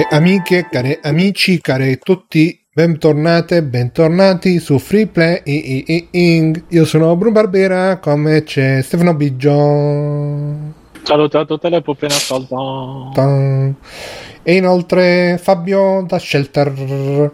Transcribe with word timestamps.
Care 0.00 0.16
amiche, 0.16 0.66
care 0.70 0.98
amici, 1.02 1.60
care 1.60 1.98
tutti, 1.98 2.58
bentornate, 2.72 3.62
bentornati 3.62 4.58
su 4.58 4.78
Free 4.78 5.06
Play 5.08 5.42
I- 5.44 5.84
I- 5.86 6.08
I- 6.10 6.64
Io 6.68 6.86
sono 6.86 7.14
Bruno 7.16 7.32
Barbera, 7.34 7.98
come 7.98 8.42
c'è 8.42 8.80
Stefano 8.80 9.12
Biggio. 9.12 10.56
Saluto 11.02 11.38
a 11.38 11.44
tutte 11.44 11.68
le 11.68 11.82
ascolto. 12.06 13.10
Tan. 13.12 13.74
E 14.42 14.54
inoltre 14.54 15.38
Fabio 15.38 16.02
da 16.08 16.18
Shelter. 16.18 16.72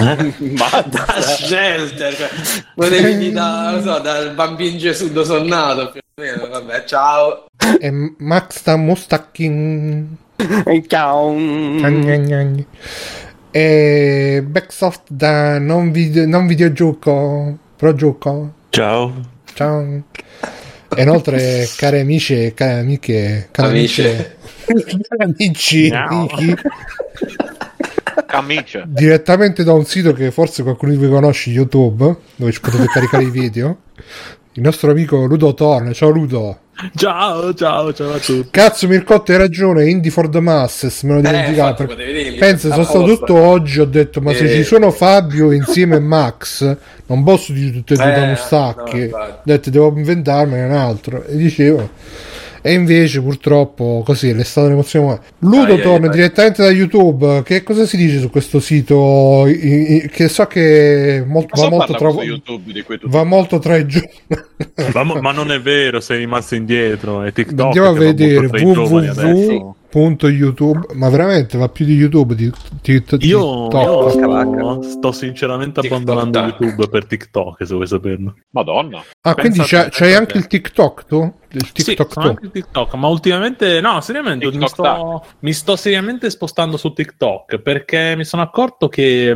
da 0.00 1.20
shelter 1.20 2.16
cioè, 2.16 2.28
volevi 2.74 3.32
da, 3.32 3.70
non 3.72 3.82
so, 3.82 3.98
dal 3.98 4.34
bambino 4.34 4.78
Gesù 4.78 5.12
sonnato 5.24 5.90
più 5.90 6.00
o 6.00 6.22
meno 6.22 6.48
vabbè 6.48 6.84
ciao 6.84 7.46
E 7.80 7.90
Max 8.18 8.62
da 8.62 8.76
Mustacking. 8.76 10.06
Ciao. 10.86 11.34
E 13.52 14.42
Backsoft 14.46 15.02
da 15.08 15.58
non, 15.58 15.90
video, 15.90 16.26
non 16.26 16.46
videogioco, 16.46 17.58
pro 17.76 17.94
gioco. 17.94 18.52
Ciao. 18.70 19.12
Ciao. 19.54 20.02
E 20.96 21.02
inoltre, 21.02 21.68
cari 21.76 22.00
amici 22.00 22.34
e 22.46 22.54
care 22.54 22.80
amiche, 22.80 23.48
cari 23.50 23.68
amici, 23.68 24.02
Amiche. 24.02 24.36
amici, 25.18 25.88
Ciao. 25.88 26.28
amici, 26.28 26.56
Camicia. 28.26 28.84
direttamente 28.86 29.62
da 29.62 29.72
un 29.72 29.84
sito 29.84 30.12
che 30.12 30.30
forse 30.30 30.62
qualcuno 30.62 30.92
di 30.92 30.98
voi 30.98 31.10
conosce, 31.10 31.50
YouTube, 31.50 32.16
dove 32.36 32.52
ci 32.52 32.60
potete 32.60 32.86
caricare 32.86 33.24
i 33.24 33.30
video. 33.30 33.78
Il 34.54 34.62
nostro 34.62 34.90
amico 34.90 35.24
Ludo 35.26 35.54
Torne. 35.54 35.92
Ciao 35.92 36.10
Ludo. 36.10 36.58
Ciao, 36.96 37.54
ciao, 37.54 37.92
ciao 37.92 38.14
a 38.14 38.18
tutti. 38.18 38.48
Cazzo, 38.50 38.88
Mircotto, 38.88 39.30
hai 39.32 39.38
ragione. 39.38 39.88
Indie 39.88 40.10
for 40.10 40.28
the 40.28 40.40
Masses. 40.40 41.02
Me 41.04 41.20
lo 41.20 41.74
potevi 41.74 42.12
dirmi. 42.12 42.38
Pensa, 42.38 42.70
sono 42.70 42.82
stato 42.84 43.04
tutto 43.04 43.36
oggi. 43.36 43.78
Ho 43.80 43.84
detto, 43.84 44.20
ma 44.20 44.32
se 44.34 44.44
Eh. 44.46 44.56
ci 44.56 44.64
sono 44.64 44.90
Fabio 44.90 45.52
insieme 45.52 45.96
a 45.96 46.00
Max, 46.00 46.76
non 47.06 47.22
posso 47.22 47.52
dire 47.52 47.70
tutte 47.70 47.94
e 47.94 47.96
due 47.96 48.06
da 48.06 48.24
Eh, 48.24 48.28
Mustacchi. 48.28 49.08
no, 49.08 49.16
ho 49.18 49.40
detto, 49.44 49.70
devo 49.70 49.92
inventarmene 49.96 50.64
un 50.64 50.72
altro. 50.72 51.22
E 51.24 51.36
dicevo. 51.36 51.88
E 52.62 52.72
invece, 52.72 53.20
purtroppo, 53.22 54.02
così 54.04 54.28
è 54.30 54.44
stata 54.44 54.66
un'emozione. 54.66 55.18
Ludo 55.38 55.62
Ai, 55.62 55.72
ai, 55.72 55.80
torna 55.82 56.06
ai. 56.06 56.12
direttamente 56.12 56.62
da 56.62 56.70
YouTube. 56.70 57.42
Che 57.42 57.62
cosa 57.62 57.86
si 57.86 57.96
dice 57.96 58.18
su 58.18 58.28
questo 58.30 58.60
sito? 58.60 59.46
I- 59.46 59.94
i- 60.04 60.08
Che 60.08 60.28
so 60.28 60.44
che 60.46 61.24
molto, 61.26 61.48
va, 61.54 61.68
Cosa 61.68 61.68
molto 61.70 61.94
tra, 61.94 62.08
YouTube 62.22 62.72
di 62.72 62.82
cui 62.82 62.98
tu 62.98 63.08
va 63.08 63.24
molto 63.24 63.58
tra 63.58 63.76
i 63.76 63.86
giorni. 63.86 64.10
Ma, 64.92 65.04
ma 65.20 65.32
non 65.32 65.50
è 65.50 65.60
vero, 65.60 66.00
sei 66.00 66.18
rimasto 66.18 66.54
indietro. 66.54 67.22
È 67.22 67.32
TikTok. 67.32 67.60
Andiamo 67.60 67.88
a 67.88 67.92
vedere 67.94 68.48
tra 68.48 68.58
adesso. 69.98 70.26
www.youtube 70.26 70.94
ma 70.94 71.08
veramente 71.08 71.58
va 71.58 71.68
più 71.68 71.84
di 71.84 71.94
youtube 71.94 72.34
di, 72.34 72.50
di, 72.82 73.02
di 73.18 73.26
Io, 73.26 73.68
TikTok. 73.68 73.82
io 73.82 74.82
sto 74.82 75.12
sinceramente 75.12 75.80
TikTok. 75.80 76.00
abbandonando 76.00 76.38
YouTube 76.40 76.88
per 76.88 77.06
TikTok, 77.06 77.66
se 77.66 77.74
vuoi 77.74 77.86
saperlo. 77.86 78.34
Madonna. 78.50 79.02
ah 79.22 79.34
quindi 79.34 79.60
c'hai, 79.62 80.14
anche 80.14 80.38
il 80.38 80.46
TikTok 80.46 81.04
tu? 81.06 81.32
il 81.52 81.66
Sì, 81.66 81.96
TikTok 81.96 82.12
tu? 82.12 82.20
anche 82.20 82.50
TikTok, 82.50 82.94
ma 82.94 83.08
ultimamente 83.08 83.80
no, 83.80 84.00
seriamente 84.00 84.50
mi 84.52 84.68
sto, 84.68 85.24
mi 85.40 85.52
sto 85.52 85.76
seriamente 85.76 86.30
spostando 86.30 86.76
su 86.76 86.92
TikTok 86.92 87.58
perché 87.58 88.14
mi 88.16 88.24
sono 88.24 88.42
accorto 88.42 88.88
che 88.88 89.34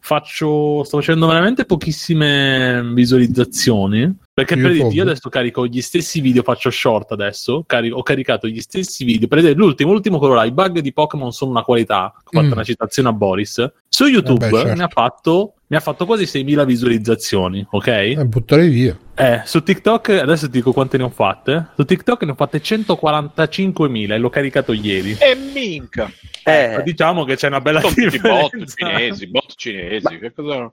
faccio 0.00 0.82
sto 0.84 0.96
facendo 0.98 1.26
veramente 1.26 1.66
pochissime 1.66 2.82
visualizzazioni 2.94 4.16
perché 4.44 4.56
per 4.60 4.72
dirti, 4.72 4.94
io 4.96 5.02
adesso 5.02 5.28
carico 5.28 5.66
gli 5.66 5.80
stessi 5.80 6.20
video, 6.20 6.42
faccio 6.42 6.70
short 6.70 7.12
adesso, 7.12 7.64
cari- 7.66 7.90
ho 7.90 8.02
caricato 8.02 8.46
gli 8.48 8.60
stessi 8.60 9.04
video, 9.04 9.28
per 9.28 9.38
esempio 9.38 9.64
l'ultimo, 9.64 9.92
l'ultimo 9.92 10.18
quello 10.18 10.34
là, 10.34 10.44
i 10.44 10.52
bug 10.52 10.78
di 10.80 10.92
Pokémon 10.92 11.32
sono 11.32 11.50
una 11.50 11.62
qualità, 11.62 12.12
ho 12.16 12.30
fatto 12.30 12.46
Mm. 12.46 12.52
una 12.52 12.64
citazione 12.64 13.08
a 13.08 13.12
Boris, 13.12 13.70
su 13.88 14.06
YouTube 14.06 14.48
Vabbè, 14.48 14.62
certo. 14.62 14.76
mi, 14.76 14.82
ha 14.82 14.88
fatto, 14.88 15.54
mi 15.66 15.76
ha 15.76 15.80
fatto 15.80 16.06
quasi 16.06 16.24
6.000 16.26 16.64
visualizzazioni, 16.64 17.66
ok? 17.70 17.86
Eh, 17.86 18.24
buttare 18.26 18.68
via 18.68 18.96
Eh, 19.20 19.42
su 19.44 19.62
TikTok, 19.62 20.08
adesso 20.22 20.46
ti 20.46 20.52
dico 20.52 20.72
quante 20.72 20.96
ne 20.96 21.04
ho 21.04 21.10
fatte. 21.10 21.66
Su 21.76 21.84
TikTok 21.84 22.22
ne 22.22 22.30
ho 22.32 22.34
fatte 22.34 22.60
145.000 22.62 24.12
e 24.12 24.18
l'ho 24.18 24.30
caricato 24.30 24.72
ieri. 24.72 25.16
E 25.18 25.34
minca. 25.34 26.10
Eh, 26.42 26.80
diciamo 26.84 27.24
che 27.24 27.36
c'è 27.36 27.48
una 27.48 27.60
bella 27.60 27.80
Sono 27.80 27.92
tutti 27.92 28.18
bot 28.18 28.50
differenza. 28.56 28.74
cinesi, 28.76 29.26
bot 29.28 29.52
cinesi. 29.56 30.18
Che 30.18 30.32
cosa... 30.34 30.72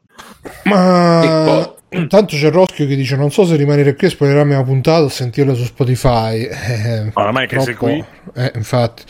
ma 0.63 1.19
TikTok. 1.21 1.75
intanto 1.89 2.35
c'è 2.35 2.49
Roschio 2.51 2.85
che 2.87 2.95
dice 2.95 3.15
non 3.15 3.31
so 3.31 3.45
se 3.45 3.55
rimanere 3.55 3.95
qui 3.95 4.07
a 4.07 4.09
spoilerarmi 4.09 4.53
la 4.53 4.63
puntata 4.63 5.03
o 5.03 5.09
sentirla 5.09 5.53
su 5.53 5.63
Spotify 5.63 6.41
eh, 6.43 7.11
Ma 7.13 7.23
ormai 7.25 7.47
che 7.47 7.59
sei 7.61 7.75
qui. 7.75 8.03
eh, 8.35 8.51
infatti 8.55 9.03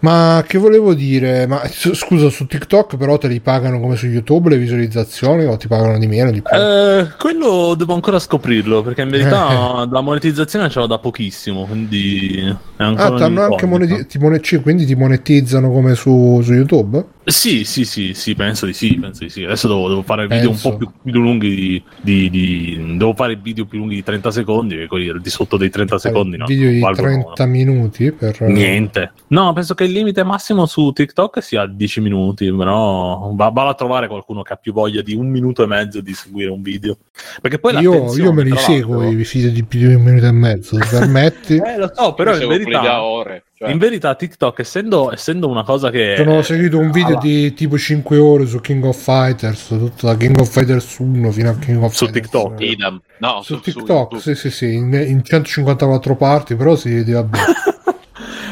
ma 0.00 0.42
che 0.46 0.56
volevo 0.58 0.94
dire 0.94 1.46
ma 1.46 1.66
s- 1.66 1.92
scusa 1.94 2.30
su 2.30 2.46
TikTok 2.46 2.96
però 2.96 3.18
te 3.18 3.28
li 3.28 3.40
pagano 3.40 3.78
come 3.80 3.96
su 3.96 4.06
YouTube 4.06 4.48
le 4.50 4.56
visualizzazioni 4.56 5.44
o 5.44 5.56
ti 5.58 5.68
pagano 5.68 5.98
di 5.98 6.06
meno 6.06 6.30
di 6.30 6.40
più 6.42 6.56
Eh, 6.56 7.08
quello 7.18 7.74
devo 7.76 7.92
ancora 7.94 8.18
scoprirlo 8.18 8.73
perché 8.82 9.02
in 9.02 9.10
verità 9.10 9.86
la 9.90 10.00
monetizzazione 10.00 10.68
ce 10.68 10.78
l'ho 10.80 10.86
da 10.86 10.98
pochissimo. 10.98 11.64
Quindi 11.64 12.38
è 12.76 12.82
ancora 12.82 13.06
Ah, 13.14 13.18
t'hanno 13.18 13.42
anche 13.42 13.64
un'incognita. 13.64 13.94
moneti- 13.94 14.06
ti 14.06 14.18
monetizzano, 14.18 14.62
quindi 14.62 14.84
ti 14.86 14.94
monetizzano 14.94 15.70
come 15.70 15.94
su, 15.94 16.40
su 16.42 16.52
YouTube? 16.52 17.04
Sì, 17.26 17.64
sì, 17.64 17.84
sì, 17.84 18.12
sì, 18.12 18.34
penso 18.34 18.66
di 18.66 18.74
sì, 18.74 18.98
penso 18.98 19.24
di 19.24 19.30
sì. 19.30 19.44
Adesso 19.44 19.66
devo, 19.66 19.88
devo 19.88 20.02
fare 20.02 20.26
video 20.26 20.50
Penso. 20.50 20.68
un 20.68 20.72
po' 20.72 20.78
più, 20.78 21.10
più 21.10 21.20
lunghi 21.20 21.54
di, 21.54 21.82
di- 22.00 22.30
di- 22.30 22.96
Devo 22.96 23.14
fare 23.14 23.36
video 23.36 23.64
più 23.64 23.78
lunghi 23.78 23.94
di 23.94 24.02
30 24.02 24.30
secondi, 24.30 24.82
e 24.82 24.86
quelli 24.86 25.08
al 25.08 25.20
di 25.20 25.30
sotto 25.30 25.56
dei 25.56 25.70
30 25.70 25.98
secondi 25.98 26.36
no. 26.36 26.44
Video 26.44 26.70
di 26.70 26.80
valgono- 26.80 27.32
30 27.34 27.46
minuti 27.46 28.12
per... 28.12 28.40
Niente. 28.42 29.12
No, 29.28 29.52
penso 29.54 29.74
che 29.74 29.84
il 29.84 29.92
limite 29.92 30.22
massimo 30.22 30.66
su 30.66 30.92
TikTok 30.92 31.42
sia 31.42 31.66
10 31.66 32.00
minuti, 32.02 32.52
però 32.52 33.30
va, 33.34 33.48
va 33.48 33.68
a 33.68 33.74
trovare 33.74 34.06
qualcuno 34.06 34.42
che 34.42 34.52
ha 34.52 34.56
più 34.56 34.72
voglia 34.72 35.00
di 35.00 35.14
un 35.14 35.28
minuto 35.28 35.62
e 35.62 35.66
mezzo 35.66 36.00
di 36.00 36.12
seguire 36.12 36.50
un 36.50 36.60
video. 36.60 36.98
Perché 37.40 37.58
poi 37.58 37.74
Io, 37.78 38.14
io 38.14 38.32
me 38.32 38.42
li 38.44 38.56
seguo 38.56 39.02
i 39.02 39.14
video 39.14 39.50
di 39.50 39.64
più 39.64 39.88
di 39.88 39.94
un 39.94 40.02
minuto 40.02 40.26
e 40.26 40.32
mezzo, 40.32 40.76
se 40.82 40.98
permetti. 40.98 41.56
Eh, 41.64 41.78
lo 41.78 41.90
so, 41.94 42.12
però 42.14 42.38
in 42.38 42.46
verità, 42.48 43.02
ore. 43.02 43.44
Cioè, 43.56 43.70
in 43.70 43.78
verità 43.78 44.14
TikTok, 44.16 44.58
essendo, 44.58 45.12
essendo 45.12 45.48
una 45.48 45.62
cosa 45.62 45.88
che... 45.90 46.14
Sono 46.16 46.42
seguito 46.42 46.78
un 46.78 46.90
video 46.90 47.16
Ah, 47.18 47.20
di 47.20 47.54
tipo 47.54 47.78
5 47.78 48.16
ore 48.18 48.46
su 48.46 48.60
King 48.60 48.84
of 48.84 49.00
Fighters, 49.00 49.68
tutto 49.68 50.06
da 50.06 50.16
King 50.16 50.38
of 50.40 50.48
Fighters 50.50 50.98
1 50.98 51.30
fino 51.30 51.50
a 51.50 51.54
King 51.58 51.80
of 51.82 51.92
Su 51.92 52.06
Fighters 52.06 52.30
TikTok. 52.30 52.60
idem. 52.60 53.00
No, 53.18 53.42
Su 53.42 53.54
su, 53.54 53.60
TikTok, 53.60 54.14
su 54.14 54.18
sì, 54.18 54.34
sì, 54.34 54.50
sì, 54.50 54.74
in, 54.74 54.92
in 54.92 55.22
154 55.22 56.16
parti, 56.16 56.56
però 56.56 56.74
si 56.74 56.92
vede 56.92 57.12
vabbè. 57.12 57.38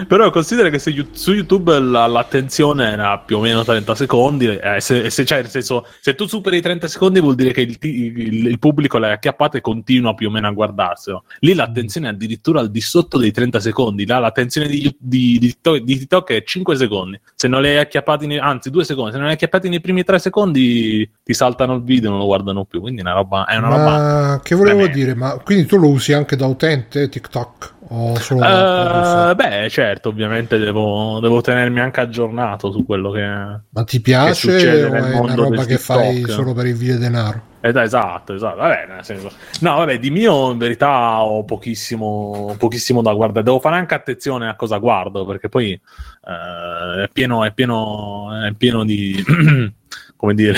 Però 0.06 0.30
considera 0.30 0.68
che 0.68 0.78
se 0.78 0.94
su 1.12 1.32
YouTube 1.32 1.78
la- 1.78 2.06
l'attenzione 2.06 2.90
era 2.90 3.18
più 3.18 3.38
o 3.38 3.40
meno 3.40 3.62
30 3.64 3.94
secondi, 3.94 4.46
eh, 4.46 4.80
se, 4.80 5.10
se- 5.10 5.24
cioè, 5.24 5.40
nel 5.42 5.50
senso, 5.50 5.86
se 6.00 6.14
tu 6.14 6.26
superi 6.26 6.58
i 6.58 6.60
30 6.60 6.88
secondi 6.88 7.20
vuol 7.20 7.34
dire 7.34 7.52
che 7.52 7.60
il, 7.62 7.76
il- 7.80 8.46
il 8.46 8.58
pubblico 8.58 8.98
l'hai 8.98 9.12
acchiappato 9.12 9.56
e 9.56 9.60
continua 9.60 10.14
più 10.14 10.28
o 10.28 10.30
meno 10.30 10.48
a 10.48 10.50
guardarselo. 10.50 11.24
Lì 11.40 11.54
l'attenzione 11.54 12.08
è 12.08 12.10
addirittura 12.10 12.60
al 12.60 12.70
di 12.70 12.80
sotto 12.80 13.18
dei 13.18 13.30
30 13.32 13.60
secondi, 13.60 14.06
là 14.06 14.18
l'attenzione 14.18 14.66
di, 14.68 14.94
di- 14.98 15.38
di 15.38 15.48
TikTok, 15.48 15.78
di 15.78 15.98
TikTok 15.98 16.30
è 16.32 16.42
5 16.42 16.76
secondi. 16.76 17.20
Se 17.34 17.48
non 17.48 17.62
li 17.62 17.68
hai 17.68 17.78
acchiappati, 17.78 18.26
nei- 18.26 18.38
anzi 18.38 18.70
2 18.70 18.84
secondi, 18.84 19.10
se 19.10 19.16
non 19.16 19.24
li 19.26 19.30
hai 19.30 19.36
acchiappati 19.36 19.68
nei 19.68 19.80
primi 19.80 20.04
3 20.04 20.18
secondi 20.18 21.08
ti 21.22 21.34
saltano 21.34 21.74
il 21.74 21.82
video 21.82 22.08
e 22.08 22.10
non 22.10 22.18
lo 22.20 22.26
guardano 22.26 22.64
più. 22.64 22.80
Quindi 22.80 23.00
è 23.00 23.04
una 23.04 23.14
roba... 23.14 23.44
È 23.46 23.56
una 23.56 23.68
roba 23.68 23.82
Ma 23.84 24.40
che 24.42 24.54
volevo 24.54 24.78
tremenda. 24.84 24.96
dire? 24.98 25.14
Ma 25.14 25.38
quindi 25.42 25.66
tu 25.66 25.76
lo 25.76 25.88
usi 25.88 26.12
anche 26.12 26.36
da 26.36 26.46
utente 26.46 27.08
TikTok? 27.08 27.74
O 27.94 28.18
solo 28.18 28.42
Eh, 28.42 29.34
beh, 29.34 29.68
certo, 29.68 30.08
ovviamente 30.08 30.56
devo, 30.56 31.20
devo 31.20 31.42
tenermi 31.42 31.78
anche 31.78 32.00
aggiornato 32.00 32.72
su 32.72 32.86
quello 32.86 33.10
che. 33.10 33.20
Ma 33.20 33.84
ti 33.84 33.96
che 33.96 34.00
piace 34.00 34.50
succede 34.50 34.84
o 34.84 34.88
nel 34.88 35.04
è 35.04 35.18
una 35.18 35.34
roba 35.34 35.64
che 35.66 35.76
fai 35.76 36.24
solo 36.26 36.54
per 36.54 36.66
il 36.66 36.74
video 36.74 36.96
denaro? 36.96 37.50
Eh, 37.60 37.68
esatto, 37.68 38.32
esatto. 38.32 38.56
Vabbè, 38.56 38.86
nel 38.88 39.04
senso. 39.04 39.30
No, 39.60 39.76
vabbè, 39.76 39.98
di 39.98 40.10
mio 40.10 40.50
in 40.52 40.58
verità 40.58 41.22
ho 41.22 41.44
pochissimo, 41.44 42.54
pochissimo 42.56 43.02
da 43.02 43.12
guardare. 43.12 43.44
Devo 43.44 43.60
fare 43.60 43.76
anche 43.76 43.94
attenzione 43.94 44.48
a 44.48 44.56
cosa 44.56 44.78
guardo, 44.78 45.26
perché 45.26 45.50
poi 45.50 45.72
eh, 45.72 47.02
è 47.04 47.08
pieno, 47.12 47.44
è 47.44 47.52
pieno, 47.52 48.42
è 48.42 48.52
pieno 48.54 48.84
di. 48.84 49.22
come 50.16 50.34
dire. 50.34 50.56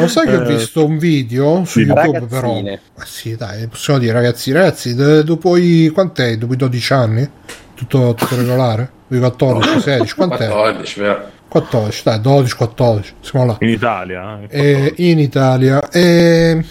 Lo 0.00 0.08
sai 0.08 0.26
che 0.26 0.36
ho 0.36 0.42
Eh, 0.42 0.54
visto 0.56 0.84
un 0.84 0.98
video 0.98 1.64
su 1.64 1.80
sì. 1.80 1.86
YouTube 1.86 2.26
però? 2.26 2.48
Ragazzine. 2.48 2.80
Ma 2.96 3.04
sì, 3.04 3.36
dai, 3.36 3.66
possiamo 3.68 3.98
dire 3.98 4.12
ragazzi, 4.12 4.52
ragazzi, 4.52 4.94
dopo 4.94 5.56
i 5.56 5.90
quant'è? 5.92 6.36
Dopo 6.36 6.52
i 6.54 6.56
12 6.56 6.92
anni? 6.92 7.30
Tutto, 7.74 8.14
tutto 8.14 8.36
regolare? 8.36 8.90
Dopo 9.06 9.14
i 9.14 9.18
14, 9.20 9.80
16, 9.80 10.14
quant'è? 10.14 10.48
14 10.48 11.00
però 11.00 11.18
14, 11.48 12.02
dai, 12.04 12.20
12, 12.20 12.54
14, 12.56 13.14
siamo 13.20 13.46
là. 13.46 13.56
In 13.60 13.68
Italia. 13.70 14.40
eh, 14.48 14.92
Eh, 14.96 15.10
in 15.10 15.18
Italia. 15.18 15.88
E... 15.90 16.62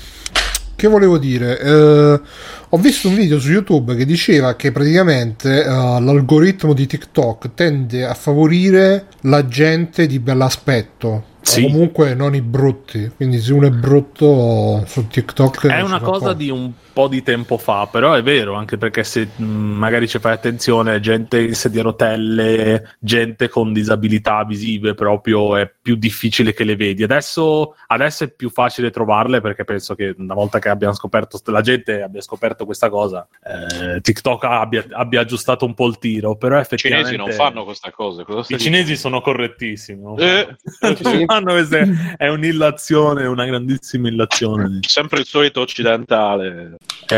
Che 0.75 0.87
volevo 0.87 1.17
dire? 1.17 1.59
Eh, 1.59 2.21
ho 2.69 2.77
visto 2.77 3.07
un 3.07 3.15
video 3.15 3.39
su 3.39 3.49
YouTube 3.49 3.95
che 3.95 4.05
diceva 4.05 4.55
che 4.55 4.71
praticamente 4.71 5.63
eh, 5.63 5.65
l'algoritmo 5.67 6.73
di 6.73 6.85
TikTok 6.85 7.55
tende 7.55 8.05
a 8.05 8.13
favorire 8.13 9.05
la 9.21 9.47
gente 9.47 10.05
di 10.05 10.19
bell'aspetto. 10.19 11.23
Sì. 11.47 11.63
O 11.63 11.67
comunque 11.69 12.13
non 12.13 12.35
i 12.35 12.41
brutti. 12.41 13.09
Quindi 13.15 13.39
se 13.39 13.53
uno 13.53 13.67
è 13.67 13.71
brutto 13.71 14.83
su 14.85 15.07
TikTok... 15.07 15.67
È 15.67 15.81
una 15.81 16.01
cosa 16.01 16.33
di 16.33 16.49
un 16.49 16.71
po' 16.91 17.07
di 17.07 17.23
tempo 17.23 17.57
fa, 17.57 17.87
però 17.87 18.13
è 18.13 18.23
vero, 18.23 18.55
anche 18.55 18.77
perché 18.77 19.03
se 19.03 19.29
mh, 19.35 19.43
magari 19.43 20.07
ci 20.07 20.19
fai 20.19 20.33
attenzione, 20.33 20.99
gente 20.99 21.39
in 21.39 21.53
sedia 21.53 21.81
a 21.81 21.83
rotelle, 21.83 22.95
gente 22.99 23.47
con 23.49 23.71
disabilità 23.71 24.43
visive 24.43 24.93
proprio, 24.93 25.55
è 25.55 25.71
più 25.81 25.95
difficile 25.95 26.53
che 26.53 26.63
le 26.63 26.75
vedi. 26.75 27.03
Adesso, 27.03 27.75
adesso 27.87 28.23
è 28.25 28.29
più 28.29 28.49
facile 28.49 28.89
trovarle 28.89 29.39
perché 29.41 29.63
penso 29.63 29.95
che 29.95 30.15
una 30.17 30.33
volta 30.33 30.59
che 30.59 30.69
abbiamo 30.69 30.95
scoperto, 30.95 31.39
la 31.45 31.61
gente 31.61 32.01
abbia 32.01 32.19
scoperto 32.19 32.65
questa 32.65 32.89
cosa, 32.89 33.27
eh, 33.43 34.01
TikTok 34.01 34.43
abbia, 34.43 34.83
abbia 34.91 35.21
aggiustato 35.21 35.65
un 35.65 35.75
po' 35.75 35.87
il 35.87 35.99
tiro, 35.99 36.35
però 36.35 36.57
I 36.57 36.61
effettivamente... 36.61 37.11
cinesi 37.11 37.29
non 37.29 37.37
fanno 37.37 37.63
queste 37.63 37.91
cose. 37.91 38.23
Cosa 38.23 38.53
I 38.53 38.57
cinesi 38.57 38.97
sono 38.97 39.21
correttissimi. 39.21 40.15
Eh, 40.17 40.47
fanno- 41.37 41.51
queste- 41.53 42.15
è 42.17 42.27
un'illazione, 42.27 43.25
una 43.25 43.45
grandissima 43.45 44.07
illazione. 44.09 44.79
Sempre 44.81 45.19
il 45.19 45.25
solito 45.25 45.61
occidentale. 45.61 46.75
Eh, 47.07 47.15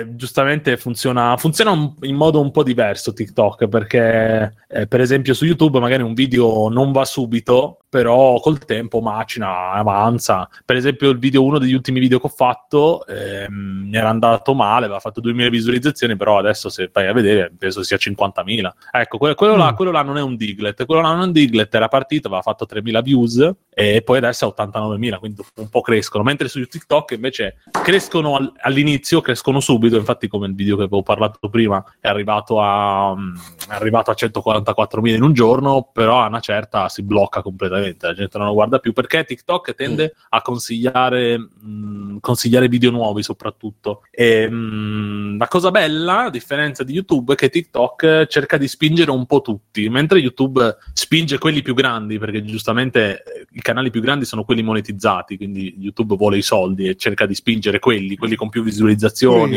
eh, 0.00 0.06
giustamente 0.16 0.76
funziona, 0.76 1.36
funziona 1.36 1.70
un- 1.70 1.94
in 2.02 2.16
modo 2.16 2.40
un 2.40 2.50
po' 2.50 2.62
diverso 2.62 3.12
TikTok 3.12 3.68
perché 3.68 4.54
eh, 4.68 4.86
per 4.86 5.00
esempio 5.00 5.34
su 5.34 5.44
YouTube 5.44 5.78
magari 5.78 6.02
un 6.02 6.14
video 6.14 6.68
non 6.68 6.92
va 6.92 7.04
subito 7.04 7.78
però 7.92 8.40
col 8.40 8.58
tempo 8.64 9.02
macina, 9.02 9.72
avanza 9.72 10.48
per 10.64 10.76
esempio 10.76 11.10
il 11.10 11.18
video, 11.18 11.42
uno 11.44 11.58
degli 11.58 11.74
ultimi 11.74 12.00
video 12.00 12.18
che 12.18 12.24
ho 12.26 12.30
fatto 12.34 13.04
ehm, 13.06 13.88
mi 13.90 13.96
era 13.98 14.08
andato 14.08 14.54
male, 14.54 14.86
aveva 14.86 14.98
fatto 14.98 15.20
2000 15.20 15.50
visualizzazioni 15.50 16.16
però 16.16 16.38
adesso 16.38 16.70
se 16.70 16.88
vai 16.90 17.06
a 17.06 17.12
vedere 17.12 17.52
penso 17.58 17.82
sia 17.82 17.98
50.000 17.98 18.74
ecco, 18.92 19.18
que- 19.18 19.34
quello, 19.34 19.56
là, 19.56 19.72
Mm. 19.72 19.74
quello 19.74 19.90
là 19.90 20.00
non 20.00 20.16
è 20.16 20.22
un 20.22 20.36
diglet 20.36 20.86
quello 20.86 21.02
là 21.02 21.10
non 21.12 21.20
è 21.20 21.24
un 21.24 21.32
diglet, 21.32 21.74
era 21.74 21.88
partito, 21.88 22.28
aveva 22.28 22.40
fatto 22.40 22.64
3.000 22.64 23.02
views 23.02 23.50
e 23.74 24.00
poi 24.02 24.16
adesso 24.16 24.46
è 24.46 24.48
89.000 24.48 25.18
quindi 25.18 25.42
un 25.56 25.68
po' 25.68 25.82
crescono 25.82 26.24
mentre 26.24 26.48
su 26.48 26.64
TikTok 26.66 27.10
invece 27.10 27.56
crescono 27.82 28.36
al- 28.36 28.52
all'inizio, 28.60 29.20
crescono 29.20 29.60
subito. 29.60 29.96
Infatti, 29.96 30.28
come 30.28 30.46
il 30.46 30.54
video 30.54 30.76
che 30.76 30.82
avevo 30.82 31.02
parlato 31.02 31.48
prima, 31.48 31.82
è 32.00 32.08
arrivato 32.08 32.60
a, 32.60 33.14
mm, 33.16 33.34
è 33.70 33.74
arrivato 33.74 34.10
a 34.10 34.14
144.000 34.14 35.16
in 35.16 35.22
un 35.22 35.32
giorno, 35.32 35.90
però 35.92 36.20
a 36.22 36.28
una 36.28 36.40
certa 36.40 36.88
si 36.88 37.02
blocca 37.02 37.42
completamente. 37.42 37.80
La 37.98 38.14
gente 38.14 38.38
non 38.38 38.46
lo 38.48 38.54
guarda 38.54 38.78
più 38.78 38.92
perché 38.92 39.24
TikTok 39.24 39.74
tende 39.74 40.14
a 40.30 40.42
consigliare, 40.42 41.38
mh, 41.38 42.18
consigliare 42.20 42.68
video 42.68 42.90
nuovi, 42.90 43.22
soprattutto. 43.22 44.02
E, 44.10 44.48
mh, 44.48 45.38
la 45.38 45.48
cosa 45.48 45.70
bella, 45.70 46.24
a 46.24 46.30
differenza 46.30 46.84
di 46.84 46.92
YouTube, 46.94 47.32
è 47.32 47.36
che 47.36 47.48
TikTok 47.48 48.26
cerca 48.26 48.56
di 48.56 48.68
spingere 48.68 49.10
un 49.10 49.26
po' 49.26 49.40
tutti, 49.40 49.88
mentre 49.88 50.18
YouTube 50.18 50.76
spinge 50.92 51.38
quelli 51.38 51.62
più 51.62 51.74
grandi, 51.74 52.18
perché 52.18 52.44
giustamente 52.44 53.22
eh, 53.22 53.46
i 53.52 53.60
canali 53.60 53.90
più 53.90 54.00
grandi 54.00 54.24
sono 54.24 54.44
quelli 54.44 54.62
monetizzati, 54.62 55.36
quindi 55.36 55.74
YouTube 55.78 56.16
vuole 56.16 56.36
i 56.38 56.42
soldi 56.42 56.88
e 56.88 56.96
cerca 56.96 57.26
di 57.26 57.34
spingere 57.34 57.78
quelli, 57.78 58.16
quelli 58.16 58.36
con 58.36 58.48
più 58.48 58.62
visualizzazioni, 58.62 59.56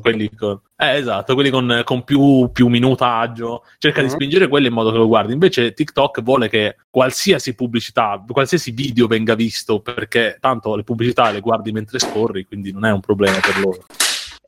quelli 0.00 0.30
con, 0.34 0.60
eh, 0.76 0.96
esatto, 0.96 1.34
quelli 1.34 1.50
con, 1.50 1.82
con 1.84 2.04
più, 2.04 2.50
più 2.52 2.68
minutaggio, 2.68 3.64
cerca 3.78 4.00
di 4.00 4.06
Mhm. 4.08 4.12
spingere 4.12 4.48
quelli 4.48 4.66
in 4.66 4.72
modo 4.72 4.90
che 4.90 4.98
lo 4.98 5.06
guardi. 5.06 5.32
Invece 5.32 5.72
TikTok 5.72 6.22
vuole 6.22 6.48
che 6.48 6.76
qualsiasi 6.90 7.54
pubblicità, 7.62 8.22
qualsiasi 8.26 8.72
video 8.72 9.06
venga 9.06 9.34
visto, 9.34 9.80
perché 9.80 10.36
tanto 10.40 10.74
le 10.74 10.82
pubblicità 10.82 11.30
le 11.30 11.40
guardi 11.40 11.70
mentre 11.70 12.00
scorri, 12.00 12.44
quindi 12.44 12.72
non 12.72 12.84
è 12.84 12.90
un 12.90 13.00
problema 13.00 13.38
per 13.38 13.58
loro. 13.60 13.86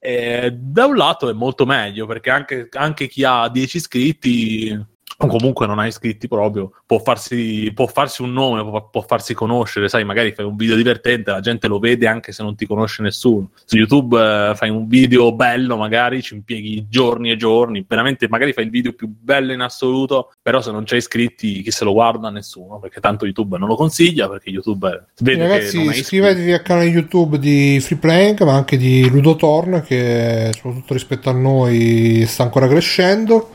E 0.00 0.52
da 0.52 0.86
un 0.86 0.96
lato 0.96 1.30
è 1.30 1.32
molto 1.32 1.64
meglio 1.64 2.06
perché 2.06 2.30
anche, 2.30 2.68
anche 2.72 3.06
chi 3.06 3.24
ha 3.24 3.48
10 3.48 3.76
iscritti 3.76 4.86
comunque 5.16 5.66
non 5.66 5.78
ha 5.78 5.86
iscritti 5.86 6.28
proprio 6.28 6.72
può 6.86 6.98
farsi, 6.98 7.70
può 7.74 7.86
farsi 7.86 8.22
un 8.22 8.32
nome, 8.32 8.62
può, 8.62 8.88
può 8.88 9.00
farsi 9.02 9.34
conoscere, 9.34 9.88
sai, 9.88 10.04
magari 10.04 10.32
fai 10.32 10.44
un 10.44 10.56
video 10.56 10.76
divertente, 10.76 11.30
la 11.30 11.40
gente 11.40 11.68
lo 11.68 11.78
vede 11.78 12.06
anche 12.06 12.32
se 12.32 12.42
non 12.42 12.54
ti 12.56 12.66
conosce 12.66 13.02
nessuno. 13.02 13.50
Su 13.64 13.76
YouTube 13.76 14.18
eh, 14.18 14.54
fai 14.54 14.70
un 14.70 14.86
video 14.86 15.32
bello, 15.32 15.76
magari 15.76 16.22
ci 16.22 16.34
impieghi 16.34 16.86
giorni 16.88 17.30
e 17.30 17.36
giorni, 17.36 17.84
veramente 17.86 18.28
magari 18.28 18.52
fai 18.52 18.64
il 18.64 18.70
video 18.70 18.92
più 18.92 19.08
bello 19.08 19.52
in 19.52 19.60
assoluto, 19.60 20.32
però 20.42 20.60
se 20.60 20.70
non 20.70 20.84
c'hai 20.84 20.98
iscritti 20.98 21.62
chi 21.62 21.70
se 21.70 21.84
lo 21.84 21.92
guarda? 21.92 22.30
Nessuno, 22.30 22.78
perché 22.78 23.00
tanto 23.00 23.24
YouTube 23.24 23.58
non 23.58 23.68
lo 23.68 23.76
consiglia, 23.76 24.28
perché 24.28 24.50
YouTube 24.50 24.88
eh, 24.88 25.22
vede 25.22 25.46
che 25.46 25.48
Ragazzi, 25.48 25.76
non 25.76 25.88
hai 25.88 25.98
iscritti. 25.98 26.00
iscrivetevi 26.00 26.52
al 26.52 26.62
canale 26.62 26.86
YouTube 26.86 27.38
di 27.38 27.78
Free 27.80 27.98
Playing, 27.98 28.42
ma 28.42 28.54
anche 28.54 28.76
di 28.76 29.08
Ludotorn, 29.08 29.82
che 29.86 30.50
soprattutto 30.54 30.92
rispetto 30.92 31.30
a 31.30 31.32
noi 31.32 32.24
sta 32.26 32.42
ancora 32.42 32.68
crescendo. 32.68 33.50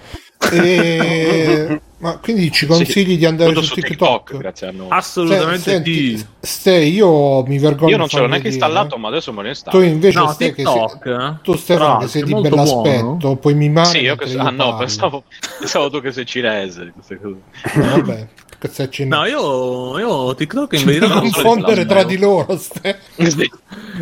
E... 0.51 1.81
ma 2.00 2.18
quindi 2.18 2.50
ci 2.51 2.65
consigli 2.65 3.18
di 3.18 3.25
andare 3.25 3.53
su 3.56 3.62
su 3.62 3.74
TikTok? 3.74 3.89
TikTok, 4.30 4.38
grazie 4.38 4.68
a 4.68 4.71
noi. 4.71 4.88
Assolutamente 4.89 5.69
Senti, 5.71 6.18
sì. 6.18 6.25
Ste, 6.39 6.75
io 6.77 7.44
mi 7.44 7.57
vergogno 7.59 7.91
Io 7.91 7.97
non 7.97 8.07
ce 8.07 8.19
l'ho 8.19 8.27
neanche 8.27 8.50
dire. 8.50 8.53
installato, 8.65 8.97
ma 8.97 9.09
adesso 9.09 9.31
me 9.31 9.38
lo 9.38 9.44
Tu 9.44 9.50
installo. 9.50 9.83
invece, 9.83 10.18
No, 10.19 10.27
Ste, 10.31 10.45
che 10.53 10.63
TikTok, 10.63 11.03
sei, 11.03 11.13
eh? 11.13 11.33
tu 11.44 11.56
Stefano, 11.56 11.97
che 11.97 12.07
sei 12.07 12.24
di 12.24 12.33
bell'aspetto, 12.33 13.15
buono. 13.18 13.36
puoi 13.36 13.53
mimare 13.53 13.89
Sì, 13.89 13.97
io 14.00 14.15
che... 14.15 14.38
Ah 14.38 14.50
no, 14.50 14.75
pensavo, 14.77 15.24
pensavo 15.59 15.89
tu 15.89 16.00
che 16.01 16.12
sei 16.13 16.25
cinese. 16.25 16.92
queste 16.94 17.19
cose. 17.19 17.35
Vabbè, 17.75 18.27
cinese. 18.89 19.06
No, 19.06 19.25
io, 19.25 20.00
io 20.00 20.35
TikTok 20.35 20.73
in 20.73 20.85
verità 20.85 21.07
non 21.07 21.29
confondere 21.31 21.85
tra 21.85 22.03
di 22.03 22.17
loro, 22.17 22.57
Ste. 22.57 23.00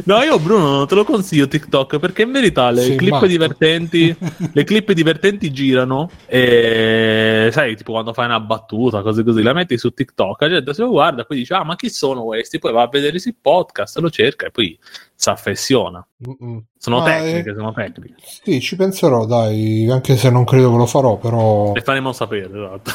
No, 0.05 0.21
io 0.23 0.39
Bruno 0.39 0.85
te 0.85 0.95
lo 0.95 1.03
consiglio 1.03 1.47
TikTok 1.47 1.99
perché 1.99 2.23
in 2.23 2.31
verità 2.31 2.69
le 2.71 2.81
Sei 2.81 2.95
clip 2.95 3.11
matto. 3.11 3.27
divertenti 3.27 4.15
le 4.53 4.63
clip 4.63 4.91
divertenti 4.91 5.51
girano 5.51 6.09
e 6.25 7.49
sai, 7.51 7.75
tipo 7.75 7.91
quando 7.91 8.13
fai 8.13 8.25
una 8.25 8.39
battuta, 8.39 9.01
cose 9.01 9.23
così, 9.23 9.41
la 9.41 9.53
metti 9.53 9.77
su 9.77 9.91
TikTok, 9.91 10.41
la 10.41 10.49
gente 10.49 10.73
se 10.73 10.81
lo 10.81 10.89
guarda, 10.89 11.23
poi 11.23 11.37
dice 11.37 11.53
"Ah, 11.53 11.63
ma 11.63 11.75
chi 11.75 11.89
sono 11.89 12.23
questi?" 12.23 12.59
Poi 12.59 12.71
va 12.73 12.83
a 12.83 12.87
vedere 12.87 13.17
il 13.17 13.35
podcast, 13.39 13.97
lo 13.97 14.09
cerca 14.09 14.47
e 14.47 14.51
poi 14.51 14.77
si 15.13 15.29
affeziona. 15.29 16.05
Mm-mm. 16.27 16.63
Sono 16.77 16.99
Ma, 16.99 17.05
tecniche, 17.05 17.49
eh, 17.49 17.53
sono 17.55 17.73
tecniche. 17.73 18.15
Sì, 18.43 18.61
ci 18.61 18.75
penserò, 18.75 19.25
dai, 19.25 19.89
anche 19.89 20.15
se 20.15 20.29
non 20.29 20.43
credo 20.45 20.71
che 20.71 20.77
lo 20.77 20.85
farò, 20.85 21.17
però... 21.17 21.73
Le 21.73 21.81
faremo 21.81 22.11
sapere, 22.13 22.45
esatto. 22.45 22.91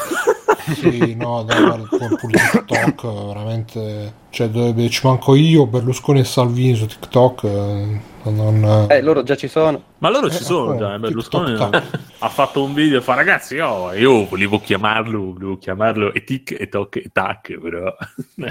Sì, 0.75 1.15
no, 1.15 1.43
dai, 1.43 1.63
pure 1.89 2.19
TikTok, 2.53 3.27
veramente... 3.27 4.21
Cioè, 4.31 4.49
dove 4.49 4.89
ci 4.89 5.01
manco 5.07 5.35
io, 5.35 5.67
Berlusconi 5.67 6.21
e 6.21 6.25
Salvini 6.25 6.75
su 6.75 6.87
TikTok, 6.87 7.45
eh, 7.45 8.01
non... 8.31 8.87
Eh, 8.89 9.03
loro 9.03 9.23
già 9.23 9.37
ci 9.37 9.47
sono. 9.49 9.83
Ma 9.99 10.09
loro 10.09 10.31
ci 10.31 10.39
Eh, 10.39 10.41
sono 10.45 10.69
appunto, 10.71 10.85
già, 10.85 10.95
eh, 10.95 10.99
Berlusconi 10.99 11.47
TikTok, 11.55 11.83
ha 12.19 12.29
fatto 12.31 12.63
un 12.65 12.73
video 12.73 12.99
e 12.99 13.03
fa 13.03 13.15
ragazzi 13.15 13.57
io, 13.57 13.93
io 13.93 14.27
volevo 14.27 14.59
chiamarlo, 14.59 15.33
volevo 15.35 15.59
chiamarlo 15.59 16.15
e 16.15 16.25
tic 16.25 16.57
e 16.59 16.69
toc 16.69 16.97
e 16.97 17.11
tac, 17.13 17.59
però 17.61 17.95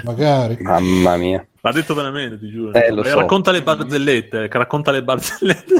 Magari. 0.04 0.58
Mamma 0.60 1.16
mia. 1.16 1.44
L'ha 1.60 1.72
detto 1.72 1.94
veramente, 1.94 2.38
ti 2.38 2.48
giuro. 2.48 2.72
Eh, 2.74 2.90
lo 2.92 3.02
E 3.02 3.08
so. 3.10 3.18
Racconta 3.18 3.50
le 3.50 3.62
barzellette, 3.62 4.48
che 4.48 4.58
racconta 4.58 4.90
le 4.92 5.02
barzellette. 5.02 5.74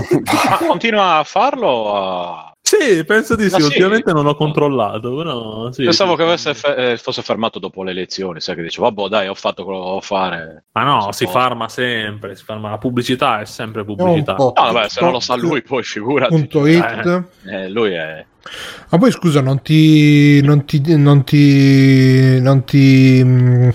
Ma 0.49 0.59
continua 0.67 1.19
a 1.19 1.25
farlo? 1.25 1.95
a- 1.95 2.52
sì, 2.63 3.05
penso 3.05 3.35
di 3.37 3.49
sì, 3.49 3.55
Ah, 3.57 3.59
sì? 3.59 3.65
ultimamente 3.65 4.13
non 4.13 4.27
ho 4.27 4.35
controllato, 4.35 5.15
però 5.15 5.71
sì. 5.73 5.85
Pensavo 5.85 6.15
che 6.17 6.23
avesse 6.23 6.55
fe- 6.55 6.93
eh, 6.93 6.97
fosse 6.97 7.21
fermato 7.21 7.59
dopo 7.59 7.83
le 7.83 7.91
elezioni, 7.91 8.41
sai 8.41 8.55
che 8.55 8.63
dice, 8.63 8.81
vabbè 8.81 9.09
dai, 9.09 9.29
ho 9.29 9.35
fatto 9.35 9.65
quello 9.65 9.81
che 9.81 9.87
devo 9.87 10.01
fare. 10.01 10.65
Ma 10.73 10.83
no, 10.85 10.99
Non 11.01 11.13
si 11.13 11.27
farma 11.27 11.69
sempre, 11.69 12.35
si 12.35 12.45
farma 12.45 12.71
la 12.71 12.79
pubblicità 12.79 13.41
è 13.41 13.45
sempre 13.45 13.85
pubblicità. 13.85 14.37
No, 14.37 14.53
vabbè, 14.55 14.89
se 14.89 15.01
non 15.03 15.13
lo 15.13 15.21
sa 15.21 15.35
lui, 15.35 15.63
poi 15.63 15.83
figurati. 15.83 16.33
Punto 16.35 16.67
it. 16.67 17.25
Eh, 17.47 17.69
lui 17.69 17.93
è... 17.93 18.25
Ma 18.89 18.99
poi 18.99 19.11
scusa, 19.13 19.41
non 19.41 19.61
ti. 19.63 20.41
Non 20.43 20.65
ti. 20.65 20.83
Non 20.97 21.23
ti. 21.25 22.41
Non 22.41 22.65
ti. 22.65 23.23
mm, 23.25 23.69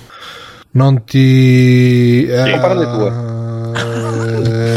Non 0.72 1.04
ti. 1.06 2.26
Non 2.26 2.60
parole 2.60 2.86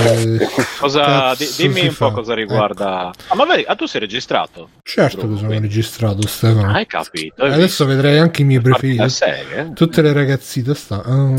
eh, 0.05 0.49
Cosa, 0.79 1.35
di- 1.37 1.49
dimmi 1.57 1.81
un 1.83 1.89
po' 1.89 2.09
fa? 2.09 2.11
cosa 2.11 2.35
riguarda... 2.35 3.11
Ah, 3.29 3.35
ma 3.35 3.45
vedi, 3.45 3.65
ah, 3.67 3.75
tu 3.75 3.87
sei 3.87 4.01
registrato? 4.01 4.71
Certo 4.83 5.29
che 5.29 5.37
sono 5.37 5.51
registrato, 5.51 6.27
Stefano. 6.27 6.73
Hai 6.73 6.87
capito? 6.87 7.43
hai 7.45 7.53
Adesso 7.53 7.85
vedrai 7.87 8.19
anche 8.19 8.43
i 8.43 8.45
miei 8.45 8.61
visto? 8.61 8.79
Preferiti. 8.79 9.09
serie? 9.11 9.73
Tutte 9.75 10.03
le 10.03 10.13
ragazzine 10.13 10.75
sta. 10.75 11.03
ah, 11.05 11.35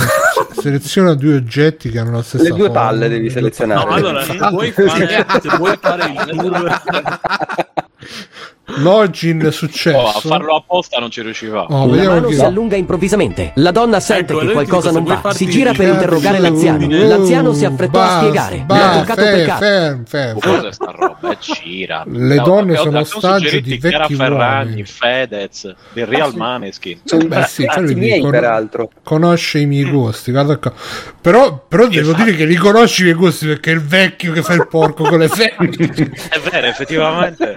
seleziona 0.60 1.14
due 1.14 1.36
oggetti 1.36 1.90
che 1.90 2.00
hanno 2.00 2.12
la 2.18 2.24
stessa 2.24 2.44
Le 2.44 2.50
due 2.50 2.68
forma. 2.68 2.74
palle 2.82 3.10
devi 3.10 3.30
selezionare. 3.30 3.86
No, 3.86 3.96
allora, 3.96 4.24
se 4.24 4.38
vuoi 4.38 4.72
fare, 4.72 5.26
se 5.42 5.58
vuoi 5.58 5.78
fare 5.80 6.06
il 6.06 6.36
tour... 6.38 6.82
Login 8.78 9.46
Oh, 9.46 9.52
successo. 9.52 10.08
a 10.08 10.20
farlo 10.20 10.56
apposta 10.56 11.00
non 11.00 11.10
ci 11.12 11.22
riuscivamo. 11.22 11.68
Oh, 11.70 11.94
La 11.94 12.04
mano 12.04 12.28
chi 12.28 12.36
si 12.36 12.42
allunga 12.42 12.76
improvvisamente. 12.76 13.52
La 13.56 13.72
donna 13.72 14.00
sente 14.00 14.34
Ecco, 14.34 14.46
che 14.46 14.52
qualcosa 14.52 14.92
non 14.92 15.04
va. 15.04 15.22
Si 15.34 15.46
gira 15.48 15.70
per 15.72 15.78
vedere- 15.80 15.96
interrogare 15.96 16.38
Cazzo, 16.38 16.50
l'anziano. 16.50 16.86
uh, 16.86 17.08
L'anziano 17.08 17.54
si 17.54 17.66
affrettò 17.66 18.00
a 18.00 18.04
basta, 18.04 18.20
spiegare. 18.20 18.56
Le 18.56 18.62
ha 18.62 18.66
basta, 18.66 19.00
toccato 19.00 19.22
ferm, 19.22 19.38
peccato. 19.38 19.60
ferm, 19.60 20.04
ferm, 20.06 20.40
ferm. 20.40 20.56
Cosa 20.56 20.68
è 20.68 20.74
sta 20.74 20.94
roba? 20.98 21.30
È 21.32 21.38
Cira. 21.40 22.04
Le 22.08 22.36
No, 22.36 22.44
donne 22.44 22.76
sono 22.78 23.00
ostaggio 23.00 23.60
di 23.60 23.78
vecchi 23.78 24.16
Ferragni, 24.16 24.70
uomini. 24.70 24.84
Fedez, 24.86 25.76
del 25.94 26.06
Real 26.08 26.36
Maneskin. 26.36 27.00
Sono 27.04 27.26
Beh, 27.26 27.44
sì, 27.44 27.66
cazzi 27.66 27.80
quello 27.84 27.98
miei, 27.98 28.22
peraltro. 28.30 28.90
conosce 29.04 29.60
i 29.60 29.66
miei 29.66 29.90
gusti 29.90 30.32
guarda 30.32 30.58
qua. 30.58 30.74
però, 31.22 31.66
però 31.68 31.88
devo 31.88 32.10
Esatto. 32.12 32.24
dire 32.24 32.36
che 32.38 32.46
li 32.46 32.56
conosci 32.56 33.02
i 33.02 33.04
miei 33.06 33.16
gusti 33.16 33.46
perché 33.48 33.72
è 33.72 33.74
il 33.74 33.82
vecchio 33.82 34.32
che 34.34 34.42
fa 34.42 34.54
il 34.54 34.68
porco 34.68 35.04
con 35.04 35.20
le 35.20 35.28
femmine 35.30 36.12
È 36.30 36.40
vero, 36.50 36.68
effettivamente. 36.68 37.56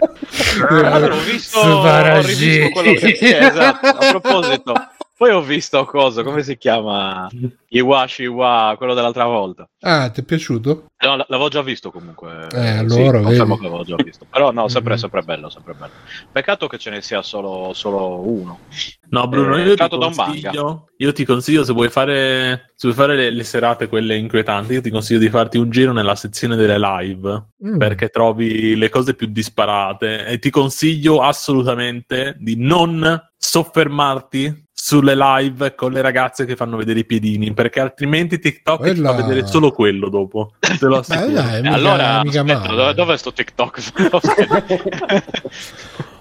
Ho 1.12 1.20
visto, 1.20 1.58
ho 1.58 2.20
rivisto 2.20 2.68
quello 2.70 2.94
che 2.94 3.38
esatto. 3.38 3.86
A 3.86 4.08
proposito, 4.10 4.72
Poi 5.16 5.30
ho 5.30 5.42
visto 5.42 5.84
cosa, 5.84 6.24
come 6.24 6.42
si 6.42 6.56
chiama? 6.58 7.30
Iwashi 7.68 8.24
Iwa, 8.24 8.74
quello 8.76 8.94
dell'altra 8.94 9.26
volta. 9.26 9.68
Ah, 9.80 10.10
ti 10.10 10.20
è 10.22 10.24
piaciuto? 10.24 10.86
No, 11.04 11.14
l- 11.16 11.24
l'avevo 11.28 11.48
già 11.48 11.62
visto 11.62 11.92
comunque. 11.92 12.46
Eh, 12.52 12.84
Sì, 12.88 12.98
allora, 13.00 13.20
confermo 13.20 13.54
vedi. 13.54 13.56
che 13.58 13.62
l'avevo 13.62 13.84
già 13.84 13.96
visto. 14.02 14.26
Però 14.28 14.50
no, 14.50 14.66
sempre, 14.66 14.94
Mhm. 14.94 14.98
sempre 14.98 15.22
bello, 15.22 15.48
sempre 15.50 15.74
bello. 15.74 15.92
Peccato 16.32 16.66
che 16.66 16.78
ce 16.78 16.90
ne 16.90 17.00
sia 17.00 17.22
solo, 17.22 17.70
solo 17.74 18.28
uno. 18.28 18.58
No, 19.10 19.28
Bruno, 19.28 19.56
Eh, 19.56 19.62
io 19.62 19.74
ti, 19.76 19.88
consiglio, 19.88 20.88
io 20.96 21.12
ti 21.12 21.24
consiglio 21.24 21.62
se 21.62 21.72
vuoi 21.72 21.90
fare, 21.90 22.72
se 22.74 22.88
vuoi 22.88 22.94
fare 22.94 23.14
le, 23.16 23.30
le 23.30 23.44
serate, 23.44 23.86
quelle 23.86 24.16
inquietanti, 24.16 24.72
io 24.72 24.80
ti 24.80 24.90
consiglio 24.90 25.20
di 25.20 25.28
farti 25.30 25.58
un 25.58 25.70
giro 25.70 25.92
nella 25.92 26.16
sezione 26.16 26.56
delle 26.56 26.78
live, 26.78 27.50
Mm. 27.64 27.78
perché 27.78 28.08
trovi 28.08 28.74
le 28.76 28.88
cose 28.88 29.14
più 29.14 29.28
disparate 29.28 30.26
e 30.26 30.38
ti 30.40 30.50
consiglio 30.50 31.20
assolutamente 31.22 32.34
di 32.40 32.56
non 32.56 33.22
soffermarti 33.36 34.62
sulle 34.86 35.14
live 35.16 35.74
con 35.74 35.92
le 35.92 36.02
ragazze 36.02 36.44
che 36.44 36.56
fanno 36.56 36.76
vedere 36.76 36.98
i 36.98 37.06
piedini, 37.06 37.54
perché 37.54 37.80
altrimenti 37.80 38.38
TikTok 38.38 38.82
ti 38.82 38.90
Quella- 38.90 39.14
fa 39.14 39.22
vedere 39.22 39.46
solo 39.46 39.70
quello 39.72 40.10
dopo. 40.10 40.52
Te 40.58 40.76
lo 40.82 40.96
Beh, 40.96 41.14
assicuro. 41.14 41.32
dai, 41.40 41.56
Eh, 41.56 41.62
mica, 41.62 41.74
allora, 41.74 42.20
mica 42.22 42.40
aspetta, 42.42 42.58
male. 42.60 42.76
dove, 42.76 42.92
dov'è 42.94 43.16
sto 43.16 43.32
TikTok? 43.32 43.80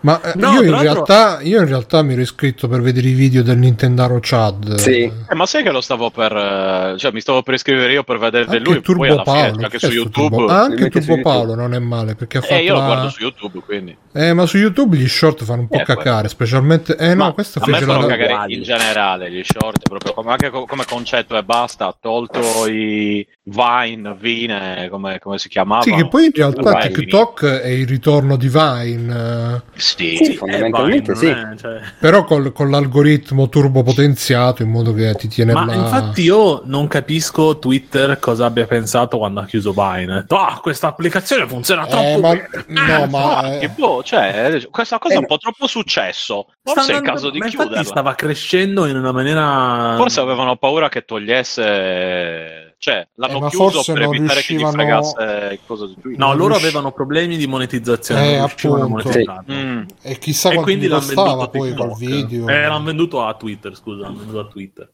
Ma 0.04 0.20
eh, 0.22 0.34
No, 0.36 0.52
io, 0.52 0.64
in 0.64 0.80
realtà, 0.82 1.40
io 1.42 1.62
in 1.62 1.66
realtà 1.68 2.02
mi 2.02 2.12
ero 2.12 2.22
iscritto 2.22 2.68
per 2.68 2.82
vedere 2.82 3.08
i 3.08 3.14
video 3.14 3.42
del 3.42 3.58
Nintendo 3.58 4.18
Chad. 4.22 4.76
Sì. 4.76 5.04
Eh, 5.30 5.34
ma 5.34 5.46
sai 5.46 5.64
che 5.64 5.72
lo 5.72 5.80
stavo 5.80 6.10
per. 6.12 6.36
eh, 6.36 6.96
cioè, 6.98 7.14
mi 7.14 7.22
stavo 7.22 7.42
per 7.42 7.54
iscrivere 7.54 7.94
io 7.94 8.04
per 8.04 8.18
vedere 8.18 8.44
Anche 8.44 8.60
lui. 8.60 8.82
Turbo 8.82 9.00
Poi 9.06 9.10
alla 9.12 9.24
fine, 9.24 9.36
Paolo, 9.38 9.54
anche 9.64 9.70
che 9.70 9.80
su 9.80 9.86
è 9.86 9.94
YouTube. 9.96 10.28
Turbo- 10.36 10.48
Ah, 10.52 10.60
anche 10.64 10.76
Turbo 10.90 10.92
su 11.02 11.08
YouTube. 11.08 11.22
Paolo 11.22 11.56
non 11.56 11.74
è 11.74 11.80
male 11.80 12.16
perché 12.16 12.38
ha 12.40 12.42
fatto 12.42 12.54
eh, 12.56 12.64
io 12.64 12.74
lo 12.74 12.80
la- 12.80 12.86
guardo 12.86 13.10
su 13.12 13.22
YouTube, 13.22 13.60
quindi. 13.66 13.96
Eh, 14.12 14.34
ma 14.34 14.46
su 14.46 14.58
YouTube 14.58 14.98
gli 14.98 15.08
short 15.08 15.46
fanno 15.46 15.62
un 15.62 15.68
po' 15.70 15.80
Eh, 15.80 15.84
cacare, 15.84 16.28
specialmente 16.28 16.98
Eh 16.98 17.16
no, 17.16 17.24
Ma 17.24 17.32
questo 17.32 17.60
a 17.60 17.64
me 17.66 17.74
fece 17.74 17.86
la 17.86 18.06
cagare. 18.06 18.53
In 18.54 18.64
generale 18.64 19.32
gli 19.32 19.44
short, 19.44 19.88
proprio 19.88 20.14
come, 20.14 20.32
anche 20.32 20.50
co- 20.50 20.66
come 20.66 20.86
concetto 20.86 21.36
e 21.38 21.44
basta. 21.44 21.88
Ha 21.88 21.98
tolto 22.00 22.68
i 22.68 23.26
Vine, 23.46 24.16
Vine, 24.18 24.88
come, 24.90 25.20
come 25.20 25.38
si 25.38 25.50
chiamava? 25.50 25.84
Sì, 25.84 25.92
che 25.92 26.08
poi 26.08 26.26
in 26.26 26.32
realtà 26.34 26.62
Vine. 26.78 26.90
TikTok 26.92 27.46
è 27.46 27.68
il 27.68 27.88
ritorno 27.88 28.36
di 28.38 28.48
Vine, 28.48 29.62
eh, 29.74 29.80
Sì, 29.80 30.16
Sì, 30.24 30.34
fondamentalmente 30.36 31.12
Eh, 31.12 31.16
sì. 31.16 31.26
non 31.30 31.52
è- 31.54 31.58
cioè- 31.58 31.82
però 32.00 32.24
col- 32.24 32.52
con 32.54 32.70
l'algoritmo 32.70 33.50
turbo 33.50 33.84
potenziato 33.84 34.62
in 34.64 34.70
modo 34.70 34.94
che 34.94 35.14
ti 35.16 35.28
tiene 35.28 35.54
Ma 35.54 35.66
là. 35.66 35.74
infatti 35.74 36.22
io 36.24 36.62
non 36.66 36.88
capisco 36.88 37.60
Twitter 37.60 38.20
cosa 38.20 38.46
abbia 38.46 38.66
pensato 38.66 39.18
quando 39.18 39.40
ha 39.42 39.46
chiuso 39.46 39.72
Vine. 39.74 40.26
Ah, 40.30 40.60
questa 40.62 40.88
applicazione 40.88 41.48
funziona 41.48 41.86
troppo 41.88 42.04
Eh, 42.04 42.18
ma, 42.20 42.30
bene. 42.34 42.50
no, 42.68 43.06
ma 43.08 43.38
Ah, 43.38 43.54
eh, 43.56 43.60
che 43.60 43.70
boh, 43.70 44.04
cioè, 44.04 44.62
questa 44.70 45.00
cosa 45.00 45.14
Eh, 45.14 45.18
è 45.18 45.20
un 45.20 45.26
po' 45.26 45.38
troppo 45.38 45.68
successo. 45.68 46.48
Forse 46.64 46.94
è 46.94 46.96
il 46.96 47.02
caso 47.02 47.30
di 47.30 47.42
chiuderla. 47.42 47.84
stava 47.84 48.16
crescendo 48.16 48.86
in 48.86 48.96
una 48.96 49.12
maniera... 49.12 49.96
Forse 49.98 50.20
avevano 50.22 50.56
paura 50.56 50.88
che 50.90 51.04
togliesse. 51.06 52.76
Cioè, 52.78 53.08
l'hanno 53.16 53.46
Eh, 53.46 53.50
chiuso 53.50 53.82
per 53.94 54.02
evitare 54.04 54.42
che 54.42 54.54
gli 54.54 54.58
riuscivano- 54.58 54.72
fregasse 54.72 55.54
il 55.54 55.60
coso 55.66 55.86
di 55.88 55.94
Twitter. 55.94 56.20
No, 56.20 56.28
non 56.28 56.36
loro 56.38 56.48
riusci- 56.50 56.66
avevano 56.66 56.92
problemi 56.92 57.38
di 57.38 57.48
monetizzazione. 57.48 58.34
Eh, 58.34 58.38
riuscivano 58.40 58.84
appunto. 58.84 59.04
monetizzarlo. 59.08 59.54
Mm. 59.54 59.84
e 60.02 60.18
chissà 60.20 60.50
E 60.52 60.56
quindi 60.58 60.88
l'hanno 60.88 61.06
venduto 61.06 61.50
poi 61.50 61.70
TikTok. 61.70 61.88
col 61.88 61.98
video. 61.98 62.48
Eh, 62.48 62.62
l'hanno 62.68 62.84
venduto 62.86 63.24
a 63.26 63.34
Twitter, 63.36 63.76
scusa, 63.76 64.02
l'hanno 64.02 64.18
venduto 64.18 64.40
a 64.40 64.46
Twitter. 64.48 64.92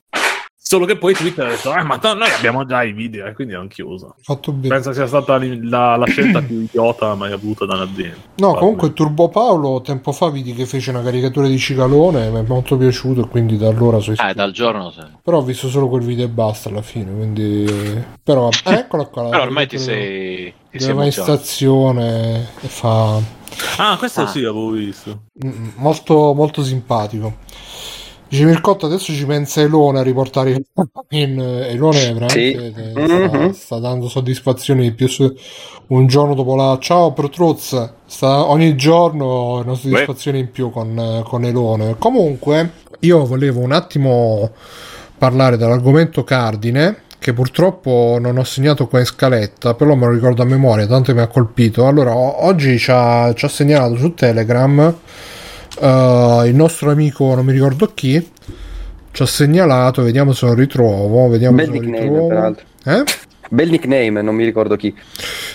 Solo 0.69 0.85
che 0.85 0.97
poi 0.97 1.15
Twitter 1.15 1.47
ha 1.47 1.49
detto, 1.49 1.73
eh, 1.75 1.81
ma 1.81 1.97
t- 1.97 2.13
noi 2.15 2.29
abbiamo 2.29 2.63
già 2.63 2.83
i 2.83 2.91
video, 2.93 3.25
e 3.25 3.33
quindi 3.33 3.55
hanno 3.55 3.65
chiuso. 3.65 4.13
Fatto 4.21 4.51
bene. 4.51 4.75
Penso 4.75 4.93
sia 4.93 5.07
stata 5.07 5.39
la, 5.41 5.95
la 5.95 6.05
scelta 6.05 6.43
più 6.43 6.59
idiota 6.59 7.15
mai 7.15 7.31
avuta 7.31 7.65
da 7.65 7.73
un'azienda. 7.73 8.17
No, 8.35 8.47
Vabbè. 8.49 8.59
comunque 8.59 8.93
Turbo 8.93 9.29
Paolo 9.29 9.81
tempo 9.81 10.11
fa 10.11 10.29
vidi 10.29 10.53
che 10.53 10.67
fece 10.67 10.91
una 10.91 11.01
caricatura 11.01 11.47
di 11.47 11.57
Cicalone, 11.57 12.29
mi 12.29 12.41
è 12.41 12.43
molto 12.47 12.77
piaciuto 12.77 13.21
e 13.21 13.27
quindi 13.27 13.57
da 13.57 13.67
allora 13.67 13.97
sono 13.99 14.11
Eh, 14.11 14.13
iscritto. 14.19 14.33
dal 14.35 14.51
giorno 14.51 14.91
sì. 14.91 15.01
Però 15.23 15.37
ho 15.37 15.41
visto 15.41 15.69
solo 15.69 15.87
quel 15.89 16.03
video 16.03 16.25
e 16.25 16.29
basta 16.29 16.69
alla 16.69 16.83
fine, 16.83 17.11
quindi... 17.15 17.65
Però 18.21 18.49
eh, 18.65 18.71
eccola 18.71 19.05
qua. 19.05 19.23
Però 19.29 19.41
ormai 19.41 19.65
ti 19.67 19.79
sei. 19.79 20.53
Ti 20.69 20.79
sei 20.79 20.91
emozionato. 20.91 21.33
stazione 21.35 22.47
e 22.61 22.67
fa 22.67 23.19
Ah, 23.77 23.97
questo 23.97 24.21
Ah. 24.21 24.27
sì, 24.27 24.37
avevo 24.43 24.69
visto. 24.69 25.21
mm, 25.43 25.69
molto, 25.77 26.33
molto 26.35 26.63
simpatico. 26.63 27.37
Dice 28.29 28.45
Mircotto 28.45 28.85
adesso 28.85 29.11
ci 29.11 29.25
pensa 29.25 29.61
Elone 29.61 29.99
a 29.99 30.03
riportare 30.03 30.51
in 31.09 31.39
Elone 31.39 32.13
veramente 32.13 32.29
Sì. 32.29 32.53
eh, 32.53 32.93
sta, 32.93 33.37
Mhm. 33.37 33.51
sta 33.53 33.79
dando 33.79 34.07
soddisfazioni 34.07 34.81
di 34.83 34.91
più 34.91 35.07
su- 35.07 35.33
un 35.87 36.05
giorno 36.05 36.35
dopo 36.35 36.55
la 36.55 36.77
ciao 36.79 37.11
Protruzza 37.13 37.91
sta 38.05 38.45
ogni 38.47 38.75
giorno 38.75 39.55
una 39.63 39.73
soddisfazione 39.73 40.37
in 40.37 40.51
più 40.51 40.69
con, 40.69 40.97
eh, 40.97 41.23
con 41.25 41.43
Elone 41.43 41.95
comunque 41.97 42.71
io 42.99 43.25
volevo 43.25 43.61
un 43.61 43.71
attimo 43.71 44.51
parlare 45.17 45.57
dell'argomento 45.57 46.23
cardine 46.23 46.97
che 47.17 47.33
purtroppo 47.33 48.17
non 48.21 48.37
ho 48.37 48.43
segnato 48.43 48.87
qua 48.87 48.99
in 48.99 49.05
scaletta 49.05 49.73
però 49.73 49.95
me 49.95 50.05
lo 50.05 50.11
ricordo 50.13 50.43
a 50.43 50.45
memoria 50.45 50.85
tanto 50.85 51.15
mi 51.15 51.21
ha 51.21 51.27
colpito 51.27 51.87
allora 51.87 52.15
oggi 52.15 52.77
ci 52.77 52.91
ha, 52.91 53.33
ci 53.33 53.45
ha 53.45 53.49
segnalato 53.49 53.97
su 53.97 54.13
Telegram 54.13 54.95
eh, 55.79 56.43
il 56.47 56.55
nostro 56.55 56.91
amico 56.91 57.33
non 57.35 57.45
mi 57.45 57.51
ricordo 57.53 57.91
chi 57.93 58.31
ci 59.11 59.21
ha 59.23 59.25
segnalato 59.25 60.01
vediamo 60.03 60.33
se 60.33 60.45
lo 60.45 60.53
ritrovo 60.53 61.27
vediamo 61.27 61.55
Bel 61.55 61.65
se 61.65 61.71
lo 61.71 61.79
nickname, 61.79 62.03
ritrovo 62.03 62.27
peraltro. 62.27 62.65
eh? 62.85 63.03
Bel 63.51 63.69
nickname, 63.71 64.21
non 64.21 64.35
mi 64.35 64.45
ricordo 64.45 64.75
chi. 64.75 64.95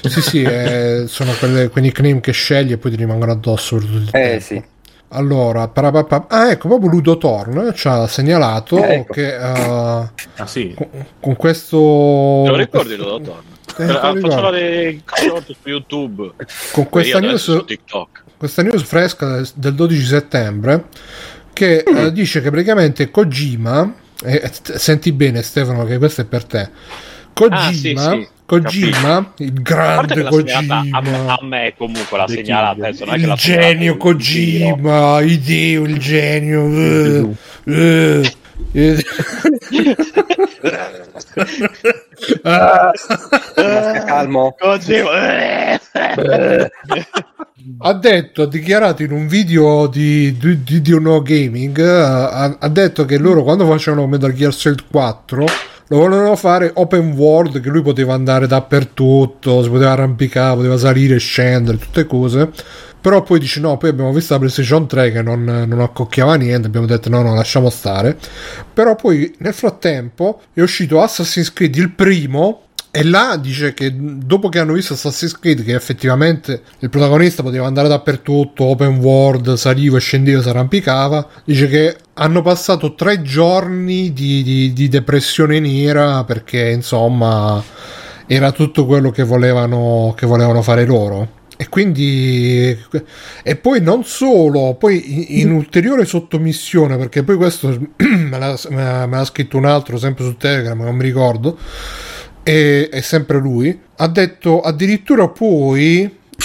Sì, 0.02 0.20
sì, 0.20 0.42
eh, 0.42 1.04
sono 1.06 1.30
quelle, 1.38 1.68
quei 1.68 1.84
nickname 1.84 2.18
che 2.18 2.32
scegli 2.32 2.72
e 2.72 2.76
poi 2.76 2.90
ti 2.90 2.96
rimangono 2.96 3.30
addosso 3.30 3.76
per 3.76 3.84
tutto 3.86 3.98
il 3.98 4.08
Eh 4.08 4.10
tempo. 4.10 4.40
sì. 4.44 4.64
Allora, 5.10 5.68
parapapa- 5.68 6.26
ah, 6.28 6.50
ecco, 6.50 6.66
proprio 6.66 6.90
Ludo 6.90 7.16
Thorn 7.18 7.70
ci 7.76 7.86
ha 7.86 8.08
segnalato 8.08 8.82
Eh, 8.82 8.94
ecco. 8.94 9.12
che 9.12 9.36
eh, 9.36 9.38
Ah, 9.40 10.10
sì. 10.46 10.74
con, 10.76 10.88
con 11.20 11.36
questo. 11.36 11.76
Te 12.46 12.50
lo 12.50 12.56
ricordi, 12.56 12.96
questo- 12.96 13.04
lo 13.04 13.18
dottor? 13.18 13.42
Eh. 13.78 13.86
Facciamo 13.86 14.50
dei 14.50 15.02
short 15.04 15.46
su 15.52 15.68
YouTube. 15.68 16.32
Con 16.72 16.88
questa 16.88 17.18
adesso 17.18 17.36
su 17.38 17.52
news, 17.52 17.64
TikTok. 17.66 18.22
Questa 18.44 18.62
news 18.62 18.82
fresca 18.84 19.42
del 19.54 19.74
12 19.74 20.04
settembre 20.04 20.84
che 21.54 21.78
eh, 21.78 22.12
dice 22.12 22.42
che 22.42 22.50
praticamente 22.50 23.10
Kojima, 23.10 23.94
eh, 24.22 24.50
senti 24.62 25.12
bene 25.12 25.42
Stefano 25.42 25.84
che 25.84 25.98
questo 25.98 26.20
è 26.22 26.24
per 26.26 26.44
te, 26.44 26.70
Kojima, 27.32 27.58
Ah, 27.58 27.72
sì, 27.72 27.96
sì, 27.96 28.28
Kojima 28.44 29.34
il 29.38 29.52
grande 29.62 30.24
Kojima, 30.24 30.88
a 30.90 31.00
me, 31.00 31.24
a 31.26 31.38
me 31.42 31.74
comunque 31.76 32.18
The 32.26 32.34
segnalata. 32.34 32.74
King. 32.74 32.84
adesso 32.84 33.04
non 33.06 33.14
è 33.14 33.18
che 33.18 33.26
il 33.26 33.34
genio. 33.34 33.96
Kojima, 33.96 35.20
il 35.22 35.40
dio, 35.40 35.84
il 35.84 35.98
genio. 35.98 36.66
eh, 36.68 37.28
eh, 37.64 38.20
eh. 38.22 38.36
Ah. 42.42 42.92
Calmo. 44.06 44.54
Eh. 44.60 45.80
ha 47.78 47.92
detto, 47.94 48.42
ha 48.42 48.46
dichiarato 48.46 49.02
in 49.02 49.12
un 49.12 49.26
video 49.26 49.86
di, 49.86 50.36
di, 50.36 50.62
di 50.62 50.80
Dio 50.80 50.98
No 50.98 51.22
Gaming, 51.22 51.78
eh, 51.78 51.88
ha, 51.88 52.56
ha 52.58 52.68
detto 52.68 53.04
che 53.04 53.18
loro 53.18 53.42
quando 53.42 53.66
facevano 53.66 54.06
Metal 54.06 54.32
Gear 54.32 54.52
Solid 54.52 54.84
4 54.90 55.44
lo 55.88 55.98
volevano 55.98 56.36
fare 56.36 56.70
open 56.74 57.12
world, 57.12 57.60
che 57.60 57.68
lui 57.68 57.82
poteva 57.82 58.14
andare 58.14 58.46
dappertutto, 58.46 59.62
si 59.62 59.68
poteva 59.68 59.92
arrampicare, 59.92 60.56
poteva 60.56 60.78
salire 60.78 61.16
e 61.16 61.18
scendere, 61.18 61.78
tutte 61.78 62.06
cose. 62.06 62.50
Però 63.00 63.22
poi 63.22 63.38
dice 63.38 63.60
no, 63.60 63.76
poi 63.76 63.90
abbiamo 63.90 64.12
visto 64.12 64.32
la 64.32 64.38
PlayStation 64.38 64.86
3 64.86 65.12
che 65.12 65.20
non, 65.20 65.44
non 65.44 65.80
accocchiava 65.80 66.36
niente, 66.36 66.68
abbiamo 66.68 66.86
detto 66.86 67.10
no, 67.10 67.20
no, 67.20 67.34
lasciamo 67.34 67.68
stare. 67.68 68.16
Però 68.72 68.96
poi 68.96 69.34
nel 69.38 69.52
frattempo 69.52 70.40
è 70.54 70.62
uscito 70.62 71.02
Assassin's 71.02 71.52
Creed 71.52 71.76
il 71.76 71.90
primo 71.90 72.62
e 72.96 73.02
là 73.02 73.36
dice 73.36 73.74
che 73.74 73.92
dopo 73.92 74.48
che 74.48 74.60
hanno 74.60 74.72
visto 74.72 74.92
Assassin's 74.92 75.36
Creed 75.36 75.64
che 75.64 75.74
effettivamente 75.74 76.62
il 76.78 76.90
protagonista 76.90 77.42
poteva 77.42 77.66
andare 77.66 77.88
dappertutto, 77.88 78.66
open 78.66 78.98
world, 78.98 79.54
saliva, 79.54 79.98
scendeva, 79.98 80.40
si 80.40 80.48
arrampicava, 80.48 81.28
dice 81.44 81.66
che 81.66 81.96
hanno 82.14 82.40
passato 82.40 82.94
tre 82.94 83.20
giorni 83.22 84.12
di, 84.12 84.44
di- 84.44 84.72
di 84.72 84.88
depressione 84.88 85.58
nera 85.58 86.22
perché 86.22 86.70
insomma 86.70 87.60
era 88.28 88.52
tutto 88.52 88.86
quello 88.86 89.10
che 89.10 89.24
volevano, 89.24 90.14
che 90.16 90.26
volevano 90.26 90.62
fare 90.62 90.84
loro. 90.84 91.42
E 91.56 91.68
quindi, 91.68 92.78
e 93.42 93.56
poi 93.56 93.80
non 93.80 94.04
solo, 94.04 94.76
poi 94.78 95.40
in, 95.40 95.50
ulteriore 95.50 96.04
sottomissione, 96.04 96.96
perché 96.96 97.24
poi 97.24 97.34
questo 97.34 97.68
me 97.98 98.38
l'ha- 98.38 98.58
me 98.68 99.08
l'ha 99.08 99.24
scritto 99.24 99.56
un 99.56 99.64
altro 99.64 99.98
sempre 99.98 100.22
su 100.22 100.36
Telegram, 100.36 100.80
non 100.80 100.94
mi 100.94 101.02
ricordo, 101.02 101.58
e 102.44 102.88
è 102.90 103.00
sempre 103.00 103.38
lui. 103.38 103.76
Ha 103.96 104.06
detto 104.06 104.60
addirittura 104.60 105.28
poi 105.28 106.02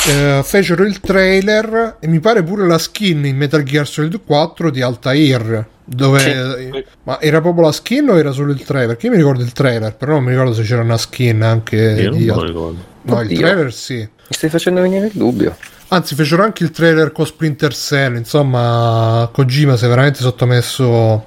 eh, 0.08 0.42
fecero 0.44 0.84
il 0.84 1.00
trailer 1.00 1.98
e 2.00 2.08
mi 2.08 2.20
pare 2.20 2.42
pure 2.44 2.66
la 2.66 2.78
skin 2.80 3.26
in 3.26 3.36
Metal 3.38 3.62
Gear 3.64 3.88
Solid 3.88 4.20
4 4.26 4.72
di 4.72 4.82
Altair. 4.82 5.68
Dove, 5.84 6.20
Sì. 6.20 6.84
ma 7.04 7.20
era 7.20 7.42
proprio 7.42 7.66
la 7.66 7.72
skin 7.72 8.10
o 8.10 8.18
era 8.20 8.32
solo 8.32 8.52
il 8.52 8.64
trailer? 8.64 8.90
Perché 8.90 9.08
io 9.08 9.12
mi 9.12 9.18
ricordo 9.18 9.44
il 9.44 9.52
trailer, 9.54 9.96
però 9.96 10.14
non 10.14 10.24
mi 10.24 10.30
ricordo 10.32 10.54
se 10.54 10.62
c'era 10.64 10.82
una 10.82 10.98
skin 10.98 11.42
anche 11.42 11.76
Io 11.78 12.10
non 12.10 12.18
di 12.18 12.24
ricordo. 12.26 12.76
No, 13.02 13.22
il 13.22 13.26
Oddio. 13.26 13.38
trailer 13.40 13.74
sì. 13.74 13.96
Mi 13.98 14.08
stai 14.30 14.50
facendo 14.52 14.82
venire 14.82 15.08
il 15.08 15.12
dubbio. 15.16 15.56
Anzi, 15.88 16.14
fecero 16.14 16.44
anche 16.44 16.64
il 16.64 16.70
trailer 16.70 17.12
con 17.12 17.26
Splinter 17.26 17.74
Cell. 17.74 18.16
Insomma, 18.18 19.28
Kojima 19.34 19.76
si 19.76 19.86
è 19.86 19.88
veramente 19.88 20.20
sottomesso 20.20 21.26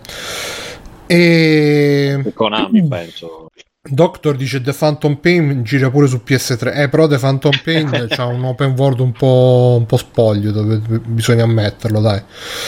E 1.06 2.22
Konami, 2.32 2.86
penso. 2.86 3.50
Doctor 3.92 4.36
dice 4.36 4.60
The 4.60 4.72
Phantom 4.72 5.16
Pain 5.16 5.64
gira 5.64 5.90
pure 5.90 6.06
su 6.06 6.20
PS3. 6.24 6.82
Eh, 6.82 6.88
però 6.88 7.08
The 7.08 7.18
Phantom 7.18 7.50
Pain 7.64 8.06
c'ha 8.08 8.26
un 8.26 8.44
open 8.44 8.74
world 8.78 9.00
un 9.00 9.10
po', 9.10 9.74
un 9.76 9.86
po' 9.86 9.96
spoglio, 9.96 10.52
dove 10.52 10.80
bisogna 11.04 11.42
ammetterlo, 11.42 12.00
dai. 12.00 12.22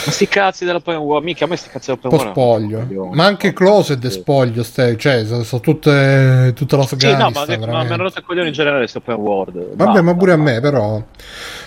Ma 0.06 0.10
sti 0.10 0.26
cazzi 0.26 0.64
dell'open 0.64 0.96
world, 0.96 1.24
mica 1.24 1.44
a 1.44 1.48
me 1.48 1.54
sti 1.54 1.68
cazzi 1.68 1.92
Un 1.92 1.98
dell'open 2.02 2.32
po' 2.32 2.40
world. 2.42 2.82
spoglio. 2.82 3.10
Ma 3.12 3.26
anche 3.26 3.52
Closet 3.52 4.04
è 4.04 4.10
spoglio, 4.10 4.64
ste, 4.64 4.96
cioè, 4.96 5.24
sono 5.24 5.62
tutte, 5.62 6.52
tutta 6.56 6.82
Sì, 6.82 7.12
no, 7.12 7.30
ma, 7.30 7.44
ma 7.46 7.56
mi 7.84 7.92
hanno 7.92 7.96
rotto 8.02 8.18
i 8.18 8.22
coglioni 8.24 8.48
in 8.48 8.52
generale 8.52 8.80
questo 8.80 8.98
open 8.98 9.14
world. 9.14 9.76
Vabbè, 9.76 10.00
ma 10.00 10.16
pure 10.16 10.32
a 10.32 10.36
me, 10.36 10.58
però. 10.58 11.00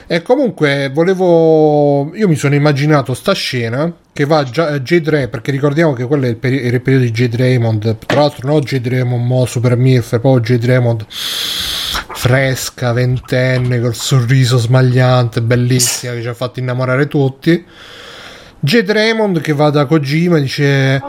E 0.07 0.21
comunque 0.23 0.91
volevo. 0.93 2.13
Io 2.15 2.27
mi 2.27 2.35
sono 2.35 2.53
immaginato 2.53 3.13
sta 3.13 3.31
scena 3.31 3.89
che 4.17 4.25
va 4.25 4.43
già 4.43 4.65
a 4.69 4.79
Jade 4.79 5.11
Raymond, 5.11 5.29
perché 5.29 5.51
ricordiamo 5.51 5.93
che 5.93 6.03
quello 6.07 6.25
è 6.25 6.29
il, 6.29 6.37
il 6.41 6.81
periodo 6.81 7.03
di 7.05 7.11
Jade 7.11 7.37
Raymond. 7.37 7.97
Tra 8.03 8.21
l'altro, 8.21 8.47
no 8.47 8.59
Jade 8.61 8.89
Raymond, 8.89 9.23
mo 9.23 9.45
Super 9.45 9.77
Milf, 9.77 10.19
poi 10.19 10.39
Jade 10.39 10.65
Raymond 10.65 11.05
fresca, 11.07 12.93
ventenne, 12.93 13.79
col 13.79 13.93
sorriso 13.93 14.57
smagliante, 14.57 15.43
bellissima, 15.43 16.13
che 16.13 16.23
ci 16.23 16.27
ha 16.29 16.33
fatto 16.33 16.57
innamorare 16.59 17.05
tutti. 17.07 17.63
Jade 18.59 18.91
Raymond 18.91 19.39
che 19.39 19.53
va 19.53 19.69
da 19.69 19.85
Kojima 19.85 20.37
e 20.37 20.41
dice 20.41 21.03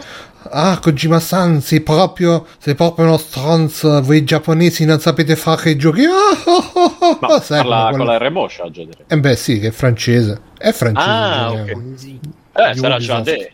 Ah 0.51 0.79
Kojima 0.79 1.19
San 1.19 1.63
sei 1.63 1.81
proprio 1.81 2.45
sei 2.59 2.75
proprio 2.75 3.07
uno 3.07 3.17
stronzo 3.17 4.03
voi 4.03 4.23
giapponesi 4.23 4.85
non 4.85 5.01
sapete 5.01 5.35
fare 5.35 5.71
i 5.71 5.77
giochi 5.77 6.05
ah, 6.05 6.11
ah, 6.11 6.97
ah, 7.01 7.19
Ma 7.23 7.29
ah, 7.37 7.41
sai, 7.41 7.61
parla 7.63 7.89
quello- 7.89 8.05
con 8.05 8.07
la 8.07 8.19
R 8.19 8.31
Moscia, 8.31 8.65
già 8.71 8.83
direi. 8.85 9.05
eh 9.07 9.19
beh 9.19 9.35
sì 9.35 9.59
che 9.61 9.69
è 9.69 9.71
francese 9.71 10.41
è 10.59 10.73
francese 10.73 11.09
Ah, 11.11 11.53
eh. 11.55 12.19
Ok. 12.59 12.67
Eh, 12.67 12.73
Di 12.73 12.79
sarà 12.79 12.95
Ubisoft. 12.97 13.25
Jade. 13.25 13.53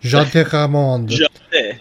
Jade 0.00 0.42
Raymond 0.44 1.08
Jade. 1.08 1.80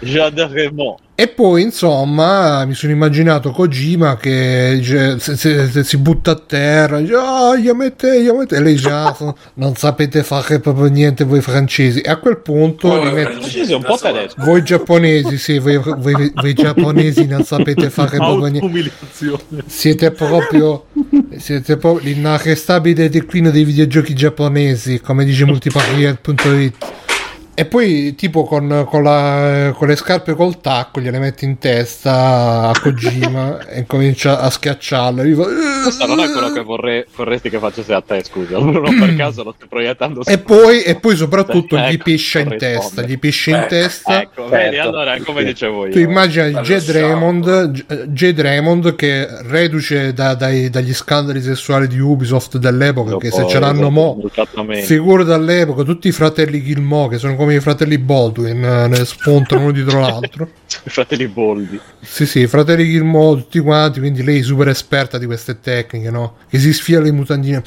Jade 0.00 0.46
Raymond. 0.52 0.98
E 1.18 1.28
poi, 1.28 1.62
insomma, 1.62 2.66
mi 2.66 2.74
sono 2.74 2.92
immaginato 2.92 3.50
Kojima 3.50 4.18
che 4.18 4.78
se, 5.18 5.34
se- 5.34 5.66
se 5.70 5.82
si 5.82 5.96
butta 5.96 6.32
a 6.32 6.34
terra, 6.34 6.98
dice, 7.00 7.14
ah, 7.14 7.56
Yamete, 7.56 8.08
Yamete, 8.18 8.56
e 8.56 8.60
lei 8.60 8.74
dice, 8.74 8.90
ah, 8.90 9.14
so- 9.16 9.34
non 9.54 9.74
sapete 9.76 10.22
fare 10.22 10.60
proprio 10.60 10.88
niente 10.88 11.24
voi 11.24 11.40
francesi. 11.40 12.00
E 12.02 12.10
a 12.10 12.16
quel 12.18 12.36
punto, 12.42 12.88
Poi, 12.88 13.04
li 13.08 13.12
met- 13.12 13.30
francesi, 13.30 13.58
Sì, 13.60 13.64
sì, 13.64 13.72
un 13.72 13.80
po' 13.80 13.92
da 13.92 13.96
sola. 13.96 14.12
tedesco. 14.12 14.44
voi 14.44 14.62
giapponesi, 14.62 15.38
sì, 15.38 15.58
voi, 15.58 15.78
voi- 15.78 16.32
voi 16.34 16.52
giapponesi 16.58 17.26
non 17.26 17.44
sapete 17.44 17.88
fare 17.88 18.18
proprio 18.18 18.46
niente. 18.48 18.90
Siete 19.64 20.10
proprio, 20.10 20.84
siete 21.38 21.78
proprio 21.78 22.12
l'inarrestabile 22.12 23.08
declino 23.08 23.50
dei 23.50 23.64
videogiochi 23.64 24.12
giapponesi, 24.14 25.00
come 25.00 25.24
dice 25.24 25.46
multiplayer.it. 25.48 26.74
E 27.58 27.64
poi, 27.64 28.14
tipo, 28.16 28.44
con, 28.44 28.84
con 28.86 29.02
la- 29.02 29.72
con 29.74 29.88
le 29.88 29.96
scarpe 29.96 30.34
col 30.34 30.60
tacco, 30.60 31.00
gliele 31.00 31.18
metti 31.18 31.46
in 31.46 31.56
testa 31.58 32.68
a 32.68 32.72
Kojima 32.78 33.64
e 33.68 33.86
comincia 33.86 34.40
a 34.40 34.50
schiacciarlo. 34.50 35.22
E, 35.22 35.26
gli 35.28 35.34
fa- 35.34 35.46
Questo 35.84 36.04
non 36.06 36.20
è 36.20 36.30
quello 36.30 36.52
che 36.52 36.60
vorrei, 36.60 37.04
vorresti 37.16 37.48
che 37.48 37.58
facessi 37.58 37.92
a 37.94 38.02
te, 38.02 38.22
scusa. 38.24 38.58
Non 38.76 38.98
per 38.98 39.14
caso 39.16 39.42
lo 39.42 39.54
stai 39.56 39.68
proiettando 39.68 40.22
e 40.26 40.36
poi, 40.38 40.82
e 40.82 40.96
poi 40.96 41.16
soprattutto, 41.16 41.76
gli 41.78 41.92
Ecco, 41.94 42.02
piscia 42.04 42.40
in 42.40 42.56
testa. 42.58 43.00
Gli 43.02 43.18
piscia 43.18 43.50
in 43.50 43.56
Eh, 43.62 43.66
testa. 43.68 44.20
Ecco, 44.20 44.48
vedi, 44.48 44.74
Certo. 44.74 44.88
allora, 44.90 45.16
come 45.24 45.42
dicevo 45.42 45.86
io. 45.86 45.92
Tu 45.92 45.98
Jade 45.98 46.80
sciampo. 46.80 46.92
Raymond, 46.92 47.70
J- 47.70 48.04
Jade 48.08 48.42
Raymond 48.42 48.94
che 48.96 49.26
reduce 49.44 50.12
da- 50.12 50.34
dai- 50.34 50.68
dagli 50.68 50.92
scandali 50.92 51.40
sessuali 51.40 51.88
di 51.88 51.98
Ubisoft 51.98 52.58
dell'epoca, 52.58 53.16
che 53.16 53.30
se 53.30 53.38
Dopo- 53.38 53.50
ce 53.50 53.58
l'hanno 53.60 53.88
mo, 53.90 54.18
figure 54.82 55.24
dall'epoca, 55.24 55.84
tutti 55.84 56.08
i 56.08 56.12
fratelli 56.12 56.62
Gilmo, 56.62 57.08
che 57.08 57.16
sono 57.18 57.34
come 57.46 57.58
i 57.58 57.60
fratelli 57.60 57.98
Baldwin, 57.98 58.64
eh, 58.64 58.88
ne 58.88 59.04
spuntano 59.04 59.62
uno 59.62 59.70
dietro 59.70 60.00
l'altro. 60.00 60.48
I 60.84 60.90
fratelli 60.90 61.28
Boldi. 61.28 61.78
Sì, 62.00 62.26
sì, 62.26 62.40
i 62.40 62.46
fratelli 62.48 62.84
Gilmo, 62.84 63.36
tutti 63.36 63.60
quanti, 63.60 64.00
quindi 64.00 64.24
lei 64.24 64.42
super 64.42 64.66
esperta 64.66 65.16
di 65.16 65.26
queste 65.26 65.60
tecniche, 65.60 66.10
no? 66.10 66.38
Che 66.48 66.58
si 66.58 66.72
sfila 66.72 67.00
le 67.00 67.12
mutandine 67.12 67.62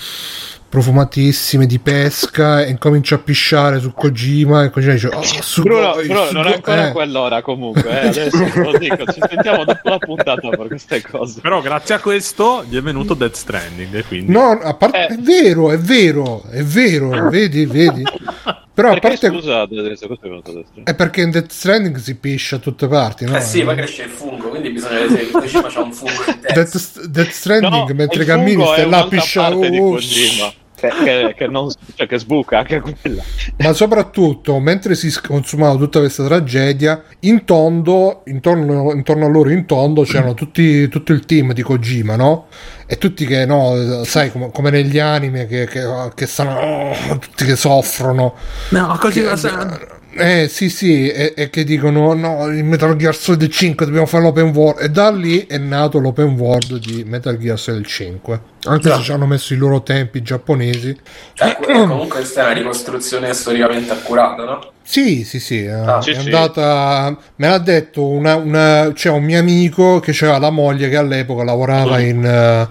profumatissime 0.67 1.65
di 1.65 1.79
pesca 1.79 2.61
e 2.61 2.77
comincia 2.77 3.15
a 3.15 3.17
pisciare 3.17 3.79
su 3.79 3.91
Kojima 3.91 4.65
e 4.65 4.69
Kojima 4.69 4.93
dice 4.93 5.07
oh, 5.07 5.23
su 5.23 5.63
Bruno, 5.63 5.93
voi, 5.93 6.05
Bruno, 6.05 6.25
su 6.25 6.33
non 6.33 6.43
voi", 6.43 6.51
è 6.51 6.55
ancora 6.55 6.87
eh. 6.89 6.91
quell'ora 6.91 7.41
comunque, 7.41 7.89
eh, 7.89 8.07
adesso 8.07 8.37
lo 8.61 8.77
dico, 8.77 9.05
ci 9.11 9.21
sentiamo 9.27 9.63
dopo 9.63 9.89
la 9.89 9.97
puntata 9.97 10.49
per 10.49 10.67
queste 10.67 11.01
cose. 11.01 11.39
Però 11.39 11.61
grazie 11.61 11.95
a 11.95 11.99
questo 11.99 12.65
gli 12.67 12.77
è 12.77 12.81
venuto 12.81 13.13
Death 13.13 13.35
Stranding. 13.35 13.95
e 13.95 14.03
Quindi... 14.03 14.31
No, 14.31 14.59
a 14.61 14.73
parte, 14.73 15.07
Eh. 15.07 15.15
è 15.15 15.17
vero, 15.17 15.71
è 15.71 15.79
vero, 15.79 16.43
è 16.49 16.63
vero, 16.63 17.29
vedi, 17.29 17.65
vedi. 17.65 18.03
Però 18.79 18.91
a 18.93 18.97
Perché 18.97 19.17
parte 19.19 19.27
scusa, 19.27 19.59
adesso 19.59 20.07
questo 20.07 20.25
è 20.25 20.29
venuto 20.29 20.51
adesso. 20.51 20.71
è 20.85 20.95
perché 20.95 21.19
in 21.19 21.31
Death 21.31 21.51
Stranding 21.51 21.97
si 21.97 22.15
piscia 22.15 22.55
da 22.55 22.61
tutte 22.61 22.87
parti, 22.87 23.25
no? 23.25 23.35
Eh 23.35 23.41
sì, 23.41 23.61
poi 23.61 23.75
cresce 23.75 24.03
il 24.03 24.09
fungo, 24.09 24.47
quindi 24.47 24.69
bisogna 24.69 24.99
vedere 24.99 25.25
se 25.25 25.31
Kojima 25.31 25.67
c'ha 25.67 25.81
un 25.81 25.91
fungo 25.91 26.13
in 26.13 26.39
testa. 26.39 26.53
Death, 26.53 27.05
Death 27.07 27.31
Stranding 27.31 27.89
No, 27.89 27.93
mentre 27.93 28.23
cammini 28.23 28.63
stai 28.63 28.89
là 28.89 28.99
a 28.99 29.03
oh, 29.03 29.99
che, 30.79 30.89
che, 31.03 31.33
che 31.37 31.47
non, 31.47 31.69
cioè, 31.95 32.07
che 32.07 32.19
sbuca 32.19 32.59
anche 32.59 32.81
quella. 32.81 33.23
ma 33.57 33.73
soprattutto 33.73 34.59
mentre 34.59 34.95
si 34.95 35.13
consumava 35.21 35.75
tutta 35.77 35.99
questa 35.99 36.25
tragedia 36.25 37.03
in 37.21 37.45
tondo 37.45 38.21
intorno, 38.25 38.91
intorno 38.93 39.25
a 39.25 39.29
loro 39.29 39.49
in 39.49 39.65
tondo 39.65 40.03
c'erano 40.03 40.33
tutti, 40.33 40.87
tutto 40.87 41.11
il 41.11 41.25
team 41.25 41.53
di 41.53 41.61
Kojima 41.61 42.15
no? 42.15 42.47
e 42.85 42.97
tutti 42.97 43.25
che 43.25 43.45
no 43.45 44.03
sai 44.03 44.31
come, 44.31 44.51
come 44.51 44.69
negli 44.69 44.99
anime 44.99 45.45
che, 45.45 45.65
che, 45.65 45.81
che 46.15 46.25
stanno 46.25 46.59
oh, 46.59 47.17
tutti 47.17 47.45
che 47.45 47.55
soffrono 47.55 48.35
No, 48.69 48.97
così 48.99 49.21
Che- 49.21 49.97
eh 50.11 50.47
sì 50.49 50.69
sì 50.69 51.07
e, 51.07 51.49
che 51.51 51.63
dicono 51.63 52.13
no 52.13 52.51
in 52.51 52.67
Metal 52.67 52.95
Gear 52.95 53.15
Solid 53.15 53.47
5 53.49 53.85
dobbiamo 53.85 54.07
fare 54.07 54.23
l'open 54.23 54.47
world 54.55 54.81
e 54.81 54.89
da 54.89 55.11
lì 55.11 55.45
è 55.45 55.57
nato 55.59 55.99
l'open 55.99 56.29
world 56.37 56.77
di 56.79 57.03
Metal 57.05 57.37
Gear 57.37 57.59
Solid 57.59 57.85
5 57.85 58.41
anche 58.65 58.91
se 58.91 59.01
ci 59.01 59.11
hanno 59.11 59.27
messo 59.27 59.53
i 59.53 59.57
loro 59.57 59.83
tempi 59.83 60.21
giapponesi 60.23 60.89
Eh, 61.37 61.57
comunque 61.61 62.07
questa 62.07 62.41
è 62.41 62.43
una 62.45 62.53
ricostruzione 62.53 63.33
storicamente 63.33 63.91
accurata, 63.93 64.43
no? 64.43 64.71
Sì, 64.83 65.23
sì, 65.23 65.39
sì, 65.39 65.63
eh, 65.65 65.69
Ah, 65.71 65.99
è 65.99 66.01
sì, 66.01 66.13
sì. 66.13 66.19
andata. 66.25 67.15
Me 67.35 67.47
l'ha 67.47 67.59
detto 67.59 68.07
una, 68.07 68.35
una- 68.35 68.91
c'è 68.93 69.09
un 69.11 69.23
mio 69.23 69.37
amico 69.39 69.99
che 69.99 70.11
aveva 70.21 70.39
la 70.39 70.49
moglie 70.49 70.89
che 70.89 70.97
all'epoca 70.97 71.43
lavorava 71.43 71.99
in, 71.99 72.25
eh, 72.25 72.67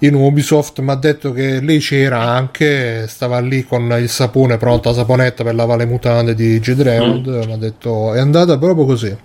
in 0.00 0.14
Ubisoft. 0.14 0.80
Mi 0.80 0.90
ha 0.90 0.94
detto 0.94 1.32
che 1.32 1.60
lei 1.60 1.78
c'era 1.78 2.22
anche, 2.22 3.06
stava 3.08 3.40
lì 3.40 3.64
con 3.64 3.94
il 3.98 4.08
sapone 4.08 4.56
pronto, 4.56 4.88
la 4.90 4.94
saponetta 4.94 5.44
per 5.44 5.54
lavare 5.54 5.84
le 5.84 5.90
mutande 5.90 6.34
di 6.34 6.58
Jade 6.60 6.82
Raymond. 6.82 7.26
Mi 7.46 7.52
ha 7.52 7.56
detto 7.56 8.14
è 8.14 8.18
andata 8.18 8.58
proprio 8.58 8.84
così. 8.84 9.16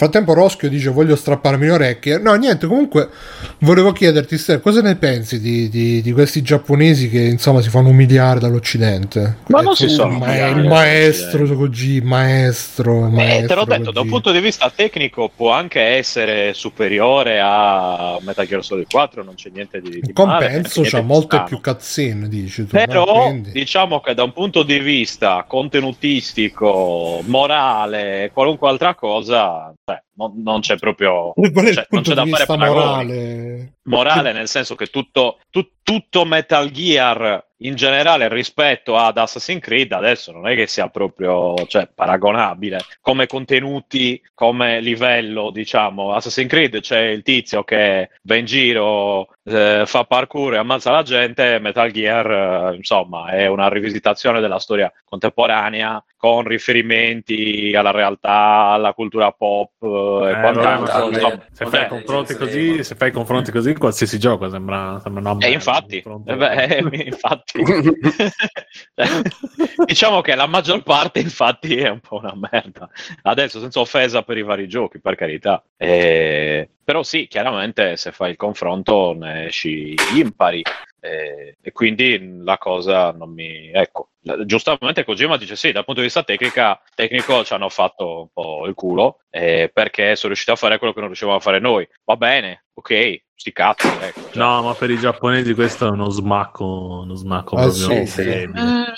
Frattempo 0.00 0.32
Roschio 0.32 0.70
dice 0.70 0.88
voglio 0.88 1.14
strapparmi 1.14 1.66
le 1.66 1.72
orecchie. 1.72 2.16
No, 2.18 2.32
niente, 2.34 2.66
comunque 2.66 3.10
volevo 3.58 3.92
chiederti, 3.92 4.38
Steph, 4.38 4.62
cosa 4.62 4.80
ne 4.80 4.96
pensi 4.96 5.38
di, 5.40 5.68
di- 5.68 6.00
di 6.00 6.12
questi 6.12 6.40
giapponesi 6.40 7.10
che 7.10 7.20
insomma 7.20 7.60
si 7.60 7.68
fanno 7.68 7.88
umiliare 7.90 8.40
dall'Occidente? 8.40 9.36
Ma 9.48 9.60
non 9.60 9.72
Eh, 9.72 9.76
si 9.76 9.86
tu, 9.88 9.92
sono 9.92 10.16
ma- 10.16 10.46
il 10.46 10.64
maestro 10.66 11.44
dall'Occidente. 11.44 11.54
Koji, 11.60 12.00
maestro, 12.00 13.06
Eh, 13.08 13.10
maestro 13.10 13.46
te 13.46 13.54
l'ho 13.54 13.64
detto, 13.66 13.90
da 13.90 14.00
un 14.00 14.08
punto 14.08 14.32
di 14.32 14.40
vista 14.40 14.72
tecnico 14.74 15.30
può 15.36 15.50
anche 15.52 15.82
essere 15.82 16.54
superiore 16.54 17.38
a 17.42 18.16
Metal 18.22 18.46
Gear 18.46 18.64
Solid 18.64 18.86
4, 18.90 19.22
non 19.22 19.34
c'è 19.34 19.50
niente 19.52 19.82
di, 19.82 20.00
di 20.00 20.12
compenso 20.14 20.80
c'ha 20.82 21.02
molte 21.02 21.26
strano. 21.26 21.44
più 21.44 21.60
cutscene, 21.60 22.26
dici 22.26 22.62
tu. 22.66 22.70
Però? 22.74 23.24
Quindi- 23.26 23.50
diciamo 23.52 24.00
che 24.00 24.14
da 24.14 24.22
un 24.22 24.32
punto 24.32 24.62
di 24.62 24.78
vista 24.78 25.44
contenutistico, 25.46 27.20
morale 27.26 28.30
qualunque 28.32 28.68
altra 28.70 28.94
cosa, 28.94 29.74
cioè, 29.90 30.02
non, 30.14 30.42
non 30.42 30.60
c'è 30.60 30.76
proprio 30.76 31.32
cioè, 31.34 31.86
non 31.90 32.02
c'è 32.02 32.14
da 32.14 32.26
fare 32.26 32.46
morale? 32.56 33.74
morale 33.84 34.32
nel 34.32 34.48
senso 34.48 34.74
che 34.74 34.86
tutto, 34.86 35.38
tu- 35.50 35.68
tutto 35.82 36.24
Metal 36.24 36.70
Gear 36.70 37.44
in 37.62 37.74
generale 37.74 38.28
rispetto 38.28 38.96
ad 38.96 39.18
Assassin's 39.18 39.60
Creed 39.62 39.92
adesso 39.92 40.32
non 40.32 40.48
è 40.48 40.54
che 40.54 40.66
sia 40.66 40.88
proprio 40.88 41.54
cioè, 41.66 41.88
paragonabile 41.94 42.78
come 43.00 43.26
contenuti, 43.26 44.20
come 44.34 44.80
livello 44.80 45.50
diciamo 45.50 46.12
Assassin's 46.14 46.48
Creed 46.48 46.80
c'è 46.80 47.00
il 47.00 47.22
tizio 47.22 47.62
che 47.64 48.10
va 48.22 48.34
in 48.36 48.44
giro 48.46 49.28
eh, 49.44 49.82
fa 49.86 50.04
parkour 50.04 50.54
e 50.54 50.58
ammazza 50.58 50.90
la 50.90 51.02
gente 51.02 51.58
Metal 51.58 51.90
Gear 51.90 52.72
eh, 52.72 52.76
insomma 52.76 53.28
è 53.30 53.46
una 53.46 53.68
rivisitazione 53.68 54.40
della 54.40 54.58
storia 54.58 54.90
contemporanea 55.04 56.02
con 56.16 56.42
riferimenti 56.44 57.72
alla 57.74 57.90
realtà, 57.90 58.68
alla 58.72 58.92
cultura 58.92 59.32
pop 59.32 59.70
eh, 59.82 60.28
e 60.28 60.30
Eh, 60.30 60.40
quant'altro 60.40 61.08
insomma, 61.08 61.46
Se 61.52 61.66
fai 61.66 61.88
confronti 61.88 62.32
sì, 62.32 62.38
così, 62.38 62.74
sì. 62.76 62.84
se 62.84 62.94
fai 62.94 63.10
confronti 63.10 63.50
così, 63.50 63.74
qualsiasi 63.74 64.18
gioco 64.18 64.48
sembra, 64.48 65.00
sembra 65.02 65.20
una 65.22 65.30
Eh, 65.32 65.34
merda. 65.36 65.54
infatti, 65.54 65.96
eh 66.26 66.36
beh, 66.36 66.52
eh, 66.64 66.78
infatti. 67.06 67.49
diciamo 69.86 70.20
che 70.20 70.34
la 70.34 70.46
maggior 70.46 70.82
parte, 70.82 71.20
infatti, 71.20 71.76
è 71.76 71.88
un 71.88 72.00
po' 72.00 72.16
una 72.16 72.34
merda. 72.34 72.88
Adesso, 73.22 73.60
senza 73.60 73.80
offesa 73.80 74.22
per 74.22 74.38
i 74.38 74.42
vari 74.42 74.68
giochi, 74.68 75.00
per 75.00 75.14
carità. 75.16 75.62
Eh, 75.76 76.68
però 76.84 77.02
sì, 77.02 77.26
chiaramente, 77.28 77.96
se 77.96 78.12
fai 78.12 78.30
il 78.30 78.36
confronto 78.36 79.14
ne 79.14 79.46
esci 79.46 79.94
impari. 80.14 80.62
e, 81.00 81.56
e 81.60 81.72
quindi 81.72 82.38
la 82.42 82.58
cosa 82.58 83.12
non 83.12 83.32
mi... 83.32 83.70
ecco, 83.72 84.10
giustamente 84.44 85.04
Kojima 85.04 85.36
dice 85.36 85.56
sì, 85.56 85.72
dal 85.72 85.84
punto 85.84 86.00
di 86.00 86.06
vista 86.06 86.22
tecnica, 86.22 86.80
tecnico 86.94 87.44
ci 87.44 87.52
hanno 87.54 87.68
fatto 87.68 88.20
un 88.20 88.28
po' 88.32 88.66
il 88.66 88.74
culo 88.74 89.20
eh, 89.30 89.70
perché 89.72 90.16
sono 90.16 90.28
riusciti 90.28 90.50
a 90.50 90.56
fare 90.56 90.78
quello 90.78 90.92
che 90.92 90.98
non 90.98 91.08
riuscivamo 91.08 91.36
a 91.36 91.40
fare 91.40 91.60
noi. 91.60 91.88
Va 92.04 92.16
bene, 92.16 92.64
ok, 92.74 93.22
sti 93.34 93.52
cazzi, 93.52 93.86
ecco. 93.86 94.20
cioè. 94.32 94.42
No, 94.42 94.62
ma 94.62 94.74
per 94.74 94.90
i 94.90 94.98
giapponesi 94.98 95.54
questo 95.54 95.86
è 95.86 95.90
uno 95.90 96.10
smacco, 96.10 97.02
uno 97.04 97.14
smacco 97.14 97.56
Ah, 97.56 97.62
proprio 97.62 98.04
sì, 98.04 98.06
sì. 98.06 98.20
Eh, 98.28 98.48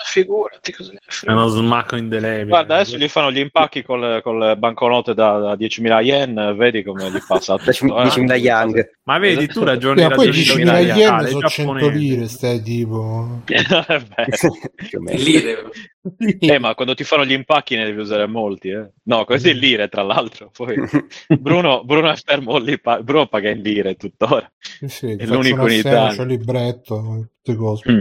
figurati 0.04 0.72
cosa 0.72 0.92
ne 0.92 0.98
È 0.98 1.30
uno 1.30 1.46
smacco 1.48 1.96
indelebile. 1.96 2.46
Guarda, 2.46 2.76
adesso 2.76 2.96
gli 2.96 3.08
fanno 3.08 3.30
gli 3.30 3.38
impacchi 3.38 3.82
con 3.82 4.00
le 4.00 4.56
banconote 4.56 5.14
da, 5.14 5.38
da 5.38 5.54
10.000 5.54 6.02
yen, 6.02 6.54
vedi 6.56 6.82
come 6.82 7.10
gli 7.10 7.20
passa 7.26 7.56
tutto. 7.56 7.70
10.000 7.70 8.32
eh. 8.32 8.36
yang. 8.38 8.90
Ma 9.04 9.18
vedi, 9.18 9.46
tu 9.48 9.62
ragioni, 9.62 10.00
Sì, 10.00 10.06
ma 10.08 10.14
poi 10.14 10.26
ragioni 10.26 10.62
10.000 10.62 10.62
italiane, 10.62 11.00
yen 11.00 11.20
i 11.20 11.30
sono 11.30 11.48
100 11.48 11.72
giapponesi. 11.72 11.98
lire, 11.98 12.28
stai 12.28 12.62
tipo. 12.62 13.42
Beh, 13.44 14.26
Più 14.88 14.98
o 14.98 15.02
meno. 15.02 15.11
Lire. 15.18 15.70
eh, 16.38 16.58
ma 16.58 16.74
quando 16.74 16.94
ti 16.94 17.04
fanno 17.04 17.24
gli 17.24 17.32
impacchi 17.32 17.76
ne 17.76 17.84
devi 17.84 18.00
usare 18.00 18.26
molti, 18.26 18.68
eh. 18.70 18.90
No, 19.04 19.24
questi 19.24 19.50
in 19.50 19.58
lire, 19.58 19.88
tra 19.88 20.02
l'altro. 20.02 20.50
Poi 20.52 20.74
Bruno, 21.38 21.84
Bruno 21.84 22.10
è 22.10 22.16
fermo 22.16 22.58
lì, 22.58 22.78
pa- 22.80 23.02
Bruno 23.02 23.26
paga 23.26 23.50
in 23.50 23.60
lire 23.62 23.94
tuttora. 23.96 24.50
Sì, 24.86 25.14
È 25.16 25.24
l'unico 25.26 25.66
in 25.68 25.78
Italia. 25.78 26.14
c'ho 26.16 26.22
il 26.22 26.28
libretto, 26.28 27.28
tutte 27.42 27.56
cose. 27.56 27.90
Mm. 27.92 28.00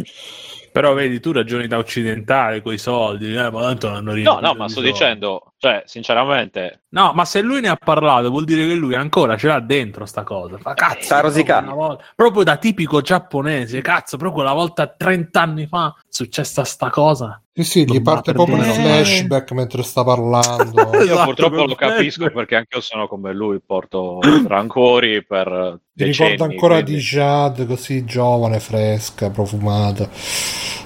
Però 0.71 0.93
vedi, 0.93 1.19
tu 1.19 1.31
ragioni 1.33 1.67
da 1.67 1.77
occidentale 1.77 2.61
con 2.61 2.73
i 2.73 2.77
soldi, 2.77 3.33
eh, 3.35 3.49
ma 3.51 3.61
tanto 3.61 3.89
hanno 3.89 4.13
No, 4.15 4.39
no, 4.39 4.53
ma 4.53 4.67
sto 4.69 4.79
soldi. 4.79 4.91
dicendo, 4.91 5.50
cioè, 5.61 5.83
sinceramente, 5.85 6.79
No, 6.91 7.11
ma 7.13 7.23
se 7.23 7.39
lui 7.41 7.61
ne 7.61 7.69
ha 7.69 7.77
parlato, 7.77 8.29
vuol 8.31 8.43
dire 8.45 8.67
che 8.67 8.73
lui 8.73 8.95
ancora 8.95 9.37
ce 9.37 9.45
l'ha 9.47 9.59
dentro 9.59 10.05
sta 10.07 10.23
cosa. 10.23 10.57
Fa 10.57 10.73
cazzo, 10.73 11.21
rosicando. 11.21 11.67
proprio 11.69 11.85
una 11.85 11.87
volta- 11.87 12.03
proprio 12.15 12.43
da 12.43 12.57
tipico 12.57 13.01
giapponese, 13.01 13.79
cazzo, 13.81 14.17
proprio 14.17 14.41
una 14.43 14.53
volta 14.53 14.87
30 14.87 15.39
anni 15.41 15.67
fa 15.67 15.93
è 15.95 16.01
successa 16.09 16.63
sta 16.65 16.89
cosa. 16.89 17.39
Sì, 17.53 17.63
sì, 17.63 17.85
gli 17.89 18.01
parte 18.01 18.33
proprio 18.33 18.55
il 18.57 18.63
dire. 18.63 18.73
flashback 18.73 19.51
mentre 19.51 19.83
sta 19.83 20.03
parlando. 20.03 20.81
io 20.97 21.01
Esatto, 21.01 21.23
purtroppo 21.25 21.65
lo 21.65 21.75
capisco 21.75 22.29
perché 22.31 22.55
anche 22.55 22.75
io 22.75 22.81
sono 22.81 23.07
come 23.07 23.31
lui, 23.31 23.61
porto 23.65 24.19
rancori 24.47 25.23
per 25.23 25.79
Ti 25.93 26.03
decenni. 26.05 26.31
ricorda 26.31 26.51
ancora 26.51 26.73
quindi- 26.81 26.93
di 26.95 26.97
Jade, 26.99 27.65
così 27.67 28.03
giovane, 28.03 28.59
fresca, 28.59 29.29
profumata. 29.29 30.09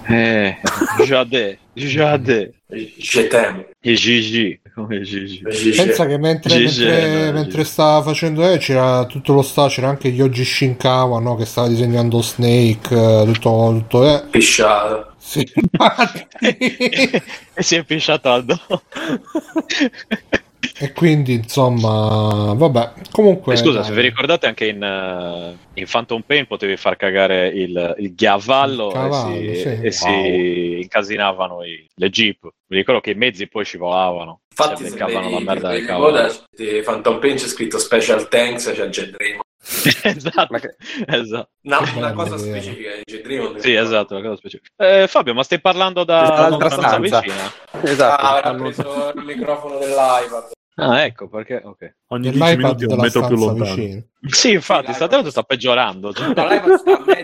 Eh, 0.08 0.58
Jade, 1.06 1.58
Jade, 1.76 2.54
Je 2.98 3.28
t'aime. 3.28 3.66
e 3.82 3.94
Gigi, 3.94 4.60
come 4.74 5.02
Gigi. 5.02 5.42
Pensa 5.42 6.06
che 6.06 6.18
mentre, 6.18 6.58
Gigi, 6.58 6.86
mentre, 6.86 7.26
no, 7.26 7.32
mentre 7.32 7.64
stava 7.64 8.02
facendo 8.04 8.48
eh, 8.48 8.58
c'era 8.58 9.06
tutto 9.06 9.34
lo 9.34 9.42
sta, 9.42 9.68
c'era 9.68 9.90
anche 9.90 10.10
Yoji 10.10 10.44
Shinkawa 10.44 11.20
no, 11.20 11.36
che 11.36 11.46
stava 11.46 11.68
disegnando 11.68 12.22
Snake, 12.22 12.94
eh, 12.96 13.24
tutto, 13.26 13.74
tutto 13.80 14.06
eh. 14.06 14.24
Pisciato. 14.30 15.14
Sì, 15.18 15.42
e 16.40 17.64
si 17.64 17.76
è 17.76 17.84
pisciato 17.84 18.32
addosso. 18.32 18.84
e 20.80 20.92
quindi 20.94 21.34
insomma, 21.34 22.54
vabbè, 22.56 22.92
comunque. 23.12 23.54
E 23.54 23.58
scusa, 23.58 23.80
dai. 23.80 23.88
se 23.88 23.94
vi 23.94 24.02
ricordate 24.02 24.48
anche 24.48 24.68
in, 24.68 24.82
eh, 24.84 25.58
in 25.80 25.86
Phantom 25.90 26.22
Pain 26.26 26.46
potevi 26.48 26.78
far 26.78 26.96
cagare 26.98 27.48
il, 27.48 27.96
il 28.00 28.14
ghiavallo 28.16 28.88
Il 28.88 28.94
cavallo, 28.94 29.36
e, 29.36 29.56
si, 29.56 29.62
sì. 29.62 29.82
e 29.82 29.92
si 29.92 30.80
incasinavano 30.82 31.64
i- 31.64 31.88
le 31.96 32.10
jeep. 32.10 32.44
Mi 32.68 32.78
ricordo 32.78 33.02
che 33.02 33.12
i 33.12 33.16
mezzi 33.16 33.48
poi 33.48 33.64
scivolavano, 33.66 34.42
Infatti, 34.50 34.84
si 34.84 34.90
se 34.90 34.98
beccavano 34.98 35.30
la 35.30 35.40
merda 35.40 35.80
cavallo. 35.86 36.06
coda, 36.06 36.34
di 36.56 36.82
Phantom 36.84 37.20
Pain 37.20 37.36
c'è 37.36 37.48
scritto 37.48 37.78
Special 37.78 38.28
Thanks, 38.28 38.72
c'è 38.74 38.90
Jet 38.90 39.10
Dream. 39.16 39.40
esatto, 40.04 40.58
che- 40.60 40.76
esatto. 41.08 41.50
No, 41.62 41.80
una 41.96 42.14
cosa 42.14 42.38
specifica. 42.38 42.92
Sì, 43.60 43.74
esatto, 43.74 44.14
una 44.16 44.24
cosa 44.24 44.36
specifica. 44.38 44.72
Eh, 44.78 45.08
Fabio, 45.08 45.34
ma 45.34 45.44
stai 45.44 45.60
parlando 45.60 46.04
da 46.04 46.22
Dall'altra 46.22 46.56
una 46.56 46.70
stanza 46.70 47.08
stanza. 47.08 47.20
vicina? 47.22 47.52
Esatto. 47.92 48.24
Ah, 48.24 48.38
avrà 48.38 48.54
preso 48.64 49.12
il 49.16 49.24
microfono 49.24 49.78
dell'iPad. 49.80 50.52
Ah, 50.78 51.04
ecco 51.06 51.30
perché. 51.30 51.62
ok. 51.64 51.96
Ogni 52.08 52.32
10 52.32 52.38
L'iPad 52.38 52.58
minuti 52.58 52.86
un 52.86 53.00
metro 53.00 53.28
più 53.28 53.36
lontano. 53.38 53.76
vicino. 53.76 54.04
Sì, 54.28 54.52
infatti, 54.52 54.88
Sì, 54.88 54.94
sta 54.94 55.06
l'iPad. 55.06 55.28
sta 55.28 55.44
peggiorando. 55.44 56.12
Cioè, 56.14 56.34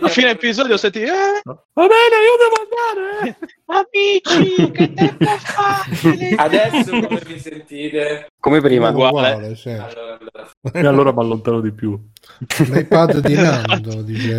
a 0.02 0.08
fine 0.08 0.30
episodio 0.30 0.78
senti, 0.78 1.02
eh, 1.02 1.42
Va 1.44 1.88
bene, 1.88 2.16
io 2.24 2.38
devo 2.40 3.12
andare. 3.12 3.38
amici, 3.72 4.72
che 4.72 4.94
tempo 4.94 5.26
fa? 5.26 5.84
Adesso 6.44 6.92
come 6.92 7.22
vi 7.26 7.40
sentite? 7.40 8.28
Come 8.40 8.62
prima. 8.62 8.90
Uguale. 8.90 9.56
sì. 9.56 9.70
Allora, 9.72 10.18
allora. 10.18 10.50
E 10.74 10.88
allora 10.88 11.12
mi 11.12 11.20
allontano 11.20 11.60
di 11.60 11.72
più. 11.74 12.00
L'iPad 12.58 13.20
di 13.20 13.34
Nando, 13.36 14.02
dice. 14.02 14.38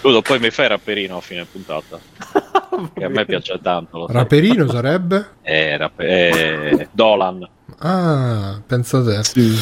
Scusa, 0.00 0.20
poi 0.22 0.38
mi 0.40 0.50
fai 0.50 0.66
rapperino 0.68 1.16
a 1.18 1.20
fine 1.20 1.44
puntata. 1.44 1.98
Che 2.94 3.02
a 3.04 3.08
me 3.08 3.24
piace 3.24 3.58
tanto. 3.60 4.06
Sai. 4.06 4.14
Raperino 4.16 4.68
sarebbe? 4.68 5.30
Eh, 5.42 5.76
rap- 5.76 5.98
eh, 6.00 6.88
Dolan. 6.92 7.48
Ah, 7.80 8.60
pensa 8.66 9.02
te. 9.04 9.22
Sì. 9.24 9.54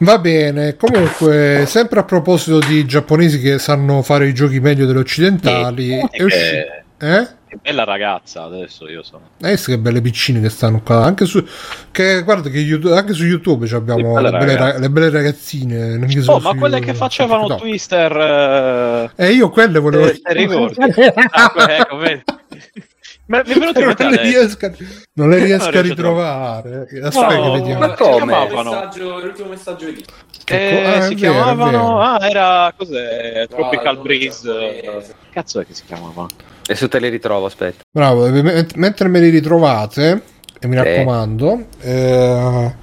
Va 0.00 0.18
bene, 0.18 0.76
comunque, 0.76 1.64
sempre 1.66 2.00
a 2.00 2.04
proposito 2.04 2.60
di 2.60 2.84
giapponesi 2.86 3.40
che 3.40 3.58
sanno 3.58 4.02
fare 4.02 4.28
i 4.28 4.34
giochi 4.34 4.60
meglio 4.60 4.86
degli 4.86 4.96
occidentali, 4.96 5.90
Eh, 5.98 6.08
è 6.10 6.22
uscito... 6.22 6.44
che, 6.44 6.82
Eh? 6.98 7.28
che 7.48 7.58
bella 7.60 7.82
ragazza 7.82 8.44
adesso 8.44 8.88
io 8.88 9.02
sono. 9.02 9.30
Eh 9.40 9.56
sì, 9.56 9.70
che 9.72 9.78
belle 9.78 10.00
piccine 10.00 10.40
che 10.40 10.50
stanno 10.50 10.82
qua. 10.82 11.02
Anche 11.02 11.24
su, 11.24 11.44
che, 11.90 12.22
guarda 12.22 12.48
che 12.48 12.58
YouTube- 12.58 12.94
anche 12.96 13.12
su 13.12 13.24
YouTube 13.24 13.66
abbiamo 13.74 14.12
belle 14.12 14.30
le 14.30 14.38
belle, 14.38 14.78
le 14.78 14.90
belle 14.90 15.10
ragazzine. 15.10 15.94
anche 15.94 16.22
Oh, 16.26 16.38
ma 16.38 16.54
quelle 16.54 16.78
che 16.78 16.94
facevano 16.94 17.42
TikTok. 17.46 17.58
Twister. 17.60 19.10
Eh, 19.16 19.26
Eh, 19.26 19.32
io 19.32 19.50
quelle 19.50 19.78
volevo... 19.80 20.04
te 20.12 20.32
ricordi? 20.32 20.76
ah, 21.30 21.52
ecco, 21.70 21.96
vedi. 21.96 22.22
Ma 23.28 23.42
mi 23.44 23.52
è 23.52 23.58
venuto 23.58 23.78
in 23.80 23.84
non, 23.86 23.94
le 23.98 24.04
adesso. 24.06 24.22
riesco, 24.22 24.66
a- 24.66 24.72
non 25.14 25.28
le 25.28 25.38
riesco 25.44 25.68
a 25.68 25.80
ritrovare. 25.82 26.80
Aspetta 27.02 27.36
No, 27.36 27.42
che 27.52 27.58
vediamo. 27.58 27.78
ma 27.86 27.92
come? 27.94 28.24
Messaggio- 28.48 29.20
L'ultimo 29.20 29.48
messaggio 29.48 29.84
di 29.90 30.04
Che 30.44 30.54
Eh, 30.70 30.84
ah, 30.84 31.00
si 31.02 31.14
vero, 31.14 31.32
chiamavano. 31.34 32.00
Ah, 32.00 32.18
era 32.26 32.72
cos'è? 32.76 33.46
Tropical 33.48 33.96
no, 33.96 34.02
Breeze. 34.02 34.80
giapponese. 34.82 35.14
Cazzo 35.30 35.60
è 35.60 35.66
che 35.66 35.74
si 35.74 35.82
chiamava? 35.84 36.26
Adesso 36.62 36.88
te 36.88 36.98
le 37.00 37.08
ritrovo, 37.10 37.44
aspetta. 37.46 37.82
Bravo, 37.90 38.26
e 38.26 38.30
me- 38.42 38.66
mentre 38.76 39.08
me 39.08 39.20
li 39.20 39.28
ritrovate, 39.28 40.22
e 40.58 40.66
mi 40.66 40.76
Sì. 40.76 40.82
raccomando, 40.82 41.66
eh, 41.82 42.74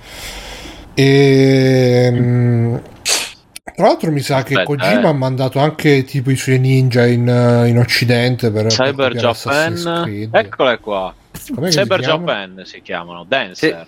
ehm, 0.94 2.82
tra 3.74 3.88
l'altro 3.88 4.12
mi 4.12 4.20
sa 4.20 4.44
che 4.44 4.54
Aspetta, 4.54 4.64
Kojima 4.64 5.02
eh. 5.02 5.08
ha 5.08 5.14
mandato 5.14 5.58
anche 5.60 6.04
tipo 6.04 6.30
i 6.30 6.36
suoi 6.36 6.60
ninja 6.60 7.06
in, 7.08 7.28
eh, 7.28 7.68
in 7.68 7.80
occidente 7.80 8.52
per, 8.52 8.66
per 8.66 8.72
Cyber 8.72 9.26
Assassin's 9.26 9.84
Japan. 9.84 10.30
Eccole 10.32 10.80
qua. 10.80 11.14
Com'è 11.54 11.72
si 11.72 11.80
Cyber 11.80 12.00
chiama? 12.00 12.34
Japan 12.34 12.62
si 12.66 12.82
chiamano. 12.84 13.26
Dancer. 13.28 13.88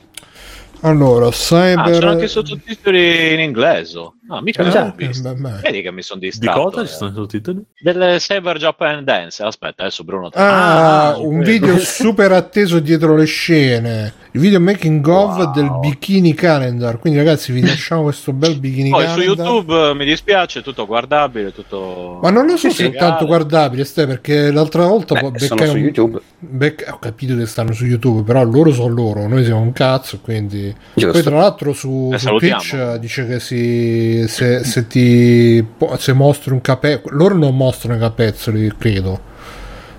Allora, 0.81 1.27
Ah, 1.27 1.31
Cyber... 1.31 1.99
c'è 1.99 2.07
anche 2.07 2.25
i 2.25 2.27
sottotitoli 2.27 3.33
in 3.33 3.39
inglese. 3.39 4.11
Ah, 4.29 4.41
mica 4.41 4.61
Eh, 4.63 4.87
eh, 4.87 5.07
visti. 5.07 5.21
beh. 5.35 5.59
Vedi 5.61 5.81
che 5.81 5.91
mi 5.91 6.01
sono 6.01 6.19
Di 6.19 6.27
distratto. 6.27 6.61
cosa 6.63 6.85
ci 6.85 6.93
eh. 6.93 6.95
sono 6.95 7.09
i 7.09 7.13
sottotitoli? 7.13 7.61
Del 7.79 8.15
Cyber 8.19 8.57
Japan 8.57 9.03
Dance. 9.03 9.41
Aspetta, 9.43 9.83
adesso 9.83 10.03
Bruno. 10.03 10.29
Ah, 10.33 11.09
Ah, 11.13 11.17
un 11.17 11.41
video 11.41 11.77
super 11.79 12.31
atteso 12.33 12.79
dietro 12.79 13.15
le 13.15 13.25
scene. 13.25 14.13
Il 14.31 14.41
video 14.41 14.59
making 14.59 15.05
of 15.07 15.37
Wow. 15.37 15.51
del 15.53 15.71
bikini 15.79 16.33
calendar. 16.33 16.99
Quindi, 16.99 17.17
ragazzi, 17.17 17.51
vi 17.51 17.61
lasciamo 17.61 18.03
questo 18.03 18.33
bel 18.33 18.59
bikini 18.59 18.89
Poi 18.89 19.01
su 19.07 19.07
calendar. 19.15 19.45
YouTube 19.45 19.89
eh, 19.89 19.93
mi 19.95 20.05
dispiace, 20.05 20.59
è 20.59 20.61
tutto 20.61 20.85
guardabile, 20.85 21.51
tutto... 21.53 22.19
Ma 22.21 22.29
non 22.29 22.45
lo 22.45 22.55
so 22.57 22.69
se 22.69 22.87
è 22.87 22.95
tanto 22.95 23.25
guardabile, 23.25 23.83
Ste, 23.85 24.05
perché 24.05 24.51
l'altra 24.51 24.85
volta 24.85 25.15
Beh, 25.15 25.21
poi 25.31 25.39
sono 25.39 25.55
beccai 25.55 25.69
su 25.71 25.77
YouTube. 25.77 26.19
becca- 26.37 26.93
ho 26.93 26.99
capito 26.99 27.35
che 27.35 27.45
stanno 27.47 27.71
su 27.73 27.85
YouTube, 27.85 28.21
però 28.23 28.43
loro 28.43 28.71
sono 28.71 28.93
loro, 28.93 29.27
noi 29.27 29.43
siamo 29.43 29.61
un 29.61 29.71
cazzo, 29.71 30.19
quindi... 30.21 30.75
Giusto. 30.93 31.11
Poi 31.13 31.23
tra 31.23 31.37
l'altro 31.37 31.73
su, 31.73 32.11
Eh, 32.13 32.19
su. 32.19 32.35
Twitch 32.37 32.95
dice 32.97 33.25
che 33.25 33.39
si, 33.39 34.16
se, 34.27 34.63
se 34.63 34.87
ti 34.87 35.63
se 35.97 36.13
mostri 36.13 36.51
un 36.53 36.61
capezzolo, 36.61 37.15
loro 37.15 37.35
non 37.35 37.55
mostrano 37.55 37.95
i 37.97 37.99
capezzoli, 37.99 38.73
credo. 38.77 39.19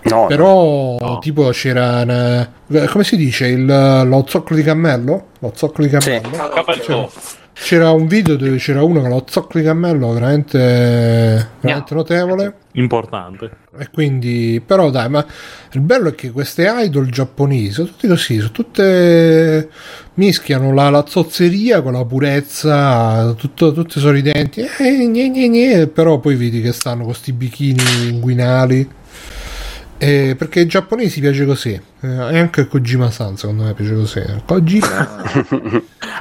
No, 0.04 0.26
Però 0.26 0.96
No. 0.98 1.18
tipo 1.18 1.48
c'era 1.50 2.00
una- 2.02 2.50
come 2.88 3.04
si 3.04 3.16
dice 3.16 3.46
il, 3.48 3.64
lo 3.66 4.24
zoccolo 4.26 4.56
di 4.56 4.62
cammello? 4.64 5.26
Lo 5.40 5.52
zoccolo 5.54 5.86
di 5.86 6.00
Sì. 6.00 6.10
cammello? 6.10 6.48
Capello. 6.48 6.82
cioè, 6.82 7.08
C'era 7.60 7.90
un 7.90 8.06
video 8.06 8.36
dove 8.36 8.56
c'era 8.56 8.82
uno 8.82 9.00
con 9.00 9.10
lo 9.10 9.24
zoccolo 9.28 9.60
di 9.60 9.66
cammello 9.66 10.12
veramente, 10.12 10.58
veramente 11.60 11.94
notevole. 11.94 12.54
Importante. 12.72 13.50
E 13.76 13.88
quindi, 13.92 14.62
però 14.64 14.90
dai, 14.90 15.08
ma 15.08 15.24
il 15.72 15.80
bello 15.80 16.08
è 16.08 16.14
che 16.14 16.30
queste 16.30 16.72
idol 16.74 17.10
giapponesi 17.10 17.72
sono 17.72 17.88
tutte 17.88 18.08
così, 18.08 18.38
sono 18.38 18.52
tutte 18.52 19.68
mischiano 20.14 20.72
la, 20.72 20.88
la 20.88 21.04
zozzeria 21.06 21.82
con 21.82 21.92
la 21.92 22.04
purezza, 22.04 23.34
tutto, 23.36 23.72
tutte 23.72 24.00
sorridenti, 24.00 24.60
eh, 24.60 25.06
gne, 25.06 25.28
gne, 25.28 25.48
gne, 25.48 25.86
però 25.88 26.18
poi 26.18 26.36
vedi 26.36 26.60
che 26.60 26.72
stanno 26.72 26.98
con 26.98 27.06
questi 27.06 27.32
bikini 27.32 27.82
inguinali. 28.08 28.96
Eh, 30.00 30.36
perché 30.38 30.60
ai 30.60 30.66
giapponesi 30.66 31.18
piace 31.20 31.44
così. 31.44 31.70
Eh, 32.00 32.06
e 32.06 32.38
anche 32.38 32.60
a 32.62 32.66
Kojima 32.66 33.10
San, 33.10 33.36
secondo 33.36 33.64
me 33.64 33.74
piace 33.74 33.94
così. 33.94 34.22
Kojima. 34.46 35.22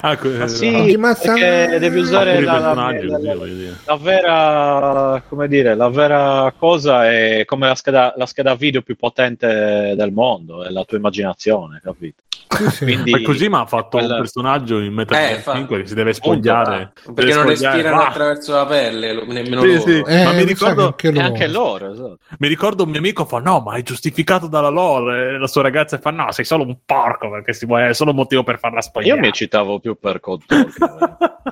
Ah, 0.02 0.16
que- 0.18 0.30
Ma 0.38 0.48
sì, 0.48 0.72
Kojima 0.72 1.14
San- 1.14 1.36
perché 1.38 1.78
devi 1.80 2.00
usare 2.00 2.42
la, 2.42 2.58
la- 2.58 2.74
la- 2.74 3.36
così, 3.38 3.72
la 3.86 3.96
vera, 3.98 5.24
come 5.30 5.48
dire, 5.48 5.76
la 5.76 5.90
vera 5.90 6.52
cosa 6.58 7.08
è 7.08 7.44
come 7.46 7.68
la 7.68 7.76
scheda, 7.76 8.14
la 8.18 8.26
scheda 8.26 8.56
video 8.56 8.82
più 8.82 8.96
potente 8.96 9.94
del 9.96 10.12
mondo, 10.12 10.64
è 10.64 10.70
la 10.72 10.84
tua 10.84 10.98
immaginazione, 10.98 11.80
capito? 11.84 12.24
Quindi 12.80 13.12
Ma 13.12 13.22
Kojima 13.22 13.60
ha 13.60 13.66
fatto 13.66 13.98
quella- 13.98 14.14
un 14.16 14.20
personaggio 14.22 14.80
in 14.80 14.94
Metal 14.94 15.22
Eh, 15.22 15.28
Gear 15.28 15.40
fa- 15.42 15.54
5 15.54 15.82
che 15.82 15.88
si 15.88 15.94
deve 15.96 16.14
spogliare. 16.14 16.94
Perché 17.14 17.14
deve 17.14 17.34
non 17.34 17.42
spogliare- 17.56 17.76
respirano 17.76 18.02
Ah! 18.02 18.08
attraverso 18.08 18.54
la 18.56 18.66
pelle, 18.66 19.14
nemmeno 19.26 19.62
Sì, 19.62 19.68
loro. 19.68 19.80
sì. 19.82 20.04
Eh, 20.08 20.24
Ma 20.24 20.32
mi 20.32 20.44
ricordo- 20.44 20.94
che 20.96 21.08
E 21.10 21.12
loro. 21.12 21.26
anche 21.26 21.48
loro, 21.48 21.92
esatto. 21.92 22.18
Mi 22.40 22.48
ricordo 22.48 22.84
un 22.86 22.90
mio 22.90 23.00
amico 23.00 23.26
fa: 23.26 23.40
No, 23.40 23.60
ma 23.70 23.76
è 23.78 23.84
giustificato 23.84 24.48
dalla 24.48 24.70
lore. 24.70 25.36
E 25.36 25.38
la 25.38 25.48
sua 25.48 25.62
ragazza 25.62 25.98
fa: 25.98 26.12
No, 26.12 26.32
sei 26.32 26.46
solo 26.46 26.64
un 26.64 26.78
porco 26.86 27.30
perché 27.30 27.54
si 27.54 27.66
vuole, 27.66 27.90
è 27.90 27.94
solo 27.94 28.12
un 28.12 28.18
motivo 28.18 28.44
per 28.44 28.60
farla 28.60 28.82
spogliare. 28.82 29.16
Io 29.16 29.22
mi 29.22 29.28
eccitavo 29.28 29.80
più 29.80 29.98
per 30.00 30.20
Cold 30.20 30.42
Talk. 30.46 30.76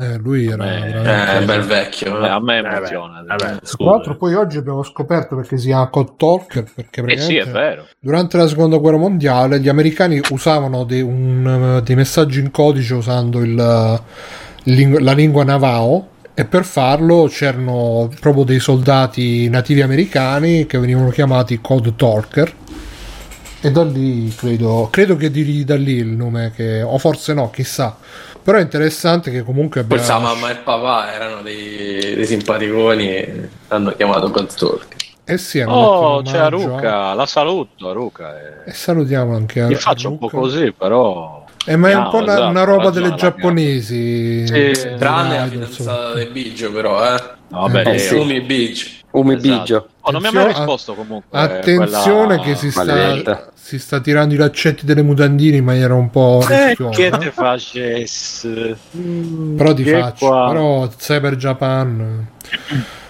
Eh, 0.00 0.16
lui 0.18 0.46
era 0.46 0.64
Eh, 0.64 0.80
veramente- 0.90 1.36
Eh, 1.42 1.44
bel 1.44 1.62
vecchio. 1.62 2.20
eh, 2.24 2.28
a 2.28 2.40
me 2.40 2.56
Eh, 2.56 2.58
emoziona. 2.58 3.22
vabbè, 3.26 3.58
Tra 3.60 3.84
l'altro 3.84 4.16
poi 4.16 4.34
oggi 4.34 4.56
abbiamo 4.58 4.82
scoperto 4.82 5.36
perché 5.36 5.58
si 5.58 5.66
chiama 5.66 5.88
Code 5.88 6.12
Talker 6.16 6.64
perché 6.74 7.02
Eh 7.02 7.18
sì, 7.18 7.36
è 7.36 7.46
vero. 7.46 7.86
durante 8.00 8.36
la 8.36 8.46
seconda 8.46 8.76
guerra 8.78 8.96
mondiale 8.96 9.60
gli 9.60 9.68
americani 9.68 10.20
usavano 10.30 10.84
dei, 10.84 11.02
un- 11.02 11.80
dei 11.84 11.94
messaggi 11.96 12.40
in 12.40 12.50
codice 12.50 12.94
usando 12.94 13.40
il, 13.40 14.00
ling- 14.64 14.98
la 14.98 15.12
lingua 15.12 15.44
navao 15.44 16.08
e 16.38 16.44
per 16.44 16.64
farlo 16.64 17.24
c'erano 17.28 18.08
proprio 18.20 18.44
dei 18.44 18.60
soldati 18.60 19.48
nativi 19.48 19.82
americani 19.82 20.66
che 20.66 20.78
venivano 20.78 21.10
chiamati 21.10 21.60
Code 21.60 21.96
Talker 21.96 22.54
e 23.60 23.72
da 23.72 23.82
lì 23.82 24.32
credo, 24.36 24.86
credo 24.88 25.16
che 25.16 25.32
di 25.32 25.64
da 25.64 25.74
lì 25.74 25.94
il 25.94 26.06
nome 26.06 26.52
che 26.54 26.80
o 26.82 26.96
forse 26.98 27.34
no 27.34 27.50
chissà 27.50 27.96
però 28.40 28.56
è 28.58 28.60
interessante 28.62 29.32
che 29.32 29.42
comunque 29.42 29.80
abbia 29.80 29.96
Forse 29.96 30.12
la 30.12 30.20
mamma 30.20 30.48
e 30.48 30.52
il 30.52 30.60
papà 30.60 31.12
erano 31.12 31.42
dei, 31.42 32.14
dei 32.14 32.24
simpaticoni 32.24 33.08
e 33.08 33.48
l'hanno 33.68 33.90
chiamato 33.96 34.30
Cold 34.30 34.54
Talk. 34.54 34.86
eh 35.24 35.38
sì, 35.38 35.60
hanno 35.60 35.72
Oh, 35.74 36.22
c'è 36.22 36.38
Aruka, 36.38 37.14
la 37.14 37.26
saluto 37.26 37.90
Aruka. 37.90 38.38
eh. 38.64 38.70
e 38.70 38.72
salutiamo 38.72 39.34
anche 39.34 39.60
a 39.60 39.68
Io 39.68 39.78
faccio 39.78 40.08
un 40.08 40.18
po' 40.18 40.28
Aruka. 40.28 40.38
così, 40.38 40.72
però... 40.72 41.47
Eh, 41.68 41.76
ma 41.76 41.90
è 41.90 41.94
un 41.94 42.08
po' 42.10 42.18
una, 42.18 42.32
esatto, 42.32 42.48
una 42.48 42.64
roba 42.64 42.90
delle 42.90 43.14
giapponesi. 43.14 44.46
Sì, 44.46 44.52
Dei 44.52 44.96
Tranne 44.98 45.38
la 45.38 45.46
fidanzata 45.46 46.14
di 46.14 46.24
Biggio, 46.26 46.72
però, 46.72 47.04
eh. 47.14 47.22
No, 47.48 47.60
vabbè, 47.60 47.80
Eh, 47.80 47.84
lei- 47.84 47.98
sì. 47.98 48.14
Umi 48.14 48.40
Biggio. 48.40 48.86
Umi 49.10 49.34
esatto. 49.36 49.58
Biggio. 49.58 49.88
Oh, 50.00 50.10
non 50.10 50.20
mi 50.22 50.28
ha 50.28 50.32
mai 50.32 50.42
Attenzione- 50.42 50.66
risposto 50.66 50.94
comunque. 50.94 51.38
Attenzione 51.38 52.36
quella- 52.36 52.42
che 52.42 52.54
si 52.54 52.70
sta, 52.70 53.50
si 53.54 53.78
sta 53.78 54.00
tirando 54.00 54.34
i 54.34 54.36
laccetti 54.36 54.84
delle 54.86 55.02
mutandine 55.02 55.56
in 55.58 55.64
maniera 55.64 55.94
un 55.94 56.10
po' 56.10 56.42
Eh, 56.48 56.76
che 56.90 57.10
te 57.10 57.30
facesse? 57.30 58.76
Però 59.56 59.72
ti 59.74 59.82
Che 59.82 60.00
faccio, 60.00 60.26
qua. 60.26 60.48
però 60.48 60.88
Cyber 60.88 61.36
Japan. 61.36 62.26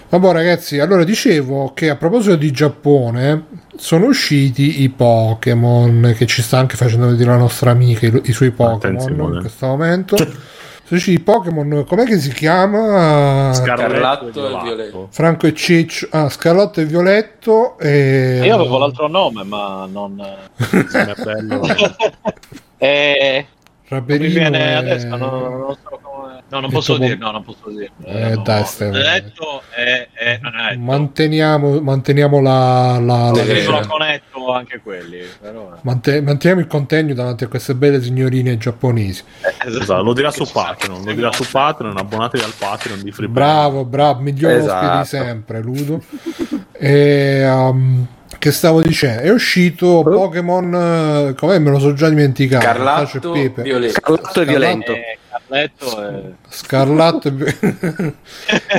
Vabbè 0.09 0.31
ragazzi, 0.31 0.79
allora 0.79 1.03
dicevo 1.03 1.71
che 1.75 1.91
a 1.91 1.95
proposito 1.95 2.35
di 2.35 2.49
Giappone 2.49 3.45
sono 3.75 4.05
usciti 4.07 4.81
i 4.81 4.89
Pokémon 4.89 6.15
che 6.17 6.25
ci 6.25 6.41
sta 6.41 6.57
anche 6.57 6.75
facendo 6.77 7.05
vedere 7.05 7.29
la 7.29 7.37
nostra 7.37 7.69
amica 7.69 8.07
i, 8.07 8.21
i 8.25 8.31
suoi 8.31 8.49
Pokémon 8.49 9.33
in 9.33 9.37
questo 9.41 9.67
momento. 9.67 10.15
Sono 10.17 10.31
usciti 10.89 11.17
i 11.17 11.19
Pokémon, 11.19 11.85
com'è 11.87 12.05
che 12.05 12.17
si 12.17 12.33
chiama? 12.33 13.53
Scarlatto 13.53 14.29
e. 14.29 14.63
Violetto. 14.63 15.07
Franco 15.11 15.45
e 15.45 15.53
Ciccio, 15.53 16.07
ah, 16.09 16.27
Scarlatto 16.27 16.81
e 16.81 16.85
Violetto. 16.85 17.77
E... 17.77 18.41
Io 18.43 18.55
avevo 18.55 18.79
l'altro 18.79 19.07
nome, 19.07 19.43
ma 19.43 19.87
non. 19.87 20.15
Non 20.15 20.87
è 20.91 21.23
bello. 21.23 21.61
Eh, 22.81 23.45
non 23.89 24.05
mi 24.07 24.17
viene 24.17 24.57
e- 24.57 24.73
adesso, 24.73 25.17
no, 25.17 25.49
non 25.49 25.75
so 25.83 25.99
come. 26.01 26.08
No, 26.51 26.59
non 26.61 26.69
e 26.69 26.73
posso 26.73 26.97
dire, 26.97 27.15
no, 27.15 27.31
non 27.31 27.43
posso 27.43 27.69
dire. 27.69 27.91
Eh, 28.03 28.35
no, 28.35 28.41
dai, 28.41 28.65
Stefano. 28.65 28.97
Netto 28.97 29.61
è, 29.69 30.07
è, 30.13 30.39
non 30.41 30.55
è 30.55 30.63
netto. 30.69 30.79
Manteniamo, 30.79 31.79
manteniamo 31.81 32.41
la, 32.41 32.99
la- 32.99 33.31
la-. 33.31 33.61
Sono 33.61 33.85
conetto 33.87 34.51
anche 34.51 34.79
quelli, 34.83 35.19
però. 35.39 35.77
mante- 35.81 36.21
manteniamo 36.21 36.61
il 36.61 36.67
contegno 36.67 37.13
davanti 37.13 37.43
a 37.43 37.47
queste 37.47 37.75
belle 37.75 38.01
signorine 38.01 38.57
giapponesi. 38.57 39.23
Esatto, 39.63 40.01
lo 40.01 40.13
dirà 40.13 40.31
su 40.31 40.45
Patreon. 40.51 41.03
Lo 41.03 41.13
dirà 41.13 41.31
su 41.31 41.45
Patreon. 41.49 41.97
Abbonatevi 41.97 42.43
al 42.43 42.53
Patreon 42.57 43.01
di 43.03 43.11
Free 43.11 43.27
Bravo, 43.27 43.85
bravo, 43.85 44.21
miglior 44.21 44.51
Esatto. 44.53 44.85
ospite 44.85 45.01
di 45.01 45.23
sempre, 45.23 45.61
Ludo. 45.61 46.01
e, 46.73 47.47
um, 47.47 48.07
che 48.39 48.51
stavo 48.51 48.81
dicendo? 48.81 49.21
È 49.21 49.29
uscito 49.31 50.01
Pokémon, 50.01 50.73
eh, 51.29 51.33
come 51.35 51.59
me 51.59 51.69
lo 51.71 51.79
so 51.79 51.93
già 51.93 52.09
dimenticato. 52.09 52.63
E 52.65 52.67
Scarlatto, 52.69 53.31
Pepe. 53.31 53.61
Violetto. 53.63 53.93
Scarlatto 53.99 54.41
e 54.41 54.45
violento. 54.45 54.93
Eh, 54.93 55.17
Carletto 55.49 56.01
è... 56.01 56.21
Scarlatto 56.47 57.27
e- 57.27 57.33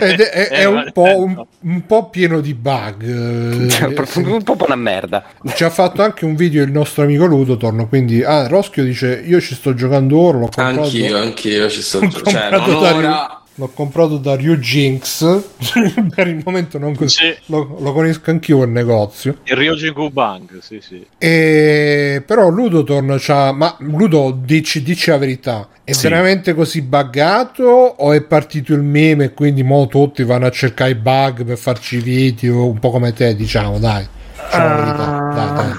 ed 0.01 0.21
è, 0.21 0.31
è- 0.31 0.49
è 0.49 0.65
un, 0.65 0.91
po', 0.93 1.19
un, 1.19 1.45
un 1.61 1.87
po' 1.87 2.09
pieno 2.11 2.41
di 2.41 2.55
bug. 2.55 3.67
Cioè, 3.69 3.93
Eh, 3.93 4.21
un 4.21 4.43
po' 4.43 4.57
una 4.65 4.77
merda. 4.77 5.25
Ci 5.55 5.65
ha 5.65 5.71
fatto 5.71 6.03
anche 6.03 6.25
un 6.25 6.37
video 6.37 6.63
il 6.63 6.71
nostro 6.71 7.03
amico 7.03 7.27
Ludo 7.27 7.57
Torno. 7.57 7.89
Quindi, 7.89 8.23
ah, 8.23 8.47
Roschio 8.47 8.85
dice: 8.85 9.23
Io 9.27 9.41
ci 9.41 9.55
sto 9.55 9.75
giocando 9.75 10.19
ora. 10.19 10.39
L'ho 10.39 10.49
comprato, 10.49 10.83
Anch'io, 10.83 11.17
anch'io 11.19 11.69
ci 11.69 11.83
sto 11.83 12.01
l'ho 12.01 12.09
Cioè, 12.11 12.51
non 12.51 12.61
ora. 12.75 13.40
L'ho 13.61 13.69
comprato 13.75 14.17
da 14.17 14.37
Ryujinx. 14.37 15.43
per 16.15 16.29
il 16.29 16.41
momento 16.43 16.79
non 16.79 16.95
così. 16.97 17.17
Sì. 17.17 17.37
Lo, 17.47 17.77
lo 17.79 17.93
conosco 17.93 18.31
anch'io 18.31 18.63
il 18.63 18.71
negozio. 18.71 19.37
Il 19.45 19.55
Ryojin 19.55 20.09
Bank, 20.11 20.59
sì, 20.63 20.81
sì. 20.81 21.07
E 21.19 22.23
però 22.27 22.49
Ludo 22.49 22.83
torna. 22.85 23.17
c'ha- 23.19 23.53
Ma 23.53 23.77
Ludo, 23.81 24.35
dici, 24.43 24.83
dici 24.83 25.11
la 25.11 25.19
verità: 25.19 25.69
è 25.85 25.93
Sì. 25.93 26.09
veramente 26.09 26.55
così 26.55 26.81
buggato? 26.81 27.65
O 27.65 28.13
è 28.15 28.23
partito 28.23 28.73
il 28.73 28.81
meme 28.83 29.25
e 29.25 29.35
quindi 29.35 29.63
mo 29.63 29.87
tutti 29.89 30.25
vanno 30.25 30.47
a 30.47 30.51
cercare 30.51 30.93
i 30.93 30.95
bug 30.95 31.45
per 31.45 31.59
farci 31.59 31.99
video? 31.99 32.67
Un 32.67 32.79
po' 32.79 32.91
come 32.91 33.13
te, 33.13 33.37
diciamo, 33.37 33.79
dai. 33.79 34.09
Diciamo 34.47 34.69
la 34.69 34.75
verità, 34.75 35.31
dai, 35.35 35.55
dai. 35.55 35.79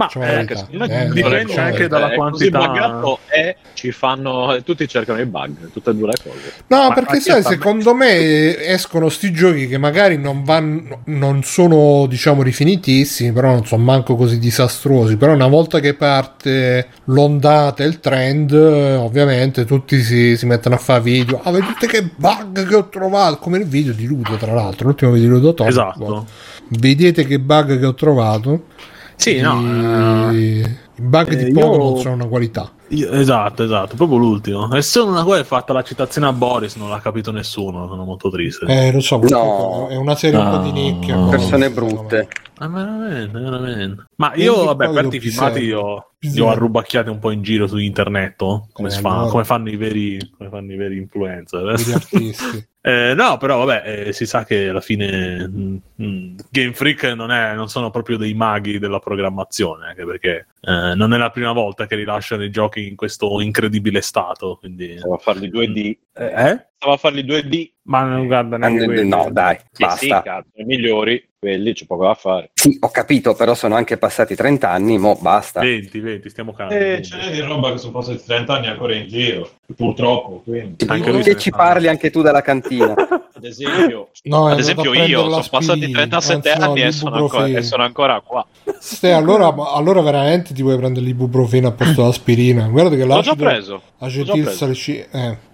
Ma 0.00 0.08
la 0.14 0.86
eh, 0.86 1.02
Eh, 1.02 1.08
dipende 1.10 1.44
cose, 1.44 1.60
anche 1.60 1.88
dalla 1.88 2.10
è 2.10 2.14
quantità. 2.14 3.18
E 3.28 3.56
ci 3.74 3.92
fanno... 3.92 4.56
tutti 4.64 4.88
cercano 4.88 5.20
i 5.20 5.26
bug, 5.26 5.70
tutte 5.72 5.90
e 5.90 5.94
due 5.94 6.06
le 6.06 6.14
cose. 6.22 6.52
No, 6.68 6.88
Ma 6.88 6.94
perché 6.94 7.20
sai, 7.20 7.42
secondo 7.42 7.94
me 7.94 8.56
escono 8.64 9.10
sti 9.10 9.30
giochi 9.30 9.66
che 9.68 9.76
magari 9.76 10.16
non 10.16 10.42
vanno, 10.42 11.02
non 11.06 11.42
sono, 11.42 12.06
diciamo, 12.06 12.42
rifinitissimi, 12.42 13.32
però 13.32 13.48
non 13.48 13.66
sono 13.66 13.82
manco 13.82 14.16
così 14.16 14.38
disastrosi. 14.38 15.16
Però 15.16 15.34
una 15.34 15.48
volta 15.48 15.80
che 15.80 15.92
parte 15.92 16.86
l'ondata 17.04 17.84
il 17.84 18.00
trend, 18.00 18.52
eh, 18.52 18.94
ovviamente 18.94 19.66
tutti 19.66 20.00
si, 20.00 20.36
si 20.36 20.46
mettono 20.46 20.76
a 20.76 20.78
fare 20.78 21.02
video. 21.02 21.40
Ah, 21.42 21.50
vedete 21.50 21.86
che 21.86 22.08
bug 22.16 22.66
che 22.66 22.74
ho 22.74 22.88
trovato, 22.88 23.36
come 23.36 23.58
il 23.58 23.66
video 23.66 23.92
di 23.92 24.06
Ludo, 24.06 24.36
tra 24.36 24.54
l'altro, 24.54 24.86
l'ultimo 24.86 25.10
video 25.10 25.28
di 25.28 25.34
Ludo 25.34 25.52
Top. 25.54 25.68
Esatto. 25.68 26.26
Vedete 26.68 27.26
che 27.26 27.38
bug 27.38 27.78
che 27.78 27.86
ho 27.86 27.94
trovato. 27.94 28.64
Sì, 29.20 29.38
no. 29.40 30.32
I, 30.32 30.60
eh, 30.60 30.76
i 30.96 31.02
bug 31.02 31.30
eh, 31.32 31.36
di 31.36 31.50
io- 31.50 31.60
Pokémon 31.60 31.98
sono 31.98 32.14
una 32.14 32.24
qualità. 32.26 32.70
io- 32.88 33.10
esatto, 33.12 33.64
esatto, 33.64 33.94
proprio 33.96 34.16
l'ultimo. 34.18 34.72
E 34.74 34.80
solo 34.80 35.10
una 35.10 35.22
cosa 35.24 35.40
è 35.40 35.44
fatta 35.44 35.74
la 35.74 35.82
citazione 35.82 36.26
a 36.26 36.32
Boris, 36.32 36.76
non 36.76 36.88
l'ha 36.88 37.00
capito 37.00 37.30
nessuno, 37.30 37.86
sono 37.86 38.04
molto 38.04 38.30
triste. 38.30 38.64
Eh, 38.66 38.90
lo 38.92 39.00
so, 39.00 39.18
No. 39.28 39.88
è 39.88 39.96
una 39.96 40.14
serie 40.16 40.38
un 40.38 40.50
po' 40.50 40.56
di 40.58 40.72
nicchia. 40.72 41.16
No. 41.16 41.28
Persone 41.28 41.70
brutte. 41.70 42.28
Ma 42.60 42.66
veramente, 42.68 43.38
veramente. 43.38 44.04
Ma 44.16 44.32
io, 44.34 44.64
vabbè, 44.64 44.90
per 44.92 45.04
lo 45.04 45.14
i 45.14 45.18
filmati 45.20 45.60
pisello. 45.60 45.78
io, 45.78 45.86
io 45.88 46.06
Pisello. 46.18 46.44
ho 46.44 46.50
arrubacchiati 46.50 47.08
un 47.08 47.18
po' 47.18 47.30
in 47.30 47.42
giro 47.42 47.66
su 47.66 47.78
internet, 47.78 48.36
come, 48.72 48.88
Eh, 48.88 48.90
si 48.90 49.00
fa- 49.00 49.12
allora. 49.14 49.30
come 49.30 49.44
fanno 49.44 49.70
i 49.70 49.76
veri, 49.76 50.30
come 50.36 50.50
fanno 50.50 50.72
i 50.72 50.76
veri 50.76 50.96
influencer. 50.98 51.74
Eh, 52.82 53.12
no, 53.14 53.36
però 53.36 53.62
vabbè, 53.62 54.06
eh, 54.06 54.12
si 54.14 54.24
sa 54.24 54.42
che 54.46 54.70
alla 54.70 54.80
fine 54.80 55.46
mm, 55.46 55.76
mm, 56.02 56.36
Game 56.50 56.72
Freak 56.72 57.04
non, 57.14 57.30
è, 57.30 57.52
non 57.54 57.68
sono 57.68 57.90
proprio 57.90 58.16
dei 58.16 58.32
maghi 58.32 58.78
della 58.78 59.00
programmazione, 59.00 59.88
anche 59.88 60.06
perché 60.06 60.46
eh, 60.62 60.94
non 60.94 61.12
è 61.12 61.18
la 61.18 61.28
prima 61.28 61.52
volta 61.52 61.86
che 61.86 61.94
rilasciano 61.94 62.42
i 62.42 62.48
giochi 62.50 62.88
in 62.88 62.96
questo 62.96 63.38
incredibile 63.42 64.00
stato. 64.00 64.56
Quindi... 64.58 64.96
Stava 64.96 65.16
a 65.16 65.18
farli 65.18 65.50
2D. 65.50 65.96
Eh? 66.14 66.66
Stava 66.78 66.94
a 66.94 66.96
farli 66.96 67.22
2D. 67.22 67.70
Ma 67.82 68.04
non 68.04 68.24
guarda 68.26 68.54
Ah, 68.56 68.58
neanche 68.60 68.84
quelli. 68.86 69.06
No, 69.10 69.28
dai, 69.30 69.56
Sì, 69.72 69.84
sì, 69.98 70.08
basta. 70.08 70.22
cazzo, 70.22 70.48
i 70.54 70.64
migliori, 70.64 71.22
quelli 71.40 71.72
c'è 71.72 71.86
poco 71.86 72.04
da 72.04 72.14
fare. 72.14 72.50
Sì, 72.52 72.76
ho 72.78 72.90
capito, 72.90 73.34
però 73.34 73.54
sono 73.54 73.74
anche 73.74 73.96
passati 73.96 74.36
30 74.36 74.70
anni, 74.70 74.98
mo 74.98 75.16
basta. 75.18 75.60
20, 75.60 75.98
20, 75.98 76.28
stiamo 76.28 76.52
calmi. 76.52 76.74
Eh, 76.74 77.00
c'è 77.00 77.30
di 77.30 77.40
roba 77.40 77.72
che 77.72 77.78
sono 77.78 77.92
passati 77.92 78.22
30 78.22 78.54
anni 78.54 78.66
ancora 78.66 78.94
in 78.94 79.08
giro, 79.08 79.48
purtroppo. 79.74 80.42
Quindi. 80.44 80.84
Anche 80.86 81.10
lui 81.10 81.22
se 81.22 81.32
Che 81.32 81.40
ci 81.40 81.50
parli 81.50 81.88
anche 81.88 82.10
tu 82.10 82.20
della 82.20 82.42
cantina. 82.42 82.92
Ad 83.40 83.44
esempio, 83.46 84.10
No, 84.24 84.48
ad 84.48 84.58
esempio 84.58 84.92
io 84.92 85.30
sono 85.30 85.42
passati 85.48 85.90
37 85.90 86.50
anzi 86.50 86.60
no, 86.60 86.70
anni 86.72 86.82
e 86.82 86.92
sono, 86.92 87.14
ancora, 87.14 87.46
e 87.46 87.62
sono 87.62 87.82
ancora 87.84 88.20
qua. 88.20 88.46
Ste, 88.78 89.12
allora, 89.12 89.46
allora 89.72 90.02
veramente 90.02 90.52
ti 90.52 90.60
vuoi 90.60 90.76
prendere 90.76 91.06
l'ibuprofeno 91.06 91.68
a 91.68 91.72
posto 91.72 92.02
dell'aspirina? 92.02 92.68
Guarda 92.68 92.96
che 92.96 93.04
L'ho 93.06 93.22
già 93.22 93.30
l'acido 93.30 93.44
preso. 93.44 93.72
L'ho 93.72 93.80
già 93.98 94.04
acetil 94.06 94.42
preso. 94.42 94.58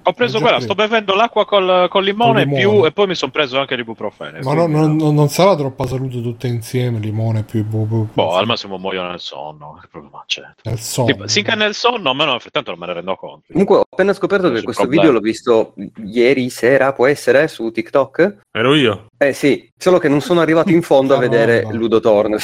Ho 0.08 0.12
preso 0.12 0.38
quella, 0.40 0.60
sto 0.60 0.74
bevendo 0.74 1.14
l'acqua 1.14 1.44
col, 1.44 1.88
col 1.90 2.04
limone, 2.04 2.44
limone. 2.44 2.60
più 2.60 2.84
e 2.86 2.92
poi 2.92 3.08
mi 3.08 3.14
sono 3.16 3.32
preso 3.32 3.58
anche 3.58 3.74
l'ibuprofene. 3.74 4.40
Ma 4.42 4.54
no- 4.54 4.64
quindi, 4.68 5.02
non, 5.02 5.14
non- 5.14 5.28
sarà 5.28 5.56
troppa 5.56 5.84
salute 5.86 6.22
tutte 6.22 6.46
insieme, 6.46 6.98
limone 7.00 7.42
più 7.42 7.58
ibuprofeno. 7.60 8.10
Boh, 8.14 8.34
al 8.36 8.46
massimo 8.46 8.78
muoio 8.78 9.02
nel 9.02 9.18
sonno. 9.18 9.78
Che 9.80 9.88
problema 9.90 10.22
c'è? 10.26 10.42
Nel 10.62 10.78
sonno. 10.78 11.06
Tipo, 11.12 11.26
Sì, 11.26 11.42
che 11.42 11.54
nel 11.56 11.74
sonno, 11.74 12.10
almeno 12.10 12.30
nel 12.30 12.40
frattempo 12.40 12.70
non 12.70 12.78
me 12.78 12.86
ne 12.86 12.92
rendo 12.92 13.16
conto. 13.16 13.46
Comunque 13.50 13.76
ho 13.78 13.82
appena 13.88 14.12
scoperto 14.12 14.50
che 14.52 14.62
questo 14.62 14.82
problema. 14.82 15.02
video 15.02 15.12
l'ho 15.18 15.24
visto 15.24 15.74
ieri 16.04 16.48
sera, 16.50 16.92
può 16.92 17.06
essere, 17.06 17.48
su 17.48 17.70
TikTok? 17.72 18.36
Ero 18.52 18.74
io. 18.74 19.06
Eh 19.18 19.32
sì, 19.32 19.68
solo 19.76 19.98
che 19.98 20.08
non 20.08 20.20
sono 20.20 20.40
arrivato 20.40 20.70
in 20.70 20.82
fondo 20.82 21.14
a 21.14 21.16
No, 21.16 21.22
vedere 21.28 21.62
no. 21.62 21.72
Ludotorn. 21.72 22.36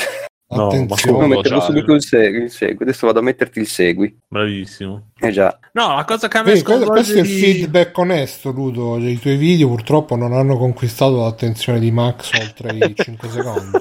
No, 0.56 0.62
ma 0.62 0.66
Attenzione. 0.68 1.16
Come? 1.18 1.26
metterlo 1.36 1.58
già, 1.58 1.64
subito 1.64 1.92
il 1.94 2.02
segui, 2.02 2.42
il 2.42 2.50
segui. 2.50 2.82
Adesso 2.82 3.06
vado 3.06 3.18
a 3.18 3.22
metterti 3.22 3.58
il 3.60 3.66
segui. 3.66 4.16
Bravissimo. 4.28 5.08
Eh 5.18 5.30
già. 5.30 5.58
No, 5.72 5.94
la 5.94 6.04
cosa 6.04 6.28
che 6.28 6.36
a 6.38 6.42
me 6.42 6.50
Vedi, 6.52 6.62
questo, 6.62 6.82
sconvolge 6.84 7.12
questo 7.12 7.18
è 7.18 7.28
il 7.30 7.34
di- 7.34 7.40
feedback 7.54 7.98
onesto, 7.98 8.50
Ludo. 8.50 8.98
I 8.98 9.18
tuoi 9.18 9.36
video 9.36 9.68
purtroppo 9.68 10.16
non 10.16 10.32
hanno 10.32 10.56
conquistato 10.56 11.16
l'attenzione 11.20 11.78
di 11.78 11.90
Max 11.90 12.30
oltre 12.38 12.74
i 12.76 12.94
5 12.96 13.28
secondi. 13.28 13.78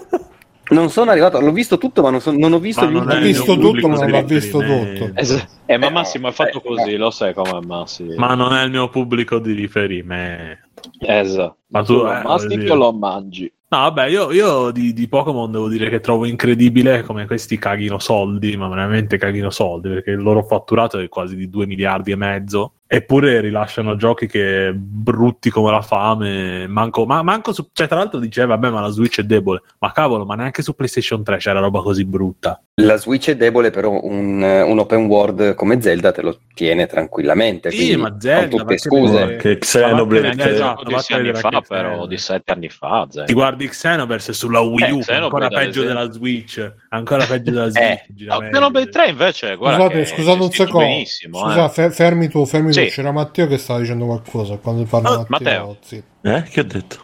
Non 0.72 0.90
sono 0.90 1.12
arrivato, 1.12 1.42
l'ho 1.42 1.52
visto 1.52 1.78
tutto, 1.78 2.02
ma 2.02 2.12
non, 2.12 2.22
so- 2.22 2.32
non 2.32 2.54
ho 2.54 2.60
visto 2.60 2.86
Ma 2.86 2.92
non 3.04 3.12
il 3.18 3.24
visto 3.24 3.44
mio 3.44 3.56
tutto, 3.56 3.68
pubblico 3.68 3.88
ma 3.90 3.96
non 3.98 4.10
l'ha 4.12 4.22
di 4.22 4.34
visto 4.36 4.62
riferimento. 4.62 5.06
tutto. 5.06 5.20
Eh, 5.20 5.74
eh, 5.74 5.78
ma 5.78 5.88
Eh, 5.88 5.92
Massimo 5.92 6.28
è 6.30 6.32
fatto 6.32 6.60
eh, 6.60 6.62
così, 6.66 6.96
lo 6.96 7.12
sai 7.12 7.34
com'è 7.34 7.60
Massimo. 7.66 8.14
Ma 8.16 8.36
non 8.36 8.54
è 8.54 8.64
il 8.64 8.72
mio 8.72 8.88
pubblico 8.88 9.40
di 9.40 9.52
riferimento. 9.52 10.70
Esatto. 11.00 11.58
Ma 11.68 11.84
tu 11.84 11.94
Tu 11.98 12.04
lo 12.04 12.14
eh, 12.14 12.22
mastichi 12.24 12.70
o 12.70 12.76
lo 12.76 12.94
mangi? 12.94 13.52
No, 13.74 13.78
vabbè, 13.84 14.08
io, 14.08 14.32
io 14.34 14.70
di, 14.72 14.92
di 14.92 15.08
Pokémon 15.08 15.50
devo 15.50 15.70
dire 15.70 15.90
che 15.90 16.02
trovo 16.02 16.26
incredibile 16.26 17.04
come 17.04 17.26
questi 17.26 17.58
caghino 17.58 18.00
soldi, 18.00 18.58
ma 18.58 18.68
veramente 18.68 19.18
caghino 19.18 19.50
soldi, 19.50 19.88
perché 19.88 20.12
il 20.12 20.22
loro 20.22 20.44
fatturato 20.44 21.00
è 21.00 21.08
quasi 21.08 21.38
di 21.38 21.48
2 21.50 21.66
miliardi 21.68 22.12
e 22.12 22.18
mezzo, 22.18 22.81
eppure 22.94 23.40
rilasciano 23.40 23.96
giochi 23.96 24.28
che 24.28 24.74
brutti 24.76 25.50
come 25.50 25.72
la 25.72 25.82
fame, 25.82 26.68
manco, 26.68 27.06
ma, 27.06 27.22
manco 27.24 27.54
su, 27.54 27.70
cioè 27.72 27.88
tra 27.88 27.96
l'altro 27.96 28.20
diceva, 28.20 28.58
vabbè, 28.58 28.70
ma 28.70 28.82
la 28.82 28.90
Switch 28.90 29.22
è 29.22 29.24
debole, 29.24 29.62
ma 29.80 29.94
cavolo, 29.94 30.26
ma 30.26 30.36
neanche 30.36 30.62
su 30.62 30.76
PlayStation 30.76 31.24
3 31.24 31.38
c'era 31.38 31.62
roba 31.62 31.82
così 31.82 32.04
brutta. 32.04 32.62
La 32.82 32.98
Switch 32.98 33.30
è 33.30 33.38
debole, 33.38 33.70
però 33.70 33.92
un, 34.04 34.42
un 34.42 34.78
open 34.78 35.06
world 35.06 35.56
come 35.56 35.82
Zelda 35.82 36.12
te 36.12 36.22
lo 36.22 36.40
tiene 36.54 36.86
tranquillamente. 36.86 37.72
Sì, 37.72 37.96
ma 37.96 38.14
Zelda, 38.20 38.48
tutte 38.50 38.64
perché 38.66 38.78
scuse. 38.82 39.36
Che 39.38 39.58
Xenoblade 39.60 40.36
che- 40.36 40.50
esatto, 40.50 40.84
Di 40.84 40.98
sei 41.00 41.18
anni 41.18 41.32
vattene 41.32 41.50
fa, 41.52 41.62
però, 41.66 42.06
di 42.08 42.18
sette 42.18 42.52
anni 42.52 42.68
fa. 42.70 43.08
Zé. 43.10 43.24
Ti 43.24 43.34
guardi 43.34 43.70
Xenoverse 43.70 44.34
sulla 44.34 44.60
Wii 44.60 44.84
Eh, 44.84 44.92
U, 44.92 45.00
Xenoblade, 45.00 45.24
ancora 45.24 45.48
peggio 45.48 45.84
della 45.84 46.12
Switch, 46.12 46.74
ancora 46.94 47.26
peggio 47.26 47.52
della 47.52 47.70
Switch. 47.70 47.84
Eh, 47.84 48.06
No. 48.26 48.40
Xenoblade 48.50 48.90
3 48.90 49.08
invece, 49.10 49.56
guarda 49.56 49.86
Scusate, 49.86 50.06
scusate 50.06 50.42
un 50.44 50.52
secondo. 50.52 50.88
benissimo, 50.88 51.40
Scusa, 51.40 51.66
eh. 51.66 51.70
fe- 51.70 51.90
fermi 51.92 52.28
tu, 52.30 52.46
fermi 52.46 52.74
Sì. 52.74 52.86
tu. 52.86 52.90
C'era 52.92 53.12
Matteo 53.12 53.48
che 53.48 53.58
stava 53.58 53.80
dicendo 53.80 54.06
qualcosa. 54.06 54.58
Quando 54.58 54.84
parla 54.84 55.10
Oh, 55.12 55.26
Matteo, 55.28 55.66
Matteo. 55.68 55.78
zitto. 55.82 56.06
Eh? 56.30 56.42
Che 56.44 56.60
ho 56.60 56.64
detto? 56.64 56.98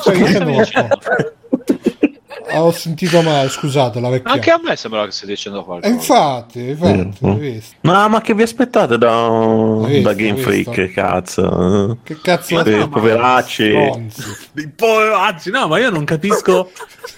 Stai 0.00 0.16
dicendo 0.22 0.50
qualcosa. 0.52 0.88
Ho 2.56 2.70
sentito 2.72 3.20
male, 3.22 3.48
scusate, 3.48 4.00
la 4.00 4.08
vecchia. 4.08 4.32
Anche 4.32 4.50
a 4.50 4.60
me 4.62 4.76
sembra 4.76 5.04
che 5.04 5.10
stai 5.12 5.28
dicendo 5.28 5.62
qualcosa. 5.64 5.92
infatti, 5.92 6.60
infatti, 6.70 7.12
Mm. 7.24 7.58
Ma, 7.82 8.08
ma 8.08 8.20
che 8.20 8.34
vi 8.34 8.42
aspettate 8.42 8.96
da, 8.98 9.28
visto, 9.86 10.02
da 10.02 10.14
Game 10.14 10.36
Freak, 10.38 10.92
cazzo? 10.92 11.98
Che 12.02 12.20
cazzo 12.20 12.54
Ma 12.54 12.62
è? 12.62 12.76
no, 12.76 12.88
poveracci. 12.88 13.72
Dei 14.52 14.68
poveracci, 14.68 15.50
no, 15.50 15.66
ma 15.68 15.78
io 15.78 15.90
non 15.90 16.04
capisco, 16.04 16.70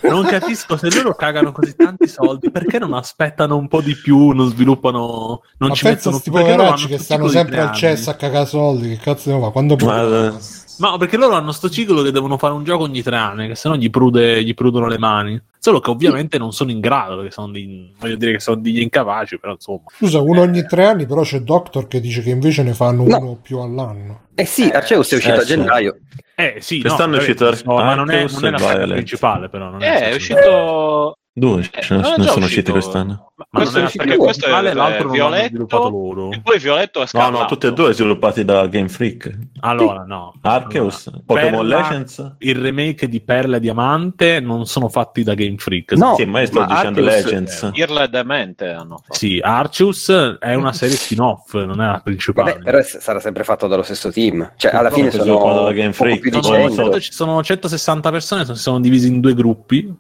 non 0.03 0.25
capisco 0.25 0.77
se 0.77 0.93
loro 0.95 1.15
cagano 1.15 1.53
così 1.53 1.75
tanti 1.77 2.09
soldi, 2.09 2.51
perché 2.51 2.79
non 2.79 2.93
aspettano 2.95 3.57
un 3.57 3.69
po' 3.69 3.81
di 3.81 3.95
più, 3.97 4.31
non 4.31 4.49
sviluppano, 4.51 5.43
non 5.59 5.69
Ma 5.71 5.75
ci 5.75 5.85
mettono 5.87 6.19
sti 6.19 6.31
perché 6.31 6.53
poveracci 6.55 6.87
che 6.87 6.99
stanno 6.99 7.29
sempre 7.29 7.61
al 7.61 7.73
cesso 7.73 8.11
a 8.11 8.15
cagare 8.15 8.47
soldi. 8.47 8.89
Che 8.91 8.99
cazzo 8.99 9.39
fare? 9.39 9.53
Quando 9.53 9.77
Ma, 9.85 10.39
No, 10.79 10.97
perché 10.99 11.17
loro 11.17 11.35
hanno 11.35 11.53
sto 11.53 11.71
ciclo 11.71 12.03
che 12.03 12.11
devono 12.11 12.37
fare 12.37 12.53
un 12.55 12.65
gioco 12.65 12.85
ogni 12.85 13.03
tre 13.03 13.17
anni, 13.17 13.49
che 13.49 13.55
sennò 13.55 13.75
gli, 13.77 13.89
prude, 13.91 14.43
gli 14.45 14.55
prudono 14.55 14.87
le 14.89 14.99
mani. 14.99 15.41
Solo 15.59 15.81
che 15.81 15.91
ovviamente 15.91 16.39
non 16.39 16.53
sono 16.53 16.71
in 16.71 16.81
grado, 16.81 17.17
perché 17.17 17.31
sono 17.31 17.51
di, 17.51 17.93
voglio 17.99 18.17
dire 18.17 18.33
che 18.33 18.41
sono 18.41 18.61
degli 18.61 18.81
incapaci, 18.81 19.39
però 19.39 19.55
insomma. 19.55 19.83
Scusa, 19.97 20.21
uno 20.21 20.43
ogni 20.43 20.65
tre 20.67 20.85
anni, 20.85 21.07
però 21.07 21.23
c'è 21.23 21.41
Doctor 21.41 21.89
che 21.89 22.01
dice 22.01 22.23
che 22.23 22.31
invece 22.31 22.63
ne 22.63 22.75
fanno 22.75 23.05
No. 23.05 23.19
uno 23.19 23.39
più 23.41 23.59
all'anno. 23.59 24.27
Eh 24.35 24.45
sì, 24.45 24.69
Arceus 24.69 25.13
è 25.13 25.17
uscito 25.17 25.35
eh, 25.35 25.39
a 25.39 25.41
sì. 25.41 25.47
gennaio. 25.47 25.97
Eh 26.35 26.57
sì, 26.61 26.81
Quest'anno 26.81 27.13
no, 27.13 27.17
è 27.17 27.19
uscito 27.21 27.45
vabbè, 27.47 27.63
no, 27.65 27.75
ma 27.75 27.95
non 27.95 28.11
è, 28.11 28.23
Arceus 28.23 28.35
non 28.35 28.45
è 28.45 28.51
la 28.51 28.59
saga 28.59 28.87
principale, 28.87 29.49
però. 29.49 29.71
Non 29.71 29.83
Eh, 29.83 30.11
è 30.11 30.15
uscito... 30.15 31.17
due 31.39 31.61
Eh, 31.71 31.83
ce 31.83 31.95
ne 31.95 32.01
ne 32.01 32.05
sono 32.07 32.23
usciti 32.25 32.43
uscito- 32.45 32.73
quest'anno. 32.73 33.33
Ma 33.37 33.45
Ma 33.51 33.61
questo 33.61 33.79
non 33.79 33.89
è 33.89 33.97
perché 33.97 34.17
questo 34.17 34.47
è, 34.47 34.51
l'altro 34.73 35.09
non 35.09 35.19
l'hanno 35.19 35.45
sviluppato 35.47 35.91
Violetto 35.91 35.91
loro. 35.91 36.31
e 36.33 36.41
poi 36.41 36.59
Violetto 36.59 36.99
è 36.99 37.03
No, 37.03 37.07
scarlatto. 37.07 37.39
no, 37.43 37.45
tutti 37.47 37.67
e 37.67 37.73
due 37.75 37.93
sviluppati 37.93 38.45
da 38.47 38.67
Game 38.67 38.89
Freak. 38.89 39.39
Allora, 39.61 40.05
no. 40.07 40.33
Arceus, 40.41 41.07
Allora, 41.09 41.23
Pokémon 41.27 41.69
Perla- 41.69 41.81
Legends. 41.83 42.35
Il 42.39 42.57
remake 42.57 43.09
di 43.11 43.21
Perla 43.21 43.57
e 43.59 43.61
Diamante 43.61 44.41
non 44.41 44.65
sono 44.65 44.89
fatti 44.89 45.23
da 45.23 45.35
Game 45.35 45.57
Freak. 45.59 45.93
No, 45.93 46.15
Sì, 46.17 46.25
ma 46.25 46.41
io 46.41 46.47
sto 46.47 46.61
ma 46.61 46.67
dicendo 46.67 47.05
Arceus- 47.05 47.25
Legends. 47.25 47.71
Irla 47.75 48.03
e 48.05 48.09
Demente 48.09 48.69
hanno 48.71 48.97
fatto. 48.97 49.13
Sì, 49.15 49.39
Arceus 49.43 50.37
è 50.41 50.55
una 50.55 50.73
serie 50.73 50.97
spin-off, 50.97 51.53
non 51.55 51.83
è 51.83 51.87
la 51.87 52.01
principale. 52.03 52.53
Vabbè, 52.53 52.65
però 52.65 52.83
sarà 52.83 53.21
sempre 53.21 53.45
fatto 53.45 53.67
dallo 53.67 53.83
stesso 53.83 54.11
team. 54.11 54.53
Cioè, 54.57 54.75
alla 54.75 54.89
No, 54.89 54.95
fine 54.95 55.11
sono 55.11 55.37
quello 55.37 55.63
da 55.65 55.73
Game 55.73 55.91
poco 55.91 56.05
Freak, 56.05 56.21
più 56.21 56.31
di 56.31 56.37
no, 56.37 56.43
sono, 56.43 56.57
non 56.59 56.71
so. 56.71 56.77
100. 56.85 57.01
ci 57.01 57.13
sono 57.13 57.43
160 57.43 58.11
persone, 58.11 58.45
sono- 58.45 58.57
si 58.57 58.63
sono 58.63 58.81
divisi 58.81 59.09
in 59.09 59.21
due 59.21 59.35
gruppi 59.35 59.95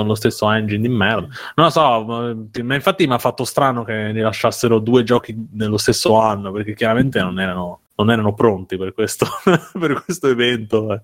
con 0.00 0.08
lo 0.08 0.14
stesso 0.16 0.50
engine 0.50 0.80
di 0.80 0.88
merda. 0.88 1.28
Non 1.54 1.66
lo 1.66 1.70
so, 1.70 2.04
ma 2.04 2.74
infatti 2.74 3.06
mi 3.06 3.12
ha 3.14 3.18
fatto 3.18 3.44
strano 3.44 3.84
che 3.84 3.92
ne 4.12 4.20
lasciassero 4.20 4.80
due 4.80 5.04
giochi 5.04 5.34
nello 5.52 5.76
stesso 5.76 6.18
anno, 6.18 6.50
perché 6.50 6.74
chiaramente 6.74 7.20
non 7.20 7.38
erano, 7.38 7.80
non 7.96 8.10
erano 8.10 8.34
pronti 8.34 8.76
per 8.76 8.92
questo, 8.92 9.26
per 9.78 10.02
questo 10.04 10.28
evento. 10.28 10.92
eh. 10.92 11.00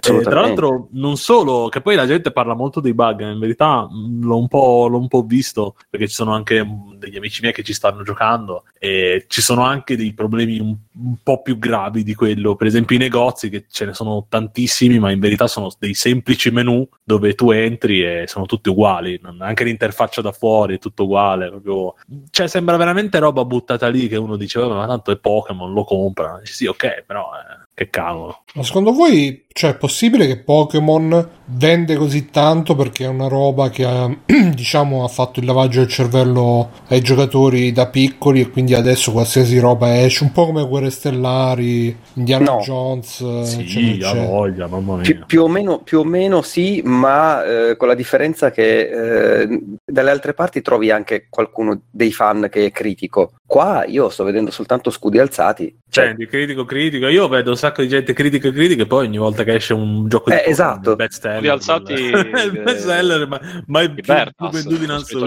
Tra 0.00 0.40
l'altro, 0.40 0.88
non 0.92 1.16
solo, 1.16 1.68
che 1.68 1.80
poi 1.80 1.94
la 1.94 2.06
gente 2.06 2.30
parla 2.30 2.54
molto 2.54 2.80
dei 2.80 2.92
bug, 2.92 3.22
in 3.22 3.38
verità 3.38 3.88
mh, 3.90 4.24
l'ho 4.24 4.38
un 4.38 4.48
po', 4.48 4.86
l'ho 4.88 4.98
un 4.98 5.08
po' 5.08 5.22
visto, 5.22 5.76
perché 5.88 6.06
ci 6.06 6.14
sono 6.14 6.34
anche 6.34 6.62
mh, 6.62 6.98
degli 6.98 7.16
amici 7.16 7.40
miei 7.40 7.54
che 7.54 7.62
ci 7.62 7.72
stanno 7.72 8.02
giocando 8.02 8.64
e 8.78 9.24
ci 9.28 9.40
sono 9.40 9.62
anche 9.62 9.96
dei 9.96 10.12
problemi 10.12 10.58
un, 10.58 10.76
un 10.98 11.16
po' 11.22 11.42
più 11.42 11.58
gravi 11.58 12.02
di 12.02 12.14
quello. 12.14 12.56
Per 12.56 12.66
esempio 12.66 12.96
i 12.96 12.98
negozi, 12.98 13.48
che 13.48 13.66
ce 13.68 13.84
ne 13.84 13.94
sono 13.94 14.26
tantissimi, 14.28 14.98
ma 14.98 15.10
in 15.10 15.20
verità 15.20 15.46
sono 15.46 15.70
dei 15.78 15.94
semplici 15.94 16.50
menu 16.50 16.86
dove 17.02 17.34
tu 17.34 17.50
entri 17.50 18.02
e 18.02 18.24
sono 18.26 18.46
tutti 18.46 18.68
uguali, 18.68 19.20
anche 19.38 19.64
l'interfaccia 19.64 20.20
da 20.20 20.32
fuori 20.32 20.76
è 20.76 20.78
tutto 20.78 21.04
uguale. 21.04 21.48
Proprio... 21.48 21.94
Cioè 22.30 22.48
sembra 22.48 22.76
veramente 22.76 23.18
roba 23.18 23.44
buttata 23.44 23.88
lì 23.88 24.08
che 24.08 24.16
uno 24.16 24.36
dice, 24.36 24.60
"Vabbè, 24.60 24.74
ma 24.74 24.86
tanto 24.86 25.10
è 25.10 25.16
Pokémon, 25.16 25.72
lo 25.72 25.84
compra. 25.84 26.40
Sì, 26.42 26.66
ok, 26.66 27.04
però 27.06 27.30
eh, 27.34 27.66
che 27.74 27.90
cavolo. 27.90 28.42
Ma 28.54 28.62
secondo 28.62 28.92
voi 28.92 29.45
cioè, 29.56 29.70
è 29.70 29.76
possibile 29.76 30.26
che 30.26 30.36
Pokémon 30.36 31.28
vende 31.46 31.96
così 31.96 32.26
tanto 32.30 32.74
perché 32.74 33.04
è 33.04 33.08
una 33.08 33.26
roba 33.26 33.70
che 33.70 33.86
ha, 33.86 34.06
diciamo, 34.52 35.02
ha 35.02 35.08
fatto 35.08 35.40
il 35.40 35.46
lavaggio 35.46 35.78
del 35.80 35.88
cervello 35.88 36.72
ai 36.88 37.00
giocatori 37.00 37.72
da 37.72 37.86
piccoli 37.86 38.42
e 38.42 38.50
quindi 38.50 38.74
adesso 38.74 39.12
qualsiasi 39.12 39.58
roba 39.58 40.02
esce, 40.04 40.24
un 40.24 40.32
po' 40.32 40.44
come 40.44 40.66
Guerre 40.66 40.90
Stellari, 40.90 41.96
Indiana 42.14 42.44
No. 42.44 42.58
Jones, 42.58 43.42
Sì, 43.44 43.60
eccetera, 43.60 44.10
eccetera. 44.10 44.26
voglia, 44.26 44.66
mamma 44.66 44.96
mia. 44.96 45.02
Pi- 45.04 45.24
più, 45.24 45.42
o 45.44 45.48
meno, 45.48 45.78
più 45.78 46.00
o 46.00 46.04
meno 46.04 46.42
sì, 46.42 46.82
ma 46.84 47.42
eh, 47.70 47.76
con 47.78 47.88
la 47.88 47.94
differenza 47.94 48.50
che 48.50 49.40
eh, 49.40 49.60
dalle 49.82 50.10
altre 50.10 50.34
parti 50.34 50.60
trovi 50.60 50.90
anche 50.90 51.28
qualcuno 51.30 51.80
dei 51.90 52.12
fan 52.12 52.48
che 52.50 52.66
è 52.66 52.70
critico. 52.70 53.32
Qua 53.46 53.84
io 53.86 54.10
sto 54.10 54.24
vedendo 54.24 54.50
soltanto 54.50 54.90
scudi 54.90 55.18
alzati. 55.18 55.74
Cioè, 55.88 56.12
di 56.14 56.26
critico 56.26 56.64
critico, 56.66 57.06
io 57.08 57.26
vedo 57.28 57.50
un 57.50 57.56
sacco 57.56 57.80
di 57.80 57.88
gente 57.88 58.12
critica 58.12 58.50
critica 58.50 58.82
e 58.82 58.86
poi 58.86 59.06
ogni 59.06 59.16
volta 59.18 59.44
che 59.46 59.54
esce 59.56 59.72
un 59.74 60.08
gioco 60.08 60.30
di 60.30 60.36
Eh, 60.36 60.38
Pokémon, 60.40 60.52
esatto. 60.52 60.90
il 60.90 60.96
bestseller, 60.96 61.40
Li 61.40 61.48
alzati, 61.48 61.92
il 62.02 62.60
bestseller, 62.64 63.26
ma, 63.28 63.40
ma 63.66 63.80
il 63.82 63.94
più, 63.94 64.02
più 64.02 64.12
Libertas, 64.14 64.52
venduto 64.52 64.82
in 64.82 64.90
c'è 64.90 64.94
assoluto. 64.94 65.26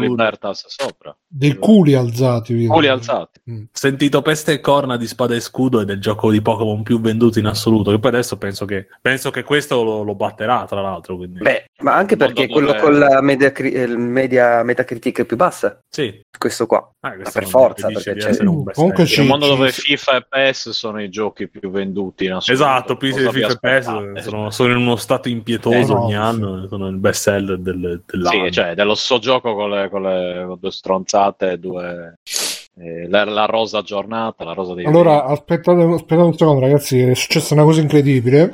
Sopra. 0.67 1.17
Dei 1.27 1.55
culi 1.58 1.93
alzati. 1.95 2.65
Culi 2.67 2.88
alzati. 2.88 3.39
Mm. 3.49 3.63
sentito 3.71 4.21
peste 4.21 4.53
e 4.53 4.60
corna 4.60 4.95
di 4.97 5.08
spada 5.08 5.34
e 5.36 5.39
scudo 5.39 5.79
ed 5.82 5.89
è 5.89 5.93
il 5.93 6.01
gioco 6.01 6.29
di 6.32 6.41
Pokémon 6.41 6.84
più 6.84 6.99
venduto 7.01 7.39
in 7.39 7.45
assoluto. 7.47 7.89
Che 7.91 7.99
poi 7.99 8.12
adesso 8.12 8.38
penso 8.38 8.65
che, 8.65 8.88
penso 9.01 9.32
che 9.32 9.43
questo 9.43 9.84
lo, 9.84 10.03
lo 10.03 10.13
batterà, 10.15 10.65
tra 10.67 10.82
l'altro. 10.82 11.15
Quindi. 11.17 11.39
Beh, 11.39 11.65
ma 11.82 11.95
anche 11.95 12.15
perché 12.17 12.43
è 12.43 12.47
quello 12.49 12.67
dove- 12.67 12.79
con 12.79 12.99
la 12.99 13.21
media, 13.21 13.51
cri- 13.51 13.71
eh, 13.71 13.88
media 13.88 14.62
Metacritic 14.63 15.23
più 15.25 15.36
bassa. 15.38 15.79
sì, 15.89 16.21
Questo 16.38 16.65
qua. 16.67 16.89
Ah, 17.01 17.13
questo 17.15 17.39
per 17.39 17.47
forza, 17.47 17.88
perché 17.88 18.13
di 18.13 18.19
c'è- 18.19 18.41
un 18.43 18.63
comunque 18.73 19.03
In 19.03 19.21
un 19.21 19.27
mondo 19.27 19.47
dove 19.47 19.71
FIFA 19.71 20.17
e 20.17 20.25
PES 20.29 20.69
sono 20.71 21.01
i 21.01 21.10
giochi 21.10 21.47
più 21.49 21.69
venduti 21.71 22.25
in 22.25 22.34
assoluto. 22.34 22.63
Esatto, 22.63 22.95
PC 22.97 23.17
e 23.17 23.29
FIFA 23.32 23.47
e 23.51 23.58
PES? 23.60 23.86
Sono, 24.17 24.50
sono 24.50 24.72
in 24.72 24.78
uno 24.78 24.95
stato 24.95 25.30
impietoso 25.30 25.78
Eh, 25.78 25.86
no, 25.95 26.04
ogni 26.04 26.12
sì. 26.12 26.17
anno, 26.17 26.67
sono 26.67 26.88
il 26.88 26.98
bestseller 26.98 27.58
del, 27.60 28.02
dell'anno. 28.06 28.45
Sì, 28.45 28.52
cioè 28.52 28.74
dello 28.76 28.95
sto 28.95 29.20
gioco 29.20 29.53
con, 29.55 29.70
le, 29.70 29.89
con, 29.89 30.01
le, 30.03 30.43
con 30.47 30.57
due 30.60 30.72
stronzate 30.72 31.60
due, 31.60 32.20
eh, 32.82 33.07
la, 33.10 33.26
la 33.26 33.45
rosa 33.45 33.82
giornata, 33.82 34.43
la 34.43 34.53
rosa 34.53 34.74
dei 34.74 34.86
Allora, 34.86 35.26
aspettate, 35.26 35.82
aspettate 35.82 36.22
un 36.28 36.38
secondo, 36.38 36.62
ragazzi. 36.62 36.99
È 37.01 37.14
successa 37.14 37.53
una 37.53 37.64
cosa 37.64 37.82
incredibile. 37.82 38.49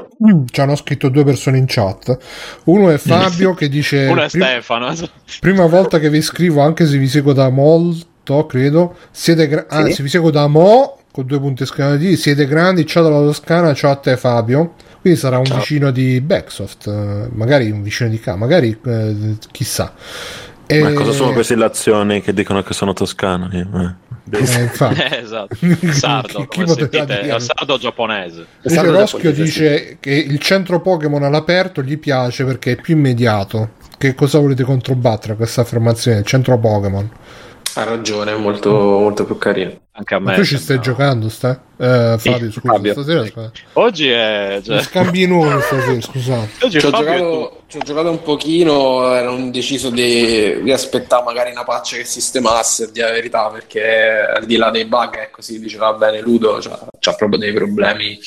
Ci 0.50 0.62
hanno 0.62 0.76
scritto 0.76 1.10
due 1.10 1.24
persone 1.24 1.58
in 1.58 1.66
chat. 1.68 2.18
Uno 2.66 2.90
è 2.90 2.98
Fabio 2.98 3.54
che 3.56 3.70
dice: 3.70 4.08
Uno 4.10 4.22
è 4.24 4.30
"Prim- 4.30 4.44
Stefano. 4.44 4.94
Prima 5.40 5.68
volta 5.68 6.00
che 6.00 6.10
vi 6.10 6.22
scrivo, 6.22 6.62
anche 6.62 6.86
se 6.86 6.98
vi 6.98 7.08
seguo 7.08 7.34
da 7.34 7.50
molto, 7.50 8.46
credo. 8.48 8.96
Siete 9.12 9.48
gra- 9.48 9.66
Sì. 9.70 9.76
anzi, 9.78 10.02
vi 10.02 10.10
seguo 10.10 10.32
da 10.32 10.48
mo 10.48 10.98
con 11.16 11.26
due 11.26 11.40
punti 11.40 11.64
esclamativi. 11.64 12.18
Siete 12.18 12.46
grandi. 12.46 12.86
Ciao 12.86 13.02
dalla 13.02 13.22
Toscana. 13.22 13.74
Ciao 13.74 13.92
a 13.92 13.96
te, 13.96 14.18
Fabio. 14.18 14.74
Quindi 15.00 15.18
sarà 15.18 15.38
un 15.38 15.46
vicino 15.46 15.90
di 15.92 16.20
Backsoft, 16.20 16.88
eh, 16.88 17.30
magari 17.32 17.72
un 17.72 17.82
vicino 17.82 18.10
di 18.10 18.20
K, 18.20 18.36
magari 18.36 18.78
eh, 18.86 19.38
chissà. 19.52 19.94
E- 20.66 20.82
Ma 20.82 20.92
cosa 20.92 21.14
sono 21.14 21.32
queste 21.32 21.54
illazioni 21.54 22.22
che 22.22 22.34
dicono 22.34 22.64
che 22.64 22.74
sono 22.74 22.92
toscano? 22.92 23.50
Eh. 23.50 23.66
Eh, 24.30 24.62
infatti. 24.62 25.04
esatto. 25.16 25.56
Sardo, 25.94 26.48
Chi- 26.48 26.64
chi 26.66 26.68
sentite, 26.68 27.40
sardo 27.40 27.78
giapponese. 27.78 28.46
Sardo 28.66 28.92
Roschio 28.92 29.20
giapponese, 29.20 29.44
dice 29.44 29.98
che 30.02 30.12
il 30.12 30.40
centro 30.40 30.82
Pokémon 30.82 31.24
all'aperto 31.24 31.82
gli 31.82 31.98
piace 31.98 32.44
perché 32.44 32.74
è 32.74 32.76
più 32.76 32.98
immediato. 32.98 33.84
Che 33.98 34.16
cosa 34.16 34.40
volete 34.40 34.64
controbattere 34.64 35.34
a 35.34 35.36
questa 35.38 35.62
affermazione? 35.62 36.18
Il 36.18 36.26
centro 36.26 36.60
Pokémon. 36.60 37.10
Ha 37.78 37.84
ragione, 37.84 38.32
è 38.32 38.36
molto, 38.38 38.72
molto 38.72 39.26
più 39.26 39.38
carino. 39.38 39.82
Anche 39.98 40.16
a 40.16 40.20
me. 40.20 40.32
Ma 40.32 40.34
tu 40.36 40.44
ci 40.46 40.58
stai 40.58 40.78
sembra- 40.78 40.84
giocando, 40.86 41.30
stai? 41.30 41.58
Eh, 41.78 42.16
Sì, 42.20 42.30
Fabio, 42.32 42.52
scusa, 42.52 42.74
Fabio. 42.74 42.92
stasera 42.94 43.26
stai- 43.26 43.52
Oggi 43.74 44.10
è. 44.10 44.62
Cioè, 44.64 44.82
Scambi 44.82 45.26
nuovi 45.26 45.62
stasera, 45.62 46.02
scusate. 46.02 46.50
oggi 46.66 46.80
Ci 46.80 46.86
ho, 46.86 46.90
giocato, 46.90 47.62
ci 47.68 47.78
ho 47.78 47.80
giocato 47.82 48.10
un 48.12 48.22
pochino, 48.22 49.14
ero 49.14 49.32
indeciso 49.36 49.90
di, 49.90 50.62
di 50.64 50.72
aspettare 50.72 51.24
magari 51.24 51.52
una 51.52 51.64
patch 51.66 51.98
che 51.98 52.04
sistemasse, 52.06 52.92
di 52.92 53.00
la 53.02 53.12
verità, 53.12 53.50
perché 53.50 54.20
al 54.36 54.46
di 54.46 54.56
là 54.58 54.70
dei 54.70 54.86
bug, 54.86 55.16
ecco, 55.18 55.42
si 55.42 55.60
diceva 55.60 55.92
bene, 55.94 56.22
Ludo 56.22 56.58
c'ha, 56.62 56.80
c'ha 57.00 57.14
proprio 57.14 57.40
dei 57.40 57.52
problemi 57.54 58.18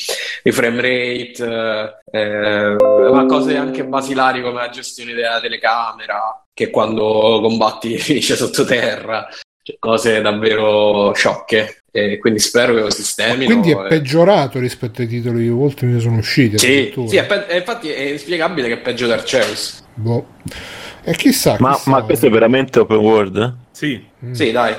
di 0.43 0.53
frame 0.53 0.81
rate, 0.83 2.01
eh, 2.11 2.77
ma 3.13 3.25
cose 3.27 3.57
anche 3.57 3.85
basilari 3.85 4.43
come 4.43 4.61
la 4.61 4.69
gestione 4.71 5.13
della 5.15 5.41
telecamera, 5.41 6.43
che 6.59 6.71
quando 6.71 7.39
combatti 7.41 7.97
finisce 7.99 8.35
sottoterra, 8.35 9.29
cioè, 9.63 9.77
cose 9.79 10.21
davvero 10.21 11.13
sciocche. 11.15 11.83
E 11.91 12.19
quindi 12.19 12.41
spero 12.41 12.75
che 12.75 12.81
lo 12.81 12.91
sistemino. 12.91 13.47
Quindi 13.47 13.71
è 13.71 13.87
peggiorato 13.89 14.59
rispetto 14.59 15.01
ai 15.03 15.07
titoli 15.09 15.45
che 15.45 15.51
ultimi 15.51 15.95
che 15.95 16.01
sono 16.01 16.17
usciti. 16.19 16.59
Sì, 16.59 16.93
sì, 17.07 17.17
è 17.17 17.25
pe- 17.27 17.57
infatti 17.57 17.91
è 17.91 18.11
inspiegabile 18.11 18.67
che 18.69 18.75
è 18.75 18.79
peggio 18.79 19.07
di 19.07 19.13
Arceus. 19.13 19.85
Boh. 19.95 20.27
E 21.05 21.13
chissà, 21.15 21.57
Ma, 21.61 21.75
chissà. 21.75 21.91
ma 21.91 22.03
questo 22.03 22.27
è 22.27 22.31
veramente 22.31 22.81
open 22.81 22.99
world? 22.99 23.37
eh? 23.37 23.53
Sì, 23.71 24.05
Mm. 24.25 24.33
Sì, 24.33 24.51
dai. 24.51 24.75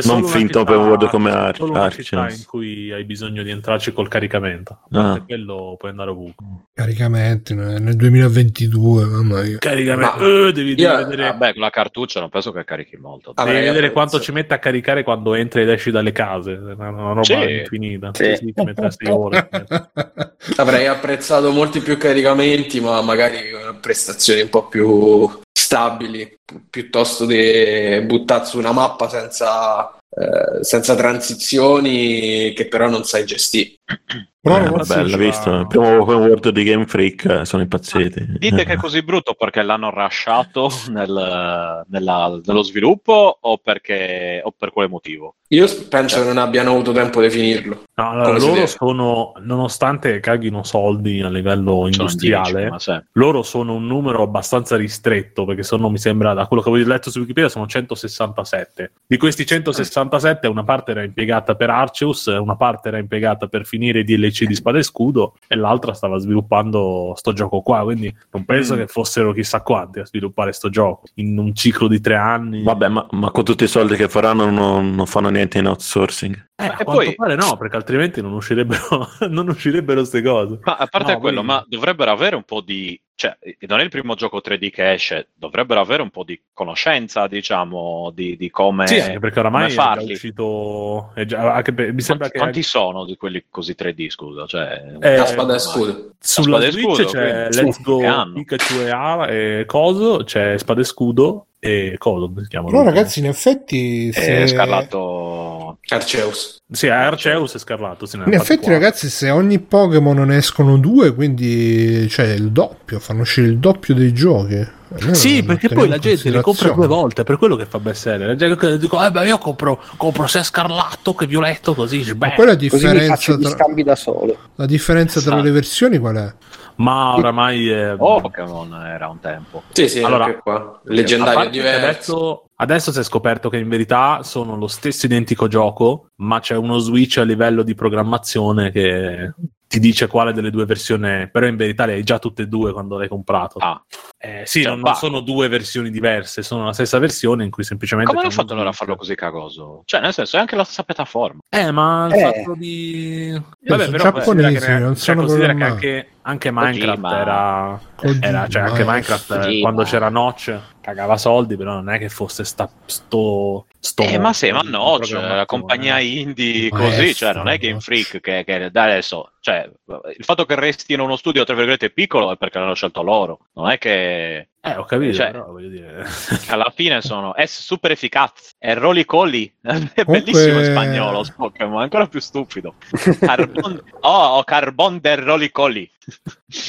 C'è 0.00 0.08
Non 0.08 0.24
finto 0.26 0.60
open 0.60 0.76
world 0.76 1.08
come 1.08 1.30
Ar- 1.30 1.56
solo 1.56 1.70
una 1.72 1.90
città 1.90 2.28
in 2.30 2.44
cui 2.46 2.90
hai 2.92 3.04
bisogno 3.04 3.42
di 3.42 3.50
entrarci 3.50 3.92
col 3.92 4.08
caricamento. 4.08 4.80
A 4.92 5.12
Ah. 5.12 5.22
quello 5.24 5.76
puoi 5.78 5.90
andare 5.90 6.10
ovunque. 6.10 6.44
Caricamenti 6.74 7.54
nel 7.54 7.80
nel 7.82 7.96
2022, 7.96 9.04
mamma 9.04 9.42
mia. 9.42 9.58
Caricamento. 9.58 10.16
Ma- 10.16 10.24
Eh, 10.48 10.52
devi, 10.52 10.74
devi 10.74 10.82
Io- 10.82 10.96
vedere, 10.96 11.22
Vabbè, 11.24 11.52
con 11.52 11.62
la 11.62 11.70
cartuccia 11.70 12.20
non 12.20 12.28
penso 12.30 12.52
che 12.52 12.64
carichi 12.64 12.96
molto. 12.96 13.32
Ah, 13.34 13.44
devi 13.44 13.56
Vabbè, 13.56 13.68
vedere 13.68 13.92
quanto 13.92 14.20
ci 14.20 14.32
mette 14.32 14.54
a 14.54 14.58
caricare 14.58 15.02
quando 15.02 15.34
entri 15.34 15.62
ed 15.62 15.68
esci 15.68 15.90
dalle 15.90 16.12
case. 16.12 16.52
È 16.52 16.56
una, 16.56 16.88
una 16.90 17.08
roba 17.12 17.22
Sì. 17.22 17.32
infinita. 17.34 18.10
Sì. 18.14 18.34
Sì, 18.36 18.52
ti 18.52 18.64
mette 18.64 18.90
6 18.90 19.08
ore. 19.12 19.48
Avrei 20.56 20.86
apprezzato 20.86 21.50
molti 21.50 21.80
più 21.80 21.96
caricamenti, 21.96 22.80
ma 22.80 23.00
magari 23.02 23.38
prestazioni 23.80 24.42
un 24.42 24.48
po' 24.48 24.68
più 24.68 25.28
stabili, 25.74 26.38
pi- 26.44 26.64
piuttosto 26.70 27.26
di 27.26 28.00
buttare 28.06 28.44
su 28.44 28.58
una 28.58 28.70
mappa 28.70 29.08
senza, 29.08 29.96
eh, 30.08 30.62
senza 30.62 30.94
transizioni 30.94 32.52
che 32.54 32.68
però 32.68 32.88
non 32.88 33.02
sai 33.02 33.24
gestire. 33.26 33.74
Però 34.44 34.56
Eh, 34.58 34.64
ragazzi, 34.64 34.94
vabbè, 34.94 35.08
l'ha 35.08 35.16
visto. 35.16 35.50
Il 35.60 35.66
primo 35.68 36.00
open 36.02 36.16
world 36.16 36.48
di 36.50 36.64
Game 36.64 36.84
Freak 36.84 37.24
eh, 37.24 37.44
sono 37.46 37.62
impazziti. 37.62 38.26
Dite 38.36 38.66
che 38.66 38.74
è 38.74 38.76
così 38.76 39.02
brutto 39.02 39.32
perché 39.32 39.62
l'hanno 39.62 39.88
rasciato 39.88 40.70
nel- 40.90 41.82
nella- 41.88 42.40
nello 42.44 42.62
sviluppo 42.62 43.38
o, 43.40 43.56
perché, 43.56 44.42
o 44.44 44.52
per 44.54 44.70
quale 44.70 44.88
motivo? 44.90 45.36
Io 45.48 45.66
penso 45.88 46.20
che 46.20 46.26
non 46.26 46.36
abbiano 46.36 46.72
avuto 46.72 46.92
tempo 46.92 47.22
di 47.22 47.30
finirlo. 47.30 47.84
No, 47.94 48.10
allora, 48.10 48.36
loro 48.38 48.66
sono, 48.66 49.32
nonostante 49.40 50.18
caghino 50.20 50.62
soldi 50.64 51.20
a 51.22 51.30
livello 51.30 51.72
Sono 51.72 51.86
industriale, 51.86 52.52
10, 52.52 52.70
ma 52.70 52.78
sì. 52.80 53.00
loro 53.12 53.42
sono 53.42 53.74
un 53.74 53.86
numero 53.86 54.22
abbastanza 54.22 54.76
ristretto, 54.76 55.44
perché 55.44 55.62
se 55.62 55.76
no 55.76 55.88
mi 55.88 55.98
sembra, 55.98 56.34
da 56.34 56.46
quello 56.46 56.60
che 56.62 56.68
avevo 56.70 56.88
letto 56.88 57.10
su 57.10 57.20
Wikipedia, 57.20 57.48
sono 57.48 57.66
167. 57.66 58.92
Di 59.06 59.16
questi 59.16 59.46
167, 59.46 60.48
una 60.48 60.64
parte 60.64 60.90
era 60.90 61.02
impiegata 61.02 61.54
per 61.54 61.70
Arceus, 61.70 62.26
una 62.26 62.56
parte 62.56 62.88
era 62.88 62.98
impiegata 62.98 63.46
per 63.46 63.64
finire 63.64 64.00
i 64.00 64.04
DLC 64.34 64.44
di 64.46 64.54
Spada 64.54 64.78
e 64.78 64.82
Scudo, 64.82 65.36
e 65.46 65.54
l'altra 65.56 65.94
stava 65.94 66.18
sviluppando 66.18 67.12
sto 67.16 67.32
gioco 67.32 67.60
qua, 67.62 67.82
quindi 67.84 68.14
non 68.32 68.44
penso 68.44 68.74
Mm. 68.74 68.78
che 68.78 68.86
fossero 68.88 69.32
chissà 69.32 69.60
quanti 69.62 70.00
a 70.00 70.06
sviluppare 70.06 70.52
sto 70.52 70.68
gioco. 70.68 71.02
In 71.14 71.38
un 71.38 71.54
ciclo 71.54 71.86
di 71.88 72.00
tre 72.00 72.16
anni... 72.16 72.62
Vabbè, 72.62 72.88
ma, 72.88 73.06
ma 73.12 73.30
con 73.30 73.44
tutti 73.44 73.64
i 73.64 73.68
soldi 73.68 73.94
che 73.96 74.08
faranno 74.08 74.50
non, 74.50 74.94
non 74.94 75.06
fanno 75.06 75.28
niente 75.28 75.58
in 75.58 75.66
outsourcing. 75.66 76.34
Eh, 76.56 76.64
a 76.66 76.76
e 76.78 76.84
quanto 76.84 76.92
poi- 76.92 77.14
pare 77.14 77.34
no, 77.36 77.56
perché 77.56 77.76
altrimenti 77.76 78.20
non 78.22 78.32
uscirebbero, 78.32 79.08
non 79.28 79.48
uscirebbero 79.48 80.00
queste 80.00 80.22
cose. 80.22 80.58
Ma 80.62 80.76
a 80.76 80.86
parte 80.86 81.12
No, 81.12 81.18
quello, 81.18 81.38
poi- 81.38 81.46
ma 81.46 81.64
dovrebbero 81.68 82.10
avere 82.10 82.36
un 82.36 82.44
po' 82.44 82.60
di. 82.60 82.98
Cioè, 83.16 83.36
non 83.68 83.78
è 83.78 83.84
il 83.84 83.90
primo 83.90 84.14
gioco 84.16 84.40
3D 84.44 84.70
che 84.70 84.92
esce, 84.92 85.28
dovrebbero 85.34 85.78
avere 85.80 86.02
un 86.02 86.10
po' 86.10 86.24
di 86.24 86.40
conoscenza, 86.52 87.28
diciamo, 87.28 88.10
di, 88.12 88.36
di 88.36 88.50
come. 88.50 88.88
Sì, 88.88 88.98
anche 88.98 89.20
perché 89.20 89.38
oramai 89.38 89.72
è 89.72 90.12
uscito. 90.12 91.12
è 91.14 91.24
già- 91.24 91.54
anche 91.54 91.70
mi 91.70 92.00
sembra 92.00 92.28
Quanti, 92.28 92.30
che 92.30 92.38
quanti 92.38 92.62
sono 92.64 93.04
di 93.04 93.16
quelli 93.16 93.44
così 93.48 93.74
3D, 93.78 94.08
scusa? 94.08 94.46
Cioè, 94.46 94.96
Eh, 95.00 95.16
La 95.16 95.26
spada 95.26 95.54
e 95.54 95.58
scudo. 95.60 96.14
sulla 96.18 96.56
Spada 96.56 96.66
e 96.66 96.70
Switch 96.72 96.94
Scudo, 96.94 97.08
c'è 97.10 97.30
quindi- 97.50 97.56
Let's 97.62 97.82
Go 97.82 97.98
che 97.98 98.06
hanno. 98.06 98.32
Pikachu 98.34 98.74
e, 98.80 98.90
Ara, 98.90 99.26
e 99.28 99.64
Coso, 99.66 100.24
c'è 100.24 100.58
Spada 100.58 100.80
e 100.80 100.84
Scudo 100.84 101.46
e 101.60 101.94
Coso. 101.98 102.32
si 102.42 102.48
chiama? 102.48 102.68
Però 102.68 102.82
ragazzi, 102.82 103.20
in 103.20 103.26
effetti... 103.26 104.12
se- 104.12 104.42
è 104.42 104.46
Scarlato. 104.48 105.78
Arceus. 105.88 106.62
Sì, 106.74 106.86
è 106.86 106.90
Arceus 106.90 107.54
e 107.54 107.58
Scarlato. 107.58 108.06
sì, 108.06 108.16
ne 108.18 108.24
In 108.26 108.32
effetti, 108.34 108.64
quattro. 108.64 108.72
ragazzi, 108.72 109.08
se 109.08 109.30
ogni 109.30 109.58
Pokémon 109.58 110.16
ne 110.26 110.36
escono 110.36 110.76
due, 110.76 111.14
quindi 111.14 112.06
c'è 112.08 112.32
il 112.32 112.50
doppio, 112.50 112.98
fanno 112.98 113.22
uscire 113.22 113.46
il 113.46 113.58
doppio 113.58 113.94
dei 113.94 114.12
giochi. 114.12 114.66
Sì, 115.10 115.42
perché 115.42 115.68
poi 115.70 115.88
la 115.88 115.98
gente 115.98 116.30
le 116.30 116.40
compra 116.40 116.70
due 116.70 116.86
volte, 116.86 117.22
è 117.22 117.24
per 117.24 117.36
quello 117.36 117.56
che 117.56 117.66
fa 117.66 117.78
bestseller. 117.80 118.28
La 118.28 118.36
gente 118.36 118.56
che 118.56 118.78
dico, 118.78 119.04
eh 119.04 119.10
beh, 119.10 119.26
io 119.26 119.38
compro, 119.38 119.80
compro 119.96 120.26
sia 120.28 120.42
scarlatto 120.44 121.14
che 121.14 121.26
violetto, 121.26 121.74
così. 121.74 122.04
Ma 122.16 122.28
beh. 122.28 122.32
poi 122.36 122.46
la 122.46 122.54
differenza, 122.54 123.36
tra, 123.36 123.48
scambi 123.50 123.82
da 123.82 123.96
solo. 123.96 124.36
la 124.54 124.66
differenza 124.66 125.20
tra 125.20 125.30
Esatto. 125.32 125.42
le 125.46 125.50
versioni 125.50 125.98
qual 125.98 126.16
è? 126.16 126.34
Ma 126.76 127.14
oramai 127.16 127.68
è... 127.68 127.94
Oh, 127.96 128.20
Pokémon 128.20 128.72
era 128.84 129.08
un 129.08 129.20
tempo. 129.20 129.62
Sì, 129.72 129.88
sì, 129.88 130.00
Allora, 130.02 130.24
anche 130.26 130.38
qua. 130.38 130.80
Leggendario 130.84 131.50
diverso. 131.50 131.82
Adesso, 131.86 132.44
adesso 132.56 132.92
si 132.92 132.98
è 132.98 133.02
scoperto 133.04 133.48
che 133.48 133.58
in 133.58 133.68
verità 133.68 134.20
sono 134.22 134.56
lo 134.56 134.66
stesso 134.66 135.06
identico 135.06 135.46
gioco, 135.48 136.10
ma 136.16 136.40
c'è 136.40 136.56
uno 136.56 136.78
switch 136.78 137.18
a 137.18 137.22
livello 137.24 137.62
di 137.62 137.74
programmazione 137.74 138.70
che 138.70 139.32
ti 139.66 139.80
dice 139.80 140.06
quale 140.06 140.32
delle 140.32 140.50
due 140.50 140.66
versioni 140.66 141.08
è, 141.08 141.28
però 141.32 141.46
in 141.46 141.56
verità 141.56 141.84
le 141.84 141.94
hai 141.94 142.04
già 142.04 142.20
tutte 142.20 142.42
e 142.42 142.46
due 142.46 142.72
quando 142.72 142.96
l'hai 142.96 143.08
comprato. 143.08 143.58
Ah, 143.58 143.82
Eh, 144.18 144.42
sì, 144.46 144.62
Cioè, 144.62 144.70
non, 144.70 144.80
non 144.80 144.94
sono 144.94 145.18
due 145.18 145.48
versioni 145.48 145.90
diverse, 145.90 146.42
sono 146.44 146.66
la 146.66 146.72
stessa 146.72 146.98
versione 147.00 147.42
in 147.44 147.50
cui 147.50 147.64
semplicemente... 147.64 148.10
come 148.12 148.22
hanno 148.24 148.30
fatto 148.32 148.52
allora 148.52 148.68
a 148.68 148.72
farlo 148.72 148.94
così 148.94 149.16
cagoso? 149.16 149.82
Cioè, 149.84 150.00
nel 150.00 150.12
senso, 150.12 150.36
è 150.36 150.40
anche 150.40 150.54
la 150.54 150.62
stessa 150.62 150.84
piattaforma. 150.84 151.40
Eh, 151.48 151.72
ma 151.72 152.06
il 152.06 152.14
Eh. 152.14 152.20
fatto 152.20 152.54
di... 152.56 153.30
sono 153.32 153.76
considera 153.76 154.02
giapponesi, 154.12 154.64
che, 154.64 154.78
non 154.78 154.94
cioè, 154.94 155.02
sono 155.02 155.20
considera 155.22 155.54
che 155.54 155.64
anche, 155.64 156.08
anche 156.22 156.50
Minecraft 156.52 157.00
Kojima. 157.00 157.20
era... 157.20 157.80
Kojima, 157.96 158.26
era 158.26 158.48
cioè, 158.48 158.62
anche. 158.62 158.84
Minecraft 158.84 159.30
eh, 159.30 159.38
Kojima. 159.38 159.60
quando 159.62 159.82
c'era 159.82 160.08
Notch 160.08 160.60
cagava 160.80 161.16
soldi, 161.16 161.56
però 161.56 161.72
non 161.74 161.90
è 161.90 161.98
che 161.98 162.08
fosse 162.08 162.44
sta, 162.44 162.70
sto, 162.86 163.66
sto 163.84 164.02
Eh, 164.02 164.18
ma 164.18 164.32
sì, 164.32 164.50
ma 164.50 164.62
no, 164.62 164.98
cioè, 165.00 165.20
la 165.36 165.44
compagnia 165.46 165.98
eh. 165.98 166.06
indie 166.20 166.70
Maestro, 166.70 167.02
così, 167.02 167.14
cioè, 167.14 167.34
non 167.34 167.48
è 167.48 167.58
Game? 167.58 167.80
Freak 167.80 168.20
che, 168.20 168.42
che 168.44 168.70
da 168.72 168.84
adesso, 168.84 169.32
cioè, 169.40 169.70
il 170.16 170.24
fatto 170.24 170.46
che 170.46 170.54
restino 170.54 171.04
uno 171.04 171.16
studio, 171.16 171.44
tra 171.44 171.54
virgolette, 171.54 171.90
piccolo 171.90 172.32
è 172.32 172.36
perché 172.38 172.58
l'hanno 172.58 172.74
scelto 172.74 173.02
loro, 173.02 173.40
non 173.54 173.68
è 173.68 173.76
che 173.76 174.48
Eh, 174.62 174.76
ho 174.76 174.84
capito, 174.86 175.12
Cioè- 175.12 175.32
però 175.32 175.52
voglio 175.52 175.68
dire... 175.68 176.06
alla 176.48 176.72
fine 176.74 177.02
sono 177.02 177.34
è 177.34 177.44
super 177.44 177.90
efficace, 177.90 178.32
è 178.58 178.74
Rolly 178.74 179.04
Colly, 179.04 179.52
è 179.60 179.68
Comunque- 179.68 180.04
bellissimo 180.06 180.58
in 180.60 180.64
spagnolo, 180.64 181.22
Pokémon, 181.36 181.80
è 181.80 181.82
ancora 181.82 182.06
più 182.06 182.20
stupido. 182.20 182.76
Carbon, 183.20 183.82
oh, 184.00 184.42
Carbon 184.44 184.98
del 184.98 185.18
Rolly 185.18 185.50
Colly. 185.50 185.90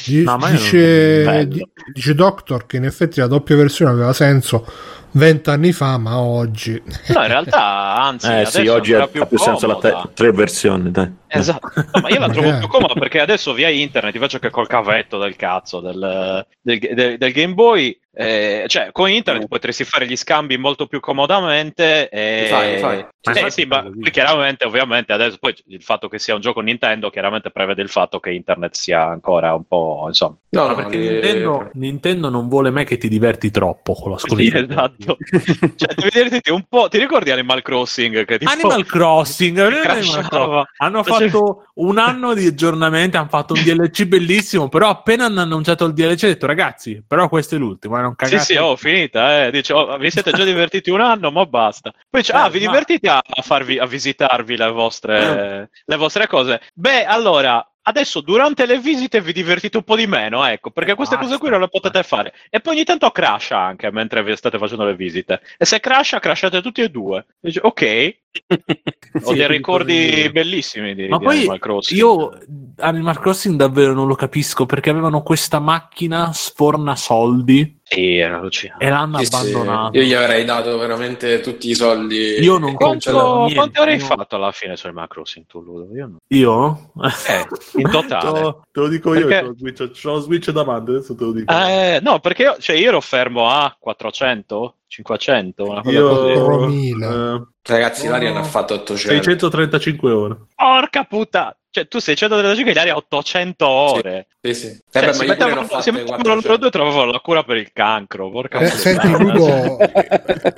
Di- 0.04 0.22
No, 0.22 0.36
ma 0.36 0.48
io 0.50 0.56
dice, 0.58 1.22
non- 1.24 1.70
dice 1.94 2.14
Doctor 2.14 2.66
che 2.66 2.76
in 2.76 2.84
effetti 2.84 3.20
la 3.20 3.26
doppia 3.26 3.56
versione 3.56 3.90
aveva 3.92 4.12
senso 4.12 4.66
vent'anni 5.12 5.72
fa, 5.72 5.98
ma 5.98 6.18
oggi 6.18 6.80
No, 7.08 7.22
in 7.22 7.28
realtà, 7.28 7.94
anzi, 8.02 8.26
Eh 8.26 8.32
adesso 8.32 8.60
sì, 8.60 8.66
oggi 8.68 8.92
ha, 8.94 9.06
più, 9.06 9.22
ha 9.22 9.26
più 9.26 9.38
senso 9.38 9.66
la 9.66 9.76
te- 9.76 9.94
tre 10.14 10.32
versioni, 10.32 10.90
dai. 10.90 11.10
Esatto, 11.28 11.68
No, 11.94 12.00
ma 12.02 12.08
io 12.08 12.18
la 12.20 12.28
trovo 12.28 12.58
più 12.58 12.68
comoda 12.68 12.94
perché 12.94 13.20
adesso 13.20 13.52
via 13.52 13.68
internet 13.68 14.14
invece 14.14 14.38
che 14.38 14.50
col 14.50 14.66
cavetto 14.66 15.18
del 15.18 15.36
cazzo 15.36 15.80
del, 15.80 16.46
del- 16.60 16.78
del- 16.78 17.18
del 17.18 17.32
Game 17.32 17.54
Boy, 17.54 17.98
eh, 18.18 18.64
cioè 18.68 18.90
con 18.92 19.10
internet 19.10 19.46
potresti 19.46 19.84
fare 19.84 20.06
gli 20.06 20.16
scambi 20.16 20.56
molto 20.56 20.86
più 20.86 21.00
comodamente. 21.00 22.08
E... 22.08 22.46
Fai, 22.48 22.78
fai. 22.78 22.98
Eh, 23.00 23.06
Sì, 23.20 23.32
sì, 23.34 23.50
sì, 23.50 23.64
ma 23.66 23.84
chiaramente, 24.10 24.64
ovviamente, 24.64 25.12
adesso 25.12 25.36
poi 25.40 25.54
il 25.66 25.82
fatto 25.82 26.08
che 26.08 26.18
sia 26.20 26.34
un 26.34 26.40
gioco 26.40 26.60
Nintendo 26.60 27.10
chiaramente 27.10 27.50
prevede 27.50 27.82
il 27.82 27.88
fatto 27.88 28.20
che 28.20 28.30
internet 28.30 28.74
sia 28.74 29.04
ancora 29.04 29.52
un 29.52 29.64
po', 29.66 30.04
insomma. 30.06 30.36
No, 30.50 30.68
no, 30.68 30.74
perché 30.76 30.96
li- 30.96 31.08
Nintendo, 31.10 31.70
Nintendo 31.74 32.28
non 32.30 32.48
vuole 32.48 32.70
mai 32.70 32.84
che 32.86 32.96
ti 32.98 33.08
diverti 33.08 33.50
troppo 33.50 33.92
con 33.94 34.12
la 34.12 34.18
Sì, 34.18 34.26
scuola. 34.28 34.42
esatto. 34.64 35.16
cioè, 35.76 35.94
devi 35.94 36.08
divertirti 36.10 36.50
un 36.52 36.62
po'. 36.68 36.88
Ti 36.88 36.98
ricordi 36.98 37.30
Animal 37.32 37.62
Crossing? 37.62 38.24
Che 38.24 38.38
tipo 38.38 38.50
Animal 38.50 38.86
Crossing, 38.86 39.58
Animal. 39.58 39.82
Crossing. 39.82 40.64
hanno 40.78 41.02
Facevi- 41.02 41.15
fatto 41.20 41.66
un 41.74 41.98
anno 41.98 42.34
di 42.34 42.46
aggiornamenti, 42.46 43.16
hanno 43.16 43.28
fatto 43.28 43.54
un 43.54 43.62
DLC 43.62 44.04
bellissimo, 44.04 44.68
però 44.68 44.88
appena 44.88 45.26
hanno 45.26 45.40
annunciato 45.40 45.84
il 45.84 45.92
DLC 45.92 46.22
ho 46.24 46.26
detto 46.28 46.46
ragazzi, 46.46 47.02
però 47.06 47.28
questo 47.28 47.54
è 47.54 47.58
l'ultimo, 47.58 47.98
eh, 47.98 48.02
non 48.02 48.14
Sì, 48.16 48.16
cagate. 48.24 48.44
sì, 48.44 48.56
oh, 48.56 48.76
finita, 48.76 49.44
eh. 49.46 49.50
Dice, 49.50 49.72
oh, 49.72 49.96
vi 49.98 50.10
siete 50.10 50.32
già 50.32 50.44
divertiti 50.44 50.90
un 50.90 51.00
anno, 51.00 51.30
ma 51.30 51.44
basta. 51.46 51.90
Poi 52.08 52.20
dice, 52.20 52.32
Eh, 52.32 52.36
ah, 52.36 52.48
vi 52.48 52.60
ma- 52.60 52.66
divertite 52.70 53.08
a, 53.08 53.22
a 53.24 53.42
farvi, 53.42 53.78
a 53.78 53.86
visitarvi 53.86 54.56
le 54.56 54.70
vostre, 54.70 55.70
le 55.84 55.96
vostre 55.96 56.26
cose? 56.26 56.60
Beh, 56.74 57.04
allora, 57.04 57.66
adesso 57.88 58.20
durante 58.20 58.66
le 58.66 58.78
visite 58.78 59.20
vi 59.20 59.32
divertite 59.32 59.76
un 59.76 59.84
po' 59.84 59.96
di 59.96 60.06
meno, 60.06 60.44
ecco, 60.44 60.70
perché 60.70 60.92
Eh, 60.92 60.94
queste 60.94 61.16
basta. 61.16 61.30
cose 61.30 61.40
qui 61.40 61.50
non 61.50 61.60
le 61.60 61.68
potete 61.68 62.02
fare. 62.02 62.32
E 62.50 62.60
poi 62.60 62.74
ogni 62.74 62.84
tanto 62.84 63.10
crasha 63.10 63.58
anche 63.58 63.90
mentre 63.92 64.22
vi 64.24 64.34
state 64.36 64.58
facendo 64.58 64.84
le 64.84 64.94
visite. 64.96 65.40
E 65.56 65.64
se 65.64 65.80
crasha, 65.80 66.18
crashate 66.18 66.62
tutti 66.62 66.80
e 66.82 66.88
due. 66.88 67.26
Dice, 67.40 67.60
ok, 67.62 68.16
ho 69.22 69.32
Sì, 69.32 69.34
dei 69.34 69.46
ricordi 69.46 70.28
bellissimi 70.32 70.94
di, 70.94 71.08
Ma 71.08 71.18
di 71.18 71.24
poi 71.24 71.36
Animal 71.38 71.58
Crossing. 71.58 71.98
io 72.00 72.30
Animal 72.78 73.18
Crossing 73.18 73.56
davvero 73.56 73.92
non 73.94 74.06
lo 74.06 74.14
capisco 74.14 74.66
perché 74.66 74.90
avevano 74.90 75.22
questa 75.22 75.58
macchina 75.58 76.32
sforna 76.32 76.94
soldi 76.96 77.78
Sì, 77.82 78.16
era 78.16 78.36
allucinante. 78.38 78.84
e 78.84 78.88
l'hanno 78.90 79.18
Sì, 79.18 79.24
sì. 79.26 79.34
abbandonato. 79.34 79.96
Io 79.98 80.04
gli 80.04 80.12
avrei 80.12 80.44
dato 80.44 80.76
veramente 80.76 81.40
tutti 81.40 81.70
i 81.70 81.74
soldi. 81.74 82.16
Io 82.40 82.58
non 82.58 82.76
niente, 82.76 83.54
quante 83.54 83.80
ore 83.80 83.92
hai 83.92 83.98
fatto 84.00 84.36
alla 84.36 84.52
fine 84.52 84.76
su 84.76 84.86
Animal 84.86 85.08
Crossing 85.08 85.46
tu, 85.46 85.62
Ludo? 85.62 85.94
Io 85.94 86.06
no. 86.06 86.16
Io? 86.28 86.90
Eh, 87.28 87.80
in 87.80 87.90
totale. 87.90 88.32
Te 88.32 88.40
lo- 88.40 88.62
te 88.72 88.80
lo 88.80 88.88
dico 88.88 89.10
Perché- 89.10 89.34
io, 89.34 89.54
c'ho 89.92 90.10
lo 90.12 90.20
Switch, 90.20 90.50
davanti, 90.50 90.90
adesso 90.90 91.14
te 91.14 91.24
lo 91.24 91.32
dico. 91.32 91.52
Eh, 91.52 92.00
no, 92.02 92.18
perché 92.20 92.42
io, 92.42 92.56
cioè, 92.58 92.76
io 92.76 92.88
ero 92.88 93.00
fermo 93.00 93.48
a 93.48 93.74
400, 93.78 94.74
500, 94.86 95.64
una 95.64 95.80
cosa 95.82 95.96
io 95.96 96.08
così. 96.08 96.32
4.000. 96.34 97.34
eh, 97.36 97.46
Ragazzi, 97.68 98.04
No, 98.06 98.12
l'Arian 98.12 98.36
ha 98.36 98.42
fatto 98.44 98.74
800. 98.74 99.22
635 99.22 100.12
ore. 100.12 100.36
Porca 100.54 101.04
puttana! 101.04 101.56
Cioè, 101.76 101.88
tu 101.88 101.98
635 101.98 102.72
in 102.72 102.78
aria 102.78 102.96
800 102.96 103.66
ore. 103.68 104.28
Sì, 104.40 104.54
sì. 104.54 104.66
Eh 104.68 104.80
Cioè, 104.90 105.26
mettevano, 105.26 105.62
si 105.64 105.68
fatte 105.68 105.90
mettevano 105.92 106.22
400. 106.22 106.46
loro 106.48 106.56
due 106.56 106.70
trovavano 106.70 107.10
la 107.12 107.18
cura 107.18 107.42
per 107.42 107.56
il 107.58 107.70
cancro. 107.74 108.30
Porca 108.30 108.60
Eh, 108.60 108.68
senti, 108.68 109.06
Ludo, 109.10 109.76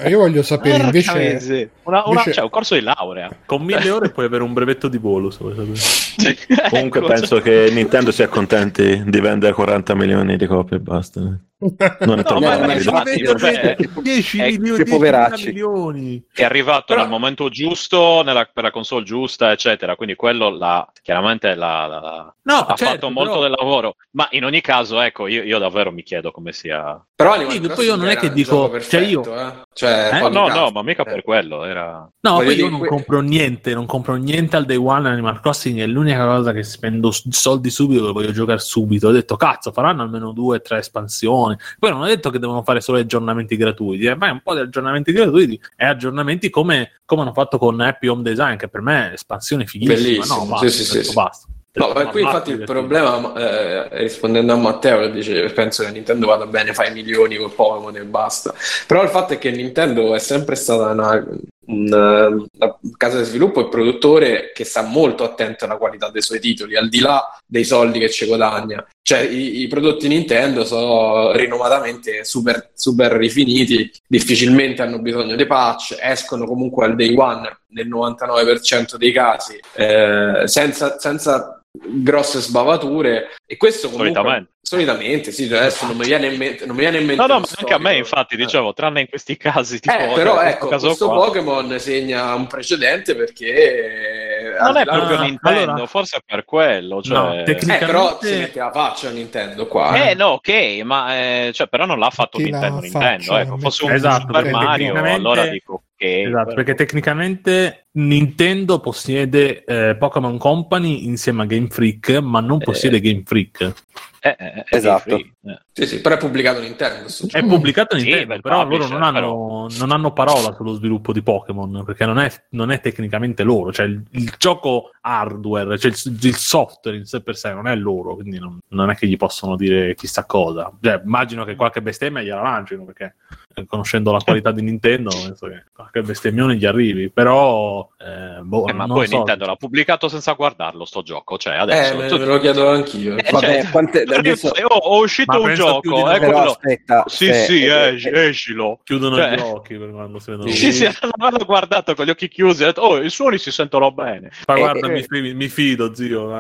io 0.07 0.19
voglio 0.19 0.45
sapere 0.45 0.75
Porca 0.75 0.85
invece. 0.87 1.33
miseria. 1.33 1.69
Una, 1.83 1.99
una, 2.03 2.09
invece- 2.11 2.33
cioè, 2.35 2.45
un 2.45 2.51
corso 2.51 2.75
di 2.77 2.83
laurea. 2.83 3.31
Con 3.47 3.63
1000 3.65 3.91
ore 3.91 4.11
puoi 4.11 4.27
avere 4.27 4.45
un 4.45 4.53
brevetto 4.53 4.87
di 4.87 4.99
volo, 4.99 5.31
se 5.31 5.39
vuoi 5.41 5.57
sapere. 5.57 6.69
Comunque 6.71 7.01
Ecco, 7.01 7.09
penso 7.09 7.41
che 7.41 7.69
Nintendo 7.73 8.13
sia 8.13 8.29
contenti 8.29 9.03
di 9.05 9.21
vendere 9.21 9.53
40 9.55 9.97
milioni 9.97 10.37
di 10.37 10.47
copie 10.47 10.77
e 10.77 10.81
basta. 10.81 11.21
Non 11.61 11.75
è 11.77 12.05
No, 12.05 12.23
troppo 12.23 12.41
ma- 12.41 12.57
ma 12.59 12.67
rapido. 12.67 12.91
infatti, 12.91 13.23
vabbè, 13.25 13.77
10 14.01 14.39
eh, 14.39 14.59
milioni, 14.59 14.85
10 14.85 15.47
milioni. 15.47 16.23
è 16.33 16.45
arrivato 16.45 16.85
Però- 16.87 17.01
nel 17.01 17.11
momento 17.11 17.49
giusto, 17.49 18.23
nella, 18.25 18.49
per 18.53 18.63
la 18.63 18.71
console 18.71 19.05
giusta, 19.05 19.51
eccetera. 19.51 19.97
Quindi 19.97 20.15
quello 20.15 20.51
l'ha, 20.51 20.89
chiaramente 21.03 21.55
l'ha, 21.57 21.87
l'ha- 21.87 22.35
No, 22.43 22.55
ha 22.55 22.75
certo, 22.75 22.85
fatto 22.95 23.11
molto 23.11 23.31
però- 23.33 23.43
del 23.43 23.55
lavoro. 23.59 23.97
Ma 24.13 24.29
in 24.31 24.45
ogni 24.45 24.61
caso, 24.61 25.01
ecco, 25.01 25.27
io, 25.27 25.43
io 25.43 25.59
davvero 25.59 25.91
mi 25.91 26.03
chiedo 26.05 26.31
come 26.31 26.53
sia. 26.53 27.01
Però 27.15 27.35
Sì, 27.51 27.61
poi 27.61 27.87
io 27.87 27.97
non 27.97 28.09
è 28.09 28.17
che 28.17 28.31
dico- 28.33 28.71
gioco 28.71 28.81
cioè 28.81 29.01
io- 29.01 29.21
perfetto, 29.21 29.49
eh. 29.61 29.67
Cioè, 29.75 30.11
Eh? 30.13 30.21
No, 30.21 30.29
no, 30.29 30.49
no, 30.49 30.71
ma 30.71 30.83
mica 30.83 31.03
Eh. 31.03 31.07
per 31.11 31.23
quello. 31.25 31.65
Era. 31.65 32.09
No, 32.21 32.31
Voglio 32.35 32.45
poi 32.47 32.57
io 32.57 32.69
non 32.69 32.79
que- 32.81 32.89
compro 32.89 33.21
niente, 33.21 33.75
non 33.75 33.87
compro 33.87 34.15
niente 34.15 34.55
al 34.57 34.65
day 34.65 34.77
one 34.77 35.09
Animal 35.09 35.41
Crossing, 35.41 35.81
è 35.81 35.87
l'unica 35.87 36.25
cosa 36.25 36.53
che 36.53 36.63
spendo 36.63 37.11
soldi 37.13 37.69
subito, 37.71 38.07
che 38.07 38.13
voglio 38.13 38.31
giocare 38.33 38.61
subito. 38.61 39.09
Ho 39.09 39.13
detto, 39.13 39.37
cazzo, 39.37 39.73
faranno 39.73 40.03
almeno 40.03 40.31
due 40.33 40.57
o 40.57 40.61
tre 40.61 40.79
espansioni. 40.79 41.48
Poi 41.79 41.91
non 41.91 42.03
ho 42.03 42.07
detto 42.07 42.31
che 42.31 42.39
devono 42.39 42.63
fare 42.63 42.81
solo 42.81 42.99
aggiornamenti 42.99 43.57
gratuiti, 43.57 44.05
eh, 44.07 44.15
ma 44.15 44.29
è 44.29 44.31
un 44.31 44.41
po' 44.43 44.55
di 44.55 44.61
aggiornamenti 44.61 45.13
gratuiti 45.13 45.61
e 45.77 45.87
aggiornamenti 45.87 46.51
come, 46.51 47.01
come 47.05 47.23
hanno 47.23 47.33
fatto 47.33 47.59
con 47.59 47.81
Happy 47.81 48.07
Home 48.09 48.23
Design, 48.23 48.57
che 48.57 48.69
per 48.69 48.81
me 48.81 49.11
è 49.11 49.13
espansione 49.15 49.67
fighissima. 49.67 49.99
Bellissimo, 49.99 50.39
No, 50.39 50.47
basta, 50.47 50.69
sì, 50.69 50.85
sì, 50.85 51.05
sì. 51.05 51.13
basta. 51.13 51.47
No, 51.79 51.93
ma 51.95 52.07
qui 52.07 52.23
infatti 52.23 52.51
il 52.51 52.65
problema, 52.65 53.33
eh, 53.35 53.99
rispondendo 53.99 54.53
a 54.53 54.57
Matteo, 54.57 55.09
dice 55.11 55.49
penso 55.53 55.85
che 55.85 55.93
Nintendo 55.93 56.27
vada 56.27 56.47
bene, 56.47 56.75
fai 56.75 56.93
milioni 56.93 57.37
con 57.37 57.55
Pokémon 57.55 57.95
e 57.95 58.05
basta. 58.05 58.53
Però 58.87 59.03
il 59.03 59.09
fatto 59.09 59.35
è 59.35 59.39
che 59.39 59.51
Nintendo 59.53 60.15
è 60.15 60.19
sempre 60.19 60.57
stata 60.57 60.91
una, 60.91 61.25
una- 61.69 62.27
una 62.29 62.79
casa 62.97 63.19
di 63.19 63.25
sviluppo 63.25 63.61
e 63.61 63.69
produttore 63.69 64.53
che 64.55 64.65
sta 64.65 64.83
molto 64.83 65.25
attento 65.25 65.65
alla 65.65 65.77
qualità 65.77 66.11
dei 66.11 66.23
suoi 66.23 66.41
titoli, 66.41 66.77
al 66.77 66.89
di 66.89 67.01
là 67.01 67.37
dei 67.47 67.65
soldi 67.65 67.99
che 67.99 68.11
ci 68.11 68.27
guadagna. 68.27 68.87
Cioè, 69.03 69.21
i, 69.21 69.61
i 69.63 69.69
prodotti 69.69 70.09
Nintendo 70.09 70.65
sono 70.65 71.33
rinomatamente 71.33 72.25
super, 72.25 72.71
super 72.75 73.13
rifiniti, 73.13 73.91
difficilmente 74.07 74.83
hanno 74.83 75.01
bisogno 75.01 75.37
di 75.37 75.47
patch, 75.47 75.97
escono 76.01 76.47
comunque 76.47 76.85
al 76.85 76.95
day 76.95 77.15
one 77.17 77.59
nel 77.69 77.89
99% 77.89 78.97
dei 78.97 79.13
casi, 79.13 79.59
eh, 79.75 80.43
senza, 80.45 80.99
senza 80.99 81.63
grosse 81.71 82.41
sbavature 82.41 83.29
e 83.47 83.57
questo 83.57 83.89
comunque 83.91 84.15
Solitamente. 84.15 84.51
solitamente 84.63 85.31
sì 85.33 85.45
adesso 85.45 85.87
non 85.87 85.97
mi 85.97 86.07
viene 86.07 86.27
in 86.27 86.37
mente 86.37 86.67
non 86.67 86.75
mi 86.75 86.81
viene 86.83 86.99
in 86.99 87.07
mente 87.07 87.21
No, 87.21 87.27
no, 87.35 87.41
ma 87.41 87.47
anche 87.57 87.73
a 87.75 87.79
me, 87.79 87.97
infatti, 87.97 88.35
Eh. 88.35 88.37
dicevo, 88.39 88.73
tranne 88.73 89.01
in 89.03 89.09
questi 89.09 89.37
casi. 89.37 89.79
Tipo, 89.81 89.95
Eh, 89.97 90.13
però 90.15 90.35
cioè, 90.37 90.49
ecco, 90.49 90.67
questo 90.69 91.07
qua, 91.09 91.25
Pokémon 91.27 91.79
segna 91.79 92.35
un 92.35 92.47
precedente 92.47 93.15
perché 93.15 94.57
non 94.59 94.77
al 94.77 94.83
è 94.83 94.85
proprio 94.85 95.17
Ah, 95.19 95.23
Nintendo, 95.23 95.71
allora- 95.73 95.87
forse 95.87 96.17
è 96.17 96.21
per 96.25 96.45
quello. 96.45 97.03
Cioè... 97.03 97.17
No, 97.17 97.39
Eh, 97.41 97.43
tecnicamente- 97.45 97.87
però 97.87 98.19
si 98.21 98.37
mette 98.37 98.59
la 98.59 98.71
faccia 98.73 99.09
a 99.09 99.13
Nintendo 99.13 99.67
qua. 99.67 100.09
Eh 100.11 100.15
no, 100.15 100.27
ok, 100.29 100.81
ma 100.85 101.17
eh, 101.19 101.51
cioè, 101.53 101.69
però 101.69 101.87
non 101.87 101.99
l'ha 101.99 102.11
fatto 102.11 102.39
Nintendo, 102.39 102.81
Nintendo, 102.81 103.23
faccia, 103.25 103.41
ecco, 103.41 103.59
fosse 103.59 103.85
un 103.85 103.93
Esatto, 103.93 104.21
Super 104.27 104.51
Mario, 104.51 104.69
tecnicamente- 104.87 105.17
allora 105.17 105.47
dico 105.47 105.73
ok. 105.75 105.83
Esatto, 106.03 106.43
però- 106.45 106.55
perché 106.55 106.75
tecnicamente 106.75 107.88
Nintendo 107.99 108.79
possiede 108.79 109.65
eh, 109.65 109.97
Pokémon 109.97 110.39
Company 110.39 111.07
insieme 111.07 111.43
a 111.43 111.47
Game 111.47 111.69
Freak, 111.69 112.21
ma 112.21 112.39
non 112.41 112.59
possiede 112.59 113.01
Game 113.01 113.23
Freak. 113.25 113.73
Eh, 114.21 114.37
eh, 114.39 114.53
eh, 114.57 114.65
Esatto. 114.69 115.17
free, 115.17 115.33
eh. 115.47 115.59
Sì, 115.73 115.87
sì, 115.87 116.01
però 116.01 116.17
è 116.17 116.19
pubblicato 116.19 116.61
Nintendo. 116.61 117.09
È 117.31 117.45
pubblicato 117.45 117.97
Sì, 117.97 118.05
Nintendo, 118.05 118.35
beh, 118.35 118.41
però 118.41 118.65
loro 118.67 118.87
non 118.89 119.03
hanno, 119.03 119.69
non 119.79 119.91
hanno 119.91 120.13
parola 120.13 120.53
sullo 120.55 120.75
sviluppo 120.75 121.13
di 121.13 121.23
Pokémon, 121.23 121.83
perché 121.85 122.05
non 122.05 122.19
è, 122.19 122.31
non 122.51 122.71
è 122.71 122.81
tecnicamente 122.81 123.43
loro, 123.43 123.73
cioè 123.73 123.87
il, 123.87 124.03
il 124.11 124.35
gioco 124.39 124.91
hardware, 125.01 125.79
cioè 125.79 125.91
il, 125.91 126.19
il 126.21 126.37
software 126.37 126.97
in 126.97 127.05
sé 127.05 127.21
per 127.21 127.37
sé 127.37 127.53
non 127.53 127.67
è 127.67 127.75
loro, 127.77 128.15
quindi 128.15 128.39
non, 128.39 128.59
non 128.69 128.91
è 128.91 128.97
che 128.97 129.07
gli 129.07 129.17
possono 129.17 129.57
dire 129.57 129.95
chissà 129.95 130.25
cosa. 130.25 130.73
Cioè, 130.81 131.01
immagino 131.05 131.45
che 131.45 131.55
qualche 131.57 131.83
bestemmia 131.83 132.23
gliela 132.23 132.43
lancino, 132.43 132.85
perché 132.85 133.15
eh, 133.55 133.67
conoscendo 133.67 134.13
la 134.13 134.21
qualità 134.21 134.53
di 134.53 134.63
Nintendo, 134.63 135.11
penso 135.11 135.47
che 135.47 135.65
qualche 135.73 136.03
bestemmione 136.03 136.57
gli 136.57 136.67
arrivi, 136.67 137.11
però... 137.11 137.88
eh, 137.99 138.41
boh, 138.43 138.67
Eh, 138.67 138.73
ma 138.73 138.87
non 138.87 138.97
poi 138.97 139.07
so. 139.09 139.17
Nintendo 139.17 139.47
l'ha 139.47 139.57
pubblicato 139.57 140.09
senza 140.09 140.33
guardarlo 140.33 140.85
sto 140.85 141.03
gioco, 141.03 141.39
cioè 141.39 141.55
Eh, 141.55 141.59
adesso... 141.59 141.97
me, 141.97 142.07
tu- 142.09 142.19
me 142.19 142.25
lo 142.27 142.39
chiedo 142.41 142.69
anch'io. 142.69 143.17
Eh, 143.17 143.31
Vabbè, 143.31 143.61
cioè, 143.63 143.71
quante- 143.71 144.03
adesso- 144.03 144.49
oh, 144.49 144.75
ho 144.77 145.01
uscito 145.01 145.39
Ma 145.41 145.49
un 145.49 145.55
gioco, 145.55 146.11
eh, 146.11 146.19
Però 146.19 146.33
quello... 146.33 146.51
aspetta, 146.51 147.05
Sì, 147.07 147.27
eh, 147.29 147.33
sì, 147.35 147.65
eh, 147.65 147.95
esci- 147.95 148.09
eh, 148.09 148.27
escilo. 148.29 148.81
Chiudono 148.85 149.17
Cioè- 149.17 149.37
gli 149.37 149.41
occhi 149.41 149.77
per 149.77 149.91
quando 149.91 150.19
si 150.19 150.31
vedono. 150.31 150.51
Sì, 150.51 150.73
sì, 150.73 150.85
l'hanno 151.19 151.45
guardato 151.45 151.95
con 151.95 152.05
gli 152.05 152.11
occhi 152.11 152.29
chiusi 152.29 152.63
e 152.63 152.67
detto, 152.67 152.81
oh, 152.83 153.01
i 153.03 153.11
suoni 153.11 153.39
si 153.39 153.51
sentono 153.51 153.93
bene. 153.93 154.31
Ma 154.47 154.55
eh, 154.55 154.59
guarda, 154.59 154.87
eh. 154.93 155.05
mi, 155.11 155.35
mi 155.35 155.49
fido, 155.49 155.95
zio. 155.95 156.35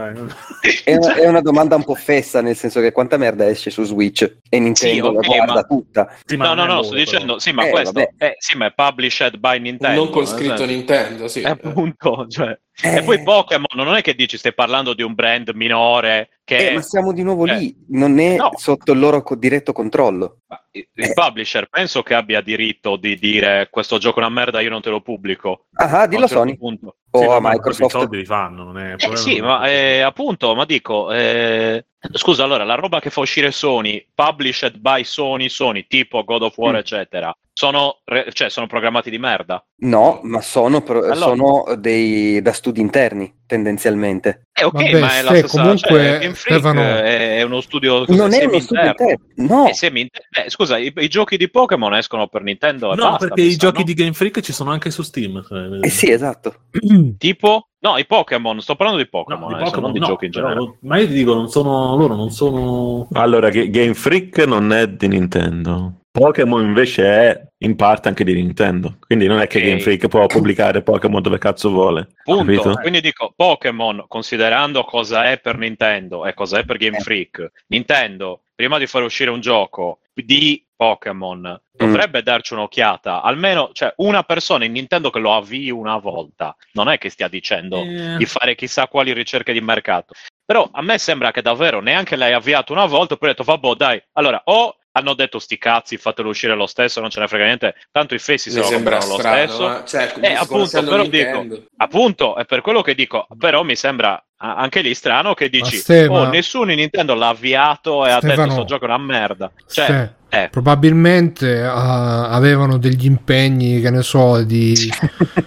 È 0.84 0.94
una, 0.96 1.14
è 1.14 1.26
una 1.28 1.40
domanda 1.40 1.76
un 1.76 1.84
po' 1.84 1.94
fessa, 1.94 2.40
nel 2.40 2.56
senso 2.56 2.80
che 2.80 2.92
quanta 2.92 3.16
merda 3.16 3.48
esce 3.48 3.70
su 3.70 3.84
Switch 3.84 4.22
e 4.48 4.58
Nintendo 4.58 5.10
Sì, 5.10 5.16
ok, 5.16 5.26
la 5.26 5.36
guarda 5.36 5.52
ma- 5.54 5.62
tutta. 5.64 6.16
Sì, 6.24 6.36
no, 6.36 6.54
no, 6.54 6.64
no, 6.64 6.82
sto 6.82 6.94
dicendo, 6.94 7.38
sì, 7.38 7.52
ma 7.52 7.66
Eh, 7.66 7.70
questo, 7.70 7.98
eh, 8.18 8.34
sì, 8.38 8.56
ma 8.56 8.66
è 8.66 8.72
published 8.74 9.36
by 9.38 9.58
Nintendo. 9.60 10.02
non 10.04 10.10
con 10.10 10.26
scritto 10.26 10.64
Nintendo, 10.64 11.27
sì. 11.28 11.40
Eh, 11.42 11.48
appunto, 11.50 12.26
cioè. 12.30 12.58
Eh. 12.80 12.96
E 12.98 13.02
poi 13.02 13.22
Pokémon, 13.22 13.66
non 13.74 13.96
è 13.96 14.02
che 14.02 14.14
dici 14.14 14.38
stai 14.38 14.54
parlando 14.54 14.94
di 14.94 15.02
un 15.02 15.12
brand 15.14 15.50
minore 15.54 16.38
che... 16.44 16.68
Eh, 16.70 16.74
ma 16.74 16.80
siamo 16.80 17.12
di 17.12 17.22
nuovo 17.24 17.44
eh. 17.46 17.56
lì, 17.56 17.76
non 17.88 18.18
è 18.20 18.36
No. 18.36 18.50
sotto 18.56 18.92
il 18.92 19.00
loro 19.00 19.22
co- 19.22 19.34
diretto 19.34 19.72
controllo. 19.72 20.38
Ma 20.46 20.62
il 20.70 20.86
Eh. 20.94 21.12
publisher 21.12 21.66
penso 21.68 22.02
che 22.04 22.14
abbia 22.14 22.40
diritto 22.40 22.94
di 22.96 23.16
dire 23.18 23.66
questo 23.70 23.98
gioco 23.98 24.20
è 24.20 24.22
una 24.24 24.32
merda, 24.32 24.60
io 24.60 24.70
non 24.70 24.80
te 24.80 24.90
lo 24.90 25.00
pubblico. 25.00 25.66
Ah, 25.74 26.02
A 26.02 26.06
dillo 26.06 26.28
certo 26.28 26.36
Sony 26.44 26.56
punto. 26.56 26.96
o 27.10 27.18
Sì, 27.18 27.24
a 27.26 27.38
Microsoft. 27.40 27.94
I 27.94 27.98
soldi 27.98 28.16
li 28.18 28.24
fanno, 28.24 28.62
non 28.62 28.78
è 28.78 28.92
Eh, 28.92 28.96
problema 28.96 29.16
sì, 29.16 29.36
non- 29.38 29.48
ma 29.48 29.68
eh, 29.68 30.00
appunto, 30.00 30.54
ma 30.54 30.64
dico, 30.64 31.10
eh, 31.12 31.84
scusa, 32.12 32.44
allora, 32.44 32.62
la 32.62 32.76
roba 32.76 33.00
che 33.00 33.10
fa 33.10 33.20
uscire 33.20 33.50
Sony, 33.50 34.06
published 34.14 34.76
by 34.78 35.02
Sony, 35.02 35.48
Sony, 35.48 35.84
tipo 35.88 36.22
God 36.22 36.42
of 36.42 36.56
War, 36.56 36.74
Mm. 36.74 36.76
eccetera, 36.76 37.36
sono, 37.58 37.98
re- 38.04 38.28
cioè, 38.34 38.50
sono 38.50 38.68
programmati 38.68 39.10
di 39.10 39.18
merda. 39.18 39.60
No, 39.80 40.20
ma 40.22 40.40
sono, 40.40 40.80
pro- 40.80 41.00
Allora. 41.00 41.16
sono 41.16 41.64
dei 41.76 42.40
da 42.40 42.52
studi 42.52 42.80
interni, 42.80 43.34
tendenzialmente. 43.46 44.42
Eh, 44.52 44.62
ok, 44.62 44.72
Vabbè, 44.74 45.00
ma 45.00 45.16
è 45.18 45.22
la 45.22 45.28
Ste, 45.30 45.38
stessa 45.38 45.60
comunque, 45.60 45.88
cioè, 45.88 46.18
Game 46.20 46.34
Freak 46.34 46.60
Stefano- 46.60 46.80
è, 46.82 47.38
è 47.38 47.42
uno 47.42 47.60
studio 47.60 48.04
Non 48.06 48.32
è 48.32 48.44
uno 48.44 48.60
studio 48.60 48.84
interno. 48.84 49.16
No, 49.34 49.66
È 49.66 49.72
semi-inter- 49.72 50.22
eh, 50.44 50.50
scusa, 50.50 50.78
i, 50.78 50.92
i 50.94 51.08
giochi 51.08 51.36
di 51.36 51.50
Pokémon 51.50 51.94
escono 51.94 52.28
per 52.28 52.42
Nintendo 52.44 52.92
e 52.92 52.96
No, 52.96 53.02
basta, 53.10 53.26
perché 53.26 53.42
i 53.42 53.50
sa, 53.50 53.56
giochi 53.56 53.78
no? 53.78 53.84
di 53.86 53.94
Game 53.94 54.12
Freak 54.12 54.38
ci 54.40 54.52
sono 54.52 54.70
anche 54.70 54.92
su 54.92 55.02
Steam. 55.02 55.44
eh 55.82 55.88
sì, 55.88 56.12
esatto. 56.12 56.54
Tipo? 57.18 57.70
No, 57.80 57.96
i 57.98 58.06
Pokémon, 58.06 58.60
sto 58.60 58.76
parlando 58.76 59.02
di 59.02 59.08
No, 59.12 59.18
Pokémon, 59.22 59.48
di 59.48 59.54
adesso, 59.54 59.70
Pokémon 59.70 59.90
non 59.90 59.92
di 59.94 59.98
no, 59.98 60.06
giochi 60.06 60.24
in 60.26 60.30
però- 60.30 60.46
generale. 60.48 60.78
ma 60.82 60.98
io 60.98 61.06
ti 61.08 61.12
dico, 61.12 61.34
non 61.34 61.48
sono 61.48 61.96
loro, 61.96 62.14
non 62.14 62.30
sono. 62.30 63.08
Allora, 63.14 63.50
Ga- 63.50 63.66
Game 63.66 63.94
Freak 63.94 64.38
non 64.46 64.72
è 64.72 64.86
di 64.88 65.08
Nintendo. 65.08 65.94
Pokémon 66.10 66.64
invece 66.64 67.04
è 67.04 67.47
in 67.58 67.76
parte 67.76 68.08
anche 68.08 68.24
di 68.24 68.34
Nintendo. 68.34 68.98
Quindi 69.00 69.26
non 69.26 69.40
è 69.40 69.46
che 69.46 69.58
Ok. 69.58 69.64
Game 69.64 69.80
Freak 69.80 70.08
può 70.08 70.26
pubblicare 70.26 70.82
Pokémon 70.82 71.22
dove 71.22 71.38
cazzo 71.38 71.70
vuole. 71.70 72.08
Punto. 72.22 72.44
Capito? 72.44 72.72
Quindi 72.80 73.00
dico, 73.00 73.32
Pokémon, 73.34 74.04
considerando 74.06 74.84
cosa 74.84 75.24
è 75.30 75.38
per 75.38 75.56
Nintendo 75.58 76.26
e 76.26 76.34
cosa 76.34 76.58
è 76.58 76.64
per 76.64 76.76
Game 76.76 76.98
Eh. 76.98 77.00
Freak, 77.00 77.50
Nintendo, 77.68 78.42
prima 78.54 78.78
di 78.78 78.86
far 78.86 79.02
uscire 79.02 79.30
un 79.30 79.40
gioco 79.40 80.00
di 80.14 80.64
Pokémon, 80.74 81.60
dovrebbe 81.72 82.22
darci 82.22 82.52
un'occhiata. 82.54 83.22
Almeno, 83.22 83.70
cioè, 83.72 83.92
una 83.96 84.22
persona 84.22 84.64
in 84.64 84.72
Nintendo 84.72 85.10
che 85.10 85.18
lo 85.18 85.34
avvii 85.34 85.70
una 85.70 85.96
volta. 85.96 86.54
Non 86.72 86.88
è 86.88 86.98
che 86.98 87.10
stia 87.10 87.26
dicendo 87.28 87.78
Eh, 87.82 88.16
di 88.16 88.24
fare 88.24 88.54
chissà 88.54 88.86
quali 88.86 89.12
ricerche 89.12 89.52
di 89.52 89.60
mercato. 89.60 90.14
Però 90.44 90.68
a 90.72 90.80
me 90.82 90.96
sembra 90.98 91.30
che 91.30 91.42
davvero 91.42 91.80
neanche 91.80 92.16
l'hai 92.16 92.32
avviato 92.32 92.72
una 92.72 92.86
volta, 92.86 93.16
poi 93.16 93.28
hai 93.28 93.34
detto, 93.34 93.44
vabbè, 93.44 93.74
dai, 93.76 94.02
allora, 94.12 94.40
o 94.44 94.76
hanno 94.98 95.14
detto 95.14 95.38
sti 95.38 95.58
cazzi, 95.58 95.96
fatelo 95.96 96.28
uscire 96.28 96.54
lo 96.54 96.66
stesso, 96.66 97.00
non 97.00 97.10
ce 97.10 97.20
ne 97.20 97.28
frega 97.28 97.44
niente, 97.44 97.74
tanto 97.90 98.14
i 98.14 98.18
fessi 98.18 98.50
se 98.50 98.60
lo 98.60 98.68
comprano 98.68 99.06
lo 99.06 99.18
stesso. 99.18 99.62
ma- 99.62 99.84
cioè, 99.84 100.12
Eh, 100.20 100.34
appunto, 100.34 100.82
però 100.82 101.02
Nintendo. 101.02 101.54
dico, 101.54 101.66
appunto, 101.76 102.36
è 102.36 102.44
per 102.44 102.60
quello 102.60 102.82
che 102.82 102.94
dico, 102.94 103.26
però 103.38 103.62
mi 103.62 103.76
sembra 103.76 104.22
anche 104.40 104.82
lì 104.82 104.94
strano 104.94 105.34
che 105.34 105.48
dici, 105.48 105.76
Ste, 105.78 106.06
oh, 106.06 106.28
nessuno 106.28 106.70
in 106.70 106.78
Nintendo 106.78 107.14
l'ha 107.14 107.28
avviato 107.28 108.06
e 108.06 108.10
ha 108.10 108.14
detto 108.20 108.26
Stefano, 108.26 108.52
sto 108.52 108.64
gioco 108.64 108.84
è 108.84 108.88
una 108.88 108.98
merda. 108.98 109.50
Cioè, 109.68 110.12
eh, 110.30 110.48
probabilmente 110.50 111.62
ah, 111.62 112.28
avevano 112.28 112.76
degli 112.76 113.06
impegni, 113.06 113.80
che 113.80 113.90
ne 113.90 114.02
so, 114.02 114.42
di, 114.42 114.74
sì, 114.76 114.90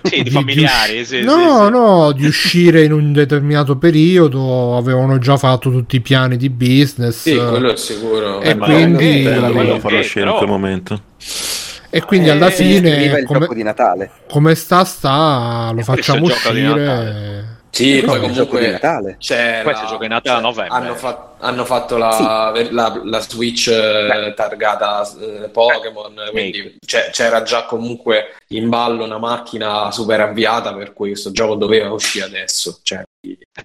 di 0.02 0.24
di- 0.24 0.30
familiari, 0.32 0.98
di 0.98 1.06
sì, 1.06 1.16
usci- 1.18 1.20
sì, 1.20 1.24
no, 1.24 1.66
sì. 1.66 1.72
no, 1.72 2.12
di 2.14 2.26
uscire 2.26 2.84
in 2.84 2.92
un 2.94 3.14
determinato 3.14 3.78
periodo, 3.78 4.76
avevano 4.78 5.18
già 5.20 5.38
fatto 5.38 5.70
tutti 5.72 5.98
i 5.98 6.02
piani 6.02 6.36
di 6.38 6.50
business. 6.50 7.22
Sì, 7.22 7.36
quello 7.36 7.72
è 7.72 7.78
sicuro. 7.78 8.42
E 8.42 8.50
Eh, 8.50 8.58
quindi- 8.58 9.24
Eh, 9.24 9.38
ok, 9.38 9.80
farlo 9.80 10.00
uscire 10.00 10.30
in 10.30 10.36
quel 10.36 10.50
momento. 10.50 11.02
E 11.94 12.02
quindi 12.04 12.30
alla 12.30 12.48
Eh, 12.48 12.52
fine, 12.52 13.04
il 13.20 13.26
come, 13.26 13.40
gioco 13.42 13.54
di 13.54 13.64
Natale. 13.64 14.12
come 14.30 14.56
sta, 14.56 14.86
sta, 14.86 15.72
lo 15.74 15.82
E 15.82 15.84
facciamo 15.84 16.26
uscire. 16.26 17.51
Sì, 17.72 18.02
Questo 18.02 18.20
poi 18.20 18.20
gioco 18.34 18.58
di 18.58 18.66
comunque 18.66 18.72
Natale. 18.72 19.16
c'è 19.18 19.62
Questo 19.64 19.84
la- 19.84 19.90
gioca 19.90 20.04
in 20.04 20.10
Natale 20.10 20.30
a 20.38 20.42
cioè, 20.42 20.50
novembre. 20.52 20.78
Hanno, 20.78 20.96
fa- 20.96 21.34
hanno 21.40 21.66
fatto 21.66 21.98
la, 21.98 22.52
la- 22.70 23.02
la 23.04 23.20
Switch 23.22 23.68
eh, 23.68 24.34
targata 24.36 25.10
eh, 25.20 25.50
Pokémon, 25.50 26.14
quindi 26.32 26.78
c'è- 26.86 27.10
c'era 27.12 27.42
già 27.44 27.64
comunque 27.64 28.36
in 28.50 28.68
ballo 28.70 29.06
una 29.06 29.18
macchina 29.18 29.90
super 29.92 30.20
avviata 30.20 30.74
per 30.74 30.92
cui 30.94 31.10
questo 31.12 31.32
gioco 31.32 31.56
doveva 31.56 31.92
uscire 31.92 32.26
adesso. 32.26 32.80
Cioè, 32.84 33.04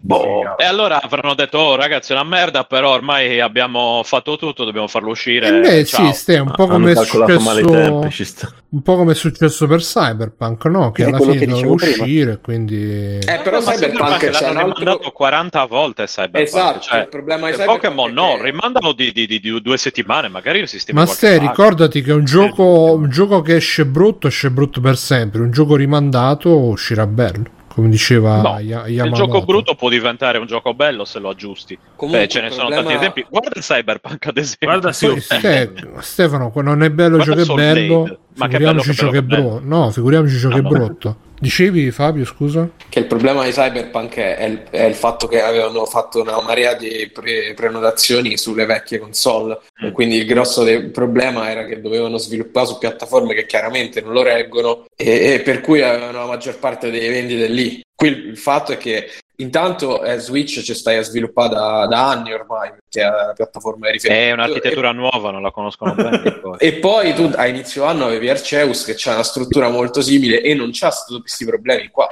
Boh. 0.01 0.59
E 0.59 0.65
allora 0.65 1.01
avranno 1.01 1.35
detto, 1.35 1.57
oh 1.57 1.77
ragazzi, 1.77 2.13
è 2.13 2.15
una 2.15 2.25
merda, 2.25 2.65
però 2.65 2.91
ormai 2.93 3.41
abbiamo 3.41 4.03
fatto 4.05 4.37
tutto, 4.37 4.65
dobbiamo 4.65 4.87
farlo 4.87 5.11
uscire. 5.11 5.49
Eh 5.49 5.61
beh, 5.61 5.85
Ciao. 5.87 6.07
sì, 6.07 6.13
ste, 6.13 6.35
è 6.35 6.41
un 6.41 6.51
po' 6.51 6.65
Hanno 6.65 6.73
come 6.73 6.93
è 6.93 6.95
successo. 6.97 7.65
tempi. 7.65 8.25
Un 8.69 8.83
po' 8.83 8.97
come 8.97 9.13
è 9.13 9.15
successo 9.15 9.67
per 9.67 9.81
Cyberpunk, 9.81 10.65
no? 10.67 10.91
Che 10.91 11.03
È 11.05 11.07
alla 11.07 11.17
quello 11.17 11.33
fine 11.33 11.45
che 11.47 11.51
doveva 11.51 11.69
dicevo 11.75 11.91
prima. 11.91 12.05
uscire, 12.05 12.41
quindi. 12.43 13.19
Eh, 13.19 13.41
però 13.43 13.63
Ma 13.63 13.73
Cyberpunk 13.73 14.23
un 14.23 14.31
l'hanno 14.31 14.59
altro... 14.59 14.79
rimandato 14.79 15.11
40 15.13 15.65
volte 15.65 16.05
Cyberpunk. 16.05 16.45
Esatto, 16.47 16.81
cioè, 16.81 17.01
il 17.01 17.09
problema 17.09 17.47
di 17.51 17.57
per 17.57 17.61
Cyberpunk 17.67 17.81
Pokémon 17.95 18.11
è 18.11 18.13
no, 18.13 18.37
che- 18.37 18.43
rimandalo 18.51 18.93
di, 18.93 19.13
di- 19.13 19.27
di- 19.27 19.41
di 19.41 19.63
due 19.63 19.77
settimane, 19.79 20.29
magari 20.29 20.59
il 20.59 20.69
sistema 20.69 21.01
Ma 21.01 21.07
ste, 21.07 21.39
ricordati 21.39 22.03
che 22.03 22.13
un 22.13 22.25
gioco, 22.27 22.89
Eh, 22.89 22.93
un 22.93 23.09
gioco 23.09 23.41
che 23.41 23.57
esce 23.57 23.87
brutto, 23.87 24.27
esce 24.27 24.51
brutto 24.51 24.83
per 24.83 24.99
sempre. 24.99 25.41
Un 25.41 25.51
gioco 25.51 25.77
rimandato 25.77 26.55
uscirà 26.59 27.07
bello, 27.07 27.45
come 27.77 27.91
diceva 27.91 28.41
No, 28.41 28.59
Ya- 28.59 28.87
il 28.87 29.13
gioco 29.13 29.43
brutto 29.45 29.75
può 29.75 29.91
diventare 29.91 30.39
un 30.39 30.47
gioco 30.47 30.73
bello 30.73 31.05
se 31.05 31.19
lo 31.19 31.29
aggiusti. 31.29 31.79
Comunque, 31.95 32.23
Beh, 32.25 32.29
ce 32.29 32.41
ne 32.41 32.47
il 32.47 32.53
sono 32.55 32.69
problema- 32.69 32.89
tanti 32.89 33.05
esempi. 33.05 33.27
Guarda 33.29 33.61
Cyberpunk, 33.61 34.27
ad 34.27 34.37
esempio. 34.39 34.67
Guarda, 34.69 34.93
sì, 34.93 35.07
Poi, 35.09 35.21
Ste- 35.21 35.73
Stefano, 36.01 36.51
que- 36.51 36.63
non 36.63 36.83
è 36.83 36.91
bello 36.91 37.19
ciò 37.23 37.35
Guarda 37.35 37.45
che 37.45 37.53
è 37.53 37.55
bello, 37.75 38.03
Blade. 38.03 38.19
Figuriamoci 38.33 38.95
ciò 38.95 39.11
che 39.11 39.19
è 39.19 39.23
brutto. 39.23 39.61
No, 39.63 39.91
figuriamoci 39.91 40.39
ciò 40.39 40.49
che 40.49 40.59
è 40.59 40.63
brutto. 40.63 41.17
Dicevi 41.39 41.91
Fabio, 41.91 42.25
scusa? 42.25 42.69
Che 42.89 42.99
il 42.99 43.07
problema 43.07 43.45
di 43.45 43.51
Cyberpunk 43.51 44.17
è, 44.17 44.37
è 44.37 44.45
il, 44.45 44.63
è 44.71 44.85
il 44.85 44.95
fatto 44.95 45.27
che 45.27 45.43
avevano 45.43 45.85
fatto 45.85 46.23
una 46.23 46.41
marea 46.41 46.75
di 46.75 47.11
pre- 47.13 47.53
prenotazioni 47.55 48.37
sulle 48.39 48.65
vecchie 48.65 48.99
console 48.99 49.59
Mm. 49.83 49.87
e 49.89 49.93
quindi 49.93 50.17
il 50.17 50.25
grosso 50.25 50.63
del 50.65 50.91
problema 50.91 51.51
era 51.51 51.67
che 51.67 51.83
dovevano 51.83 52.17
sviluppare 52.17 52.67
su 52.67 52.79
piattaforme 52.79 53.35
che 53.35 53.45
chiaramente 53.45 54.01
non 54.01 54.13
lo 54.13 54.23
reggono 54.23 54.87
e, 54.97 55.35
e 55.35 55.41
per 55.41 55.61
cui 55.61 55.83
avevano 55.83 56.19
la 56.19 56.27
maggior 56.27 56.59
parte 56.59 56.91
delle 56.91 57.11
vendite 57.11 57.47
lì. 57.49 57.83
Qui 57.95 58.09
il, 58.09 58.27
il 58.29 58.39
fatto 58.39 58.73
è 58.73 58.79
che 58.79 59.11
intanto 59.37 60.03
eh, 60.03 60.19
Switch 60.19 60.63
ci 60.63 60.75
stai 60.75 60.97
a 60.97 61.03
sviluppare 61.03 61.55
da, 61.55 61.87
da 61.87 62.09
anni 62.11 62.33
ormai 62.33 62.71
perché 62.71 63.03
è 63.03 63.11
la 63.11 63.33
piattaforma 63.35 63.87
di 63.87 63.93
riferimento. 63.93 64.29
È 64.29 64.33
un'architettura 64.33 64.93
nuova, 64.93 65.31
non 65.31 65.43
la 65.43 65.51
conoscono 65.51 65.95
bene. 65.95 66.33
poi. 66.41 66.57
E 66.67 66.75
poi 66.75 67.15
tu 67.15 67.31
a 67.35 67.47
inizio 67.47 67.85
anno 67.85 68.07
avevi 68.07 68.29
Arceus 68.29 68.85
che 68.85 68.95
c'ha 68.97 69.13
una 69.13 69.23
struttura 69.23 69.69
molto 69.69 70.01
simile 70.01 70.41
e 70.41 70.55
non 70.55 70.71
c'ha 70.73 70.91
st- 70.91 71.21
questi 71.21 71.45
problemi 71.45 71.89
qua. 71.89 72.09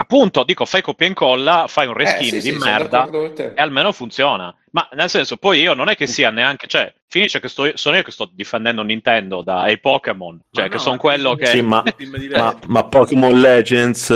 Appunto, 0.00 0.44
dico, 0.44 0.64
fai 0.64 0.80
copia 0.80 1.06
e 1.06 1.08
incolla, 1.08 1.64
fai 1.66 1.88
un 1.88 1.94
Eh, 1.94 2.04
reskin 2.04 2.28
sì, 2.28 2.40
sì, 2.40 2.52
di 2.52 2.58
sono 2.58 2.70
merda 2.70 3.08
e 3.34 3.52
almeno 3.56 3.90
funziona. 3.90 4.54
Ma 4.70 4.88
nel 4.92 5.08
senso, 5.08 5.36
poi 5.38 5.60
io 5.60 5.74
non 5.74 5.88
è 5.88 5.96
che 5.96 6.06
sia 6.06 6.30
neanche, 6.30 6.68
cioè, 6.68 6.92
finisce 7.08 7.40
che 7.40 7.48
sto, 7.48 7.68
sono 7.74 7.96
io 7.96 8.04
che 8.04 8.12
sto 8.12 8.30
difendendo 8.32 8.82
Nintendo 8.82 9.42
dai 9.42 9.80
Pokémon, 9.80 10.38
cioè 10.52 10.64
Ma 10.64 10.70
che 10.70 10.76
no, 10.76 10.82
sono 10.82 10.96
quello 10.98 11.34
che... 11.34 11.46
Sì, 11.46 11.62
ma, 11.62 11.82
ma, 12.30 12.56
ma 12.68 12.84
Pokémon 12.84 13.40
Legends 13.40 14.10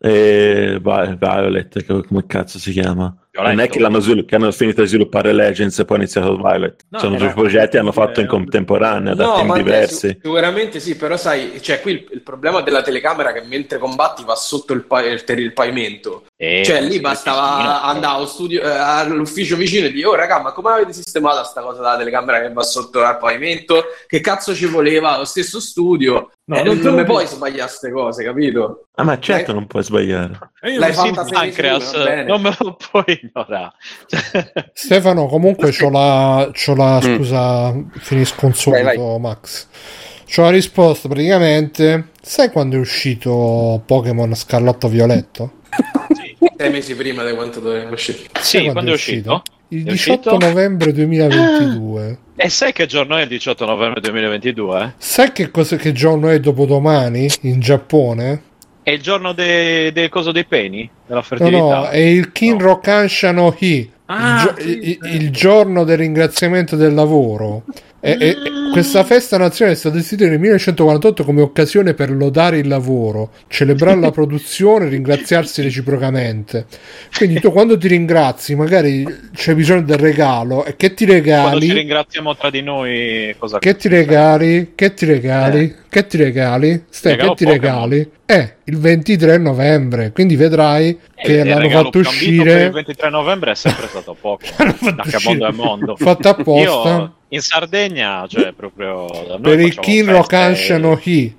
e 0.00 0.78
Vi- 0.82 1.16
Violet, 1.16 1.84
che- 1.84 2.04
come 2.06 2.26
cazzo 2.26 2.58
si 2.58 2.72
chiama? 2.72 3.14
Violetto. 3.32 3.54
Non 3.54 3.64
è 3.64 3.68
che, 3.68 3.78
l'hanno 3.78 4.00
svilu- 4.00 4.26
che 4.26 4.34
hanno 4.34 4.50
finito 4.50 4.82
di 4.82 4.88
sviluppare 4.88 5.32
Legends 5.32 5.78
e 5.78 5.84
poi 5.84 5.98
è 5.98 6.00
iniziato 6.00 6.36
Violet. 6.36 6.84
No, 6.88 6.98
Sono 6.98 7.16
due 7.16 7.28
no. 7.28 7.34
progetti 7.34 7.70
che 7.70 7.78
hanno 7.78 7.92
fatto 7.92 8.18
in 8.18 8.26
Eh, 8.26 8.28
contemporanea, 8.28 9.14
da 9.14 9.34
team 9.34 9.46
ma 9.46 9.54
te- 9.54 9.62
diversi. 9.62 9.94
sic- 10.08 10.20
sicuramente 10.22 10.80
sì, 10.80 10.96
però 10.96 11.16
sai, 11.16 11.62
cioè 11.62 11.80
qui 11.80 11.92
il, 11.92 12.06
il 12.10 12.22
problema 12.22 12.60
della 12.60 12.82
telecamera 12.82 13.30
è 13.30 13.32
che 13.40 13.46
mentre 13.46 13.78
combatti 13.78 14.24
va 14.24 14.34
sotto 14.34 14.72
il, 14.72 14.84
pa- 14.84 15.04
il, 15.04 15.22
ter- 15.22 15.38
il 15.38 15.52
pavimento. 15.52 16.24
Eh, 16.36 16.62
Cioè 16.64 16.80
lì 16.82 16.98
bastava 17.00 17.82
andare 17.82 18.16
allo 18.16 18.26
studio, 18.26 18.62
eh, 18.62 18.68
all'ufficio 18.68 19.54
vicino 19.56 19.86
e 19.86 19.92
dire, 19.92 20.06
oh 20.06 20.14
raga, 20.14 20.40
ma 20.40 20.52
come 20.52 20.70
avete 20.72 20.92
sistemato 20.92 21.44
sta 21.44 21.60
cosa 21.60 21.82
della 21.82 21.96
telecamera 21.98 22.40
che 22.40 22.52
va 22.52 22.62
sotto 22.62 23.04
al 23.04 23.18
pavimento? 23.18 23.84
Che 24.08 24.20
cazzo 24.20 24.54
ci 24.54 24.66
voleva? 24.66 25.16
Lo 25.18 25.24
stesso 25.24 25.60
studio? 25.60 26.30
No, 26.50 26.56
Eh, 26.56 26.64
non 26.64 26.78
non 26.78 26.94
mi 26.96 27.04
puoi 27.04 27.26
sbagliare 27.28 27.68
queste 27.68 27.92
cose, 27.92 28.24
capito? 28.24 28.86
Ah, 28.96 29.04
ma 29.04 29.20
certo 29.20 29.52
non 29.52 29.68
puoi 29.68 29.84
sbagliare. 29.84 30.36
E 30.60 30.72
io 30.72 30.80
L'hai 30.80 30.92
fatta 30.92 31.24
Sì, 31.24 31.32
Pancreas, 31.32 31.92
non 32.26 32.40
me 32.42 32.56
lo 32.58 32.76
puoi 32.90 33.20
ignorare. 33.22 33.70
Stefano, 34.74 35.26
comunque 35.26 35.70
c'ho 35.70 35.90
la, 35.90 36.50
c'ho 36.52 36.74
la 36.74 36.98
scusa, 37.00 37.72
finisco 37.98 38.46
un 38.46 38.52
vai. 38.82 39.20
Max. 39.20 39.68
C'ho 40.26 40.42
la 40.42 40.50
risposta 40.50 41.06
praticamente. 41.06 42.08
Sai 42.20 42.50
quando 42.50 42.74
è 42.74 42.80
uscito 42.80 43.80
Pokémon 43.86 44.34
Scarlatto 44.34 44.88
Violetto? 44.88 45.52
Sei 46.56 46.70
mesi 46.70 46.96
prima 46.96 47.24
di 47.24 47.32
quanto 47.32 47.60
doveva 47.60 47.90
uscire. 47.90 48.18
sì, 48.40 48.58
Sai 48.58 48.72
quando 48.72 48.90
è 48.90 48.94
uscito? 48.94 49.42
Il 49.72 49.86
È 49.86 49.90
18 49.92 50.30
uscito? 50.34 50.46
novembre 50.46 50.92
2022. 50.92 52.18
E 52.36 52.48
sai 52.48 52.72
che 52.72 52.86
giorno 52.86 53.16
è 53.16 53.22
il 53.22 53.28
18 53.28 53.64
novembre 53.66 54.00
2022? 54.00 54.82
eh? 54.82 54.92
Sai 54.98 55.30
che, 55.32 55.50
cosa, 55.50 55.76
che 55.76 55.92
giorno 55.92 56.28
è 56.28 56.40
dopodomani 56.40 57.28
in 57.42 57.60
Giappone? 57.60 58.42
È 58.82 58.90
il 58.90 59.00
giorno 59.00 59.32
de- 59.32 59.92
del 59.92 60.08
coso 60.08 60.32
dei 60.32 60.44
peni? 60.44 60.90
Della 61.06 61.20
No, 61.20 61.22
fertilità? 61.24 61.58
no, 61.58 61.88
è 61.88 61.98
il 61.98 62.32
Kinro 62.32 62.80
Kansha 62.80 63.30
no 63.30 63.54
Hi. 63.58 63.90
Ah, 64.06 64.40
il, 64.40 64.40
gio- 64.40 64.54
sì, 64.60 64.98
sì. 65.00 65.14
il 65.16 65.30
giorno 65.30 65.84
del 65.84 65.98
ringraziamento 65.98 66.74
del 66.74 66.92
lavoro. 66.94 67.62
E- 68.02 68.16
e- 68.18 68.36
questa 68.72 69.04
festa 69.04 69.36
nazionale 69.36 69.76
è 69.76 69.78
stata 69.78 69.98
istituita 69.98 70.30
nel 70.30 70.40
1948 70.40 71.24
come 71.24 71.40
occasione 71.42 71.92
per 71.92 72.10
lodare 72.10 72.58
il 72.58 72.68
lavoro, 72.68 73.30
celebrare 73.48 73.98
la 74.00 74.10
produzione 74.12 74.86
e 74.86 74.88
ringraziarsi 74.88 75.60
reciprocamente. 75.60 76.66
Quindi 77.14 77.40
tu 77.40 77.50
quando 77.52 77.76
ti 77.76 77.88
ringrazi, 77.88 78.54
magari 78.54 79.04
c'è 79.34 79.54
bisogno 79.54 79.82
del 79.82 79.98
regalo 79.98 80.64
e 80.64 80.76
che 80.76 80.94
ti 80.94 81.04
Quando 81.04 81.24
ci 81.24 81.30
regali? 81.30 81.72
ringraziamo 81.72 82.36
tra 82.36 82.48
di 82.48 82.62
noi, 82.62 83.34
cosa 83.38 83.58
Che 83.58 83.76
ti 83.76 83.88
regali? 83.88 84.72
Che 84.74 84.94
ti 84.94 85.04
regali? 85.04 85.76
Che 85.88 86.06
ti 86.06 86.16
regali? 86.16 86.84
Ste, 86.88 87.10
Regalo 87.10 87.34
che 87.34 87.44
ti 87.44 87.50
regali? 87.50 88.10
Eh, 88.24 88.54
il 88.64 88.78
23 88.78 89.38
novembre, 89.38 90.12
quindi 90.12 90.36
vedrai 90.36 90.96
che 91.16 91.40
Eh, 91.40 91.42
il 91.42 91.48
l'hanno 91.48 91.68
fatto 91.68 91.98
uscire 91.98 92.64
il 92.66 92.70
23 92.70 93.10
novembre 93.10 93.50
è 93.50 93.54
sempre 93.56 93.88
stato 93.88 94.16
poco. 94.18 94.44
Da 94.56 95.02
che 95.02 95.18
mondo 95.24 95.46
è 95.48 95.52
mondo. 95.52 95.96
fatto 95.96 96.28
apposta. 96.28 96.90
Io, 96.94 97.14
in 97.30 97.40
Sardegna, 97.40 98.26
cioè 98.28 98.52
proprio... 98.52 99.06
noi 99.10 99.40
Per 99.40 99.60
il 99.60 99.72
facciamo 99.72 99.86
Kin 99.86 100.04
feste- 100.04 100.12
Rocanciano 100.12 101.00
Hi. 101.02 101.38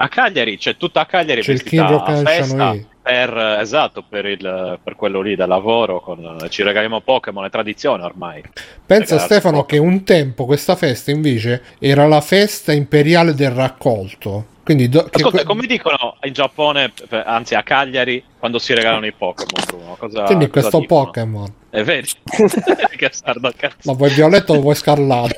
A 0.00 0.08
Cagliari, 0.08 0.58
c'è 0.58 0.76
tutta 0.76 1.00
a 1.00 1.06
Cagliari 1.06 1.42
C'è 1.42 1.52
il 1.52 1.58
vestita 1.58 1.86
Kin 1.86 1.94
a 1.94 1.98
Rocanciano 1.98 2.24
festa 2.26 2.72
Hi. 2.72 2.86
per, 3.02 3.38
esatto, 3.60 4.04
per, 4.08 4.26
il, 4.26 4.78
per 4.82 4.94
quello 4.96 5.20
lì 5.20 5.34
del 5.34 5.48
lavoro, 5.48 6.00
con, 6.00 6.46
ci 6.50 6.62
regaliamo 6.62 7.00
Pokémon, 7.00 7.44
è 7.44 7.50
tradizione 7.50 8.04
ormai. 8.04 8.42
Pensa 8.86 9.18
Stefano 9.18 9.58
po- 9.58 9.64
che 9.66 9.78
un 9.78 10.04
tempo 10.04 10.44
questa 10.44 10.76
festa 10.76 11.10
invece 11.10 11.62
era 11.80 12.06
la 12.06 12.20
festa 12.20 12.72
imperiale 12.72 13.34
del 13.34 13.50
raccolto. 13.50 14.56
Quindi 14.62 14.88
do- 14.88 15.08
Ascolta, 15.10 15.44
come 15.44 15.66
dicono 15.66 16.16
in 16.24 16.32
Giappone, 16.32 16.92
anzi 17.24 17.54
a 17.54 17.62
Cagliari, 17.62 18.22
quando 18.38 18.58
si 18.58 18.74
regalano 18.74 19.06
i 19.06 19.12
Pokémon, 19.12 19.64
Bruno? 19.66 19.96
Cosa, 19.98 20.24
quindi 20.24 20.48
cosa 20.48 20.68
questo? 20.68 20.86
Pokémon. 20.86 21.54
È 21.70 21.82
vero? 21.84 22.06
che 22.96 23.10
cazzo. 23.56 23.76
Ma 23.84 23.92
vuoi 23.92 24.10
violetto 24.10 24.54
o 24.54 24.60
vuoi 24.60 24.74
scarlatto? 24.74 25.34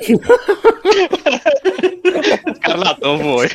Scarlato 2.61 3.17
vuoi? 3.17 3.49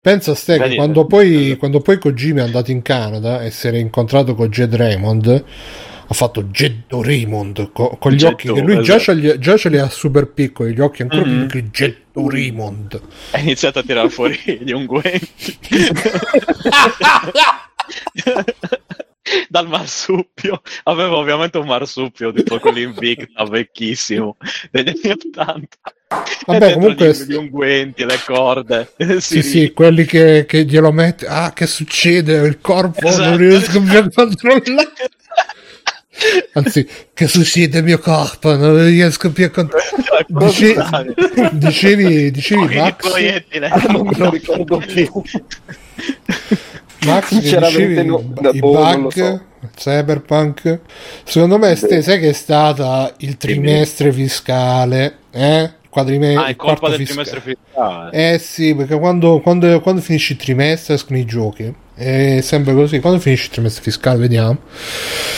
Pensa 0.00 0.34
Ste 0.34 0.58
che 0.58 0.74
quando 0.74 1.06
poi, 1.06 1.56
quando 1.58 1.80
poi 1.80 1.98
Kojima 1.98 2.40
è 2.40 2.44
andato 2.44 2.70
in 2.70 2.82
Canada 2.82 3.42
e 3.42 3.50
si 3.50 3.68
era 3.68 3.76
incontrato 3.78 4.34
con 4.34 4.48
Jed 4.48 4.74
Raymond 4.74 5.44
ha 6.08 6.14
fatto 6.14 6.42
Jeddo 6.44 7.00
Raymond 7.02 7.70
co- 7.72 7.96
con 7.98 8.12
gli 8.12 8.16
Jeddo, 8.16 8.32
occhi 8.32 8.52
che 8.52 8.60
lui 8.60 8.82
già, 8.82 8.96
esatto. 8.96 9.00
ce 9.00 9.14
li, 9.14 9.38
già 9.38 9.56
ce 9.56 9.68
li 9.70 9.78
ha 9.78 9.88
super 9.88 10.26
piccoli 10.28 10.74
gli 10.74 10.80
occhi 10.80 11.02
ancora 11.02 11.24
Mhm. 11.24 11.46
più 11.46 11.70
piccoli 11.70 11.70
Jeddo 11.70 12.28
Raymond 12.28 13.00
Ha 13.30 13.38
iniziato 13.38 13.78
a 13.78 13.82
tirare 13.82 14.10
fuori 14.10 14.38
gli 14.60 14.72
unguenti. 14.72 15.58
Dal 19.48 19.68
marsupio. 19.68 20.62
Aveva 20.84 21.16
ovviamente 21.16 21.56
un 21.58 21.66
marsupio 21.66 22.32
tipo 22.32 22.58
quello 22.58 22.78
Invicta 22.80 23.44
vecchissimo 23.44 24.36
degli 24.70 24.88
anni 24.88 25.12
80 25.12 25.66
Vabbè, 26.46 26.70
E 26.70 26.72
comunque- 26.74 27.12
gli, 27.12 27.22
gli 27.24 27.34
unguenti, 27.34 28.04
le 28.04 28.18
corde 28.26 28.92
sì 29.20 29.42
sì 29.42 29.72
quelli 29.72 30.04
che, 30.04 30.44
che 30.46 30.64
glielo 30.64 30.90
mette 30.92 31.26
ah 31.26 31.52
che 31.52 31.66
succede? 31.66 32.34
Il 32.46 32.58
corpo 32.60 33.00
non 33.08 33.12
Esatto. 33.12 33.36
riesco 33.36 33.80
più 33.80 33.98
a 33.98 34.08
controllare. 34.12 34.92
Anzi 36.54 36.86
che 37.14 37.26
succede 37.28 37.78
al 37.78 37.84
mio 37.84 37.98
corpo? 37.98 38.54
Non 38.56 38.84
riesco 38.84 39.30
più 39.32 39.44
a 39.46 39.50
controllare 39.50 40.26
Dice- 40.26 40.76
dicevi 41.52 42.30
dicevi 42.30 42.76
Max? 42.76 43.08
proiettile 43.08 43.68
non 43.88 44.06
me 44.06 44.16
lo 44.18 44.30
ricordo 44.30 44.78
più. 44.78 45.10
Max 47.06 47.26
Sinceramente 47.28 48.02
no, 48.04 48.20
i 48.52 48.58
boh, 48.58 48.72
non 48.72 48.92
lo 48.92 48.98
bug 49.08 49.12
so. 49.12 49.40
cyberpunk 49.76 50.80
secondo 51.24 51.58
me 51.58 51.74
ste, 51.76 52.02
sai 52.02 52.18
che 52.20 52.30
è 52.30 52.32
stata 52.32 53.12
il 53.18 53.36
trimestre 53.36 54.12
fiscale 54.12 55.18
eh? 55.30 55.70
Quadrime- 55.88 56.34
ah 56.36 56.46
è 56.46 56.56
colpa 56.56 56.88
del 56.88 56.98
fiscale. 56.98 57.26
trimestre 57.28 57.56
fiscale 57.70 58.34
eh 58.34 58.38
sì 58.38 58.74
perché 58.74 58.98
quando, 58.98 59.40
quando, 59.40 59.80
quando 59.80 60.00
finisce 60.00 60.32
il 60.34 60.38
trimestre 60.38 60.94
escono 60.94 61.18
i 61.18 61.24
giochi 61.24 61.72
è 61.94 62.40
sempre 62.40 62.72
così 62.74 63.00
quando 63.00 63.20
finisce 63.20 63.44
il 63.44 63.50
trimestre 63.50 63.82
fiscale 63.82 64.18
vediamo 64.18 64.58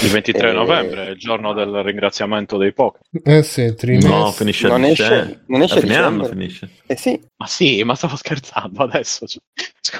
il 0.02 0.08
23 0.10 0.50
Eh. 0.50 0.52
novembre 0.52 1.06
è 1.06 1.10
il 1.10 1.16
giorno 1.18 1.52
del 1.52 1.82
ringraziamento 1.82 2.56
dei 2.56 2.72
Pokémon 2.72 3.00
eh 3.24 3.42
sì 3.42 3.74
trimestre 3.74 4.10
No, 4.10 4.30
finisce 4.30 4.68
Non 4.68 4.84
a 4.84 4.88
esce- 4.88 5.40
non 5.48 5.62
esce 5.62 5.74
a 5.74 5.78
a 5.78 5.80
fine 5.80 5.96
anno 5.96 6.24
finisce. 6.24 6.68
Eh 6.86 6.96
sì, 6.96 7.20
ma 7.36 7.46
sì 7.46 7.82
ma 7.82 7.94
stavo 7.96 8.14
scherzando 8.16 8.82
adesso 8.84 9.26
cioè, 9.26 9.40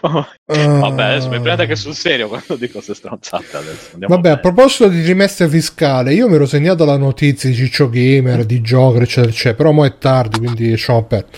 Ah. 0.01 0.27
Vabbè, 0.47 1.03
adesso 1.03 1.29
mi 1.29 1.41
prendete 1.41 1.67
che 1.67 1.77
sul 1.77 1.95
serio 1.95 2.29
quando 2.29 2.57
dico 2.57 2.73
queste 2.75 2.95
stronzate 2.95 3.57
adesso. 3.57 3.89
Andiamo 3.93 4.15
Vabbè, 4.15 4.29
a 4.29 4.37
bene. 4.37 4.41
proposito 4.41 4.89
di 4.89 5.03
trimestre 5.03 5.49
fiscale, 5.49 6.15
io 6.15 6.29
mi 6.29 6.35
ero 6.37 6.47
segnato 6.47 6.85
la 6.85 6.97
notizia 6.97 7.49
di 7.51 7.55
Ciccio 7.55 7.89
Gamer, 7.91 8.45
di 8.45 8.61
Joker, 8.61 9.03
eccetera, 9.03 9.29
eccetera, 9.31 9.55
però 9.55 9.73
mo 9.73 9.85
è 9.85 9.97
tardi, 9.99 10.39
quindi 10.39 10.71
lasciamo 10.71 11.05
perdere. 11.05 11.37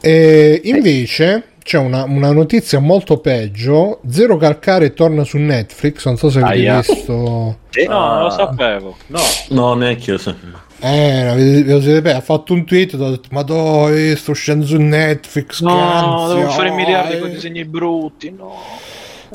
E 0.00 0.60
invece 0.64 1.42
c'è 1.68 1.76
una, 1.76 2.04
una 2.04 2.32
notizia 2.32 2.78
molto 2.78 3.18
peggio, 3.18 4.00
Zero 4.08 4.38
Calcare 4.38 4.94
torna 4.94 5.22
su 5.22 5.36
Netflix, 5.36 6.06
non 6.06 6.16
so 6.16 6.30
se 6.30 6.38
avete 6.40 6.60
Aia. 6.60 6.76
visto... 6.78 7.58
Sì. 7.68 7.84
No, 7.84 7.92
non 7.98 8.08
Ah. 8.08 8.22
lo 8.22 8.30
sapevo. 8.30 8.96
No. 9.08 9.18
No, 9.50 9.74
neanche 9.74 10.12
io 10.12 10.16
sapevo. 10.16 10.56
Eh, 10.80 11.64
lo 11.66 12.10
ha 12.10 12.20
fatto 12.22 12.54
un 12.54 12.64
tweet 12.64 12.94
e 12.94 12.96
ho 12.96 13.10
detto, 13.10 13.28
ma 13.32 13.42
dove 13.42 14.16
sto 14.16 14.30
uscendo 14.30 14.64
su 14.64 14.76
Netflix, 14.78 15.60
No, 15.60 15.78
ansia, 15.78 16.36
devo 16.38 16.50
fare 16.52 16.70
miliardi 16.70 17.16
eh." 17.16 17.18
con 17.18 17.30
disegni 17.32 17.66
brutti, 17.66 18.30
no. 18.34 18.54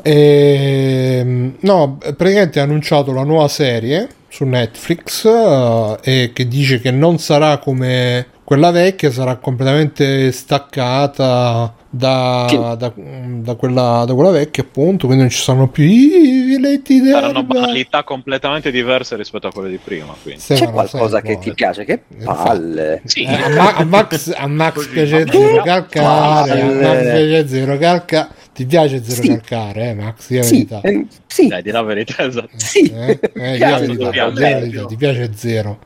Ehm, 0.01 1.57
no, 1.59 1.97
praticamente 1.99 2.59
ha 2.59 2.63
annunciato 2.63 3.13
la 3.13 3.23
nuova 3.23 3.47
serie 3.47 4.07
su 4.27 4.43
Netflix 4.45 5.25
eh, 5.25 5.97
e 6.01 6.31
che 6.34 6.47
dice 6.47 6.79
che 6.81 6.89
non 6.89 7.19
sarà 7.19 7.59
come 7.59 8.25
quella 8.43 8.71
vecchia, 8.71 9.11
sarà 9.11 9.36
completamente 9.36 10.31
staccata 10.31 11.75
da, 11.95 12.45
Sì. 12.49 12.57
da, 12.57 12.91
da 12.95 13.55
quella, 13.55 14.03
da 14.07 14.13
quella 14.15 14.31
vecchia, 14.31 14.63
appunto. 14.63 15.05
Quindi 15.05 15.23
non 15.25 15.31
ci 15.31 15.41
saranno 15.41 15.67
più 15.67 15.83
i 15.83 16.57
letti 16.59 16.99
Saranno 17.05 17.43
banalità 17.43 18.03
completamente 18.03 18.71
diverse 18.71 19.15
rispetto 19.15 19.47
a 19.47 19.51
quelle 19.51 19.69
di 19.69 19.79
prima, 19.81 20.15
quindi. 20.21 20.41
C'è 20.41 20.69
qualcosa 20.71 21.21
che 21.21 21.37
ti 21.37 21.53
piace? 21.53 21.85
Che 21.85 22.01
palle. 22.23 23.01
Sì. 23.05 23.21
Eh, 23.23 23.33
a, 23.33 23.49
Ma- 23.49 23.75
a 23.75 23.83
Max, 23.83 24.33
a 24.35 24.47
Max 24.47 24.87
piace 24.87 25.25
zero 25.29 25.61
calcare, 25.61 26.61
a. 26.61 26.65
Max 26.65 27.01
piace 27.01 27.47
zero 27.47 27.77
calcare. 27.77 28.27
Ti 28.53 28.65
piace 28.65 29.03
zero 29.03 29.21
Sì. 29.23 29.27
calcare, 29.29 29.89
eh, 29.89 29.93
Max? 29.95 30.27
Di 30.29 30.35
la 30.37 30.43
Sì, 30.43 30.53
verità. 30.67 30.81
eh, 30.83 31.05
sì, 31.25 31.47
Dai, 31.47 31.61
di 31.63 31.71
la 31.71 31.81
verità, 31.81 32.23
esatto. 32.25 32.49
sì. 32.55 32.81
Eh, 32.93 33.19
eh, 33.33 33.55
Piace, 33.57 33.85
verità, 33.87 34.09
piace, 34.09 34.85
ti 34.85 34.95
piace 34.95 35.31
zero. 35.35 35.79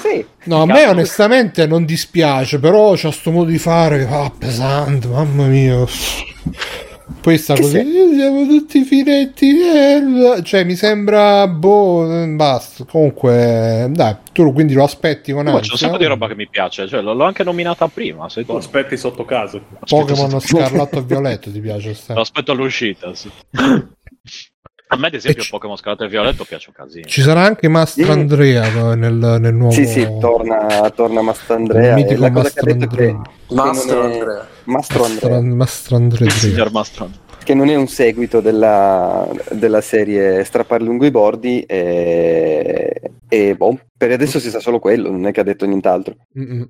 sì. 0.00 0.24
No, 0.44 0.62
a 0.62 0.66
me 0.66 0.86
onestamente 0.86 1.66
non 1.66 1.84
dispiace, 1.84 2.58
però 2.58 2.94
c'ha 2.96 3.10
sto 3.10 3.30
modo 3.32 3.50
di 3.50 3.58
fare 3.58 3.98
che 3.98 4.06
fa 4.06 4.32
pesante, 4.36 5.08
mamma 5.08 5.46
mia. 5.46 5.84
Poi 7.20 7.38
sta 7.38 7.54
Che 7.54 7.60
così? 7.60 7.78
"Eh, 7.78 7.84
siamo 8.14 8.46
tutti 8.46 8.82
finetti, 8.82 9.60
eh", 9.60 10.42
cioè 10.42 10.64
mi 10.64 10.74
sembra, 10.74 11.46
boh, 11.46 12.22
eh, 12.22 12.26
basta. 12.28 12.84
Comunque, 12.84 13.86
dai, 13.90 14.16
tu 14.32 14.52
quindi 14.52 14.74
lo 14.74 14.82
aspetti 14.82 15.32
con 15.32 15.44
Ma 15.44 15.52
c'è 15.52 15.56
un 15.58 15.62
ansia. 15.70 15.76
sacco 15.86 15.98
di 15.98 16.04
roba 16.06 16.26
che 16.26 16.34
mi 16.34 16.48
piace, 16.48 16.88
cioè, 16.88 17.00
l'ho 17.02 17.22
anche 17.24 17.44
nominata 17.44 17.86
prima. 17.86 18.26
Tu? 18.26 18.44
Tu 18.44 18.52
aspetti 18.52 18.96
sotto 18.96 19.24
casa. 19.24 19.60
Pokémon 19.86 20.40
scarlatto 20.40 20.98
e 20.98 21.02
violetto 21.02 21.50
ti 21.52 21.60
piace? 21.60 21.96
Lo 22.08 22.20
aspetto 22.20 22.50
all'uscita, 22.52 23.14
sì. 23.14 23.30
A 24.88 24.96
me, 24.96 25.08
ad 25.08 25.14
esempio, 25.14 25.42
ci- 25.42 25.50
Pokémon 25.50 25.76
Scarlatto 25.76 26.04
e 26.04 26.08
Violetto 26.08 26.44
piace 26.44 26.68
un 26.68 26.74
casino. 26.74 27.06
Ci 27.06 27.20
sarà 27.20 27.42
anche 27.42 27.66
Mastro 27.68 28.06
Mm. 28.06 28.10
Andrea 28.10 28.68
no, 28.70 28.94
nel, 28.94 29.14
nel 29.40 29.52
nuovo... 29.54 29.72
Sì, 29.72 29.84
sì, 29.84 30.06
torna, 30.20 30.90
torna 30.94 31.22
Mastandrea. 31.22 31.88
Il 31.88 31.94
mitico 32.04 32.20
la 32.20 32.30
cosa 32.30 32.50
che 32.50 32.60
ha 32.60 32.74
detto 32.74 32.96
è 32.96 33.12
Mastandrea. 33.12 33.26
Mastro 33.48 34.02
Andrea. 34.04 34.46
Mastro 34.64 35.00
Mastro, 35.00 35.96
Andrea, 35.96 36.70
Mastro 36.70 37.04
Andrea. 37.04 37.24
Il 37.46 37.52
che 37.52 37.54
non 37.54 37.68
è 37.68 37.76
un 37.76 37.86
seguito 37.86 38.40
della, 38.40 39.28
della 39.52 39.80
serie 39.80 40.42
Strappare 40.42 40.82
lungo 40.82 41.06
i 41.06 41.12
bordi 41.12 41.60
e, 41.62 43.00
e 43.28 43.54
boh, 43.54 43.78
per 43.96 44.10
adesso 44.10 44.40
si 44.40 44.50
sa 44.50 44.58
solo 44.58 44.80
quello, 44.80 45.12
non 45.12 45.28
è 45.28 45.32
che 45.32 45.40
ha 45.40 45.44
detto 45.44 45.64
nient'altro. 45.64 46.16
Mm-mm. 46.36 46.68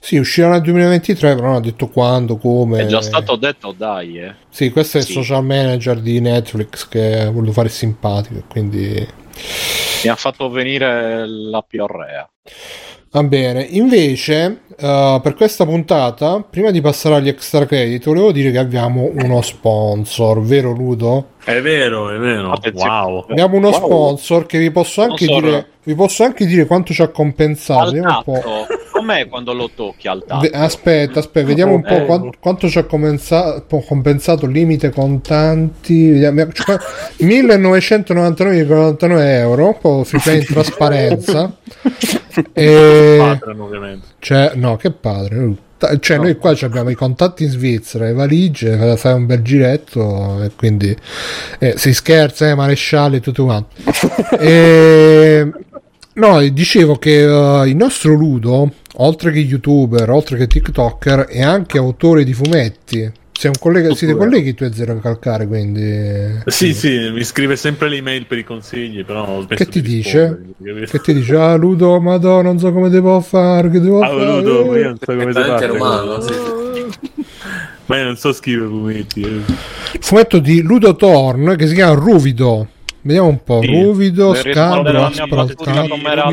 Sì, 0.00 0.16
uscirà 0.16 0.50
nel 0.50 0.62
2023, 0.62 1.36
però 1.36 1.46
non 1.46 1.56
ha 1.56 1.60
detto 1.60 1.88
quando, 1.88 2.36
come. 2.36 2.80
È 2.80 2.86
già 2.86 3.00
stato 3.00 3.36
detto, 3.36 3.72
dai, 3.76 4.18
eh. 4.18 4.34
Sì, 4.48 4.70
questo 4.70 4.96
è 4.96 5.00
il 5.00 5.06
Sì. 5.06 5.12
social 5.12 5.44
manager 5.44 6.00
di 6.00 6.20
Netflix 6.20 6.88
che 6.88 7.20
ha 7.20 7.30
voluto 7.30 7.52
fare 7.52 7.68
simpatico, 7.68 8.42
quindi 8.48 9.06
Mi 10.02 10.10
ha 10.10 10.16
fatto 10.16 10.50
venire 10.50 11.26
la 11.28 11.62
piorrea. 11.62 12.28
Va 13.10 13.22
bene. 13.22 13.62
Invece, 13.70 14.60
eh, 14.78 15.20
per 15.22 15.34
questa 15.34 15.64
puntata, 15.64 16.44
prima 16.48 16.70
di 16.70 16.80
passare 16.80 17.16
agli 17.16 17.28
extra 17.28 17.66
credit, 17.66 18.04
volevo 18.04 18.32
dire 18.32 18.50
che 18.50 18.58
abbiamo 18.58 19.10
uno 19.14 19.40
sponsor, 19.42 20.40
vero 20.42 20.72
Ludo? 20.72 21.28
È 21.44 21.60
vero, 21.60 22.10
è 22.10 22.18
vero. 22.18 22.52
Attenzione. 22.52 22.90
Wow. 22.90 23.26
Abbiamo 23.28 23.56
uno 23.56 23.68
Wow. 23.70 23.76
sponsor 23.78 24.46
che 24.46 24.58
vi 24.58 24.70
posso 24.70 25.02
anche 25.02 25.24
Sponsor. 25.24 25.42
dire 25.50 25.66
vi 25.84 25.94
posso 25.94 26.22
anche 26.22 26.44
dire 26.44 26.66
quanto 26.66 26.92
ci 26.92 27.00
ha 27.00 27.08
compensato. 27.08 27.92
Un 27.94 28.20
po'. 28.22 28.66
Com'è 29.08 29.26
quando 29.26 29.54
lo 29.54 29.70
tocchi 29.74 30.06
al 30.06 30.22
tatto? 30.26 30.40
Ve- 30.42 30.50
aspetta, 30.50 31.20
aspetta, 31.20 31.46
vediamo 31.46 31.72
un 31.74 31.82
po' 31.82 31.96
Eh. 31.96 32.04
quanto, 32.04 32.32
quanto 32.38 32.68
ci 32.68 32.78
ha 32.78 32.84
compensato 32.84 34.46
limite 34.46 34.90
contanti. 34.90 36.10
Vediamo, 36.10 36.52
cioè, 36.52 36.76
1999,99 37.18 39.20
euro, 39.38 39.66
un 39.68 39.78
po' 39.80 40.04
free 40.04 40.20
play 40.20 40.38
in 40.40 40.46
trasparenza. 40.46 41.50
e, 42.52 43.38
ovviamente. 43.58 44.06
cioè, 44.18 44.52
no, 44.54 44.76
che 44.76 44.90
padre. 44.90 45.38
uh, 45.38 45.56
Cioè, 45.98 46.18
noi 46.18 46.36
qua 46.36 46.54
ci 46.54 46.64
abbiamo 46.64 46.90
i 46.90 46.94
contatti 46.94 47.44
in 47.44 47.50
Svizzera, 47.50 48.04
le 48.04 48.12
valigie, 48.12 48.76
fa- 48.76 48.96
fai 48.96 49.14
un 49.14 49.26
bel 49.26 49.42
giretto 49.42 50.42
e 50.42 50.50
quindi 50.54 50.94
eh, 51.58 51.74
si 51.76 51.94
scherza, 51.94 52.48
eh, 52.48 52.54
marescialli 52.54 53.16
e 53.16 53.20
tutto 53.20 53.44
quanto. 53.44 53.74
e, 54.38 55.50
no, 56.18 56.40
dicevo 56.48 56.96
che 56.96 57.22
eh, 57.22 57.68
il 57.68 57.76
nostro 57.76 58.12
Ludo, 58.14 58.72
oltre 58.96 59.30
che 59.32 59.38
youtuber, 59.40 60.10
oltre 60.10 60.36
che 60.36 60.46
TikToker, 60.46 61.20
è 61.26 61.42
anche 61.42 61.78
autore 61.78 62.24
di 62.24 62.32
fumetti. 62.32 63.10
Sei 63.38 63.50
un 63.52 63.56
collega, 63.60 63.94
siete 63.94 64.16
colleghi 64.16 64.52
tu 64.52 64.64
e 64.64 64.72
Zero 64.74 64.98
Calcare, 64.98 65.46
quindi... 65.46 66.40
Sì, 66.46 66.74
sì, 66.74 67.08
mi 67.12 67.22
scrive 67.22 67.54
sempre 67.54 67.88
l'email 67.88 68.26
per 68.26 68.38
i 68.38 68.42
consigli, 68.42 69.04
però 69.04 69.44
Che 69.46 69.64
ti 69.66 69.80
di 69.80 69.88
dice? 69.96 70.40
rispondere, 70.56 70.86
Che 70.86 70.98
ti 71.00 71.14
dice, 71.14 71.36
ah 71.36 71.54
Ludo, 71.54 72.00
madonna, 72.00 72.42
non 72.48 72.58
so 72.58 72.72
come 72.72 72.88
devo 72.88 73.20
fare, 73.20 73.70
che 73.70 73.78
devo 73.78 74.00
Ah, 74.00 74.08
fare. 74.08 74.24
Ludo, 74.42 74.64
ma 74.64 74.76
io 74.78 74.84
non 74.86 74.98
so 74.98 75.04
come 75.06 75.18
si 75.20 75.24
Perfettamente 75.40 75.66
fa. 75.66 75.72
romano, 75.72 76.20
sì. 76.20 76.32
Ma 77.86 77.96
io 77.96 78.04
non 78.04 78.16
so 78.16 78.32
scrivere 78.32 78.66
fumetti. 78.68 79.22
eh. 79.22 79.98
Fumetto 80.00 80.40
di 80.40 80.60
Ludo 80.62 80.96
Thorn 80.96 81.54
che 81.56 81.68
si 81.68 81.74
chiama 81.74 81.94
Ruvido. 81.94 82.66
Vediamo 83.00 83.28
un 83.28 83.42
po'. 83.42 83.60
Sì. 83.62 83.68
Ruvido, 83.82 84.34
scabro, 84.34 85.10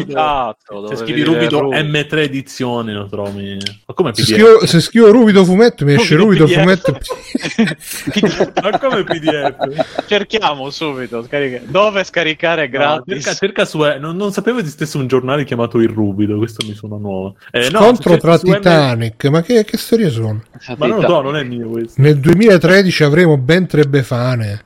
cazzo, 0.09 0.87
Se 0.87 0.95
scrivi 0.95 1.21
Rubido. 1.23 1.69
M3 1.69 2.17
edizioni 2.17 2.91
lo 2.91 3.07
trovi. 3.07 3.57
Ma 3.85 3.93
come 3.93 4.11
Se 4.13 4.23
PDF? 4.23 4.33
scrivo, 4.33 4.65
se 4.65 4.79
scrivo 4.81 5.11
Ruvido 5.11 5.45
fumetto 5.45 5.85
mi 5.85 5.93
esce 5.93 6.15
Ruvido 6.15 6.45
Ruvido 6.45 6.59
fumetto. 6.61 6.97
Ma 8.61 8.77
come 8.79 9.03
PDF? 9.03 10.03
Cerchiamo 10.07 10.69
subito, 10.69 11.23
scarica- 11.23 11.61
dove 11.65 12.03
scaricare 12.03 12.63
No, 12.65 12.69
gratis? 12.71 13.13
cerca, 13.23 13.33
cerca 13.37 13.65
su, 13.65 13.83
eh, 13.85 13.97
non, 13.99 14.15
non 14.15 14.31
sapevo 14.31 14.59
esistesse 14.59 14.97
un 14.97 15.07
giornale 15.07 15.43
chiamato 15.45 15.79
Il 15.79 15.89
Rubido, 15.89 16.35
questo 16.37 16.65
mi 16.65 16.73
suona 16.73 16.97
nuovo. 16.97 17.35
Eh, 17.51 17.69
no, 17.71 17.79
Scontro 17.79 18.13
se- 18.13 18.17
tra 18.19 18.37
su 18.37 18.47
M- 18.47 18.53
Titanic. 18.55 19.25
Ma 19.25 19.41
che, 19.41 19.63
che 19.63 19.77
storie 19.77 20.09
sono? 20.09 20.41
Ma 20.77 20.87
non 20.87 20.99
lo 21.01 21.07
so, 21.07 21.21
non 21.21 21.37
è 21.37 21.43
mio 21.43 21.69
questo. 21.69 22.01
Nel 22.01 22.17
2013 22.19 23.03
avremo 23.03 23.37
ben 23.37 23.67
tre 23.67 23.83
befane. 23.83 24.64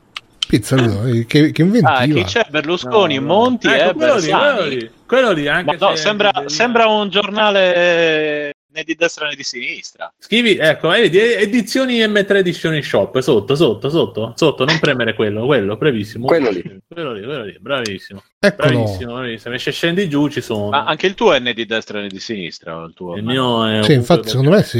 Pizza, 0.49 0.75
Ludo, 0.75 1.05
eh, 1.05 1.27
che, 1.27 1.51
che 1.51 1.61
Ah, 1.61 1.65
inventiva. 1.65 2.03
chi 2.05 2.23
c'è? 2.23 2.47
Berlusconi, 2.49 3.15
No, 3.15 3.21
no. 3.21 3.27
Monti 3.27 3.67
Ecco, 3.67 3.89
e 3.91 3.93
quello 3.93 4.15
lì, 4.15 4.21
quello 4.29 4.39
Bersani. 4.55 4.69
lì, 4.75 4.91
quello 5.05 5.31
lì, 5.31 5.47
anche 5.47 5.77
no, 5.79 5.89
se- 5.91 5.95
sembra, 5.97 6.43
sembra 6.47 6.87
un 6.87 7.09
giornale 7.09 7.75
eh, 7.75 8.53
né 8.73 8.83
di 8.83 8.95
destra 8.95 9.27
né 9.27 9.35
di 9.35 9.43
sinistra. 9.43 10.11
Scrivi, 10.17 10.57
ecco, 10.57 10.91
edizioni 10.91 11.99
M3 11.99 12.37
Edition 12.37 12.81
Shop, 12.81 13.19
sotto, 13.19 13.53
sotto, 13.55 13.89
sotto, 13.91 14.33
sotto, 14.35 14.65
non 14.65 14.79
premere 14.79 15.13
quello, 15.13 15.45
quello, 15.45 15.75
bravissimo. 15.77 16.25
Quello 16.25 16.49
lì. 16.49 16.63
Quello 16.87 17.13
lì, 17.13 17.23
quello 17.23 17.43
lì, 17.43 17.55
bravissimo. 17.59 18.23
Eccolo. 18.39 18.67
Bravissimo, 18.71 19.13
bravissimo. 19.13 19.57
Se 19.59 19.71
scendi 19.71 20.09
giù 20.09 20.29
ci 20.29 20.41
sono. 20.41 20.69
Ma 20.69 20.83
anche 20.85 21.05
il 21.05 21.13
tuo 21.13 21.31
è 21.33 21.37
né 21.39 21.53
di 21.53 21.67
destra 21.67 22.01
né 22.01 22.07
di 22.07 22.19
sinistra. 22.19 22.83
Il 22.87 22.93
tuo 22.95 23.15
il 23.15 23.23
mio 23.23 23.67
è 23.67 23.83
Sì, 23.83 23.93
infatti, 23.93 24.29
secondo 24.29 24.49
me 24.49 24.63
sì. 24.63 24.79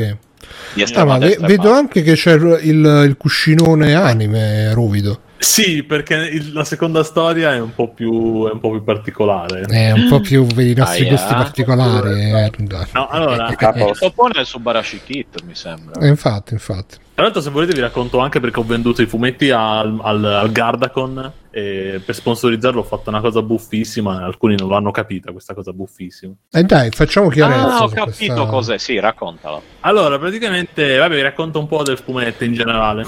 di 0.74 0.84
Ah, 0.96 1.06
ma 1.06 1.20
ve- 1.20 1.38
vedo 1.42 1.72
anche 1.72 2.02
che 2.02 2.14
c'è 2.16 2.34
il- 2.34 3.04
il 3.06 3.16
cuscinone 3.18 3.94
anime 3.94 4.74
Ruvido. 4.74 5.22
Sì, 5.42 5.84
perché 5.84 6.16
il- 6.16 6.52
la 6.52 6.66
seconda 6.66 7.02
storia 7.04 7.54
è 7.54 7.60
un 7.62 7.74
po' 7.74 7.88
più, 7.88 8.46
è 8.48 8.52
un 8.52 8.60
po' 8.60 8.72
più 8.72 8.84
particolare. 8.84 9.62
È 9.62 9.92
un 9.92 10.08
po' 10.10 10.20
più 10.20 10.46
per 10.46 10.66
i 10.66 10.74
nostri 10.74 11.04
Aia. 11.04 11.10
gusti 11.12 11.34
particolari. 11.34 12.30
eh, 12.32 12.52
No, 12.94 13.08
allora, 13.08 13.54
Capo. 13.56 13.90
Il 13.90 13.98
topone 13.98 14.42
è 14.42 14.46
su 14.46 14.60
Barashi 14.60 15.00
Kit, 15.04 15.42
mi 15.44 15.56
sembra. 15.56 16.00
Eh, 16.02 16.08
infatti, 16.10 16.54
infatti. 16.54 16.98
Tra 17.14 17.24
l'altro, 17.24 17.42
se 17.42 17.50
volete, 17.52 17.74
vi 17.74 17.80
racconto 17.80 18.20
anche 18.20 18.40
perché 18.42 18.60
ho 18.60 18.64
venduto 18.64 19.02
i 19.02 19.06
fumetti 19.06 19.50
al, 19.50 19.98
al, 20.02 20.24
al 20.26 20.52
Gardacon 20.52 21.32
e 21.60 22.00
per 22.04 22.16
sponsorizzarlo 22.16 22.80
ho 22.82 22.84
fatto 22.84 23.10
una 23.10 23.22
cosa 23.22 23.42
buffissima. 23.42 24.24
Alcuni 24.24 24.56
non 24.58 24.70
l'hanno 24.70 24.92
capita, 24.92 25.32
questa 25.32 25.54
cosa 25.54 25.72
buffissima. 25.74 26.34
E 26.52 26.64
dai, 26.64 26.90
facciamo 26.92 27.30
chiarezza. 27.30 27.78
Ah, 27.78 27.84
ho 27.84 27.90
capito 27.90 28.34
questa- 28.34 28.46
cos'è. 28.46 28.78
Sì, 28.78 29.00
raccontalo. 29.00 29.62
Allora, 29.82 30.18
praticamente, 30.20 30.98
vabbè, 30.98 31.16
vi 31.16 31.22
racconto 31.22 31.60
un 31.60 31.68
po' 31.68 31.84
del 31.84 31.98
fumetto 31.98 32.44
in 32.44 32.54
generale. 32.54 33.06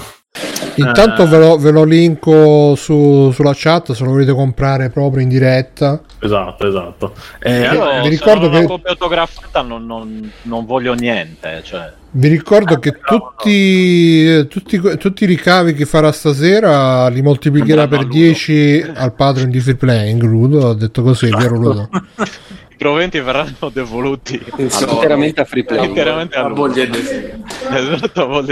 Intanto 0.76 1.24
Eh. 1.24 1.26
ve 1.26 1.38
lo, 1.38 1.56
ve 1.58 1.70
lo 1.70 1.84
linko 1.84 2.74
su- 2.76 3.30
sulla 3.32 3.52
chat 3.54 3.92
se 3.92 4.04
lo 4.04 4.10
volete 4.12 4.32
comprare 4.32 4.88
proprio 4.88 5.22
in 5.22 5.28
diretta. 5.28 6.00
Esatto, 6.18 6.66
esatto. 6.66 7.12
Eh, 7.40 7.60
Io 7.60 7.70
allora, 7.70 7.98
vi 7.98 8.04
se 8.04 8.08
ricordo 8.10 8.40
non 8.46 8.48
ho 8.48 8.50
una 8.50 8.60
che- 8.60 8.66
copia 8.66 8.90
autografata 8.90 9.60
non, 9.62 9.84
non- 9.84 10.32
non 10.42 10.64
voglio 10.64 10.94
niente. 10.94 11.60
Cioè. 11.62 11.92
Vi 12.14 12.28
ricordo 12.28 12.78
che 12.78 12.98
tutti, 12.98 14.46
tutti, 14.46 14.78
tutti 14.98 15.24
i 15.24 15.26
ricavi 15.26 15.72
che 15.72 15.86
farà 15.86 16.12
stasera 16.12 17.08
li 17.08 17.22
moltiplicherà 17.22 17.88
per 17.88 18.00
a 18.00 18.02
Ludo. 18.02 18.14
10 18.14 18.84
al 18.94 19.14
padre 19.14 19.48
di 19.48 19.60
Free 19.60 19.76
Playing. 19.76 20.22
Ludo 20.22 20.68
ha 20.68 20.74
detto 20.74 21.02
così, 21.02 21.30
vero 21.30 21.56
Ludo? 21.56 21.88
I 22.82 22.84
proventi 22.84 23.20
verranno 23.20 23.70
devoluti 23.72 24.44
Interamente 24.56 25.40
a 25.40 25.44
free 25.44 25.62
play. 25.62 25.86
interamente 25.86 26.34
a 26.34 26.46
a 26.46 26.48
voglia 26.48 26.84
Esatto, 26.90 28.42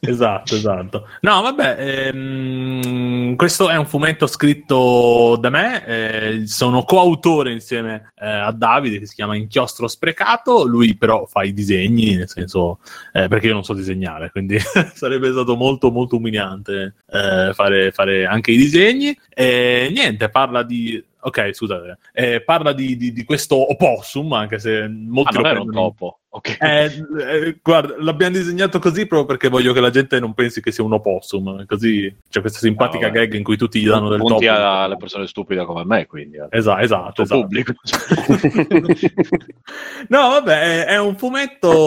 Esatto, 0.00 0.54
esatto. 0.54 1.06
No, 1.20 1.42
vabbè, 1.42 1.76
ehm, 1.78 3.36
questo 3.36 3.68
è 3.68 3.76
un 3.76 3.84
fumetto 3.86 4.26
scritto 4.26 5.36
da 5.38 5.50
me, 5.50 5.84
eh, 5.84 6.46
sono 6.46 6.84
coautore 6.84 7.52
insieme 7.52 8.12
eh, 8.18 8.26
a 8.26 8.52
Davide 8.52 9.00
che 9.00 9.06
si 9.06 9.14
chiama 9.14 9.36
Inchiostro 9.36 9.86
Sprecato, 9.86 10.66
lui 10.66 10.96
però 10.96 11.26
fa 11.26 11.42
i 11.42 11.52
disegni, 11.52 12.14
nel 12.14 12.30
senso, 12.30 12.78
eh, 13.12 13.28
perché 13.28 13.48
io 13.48 13.52
non 13.52 13.64
so 13.64 13.74
disegnare, 13.74 14.30
quindi 14.30 14.58
sarebbe 14.94 15.30
stato 15.30 15.56
molto 15.56 15.90
molto 15.90 16.16
umiliante 16.16 16.94
eh, 17.10 17.50
fare, 17.52 17.90
fare 17.90 18.24
anche 18.24 18.52
i 18.52 18.56
disegni. 18.56 19.14
E 19.28 19.90
niente, 19.92 20.30
parla 20.30 20.62
di... 20.62 21.04
Ok, 21.26 21.50
scusate, 21.54 21.98
eh, 22.12 22.40
parla 22.40 22.72
di, 22.72 22.96
di- 22.96 23.10
di 23.12 23.24
questo 23.24 23.72
opossum, 23.72 24.32
anche 24.32 24.60
se 24.60 24.82
Ah, 24.82 24.88
molti 24.88 25.32
non 25.34 25.42
lo 25.42 25.48
era 25.48 25.58
un 25.60 25.64
prendono- 25.66 25.86
topo. 25.88 26.18
Ok. 26.28 26.56
eh, 26.60 26.84
eh, 27.18 27.58
guarda, 27.62 27.94
l'abbiamo 27.98 28.36
disegnato 28.36 28.78
così 28.78 29.06
proprio 29.06 29.24
perché 29.24 29.48
voglio 29.48 29.72
che 29.72 29.80
la 29.80 29.88
gente 29.88 30.20
non 30.20 30.34
pensi 30.34 30.60
che 30.60 30.70
sia 30.70 30.84
un 30.84 30.92
opossum. 30.92 31.64
Così 31.64 32.14
c'è 32.28 32.40
questa 32.40 32.58
simpatica 32.58 33.06
Ah, 33.06 33.10
gag 33.10 33.32
in 33.34 33.42
cui 33.42 33.56
tutti 33.56 33.80
gli 33.80 33.86
danno 33.86 34.10
del 34.10 34.18
Punti 34.18 34.44
topo. 34.44 34.58
alle 34.60 34.96
persone 34.98 35.26
stupide 35.26 35.64
come 35.64 35.84
me, 35.84 36.04
quindi. 36.06 36.38
al 36.38 36.48
Esatto, 36.50 36.82
esatto. 36.82 37.22
esatto. 37.22 37.40
pubblico. 37.40 37.72
no, 40.08 40.28
vabbè, 40.28 40.84
è, 40.84 40.98
un 40.98 41.16
fumetto. 41.16 41.86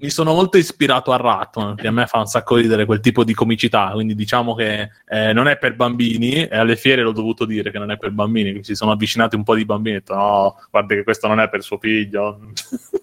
mi 0.00 0.10
sono 0.10 0.34
molto 0.34 0.58
ispirato 0.58 1.12
a 1.12 1.16
Ratman, 1.16 1.76
che 1.76 1.86
a 1.86 1.92
me 1.92 2.06
fa 2.06 2.18
un 2.18 2.26
sacco 2.26 2.56
ridere 2.56 2.84
quel 2.86 3.00
tipo 3.00 3.22
di 3.24 3.34
comicità. 3.34 3.90
Quindi 3.92 4.14
diciamo 4.16 4.54
che 4.54 4.90
eh, 5.06 5.32
non 5.32 5.46
è 5.46 5.56
per 5.56 5.76
bambini. 5.76 6.46
E 6.48 6.56
alle 6.56 6.76
fiere 6.76 7.02
l'ho 7.02 7.12
dovuto 7.12 7.44
dire 7.44 7.70
che 7.70 7.78
non 7.78 7.90
è 7.92 7.96
per 7.96 8.10
bambini. 8.10 8.64
Si 8.64 8.74
sono 8.74 8.90
avvicinati 8.92 9.36
un 9.36 9.44
po' 9.44 9.54
di 9.54 9.64
bambini 9.64 9.96
e 9.96 9.98
ho 9.98 10.00
detto: 10.00 10.14
No, 10.14 10.56
guarda 10.70 10.94
che 10.94 11.04
questo 11.04 11.28
non 11.28 11.40
è 11.40 11.48
per 11.48 11.62
suo 11.62 11.78
figlio. 11.78 12.40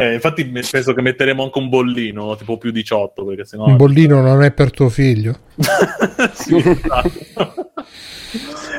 Eh, 0.00 0.14
infatti 0.14 0.44
penso 0.46 0.94
che 0.94 1.02
metteremo 1.02 1.42
anche 1.42 1.58
un 1.58 1.68
bollino 1.68 2.36
tipo 2.36 2.56
più 2.56 2.70
18 2.70 3.24
perché 3.24 3.44
sennò 3.44 3.64
Un 3.64 3.76
bollino 3.76 4.20
non 4.20 4.44
è 4.44 4.52
per 4.52 4.70
tuo 4.70 4.88
figlio. 4.88 5.36
Sì, 6.34 6.56
esatto. 6.56 7.72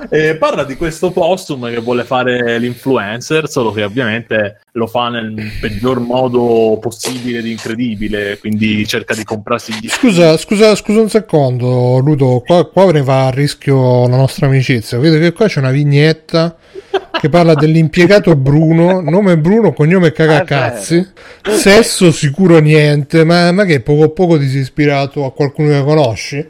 Eh, 0.09 0.35
parla 0.35 0.63
di 0.63 0.75
questo 0.75 1.11
possum 1.11 1.69
che 1.69 1.79
vuole 1.79 2.03
fare 2.03 2.57
l'influencer, 2.57 3.49
solo 3.49 3.71
che 3.71 3.83
ovviamente 3.83 4.61
lo 4.73 4.87
fa 4.87 5.09
nel 5.09 5.33
peggior 5.59 5.99
modo 5.99 6.77
possibile 6.79 7.39
ed 7.39 7.47
incredibile, 7.47 8.37
quindi 8.39 8.85
cerca 8.87 9.13
di 9.13 9.23
comprarsi 9.23 9.73
gli 9.73 9.89
Scusa, 9.89 10.37
scusa, 10.37 10.73
scusa 10.75 11.01
un 11.01 11.09
secondo, 11.09 11.99
Ludo. 11.99 12.41
Qua, 12.45 12.65
qua 12.69 12.91
ne 12.91 13.01
va 13.01 13.27
a 13.27 13.31
rischio 13.31 14.07
la 14.07 14.15
nostra 14.15 14.45
amicizia. 14.47 14.99
Vedo 14.99 15.17
che 15.19 15.33
qua 15.33 15.47
c'è 15.47 15.59
una 15.59 15.71
vignetta 15.71 16.55
che 17.19 17.29
parla 17.29 17.53
dell'impiegato 17.53 18.35
Bruno, 18.35 19.01
nome 19.01 19.37
Bruno, 19.37 19.73
cognome 19.73 20.11
cagacazzi, 20.11 21.08
sesso 21.43 22.11
sicuro 22.11 22.59
niente. 22.59 23.23
Ma, 23.23 23.51
ma 23.51 23.65
che 23.65 23.81
poco 23.81 24.03
a 24.03 24.09
poco 24.09 24.37
ti 24.37 24.47
sei 24.47 24.61
ispirato 24.61 25.25
a 25.25 25.31
qualcuno 25.31 25.69
che 25.69 25.83
conosci? 25.83 26.37
Eh, 26.37 26.47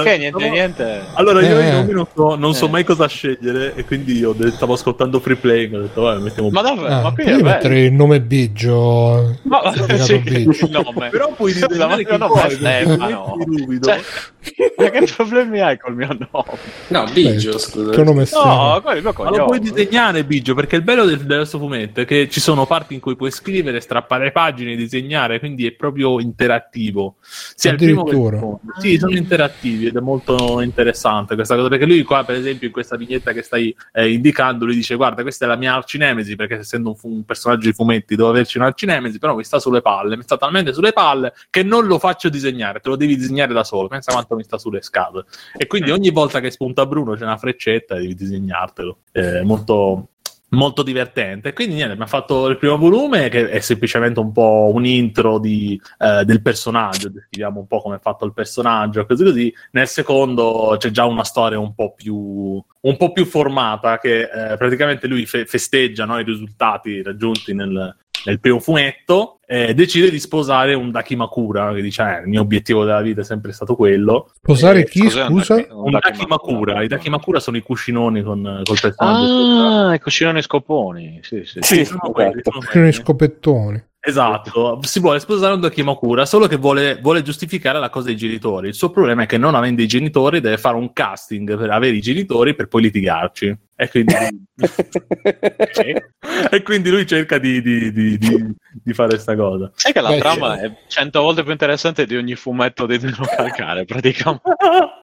Ok, 0.00 0.04
niente, 0.06 0.28
stavo- 0.38 0.50
niente. 0.52 1.00
Allora, 1.14 1.40
io 1.42 1.58
Eh. 1.58 1.82
non 1.92 2.06
so, 2.14 2.34
non 2.36 2.54
so 2.54 2.66
Eh. 2.66 2.70
mai 2.70 2.84
cosa 2.84 3.06
scegliere, 3.08 3.74
e 3.74 3.84
quindi 3.84 4.22
detto- 4.34 4.50
stavo 4.50 4.74
ascoltando 4.74 5.20
free 5.20 5.36
play. 5.36 5.72
Ho 5.74 5.80
detto, 5.80 6.02
vabbè, 6.02 6.20
mettiamo 6.20 6.50
Ma 6.50 6.62
davvero? 6.62 6.86
Ah, 6.94 7.00
ma 7.02 7.12
qui 7.12 7.24
il 7.86 7.92
nome 7.92 8.20
Biggio. 8.20 9.38
Ma, 9.42 9.72
sì, 9.98 10.18
Biggio. 10.18 10.66
il 10.66 10.70
nome. 10.70 11.08
Però 11.10 11.32
puoi 11.34 11.52
Scusa, 11.52 11.66
il 11.66 11.76
mio 11.76 11.86
nome 11.86 12.02
è 12.02 12.16
vuoi, 12.26 12.50
Stefano. 12.50 13.36
Cioè, 13.80 14.00
ma 14.76 14.90
che 14.90 15.08
problemi 15.14 15.60
hai 15.60 15.78
col 15.78 15.94
mio 15.94 16.08
nome? 16.08 16.58
No, 16.88 17.04
Biggio, 17.12 17.58
scusa. 17.58 17.90
Tuo 17.90 18.02
nome 18.04 18.22
è 18.22 18.26
strano. 18.26 18.72
No, 18.74 18.80
quello 18.82 19.12
Ma 19.16 19.30
lo 19.30 19.44
puoi 19.46 19.58
disegnare, 19.60 20.24
Biggio, 20.24 20.54
perché 20.54 20.76
il 20.76 20.82
bello 20.82 21.04
del, 21.04 21.18
del 21.20 21.46
suo 21.46 21.58
fumetto 21.58 22.00
è 22.00 22.04
che 22.04 22.28
ci 22.30 22.40
sono 22.40 22.66
parti 22.66 22.94
in 22.94 23.00
cui 23.00 23.16
puoi 23.16 23.30
scrivere, 23.30 23.79
strappare 23.80 24.32
pagine, 24.32 24.76
disegnare, 24.76 25.38
quindi 25.38 25.66
è 25.66 25.72
proprio 25.72 26.20
interattivo. 26.20 27.16
Sia. 27.20 27.76
Sì, 28.78 28.98
sono 28.98 29.16
interattivi 29.16 29.86
ed 29.86 29.96
è 29.96 30.00
molto 30.00 30.60
interessante 30.60 31.34
questa 31.34 31.56
cosa, 31.56 31.68
perché 31.68 31.86
lui 31.86 32.02
qua, 32.02 32.24
per 32.24 32.36
esempio, 32.36 32.66
in 32.66 32.72
questa 32.72 32.96
vignetta 32.96 33.32
che 33.32 33.42
stai 33.42 33.74
eh, 33.92 34.12
indicando, 34.12 34.64
lui 34.64 34.74
dice 34.74 34.94
guarda, 34.94 35.22
questa 35.22 35.44
è 35.44 35.48
la 35.48 35.56
mia 35.56 35.74
arcinemesi, 35.74 36.36
perché 36.36 36.56
essendo 36.56 36.90
un, 36.90 36.96
fu- 36.96 37.08
un 37.08 37.24
personaggio 37.24 37.66
di 37.66 37.72
fumetti 37.72 38.16
devo 38.16 38.28
averci 38.28 38.58
un'arcinemesi, 38.58 39.18
però 39.18 39.34
mi 39.34 39.44
sta 39.44 39.58
sulle 39.58 39.80
palle, 39.80 40.16
mi 40.16 40.22
sta 40.22 40.36
talmente 40.36 40.72
sulle 40.72 40.92
palle 40.92 41.32
che 41.50 41.62
non 41.62 41.86
lo 41.86 41.98
faccio 41.98 42.28
disegnare, 42.28 42.80
te 42.80 42.88
lo 42.88 42.96
devi 42.96 43.16
disegnare 43.16 43.52
da 43.52 43.64
solo, 43.64 43.88
pensa 43.88 44.12
quanto 44.12 44.36
mi 44.36 44.42
sta 44.42 44.58
sulle 44.58 44.82
scatole. 44.82 45.24
E 45.56 45.66
quindi 45.66 45.90
ogni 45.90 46.10
volta 46.10 46.40
che 46.40 46.50
spunta 46.50 46.86
Bruno 46.86 47.14
c'è 47.14 47.24
una 47.24 47.36
freccetta 47.36 47.96
e 47.96 48.00
devi 48.00 48.14
disegnartelo. 48.14 48.98
È 49.10 49.42
molto, 49.42 50.08
molto 50.50 50.82
divertente. 50.82 51.52
Quindi 51.52 51.74
niente, 51.74 51.96
mi 51.96 52.02
ha 52.02 52.06
fatto 52.06 52.48
il 52.48 52.58
primo 52.58 52.76
volume 52.76 53.28
che 53.28 53.50
è 53.50 53.60
semplicemente 53.60 54.20
un 54.20 54.32
po' 54.32 54.70
un 54.72 54.84
intro 54.84 55.38
di, 55.38 55.80
eh, 55.98 56.24
del 56.24 56.42
personaggio, 56.42 57.08
descriviamo 57.08 57.60
un 57.60 57.66
po' 57.66 57.80
come 57.80 57.96
è 57.96 58.00
fatto 58.00 58.24
il 58.24 58.32
personaggio, 58.32 59.04
così 59.06 59.24
così. 59.24 59.54
Nel 59.72 59.86
secondo 59.86 60.76
c'è 60.78 60.90
già 60.90 61.04
una 61.04 61.24
storia 61.24 61.58
un 61.58 61.74
po' 61.74 61.92
più 61.94 62.62
un 62.82 62.96
po' 62.96 63.12
più 63.12 63.26
formata 63.26 63.98
che 63.98 64.22
eh, 64.22 64.56
praticamente 64.56 65.06
lui 65.06 65.26
fe- 65.26 65.44
festeggia 65.44 66.06
no, 66.06 66.18
i 66.18 66.24
risultati 66.24 67.02
raggiunti 67.02 67.52
nel, 67.52 67.94
nel 68.24 68.40
primo 68.40 68.58
fumetto 68.58 69.39
eh, 69.52 69.74
decide 69.74 70.10
di 70.10 70.20
sposare 70.20 70.74
un 70.74 70.92
Dakimakura, 70.92 71.72
che 71.74 71.82
dice, 71.82 72.02
eh, 72.02 72.20
il 72.20 72.28
mio 72.28 72.40
obiettivo 72.40 72.84
della 72.84 73.00
vita 73.00 73.22
è 73.22 73.24
sempre 73.24 73.50
stato 73.50 73.74
quello. 73.74 74.30
Sposare 74.36 74.80
Eh, 74.82 74.84
chi, 74.88 75.00
un 75.00 75.10
scusa? 75.10 75.56
Daki- 75.56 75.68
Un 75.72 75.90
Dakimakura, 75.90 76.82
i 76.84 76.86
Dakimakura 76.86 77.40
sono 77.40 77.56
i 77.56 77.60
cuscinoni 77.62 78.22
con, 78.22 78.62
col 78.64 78.78
personaggio. 78.80 79.88
Ah, 79.88 79.94
i 79.94 79.98
cuscinoni 79.98 80.40
scoponi. 80.42 81.18
Sì, 81.22 81.42
sì. 81.44 81.58
Sì, 81.62 81.84
sono 81.84 81.98
esatto. 81.98 82.10
quelli, 82.12 82.40
sono 82.44 82.60
Sono 82.60 82.70
quelli. 82.70 82.88
i 82.88 82.92
scopettoni. 82.92 83.84
Esatto, 84.02 84.78
si 84.82 84.98
vuole 84.98 85.18
sposare 85.20 85.52
un 85.54 85.60
Dakimakura, 85.60 86.24
solo 86.24 86.46
che 86.46 86.56
vuole, 86.56 86.98
vuole 87.02 87.20
giustificare 87.22 87.78
la 87.78 87.90
cosa 87.90 88.06
dei 88.06 88.16
genitori. 88.16 88.68
Il 88.68 88.74
suo 88.74 88.90
problema 88.90 89.24
è 89.24 89.26
che 89.26 89.36
non 89.36 89.54
avendo 89.54 89.82
i 89.82 89.86
genitori 89.86 90.40
deve 90.40 90.56
fare 90.56 90.76
un 90.76 90.92
casting 90.94 91.56
per 91.58 91.68
avere 91.70 91.96
i 91.96 92.00
genitori 92.00 92.54
per 92.54 92.68
poi 92.68 92.82
litigarci. 92.82 93.54
E 93.80 93.88
quindi, 93.88 94.14
e 96.50 96.62
quindi 96.62 96.90
lui 96.90 97.06
cerca 97.06 97.38
di, 97.38 97.62
di- 97.62 97.90
di- 97.90 98.18
di- 98.18 98.54
di 98.70 98.92
fare 98.92 99.18
sta 99.18 99.34
cosa. 99.34 99.72
Sai 99.74 99.94
che 99.94 100.02
la 100.02 100.10
Beh, 100.10 100.18
trama 100.18 100.58
sì. 100.58 100.64
è 100.64 100.72
cento 100.86 101.22
volte 101.22 101.42
più 101.42 101.52
interessante 101.52 102.04
di 102.04 102.14
ogni 102.14 102.34
fumetto 102.34 102.84
di 102.84 102.98
Dino 102.98 103.24
Calcare, 103.24 103.86
praticamente. 103.86 104.42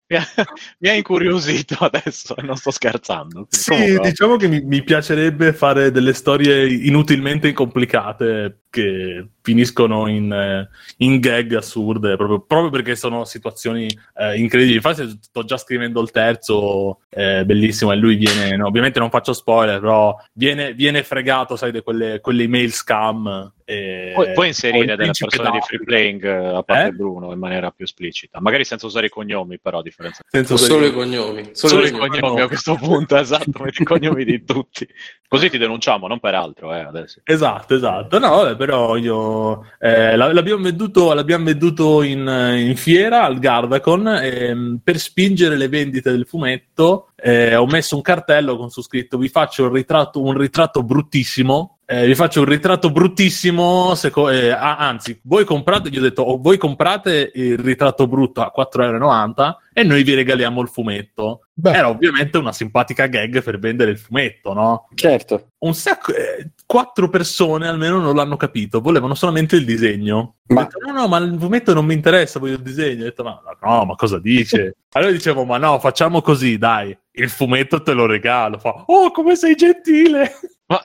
Mi 0.77 0.89
ha, 0.89 0.93
incuriosito 0.93 1.73
adesso, 1.79 2.35
e 2.35 2.43
non 2.43 2.55
sto 2.55 2.69
scherzando. 2.69 3.47
Sì, 3.49 3.71
Comunque, 3.71 4.09
diciamo 4.11 4.35
che 4.35 4.47
mi, 4.47 4.61
mi 4.61 4.83
piacerebbe 4.83 5.53
fare 5.53 5.89
delle 5.89 6.13
storie 6.13 6.67
inutilmente 6.67 7.51
complicate 7.53 8.65
che 8.69 9.27
finiscono 9.47 10.07
in, 10.07 10.29
eh, 10.29 10.67
in 10.97 11.21
gag 11.21 11.53
assurde, 11.53 12.17
proprio, 12.17 12.41
proprio 12.41 12.69
perché 12.69 12.97
sono 12.97 13.23
situazioni 13.23 13.85
eh, 14.17 14.37
incredibili. 14.37 14.75
Infatti, 14.75 15.17
sto 15.21 15.45
già 15.45 15.55
scrivendo 15.55 16.01
il 16.01 16.11
terzo, 16.11 16.99
eh, 17.07 17.45
bellissimo, 17.45 17.93
e 17.93 17.95
lui 17.95 18.17
viene, 18.17 18.57
no, 18.57 18.67
ovviamente 18.67 18.99
non 18.99 19.09
faccio 19.09 19.31
spoiler, 19.31 19.79
però 19.79 20.13
viene, 20.33 20.73
viene 20.73 21.01
fregato, 21.01 21.55
sai, 21.55 21.71
di 21.71 21.79
quelle, 21.79 22.19
quelle 22.19 22.43
email 22.43 22.73
scam. 22.73 23.53
E, 23.69 24.11
Puoi, 24.13 24.31
puoi 24.31 24.45
o 24.45 24.47
inserire 24.47 24.95
delle 24.95 25.11
persone 25.11 25.51
di 25.51 25.59
free 25.59 25.83
playing 25.83 26.23
eh, 26.23 26.55
a 26.55 26.63
parte 26.63 26.87
Eh? 26.87 26.91
Bruno 26.93 27.33
in 27.33 27.37
maniera 27.39 27.69
più 27.71 27.83
esplicita, 27.83 28.39
magari 28.39 28.63
senza 28.63 28.85
usare 28.85 29.07
i 29.07 29.09
cognomi, 29.09 29.59
però 29.59 29.79
a 29.79 29.81
differenza. 29.81 30.21
Senza 30.25 30.55
Solo 30.55 30.85
i 30.85 30.93
cognomi. 30.93 31.49
Solo, 31.51 31.73
Solo 31.73 31.85
i 31.85 31.91
cognomi 31.91 32.39
a 32.39 32.47
questo 32.47 32.75
punto, 32.75 33.17
esatto, 33.19 33.61
metti 33.61 33.81
i 33.81 33.85
cognomi 33.85 34.23
di 34.23 34.45
tutti. 34.45 34.87
Così 35.27 35.49
ti 35.49 35.57
denunciamo, 35.57 36.07
non 36.07 36.21
per 36.21 36.35
altro, 36.35 36.73
eh, 36.73 36.79
adesso. 36.79 37.19
Esatto, 37.25 37.75
esatto. 37.75 38.17
No, 38.19 38.29
vabbè, 38.37 38.55
però 38.55 38.95
io 38.95 39.65
eh, 39.79 40.15
la- 40.15 40.31
l'abbiamo 40.31 40.63
venduto, 40.63 41.11
l'abbiamo 41.11 41.43
venduto 41.43 42.03
in, 42.03 42.19
in 42.57 42.75
fiera 42.77 43.23
al 43.25 43.37
Gardacon 43.37 44.07
e 44.07 44.77
per 44.81 44.97
spingere 44.97 45.57
le 45.57 45.67
vendite 45.67 46.09
del 46.11 46.25
fumetto 46.25 47.11
eh, 47.17 47.55
ho 47.55 47.65
messo 47.65 47.95
un 47.95 48.01
cartello 48.01 48.55
con 48.55 48.69
su 48.69 48.81
scritto 48.81 49.17
vi 49.17 49.27
faccio 49.27 49.63
un 49.63 49.73
ritratto, 49.73 50.21
un 50.23 50.37
ritratto 50.37 50.83
bruttissimo. 50.83 51.76
Eh, 51.89 52.05
vi 52.05 52.15
faccio 52.15 52.41
un 52.41 52.47
ritratto 52.47 52.91
bruttissimo. 52.91 53.95
seco- 53.95 54.29
eh, 54.29 54.49
ah, 54.49 54.75
anzi, 54.77 55.17
voi 55.23 55.45
comprate, 55.45 55.89
gli 55.89 55.97
ho 55.97 56.01
detto, 56.01 56.21
oh, 56.21 56.37
voi 56.37 56.57
comprate 56.57 57.31
il 57.33 57.57
ritratto 57.57 58.07
brutto 58.07 58.41
a 58.41 58.51
4,90€ 58.53 59.55
e 59.73 59.83
noi 59.83 60.03
vi 60.03 60.13
regaliamo 60.13 60.59
il 60.61 60.67
fumetto. 60.67 61.47
Beh, 61.53 61.71
Era 61.71 61.87
ovviamente 61.89 62.37
una 62.37 62.51
simpatica 62.51 63.07
gag 63.07 63.41
per 63.41 63.57
vendere 63.57 63.91
il 63.91 63.97
fumetto, 63.97 64.51
no? 64.53 64.89
Certo. 64.95 65.51
un 65.59 65.73
sacco, 65.73 66.13
eh, 66.13 66.51
quattro 66.65 67.09
persone 67.09 67.67
almeno 67.67 67.99
non 67.99 68.15
l'hanno 68.15 68.35
capito, 68.35 68.81
volevano 68.81 69.15
solamente 69.15 69.55
il 69.55 69.63
disegno. 69.65 70.35
Ma- 70.47 70.61
Ho 70.61 70.63
detto, 70.65 70.79
no, 70.85 70.91
no, 70.91 71.07
ma 71.07 71.17
il 71.19 71.35
fumetto 71.39 71.73
non 71.73 71.85
mi 71.85 71.93
interessa, 71.93 72.37
voglio 72.37 72.55
il 72.55 72.61
disegno. 72.61 73.03
Ho 73.03 73.05
detto, 73.05 73.23
ma 73.23 73.41
no, 73.61 73.85
ma 73.85 73.95
cosa 73.95 74.19
dice? 74.19 74.75
allora 74.91 75.11
dicevo, 75.11 75.45
ma 75.45 75.57
no, 75.57 75.79
facciamo 75.79 76.21
così, 76.21 76.57
dai, 76.57 76.95
il 77.11 77.29
fumetto 77.29 77.81
te 77.81 77.93
lo 77.93 78.05
regalo. 78.05 78.57
Fa, 78.59 78.83
oh, 78.85 79.09
come 79.11 79.35
sei 79.37 79.55
gentile! 79.55 80.31
Ma... 80.67 80.81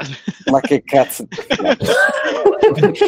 Ma 0.47 0.61
che 0.61 0.83
cazzo. 0.85 1.27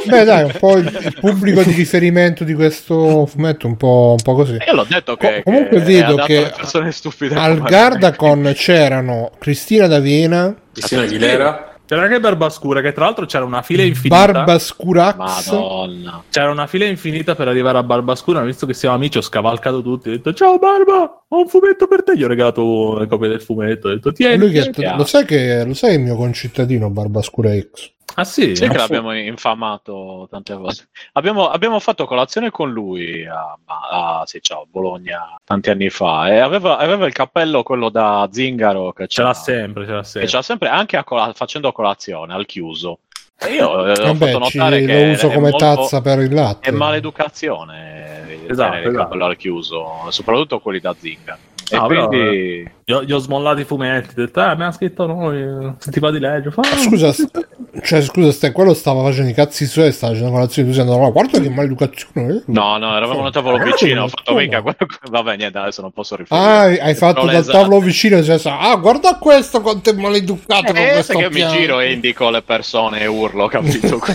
beh, 0.07 0.25
dai, 0.25 0.43
un 0.43 0.57
po' 0.59 0.77
il, 0.77 0.87
il 0.87 1.17
pubblico 1.21 1.63
di 1.63 1.71
riferimento 1.71 2.43
di 2.43 2.53
questo 2.53 3.27
fumetto, 3.27 3.69
un 3.69 3.77
po', 3.77 4.17
un 4.19 4.23
po' 4.23 4.35
così. 4.35 4.57
Io 4.67 4.75
l'ho 4.75 4.87
detto 4.89 5.17
che, 5.17 5.43
Co- 5.45 5.51
comunque 5.51 5.79
che 5.79 5.85
vedo 5.85 6.17
che 6.17 6.37
alle 6.39 6.53
persone 6.57 6.91
stupide 6.91 7.37
Al 7.37 7.63
Gardacon 7.63 8.53
c'erano 8.57 9.31
Cristina 9.39 9.87
D'Avena, 9.87 10.55
Cristina 10.73 11.03
Aguilera. 11.03 11.74
C'era 11.87 12.03
anche 12.03 12.19
Barbascura, 12.19 12.81
che 12.81 12.93
tra 12.93 13.05
l'altro 13.05 13.27
c'era 13.27 13.45
una 13.45 13.61
fila 13.61 13.83
infinita. 13.83 14.33
Barbascurax. 14.33 15.17
Madonna. 15.17 16.23
C'era 16.31 16.51
una 16.51 16.67
fila 16.67 16.87
infinita 16.87 17.35
per 17.35 17.49
arrivare 17.49 17.77
a 17.77 17.83
Barbascura. 17.83 18.43
Visto 18.43 18.65
che 18.65 18.73
siamo 18.73 18.95
amici, 18.95 19.19
ho 19.19 19.23
scavalcato 19.23 19.83
tutti. 19.83 20.09
Ho 20.09 20.13
detto: 20.13 20.33
Ciao 20.33 20.59
Barba, 20.59 21.25
ho 21.29 21.39
un 21.41 21.47
fumetto 21.49 21.87
per 21.87 22.03
te. 22.03 22.17
Gli 22.17 22.25
ho 22.25 22.29
regalato 22.29 22.99
le 22.99 23.07
copie 23.07 23.29
del 23.29 23.43
fumetto. 23.43 23.89
Ho 23.89 23.91
detto: 23.91 24.13
Tieni. 24.13 24.39
Lui 24.39 24.49
che- 24.51 24.61
tieni". 24.61 24.73
chiaro. 24.73 24.97
lo, 24.97 25.05
sai 25.05 25.25
che, 25.27 25.65
lo 25.65 25.75
sai 25.75 25.95
il 25.95 26.01
mio 26.01 26.17
concittadino 26.17 26.89
Barbascura 26.89 27.51
X? 27.55 27.93
Ah, 28.17 28.25
sì, 28.25 28.55
Sì 28.55 28.65
Ah, 28.65 28.69
che 28.69 28.73
sì. 28.75 28.79
l'abbiamo 28.79 29.13
infamato 29.13 30.29
tante 30.31 30.55
volte. 30.55 30.89
Abbiamo, 31.15 31.49
abbiamo 31.49 31.81
fatto 31.81 32.07
colazione 32.07 32.51
con 32.51 32.71
lui 32.73 33.27
a, 33.27 33.59
a- 33.65 34.23
sì, 34.25 34.41
ciao, 34.41 34.63
a 34.63 34.67
Bologna 34.71 35.35
tanti 35.45 35.71
anni 35.71 35.91
fa 35.91 36.29
e 36.29 36.39
aveva, 36.39 36.77
aveva 36.77 37.07
il 37.07 37.13
cappello 37.13 37.63
quello 37.65 37.89
da 37.89 38.29
zingaro 38.31 38.93
che 38.93 39.09
Ce 39.09 39.23
l'ha 39.23 39.35
sempre, 39.35 39.85
ce 39.85 39.93
l'ha 39.93 39.99
che 40.03 40.07
sempre. 40.07 40.29
ce 40.31 40.37
l'ha 40.37 40.43
sempre 40.43 40.69
anche 40.69 40.97
a 40.97 41.03
cola- 41.03 41.33
facendo 41.35 41.73
colazione 41.73 42.35
al 42.35 42.47
chiuso. 42.47 43.01
E 43.37 43.53
io 43.53 43.85
eh, 43.87 43.93
ho 44.01 44.13
Vabbè, 44.15 44.31
fatto 44.31 44.45
ci- 44.47 44.59
notare 44.59 44.85
che 44.85 45.05
lo 45.07 45.11
uso 45.13 45.27
come 45.29 45.51
molto- 45.51 45.57
tazza 45.59 46.01
per 46.01 46.19
il 46.21 46.33
latte. 46.33 46.69
È 46.69 46.73
maleducazione 46.73 48.29
eh, 48.29 48.41
Esatto, 48.49 48.77
il 48.77 48.81
esatto. 48.87 48.97
cappello 48.97 49.25
al 49.25 49.37
chiuso, 49.37 50.07
soprattutto 50.11 50.61
quelli 50.61 50.79
da 50.79 50.95
zingaro. 50.97 51.39
E 51.71 51.77
No, 51.77 51.87
però, 51.87 52.09
quindi 52.09 52.71
Gli 52.85 52.93
ho, 52.93 53.03
gli 53.03 53.13
ho 53.13 53.19
smollato 53.19 53.61
i 53.61 53.65
fumetti, 53.65 54.11
ho 54.11 54.25
detto, 54.25 54.41
ah, 54.41 54.51
abbiamo 54.51 54.71
scritto 54.73 55.07
noi, 55.07 55.73
se 55.79 55.91
ti 55.91 55.99
va 56.01 56.11
di 56.11 56.19
leggere. 56.19 56.51
Fa, 56.51 56.63
Scusa, 56.63 57.11
st- 57.13 57.49
cioè, 57.83 58.03
scusa, 58.03 58.31
stai, 58.33 58.53
quello 58.53 58.75
stava 58.75 59.03
facendo 59.03 59.31
i 59.31 59.33
cazzi 59.33 59.65
suoi, 59.65 59.91
stava 59.91 60.13
facendo 60.13 60.33
colazione, 60.33 60.69
tu 60.69 60.75
sei 60.75 60.85
andato 60.87 61.11
guarda 61.11 61.41
che 61.41 61.49
maleducazione. 61.49 62.43
No, 62.47 62.77
no, 62.77 62.95
eravamo 62.95 63.25
al 63.25 63.33
tavolo 63.33 63.57
vicino, 63.65 64.03
ho 64.03 64.09
fatto 64.09 64.35
mica 64.35 64.61
quello- 64.61 64.77
Vabbè, 65.11 65.37
niente, 65.37 65.57
adesso 65.57 65.81
non 65.81 65.93
posso 65.93 66.17
riferire. 66.17 66.47
Ah, 66.47 66.63
hai 66.65 66.95
fatto 66.95 67.21
Però 67.21 67.27
dal 67.33 67.37
esatto. 67.37 67.59
tavolo 67.59 67.81
vicino, 67.81 68.23
cioè, 68.23 68.39
ah, 68.45 68.77
guarda 68.77 69.17
questo 69.19 69.63
quanto 69.63 69.89
è 69.89 69.93
maleducato 69.95 70.65
con 70.73 70.77
Eh, 70.77 70.91
questo 70.93 71.13
sai 71.15 71.23
che 71.23 71.29
mi 71.31 71.35
piano. 71.37 71.53
giro 71.57 71.81
e 71.81 71.93
indico 71.93 72.29
le 72.29 72.43
persone 72.43 73.01
e 73.01 73.07
urlo, 73.07 73.47
capito? 73.47 73.99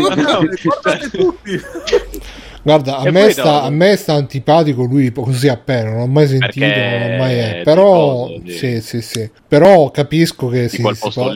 No, 0.00 0.40
Guardate 0.62 1.10
tutti! 1.10 1.60
Guarda, 2.62 2.98
a 2.98 3.10
me, 3.10 3.30
sta, 3.30 3.62
a 3.62 3.70
me 3.70 3.96
sta 3.96 4.12
antipatico 4.14 4.84
lui 4.84 5.10
così 5.12 5.48
appena, 5.48 5.90
non 5.90 5.98
l'ho 6.00 6.06
mai 6.06 6.26
sentito, 6.26 6.66
Perché 6.66 6.98
non 6.98 7.10
l'ho 7.10 7.16
mai... 7.16 7.34
è 7.34 7.58
eh, 7.60 7.62
Però, 7.62 8.26
tifoso 8.26 8.42
di- 8.42 8.52
sì, 8.52 8.80
sì, 8.82 9.00
sì. 9.00 9.30
Però 9.48 9.90
capisco 9.90 10.48
che 10.48 10.62
di 10.62 10.68
si, 10.68 10.82
fa- 10.82 11.32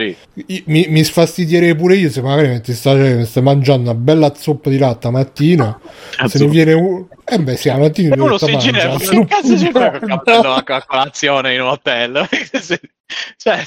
Mi, 0.67 0.87
mi 0.89 1.03
sfastidierei 1.03 1.75
pure 1.75 1.97
io 1.97 2.11
se 2.11 2.21
magari 2.21 2.49
mi 2.49 2.75
stai, 2.75 3.25
stai 3.25 3.43
mangiando 3.43 3.91
una 3.91 3.99
bella 3.99 4.35
zuppa 4.35 4.69
di 4.69 4.79
latte 4.79 5.07
la 5.09 5.13
mattina. 5.13 5.81
Se 6.27 6.39
ne 6.39 6.47
viene 6.49 6.73
un. 6.75 7.07
Eh 7.25 7.39
beh, 7.39 7.57
sì, 7.57 7.69
la 7.69 7.79
mattina 7.79 8.15
uno 8.23 8.37
diventa 8.37 8.61
si 8.61 8.71
gira 8.71 8.97
che 8.99 9.27
cazzo 9.27 9.59
ci 9.59 9.71
fai 9.71 9.91
col 9.99 10.09
cappello 10.09 10.53
a 10.53 10.63
a 10.65 10.85
colazione 10.85 11.55
in 11.55 11.63
un 11.63 11.69
hotel? 11.69 12.29
cioè, 13.37 13.67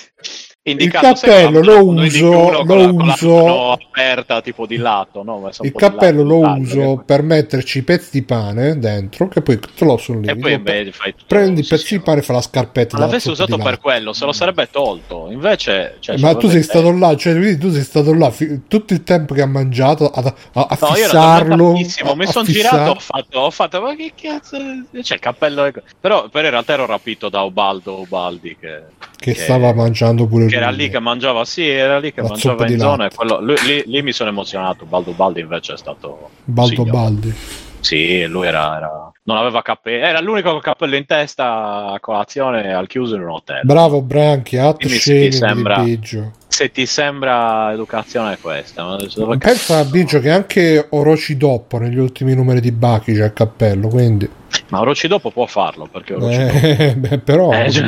Il 0.72 0.92
cappello 0.92 1.62
lo 1.62 1.86
uso- 1.86 2.64
lo 2.64 2.94
uso- 2.94 3.72
aperta 3.72 4.42
tipo 4.42 4.66
di 4.66 4.76
lato, 4.78 5.24
no? 5.24 5.50
Il 5.62 5.72
cappello 5.72 6.24
lato, 6.24 6.36
lo 6.36 6.42
taglio, 6.42 6.62
uso 6.62 6.98
che- 6.98 7.04
per 7.06 7.22
metterci 7.24 7.78
i 7.78 7.82
pezzi 7.84 8.10
di 8.12 8.22
pane 8.24 8.78
dentro, 8.78 9.28
che 9.28 9.42
poi 9.42 9.60
te 9.60 9.86
lo 9.86 9.98
sollevi. 9.98 10.28
E 10.30 10.36
poi 10.36 10.60
beh, 10.60 10.92
fai 10.92 11.12
tutto- 11.12 11.26
prendi 11.28 11.62
i 11.62 11.66
pezzi 11.66 11.86
sì. 11.86 11.98
di 11.98 12.04
pane 12.04 12.20
e 12.20 12.24
fa 12.24 12.34
la 12.34 12.42
scarpetta. 12.42 12.98
L'avessi 12.98 13.30
usato 13.30 13.58
per 13.58 13.80
quello, 13.80 14.12
se 14.14 14.26
lo 14.26 14.32
sarebbe 14.34 14.70
tolto. 14.70 15.30
Invece, 15.32 15.96
cioè, 16.00 16.18
Ma 16.18 16.36
tu 16.36 16.50
sei 16.50 16.64
stato 16.64 16.92
là, 16.92 17.16
cioè 17.16 17.34
quindi 17.34 17.58
tu 17.58 17.72
sei 17.72 17.84
stato 17.84 18.14
là 18.14 18.30
fi- 18.30 18.62
tutto 18.68 18.94
il 18.94 19.04
tempo 19.04 19.34
che 19.34 19.42
ha 19.42 19.48
mangiato 19.48 20.10
a, 20.10 20.22
a, 20.54 20.68
a 20.70 20.78
No, 20.80 20.88
fissarlo. 20.94 21.70
a- 21.72 22.16
mi 22.16 22.26
sono 22.28 22.46
girato, 22.46 22.92
ho 22.92 23.00
fatto, 23.00 23.40
ho 23.40 23.50
fatto, 23.52 23.82
ma 23.82 23.96
che 23.96 24.12
cazzo, 24.22 24.58
c'è 25.02 25.14
il 25.16 25.20
cappello, 25.20 25.64
ecco. 25.66 25.82
però, 26.00 26.28
però 26.30 26.46
in 26.46 26.52
realtà 26.52 26.74
ero 26.74 26.86
rapito 26.86 27.30
da 27.30 27.42
Ubaldo 27.42 28.00
Ubaldi 28.00 28.56
che, 28.60 28.82
che 29.18 29.34
stava 29.34 29.74
mangiando 29.74 30.28
pure 30.28 30.46
che 30.46 30.56
lui. 30.56 30.62
era 30.62 30.70
lì 30.70 30.90
che 30.90 31.00
mangiava, 31.00 31.44
sì, 31.44 31.68
era 31.68 31.98
lì 32.00 32.14
che 32.14 32.22
La 32.22 32.30
mangiava 32.30 32.68
in 32.68 32.78
zona, 32.80 33.10
quello, 33.14 33.42
lui- 33.42 33.58
lì, 33.66 33.84
lì 33.86 34.02
mi 34.02 34.12
sono 34.12 34.30
emozionato, 34.30 34.84
Ubaldo 34.84 35.10
Ubaldi 35.10 35.42
invece 35.42 35.74
è 35.74 35.78
stato... 35.78 36.30
Baldo 36.44 36.76
signor. 36.76 36.92
Baldi. 36.92 37.34
Sì, 37.80 38.26
lui 38.26 38.48
era, 38.48 38.78
era- 38.78 39.12
non 39.24 39.38
aveva 39.38 39.62
cappello, 39.62 40.06
era 40.06 40.22
l'unico 40.22 40.52
con 40.52 40.62
cappello 40.62 40.96
in 40.96 41.06
testa 41.06 41.92
a 41.94 42.00
colazione 42.00 42.74
al 42.74 42.88
chiuso 42.88 43.16
in 43.16 43.24
un 43.24 43.30
hotel. 43.30 43.62
Bravo 43.64 44.02
Branchi, 44.02 44.58
atto 44.58 44.88
sì, 44.88 45.32
sembra- 45.32 45.80
di 45.80 45.92
Biggio. 45.92 46.32
Se 46.48 46.72
ti 46.72 46.86
sembra 46.86 47.72
educazione 47.74 48.34
è 48.34 48.38
questa, 48.40 48.98
Pensa 49.38 49.80
a 49.80 49.84
Biggio 49.84 50.20
che 50.20 50.32
anche 50.32 50.88
Orochi 50.92 51.38
Doppo 51.38 51.78
negli 51.78 51.98
ultimi 51.98 52.34
numeri 52.34 52.62
di 52.62 52.72
Bachi 52.72 53.14
c'è 53.14 53.26
il 53.26 53.34
cappello, 53.34 53.90
quindi... 53.90 54.30
Ma 54.70 54.80
Orochi 54.82 55.08
dopo 55.08 55.32
può 55.32 55.46
farlo 55.46 55.88
perché 55.92 56.14
Orochi 56.14 56.38
dopo- 56.38 56.52
Eh, 56.84 56.96
beh, 56.98 57.18
però... 57.20 57.52
Eh, 57.54 57.72
cioè, 57.72 57.86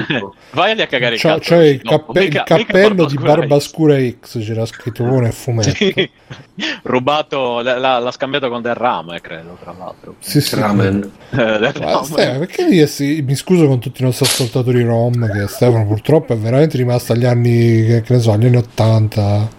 vai 0.51 0.79
a 0.79 0.87
cagare 0.87 1.15
il 1.15 1.19
C'ha, 1.21 1.29
cazzo. 1.35 1.39
c'è 1.55 1.63
il, 1.65 1.81
No, 1.83 1.89
cappe- 1.91 2.19
mica- 2.21 2.39
il 2.39 2.43
cappello 2.65 2.93
mica 2.93 3.05
di 3.07 3.15
Barbascura 3.17 3.95
Barbascura 3.95 3.99
X, 4.21 4.45
c'era 4.45 4.65
scritto 4.65 5.03
con 5.03 5.25
il 5.25 5.33
fumetto. 5.33 5.69
Sì. 5.71 6.09
Rubato, 6.83 7.61
l'ha, 7.61 7.99
l'ha 7.99 8.11
scambiato 8.11 8.49
con 8.49 8.61
del 8.61 8.75
rame, 8.75 9.19
credo, 9.21 9.57
tra 9.61 9.73
l'altro. 9.77 10.15
Sì, 10.19 10.41
sì. 10.41 10.55
Ramen. 10.55 11.11
Eh. 11.31 11.71
Stefano, 12.03 12.39
perché 12.39 12.65
essere- 12.81 13.21
mi 13.21 13.35
scuso 13.35 13.67
con 13.67 13.79
tutti 13.79 14.01
i 14.01 14.05
nostri 14.05 14.25
ascoltatori 14.25 14.83
rom 14.83 15.29
che 15.31 15.47
Stefano 15.47 15.85
purtroppo 15.85 16.33
è 16.33 16.37
veramente 16.37 16.77
rimasto 16.77 17.13
agli 17.13 17.25
anni 17.25 17.85
che, 17.85 18.01
che 18.01 18.13
ne 18.13 18.19
so 18.19 18.31
agli 18.31 18.45
anni 18.45 18.57
80 18.57 19.49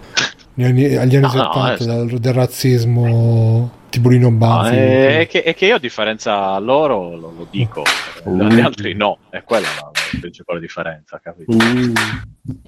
negli 0.55 0.67
anni- 0.67 0.95
agli 0.95 1.15
anni 1.15 1.35
No, 1.35 1.43
no, 1.43 1.75
70 1.75 1.83
eh, 1.83 1.85
del, 2.05 2.19
del 2.19 2.33
razzismo 2.33 3.71
tipo 3.91 4.09
Lino 4.09 4.29
No, 4.29 4.37
Banfi. 4.37 4.75
è, 4.75 5.19
è 5.19 5.27
che, 5.27 5.43
è 5.43 5.53
che 5.53 5.65
io 5.67 5.75
a 5.75 5.79
differenza 5.79 6.57
loro 6.57 7.15
lo, 7.15 7.31
lo 7.37 7.47
dico, 7.51 7.83
gli 8.25 8.59
altri 8.59 8.95
no, 8.95 9.19
è 9.29 9.43
quella 9.43 9.67
la, 9.67 9.91
la 9.93 10.17
principale 10.19 10.59
differenza, 10.59 11.19
capito? 11.21 11.55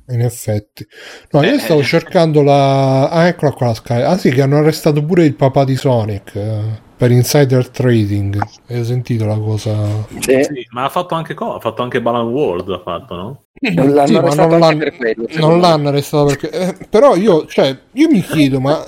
In 0.10 0.22
effetti, 0.22 0.86
no, 1.32 1.42
io 1.44 1.56
Eh, 1.56 1.60
stavo 1.60 1.80
eh. 1.80 1.84
cercando 1.84 2.44
la. 2.44 3.10
Ah, 3.10 3.26
eccola 3.28 3.52
qua 3.54 3.68
la 3.68 3.74
Sky. 3.74 4.02
Ah, 4.02 4.18
sì, 4.18 4.30
che 4.32 4.42
hanno 4.42 4.58
arrestato 4.58 5.04
pure 5.04 5.26
il 5.26 5.36
papà 5.36 5.64
di 5.64 5.76
Sonic 5.76 6.36
eh, 6.36 6.62
per 6.96 7.10
insider 7.12 7.70
trading. 7.70 8.40
Hai 8.68 8.84
sentito 8.86 9.26
la 9.26 9.38
cosa? 9.38 9.76
Sì. 10.20 10.44
Sì, 10.44 10.68
ma 10.72 10.84
ha 10.86 10.90
fatto 10.90 11.16
anche 11.16 11.34
co- 11.34 11.56
ha 11.56 11.60
fatto 11.60 11.82
anche 11.82 12.02
Balan 12.02 12.28
World, 12.28 12.70
ha 12.70 12.82
fatto, 12.84 13.16
no? 13.16 13.44
L'hanno 13.62 14.06
Sì, 14.06 14.16
arrestato 14.16 14.50
non 14.50 14.60
l'hanno, 14.60 14.78
per 14.78 14.96
quello. 14.96 15.26
non 15.38 15.60
l'hanno 15.60 15.88
arrestato 15.90 16.26
perché. 16.26 16.50
eh, 16.52 16.76
però 16.90 17.16
io, 17.16 17.46
cioè, 17.48 17.76
io 17.94 18.10
mi 18.10 18.22
chiedo, 18.22 18.60
ma. 18.60 18.86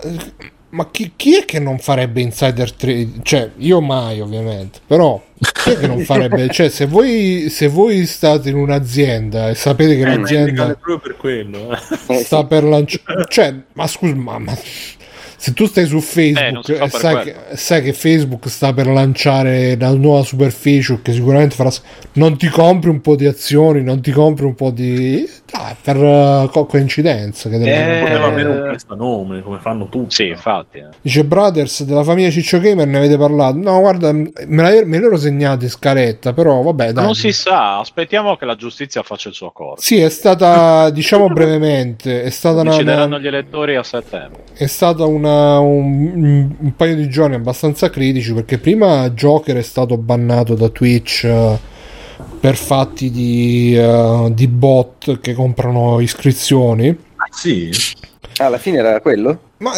Ma 0.76 0.90
chi, 0.92 1.14
chi 1.16 1.38
è 1.38 1.46
che 1.46 1.60
non 1.60 1.80
farebbe 1.80 2.20
insider 2.20 2.72
trading? 2.74 3.22
Cioè, 3.24 3.52
io 3.58 3.80
mai, 3.80 4.20
ovviamente. 4.20 4.80
Però, 4.86 5.24
chi 5.64 5.70
è 5.72 5.78
che 5.78 5.88
non 5.88 6.00
farebbe? 6.02 6.48
Cioè, 6.52 6.68
se 6.70 6.86
voi, 6.86 7.48
se 7.50 7.68
voi 7.70 8.06
state 8.06 8.50
in 8.50 8.56
un'azienda 8.56 9.50
e 9.50 9.56
sapete 9.56 9.96
che 9.96 10.02
Eh, 10.02 10.18
l'azienda. 10.18 10.78
per 11.02 11.16
quello. 11.18 11.72
eh. 11.72 12.16
Eh, 12.16 12.24
sta 12.24 12.44
per 12.44 12.64
lanciare 12.66 13.26
cioè 13.30 13.54
ma 13.74 13.88
scusa 13.88 14.16
ma, 14.16 14.38
ma- 14.38 14.58
se 15.38 15.54
tu 15.54 15.66
stai 15.68 15.86
su 15.86 15.98
Eh, 15.98 16.02
Facebook 16.02 16.74
fa 16.76 16.86
e 16.86 16.90
sai 16.90 17.24
che, 17.24 17.36
sai 17.56 17.82
che 17.84 17.94
Facebook 17.94 18.50
sta 18.50 18.74
per 18.74 18.88
lanciare 18.88 19.76
la 19.78 19.94
nuova 19.94 20.24
superficie 20.24 21.00
che 21.02 21.14
sicuramente 21.14 21.56
farà 21.56 21.72
non 22.14 22.38
ti 22.38 22.48
compri 22.48 22.90
un 22.90 23.02
po' 23.02 23.16
di 23.16 23.26
azioni 23.28 23.82
non 23.84 24.02
ti 24.02 24.12
compri 24.12 24.46
un 24.46 24.56
po' 24.56 24.72
di 24.72 25.28
dai, 25.52 25.76
per 25.82 25.96
uh, 25.98 26.50
co- 26.50 26.66
coincidenza 26.66 27.50
che 27.50 27.58
deve- 27.60 28.00
Eh, 28.00 28.02
Poteva 28.02 28.26
avere 28.26 28.50
un 28.50 28.62
prestanome, 28.62 29.42
come 29.42 29.60
fanno 29.60 29.88
tutti. 29.90 30.16
Sì, 30.16 30.28
infatti. 30.30 30.80
eh. 30.80 30.88
dice 31.02 31.24
Brothers 31.24 31.84
della 31.84 32.04
famiglia 32.04 32.30
Ciccio 32.30 32.60
Gamer 32.60 32.88
ne 32.88 32.98
avete 32.98 33.18
parlato 33.18 33.58
no 33.58 33.80
guarda 33.80 34.12
me, 34.12 34.32
la- 34.48 34.86
me 34.86 35.00
l'ero 35.00 35.18
segnato 35.18 35.64
in 35.64 35.70
scaletta 35.70 36.34
però 36.34 36.62
vabbè 36.62 36.92
dai 36.92 37.04
Non 37.04 37.14
si 37.16 37.32
sa, 37.32 37.80
aspettiamo 37.80 38.36
che 38.36 38.46
la 38.46 38.56
giustizia 38.56 39.04
faccia 39.04 39.30
il 39.30 39.36
suo 39.36 39.52
corso. 39.52 39.82
sì 39.84 40.00
è 40.00 40.10
stata 40.10 40.90
diciamo 40.90 41.28
brevemente 41.28 42.24
è 42.24 42.30
stata 42.30 42.62
una, 42.62 42.72
Decideranno 42.72 43.06
una- 43.06 43.20
gli 43.20 43.28
elettori 43.28 43.76
a 43.76 43.84
settembre. 43.84 44.44
è 44.54 44.66
stata 44.66 45.06
una- 45.06 45.60
un, 45.60 46.50
un 46.60 46.76
paio 46.76 46.96
di 46.96 47.08
giorni 47.10 47.36
abbastanza 47.36 47.90
critici 47.90 48.34
perché 48.34 48.58
prima 48.58 49.10
Joker 49.12 49.58
è 49.58 49.62
stato 49.62 49.98
bannato 49.98 50.56
da 50.56 50.70
Twitch 50.70 51.24
eh, 51.26 51.74
per 52.40 52.56
fatti 52.56 53.10
di, 53.12 53.76
eh, 53.78 54.30
di 54.34 54.48
bot 54.48 55.20
che 55.20 55.34
comprano 55.34 56.00
iscrizioni. 56.00 56.90
Ah, 56.90 57.28
sì? 57.32 57.70
Ah, 58.38 58.46
alla 58.46 58.58
fine 58.58 58.78
era 58.80 59.00
quello? 59.02 59.52
Ma 59.58 59.74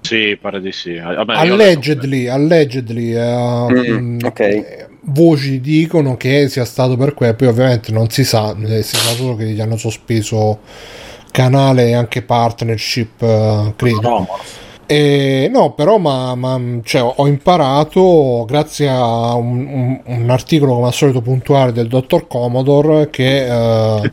Sì, 0.00 0.36
pare 0.40 0.60
di 0.60 0.72
sì. 0.72 0.96
Vabbè, 0.98 1.38
io 1.44 1.54
allegedly, 1.54 2.26
allegedly 2.26 3.14
eh, 3.14 3.70
Mm, 3.70 4.16
mh, 4.18 4.26
ok. 4.26 4.40
eh, 4.40 4.88
voci 5.04 5.60
dicono 5.60 6.16
che 6.16 6.48
sia 6.48 6.64
stato 6.64 6.96
per 6.96 7.14
quello, 7.14 7.34
poi 7.34 7.48
ovviamente 7.48 7.92
non 7.92 8.10
si 8.10 8.24
sa, 8.24 8.54
si 8.82 8.82
sa 8.96 9.14
solo 9.14 9.36
che 9.36 9.46
gli 9.46 9.60
hanno 9.60 9.76
sospeso 9.76 10.60
canale 11.30 11.88
e 11.88 11.94
anche 11.94 12.22
partnership, 12.22 13.22
eh, 13.22 13.72
credo. 13.76 14.00
No, 14.00 14.16
Eh, 14.16 14.20
no, 14.20 14.38
però 15.74 15.98
ma, 15.98 16.34
ma, 16.34 16.60
cioè, 16.82 17.12
ho 17.16 17.26
imparato 17.26 18.44
grazie 18.46 18.88
a 18.88 19.34
un, 19.34 19.66
un- 19.66 20.00
un 20.04 20.30
articolo 20.30 20.74
come 20.74 20.86
al 20.86 20.92
solito 20.94 21.20
puntuale 21.20 21.72
del 21.72 21.88
dottor 21.88 22.26
Commodore 22.26 23.08
che 23.10 23.46
eh, 23.46 24.10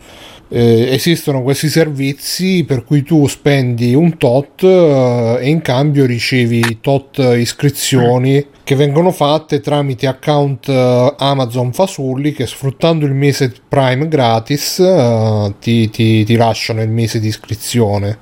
eh, 0.52 0.94
esistono 0.94 1.44
questi 1.44 1.68
servizi 1.70 2.64
per 2.64 2.84
cui 2.84 3.04
tu 3.04 3.28
spendi 3.28 3.94
un 3.94 4.18
tot 4.18 4.64
eh, 4.64 5.38
e 5.42 5.50
in 5.50 5.62
cambio 5.62 6.06
ricevi 6.06 6.80
tot 6.82 7.18
iscrizioni 7.18 8.46
che 8.64 8.76
vengono 8.76 9.12
fatte 9.12 9.60
tramite 9.62 10.08
account 10.08 10.68
eh, 10.70 11.14
Amazon 11.18 11.72
Fasulli 11.74 12.32
che 12.34 12.48
sfruttando 12.48 13.06
il 13.06 13.14
mese 13.14 13.54
Prime 13.68 14.08
gratis 14.08 14.80
eh, 14.80 15.54
ti, 15.60 15.90
ti- 15.90 16.24
ti 16.24 16.36
lasciano 16.36 16.82
il 16.82 16.90
mese 16.90 17.20
di 17.20 17.28
iscrizione 17.28 18.18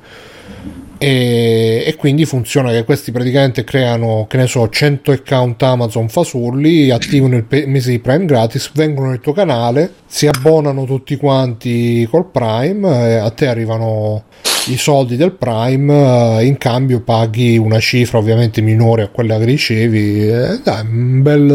e, 0.98 1.84
e 1.86 1.96
quindi 1.96 2.26
funziona 2.26 2.72
che 2.72 2.84
questi 2.84 3.12
praticamente 3.12 3.64
creano 3.64 4.26
che 4.28 4.38
ne 4.38 4.48
so 4.48 4.68
100 4.68 5.12
account 5.12 5.62
Amazon 5.64 6.10
fasulli 6.10 6.90
attivano 6.92 7.36
il 7.36 7.44
pe- 7.44 7.66
mese 7.68 7.92
di 7.92 8.00
Prime 8.00 8.26
gratis 8.26 8.72
vengono 8.74 9.10
nel 9.10 9.20
tuo 9.20 9.34
canale 9.34 9.92
si 10.08 10.28
abbonano 10.28 10.86
tutti 10.86 11.16
quanti 11.18 12.08
col 12.10 12.30
Prime 12.32 13.10
e 13.10 13.14
a 13.16 13.30
te 13.30 13.48
arrivano 13.48 14.24
i 14.68 14.78
soldi 14.78 15.16
del 15.16 15.34
Prime 15.34 16.40
eh, 16.40 16.46
in 16.46 16.58
cambio 16.58 17.02
paghi 17.02 17.58
una 17.58 17.80
cifra 17.80 18.18
ovviamente 18.18 18.62
minore 18.62 19.04
a 19.04 19.08
quella 19.08 19.38
che 19.38 19.46
ricevi 19.46 20.28
eh, 20.28 20.60
dai 20.64 20.86
un 20.86 21.22
bel 21.22 21.50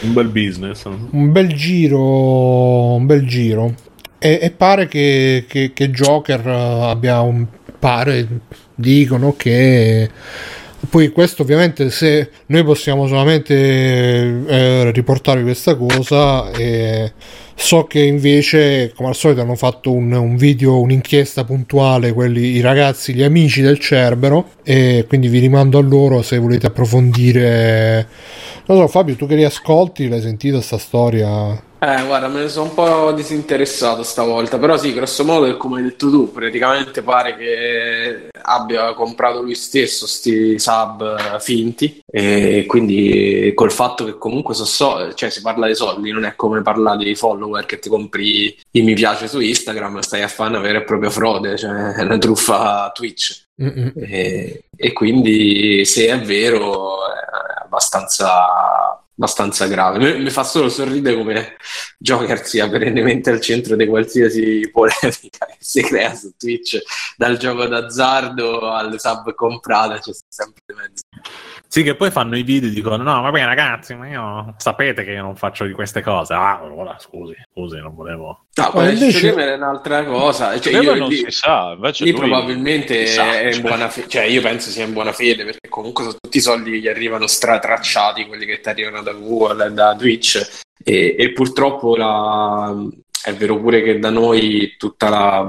un 0.00 0.12
bel 0.12 0.28
business. 0.28 0.84
un 0.84 1.32
bel 1.32 1.52
giro 1.52 2.94
un 2.94 3.06
bel 3.06 3.26
giro 3.26 3.74
e, 4.18 4.38
e 4.40 4.50
pare 4.52 4.86
che, 4.88 5.44
che- 5.48 5.72
che 5.74 5.90
Joker 5.90 6.46
eh, 6.46 6.80
abbia 6.88 7.20
un 7.20 7.44
pare 7.84 8.26
dicono 8.74 9.36
che 9.36 10.08
poi 10.88 11.10
questo 11.10 11.42
ovviamente 11.42 11.90
se 11.90 12.30
noi 12.46 12.64
possiamo 12.64 13.06
solamente 13.06 13.54
eh, 13.54 14.90
riportare 14.90 15.42
questa 15.42 15.76
cosa 15.76 16.50
e 16.52 17.12
so 17.54 17.84
che 17.84 18.00
invece 18.00 18.90
come 18.94 19.10
al 19.10 19.14
solito 19.14 19.42
hanno 19.42 19.54
fatto 19.54 19.92
un, 19.92 20.12
un 20.12 20.36
video 20.38 20.80
un'inchiesta 20.80 21.44
puntuale 21.44 22.14
quelli 22.14 22.52
i 22.52 22.62
ragazzi 22.62 23.12
gli 23.12 23.22
amici 23.22 23.60
del 23.60 23.78
Cerbero 23.78 24.48
e 24.64 25.04
quindi 25.06 25.28
vi 25.28 25.38
rimando 25.38 25.78
a 25.78 25.82
loro 25.82 26.22
se 26.22 26.38
volete 26.38 26.66
approfondire. 26.66 28.08
Non 28.66 28.78
so 28.78 28.88
Fabio 28.88 29.14
tu 29.14 29.26
che 29.26 29.36
li 29.36 29.44
ascolti 29.44 30.08
l'hai 30.08 30.22
sentita 30.22 30.60
sta 30.60 30.78
storia? 30.78 31.62
Eh, 31.86 32.02
guarda, 32.06 32.28
me 32.28 32.40
ne 32.40 32.48
sono 32.48 32.70
un 32.70 32.74
po' 32.74 33.12
disinteressato 33.12 34.02
stavolta, 34.02 34.58
però 34.58 34.78
sì, 34.78 34.94
grosso 34.94 35.22
modo 35.22 35.44
è 35.44 35.58
come 35.58 35.76
hai 35.76 35.82
detto 35.82 36.08
tu, 36.08 36.32
praticamente 36.32 37.02
pare 37.02 37.36
che 37.36 38.28
abbia 38.40 38.94
comprato 38.94 39.42
lui 39.42 39.54
stesso 39.54 40.06
sti 40.06 40.58
sub 40.58 41.38
finti. 41.40 42.00
E 42.10 42.64
quindi 42.66 43.52
col 43.54 43.70
fatto 43.70 44.06
che 44.06 44.16
comunque 44.16 44.54
so, 44.54 44.64
so- 44.64 45.12
cioè 45.12 45.28
si 45.28 45.42
parla 45.42 45.66
di 45.66 45.74
soldi, 45.74 46.10
non 46.10 46.24
è 46.24 46.34
come 46.36 46.62
parlare 46.62 47.04
dei 47.04 47.14
follower 47.14 47.66
che 47.66 47.78
ti 47.78 47.90
compri 47.90 48.56
i 48.70 48.80
mi 48.82 48.94
piace 48.94 49.28
su 49.28 49.40
Instagram, 49.40 49.98
stai 49.98 50.22
a 50.22 50.28
fare 50.28 50.48
una 50.50 50.60
vera 50.60 50.78
e 50.78 50.84
propria 50.84 51.10
frode, 51.10 51.58
cioè 51.58 52.02
una 52.02 52.16
truffa 52.16 52.90
Twitch. 52.94 53.43
E, 53.56 54.64
e 54.74 54.92
quindi 54.92 55.84
se 55.84 56.08
è 56.08 56.20
vero 56.20 57.06
è 57.06 57.62
abbastanza, 57.62 59.04
abbastanza 59.14 59.66
grave. 59.66 59.98
Mi, 59.98 60.22
mi 60.22 60.30
fa 60.30 60.42
solo 60.42 60.68
sorridere 60.68 61.16
come 61.16 61.56
Joker 61.98 62.44
sia 62.44 62.68
perennemente 62.68 63.30
al 63.30 63.40
centro 63.40 63.76
di 63.76 63.86
qualsiasi 63.86 64.68
polemica 64.72 65.46
che 65.46 65.56
si 65.58 65.82
crea 65.82 66.14
su 66.14 66.34
Twitch, 66.36 66.80
dal 67.16 67.36
gioco 67.36 67.66
d'azzardo 67.66 68.70
alle 68.72 68.98
sub 68.98 69.34
comprate, 69.34 70.00
c'è 70.00 70.12
sempre 70.28 70.62
di 70.66 70.74
mezzo. 70.74 71.02
Sì, 71.74 71.82
che 71.82 71.96
poi 71.96 72.12
fanno 72.12 72.36
i 72.38 72.44
video 72.44 72.68
e 72.68 72.72
dicono: 72.72 72.96
No, 73.02 73.20
va 73.20 73.32
bene, 73.32 73.46
ragazzi, 73.46 73.96
ma 73.96 74.06
io 74.08 74.54
sapete 74.58 75.02
che 75.02 75.10
io 75.10 75.22
non 75.22 75.34
faccio 75.34 75.64
di 75.66 75.72
queste 75.72 76.02
cose. 76.02 76.32
Ah, 76.32 76.60
allora 76.60 76.96
scusi, 77.00 77.34
scusi, 77.52 77.78
non 77.78 77.96
volevo. 77.96 78.44
No, 78.54 78.70
quella 78.70 78.90
invece- 78.92 79.34
è 79.34 79.54
un'altra 79.54 80.04
cosa. 80.04 80.56
Cioè, 80.60 80.78
io 80.80 80.94
non 80.94 81.08
lì- 81.08 81.16
si 81.16 81.30
sa, 81.32 81.72
invece 81.74 82.04
Lì 82.04 82.12
lui 82.12 82.20
probabilmente 82.20 83.06
si 83.08 83.14
sa, 83.14 83.40
è 83.40 83.46
in 83.46 83.52
cioè. 83.54 83.62
buona 83.62 83.88
fede, 83.88 84.08
cioè 84.08 84.22
io 84.22 84.40
penso 84.40 84.70
sia 84.70 84.84
in 84.84 84.92
buona 84.92 85.10
fede 85.10 85.44
perché 85.44 85.68
comunque 85.68 86.04
sono 86.04 86.16
tutti 86.20 86.36
i 86.36 86.40
soldi 86.40 86.70
che 86.70 86.78
gli 86.78 86.86
arrivano 86.86 87.26
stratracciati, 87.26 88.26
quelli 88.26 88.46
che 88.46 88.60
ti 88.60 88.68
arrivano 88.68 89.02
da 89.02 89.12
Google 89.12 89.66
e 89.66 89.70
da 89.72 89.96
Twitch 89.96 90.62
e, 90.84 91.16
e 91.18 91.32
purtroppo 91.32 91.96
la- 91.96 92.72
è 93.24 93.32
vero 93.34 93.58
pure 93.58 93.82
che 93.82 93.98
da 93.98 94.10
noi 94.10 94.74
tutta 94.76 95.08
la, 95.08 95.48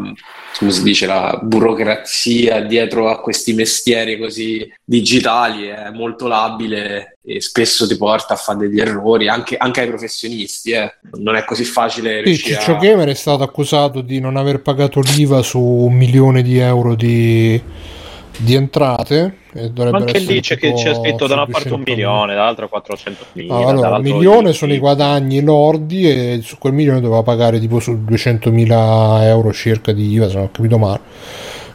come 0.58 0.72
si 0.72 0.82
dice, 0.82 1.06
la 1.06 1.38
burocrazia 1.44 2.62
dietro 2.62 3.10
a 3.10 3.20
questi 3.20 3.54
mestieri 3.54 4.18
così 4.18 4.66
digitali 4.84 5.68
è 5.68 5.90
molto 5.92 6.28
labile 6.28 7.18
e 7.22 7.42
spesso 7.42 7.86
ti 7.86 7.98
porta 7.98 8.36
a 8.36 8.38
fare 8.38 8.60
degli 8.60 8.80
errori 8.80 9.28
anche, 9.28 9.58
anche 9.58 9.82
ai 9.82 9.88
professionisti, 9.88 10.72
eh. 10.72 10.94
non 11.16 11.36
è 11.36 11.44
così 11.44 11.66
facile 11.66 12.20
Sì, 12.20 12.24
riuscire 12.24 12.60
Ciccio 12.60 12.76
a... 12.76 12.78
Gamer 12.78 13.10
è 13.10 13.14
stato 13.14 13.44
accusato 13.44 14.00
di 14.00 14.20
non 14.22 14.38
aver 14.38 14.62
pagato 14.62 15.02
l'IVA 15.02 15.42
su 15.42 15.60
un 15.60 15.94
milione 15.94 16.42
di 16.44 16.58
euro 16.60 16.96
di, 16.96 17.62
di 18.38 18.56
entrate. 18.56 19.44
Ma 19.56 19.68
dovrebbero 19.68 19.98
anche 20.04 20.20
lì 20.20 20.42
c'è, 20.42 20.58
che 20.58 20.74
c'è 20.74 20.94
scritto 20.94 21.28
da 21.28 21.36
una 21.36 21.46
parte 21.48 21.72
un 21.72 21.80
600.000. 21.80 21.84
milione, 21.86 22.36
dall'altra 22.36 22.68
400 22.68 23.26
mila. 23.34 23.56
Ah, 23.56 23.68
allora, 23.70 23.96
un 23.96 24.02
milione 24.02 24.52
sono 24.52 24.74
i 24.74 24.80
guadagni 24.80 25.42
lordi 25.42 26.10
e 26.10 26.42
su 26.44 26.58
quel 26.58 26.74
milione 26.74 27.00
doveva 27.00 27.24
pagare 27.24 27.60
tipo 27.60 27.80
su 27.80 27.94
200.000 27.94 29.22
euro 29.24 29.54
circa 29.54 29.94
di 29.94 30.12
IVA, 30.12 30.28
se 30.28 30.36
non 30.36 30.44
ho 30.44 30.50
capito 30.52 30.78
male. 30.78 31.00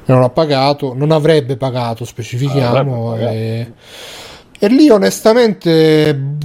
Non 0.04 0.22
ha 0.22 0.28
pagato, 0.28 0.92
non 0.94 1.10
avrebbe 1.10 1.56
pagato, 1.56 2.04
specifichiamo. 2.04 2.68
Avrebbe 2.68 2.90
pagato. 2.90 3.32
e, 3.32 3.72
e 4.58 4.68
lì 4.68 4.90
onestamente 4.90 6.36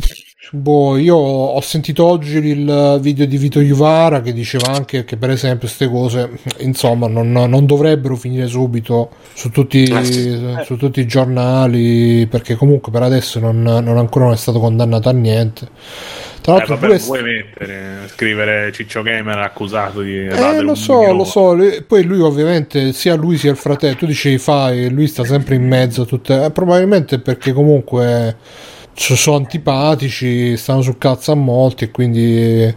Boh, 0.55 0.95
io 0.97 1.15
ho 1.15 1.59
sentito 1.61 2.05
oggi 2.05 2.37
il 2.37 2.97
video 3.01 3.25
di 3.25 3.37
Vito 3.37 3.59
Juvara 3.59 4.21
che 4.21 4.31
diceva 4.31 4.71
anche 4.71 5.03
che 5.03 5.17
per 5.17 5.29
esempio 5.31 5.61
queste 5.67 5.89
cose 5.89 6.29
insomma 6.59 7.07
non, 7.07 7.31
non 7.31 7.65
dovrebbero 7.65 8.15
finire 8.15 8.47
subito 8.47 9.09
su 9.33 9.49
tutti, 9.49 9.83
Eh 9.91 10.03
sì. 10.05 10.39
su 10.61 10.77
tutti 10.77 10.99
i 11.01 11.07
giornali 11.07 12.25
perché 12.27 12.55
comunque 12.55 12.91
per 12.91 13.01
adesso 13.01 13.39
non, 13.39 13.61
non 13.63 13.97
ancora 13.97 14.25
non 14.25 14.33
è 14.33 14.37
stato 14.37 14.59
condannato 14.59 15.09
a 15.09 15.13
niente. 15.13 15.67
Tra 16.41 16.53
Eh, 16.57 16.57
l'altro 16.57 16.75
vabbè, 16.75 16.77
pure 16.77 16.97
non 16.97 17.03
vuoi 17.05 17.23
mettere, 17.23 18.07
scrivere 18.07 18.71
Ciccio 18.71 19.01
Gamer 19.01 19.37
accusato 19.39 20.01
di 20.01 20.15
Eh, 20.27 20.61
lo 20.61 20.75
so, 20.75 21.11
lo 21.13 21.23
so. 21.23 21.55
Poi 21.87 22.03
lui, 22.03 22.19
ovviamente, 22.19 22.93
sia 22.93 23.15
lui 23.15 23.37
sia 23.37 23.51
il 23.51 23.57
fratello, 23.57 23.95
tu 23.95 24.05
dicevi 24.05 24.37
fai, 24.37 24.89
lui 24.89 25.07
sta 25.07 25.23
sempre 25.23 25.55
in 25.55 25.65
mezzo 25.67 26.01
a 26.03 26.05
tutte. 26.05 26.45
eh, 26.45 26.51
probabilmente 26.51 27.19
perché 27.19 27.53
comunque 27.53 28.37
sono 28.95 29.37
antipatici, 29.37 30.55
stanno 30.57 30.81
sul 30.81 30.97
cazzo 30.97 31.31
a 31.31 31.35
molti 31.35 31.83
e 31.85 31.91
quindi 31.91 32.73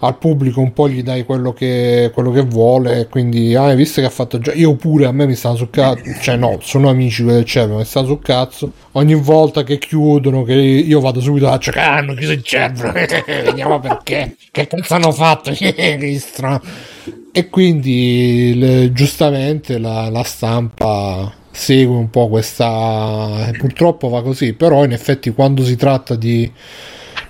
al 0.00 0.18
pubblico 0.18 0.60
un 0.60 0.72
po' 0.72 0.88
gli 0.88 1.02
dai 1.02 1.24
quello 1.24 1.52
che, 1.52 2.10
quello 2.12 2.30
che 2.30 2.42
vuole. 2.42 3.08
Quindi, 3.08 3.54
ah, 3.54 3.66
hai 3.66 3.76
visto 3.76 4.00
che 4.00 4.06
ha 4.06 4.10
fatto 4.10 4.38
già. 4.38 4.52
Io 4.52 4.74
pure 4.74 5.06
a 5.06 5.12
me 5.12 5.26
mi 5.26 5.34
stanno 5.34 5.56
sul 5.56 5.70
cazzo. 5.70 6.02
Cioè, 6.20 6.36
no, 6.36 6.58
sono 6.60 6.88
amici 6.88 7.22
quelli 7.22 7.38
del 7.38 7.46
CEP, 7.46 7.70
mi 7.70 7.84
stanno 7.84 8.06
sul 8.06 8.20
cazzo. 8.20 8.72
Ogni 8.92 9.14
volta 9.14 9.62
che 9.62 9.78
chiudono, 9.78 10.42
che 10.42 10.54
io 10.54 11.00
vado 11.00 11.20
subito 11.20 11.48
a 11.48 11.58
giocare, 11.58 12.00
hanno 12.00 12.14
chiuso 12.14 12.32
il 12.32 12.42
CEP. 12.42 13.24
Vediamo 13.44 13.80
perché. 13.80 14.36
Che 14.50 14.66
cazzo 14.66 14.94
hanno 14.94 15.12
fatto? 15.12 15.52
E 17.36 17.50
quindi 17.50 18.54
le- 18.56 18.92
giustamente 18.92 19.76
la, 19.76 20.08
la 20.08 20.22
stampa 20.22 21.30
segue 21.56 21.96
un 21.96 22.10
po' 22.10 22.28
questa. 22.28 23.48
e 23.48 23.52
Purtroppo 23.56 24.08
va 24.08 24.22
così, 24.22 24.52
però 24.54 24.84
in 24.84 24.92
effetti 24.92 25.30
quando 25.30 25.64
si 25.64 25.76
tratta 25.76 26.14
di, 26.16 26.50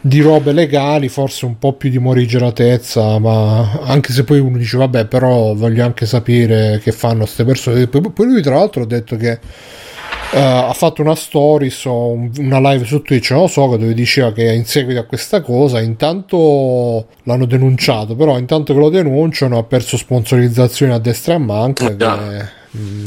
di 0.00 0.20
robe 0.20 0.52
legali, 0.52 1.08
forse 1.08 1.46
un 1.46 1.58
po' 1.58 1.72
più 1.74 1.90
di 1.90 1.98
morigeratezza, 1.98 3.18
ma 3.18 3.80
anche 3.82 4.12
se 4.12 4.24
poi 4.24 4.38
uno 4.40 4.56
dice 4.58 4.76
vabbè, 4.76 5.06
però 5.06 5.54
voglio 5.54 5.84
anche 5.84 6.06
sapere 6.06 6.80
che 6.82 6.92
fanno 6.92 7.20
queste 7.24 7.44
persone. 7.44 7.86
Poi, 7.88 8.10
poi 8.12 8.26
lui, 8.26 8.42
tra 8.42 8.54
l'altro, 8.56 8.82
ha 8.82 8.86
detto 8.86 9.16
che. 9.16 9.40
eh, 10.32 10.40
ha 10.40 10.72
fatto 10.72 11.02
una 11.02 11.14
stories 11.14 11.84
o 11.84 12.08
un- 12.10 12.30
una 12.38 12.58
live 12.72 12.84
su 12.84 13.00
Twitch, 13.02 13.30
non 13.30 13.42
lo 13.42 13.46
so, 13.46 13.66
dove 13.76 13.94
diceva 13.94 14.32
che 14.32 14.52
in 14.52 14.64
seguito 14.66 15.00
a 15.00 15.04
questa 15.04 15.40
cosa 15.40 15.80
intanto 15.80 17.06
l'hanno 17.24 17.46
denunciato, 17.46 18.16
però 18.16 18.36
intanto 18.38 18.72
che 18.74 18.78
lo 18.80 18.88
denunciano 18.90 19.58
ha 19.58 19.62
perso 19.64 19.96
sponsorizzazioni 19.96 20.92
a 20.92 20.98
destra 20.98 21.34
e 21.34 21.36
a 21.36 21.38
manca, 21.38 21.86
Eh, 21.90 21.94
mm, 21.96 22.40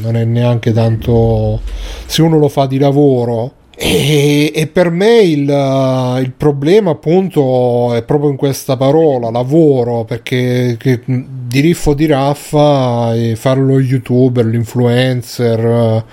non 0.02 0.16
è 0.16 0.24
neanche 0.26 0.72
tanto 0.72 1.62
se 2.06 2.22
uno 2.22 2.38
lo 2.38 2.50
fa 2.50 2.66
di 2.66 2.78
lavoro. 2.78 3.54
E, 3.82 4.52
e 4.54 4.68
per 4.68 4.90
me 4.90 5.20
il, 5.20 5.50
eh, 5.50 6.20
il 6.20 6.34
problema 6.36 6.92
appunto 6.92 7.94
è 7.94 8.04
proprio 8.04 8.30
in 8.30 8.36
questa 8.36 8.76
parola 8.76 9.32
lavoro 9.32 10.04
perché 10.04 10.78
mh, 11.06 11.22
di 11.48 11.62
riffo 11.62 11.94
di 11.94 12.06
raffa 12.06 13.16
e 13.16 13.38
fare 13.38 13.62
lo 13.62 13.80
youtuber, 13.80 14.46
l'influencer 14.46 15.60
eh, 15.60 16.04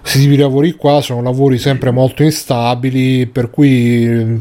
questi 0.00 0.18
tipi 0.18 0.34
di 0.34 0.42
lavori 0.42 0.72
qua 0.72 1.00
sono 1.00 1.22
lavori 1.22 1.58
sempre 1.58 1.92
molto 1.92 2.24
instabili 2.24 3.26
per 3.26 3.50
cui 3.50 4.04
eh, 4.04 4.40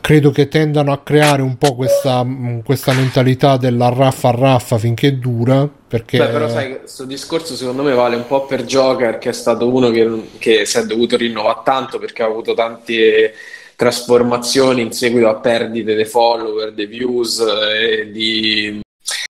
credo 0.00 0.32
che 0.32 0.48
tendano 0.48 0.90
a 0.92 0.98
creare 0.98 1.42
un 1.42 1.56
po' 1.56 1.76
questa, 1.76 2.26
questa 2.64 2.92
mentalità 2.92 3.56
della 3.56 3.88
raffa 3.88 4.30
a 4.30 4.34
raffa 4.36 4.78
finché 4.78 5.18
dura 5.18 5.68
perché 5.88 6.18
Beh, 6.18 6.28
però 6.28 6.48
sai, 6.48 6.78
questo 6.80 7.04
discorso 7.04 7.54
secondo 7.54 7.82
me 7.82 7.92
vale 7.94 8.16
un 8.16 8.26
po' 8.26 8.46
per 8.46 8.64
Joker, 8.64 9.18
che 9.18 9.28
è 9.28 9.32
stato 9.32 9.72
uno 9.72 9.90
che, 9.90 10.30
che 10.38 10.64
si 10.64 10.78
è 10.78 10.84
dovuto 10.84 11.16
rinnovare 11.16 11.60
tanto 11.64 11.98
perché 11.98 12.22
ha 12.22 12.26
avuto 12.26 12.54
tante 12.54 13.34
trasformazioni 13.76 14.80
in 14.80 14.92
seguito 14.92 15.28
a 15.28 15.36
perdite 15.36 15.94
dei 15.94 16.06
follower, 16.06 16.72
dei 16.72 16.86
views 16.86 17.38
eh, 17.40 18.10
di, 18.10 18.80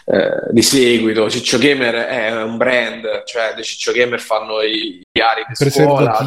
eh, 0.04 0.50
di 0.50 0.62
seguito. 0.62 1.30
Ciccio 1.30 1.58
Gamer 1.58 1.94
è 1.94 2.42
un 2.42 2.56
brand, 2.56 3.22
cioè 3.24 3.52
dei 3.54 3.64
Ciccio 3.64 3.92
Gamer 3.92 4.20
fanno 4.20 4.60
i 4.60 5.00
diari 5.10 5.42
di 5.48 5.70
scuola, 5.70 6.18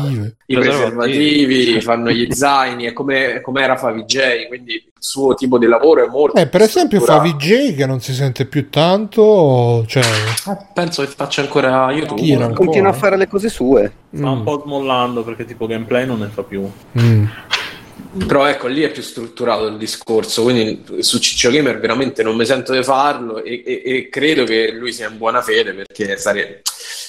i 0.46 0.56
preservativi, 0.56 1.82
fanno 1.82 2.12
gli 2.12 2.32
zaini, 2.32 2.86
è 2.86 2.94
come, 2.94 3.42
come 3.42 3.62
era 3.64 3.76
Favij, 3.76 4.48
quindi 4.48 4.74
il 4.74 4.92
suo 4.98 5.34
tipo 5.36 5.58
di 5.58 5.66
lavoro 5.66 6.06
è 6.06 6.08
molto 6.10 6.38
Eh, 6.38 6.48
per 6.48 6.62
esempio. 6.62 7.02
Favij 7.02 7.76
che 7.76 7.86
non 7.86 8.00
si 8.00 8.14
sente 8.14 8.46
più 8.46 8.70
tanto, 8.70 9.84
cioè, 9.88 10.04
Eh, 10.04 10.58
Penso 10.74 11.04
che 11.04 11.10
faccia 11.10 11.42
ancora 11.42 11.92
YouTube. 11.92 12.54
Continua 12.54 12.90
a 12.90 12.94
fare 12.94 13.18
le 13.18 13.28
cose 13.28 13.50
sue. 13.50 13.92
Sta 14.14 14.30
un 14.30 14.40
mm, 14.40 14.44
po' 14.44 14.62
smollando 14.64 15.24
perché 15.24 15.46
tipo 15.46 15.68
gameplay 15.68 16.06
non 16.06 16.20
ne 16.20 16.28
fa 16.28 16.44
più. 16.44 16.70
mm. 17.00 17.26
Però 18.28 18.46
ecco, 18.46 18.68
lì 18.68 18.82
è 18.82 18.92
più 18.92 19.02
strutturato 19.02 19.66
il 19.68 19.78
discorso, 19.78 20.44
quindi 20.44 21.04
su 21.04 21.20
Ciccio 21.20 21.50
Gamer 21.52 21.80
veramente 21.80 22.24
non 22.24 22.36
mi 22.36 22.46
sento 22.46 22.72
di 22.74 22.82
farlo 22.82 23.44
e, 23.44 23.62
e- 23.66 23.82
e 23.84 24.10
credo 24.10 24.46
che 24.46 24.72
lui 24.72 24.94
sia 24.94 25.10
in 25.10 25.18
buona 25.18 25.42
fede 25.42 25.74
perché 25.74 26.16
sarebbe... 26.18 26.62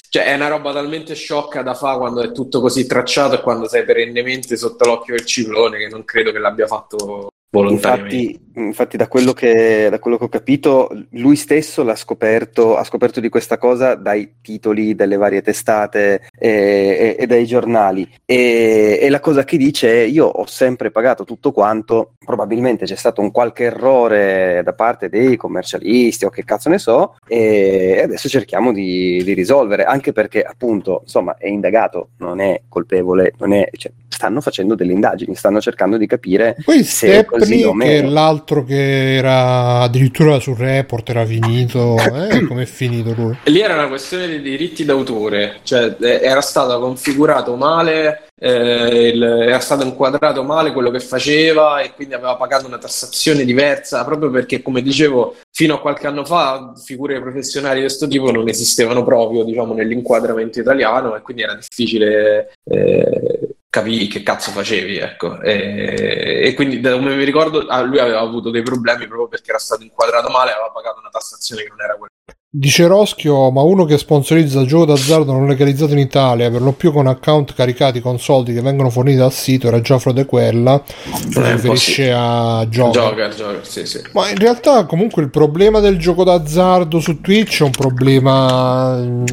Cioè, 0.09 0.25
è 0.25 0.33
una 0.33 0.47
roba 0.47 0.73
talmente 0.73 1.15
sciocca 1.15 1.61
da 1.61 1.73
fare 1.73 1.97
quando 1.97 2.21
è 2.21 2.31
tutto 2.31 2.59
così 2.59 2.85
tracciato 2.85 3.35
e 3.35 3.41
quando 3.41 3.67
sei 3.67 3.83
perennemente 3.85 4.57
sotto 4.57 4.85
l'occhio 4.85 5.15
del 5.15 5.25
ciclone 5.25 5.77
che 5.77 5.87
non 5.87 6.03
credo 6.03 6.31
che 6.31 6.39
l'abbia 6.39 6.67
fatto. 6.67 7.29
Infatti, 7.71 8.39
infatti 8.55 8.97
da, 8.97 9.07
quello 9.07 9.31
che, 9.31 9.87
da 9.89 9.99
quello 9.99 10.17
che 10.17 10.25
ho 10.25 10.29
capito, 10.29 10.89
lui 11.11 11.37
stesso 11.37 11.83
l'ha 11.83 11.95
scoperto, 11.95 12.75
ha 12.75 12.83
scoperto 12.83 13.21
di 13.21 13.29
questa 13.29 13.57
cosa 13.57 13.95
dai 13.95 14.35
titoli 14.41 14.95
delle 14.95 15.15
varie 15.15 15.41
testate 15.41 16.27
e, 16.37 16.49
e- 16.49 17.15
e 17.17 17.25
dai 17.25 17.45
giornali. 17.45 18.07
E, 18.25 18.99
e 19.01 19.09
la 19.09 19.21
cosa 19.21 19.45
che 19.45 19.55
dice 19.55 20.03
è: 20.03 20.05
Io 20.07 20.25
ho 20.25 20.45
sempre 20.45 20.91
pagato 20.91 21.23
tutto 21.23 21.53
quanto, 21.53 22.13
probabilmente 22.23 22.85
c'è 22.85 22.95
stato 22.95 23.21
un 23.21 23.31
qualche 23.31 23.63
errore 23.63 24.61
da 24.63 24.73
parte 24.73 25.07
dei 25.07 25.37
commercialisti 25.37 26.25
o 26.25 26.29
che 26.29 26.43
cazzo 26.43 26.69
ne 26.69 26.79
so, 26.79 27.15
e 27.25 28.01
adesso 28.03 28.27
cerchiamo 28.27 28.73
di, 28.73 29.23
di 29.23 29.33
risolvere, 29.33 29.85
anche 29.85 30.11
perché 30.11 30.43
appunto, 30.43 30.99
insomma, 31.03 31.37
è 31.37 31.47
indagato, 31.47 32.09
non 32.17 32.41
è 32.41 32.61
colpevole, 32.67 33.33
non 33.37 33.53
è, 33.53 33.69
cioè, 33.71 33.91
stanno 34.17 34.41
facendo 34.41 34.73
delle 34.73 34.93
indagini, 34.93 35.35
stanno 35.35 35.61
cercando 35.61 35.95
di 35.95 36.07
capire 36.07 36.57
Poi 36.65 36.83
se 36.83 37.19
è 37.19 37.25
così 37.25 37.59
Stepney, 37.59 37.63
o 37.65 37.77
che 37.77 37.97
è 37.99 38.01
meno. 38.01 38.11
l'altro 38.13 38.63
che 38.63 39.15
era 39.15 39.81
addirittura 39.81 40.39
sul 40.39 40.57
report, 40.57 41.07
era 41.09 41.23
finito. 41.23 41.95
Eh, 41.97 42.41
com'è 42.49 42.65
finito 42.65 43.13
lui? 43.15 43.37
Lì 43.43 43.61
era 43.61 43.75
una 43.75 43.87
questione 43.87 44.27
di 44.27 44.41
diritti 44.41 44.85
d'autore, 44.85 45.59
cioè 45.61 45.95
eh, 46.01 46.19
era 46.23 46.41
stato 46.41 46.79
configurato 46.79 47.55
male, 47.55 48.23
eh, 48.39 49.09
il- 49.13 49.21
era 49.23 49.59
stato 49.59 49.83
inquadrato 49.85 50.41
male 50.43 50.71
quello 50.71 50.89
che 50.89 50.99
faceva 50.99 51.79
e 51.81 51.93
quindi 51.93 52.15
aveva 52.15 52.35
pagato 52.37 52.65
una 52.65 52.79
tassazione 52.79 53.45
diversa, 53.45 54.03
proprio 54.03 54.31
perché, 54.31 54.63
come 54.63 54.81
dicevo, 54.81 55.35
fino 55.51 55.75
a 55.75 55.79
qualche 55.79 56.07
anno 56.07 56.25
fa 56.25 56.73
figure 56.83 57.21
professionali 57.21 57.75
di 57.75 57.81
questo 57.81 58.07
tipo 58.07 58.31
non 58.31 58.47
esistevano 58.49 59.03
proprio, 59.03 59.43
diciamo, 59.43 59.73
nell'inquadramento 59.75 60.59
italiano 60.59 61.15
e 61.15 61.21
quindi 61.21 61.43
era 61.43 61.53
difficile 61.53 62.53
eh, 62.63 63.46
capire 63.77 64.07
che 64.07 64.23
cazzo 64.23 64.51
facevi, 64.51 64.97
ecco. 64.97 65.39
E, 65.41 66.41
e 66.43 66.53
quindi, 66.53 66.79
da 66.79 66.93
come 66.93 67.15
mi 67.15 67.23
ricordo, 67.23 67.61
lui 67.85 67.99
aveva 67.99 68.19
avuto 68.19 68.49
dei 68.49 68.63
problemi 68.63 69.07
proprio 69.07 69.27
perché 69.27 69.49
era 69.51 69.59
stato 69.59 69.83
inquadrato 69.83 70.29
male 70.29 70.51
aveva 70.51 70.71
pagato 70.71 70.99
una 70.99 71.09
tassazione 71.09 71.63
che 71.63 71.69
non 71.69 71.81
era 71.81 71.95
quella. 71.95 72.11
Dice 72.49 72.87
Roschio, 72.87 73.51
ma 73.51 73.61
uno 73.61 73.83
che 73.83 73.97
sponsorizza 73.97 74.63
gioco 74.63 74.85
d'azzardo 74.85 75.33
non 75.33 75.47
legalizzato 75.47 75.91
in 75.91 75.99
Italia, 75.99 76.49
per 76.49 76.61
lo 76.61 76.71
più 76.71 76.93
con 76.93 77.05
account 77.05 77.53
caricati 77.53 77.99
con 77.99 78.19
soldi 78.19 78.53
che 78.53 78.61
vengono 78.61 78.89
forniti 78.89 79.17
dal 79.17 79.33
sito, 79.33 79.67
era 79.67 79.81
già 79.81 79.99
frode 79.99 80.25
quella, 80.25 80.81
si 80.85 81.41
riferisce 81.41 82.09
a 82.09 82.65
Joker. 82.69 83.01
Joker, 83.01 83.35
Joker, 83.35 83.67
sì, 83.67 83.85
sì. 83.85 84.01
Ma 84.13 84.29
in 84.29 84.37
realtà 84.37 84.85
comunque 84.85 85.21
il 85.23 85.29
problema 85.29 85.81
del 85.81 85.97
gioco 85.97 86.23
d'azzardo 86.23 87.01
su 87.01 87.19
Twitch 87.19 87.59
è 87.59 87.65
un 87.65 87.71
problema 87.71 88.95
mm, 88.95 89.25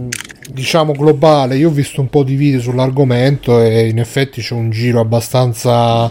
diciamo 0.50 0.90
globale. 0.90 1.56
Io 1.56 1.68
ho 1.68 1.72
visto 1.72 2.00
un 2.00 2.08
po' 2.08 2.24
di 2.24 2.34
video 2.34 2.60
sull'argomento 2.60 3.60
e 3.60 3.86
in 3.86 4.00
effetti 4.00 4.40
c'è 4.40 4.54
un 4.54 4.70
giro 4.70 4.98
abbastanza 4.98 6.10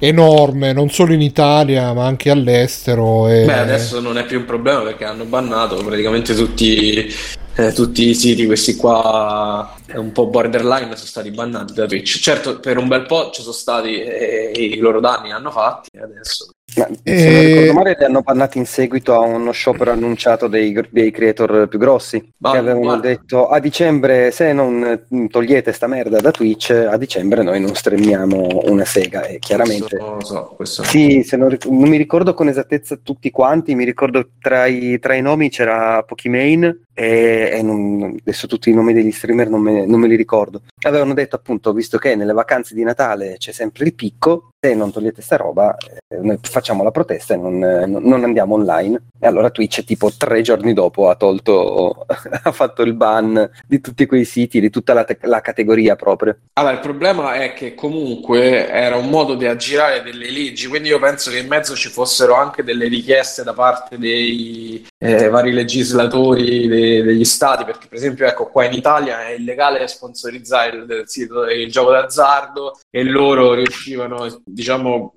enorme, 0.00 0.72
non 0.72 0.90
solo 0.90 1.12
in 1.12 1.20
Italia 1.20 1.92
ma 1.92 2.06
anche 2.06 2.30
all'estero. 2.30 3.28
E... 3.28 3.44
Beh, 3.44 3.58
adesso 3.58 4.00
non 4.00 4.18
è 4.18 4.24
più 4.24 4.38
un 4.38 4.44
problema 4.44 4.80
perché 4.80 5.04
hanno 5.04 5.24
bannato 5.24 5.76
praticamente 5.76 6.34
tutti, 6.34 7.14
eh, 7.56 7.72
tutti 7.72 8.08
i 8.08 8.14
siti, 8.14 8.46
questi 8.46 8.76
qua 8.76 9.74
è 9.86 9.96
un 9.96 10.12
po' 10.12 10.26
borderline, 10.28 10.94
sono 10.94 10.96
stati 10.96 11.30
bannati 11.30 11.72
da 11.74 11.86
Twitch. 11.86 12.18
Certo, 12.20 12.60
per 12.60 12.78
un 12.78 12.88
bel 12.88 13.06
po' 13.06 13.30
ci 13.30 13.42
sono 13.42 13.52
stati 13.54 14.00
e 14.00 14.52
i 14.54 14.76
loro 14.78 15.00
danni 15.00 15.26
li 15.26 15.32
hanno 15.32 15.50
fatti 15.50 15.98
adesso 15.98 16.46
Ma, 16.76 16.86
se 16.86 17.00
E- 17.02 17.32
non 17.32 17.42
ricordo 17.42 17.72
male, 17.72 17.96
li 17.98 18.04
hanno 18.04 18.20
bannati 18.22 18.58
in 18.58 18.66
seguito 18.66 19.14
a 19.14 19.18
uno 19.18 19.50
sciopero 19.50 19.90
annunciato 19.90 20.46
dei, 20.46 20.72
dei 20.90 21.10
creator 21.10 21.66
più 21.66 21.78
grossi 21.80 22.32
Ma- 22.38 22.52
che 22.52 22.58
avevano 22.58 22.84
guarda. 22.84 23.08
detto 23.08 23.48
a 23.48 23.58
dicembre 23.58 24.30
se 24.30 24.52
non 24.52 25.02
mm, 25.12 25.26
togliete 25.26 25.72
sta 25.72 25.88
merda 25.88 26.20
da 26.20 26.30
Twitch 26.30 26.70
a 26.70 26.96
dicembre 26.96 27.42
noi 27.42 27.60
non 27.60 27.74
streamiamo 27.74 28.60
una 28.66 28.84
sega 28.84 29.24
e 29.26 29.38
chiaramente 29.40 29.96
Questo 29.96 30.20
so, 30.24 30.52
questo 30.54 30.82
sì, 30.84 31.22
se 31.24 31.36
non, 31.36 31.48
ric- 31.48 31.66
non 31.66 31.88
mi 31.88 31.96
ricordo 31.96 32.32
con 32.34 32.46
esattezza 32.48 32.96
tutti 33.02 33.30
quanti, 33.32 33.74
mi 33.74 33.84
ricordo 33.84 34.28
tra 34.40 34.66
i, 34.66 34.98
tra 35.00 35.14
i 35.14 35.22
nomi 35.22 35.50
c'era 35.50 36.02
Pokimane 36.04 36.82
e, 36.94 37.39
e 37.48 37.62
non- 37.62 38.16
adesso 38.20 38.46
tutti 38.46 38.70
i 38.70 38.74
nomi 38.74 38.92
degli 38.92 39.10
streamer 39.12 39.48
non 39.48 39.60
me, 39.60 39.86
non 39.86 40.00
me 40.00 40.08
li 40.08 40.16
ricordo. 40.16 40.62
Avevano 40.82 41.14
detto 41.14 41.36
appunto, 41.36 41.72
visto 41.72 41.98
che 41.98 42.14
nelle 42.14 42.32
vacanze 42.32 42.74
di 42.74 42.82
Natale 42.82 43.36
c'è 43.38 43.52
sempre 43.52 43.84
il 43.84 43.94
picco, 43.94 44.50
se 44.60 44.74
non 44.74 44.92
togliete 44.92 45.22
sta 45.22 45.36
roba 45.36 45.74
eh, 45.76 46.18
noi 46.18 46.38
facciamo 46.42 46.82
la 46.82 46.90
protesta 46.90 47.32
e 47.34 47.36
non, 47.38 47.64
eh, 47.64 47.86
non 47.86 48.24
andiamo 48.24 48.54
online. 48.54 49.04
E 49.18 49.26
allora 49.26 49.50
Twitch 49.50 49.84
tipo 49.84 50.10
tre 50.16 50.42
giorni 50.42 50.72
dopo 50.72 51.08
ha 51.08 51.14
tolto, 51.14 52.04
ha 52.42 52.52
fatto 52.52 52.82
il 52.82 52.94
ban 52.94 53.50
di 53.66 53.80
tutti 53.80 54.06
quei 54.06 54.24
siti, 54.24 54.60
di 54.60 54.70
tutta 54.70 54.92
la, 54.92 55.04
te- 55.04 55.18
la 55.22 55.40
categoria 55.40 55.96
proprio. 55.96 56.36
Allora, 56.54 56.74
il 56.74 56.80
problema 56.80 57.34
è 57.34 57.52
che 57.52 57.74
comunque 57.74 58.68
era 58.68 58.96
un 58.96 59.08
modo 59.08 59.34
di 59.34 59.46
aggirare 59.46 60.02
delle 60.02 60.30
leggi, 60.30 60.66
quindi 60.68 60.88
io 60.88 60.98
penso 60.98 61.30
che 61.30 61.38
in 61.38 61.48
mezzo 61.48 61.74
ci 61.74 61.88
fossero 61.88 62.34
anche 62.34 62.62
delle 62.62 62.88
richieste 62.88 63.42
da 63.42 63.52
parte 63.54 63.98
dei 63.98 64.86
eh, 65.02 65.28
vari 65.28 65.52
legislatori 65.52 66.68
de- 66.68 67.02
degli 67.02 67.24
stati, 67.24 67.64
perché 67.64 67.86
per 67.88 67.96
esempio, 67.96 68.26
ecco, 68.26 68.50
qua 68.50 68.66
in 68.66 68.74
Italia 68.74 69.26
è 69.26 69.32
illegale 69.32 69.86
sponsorizzare 69.88 70.76
il, 70.76 70.84
il 70.88 71.62
il 71.62 71.70
gioco 71.70 71.92
d'azzardo 71.92 72.78
e 72.90 73.02
loro 73.04 73.54
riuscivano, 73.54 74.42
diciamo, 74.44 75.14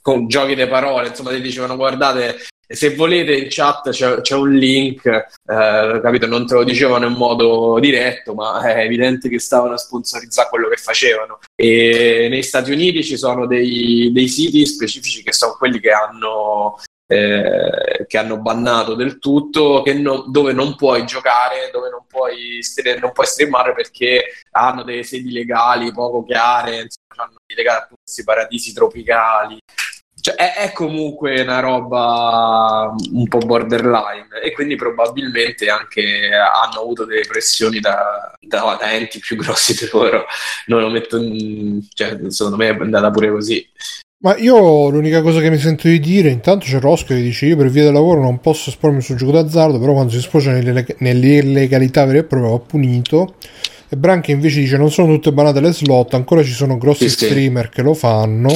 con 0.00 0.28
giochi 0.28 0.54
di 0.54 0.66
parole, 0.68 1.08
insomma, 1.08 1.30
ti 1.30 1.40
dicevano 1.40 1.74
guardate, 1.74 2.36
se 2.68 2.94
volete 2.94 3.36
in 3.36 3.46
chat 3.48 3.90
c'è, 3.90 4.20
c'è 4.20 4.34
un 4.34 4.52
link, 4.52 5.04
eh, 5.06 5.24
capito? 5.44 6.26
Non 6.26 6.46
te 6.46 6.54
lo 6.54 6.64
dicevano 6.64 7.06
in 7.06 7.14
modo 7.14 7.78
diretto, 7.80 8.34
ma 8.34 8.60
è 8.60 8.84
evidente 8.84 9.28
che 9.28 9.38
stavano 9.38 9.74
a 9.74 9.78
sponsorizzare 9.78 10.48
quello 10.48 10.68
che 10.68 10.76
facevano. 10.76 11.38
E 11.54 12.26
negli 12.28 12.42
Stati 12.42 12.72
Uniti 12.72 13.04
ci 13.04 13.16
sono 13.16 13.46
dei, 13.46 14.10
dei 14.12 14.28
siti 14.28 14.66
specifici 14.66 15.22
che 15.22 15.32
sono 15.32 15.54
quelli 15.56 15.78
che 15.78 15.90
hanno, 15.90 16.78
eh, 17.06 18.04
che 18.06 18.18
hanno 18.18 18.40
bannato 18.40 18.94
del 18.94 19.18
tutto, 19.18 19.82
no- 19.94 20.24
dove 20.28 20.52
non 20.52 20.74
puoi 20.74 21.04
giocare, 21.06 21.70
dove 21.72 21.88
non 21.88 22.04
puoi, 22.08 22.60
non 23.00 23.12
puoi 23.12 23.26
streamare 23.26 23.72
perché 23.74 24.24
hanno 24.52 24.82
delle 24.82 25.04
sedi 25.04 25.30
legali 25.30 25.92
poco 25.92 26.24
chiare, 26.24 26.70
insomma, 26.82 27.28
hanno 27.28 27.36
legati 27.46 27.82
a 27.82 27.96
questi 28.02 28.24
paradisi 28.24 28.72
tropicali. 28.72 29.58
Cioè, 30.18 30.34
è, 30.34 30.54
è 30.54 30.72
comunque 30.72 31.42
una 31.42 31.60
roba 31.60 32.92
un 33.12 33.28
po' 33.28 33.38
borderline 33.38 34.40
e 34.42 34.52
quindi 34.52 34.74
probabilmente 34.74 35.70
anche 35.70 36.30
hanno 36.34 36.80
avuto 36.80 37.04
delle 37.04 37.26
pressioni 37.26 37.78
da, 37.78 38.32
da, 38.40 38.76
da 38.80 38.92
enti 38.92 39.20
più 39.20 39.36
grossi 39.36 39.74
di 39.74 39.88
loro. 39.92 40.24
Non 40.66 40.80
lo 40.80 40.88
metto 40.88 41.18
in... 41.18 41.86
cioè, 41.94 42.18
secondo 42.30 42.56
me 42.56 42.70
è 42.70 42.80
andata 42.80 43.10
pure 43.10 43.30
così. 43.30 43.70
Ma 44.26 44.36
io 44.38 44.88
l'unica 44.88 45.22
cosa 45.22 45.38
che 45.40 45.50
mi 45.50 45.56
sento 45.56 45.86
di 45.86 46.00
dire, 46.00 46.30
intanto 46.30 46.66
c'è 46.66 46.80
Rosco 46.80 47.14
che 47.14 47.22
dice 47.22 47.46
io 47.46 47.56
per 47.56 47.68
via 47.68 47.84
del 47.84 47.92
lavoro 47.92 48.20
non 48.20 48.40
posso 48.40 48.70
espormi 48.70 49.00
sul 49.00 49.14
gioco 49.14 49.30
d'azzardo, 49.30 49.78
però 49.78 49.92
quando 49.92 50.10
si 50.10 50.20
sfocia 50.20 50.50
nell'illegalità 50.50 52.04
vera 52.04 52.18
e 52.18 52.24
propria 52.24 52.50
va 52.50 52.58
punito. 52.58 53.34
E 53.88 53.96
Branchi 53.96 54.32
invece 54.32 54.58
dice 54.58 54.76
non 54.78 54.90
sono 54.90 55.12
tutte 55.12 55.32
banate 55.32 55.60
le 55.60 55.72
slot, 55.72 56.14
ancora 56.14 56.42
ci 56.42 56.50
sono 56.50 56.76
grossi 56.76 57.08
Sì, 57.08 57.16
sì. 57.16 57.24
streamer 57.26 57.68
che 57.68 57.82
lo 57.82 57.94
fanno. 57.94 58.50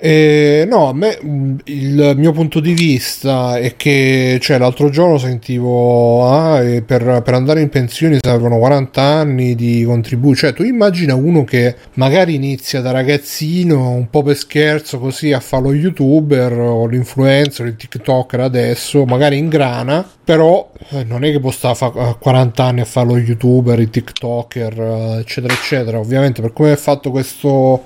E 0.00 0.64
no, 0.70 0.88
a 0.88 0.94
me 0.94 1.18
mh, 1.20 1.56
il 1.64 2.14
mio 2.16 2.30
punto 2.30 2.60
di 2.60 2.72
vista 2.72 3.58
è 3.58 3.74
che 3.74 4.38
cioè, 4.40 4.56
l'altro 4.56 4.90
giorno 4.90 5.18
sentivo 5.18 6.24
ah, 6.30 6.60
per, 6.86 7.20
per 7.24 7.34
andare 7.34 7.62
in 7.62 7.68
pensione 7.68 8.18
servono 8.20 8.58
40 8.58 9.02
anni 9.02 9.56
di 9.56 9.82
contributi. 9.84 10.36
Cioè, 10.36 10.52
tu 10.52 10.62
immagina 10.62 11.16
uno 11.16 11.42
che 11.42 11.74
magari 11.94 12.36
inizia 12.36 12.80
da 12.80 12.92
ragazzino 12.92 13.90
un 13.90 14.08
po' 14.08 14.22
per 14.22 14.36
scherzo 14.36 15.00
così 15.00 15.32
a 15.32 15.40
fare 15.40 15.64
lo 15.64 15.74
youtuber 15.74 16.52
o 16.52 16.86
l'influencer, 16.86 17.66
il 17.66 17.74
TikToker 17.74 18.38
adesso, 18.38 19.04
magari 19.04 19.36
in 19.36 19.48
grana, 19.48 20.08
però 20.22 20.70
eh, 20.90 21.02
non 21.02 21.24
è 21.24 21.32
che 21.32 21.40
può 21.40 21.50
stare 21.50 21.76
a 21.80 22.14
40 22.14 22.62
anni 22.62 22.80
a 22.82 22.84
fare 22.84 23.08
lo 23.08 23.18
youtuber, 23.18 23.80
il 23.80 23.90
TikToker, 23.90 24.80
eh, 24.80 25.18
eccetera, 25.18 25.52
eccetera. 25.52 25.98
Ovviamente, 25.98 26.40
per 26.40 26.52
come 26.52 26.72
è 26.72 26.76
fatto 26.76 27.10
questo 27.10 27.82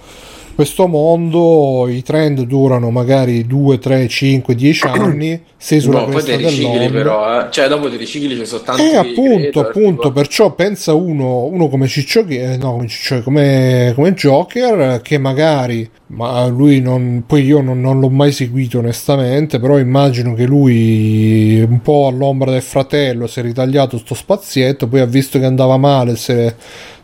questo 0.55 0.87
mondo 0.87 1.87
i 1.89 2.03
trend 2.03 2.43
durano 2.43 2.91
magari 2.91 3.47
2, 3.47 3.79
3, 3.79 4.09
5, 4.09 4.55
10 4.55 4.87
anni, 4.87 5.41
sei 5.57 5.81
sulla 5.81 6.01
No, 6.01 6.05
poi 6.07 6.23
te 6.23 6.37
cresta 6.37 6.49
ricicli 6.49 6.79
dell'onda. 6.79 6.93
però, 6.93 7.41
eh. 7.41 7.47
cioè 7.51 7.69
dopo 7.69 7.89
ti 7.91 7.97
ricicli 7.97 8.37
ci 8.37 8.45
sono 8.47 8.63
tanti 8.63 8.83
Eh, 8.83 8.97
appunto, 8.97 9.21
creator, 9.61 9.67
appunto, 9.67 10.01
tipo- 10.03 10.13
perciò 10.13 10.55
pensa 10.55 10.95
uno, 10.95 11.45
uno 11.45 11.69
come 11.69 11.87
Ciccio, 11.87 12.25
che- 12.25 12.57
no, 12.59 12.73
come, 12.73 12.89
Ciccio, 12.89 13.23
come, 13.23 13.93
come 13.95 14.13
Joker, 14.15 15.01
che 15.03 15.19
magari, 15.19 15.89
ma 16.09 16.47
lui 16.47 16.81
non, 16.81 17.25
poi 17.27 17.45
io 17.45 17.61
non, 17.61 17.81
non 17.81 18.01
l'ho 18.01 18.11
mai 18.11 18.33
seguito 18.33 18.79
onestamente, 18.79 19.59
però 19.59 19.79
immagino 19.79 20.35
che 20.35 20.45
lui, 20.45 21.61
un 21.61 21.81
po' 21.81 22.07
all'ombra 22.09 22.51
del 22.51 22.63
fratello, 22.63 23.27
si 23.27 23.41
è 23.41 23.43
ritagliato 23.43 23.99
sto 23.99 24.15
spazietto, 24.15 24.87
poi 24.89 25.01
ha 25.01 25.07
visto 25.07 25.39
che 25.39 25.45
andava 25.45 25.77
male, 25.77 26.17
si 26.17 26.33
è, 26.33 26.55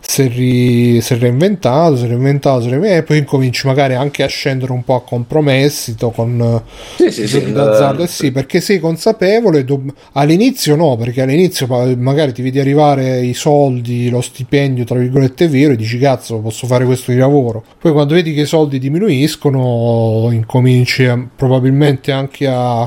si 0.00 0.22
è 0.22 0.28
ri- 0.28 1.00
si 1.00 1.14
è 1.14 1.18
reinventato, 1.18 1.96
si 1.96 2.04
è 2.04 2.08
reinventato, 2.08 2.60
si 2.62 2.66
è 2.66 2.70
reinventato, 2.70 3.02
e 3.02 3.06
poi 3.06 3.18
incominci 3.18 3.66
magari 3.66 3.94
anche 3.94 4.22
a 4.22 4.26
scendere 4.26 4.72
un 4.72 4.82
po' 4.84 4.94
a 4.94 5.02
compromessi 5.02 5.94
con 5.98 6.62
Sì, 6.96 7.10
sì, 7.10 7.52
d'azzardo. 7.52 8.02
Eh 8.02 8.06
sì, 8.06 8.30
perché 8.32 8.60
sei 8.60 8.78
consapevole. 8.78 9.64
dob- 9.64 9.92
all'inizio 10.12 10.76
no, 10.76 10.96
perché 10.96 11.22
all'inizio 11.22 11.66
magari 11.96 12.32
ti 12.32 12.42
vedi 12.42 12.58
arrivare 12.58 13.20
i 13.20 13.34
soldi, 13.34 14.08
lo 14.08 14.20
stipendio, 14.20 14.84
tra 14.84 14.98
virgolette, 14.98 15.48
vero, 15.48 15.72
e 15.72 15.76
dici 15.76 15.98
cazzo, 15.98 16.38
posso 16.38 16.66
fare 16.66 16.84
questo 16.84 17.10
di 17.12 17.18
lavoro. 17.18 17.62
Poi 17.78 17.92
quando 17.92 18.14
vedi 18.14 18.32
che 18.32 18.42
i 18.42 18.46
soldi 18.46 18.78
diminuiscono, 18.78 20.28
incominci 20.32 21.04
a- 21.04 21.26
probabilmente 21.36 22.12
anche 22.12 22.46
a, 22.46 22.80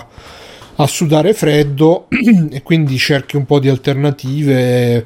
a 0.75 0.87
sudare 0.87 1.33
freddo 1.33 2.07
e 2.51 2.61
quindi 2.63 2.97
cerchi 2.97 3.35
un 3.35 3.45
po' 3.45 3.59
di 3.59 3.69
alternative. 3.69 5.05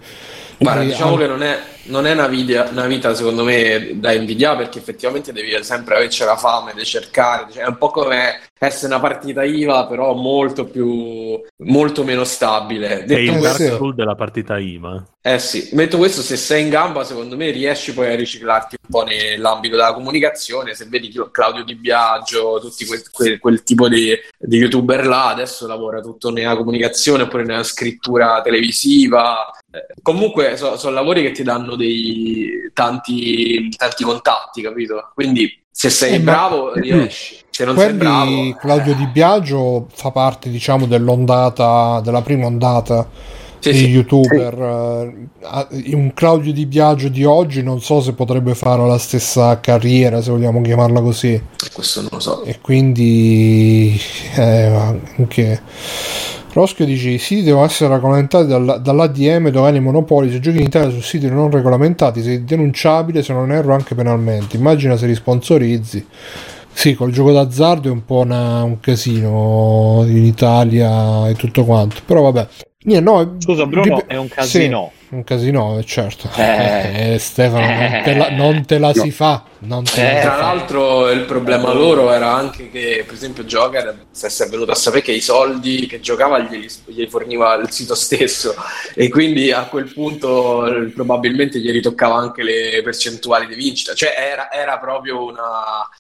Guarda, 0.58 0.84
diciamo 0.84 1.14
an- 1.14 1.18
che 1.20 1.28
non 1.28 1.44
è, 1.44 1.58
non 1.88 2.06
è 2.08 2.14
una, 2.14 2.28
vita, 2.28 2.68
una 2.72 2.88
vita, 2.88 3.14
secondo 3.14 3.44
me, 3.44 3.92
da 3.96 4.12
invidiare 4.12 4.58
perché 4.58 4.80
effettivamente 4.80 5.32
devi 5.32 5.52
sempre 5.64 5.96
averci 5.96 6.24
la 6.24 6.36
fame 6.38 6.74
di 6.74 6.84
cercare. 6.86 7.52
Cioè, 7.52 7.64
è 7.64 7.68
un 7.68 7.78
po' 7.78 7.90
come 7.90 8.42
essere 8.58 8.94
una 8.94 9.02
partita 9.02 9.44
IVA, 9.44 9.86
però 9.88 10.14
molto 10.14 10.66
più, 10.66 11.40
molto 11.64 12.04
meno 12.04 12.24
stabile. 12.24 13.02
È 13.02 13.04
Detto 13.06 13.32
il 13.32 13.38
Eh, 13.38 13.40
dark 13.40 13.78
pool 13.78 13.94
della 13.96 14.16
partita 14.16 14.58
IMA. 14.58 15.04
Eh 15.22 15.40
sì, 15.40 15.70
detto 15.72 15.98
questo, 15.98 16.22
se 16.22 16.38
sei 16.38 16.62
in 16.64 16.70
gamba, 16.70 17.04
secondo 17.04 17.36
me 17.36 17.50
riesci 17.50 17.94
poi 17.94 18.12
a 18.12 18.16
riciclarti 18.16 18.78
un 18.80 18.90
po' 18.90 19.04
nell'ambito 19.04 19.76
della 19.76 19.94
comunicazione. 19.94 20.76
Se 20.76 20.86
vedi 20.88 21.10
Cla- 21.12 21.30
Claudio 21.32 21.64
Di 21.64 21.76
Biagio, 21.76 22.60
tutti 22.62 22.86
quel, 22.86 23.02
quel- 23.12 23.40
quel 23.40 23.64
tipo 23.64 23.88
di, 23.90 24.16
di 24.38 24.58
youtuber 24.58 25.06
là, 25.08 25.30
adesso 25.30 25.66
lavora 25.66 26.00
tutto 26.02 26.30
nella 26.32 26.56
comunicazione 26.56 27.24
oppure 27.24 27.44
nella 27.44 27.64
scrittura 27.64 28.42
televisiva. 28.44 29.50
Eh, 29.72 29.88
comunque 30.02 30.56
sono 30.58 30.94
lavori 30.94 31.24
che 31.24 31.32
ti 31.32 31.42
danno 31.44 31.75
dei 31.76 32.72
tanti, 32.74 33.70
tanti 33.76 34.04
contatti, 34.04 34.62
capito? 34.62 35.12
Quindi 35.14 35.62
se 35.70 35.90
sei 35.90 36.16
Eh, 36.16 36.20
ma- 36.20 36.32
bravo 36.32 36.74
riesci, 36.74 37.38
se 37.50 37.66
non 37.66 37.76
sei 37.78 37.86
Quelli, 37.86 38.00
bravo... 38.00 38.56
Claudio 38.60 38.94
eh, 38.94 38.96
Di 38.96 39.08
Biagio 39.08 39.88
fa 39.92 40.12
parte, 40.12 40.50
diciamo, 40.50 40.86
dell'ondata, 40.86 42.00
della 42.02 42.22
prima 42.22 42.46
ondata 42.46 43.08
sì, 43.60 43.72
di 43.72 43.78
sì. 43.78 43.88
youtuber. 43.88 44.54
Eh, 44.54 45.28
ah, 45.42 45.68
Un 45.72 46.12
Claudio 46.14 46.54
Di 46.54 46.66
Biagio 46.66 47.10
di 47.10 47.24
oggi 47.24 47.64
non 47.64 47.82
so 47.82 48.00
se 48.00 48.14
potrebbe 48.14 48.56
fare 48.56 48.86
la 48.86 48.98
stessa 48.98 49.60
carriera, 49.60 50.22
se 50.22 50.32
vogliamo 50.32 50.62
chiamarla 50.62 51.02
così. 51.02 51.42
Questo 51.74 52.02
non 52.02 52.10
lo 52.14 52.20
so. 52.20 52.44
E 52.44 52.60
quindi 52.62 54.00
eh, 54.36 54.94
anche 55.18 55.62
Roschio 56.56 56.86
dice 56.86 57.10
i 57.10 57.18
siti 57.18 57.44
devono 57.44 57.66
essere 57.66 57.94
regolamentati 57.94 58.48
dalla- 58.48 58.78
dall'ADM 58.78 59.50
dove 59.50 59.76
i 59.76 59.82
monopoli 59.82 60.32
se 60.32 60.40
giochi 60.40 60.60
in 60.60 60.64
Italia 60.64 60.90
su 60.90 61.02
siti 61.02 61.28
non 61.30 61.52
regolamentati 61.52 62.24
sei 62.24 62.46
denunciabile 62.46 63.22
se 63.24 63.34
non 63.34 63.52
erro 63.52 63.74
anche 63.74 63.94
penalmente. 63.94 64.56
Immagina 64.56 64.96
se 64.96 65.06
li 65.06 65.16
sponsorizzi. 65.16 66.08
Sì 66.72 66.94
col 66.96 67.12
gioco 67.12 67.34
d'azzardo 67.34 67.90
è 67.90 67.92
un 67.92 68.06
po' 68.06 68.20
una- 68.20 68.64
un 68.64 68.80
casino 68.80 70.04
in 70.08 70.24
Italia 70.24 71.28
e 71.28 71.34
tutto 71.36 71.66
quanto. 71.66 71.98
Però 72.06 72.22
vabbè. 72.22 72.48
Niente, 72.86 73.10
no, 73.12 73.36
Scusa 73.40 73.66
Bruno, 73.66 73.96
rip- 73.98 74.08
è 74.08 74.16
un 74.16 74.30
casino. 74.30 74.92
Un 75.10 75.24
casino, 75.24 75.82
certo. 75.84 76.30
Eh. 76.36 76.94
Eh, 77.16 77.20
Stefano, 77.20 77.66
non 77.66 78.02
te 78.04 78.14
la, 78.16 78.30
non 78.32 78.66
te 78.66 78.78
la 78.80 78.94
si 78.94 79.12
fa. 79.12 79.44
Non 79.60 79.84
te 79.84 80.02
la 80.02 80.12
Eh, 80.12 80.16
si 80.16 80.22
Tra 80.22 80.32
fa. 80.34 80.40
l'altro 80.42 81.10
il 81.12 81.22
problema 81.22 81.72
loro 81.74 82.12
era 82.12 82.34
anche 82.34 82.70
che, 82.70 83.04
per 83.06 83.16
esempio, 83.16 83.44
Joker, 83.44 84.06
se 84.12 84.30
si 84.30 84.44
è 84.44 84.48
venuto 84.48 84.72
a 84.72 84.76
sapere 84.76 85.02
che 85.04 85.12
i 85.12 85.22
soldi 85.22 85.88
che 85.88 86.00
giocava 86.00 86.40
glieli, 86.40 86.68
glieli 86.86 87.10
forniva 87.10 87.56
il 87.56 87.70
sito 87.72 87.96
stesso 87.96 88.54
e 88.94 89.10
quindi 89.10 89.52
a 89.52 89.64
quel 89.66 89.92
punto 89.92 90.66
eh, 90.68 90.90
probabilmente 90.92 91.60
gli 91.60 91.72
ritoccava 91.72 92.16
anche 92.16 92.44
le 92.44 92.82
percentuali 92.84 93.48
di 93.48 93.56
vincita. 93.56 93.94
Cioè 93.94 94.14
era, 94.18 94.52
era 94.52 94.78
proprio 94.78 95.24
una, 95.24 95.42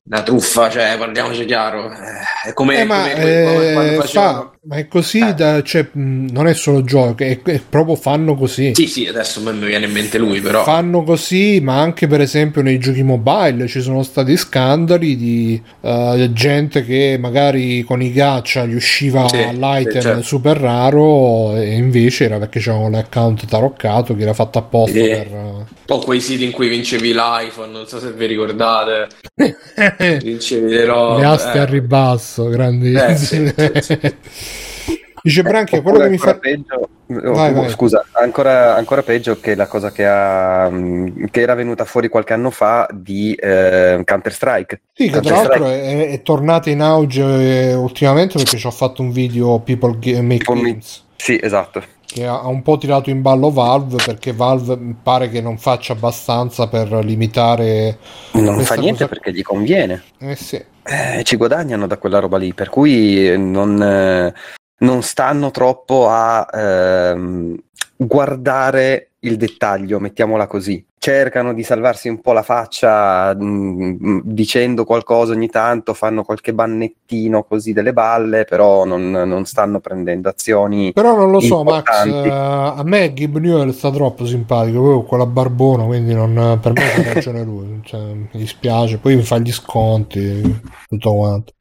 una 0.04 0.22
truffa, 0.24 0.70
cioè 0.70 0.96
parliamoci 0.98 1.46
chiaro. 1.46 1.92
Eh, 1.92 2.50
È 2.50 2.54
come, 2.54 2.80
Eh, 2.80 2.84
ma, 2.86 3.02
come- 3.10 3.96
eh, 3.96 4.02
fa- 4.04 4.52
ma 4.68 4.76
è 4.78 4.88
così, 4.88 5.20
Eh. 5.20 5.34
da- 5.34 5.62
cioè, 5.64 5.88
mh, 5.92 6.28
non 6.32 6.48
è 6.48 6.54
solo 6.54 6.84
gioco, 6.84 7.24
è, 7.24 7.42
è 7.42 7.60
proprio 7.68 7.96
fanno 7.96 8.36
così. 8.36 8.74
Sì, 8.76 8.88
sì, 8.96 9.08
adesso 9.08 9.42
mi 9.42 9.52
viene 9.66 9.88
in 9.88 9.92
mente 9.92 10.18
lui, 10.18 10.40
però... 10.40 10.64
Fanno 10.64 11.04
così, 11.04 11.60
ma 11.60 11.82
anche 11.82 12.08
per 12.08 12.22
esempio 12.22 12.62
nei 12.62 12.78
giochi 12.78 13.04
mobile 13.04 13.68
ci 13.68 13.82
sono 13.82 14.04
stati 14.04 14.38
scandali 14.38 15.18
di 15.18 15.62
eh, 15.82 16.30
gente 16.32 16.86
che 16.86 17.18
magari 17.20 17.84
con 17.84 18.02
i 18.02 18.14
gacha 18.14 18.64
gli 18.66 18.74
usciva 18.74 19.28
Sì, 19.28 19.38
l'item 19.52 20.02
certo. 20.02 20.22
super 20.22 20.56
raro 20.56 21.58
e 21.58 21.74
invece 21.74 22.24
era 22.24 22.38
perché 22.40 22.62
c'avevano 22.62 22.92
l'account 22.92 23.46
taroccato 23.46 24.16
che 24.16 24.22
era 24.22 24.34
fatto 24.34 24.60
apposta 24.60 24.98
Sì. 24.98 25.10
per... 25.10 25.66
O 25.88 26.00
quei 26.00 26.22
siti 26.22 26.46
in 26.46 26.52
cui 26.52 26.70
vincevi 26.70 27.14
l'iPhone, 27.14 27.74
non 27.74 27.88
so 27.88 28.00
se 28.00 28.14
vi 28.14 28.28
ricordate, 28.28 29.08
eh, 29.36 30.20
vincevi 30.24 30.72
le 30.72 30.86
robe. 30.86 31.20
le 31.20 31.26
aste 31.28 31.58
eh. 31.58 31.60
a 31.62 31.66
ribasso, 31.66 32.46
grandi. 32.48 32.94
Eh, 32.94 33.16
sì, 33.18 33.44
Dice 35.26 35.42
Branchia, 35.42 35.82
quello 35.82 35.98
Oppure 35.98 36.04
che 36.06 36.12
mi 36.12 36.18
fa... 36.20 36.38
peggio, 36.38 36.90
Vai, 37.08 37.52
oh, 37.52 37.62
vai. 37.62 37.70
scusa, 37.70 38.06
ancora, 38.12 38.76
ancora 38.76 39.02
peggio 39.02 39.40
che 39.40 39.56
la 39.56 39.66
cosa 39.66 39.92
che, 39.92 40.06
ha, 40.06 40.70
mh, 40.70 41.30
che 41.32 41.42
era 41.42 41.56
venuta 41.56 41.84
fuori 41.84 42.10
qualche 42.10 42.34
anno 42.34 42.52
fa 42.52 42.88
di 42.94 43.34
eh, 43.34 44.04
Counter-Strike. 44.06 44.82
Sì, 44.94 45.10
che 45.10 45.20
tra 45.22 45.36
l'altro 45.38 45.66
è, 45.66 46.10
è 46.12 46.22
tornata 46.22 46.70
in 46.70 46.82
auge 46.82 47.24
eh, 47.70 47.74
ultimamente 47.74 48.38
perché 48.38 48.58
ci 48.58 48.68
ho 48.68 48.72
fatto 48.72 49.02
un 49.02 49.10
video 49.12 49.58
People 49.62 49.98
Ga- 49.98 50.22
Make 50.22 50.44
People 50.44 50.62
Games 50.62 51.04
Sì, 51.16 51.40
esatto. 51.42 51.82
che 52.06 52.24
ha 52.28 52.46
un 52.48 52.62
po' 52.62 52.78
tirato 52.78 53.10
in 53.10 53.24
ballo 53.24 53.50
Valve 53.50 53.98
perché 54.06 54.32
Valve 54.32 54.78
mi 54.78 54.96
pare 55.02 55.30
che 55.30 55.42
non 55.42 55.58
faccia 55.58 55.94
abbastanza 55.94 56.68
per 56.68 56.92
limitare 57.04 57.98
Non 58.34 58.60
fa 58.60 58.76
niente 58.76 59.06
cosa- 59.06 59.08
perché 59.08 59.32
gli 59.34 59.42
conviene. 59.42 60.04
Eh 60.20 60.36
sì. 60.36 60.64
Eh, 60.88 61.24
ci 61.24 61.36
guadagnano 61.36 61.88
da 61.88 61.98
quella 61.98 62.20
roba 62.20 62.38
lì, 62.38 62.54
per 62.54 62.70
cui 62.70 63.28
eh, 63.28 63.38
non, 63.38 63.82
eh, 63.82 64.32
non 64.80 65.02
stanno 65.02 65.52
troppo 65.52 66.08
a 66.10 66.48
ehm, 66.52 67.56
guardare 67.96 69.12
il 69.20 69.38
dettaglio, 69.38 70.00
mettiamola 70.00 70.48
così. 70.48 70.86
Cercano 70.98 71.54
di 71.54 71.62
salvarsi 71.62 72.10
un 72.10 72.20
po' 72.20 72.32
la 72.32 72.42
faccia 72.42 73.36
mh, 73.36 74.22
dicendo 74.24 74.86
qualcosa 74.86 75.34
ogni 75.34 75.50
tanto, 75.50 75.94
fanno 75.94 76.24
qualche 76.24 76.52
bannettino 76.52 77.44
così 77.44 77.74
delle 77.74 77.94
balle, 77.94 78.44
però 78.46 78.86
non, 78.86 79.12
non 79.12 79.46
stanno 79.46 79.80
prendendo 79.80 80.30
azioni. 80.30 80.94
Però 80.94 81.16
non 81.16 81.30
lo 81.30 81.40
so, 81.40 81.64
Max, 81.64 82.06
eh, 82.06 82.30
a 82.30 82.82
me 82.84 83.14
Gib 83.14 83.38
Newell 83.38 83.70
sta 83.70 83.92
troppo 83.92 84.26
simpatico, 84.26 84.82
poi 84.82 84.94
con 84.94 85.06
quella 85.06 85.28
barbona, 85.28 85.84
quindi 85.84 86.16
non, 86.16 86.58
per 86.60 86.74
me 86.74 86.94
ha 86.94 87.14
ragione 87.14 87.44
lui, 87.44 87.82
cioè, 87.84 88.02
mi 88.02 88.28
dispiace, 88.32 88.98
poi 88.98 89.16
mi 89.16 89.24
fa 89.24 89.38
gli 89.38 89.52
sconti, 89.52 90.62
tutto 90.88 91.14
quanto. 91.14 91.54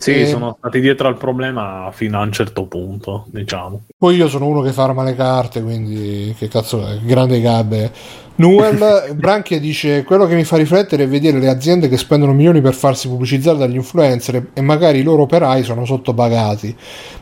Sì, 0.00 0.12
Eh, 0.22 0.26
sono 0.28 0.56
stati 0.56 0.80
dietro 0.80 1.08
al 1.08 1.18
problema 1.18 1.90
fino 1.92 2.18
a 2.18 2.22
un 2.22 2.32
certo 2.32 2.64
punto, 2.64 3.26
diciamo. 3.28 3.82
Poi 3.98 4.16
io 4.16 4.28
sono 4.28 4.46
uno 4.46 4.62
che 4.62 4.72
farma 4.72 5.02
le 5.02 5.14
carte, 5.14 5.60
quindi 5.62 6.34
che 6.38 6.48
cazzo 6.48 6.86
è? 6.86 6.96
Grande 7.00 7.38
Gabe. 7.42 7.92
Newell 8.40 9.14
Branchia 9.16 9.60
dice: 9.60 10.02
Quello 10.02 10.26
che 10.26 10.34
mi 10.34 10.44
fa 10.44 10.56
riflettere 10.56 11.02
è 11.02 11.08
vedere 11.08 11.38
le 11.38 11.48
aziende 11.48 11.90
che 11.90 11.98
spendono 11.98 12.32
milioni 12.32 12.62
per 12.62 12.72
farsi 12.72 13.06
pubblicizzare 13.06 13.58
dagli 13.58 13.74
influencer 13.74 14.48
e 14.54 14.60
magari 14.62 15.00
i 15.00 15.02
loro 15.02 15.22
operai 15.22 15.62
sono 15.62 15.84
sottopagati. 15.84 16.74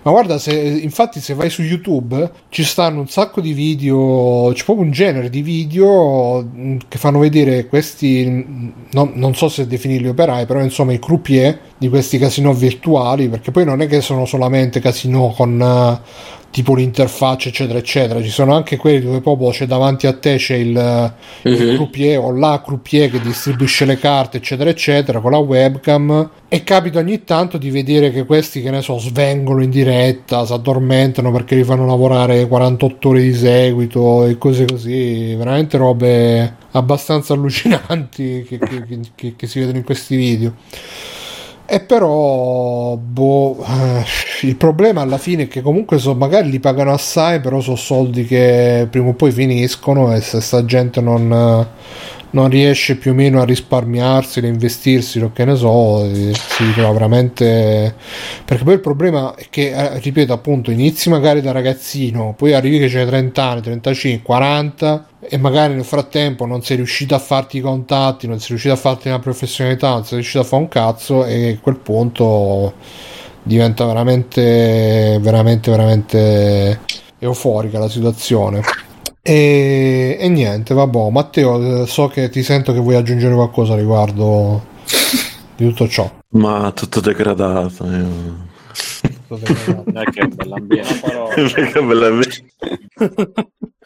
Ma 0.03 0.13
guarda, 0.13 0.39
se, 0.39 0.53
infatti, 0.53 1.19
se 1.19 1.35
vai 1.35 1.51
su 1.51 1.63
YouTube 1.63 2.31
ci 2.51 2.63
stanno 2.63 3.01
un 3.01 3.09
sacco 3.09 3.41
di 3.41 3.53
video, 3.53 4.53
c'è 4.55 4.63
proprio 4.63 4.87
un 4.87 4.93
genere 4.93 5.29
di 5.29 5.43
video 5.43 6.41
mh, 6.41 6.77
che 6.87 6.99
fanno 6.99 7.19
vedere 7.19 7.67
questi, 7.67 8.25
mh, 8.25 8.73
non, 8.93 9.11
non 9.15 9.35
so 9.35 9.49
se 9.49 9.67
definirli 9.67 10.07
operai, 10.07 10.47
però 10.47 10.63
insomma 10.63 10.93
i 10.93 11.01
croupier 11.01 11.59
di 11.79 11.89
questi 11.89 12.19
casinò 12.19 12.53
virtuali, 12.53 13.29
perché 13.29 13.51
poi 13.51 13.65
non 13.65 13.83
è 13.83 13.89
che 13.89 14.01
sono 14.01 14.25
solamente 14.25 14.79
casinò 14.79 15.33
con 15.33 15.61
eh, 15.61 16.01
tipo 16.51 16.75
l'interfaccia 16.75 17.49
eccetera 17.51 17.79
eccetera. 17.79 18.23
Ci 18.23 18.31
sono 18.31 18.55
anche 18.55 18.77
quelli 18.77 19.01
dove 19.03 19.21
proprio 19.21 19.51
c'è 19.51 19.67
davanti 19.67 20.07
a 20.07 20.15
te 20.15 20.37
c'è 20.37 20.55
il, 20.57 21.13
il 21.43 21.53
Mhm. 21.69 21.75
croupier 21.75 22.19
o 22.19 22.33
la 22.33 22.63
croupier 22.65 23.11
che 23.11 23.21
distribuisce 23.21 23.85
le 23.85 23.99
carte 23.99 24.39
eccetera 24.39 24.71
eccetera 24.71 25.21
con 25.21 25.31
la 25.33 25.39
webcam. 25.39 26.31
E 26.49 26.65
capita 26.65 26.99
ogni 27.01 27.25
tanto 27.25 27.59
di 27.59 27.71
vedere 27.71 28.11
che 28.11 28.25
questi 28.25 28.63
che 28.63 28.71
ne 28.71 28.81
so 28.81 28.99
svengono 28.99 29.63
in 29.63 29.69
diretta 29.71 30.47
si 30.47 30.53
addormentano 30.55 31.31
perché 31.31 31.55
li 31.55 31.65
fanno 31.65 31.85
lavorare 31.87 32.49
48 32.49 33.09
ore 33.11 33.21
di 33.21 33.35
seguito 33.35 34.25
e 34.25 34.39
cose 34.39 34.65
così. 34.65 35.35
Veramente 35.35 35.77
robe 35.77 36.55
abbastanza 36.71 37.35
allucinanti 37.35 38.47
che, 38.49 38.59
che- 38.59 38.85
che- 38.87 39.01
che- 39.15 39.35
che 39.37 39.47
si 39.47 39.59
vedono 39.59 39.77
in 39.79 39.85
questi 39.85 40.17
video. 40.17 40.55
E 41.71 41.81
però, 41.81 42.97
boh, 42.97 43.59
eh, 43.63 44.03
il 44.43 44.57
problema 44.57 45.01
alla 45.01 45.19
fine 45.19 45.45
è 45.45 45.49
che 45.49 45.63
comunque 45.63 45.99
so, 45.99 46.15
magari 46.15 46.51
li 46.51 46.61
pagano 46.61 46.93
assai, 46.93 47.41
però 47.41 47.61
sono 47.61 47.77
soldi 47.77 48.25
che 48.25 48.87
prima 48.91 49.09
o 49.09 49.15
poi 49.15 49.33
finiscono 49.33 50.15
e 50.15 50.21
se 50.21 50.41
sta 50.41 50.65
gente 50.65 51.01
non, 51.01 51.67
non 52.31 52.49
riesce 52.49 52.97
più 52.97 53.13
o 53.13 53.15
meno 53.15 53.41
a 53.41 53.45
risparmiarsi, 53.45 54.41
a 54.41 54.47
investirsi, 54.47 55.19
o 55.21 55.33
che 55.33 55.45
ne 55.45 55.57
so, 55.57 56.05
eh, 56.05 56.33
si 56.35 56.73
trova 56.75 56.93
veramente... 56.93 57.95
Perché 58.45 58.65
poi 58.65 58.75
il 58.75 58.81
problema 58.81 59.35
è 59.35 59.47
che, 59.51 59.71
eh, 59.71 59.99
ripeto 59.99 60.33
appunto, 60.33 60.71
inizi 60.71 61.09
magari 61.09 61.41
da 61.41 61.53
ragazzino, 61.53 62.35
poi 62.37 62.53
arrivi 62.55 62.79
che 62.79 62.89
c'hai 62.89 63.07
30 63.07 63.43
anni, 63.43 63.61
35, 63.63 64.23
40 64.23 65.07
e 65.21 65.37
magari 65.37 65.75
nel 65.75 65.85
frattempo 65.85 66.47
non 66.47 66.63
sei 66.63 66.77
riuscito 66.77 67.15
a 67.15 67.19
farti 67.19 67.59
i 67.59 67.61
contatti, 67.61 68.27
non 68.27 68.39
sei 68.39 68.49
riuscito 68.51 68.75
a 68.75 68.77
farti 68.77 69.09
una 69.09 69.19
professionalità, 69.19 69.91
non 69.91 70.05
sei 70.05 70.19
riuscito 70.19 70.41
a 70.41 70.45
fare 70.45 70.63
un 70.63 70.69
cazzo 70.69 71.25
e 71.25 71.53
a 71.53 71.59
quel 71.61 71.77
punto 71.77 72.75
diventa 73.49 73.87
veramente, 73.87 75.19
veramente, 75.21 75.71
veramente 75.71 76.81
euforica 77.19 77.79
la 77.79 77.89
situazione. 77.89 78.61
E, 79.23 80.17
e 80.21 80.29
niente, 80.29 80.75
vabbè, 80.75 81.11
Matteo, 81.11 81.83
eh, 81.83 81.87
so 81.87 82.07
che 82.09 82.29
ti 82.29 82.43
sento 82.43 82.73
che 82.73 82.79
vuoi 82.79 82.95
aggiungere 82.95 83.35
qualcosa 83.35 83.75
riguardo 83.75 84.65
di 85.57 85.67
tutto 85.67 85.89
ciò. 85.89 86.11
Ma 86.31 86.71
tutto 86.73 87.01
degradato. 87.01 87.85
Io... 87.87 88.47
Non 89.29 89.97
è 89.97 90.05
che 90.05 90.21
è 90.21 90.25
un 90.25 90.35
bell'ambiente. 90.35 91.01
Che 91.73 91.83
bella 91.83 92.09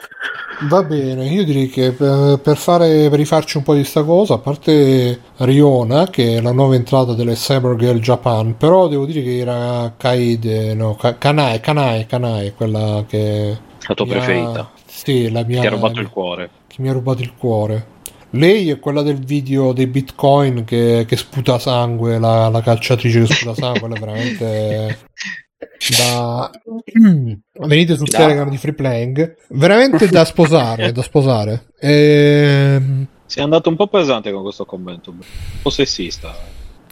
Va 0.68 0.82
bene, 0.84 1.26
io 1.26 1.42
direi 1.44 1.68
che 1.68 1.90
per, 1.90 2.56
fare, 2.56 3.08
per 3.08 3.18
rifarci 3.18 3.56
un 3.56 3.64
po' 3.64 3.74
di 3.74 3.82
sta 3.82 4.04
cosa, 4.04 4.34
a 4.34 4.38
parte 4.38 5.20
Riona, 5.38 6.08
che 6.08 6.36
è 6.36 6.40
la 6.40 6.52
nuova 6.52 6.76
entrata 6.76 7.14
delle 7.14 7.34
Cybergirl 7.34 7.98
Japan, 7.98 8.56
però 8.56 8.86
devo 8.86 9.04
dire 9.04 9.22
che 9.22 9.38
era 9.38 9.92
Kaide, 9.96 10.74
no, 10.74 10.94
Ka- 10.94 11.18
Kanae, 11.18 11.58
Kanae, 11.58 12.06
Kanae, 12.06 12.52
quella 12.54 13.04
che... 13.08 13.58
La 13.88 13.94
tua 13.94 14.04
mi 14.06 14.12
ha- 14.12 14.14
preferita. 14.14 14.70
Sì, 14.86 15.30
la 15.30 15.42
mia... 15.42 15.60
Ti 15.60 15.66
ha 15.66 15.70
rubato 15.70 16.00
il 16.00 16.08
cuore. 16.10 16.50
che 16.68 16.76
mi 16.80 16.88
ha 16.88 16.92
rubato 16.92 17.22
il 17.22 17.34
cuore. 17.36 17.86
Lei 18.30 18.70
è 18.70 18.78
quella 18.78 19.02
del 19.02 19.18
video 19.18 19.72
dei 19.72 19.88
bitcoin 19.88 20.64
che, 20.64 21.04
che 21.08 21.16
sputa 21.16 21.58
sangue, 21.58 22.18
la, 22.18 22.48
la 22.48 22.62
calciatrice 22.62 23.24
che 23.24 23.34
sputa 23.34 23.54
sangue, 23.54 23.80
quella 23.80 23.96
veramente 23.98 24.98
da... 25.96 26.50
Venite 27.52 27.96
sul 27.96 28.08
Telegram 28.08 28.48
di 28.48 28.56
Free 28.56 28.74
Playing, 28.74 29.36
veramente 29.50 30.08
da 30.08 30.24
sposare, 30.24 30.92
da 30.92 31.02
sposare. 31.02 31.66
Ehm, 31.80 33.06
Sei 33.26 33.42
andato 33.42 33.68
un 33.68 33.76
po' 33.76 33.86
pesante 33.86 34.30
con 34.30 34.42
questo 34.42 34.64
commento. 34.64 35.10
Un 35.10 35.18
po' 35.62 35.70
sessista. 35.70 36.34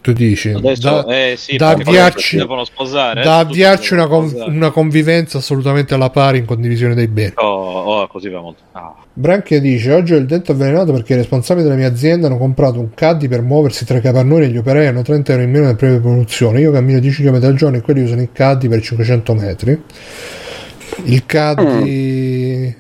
Tu 0.00 0.12
dici, 0.12 0.50
Adesso, 0.50 0.80
da, 0.80 1.04
eh, 1.06 1.34
sì, 1.36 1.56
da 1.56 1.70
avviarci- 1.70 2.38
sposare. 2.64 3.22
da 3.22 3.38
adesso 3.38 3.46
tutti 3.48 3.62
avviarci 3.62 3.92
una, 3.94 4.02
devono 4.04 4.20
con- 4.20 4.28
sposare. 4.30 4.50
una 4.50 4.70
convivenza 4.70 5.38
assolutamente 5.38 5.94
alla 5.94 6.10
pari 6.10 6.38
in 6.38 6.44
condivisione 6.46 6.94
dei 6.94 7.08
beni. 7.08 7.32
Oh, 7.36 7.44
oh, 7.46 8.06
così 8.06 8.28
va 8.28 8.40
molto. 8.40 8.62
Ah. 8.72 8.94
Branchia 9.12 9.60
dice: 9.60 9.92
Oggi 9.92 10.14
ho 10.14 10.16
il 10.16 10.26
dente 10.26 10.52
avvelenato 10.52 10.92
perché 10.92 11.12
i 11.12 11.16
responsabili 11.16 11.64
della 11.66 11.76
mia 11.78 11.88
azienda 11.88 12.26
hanno 12.28 12.38
comprato 12.38 12.78
un 12.80 12.94
caddy 12.94 13.28
per 13.28 13.42
muoversi 13.42 13.84
tra 13.84 13.98
i 13.98 14.00
capannoni 14.00 14.44
e 14.44 14.48
gli 14.48 14.56
operai 14.56 14.86
hanno 14.86 15.02
30 15.02 15.32
euro 15.32 15.44
in 15.44 15.50
meno 15.50 15.66
nel 15.66 15.76
premio 15.76 15.96
di 15.96 16.02
produzione. 16.02 16.60
Io 16.60 16.72
cammino 16.72 16.98
10 16.98 17.22
km 17.22 17.34
al 17.44 17.54
giorno 17.54 17.76
e 17.76 17.80
quelli 17.82 18.02
usano 18.02 18.22
il 18.22 18.30
caddy 18.32 18.68
per 18.68 18.80
500 18.80 19.34
metri. 19.34 19.82
Il 21.04 21.24
caddy. 21.26 22.74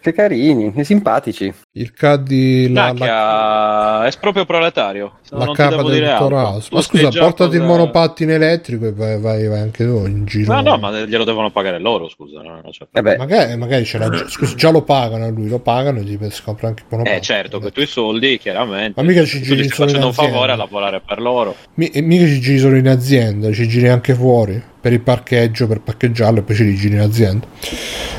Che 0.00 0.12
carini, 0.12 0.72
che 0.72 0.84
simpatici. 0.84 1.52
Il 1.76 1.92
caddy 1.92 2.72
la, 2.72 2.92
la, 2.92 2.94
Cacchia, 2.94 4.06
è 4.06 4.20
proprio 4.20 4.44
proletario. 4.44 5.14
la 5.30 5.44
non 5.46 5.54
capa 5.56 5.82
del. 5.82 6.14
Toraso. 6.18 6.68
Ma 6.70 6.80
scusa, 6.80 7.08
portati 7.08 7.54
il 7.56 7.62
con- 7.62 7.66
monopattino 7.70 8.30
elettrico 8.30 8.86
e 8.86 8.92
vai, 8.92 9.18
vai, 9.20 9.48
vai 9.48 9.58
anche 9.58 9.84
tu 9.84 10.06
in 10.06 10.24
giro. 10.24 10.52
Ma 10.52 10.60
no, 10.60 10.76
ma 10.78 10.92
glielo 11.04 11.24
devono 11.24 11.50
pagare 11.50 11.80
loro, 11.80 12.08
scusa. 12.08 12.42
no, 12.42 12.60
no, 12.62 12.70
cioè- 12.70 12.86
Vabbè, 12.92 13.16
Magari, 13.16 13.56
magari 13.56 13.84
ce 13.84 13.98
l'ha 13.98 14.08
già, 14.08 14.28
scusa, 14.28 14.54
già 14.54 14.70
lo 14.70 14.82
pagano 14.82 15.24
a 15.24 15.30
lui, 15.30 15.48
lo 15.48 15.58
pagano 15.58 15.98
e 15.98 16.02
gli 16.04 16.16
si 16.30 16.42
compra 16.44 16.68
anche 16.68 16.82
il 16.82 16.86
monopattino. 16.90 17.20
Eh 17.20 17.24
certo, 17.24 17.58
con 17.58 17.66
i 17.68 17.72
tuoi 17.72 17.86
soldi, 17.86 18.38
chiaramente. 18.38 19.02
Ma 19.02 19.08
mica 19.08 19.24
ci 19.24 19.42
giri 19.42 19.64
solo 19.64 19.64
in 19.64 19.70
facendo 19.70 20.06
un 20.06 20.12
azienda. 20.12 20.32
favore 20.32 20.52
a 20.52 20.56
lavorare 20.56 21.00
per 21.04 21.20
loro. 21.20 21.56
Mi- 21.74 21.88
e 21.88 22.00
mica 22.02 22.24
ci 22.26 22.38
giri 22.38 22.58
solo 22.58 22.76
in 22.76 22.86
azienda, 22.86 23.50
ci 23.52 23.66
giri 23.66 23.88
anche 23.88 24.14
fuori 24.14 24.62
per 24.80 24.92
il 24.92 25.00
parcheggio, 25.00 25.66
per 25.66 25.80
parcheggiarlo 25.80 26.38
e 26.38 26.42
poi 26.42 26.54
ci 26.54 26.62
rigiri 26.62 26.94
in 26.94 27.00
azienda. 27.00 27.46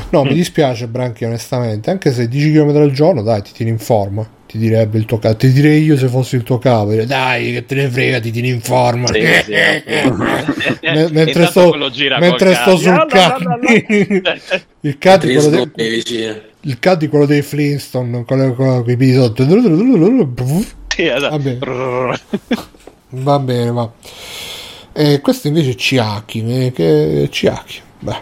No, 0.08 0.22
Mm. 0.24 0.28
mi 0.28 0.34
dispiace 0.34 0.86
Branchi 0.88 1.24
onestamente, 1.24 1.90
anche 1.90 2.12
se 2.12 2.28
10 2.28 2.52
km 2.52 2.76
al 2.76 2.90
giorno, 2.92 3.22
dai, 3.22 3.42
ti 3.46 3.52
tieni 3.52 3.70
in 3.72 3.78
forma. 3.78 4.28
Ti 4.46 4.58
direbbe 4.58 4.96
il 4.98 5.06
tuo 5.06 5.18
capo, 5.18 5.36
ti 5.38 5.50
direi 5.52 5.82
io 5.82 5.96
se 5.98 6.06
fossi 6.06 6.36
il 6.36 6.44
tuo 6.44 6.58
capo, 6.58 6.90
direi, 6.90 7.04
dai, 7.06 7.52
che 7.52 7.64
te 7.66 7.74
ne 7.74 7.88
frega, 7.90 8.20
ti 8.20 8.30
tieni 8.30 8.48
in 8.50 8.60
forma. 8.60 9.08
Sì, 9.08 9.20
sì. 9.44 9.52
Me- 10.86 11.08
mentre 11.10 11.46
sto, 11.46 11.76
mentre 12.20 12.54
sto 12.54 12.76
sul 12.76 13.06
cazzo. 13.08 13.44
cazzo, 13.44 14.60
il 14.80 14.98
caddy 14.98 15.34
quello, 15.34 15.40
Trisco 15.50 15.50
de- 15.50 15.70
nei 15.74 15.88
vicini. 15.90 16.40
il 16.60 16.78
caddy 16.78 17.08
quello 17.08 17.26
dei 17.26 17.42
Flintstone 17.42 18.24
con, 18.24 18.38
le, 18.38 18.54
con 18.54 18.84
piedi 18.84 19.12
sotto. 19.14 19.44
Sì, 20.94 21.06
esatto. 21.06 21.28
Vabbè. 21.36 21.58
Va 23.10 23.38
bene, 23.40 23.70
va. 23.72 23.90
E 24.92 25.20
questo 25.20 25.48
invece 25.48 25.70
è 25.70 25.74
Ciaki. 25.74 26.44
eh, 26.46 26.72
Che 26.72 27.28
Ciaki. 27.30 27.80
Beh, 27.98 28.16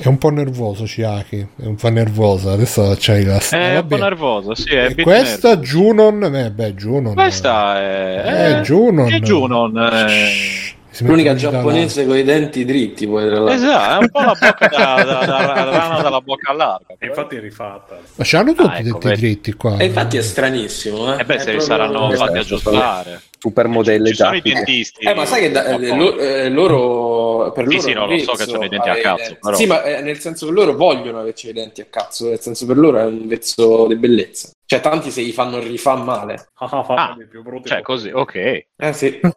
è 0.00 0.06
un 0.08 0.18
po' 0.18 0.30
nervoso 0.30 0.86
Ciaki. 0.86 1.46
È 1.60 1.64
un 1.66 1.74
po' 1.76 1.88
nervosa. 1.88 2.52
Adesso 2.52 2.94
c'hai 2.98 3.24
la 3.24 3.38
È 3.38 3.76
un 3.78 3.86
po' 3.86 3.96
nervoso, 3.96 4.54
sì. 4.54 4.70
È 4.74 4.92
E 4.96 5.02
questa 5.02 5.48
nervoso. 5.50 5.70
Junon. 5.78 6.34
Eh, 6.34 6.50
beh, 6.50 6.74
Junon. 6.74 7.14
Questa 7.14 7.80
è. 7.80 8.56
Eh, 8.58 8.60
Junon. 8.62 9.08
Che 9.08 9.20
Junon? 9.20 9.78
eh. 9.78 10.08
Shh, 10.08 10.74
si 10.90 11.04
mette 11.04 11.14
L'unica 11.14 11.34
giapponese 11.36 12.04
con 12.04 12.16
i 12.16 12.24
denti 12.24 12.64
dritti, 12.64 13.06
poi 13.06 13.24
tra 13.28 13.38
l'altro. 13.38 13.54
Esatto, 13.54 13.94
è 13.94 14.02
un 14.02 14.10
po' 14.10 14.20
la 14.20 14.36
bocca 14.40 14.66
da, 14.68 14.94
da, 15.04 15.24
da- 15.24 15.52
da 15.54 15.64
rana 15.70 16.00
dalla 16.02 16.20
bocca 16.20 16.52
larga. 16.52 16.94
E 16.98 17.06
infatti 17.06 17.36
è 17.36 17.40
rifatta. 17.40 17.96
Ma 18.16 18.24
c'hanno 18.26 18.52
tutti 18.54 18.68
Ah, 18.68 18.78
i 18.80 18.88
ecco, 18.88 18.98
denti 18.98 19.06
vedi. 19.08 19.20
dritti 19.20 19.52
qua. 19.52 19.76
E 19.76 19.84
infatti 19.84 20.16
è 20.16 20.22
stranissimo, 20.22 21.14
eh. 21.14 21.20
E 21.20 21.24
beh, 21.24 21.36
È 21.36 21.38
se 21.38 21.52
li 21.52 21.60
saranno 21.60 22.10
fatti 22.10 22.38
aggiustare. 22.38 23.20
Supermodelle 23.40 24.08
Ci 24.10 24.14
sono 24.16 24.34
i 24.36 24.42
dentisti. 24.42 25.04
Eh, 25.06 25.14
ma 25.14 25.24
sai 25.24 25.40
che 25.40 25.50
da- 25.50 25.64
eh, 25.64 25.96
lo- 25.96 26.18
eh, 26.18 26.50
loro 26.50 27.50
per 27.52 27.64
Sì, 27.66 27.74
loro 27.76 27.82
sì, 27.88 27.92
no, 27.94 28.06
lo 28.06 28.18
so 28.18 28.32
che 28.32 28.44
c'hanno 28.44 28.64
i 28.64 28.68
denti 28.68 28.88
a 28.88 28.92
avere- 28.92 29.00
cazzo, 29.02 29.36
però. 29.40 29.56
Sì, 29.56 29.66
ma 29.66 29.82
eh, 29.82 30.02
nel 30.02 30.18
senso 30.18 30.46
che 30.46 30.52
loro 30.52 30.76
vogliono 30.76 31.20
averci 31.20 31.48
i 31.48 31.52
denti 31.54 31.80
a 31.80 31.86
cazzo, 31.88 32.28
nel 32.28 32.40
senso 32.40 32.66
per 32.66 32.76
loro 32.76 32.98
è 32.98 33.04
un 33.04 33.26
vezzo 33.26 33.86
di 33.86 33.96
bellezza. 33.96 34.50
Cioè, 34.66 34.80
tanti 34.80 35.10
se 35.10 35.22
gli 35.22 35.32
fanno 35.32 35.58
rifà 35.58 35.96
male. 35.96 36.48
Ah, 36.54 36.68
fa 36.68 36.94
Ah, 36.94 37.14
dei 37.16 37.26
più 37.26 37.42
brutti. 37.42 37.68
Cioè, 37.70 37.80
così, 37.82 38.10
ok. 38.10 38.34
Eh 38.76 38.92
sì. 38.92 39.20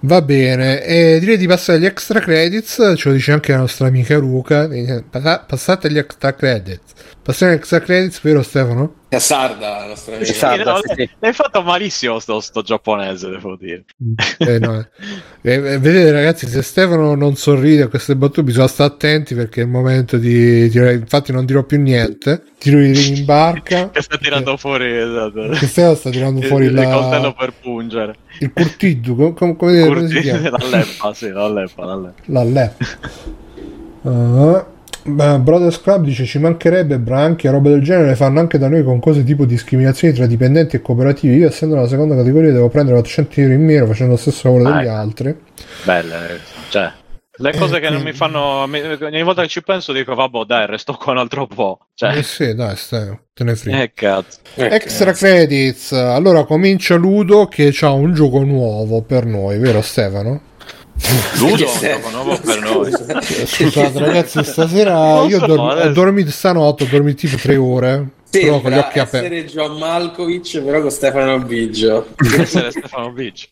Va 0.00 0.20
bene, 0.20 0.82
e 0.84 1.18
direi 1.18 1.38
di 1.38 1.46
passare 1.46 1.78
agli 1.78 1.86
extra 1.86 2.20
credits, 2.20 2.92
ce 2.96 3.08
lo 3.08 3.14
dice 3.14 3.32
anche 3.32 3.52
la 3.52 3.58
nostra 3.58 3.86
amica 3.86 4.18
Luca. 4.18 4.64
eh, 4.70 5.02
passa- 5.08 5.44
Passate 5.46 5.86
agli 5.86 5.96
extra 5.98 6.34
credits. 6.34 6.92
Passiamo 7.24 7.52
agli 7.52 7.58
extra 7.58 7.80
credits, 7.80 8.20
vero 8.20 8.42
Stefano? 8.42 8.96
È 9.08 9.18
sarda 9.18 9.78
la 9.78 9.86
nostra 9.86 10.16
amica. 10.16 10.30
Sarda, 10.34 10.72
no, 10.72 10.80
sì, 10.84 10.92
sì. 10.94 11.10
L'hai 11.20 11.32
fatto 11.32 11.62
malissimo 11.62 12.18
sto, 12.18 12.38
sto 12.40 12.60
giapponese, 12.60 13.30
devo 13.30 13.56
dire. 13.56 13.86
Eh, 14.36 14.58
no, 14.58 14.78
eh. 14.78 14.88
Eh, 15.46 15.54
eh, 15.54 15.78
vedete 15.78 16.10
ragazzi, 16.10 16.46
se 16.46 16.60
Stefano 16.62 17.14
non 17.14 17.36
sorride 17.36 17.82
a 17.84 17.88
queste 17.88 18.16
battute 18.16 18.42
bisogna 18.42 18.66
stare 18.66 18.92
attenti 18.92 19.34
perché 19.34 19.60
è 19.60 19.64
il 19.64 19.70
momento 19.70 20.16
di 20.18 20.68
tirare, 20.70 20.94
infatti 20.94 21.32
non 21.32 21.44
dirò 21.46 21.62
più 21.64 21.78
niente, 21.80 22.42
tiro 22.58 22.78
i 22.78 22.92
ring 22.92 23.16
in 23.18 23.24
barca. 23.24 23.88
Che 23.90 24.02
sta 24.02 24.18
tirando 24.18 24.56
fuori 24.58 24.94
esatto. 24.94 25.48
Che 25.48 25.66
Stefano 25.66 25.94
sta 25.94 26.10
tirando 26.10 26.40
il, 26.40 26.46
fuori 26.46 26.66
il 26.66 26.74
coltello 26.74 27.22
la, 27.22 27.32
per 27.32 27.52
pungere. 27.58 28.16
il 28.40 28.52
curtiddu, 28.52 29.16
com- 29.16 29.34
com- 29.34 29.56
come, 29.56 29.84
come 29.86 30.08
si 30.08 30.14
Curti- 30.14 30.20
chiama? 30.28 30.50
la 30.50 30.66
leppa, 30.76 31.14
sì, 31.14 31.28
la 31.30 31.48
leppa, 31.48 31.84
la 31.86 31.96
leppa. 31.96 32.22
La. 32.44 32.72
Ah, 34.06 34.66
Brothers 35.06 35.80
Club 35.82 36.04
dice 36.04 36.24
ci 36.24 36.38
mancherebbe 36.38 36.98
branchi 36.98 37.46
e 37.46 37.50
robe 37.50 37.68
del 37.70 37.82
genere 37.82 38.08
le 38.08 38.16
fanno 38.16 38.40
anche 38.40 38.56
da 38.58 38.68
noi 38.68 38.82
con 38.82 39.00
cose 39.00 39.22
tipo 39.22 39.44
discriminazioni 39.44 40.14
tra 40.14 40.24
dipendenti 40.26 40.76
e 40.76 40.80
cooperativi 40.82 41.36
io 41.36 41.48
essendo 41.48 41.74
nella 41.74 41.88
seconda 41.88 42.16
categoria 42.16 42.52
devo 42.52 42.68
prendere 42.70 42.96
800 42.98 43.40
euro 43.42 43.52
in 43.52 43.64
meno 43.64 43.86
facendo 43.86 44.12
lo 44.12 44.18
stesso 44.18 44.48
lavoro 44.48 44.68
Ah, 44.70 44.76
degli 44.78 44.86
ecco. 44.86 44.94
altri 44.96 45.36
Belle, 45.84 46.40
cioè, 46.70 46.90
le 47.36 47.52
cose 47.52 47.76
Eh, 47.76 47.80
che 47.80 47.90
non 47.90 48.00
quindi- 48.00 48.10
mi 48.10 48.12
fanno. 48.16 48.40
Ogni 48.62 49.22
volta 49.22 49.42
che 49.42 49.48
ci 49.48 49.62
penso 49.62 49.92
dico, 49.92 50.14
vabbè, 50.14 50.44
dai, 50.46 50.66
resto 50.66 50.94
qua 50.94 51.12
un 51.12 51.18
altro 51.18 51.46
po'. 51.48 51.78
eh 51.80 51.86
Cioè, 51.94 52.22
sì 52.22 52.54
dai 52.54 52.76
stai, 52.76 53.18
te 53.34 53.44
ne 53.44 53.56
frega 53.56 53.82
eh, 53.82 53.92
cazzo. 53.92 54.38
extra 54.56 55.12
credits 55.12 55.92
allora 55.92 56.44
comincia 56.44 56.94
Ludo 56.94 57.46
che 57.46 57.74
ha 57.80 57.90
un 57.90 58.14
gioco 58.14 58.42
nuovo 58.42 59.02
per 59.02 59.26
noi 59.26 59.58
vero 59.58 59.82
Stefano? 59.82 60.40
Ludo, 61.38 61.56
Che 61.56 61.64
un 61.64 61.78
gioco 61.80 62.10
nuovo 62.10 62.38
per 62.38 62.60
noi. 62.60 62.90
scusate 63.46 63.98
ragazzi 63.98 64.44
stasera 64.44 65.22
io 65.28 65.38
so, 65.40 65.46
dor- 65.46 65.84
ho 65.86 65.88
dormito 65.92 66.30
stanotte 66.30 66.84
ho 66.84 66.86
dormito 66.88 67.16
tipo 67.26 67.36
tre 67.36 67.56
ore 67.56 68.08
però 68.30 68.60
con 68.60 68.72
gli 68.72 68.78
occhi 68.78 68.98
aperti 68.98 69.26
essere 69.36 69.44
John 69.44 69.78
Malkovich, 69.78 70.60
però 70.60 70.80
con 70.80 70.90
Stefano 70.90 71.38
Biggio. 71.38 72.08
Essere 72.36 72.72
Stefano 72.72 73.12
Beach. 73.12 73.48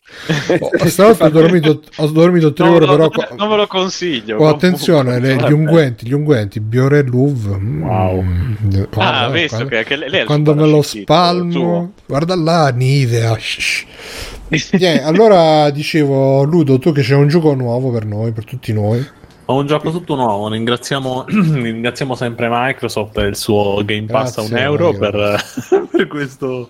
Oh, 0.59 0.87
stanotte 0.89 1.23
ho 1.23 1.29
dormito, 1.29 1.81
ho 1.95 2.07
dormito 2.07 2.51
tre 2.51 2.65
Non, 2.65 2.73
ore 2.75 2.85
lo- 2.85 2.91
però 3.09 3.27
non, 3.29 3.37
non 3.37 3.49
ve 3.49 3.55
lo 3.55 3.67
consiglio. 3.67 4.37
Oh, 4.39 4.49
attenzione, 4.49 5.21
le- 5.21 5.37
gli 5.37 5.53
unguenti, 5.53 6.05
gli 6.05 6.11
unguenti, 6.11 6.59
Biore 6.59 7.01
Louvre. 7.01 7.53
Wow. 7.63 8.21
Mm, 8.23 8.53
guarda, 8.91 9.19
Ah, 9.21 9.29
visto 9.29 9.55
quando, 9.55 9.69
che, 9.69 9.83
che 9.85 9.95
lei 9.95 10.19
è 10.19 10.25
quando 10.25 10.53
me 10.53 10.67
lo 10.67 10.81
spalmo, 10.81 11.93
guarda 12.05 12.35
là, 12.35 12.67
Nivea. 12.67 13.37
shh, 13.39 13.85
Niente, 14.77 15.01
allora 15.01 15.69
dicevo, 15.69 16.43
Ludo, 16.43 16.77
tu 16.79 16.91
che 16.91 17.01
c'è 17.01 17.15
un 17.15 17.27
gioco 17.27 17.53
nuovo 17.55 17.91
per 17.91 18.05
noi, 18.05 18.31
per 18.31 18.45
tutti 18.45 18.71
noi. 18.73 19.05
Ho 19.45 19.57
un 19.57 19.67
gioco 19.67 19.91
tutto 19.91 20.15
nuovo, 20.15 20.47
ringraziamo, 20.49 21.25
ringraziamo 21.27 22.15
sempre 22.15 22.47
Microsoft 22.49 23.17
e 23.17 23.23
il 23.23 23.35
suo 23.35 23.81
Game 23.83 24.05
Pass 24.05 24.37
a 24.37 24.41
un 24.41 24.55
euro 24.55 24.93
per, 24.93 25.43
per 25.91 26.07
questo. 26.07 26.69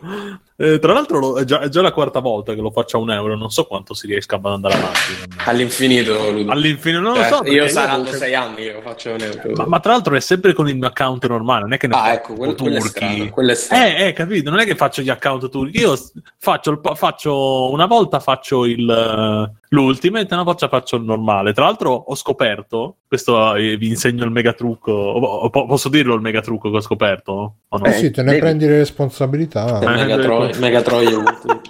Eh, 0.55 0.77
tra 0.77 0.93
l'altro 0.93 1.37
è 1.37 1.45
già, 1.45 1.61
è 1.61 1.67
già 1.69 1.81
la 1.81 1.91
quarta 1.91 2.19
volta 2.19 2.53
che 2.53 2.61
lo 2.61 2.69
faccio 2.69 2.97
a 2.97 2.99
un 2.99 3.11
euro, 3.11 3.35
non 3.35 3.49
so 3.49 3.63
quanto 3.65 3.93
si 3.93 4.05
riesca 4.05 4.39
a 4.41 4.49
andare 4.51 4.75
avanti. 4.75 4.99
All'infinito, 5.45 6.29
Ludo. 6.31 6.51
All'infinito, 6.51 7.01
non 7.01 7.13
lo 7.13 7.21
Eh, 7.21 7.27
so. 7.27 7.41
io 7.45 7.67
saranno 7.67 8.09
io- 8.09 8.13
sei 8.15 8.35
anni 8.35 8.57
che 8.57 8.73
lo 8.73 8.81
faccio 8.81 9.09
un 9.11 9.21
euro. 9.21 9.51
Ma, 9.55 9.65
ma 9.65 9.79
tra 9.79 9.93
l'altro 9.93 10.15
è 10.15 10.19
sempre 10.19 10.53
con 10.53 10.69
il 10.69 10.77
mio 10.77 10.87
account 10.87 11.25
normale, 11.27 11.61
non 11.61 11.73
è 11.73 11.77
che 11.77 11.87
ne 11.87 11.95
ah, 11.95 11.97
faccio 11.97 12.13
ecco, 12.13 12.33
quello, 12.35 12.53
quello 12.53 12.75
è 12.75 12.79
turchi. 12.79 12.97
strano. 12.97 13.29
Quello 13.29 13.51
è 13.51 13.55
strano. 13.55 13.85
Eh, 13.85 14.07
eh, 14.07 14.13
capito, 14.13 14.49
non 14.51 14.59
è 14.59 14.65
che 14.65 14.75
faccio 14.75 15.01
gli 15.01 15.09
account 15.09 15.49
turchi, 15.49 15.79
io 15.79 15.97
faccio, 16.37 16.69
il, 16.71 16.79
faccio 16.95 17.71
una 17.71 17.85
volta 17.87 18.19
faccio 18.19 18.65
il, 18.65 19.51
l'ultimate, 19.73 20.33
una 20.33 20.43
volta 20.43 20.67
faccio 20.67 20.95
il 20.97 21.03
normale. 21.03 21.51
Tra 21.53 21.65
l'altro 21.65 21.91
ho 21.91 22.15
scoperto, 22.15 22.97
questo 23.07 23.55
eh, 23.55 23.75
vi 23.77 23.87
insegno 23.89 24.23
il 24.23 24.31
megatrucco, 24.31 24.91
o- 24.91 25.19
o- 25.19 25.49
po- 25.49 25.65
posso 25.65 25.89
dirlo 25.89 26.13
il 26.13 26.21
megatrucco 26.21 26.69
che 26.69 26.77
ho 26.77 26.81
scoperto? 26.81 27.55
O 27.67 27.77
no? 27.77 27.85
Eh 27.85 27.91
sì, 27.93 28.11
te 28.11 28.21
ne 28.21 28.29
devi. 28.29 28.39
prendi 28.41 28.65
le 28.67 28.77
responsabilità. 28.77 29.79
Eh, 29.81 29.85
Megatro- 29.87 30.45
ecco. 30.47 30.59
Megatroia. 30.59 31.17
Mega- 31.17 31.61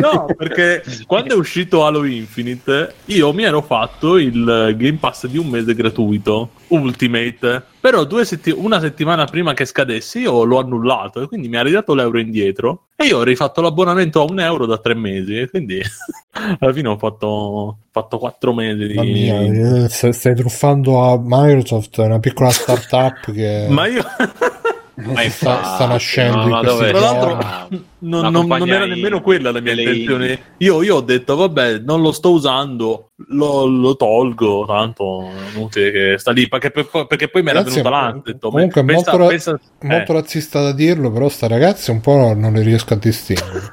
No, 0.00 0.24
perché 0.34 0.82
quando 1.06 1.34
è 1.34 1.36
uscito 1.36 1.84
Halo 1.84 2.04
Infinite, 2.04 2.94
io 3.06 3.34
mi 3.34 3.42
ero 3.42 3.60
fatto 3.60 4.16
il 4.16 4.74
Game 4.76 4.96
Pass 4.98 5.26
di 5.26 5.36
un 5.36 5.48
mese 5.48 5.74
gratuito, 5.74 6.50
Ultimate. 6.68 7.62
Però 7.78 8.04
due 8.04 8.24
setti- 8.24 8.54
una 8.56 8.80
settimana 8.80 9.26
prima 9.26 9.52
che 9.52 9.66
scadesse, 9.66 10.20
io 10.20 10.44
l'ho 10.44 10.58
annullato 10.58 11.20
e 11.20 11.26
quindi 11.26 11.48
mi 11.48 11.56
ha 11.56 11.62
ridato 11.62 11.94
l'euro 11.94 12.18
indietro. 12.18 12.86
E 12.96 13.04
io 13.04 13.18
ho 13.18 13.22
rifatto 13.22 13.60
l'abbonamento 13.60 14.22
a 14.22 14.24
un 14.24 14.40
euro 14.40 14.64
da 14.64 14.78
tre 14.78 14.94
mesi. 14.94 15.38
E 15.38 15.50
quindi 15.50 15.78
alla 16.58 16.72
fine 16.72 16.88
ho 16.88 16.96
fatto, 16.96 17.80
fatto 17.90 18.18
quattro 18.18 18.54
mesi 18.54 18.86
di. 18.86 18.94
Mamma 18.94 19.10
mia, 19.10 19.40
eh, 19.84 19.88
stai 19.90 20.14
stai 20.14 20.34
truffando 20.36 21.02
a 21.02 21.20
Microsoft, 21.22 22.00
è 22.00 22.06
una 22.06 22.18
piccola 22.18 22.48
startup 22.48 23.30
che 23.30 23.66
Ma 23.68 23.86
io. 23.86 24.02
Ma 25.00 25.12
sta, 25.12 25.22
infatti, 25.22 25.64
sta 25.74 25.86
nascendo 25.86 26.36
no, 26.38 26.42
in 26.42 26.48
ma 26.48 26.60
dove- 26.62 26.90
Tra 26.90 27.00
l'altro, 27.00 27.38
giorni. 27.38 27.84
non, 28.00 28.32
non- 28.32 28.46
non 28.46 28.68
era 28.68 28.84
nemmeno 28.84 29.20
quella 29.20 29.52
la 29.52 29.60
mia 29.60 29.72
intenzione. 29.72 30.40
Io, 30.58 30.82
io 30.82 30.96
ho 30.96 31.00
detto, 31.00 31.36
vabbè, 31.36 31.78
non 31.78 32.00
lo 32.00 32.10
sto 32.10 32.32
usando, 32.32 33.10
lo, 33.28 33.66
lo 33.66 33.94
tolgo. 33.96 34.64
Tanto 34.66 35.28
è 35.28 35.56
inutile 35.56 35.90
che 35.92 36.18
sta 36.18 36.32
lì. 36.32 36.48
Perché, 36.48 36.70
perché 36.72 37.28
poi 37.28 37.42
mi 37.42 37.50
era 37.50 37.62
venuta 37.62 38.20
detto, 38.24 38.50
comunque 38.50 38.80
è 38.80 38.84
pensa- 38.84 39.10
molto 39.12 39.22
ra- 39.24 39.28
pensa- 39.30 39.60
eh. 39.80 39.86
molto 39.86 40.12
razzista 40.14 40.62
da 40.62 40.72
dirlo, 40.72 41.12
però 41.12 41.28
sta 41.28 41.46
ragazza 41.46 41.92
un 41.92 42.00
po' 42.00 42.34
non 42.34 42.52
le 42.52 42.62
riesco 42.62 42.94
a 42.94 42.96
distinguere. 42.96 43.72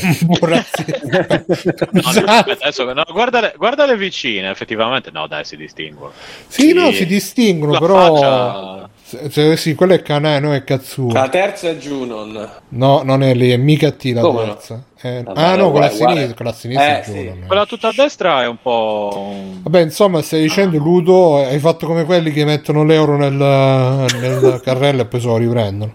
un 0.28 0.38
po' 0.38 0.46
razzista. 0.46 1.42
No, 1.90 2.00
aspetta, 2.04 2.64
adesso, 2.64 2.92
no, 2.92 3.04
guardale, 3.10 3.54
guardale 3.56 3.96
vicine, 3.96 4.50
effettivamente. 4.50 5.10
No, 5.10 5.26
dai, 5.26 5.44
si 5.44 5.56
distinguono. 5.56 6.12
Sì, 6.46 6.72
no, 6.72 6.90
si 6.92 7.06
distinguono, 7.06 7.78
però 7.78 8.14
faccia- 8.14 8.88
Se- 9.28 9.56
sì, 9.56 9.74
quello 9.74 9.94
è 9.94 10.02
Kanai, 10.02 10.40
no 10.40 10.54
è 10.54 10.62
Katsuo. 10.62 11.12
La 11.12 11.28
terza 11.28 11.68
è 11.68 11.76
Junon. 11.76 12.48
No, 12.68 13.02
non 13.02 13.22
è 13.22 13.34
lì, 13.34 13.50
è 13.50 13.56
Mikati 13.56 14.12
la 14.12 14.20
Come 14.20 14.44
no? 14.44 14.54
terza. 14.54 14.82
Eh, 15.02 15.22
Vabbè, 15.24 15.40
ah 15.42 15.56
no, 15.56 15.70
quella 15.70 15.86
a 15.86 15.90
sinistra, 15.90 16.34
quella 16.34 16.50
a 16.50 16.54
sinistra 16.54 16.86
Eh, 16.96 17.00
è 17.00 17.04
sì. 17.04 17.12
Junon, 17.12 17.42
eh. 17.42 17.46
Quella 17.46 17.66
tutta 17.66 17.88
a 17.88 17.92
destra 17.96 18.42
è 18.42 18.46
un 18.46 18.58
po'. 18.62 19.34
Vabbè, 19.62 19.80
insomma, 19.80 20.22
stai 20.22 20.42
dicendo 20.42 20.78
Ludo, 20.78 21.36
hai 21.38 21.58
fatto 21.58 21.86
come 21.86 22.04
quelli 22.04 22.30
che 22.30 22.44
mettono 22.44 22.84
l'euro 22.84 23.16
nel, 23.16 23.32
nel 23.32 24.60
carrello 24.62 25.02
e 25.02 25.06
poi 25.06 25.20
se 25.20 25.26
lo 25.26 25.36
riprendono. 25.38 25.94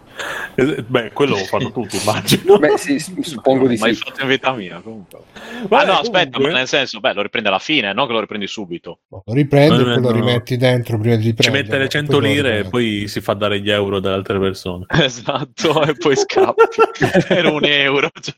Eh, 0.55 0.83
Beh, 0.87 1.11
quello 1.11 1.35
lo 1.37 1.43
fanno 1.43 1.71
tutti, 1.73 1.97
immagino. 1.97 2.57
Beh, 2.57 2.77
sì, 2.77 2.97
suppongo 3.21 3.67
di 3.67 3.75
sì. 3.77 3.93
fatto 3.95 4.21
in 4.21 4.27
vita 4.29 4.53
mia 4.53 4.79
comunque. 4.79 5.19
Vabbè, 5.67 5.83
ah 5.83 5.85
no, 5.85 5.99
aspetta, 5.99 6.29
comunque- 6.37 6.51
ma 6.51 6.57
nel 6.59 6.67
senso, 6.67 6.99
beh, 7.01 7.13
lo 7.13 7.21
riprendi 7.21 7.49
alla 7.49 7.59
fine, 7.59 7.91
non 7.93 8.07
che 8.07 8.13
lo 8.13 8.19
riprendi 8.21 8.47
subito. 8.47 8.99
Lo 9.09 9.23
riprendi 9.33 9.81
e 9.81 9.83
poi 9.83 10.01
lo 10.01 10.11
rimetti 10.11 10.55
dentro 10.57 10.97
prima 10.97 11.15
di 11.15 11.21
Ci 11.23 11.27
riprenderlo. 11.29 11.61
mette 11.63 11.77
le 11.77 11.83
e 11.85 11.89
100 11.89 12.11
poi 12.11 12.21
lo 12.21 12.27
lire 12.33 12.59
e 12.59 12.63
poi 12.69 13.07
si 13.07 13.19
fa 13.21 13.33
dare 13.33 13.59
gli 13.59 13.69
euro 13.69 13.99
dalle 13.99 14.15
altre 14.15 14.39
persone. 14.39 14.85
Esatto, 15.05 15.83
e 15.83 15.93
poi 15.95 16.15
scappi 16.15 16.61
per 17.27 17.45
un 17.45 17.65
euro. 17.65 18.09
cioè. 18.21 18.35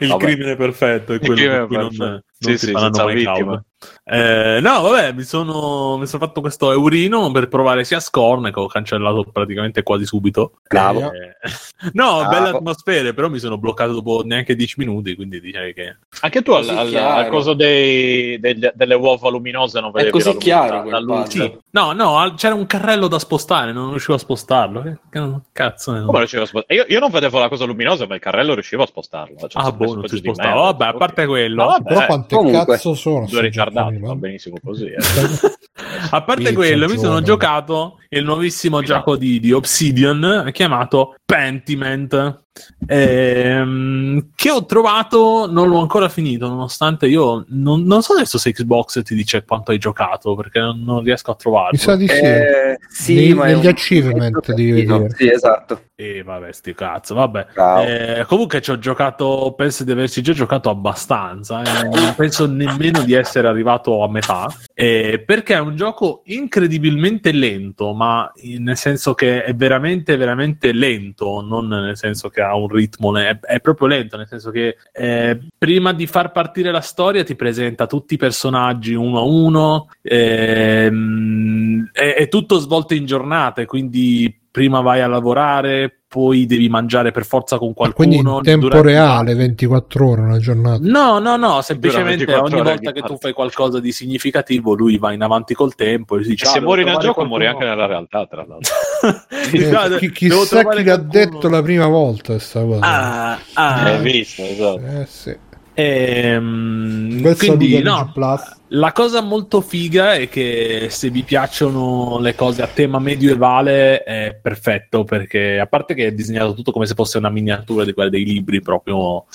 Il 0.00 0.08
Vabbè. 0.08 0.24
crimine 0.24 0.56
perfetto 0.56 1.12
è 1.14 1.18
quello 1.18 1.66
cui 1.66 1.76
non, 1.76 1.88
non 1.96 2.22
Sì, 2.38 2.58
si 2.58 2.66
sì, 2.66 2.72
senza 2.72 3.04
cause. 3.04 3.64
Eh, 4.04 4.58
no, 4.60 4.80
vabbè, 4.82 5.12
mi 5.12 5.22
sono, 5.22 5.96
mi 5.98 6.06
sono 6.06 6.24
fatto 6.26 6.40
questo 6.40 6.72
eurino 6.72 7.30
per 7.30 7.48
provare 7.48 7.84
sia 7.84 8.00
Scorn 8.00 8.50
che 8.52 8.60
ho 8.60 8.66
cancellato 8.66 9.24
praticamente 9.32 9.82
quasi 9.82 10.04
subito. 10.04 10.52
Bravo. 10.68 11.12
Eh, 11.12 11.36
no, 11.92 12.18
Bravo. 12.18 12.28
belle 12.28 12.48
atmosfere, 12.56 13.14
però 13.14 13.28
mi 13.28 13.38
sono 13.38 13.58
bloccato 13.58 13.92
dopo 13.92 14.22
neanche 14.24 14.54
10 14.56 14.74
minuti, 14.78 15.14
quindi 15.14 15.40
direi 15.40 15.72
che... 15.72 15.96
Anche 16.20 16.42
tu 16.42 16.52
al, 16.52 16.64
Così 16.66 16.96
al, 16.96 16.96
al 16.96 17.28
coso 17.28 17.54
dei, 17.54 18.38
degli- 18.40 18.70
delle 18.74 18.94
uova 18.94 19.30
luminose 19.30 19.80
non 19.80 19.90
È 19.90 19.92
vedevi 19.92 20.10
così 20.12 20.26
la 20.26 20.32
luminosità 20.32 20.68
chiaro 20.72 20.90
da 20.90 21.00
luce. 21.00 21.58
No, 21.70 21.92
no, 21.92 22.18
al- 22.18 22.34
c'era 22.34 22.54
un 22.54 22.66
carrello 22.66 23.08
da 23.08 23.18
spostare, 23.18 23.72
non 23.72 23.90
riuscivo 23.90 24.14
a 24.14 24.18
spostarlo. 24.18 24.82
Che, 24.82 24.96
che 25.10 25.30
cazzo 25.52 25.92
ne 25.92 26.04
Come 26.04 26.18
riuscivo 26.18 26.42
a 26.42 26.46
spostare? 26.46 26.74
Io, 26.74 26.84
io 26.88 26.98
non 27.00 27.10
vedevo 27.10 27.38
la 27.38 27.48
cosa 27.48 27.64
luminosa, 27.64 28.06
ma 28.06 28.14
il 28.14 28.20
carrello 28.20 28.54
riuscivo 28.54 28.82
a 28.82 28.86
spostarlo. 28.86 29.36
Cioè, 29.48 29.62
Ah, 29.62 29.72
boh, 29.72 29.94
non 29.94 30.08
si 30.08 30.16
spostava. 30.16 30.60
Vabbè, 30.62 30.84
a 30.86 30.92
parte 30.94 31.26
quello, 31.26 31.62
No, 31.62 31.68
vabbè, 31.68 31.88
Però 31.94 32.06
quante 32.06 32.36
Comunque, 32.36 32.74
cazzo 32.74 32.94
sono? 32.94 33.26
due 33.28 33.38
sti 33.38 33.50
giochi, 33.72 33.98
va 33.98 34.08
no? 34.08 34.16
benissimo 34.16 34.56
così. 34.62 34.86
eh. 34.86 34.96
A 36.10 36.22
parte 36.22 36.52
quello, 36.52 36.88
mi 36.88 36.98
sono 36.98 37.22
giocato 37.22 37.98
il 38.10 38.24
nuovissimo 38.24 38.82
gioco 38.82 39.16
di, 39.16 39.40
di 39.40 39.52
Obsidian 39.52 40.50
chiamato 40.52 41.16
Pentiment. 41.24 42.44
Ehm, 42.86 44.30
che 44.34 44.50
ho 44.50 44.64
trovato, 44.64 45.50
non 45.50 45.68
l'ho 45.68 45.80
ancora 45.80 46.08
finito, 46.08 46.48
nonostante 46.48 47.06
io 47.06 47.44
non, 47.48 47.82
non 47.84 48.02
so 48.02 48.12
adesso 48.14 48.38
se 48.38 48.52
Xbox 48.52 49.02
ti 49.02 49.14
dice 49.14 49.44
quanto 49.44 49.70
hai 49.70 49.78
giocato 49.78 50.34
perché 50.34 50.60
non, 50.60 50.82
non 50.82 51.02
riesco 51.02 51.30
a 51.30 51.34
trovarlo. 51.34 51.70
Mi 51.72 51.78
sa 51.78 51.96
di 51.96 52.08
sì. 52.08 52.14
Eh, 52.14 52.78
sì, 52.88 53.14
Nei- 53.14 53.34
ma 53.34 53.46
è 53.46 53.54
negli 53.54 53.64
un- 53.64 53.70
achievement 53.70 54.52
devi 54.52 54.72
vedere. 54.72 55.10
Sì, 55.16 55.30
esatto. 55.30 55.82
E 55.94 56.22
vabbè, 56.22 56.52
sti 56.52 56.74
cazzo, 56.74 57.14
vabbè. 57.14 57.46
Eh, 57.86 58.24
comunque 58.26 58.60
ci 58.60 58.70
ho 58.70 58.78
giocato, 58.78 59.54
penso 59.56 59.84
di 59.84 59.92
averci 59.92 60.20
già 60.20 60.32
giocato 60.32 60.68
abbastanza, 60.68 61.62
eh, 61.62 61.88
non 61.88 62.14
penso 62.16 62.46
nemmeno 62.46 63.02
di 63.02 63.12
essere 63.12 63.46
arrivato 63.46 64.02
a 64.02 64.08
metà, 64.08 64.52
eh, 64.74 65.22
perché 65.24 65.54
è 65.54 65.60
un 65.60 65.76
gioco 65.76 66.22
incredibilmente 66.24 67.30
lento, 67.30 67.92
ma 67.94 68.30
nel 68.58 68.76
senso 68.76 69.14
che 69.14 69.44
è 69.44 69.54
veramente, 69.54 70.16
veramente 70.16 70.72
lento, 70.72 71.40
non 71.40 71.68
nel 71.68 71.96
senso 71.96 72.28
che 72.28 72.41
ha 72.42 72.54
un 72.54 72.68
ritmo, 72.68 73.16
è, 73.16 73.38
è 73.40 73.60
proprio 73.60 73.88
lento, 73.88 74.16
nel 74.16 74.26
senso 74.26 74.50
che 74.50 74.76
eh, 74.92 75.38
prima 75.56 75.92
di 75.92 76.06
far 76.06 76.32
partire 76.32 76.70
la 76.70 76.80
storia 76.80 77.24
ti 77.24 77.34
presenta 77.34 77.86
tutti 77.86 78.14
i 78.14 78.18
personaggi 78.18 78.94
uno 78.94 79.18
a 79.18 79.22
uno, 79.22 79.88
ehm, 80.02 81.90
è, 81.92 82.14
è 82.14 82.28
tutto 82.28 82.58
svolto 82.58 82.94
in 82.94 83.06
giornate, 83.06 83.66
quindi 83.66 84.40
prima 84.52 84.82
vai 84.82 85.00
a 85.00 85.06
lavorare, 85.08 86.02
poi 86.06 86.44
devi 86.44 86.68
mangiare 86.68 87.10
per 87.10 87.24
forza 87.24 87.56
con 87.56 87.72
Ah, 87.74 87.90
Quindi 87.92 88.16
qualcuno. 88.16 88.36
in 88.36 88.42
tempo 88.44 88.66
durante- 88.68 88.86
reale, 88.88 89.34
24 89.34 90.08
ore 90.10 90.20
una 90.20 90.38
giornata. 90.38 90.78
No, 90.82 91.18
no, 91.18 91.36
no, 91.36 91.62
semplicemente 91.62 92.26
24 92.26 92.44
ogni 92.58 92.62
volta 92.62 92.92
che 92.92 93.00
tu 93.00 93.06
parte. 93.06 93.18
fai 93.22 93.32
qualcosa 93.32 93.80
di 93.80 93.92
significativo, 93.92 94.74
lui 94.74 94.98
va 94.98 95.12
in 95.14 95.22
avanti 95.22 95.54
col 95.54 95.74
tempo 95.74 96.18
e 96.18 96.22
si 96.22 96.28
dice 96.28 96.44
E 96.44 96.48
"Ah, 96.48 96.50
se 96.50 96.58
devo 96.58 96.66
muori 96.72 96.84
nel 96.84 96.98
gioco, 96.98 97.24
muori 97.24 97.46
anche 97.46 97.64
qualcuno". 97.64 97.82
nella 97.82 97.86
realtà, 97.94 98.26
tra 98.26 98.44
l'altro. 98.46 98.74
"Ah, 99.90 99.94
Eh, 99.94 99.98
chi- 99.98 100.10
chissà 100.12 100.46
chi 100.46 100.54
l'ha 100.56 100.62
qualcuno". 100.62 100.96
detto 101.10 101.48
la 101.48 101.62
prima 101.62 101.86
volta 101.86 102.32
questa 102.34 102.62
cosa. 102.62 102.80
Ah, 102.82 103.38
ah. 103.54 103.82
Hai 103.84 104.02
visto, 104.02 104.42
esatto. 104.42 104.80
Eh 104.84 105.06
sì. 105.06 105.34
Ehm, 105.74 107.34
quindi 107.36 107.80
no, 107.82 108.10
Plus. 108.12 108.60
La 108.74 108.92
cosa 108.92 109.20
molto 109.20 109.60
figa 109.60 110.14
è 110.14 110.28
che 110.28 110.86
se 110.88 111.10
vi 111.10 111.22
piacciono 111.22 112.18
le 112.20 112.34
cose 112.34 112.62
a 112.62 112.66
tema 112.66 112.98
medievale 112.98 114.02
è 114.02 114.38
perfetto 114.40 115.04
perché 115.04 115.58
a 115.58 115.66
parte 115.66 115.94
che 115.94 116.06
è 116.06 116.12
disegnato 116.12 116.54
tutto 116.54 116.72
come 116.72 116.86
se 116.86 116.94
fosse 116.94 117.18
una 117.18 117.28
miniatura 117.28 117.84
di 117.84 117.92
quelle 117.92 118.08
dei 118.08 118.24
libri 118.24 118.62
proprio 118.62 119.26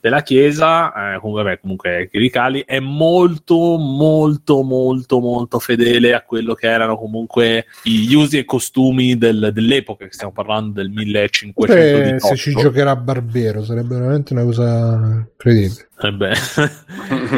della 0.00 0.22
chiesa, 0.22 1.14
eh, 1.14 1.18
comunque, 1.20 1.42
vabbè, 1.44 1.60
comunque 1.60 2.08
clericali, 2.10 2.64
è 2.66 2.80
molto 2.80 3.76
molto 3.76 4.62
molto 4.62 5.20
molto 5.20 5.58
fedele 5.60 6.14
a 6.14 6.22
quello 6.22 6.54
che 6.54 6.68
erano 6.68 6.96
comunque 6.96 7.66
gli 7.82 8.12
usi 8.14 8.38
e 8.38 8.44
costumi 8.44 9.16
del- 9.16 9.50
dell'epoca, 9.52 10.06
che 10.06 10.12
stiamo 10.12 10.32
parlando 10.32 10.80
del 10.80 10.90
Pure 10.90 11.74
1518. 11.74 12.26
se 12.26 12.36
ci 12.36 12.52
giocherà 12.54 12.96
Barbero 12.96 13.62
sarebbe 13.62 13.94
veramente 13.94 14.32
una 14.32 14.42
cosa 14.42 15.28
incredibile. 15.30 15.88
Eh 16.02 16.12
beh. 16.12 16.32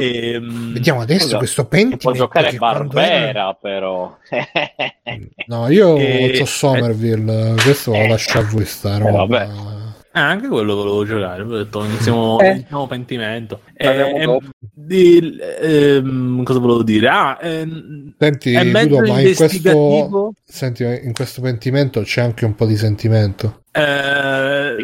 Ehm, 0.00 0.72
Vediamo 0.74 1.00
adesso 1.00 1.24
Scusa, 1.24 1.38
questo 1.38 1.62
Si 1.62 1.68
può 1.68 1.78
Pentiment 1.78 2.16
giocare 2.16 2.56
quando 2.56 2.98
era- 2.98 3.52
Barbera, 3.52 3.54
però. 3.54 4.16
No, 5.46 5.68
io 5.70 5.96
E- 5.98 6.38
ho 6.40 6.44
Somerville, 6.44 7.54
questo 7.62 7.92
lo 7.92 8.06
lascio 8.06 8.38
a 8.38 8.42
voi 8.42 8.64
sta 8.64 8.98
roba. 8.98 9.24
vabbè. 9.24 9.48
Eh, 10.14 10.20
anche 10.20 10.46
quello 10.48 10.74
volevo 10.74 11.04
giocare. 11.06 11.42
Ho 11.42 11.56
detto, 11.56 11.84
iniziamo, 11.84 12.38
Eh. 12.40 12.50
iniziamo 12.50 12.86
pentimento. 12.86 13.60
Eh, 13.74 14.22
dopo. 14.26 14.40
di- 14.60 15.38
ehm, 15.62 16.42
cosa 16.42 16.58
volevo 16.58 16.82
dire? 16.82 17.08
Ah, 17.08 17.38
ehm, 17.40 18.12
Senti, 18.18 18.52
Ludo, 18.52 18.98
ma 19.06 19.20
in 19.20 19.34
questo, 19.34 20.34
senti, 20.44 20.82
in 20.84 21.12
questo 21.14 21.40
pentimento 21.40 22.02
c'è 22.02 22.20
anche 22.20 22.44
un 22.44 22.54
po' 22.54 22.66
di 22.66 22.76
sentimento. 22.76 23.62
Eh, 23.72 24.76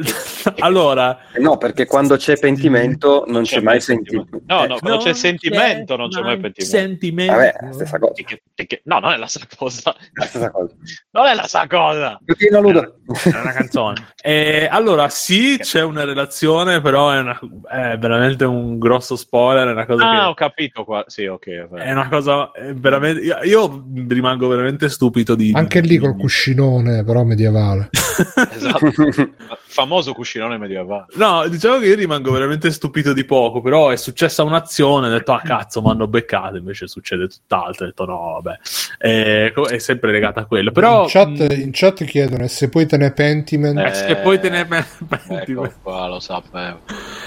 allora, 0.60 1.18
Eh 1.32 1.40
No, 1.40 1.56
perché 1.56 1.86
quando 1.86 2.16
c'è 2.16 2.38
pentimento 2.38 3.24
non 3.26 3.42
c'è 3.42 3.60
mai 3.60 3.80
sentimento. 3.80 4.28
sentimento. 4.38 4.54
No, 4.54 4.66
no, 4.66 4.76
eh, 4.76 4.80
quando 4.80 4.98
c'è 4.98 5.12
sentimento 5.14 5.96
non 5.96 6.08
c'è 6.08 6.20
mai 6.20 6.38
pentimento. 6.38 6.64
sentimento. 6.76 7.32
Vabbè, 7.32 7.52
è 7.52 7.64
la 7.66 7.72
stessa 7.72 7.98
cosa. 7.98 8.12
Che- 8.14 8.66
che- 8.66 8.80
No, 8.84 8.98
non 8.98 9.12
è 9.12 9.16
la 9.16 9.26
stessa 9.26 9.46
cosa. 9.56 9.94
La 10.14 10.24
stessa 10.26 10.50
cosa. 10.50 10.74
Non 11.12 11.26
è 11.26 11.34
la 11.34 11.42
stessa 11.42 11.66
cosa. 11.66 12.20
È 12.24 13.40
una 13.40 13.52
canzone. 13.52 14.06
Eh, 14.20 14.68
allora, 14.70 15.08
sì, 15.08 15.56
c'è 15.60 15.80
una 15.82 16.04
relazione, 16.04 16.80
però 16.82 17.10
è, 17.12 17.20
una- 17.20 17.38
è 17.70 17.96
veramente 17.98 18.44
un 18.44 18.78
grosso 18.78 19.16
spoiler. 19.16 19.68
È 19.68 19.70
una 19.72 19.86
cosa 19.86 20.10
Ah, 20.10 20.18
che 20.18 20.24
ho 20.26 20.34
capito 20.34 20.84
qua. 20.84 21.04
Sì, 21.06 21.24
ok. 21.26 21.68
vabbè. 21.68 21.82
è 21.84 21.92
una 21.92 22.08
cosa 22.08 22.50
è 22.50 22.74
veramente. 22.74 23.22
Io, 23.22 23.38
io 23.44 23.84
rimango 24.08 24.48
veramente 24.48 24.88
stupito 24.88 25.34
di. 25.36 25.52
Anche 25.54 25.80
lì 25.80 25.96
col 25.98 26.16
cuscinone, 26.16 27.04
però 27.04 27.22
medievale. 27.24 27.88
Esatto. 28.53 28.93
Famoso 29.69 30.12
cuscinone 30.12 30.59
medievale. 30.59 31.07
No, 31.15 31.47
diciamo 31.49 31.78
che 31.78 31.86
io 31.86 31.95
rimango 31.95 32.32
veramente 32.32 32.70
stupito 32.70 33.12
di 33.12 33.24
poco, 33.24 33.61
però 33.61 33.90
è 33.90 33.97
successa 33.97 34.43
un'azione, 34.43 35.07
ho 35.07 35.11
detto, 35.11 35.32
ah 35.32 35.40
cazzo, 35.45 35.81
mi 35.82 35.90
hanno 35.90 36.09
beccato, 36.09 36.57
invece 36.57 36.89
succede 36.89 37.28
tutt'altro, 37.28 37.85
ho 37.85 37.89
detto 37.89 38.05
no, 38.05 38.40
vabbè, 38.40 38.59
Eh, 38.99 39.53
co- 39.55 39.66
è 39.66 39.78
sempre 39.78 40.11
legata 40.11 40.40
a 40.40 40.45
quello, 40.47 40.73
però... 40.73 41.03
in, 41.03 41.09
chat, 41.09 41.28
mh, 41.28 41.61
in 41.61 41.70
chat 41.73 42.05
chiedono 42.05 42.45
e 42.45 42.49
se 42.49 42.69
poi 42.69 42.86
te 42.86 42.97
ne 42.97 43.12
pentiment. 43.12 43.78
eh, 43.78 43.95
se 43.95 44.16
poi 44.16 44.40
te 44.40 44.49
ne 44.49 44.66
Ecco 45.28 45.73
qua, 45.82 46.09
lo 46.09 46.20
sapevo. 46.20 46.81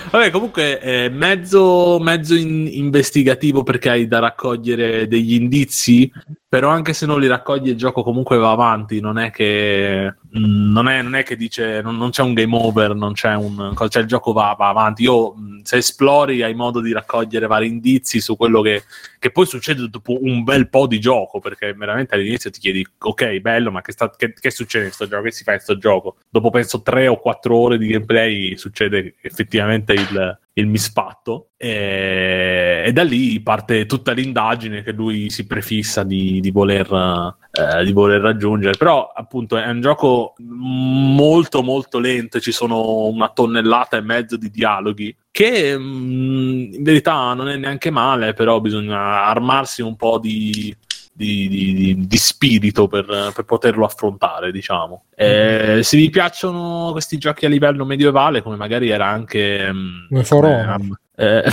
Vabbè, 0.09 0.29
comunque 0.31 0.79
è 0.79 1.09
mezzo, 1.09 1.99
mezzo 1.99 2.35
in- 2.35 2.67
investigativo 2.71 3.63
perché 3.63 3.89
hai 3.89 4.07
da 4.07 4.19
raccogliere 4.19 5.07
degli 5.07 5.33
indizi, 5.33 6.11
però 6.51 6.67
anche 6.67 6.91
se 6.91 7.05
non 7.05 7.21
li 7.21 7.27
raccogli 7.27 7.69
il 7.69 7.77
gioco 7.77 8.03
comunque 8.03 8.35
va 8.35 8.51
avanti, 8.51 8.99
non 8.99 9.17
è 9.17 9.31
che, 9.31 10.15
mh, 10.31 10.71
non 10.73 10.89
è, 10.89 11.01
non 11.01 11.15
è 11.15 11.23
che 11.23 11.37
dice 11.37 11.81
non, 11.81 11.95
non 11.95 12.09
c'è 12.09 12.23
un 12.23 12.33
game 12.33 12.53
over, 12.57 12.93
non 12.93 13.13
c'è 13.13 13.33
un... 13.35 13.73
cioè 13.87 14.01
il 14.01 14.07
gioco 14.09 14.33
va, 14.33 14.53
va 14.57 14.67
avanti. 14.67 15.03
Io 15.03 15.31
mh, 15.33 15.61
se 15.61 15.77
esplori 15.77 16.43
hai 16.43 16.53
modo 16.53 16.81
di 16.81 16.91
raccogliere 16.91 17.47
vari 17.47 17.67
indizi 17.67 18.19
su 18.19 18.35
quello 18.35 18.59
che, 18.59 18.83
che 19.21 19.29
poi 19.29 19.45
succede 19.45 19.87
dopo 19.87 20.17
un 20.19 20.41
bel 20.41 20.67
po' 20.67 20.87
di 20.87 20.99
gioco, 20.99 21.37
perché 21.39 21.75
veramente 21.75 22.15
all'inizio 22.15 22.49
ti 22.49 22.59
chiedi, 22.59 22.83
ok, 22.97 23.37
bello, 23.37 23.69
ma 23.69 23.81
che, 23.81 23.91
sta- 23.91 24.09
che- 24.09 24.33
che 24.33 24.49
succede 24.49 24.85
in 24.85 24.89
questo 24.89 25.07
gioco? 25.07 25.21
Che 25.25 25.31
si 25.31 25.43
fa 25.43 25.51
in 25.51 25.57
questo 25.57 25.77
gioco? 25.77 26.17
Dopo 26.27 26.49
penso 26.49 26.81
tre 26.81 27.07
o 27.07 27.19
quattro 27.19 27.55
ore 27.55 27.77
di 27.77 27.85
gameplay 27.85 28.57
succede 28.57 29.13
effettivamente 29.21 29.93
il, 29.93 30.39
il 30.53 30.65
misfatto 30.65 31.51
e, 31.55 32.81
e 32.87 32.91
da 32.93 33.03
lì 33.03 33.39
parte 33.41 33.85
tutta 33.85 34.11
l'indagine 34.11 34.81
che 34.81 34.91
lui 34.91 35.29
si 35.29 35.45
prefissa 35.45 36.01
di, 36.03 36.39
di 36.39 36.49
voler, 36.49 36.87
eh, 37.51 37.83
di 37.83 37.91
voler 37.91 38.21
raggiungere. 38.21 38.77
Però 38.77 39.11
appunto 39.13 39.57
è 39.57 39.67
un 39.69 39.81
gioco 39.81 40.33
molto 40.39 41.61
molto 41.61 41.99
lento, 41.99 42.39
ci 42.39 42.51
sono 42.51 43.05
una 43.05 43.29
tonnellata 43.29 43.97
e 43.97 44.01
mezzo 44.01 44.37
di 44.37 44.49
dialoghi 44.49 45.15
che 45.29 45.77
mh, 45.77 46.69
in 46.73 46.83
verità 46.83 47.33
non 47.33 47.49
è 47.49 47.55
neanche 47.57 47.89
male, 47.89 48.33
però 48.33 48.59
bisogna 48.59 49.25
armarsi 49.25 49.81
un 49.81 49.95
po' 49.95 50.17
di 50.19 50.75
di- 51.13 51.47
di- 51.49 52.07
di- 52.07 52.17
spirito 52.17 52.87
per, 52.87 53.05
per 53.35 53.43
poterlo 53.45 53.85
affrontare, 53.85 54.51
diciamo. 54.51 55.03
Eh, 55.13 55.81
se 55.83 55.97
vi 55.97 56.09
piacciono 56.09 56.89
questi 56.93 57.17
giochi 57.17 57.45
a 57.45 57.49
livello 57.49 57.85
medievale, 57.85 58.41
come 58.41 58.55
magari 58.55 58.89
era 58.89 59.07
anche... 59.07 59.71
mm, 59.71 60.07
Come 60.09 60.23
For 60.23 60.41
come, 60.41 60.61
Honor. 60.61 60.99
Eh, 61.21 61.43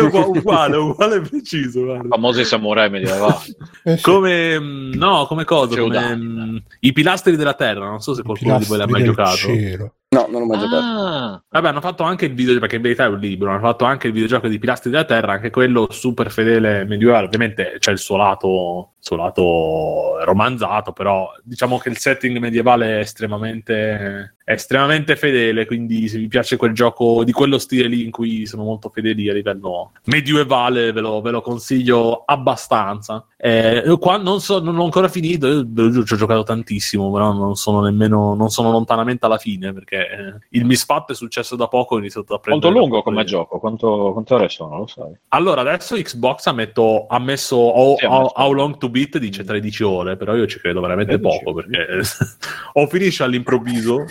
uguale, 0.00 0.76
uguale 0.76 1.20
preciso. 1.20 1.84
guarda. 1.84 2.08
famosi 2.08 2.44
samurai 2.44 2.88
medievali. 2.88 3.54
Eh 3.82 3.96
sì, 3.98 4.02
Come, 4.02 4.58
mm, 4.58 4.92
no, 4.94 5.26
come 5.26 5.44
cosa? 5.44 5.78
Come, 5.78 6.16
mm, 6.16 6.56
I 6.80 6.92
pilastri 6.92 7.36
della 7.36 7.52
terra. 7.52 7.86
Non 7.86 8.00
so 8.00 8.14
se 8.14 8.22
qualcuno 8.22 8.58
di 8.58 8.64
voi 8.64 8.78
l'ha 8.78 8.86
mai 8.88 9.04
giocato. 9.04 9.36
cielo. 9.36 9.94
No, 10.14 10.28
non 10.30 10.42
l'ho 10.42 10.46
mai 10.46 10.58
giocato. 10.60 10.76
Ah, 10.76 11.42
Vabbè, 11.48 11.68
hanno 11.68 11.80
fatto 11.80 12.04
anche 12.04 12.26
il 12.26 12.34
video, 12.34 12.60
perché 12.60 12.76
in 12.76 12.82
verità 12.82 13.04
è 13.04 13.08
un 13.08 13.18
libro, 13.18 13.50
hanno 13.50 13.58
fatto 13.58 13.84
anche 13.84 14.06
il 14.06 14.12
videogioco 14.12 14.46
di 14.46 14.60
Pilastri 14.60 14.90
della 14.90 15.04
Terra, 15.04 15.32
anche 15.32 15.50
quello 15.50 15.88
super 15.90 16.30
fedele 16.30 16.84
medievale. 16.84 17.26
Ovviamente 17.26 17.76
c'è 17.78 17.90
il 17.90 17.98
suo 17.98 18.16
lato, 18.16 18.92
il 18.96 19.04
suo 19.04 19.16
lato 19.16 20.24
romanzato, 20.24 20.92
però 20.92 21.28
diciamo 21.42 21.78
che 21.78 21.88
il 21.88 21.98
setting 21.98 22.38
medievale 22.38 22.96
è 22.96 23.00
estremamente, 23.00 24.34
è 24.44 24.52
estremamente 24.52 25.16
fedele, 25.16 25.66
quindi 25.66 26.06
se 26.06 26.18
vi 26.18 26.28
piace 26.28 26.56
quel 26.56 26.72
gioco 26.72 27.24
di 27.24 27.32
quello 27.32 27.58
stile 27.58 27.88
lì 27.88 28.04
in 28.04 28.12
cui 28.12 28.46
sono 28.46 28.62
molto 28.62 28.90
fedeli 28.90 29.28
a 29.28 29.32
livello 29.32 29.92
medievale, 30.04 30.92
ve 30.92 31.00
lo, 31.00 31.20
ve 31.20 31.32
lo 31.32 31.40
consiglio 31.40 32.22
abbastanza. 32.24 33.26
Eh, 33.46 33.98
qua 34.00 34.16
non, 34.16 34.40
so, 34.40 34.58
non 34.58 34.74
l'ho 34.74 34.84
ancora 34.84 35.06
finito, 35.06 35.46
io 35.46 36.04
ci 36.06 36.14
ho 36.14 36.16
giocato 36.16 36.44
tantissimo, 36.44 37.12
però 37.12 37.30
non 37.34 37.56
sono 37.56 37.82
nemmeno, 37.82 38.34
non 38.34 38.48
sono 38.48 38.70
lontanamente 38.70 39.26
alla 39.26 39.36
fine, 39.36 39.74
perché 39.74 39.96
eh, 39.98 40.34
il 40.52 40.64
misfatto 40.64 41.12
è 41.12 41.14
successo 41.14 41.54
da 41.54 41.68
poco, 41.68 41.96
ho 41.96 41.98
iniziato 41.98 42.32
a 42.32 42.38
prendere... 42.38 42.72
quanto 42.72 42.86
lungo 42.88 43.02
come 43.02 43.22
gioco? 43.24 43.58
Quanto, 43.58 44.12
quante 44.14 44.32
ore 44.32 44.48
sono? 44.48 44.78
Lo 44.78 44.86
sai? 44.86 45.12
Allora, 45.28 45.60
adesso 45.60 45.94
Xbox 45.94 46.46
ha, 46.46 46.52
metto- 46.52 47.04
ha 47.06 47.18
messo 47.18 47.56
how, 47.58 47.96
Sì, 47.98 48.06
how- 48.06 48.32
how 48.34 48.50
long 48.50 48.78
to 48.78 48.88
beat 48.88 49.18
dice 49.18 49.44
13 49.44 49.82
ore, 49.82 50.16
però 50.16 50.34
io 50.34 50.46
ci 50.46 50.58
credo 50.58 50.80
veramente 50.80 51.18
13 51.18 51.44
poco, 51.44 51.56
perché 51.60 52.00
o 52.72 52.86
finisce 52.86 53.24
all'improvviso, 53.24 54.06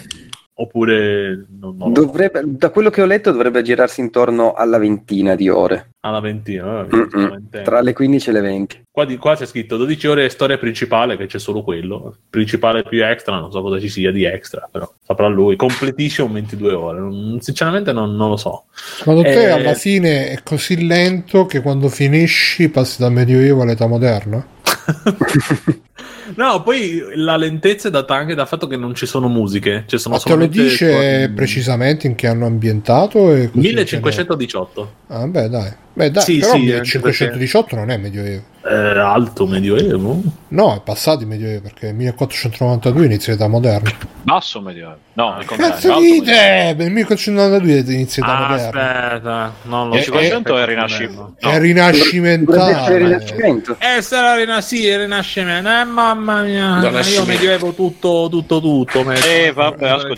oppure 0.56 1.46
non, 1.60 1.76
non 1.78 1.94
Dovrebbe- 1.94 2.42
da 2.46 2.70
quello 2.70 2.90
che 2.90 3.02
ho 3.02 3.06
letto 3.06 3.32
dovrebbe 3.32 3.62
girarsi 3.64 4.02
intorno 4.02 4.54
alla 4.54 4.78
ventina 4.78 5.36
di 5.36 5.50
ore, 5.50 5.94
alla 6.02 6.20
ventina. 6.20 6.86
eh, 6.86 7.62
tra 7.64 7.82
le 7.82 7.94
15 7.94 8.30
e 8.30 8.32
le 8.34 8.42
20. 8.42 8.84
Qua, 8.92 9.06
di- 9.06 9.18
qua 9.18 9.36
c'è 9.36 9.46
scritto 9.48 9.78
12 9.78 10.08
ore 10.08 10.30
storia 10.30 10.58
principale, 10.60 11.18
che 11.18 11.26
c'è 11.26 11.40
solo 11.40 11.64
quello. 11.64 12.16
Principale 12.30 12.84
più 12.84 13.04
extra, 13.04 13.40
non 13.40 13.52
so 13.52 13.62
cosa 13.62 13.80
ci 13.80 13.90
sia 13.90 14.12
di 14.12 14.24
extra, 14.26 14.68
però 14.72 14.88
saprà 15.04 15.28
lui. 15.28 15.56
Completion 15.56 16.32
22 16.32 16.74
ore. 16.74 17.00
Non- 17.00 17.38
sinceramente 17.42 17.92
non, 17.92 18.16
non 18.16 18.30
lo 18.30 18.38
so. 18.38 18.66
Secondo 18.74 19.24
te 19.24 19.32
Eh, 19.34 19.50
alla 19.50 19.74
fine 19.74 20.30
è 20.30 20.44
così 20.44 20.86
lento 20.86 21.46
che 21.48 21.62
quando 21.62 21.88
finisci 21.90 22.70
passi 22.70 23.02
dal 23.02 23.12
medioevo 23.12 23.64
all'età 23.64 23.88
moderna? 23.88 24.46
no, 26.36 26.64
poi 26.64 27.04
la 27.16 27.38
lentezza 27.38 27.88
è 27.88 27.92
data 27.92 28.16
anche 28.16 28.36
dal 28.36 28.48
fatto 28.48 28.68
che 28.68 28.78
non 28.78 28.96
ci 28.96 29.06
sono 29.06 29.28
musiche. 29.28 29.84
Ci 29.88 29.98
sono 29.98 30.16
Ma 30.16 30.22
te 30.22 30.36
lo 30.36 30.46
dice 30.48 30.92
suoni- 30.92 31.30
precisamente 31.34 32.08
in 32.08 32.16
che 32.16 32.28
hanno 32.28 32.46
ambientato? 32.46 33.34
E 33.34 33.50
così 33.50 33.60
1518. 33.60 34.94
Ah, 35.08 35.28
beh, 35.28 35.50
dai. 35.50 35.74
Beh, 35.96 36.10
dai, 36.10 36.24
Sì, 36.24 36.40
però 36.40 36.54
sì, 36.54 36.60
1518 36.60 37.76
non 37.76 37.92
è 37.92 37.98
medioevo. 37.98 38.44
Eh, 38.66 38.74
alto 39.00 39.46
medioevo? 39.46 40.22
No, 40.48 40.76
è 40.76 40.82
passato 40.84 41.22
il 41.22 41.28
medioevo 41.28 41.62
perché 41.62 41.92
1492 41.92 43.06
inizia 43.06 43.34
l'età 43.34 43.48
moderna. 43.48 43.92
Basso 44.24 44.60
medioevo? 44.62 44.98
No, 45.14 45.36
al 45.36 45.46
contrario. 45.46 45.76
Cazzo 45.76 46.00
dite! 46.00 46.32
medioevo. 46.32 46.82
Nel 46.84 46.92
1492 46.94 47.94
inizia 47.94 48.24
l'età 48.26 48.38
Ah, 48.38 48.48
moderna. 48.50 48.66
aspetta, 49.12 49.54
non 49.64 49.90
lo 49.90 49.96
Il 49.96 50.02
so. 50.04 50.12
500 50.14 50.58
è 50.58 50.64
il 50.64 50.64
Aspetta, 50.64 50.72
rinascimento. 50.72 51.36
È 51.38 51.46
No. 51.46 51.52
Il 51.54 51.60
rinascimentale. 51.60 52.98
Rinascimento. 52.98 53.78
Eh, 53.80 54.02
sarà 54.02 54.36
rina- 54.36 54.62
sì, 54.62 54.86
il 54.86 54.98
rinascimento. 55.00 55.70
Eh, 55.70 55.84
mamma 55.84 56.42
mia, 56.42 57.02
io 57.02 57.26
medioevo 57.26 57.74
tutto, 57.74 58.28
tutto, 58.32 58.60
tutto. 58.60 59.12
Eh, 59.12 59.52
vabbè, 59.54 59.78
cavalli, 59.78 60.14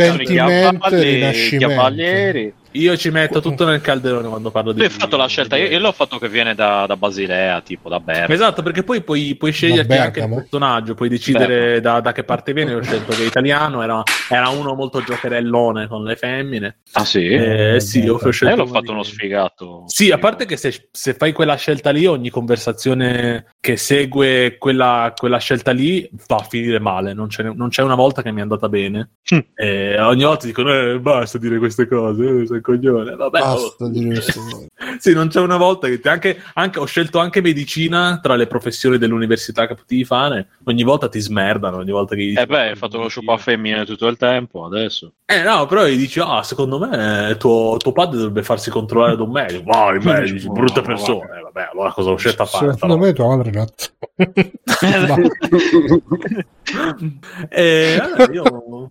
rinascimento. 1.04 1.68
cavalieri. 1.68 2.54
Io 2.76 2.98
ci 2.98 3.10
metto 3.10 3.40
tutto 3.42 3.66
nel 3.66 3.80
calderone 3.80 4.28
quando 4.28 4.52
parlo 4.52 4.72
di 4.72 4.80
Tu 4.80 4.84
hai 4.86 4.90
fatto 4.90 5.16
la 5.18 5.28
scelta, 5.28 5.56
io, 5.56 5.68
io 5.68 5.80
l'ho 5.80 5.92
fatto 5.94 6.18
che 6.18 6.28
viene 6.28 6.56
da, 6.56 6.86
da 6.86 6.98
Basilea, 6.98 7.62
tipo 7.62 7.88
da 7.90 8.00
Berna. 8.00 8.34
Esatto, 8.34 8.62
perché 8.64 8.84
poi 8.84 9.02
puoi, 9.02 9.36
puoi 9.36 9.52
sceglierti 9.52 9.94
anche 9.94 10.20
il 10.20 10.26
Bergamo. 10.26 10.36
personaggio, 10.42 10.94
puoi 10.94 11.08
decidere 11.10 11.80
da, 11.80 12.02
da 12.02 12.12
che 12.12 12.24
parte 12.24 12.52
viene. 12.54 12.72
Io 12.72 12.78
ho 12.80 12.82
scelto 12.84 13.14
che 13.14 13.24
è 13.24 13.26
italiano, 13.26 13.82
era, 13.82 14.04
era 14.30 14.50
uno 14.50 14.74
molto 14.74 15.02
giocherellone 15.02 15.88
con 15.88 16.04
le 16.04 16.16
femmine. 16.16 16.80
Ah 16.94 17.06
sì? 17.06 17.26
Eh, 17.30 17.80
sì, 17.80 18.04
io 18.04 18.16
ho 18.16 18.28
Eh, 18.28 18.32
scelto 18.32 18.56
l'ho 18.56 18.64
uno 18.64 18.72
fatto 18.72 18.86
di- 18.86 18.92
uno 18.92 19.04
sfigato. 19.04 19.84
Sì, 19.88 20.12
a 20.12 20.18
parte 20.18 20.46
che 20.46 20.58
se, 20.58 20.90
se 20.92 21.14
fai 21.14 21.32
quella 21.32 21.56
scelta 21.56 21.92
lì, 21.92 22.06
ogni 22.06 22.30
conversazione 22.30 23.55
che 23.66 23.78
segue 23.78 24.58
quella, 24.60 25.12
quella 25.18 25.40
scelta 25.40 25.72
lì 25.72 26.08
va 26.28 26.36
a 26.36 26.44
finire 26.44 26.80
male. 26.80 27.14
Non 27.16 27.30
c'è, 27.30 27.42
non 27.42 27.70
c'è 27.70 27.82
una 27.82 27.96
volta 27.96 28.22
che 28.22 28.32
mi 28.32 28.38
è 28.38 28.44
andata 28.44 28.70
bene. 28.70 29.14
Mm. 29.34 29.40
E 29.56 30.00
ogni 30.02 30.24
volta 30.24 30.46
dicono: 30.46 30.72
eh, 30.72 31.00
basta 31.00 31.40
dire 31.40 31.58
queste 31.58 31.88
cose, 31.88 32.24
eh, 32.42 32.46
sei 32.46 32.58
un 32.58 32.62
coglione. 32.62 33.16
Vabbè, 33.16 33.40
Basta 33.40 33.84
oh. 33.86 33.90
dire 33.90 34.10
queste 34.10 34.34
cose. 34.34 34.68
Sì, 35.00 35.14
non 35.14 35.28
c'è 35.30 35.42
una 35.42 35.58
volta 35.58 35.88
che 35.88 36.00
ti- 36.00 36.08
anche, 36.08 36.40
anche- 36.54 36.80
ho 36.80 36.86
scelto 36.86 37.18
anche 37.20 37.42
medicina 37.42 38.20
tra 38.22 38.36
le 38.36 38.46
professioni 38.48 38.98
dell'università 39.00 39.66
che 39.68 39.74
potevi 39.74 40.06
fare. 40.06 40.50
Ogni 40.66 40.84
volta 40.84 41.10
ti 41.10 41.20
smerdano. 41.20 41.78
Ogni 41.78 41.92
volta 41.92 42.14
che 42.16 42.22
gli 42.22 42.28
dici- 42.30 42.40
Eh 42.42 42.46
beh, 42.46 42.70
hai 42.70 42.76
fatto 42.76 43.00
lo 43.00 43.08
sciupa 43.08 43.36
femmine 43.38 43.84
tutto 43.84 44.06
il 44.08 44.16
tempo, 44.18 44.64
adesso. 44.64 45.14
Eh 45.26 45.42
no, 45.42 45.66
però 45.66 45.88
gli 45.88 45.98
dici: 45.98 46.20
Ah, 46.20 46.44
secondo 46.44 46.78
me 46.78 47.36
tuo, 47.40 47.78
tuo 47.78 47.92
padre 47.92 48.18
dovrebbe 48.18 48.44
farsi 48.44 48.70
controllare 48.70 49.16
da 49.18 49.24
un 49.24 49.32
medico. 49.32 49.64
Ma 49.66 49.92
i 49.96 49.98
medici, 49.98 50.48
persone. 50.84 51.40
Eh, 51.40 51.45
vabbè, 51.56 51.70
allora 51.72 51.92
cosa 51.94 52.10
ho 52.12 52.18
scelto 52.18 52.44
a 52.44 52.46
fare? 52.46 52.74
Secondo 52.74 52.98
me 52.98 53.14
tua 53.14 53.28
madre 53.36 53.50
è 53.50 53.54
nata. 53.54 53.74
Eh, 57.50 58.00
io 58.32 58.88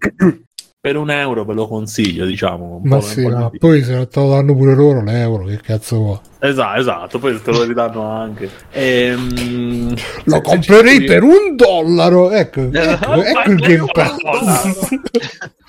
per 0.81 0.97
un 0.97 1.11
euro 1.11 1.45
ve 1.45 1.55
lo 1.55 1.67
consiglio, 1.67 2.27
diciamo. 2.27 2.81
un 2.83 2.89
Ma 2.89 2.97
po'- 2.97 3.03
sì, 3.03 3.27
no, 3.27 3.49
di- 3.51 3.59
poi 3.59 3.83
se 3.83 4.07
te 4.09 4.21
lo 4.21 4.29
danno 4.31 4.55
pure 4.55 4.75
loro 4.75 5.03
l'euro, 5.03 5.45
che 5.47 5.59
cazzo 5.61 5.97
vuoi? 5.97 6.19
Esatto, 6.41 6.79
esatto, 6.81 7.19
poi 7.19 7.41
te 7.43 7.51
lo 7.53 7.63
ridanno 7.65 8.03
anche. 8.07 8.51
Ehm, 8.71 9.95
Lo 10.25 10.35
se- 10.35 10.41
comprerei 10.43 10.99
se- 10.99 11.05
per 11.05 11.23
un 11.23 11.57
dollaro. 11.57 12.31
Ecco, 12.33 12.61
ecco, 12.61 12.79
Esatto. 12.79 13.23
ecco 13.23 13.51
il 13.51 13.59
Game 13.61 13.87
Pass. 13.93 14.97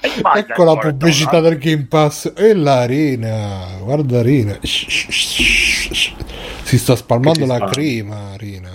ecco 0.35 0.63
la 0.65 0.75
pubblicità 0.77 1.39
del 1.39 1.57
Game 1.59 1.85
Pass. 1.87 2.33
E 2.35 2.53
l'arena, 2.53 3.67
guarda 3.81 4.21
Rina. 4.21 4.57
Si 6.65 6.79
sta 6.79 6.95
spalmando 6.95 7.45
la 7.45 7.57
spalma. 7.57 7.71
crema, 7.71 8.35
Rina. 8.37 8.71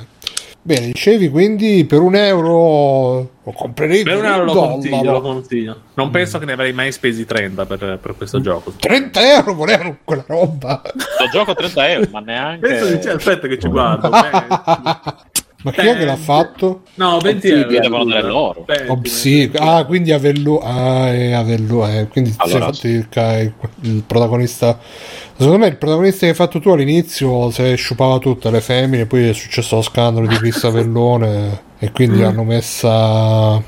Bene, 0.62 0.86
dicevi 0.86 1.28
quindi 1.28 1.84
per 1.86 2.00
un 2.00 2.14
euro 2.14 3.30
lo 3.42 3.52
comprerei 3.52 4.04
Per 4.04 4.18
un 4.18 4.26
euro 4.26 4.44
lo 4.44 4.52
consiglio, 4.52 5.12
lo 5.12 5.20
consiglio. 5.20 5.80
Non 5.94 6.10
penso 6.10 6.38
che 6.38 6.44
ne 6.44 6.52
avrei 6.52 6.72
mai 6.72 6.92
spesi 6.92 7.24
30 7.24 7.66
per, 7.66 7.98
per 8.00 8.14
questo 8.16 8.40
gioco. 8.40 8.72
30 8.78 9.34
euro 9.36 9.54
volevano 9.54 9.98
quella 10.04 10.24
roba. 10.26 10.82
Sto 10.84 11.28
gioco 11.32 11.54
30 11.54 11.88
euro, 11.90 12.08
ma 12.12 12.20
neanche... 12.20 12.68
Penso 12.68 12.86
che 12.86 12.98
c'è 12.98 13.10
aspetta 13.10 13.48
che 13.48 13.58
ci 13.58 13.68
guardo. 13.68 14.10
Ma 15.62 15.72
chi 15.72 15.80
è 15.80 15.96
che 15.96 16.04
l'ha 16.04 16.16
fatto? 16.16 16.82
No, 16.94 17.18
20 17.18 17.50
Obsidian. 17.50 17.82
Devono 17.82 18.04
dare 18.04 18.22
loro. 18.28 18.64
20, 18.66 19.08
sì. 19.08 19.50
Ah, 19.56 19.84
quindi 19.84 20.12
Avello. 20.12 20.58
Ah, 20.60 21.12
è 21.12 21.32
Avello. 21.32 21.86
Eh. 21.86 22.08
Quindi 22.08 22.32
Allora, 22.38 22.72
sei 22.72 23.02
fatto 23.02 23.18
il, 23.18 23.52
il- 23.92 24.02
protagonista. 24.06 24.78
Secondo 25.36 25.58
me 25.58 25.66
il 25.68 25.76
protagonista 25.76 26.20
che 26.20 26.28
hai 26.28 26.34
fatto 26.34 26.60
tu 26.60 26.70
all'inizio 26.70 27.50
se 27.50 27.74
sciupava 27.74 28.18
tutte 28.18 28.50
le 28.50 28.60
femmine, 28.60 29.06
poi 29.06 29.28
è 29.28 29.32
successo 29.32 29.76
lo 29.76 29.82
scandalo 29.82 30.26
di 30.26 30.36
Chris 30.36 30.64
Avellone 30.64 31.62
e 31.78 31.90
quindi 31.92 32.20
l'hanno 32.20 32.44
messa. 32.44 33.62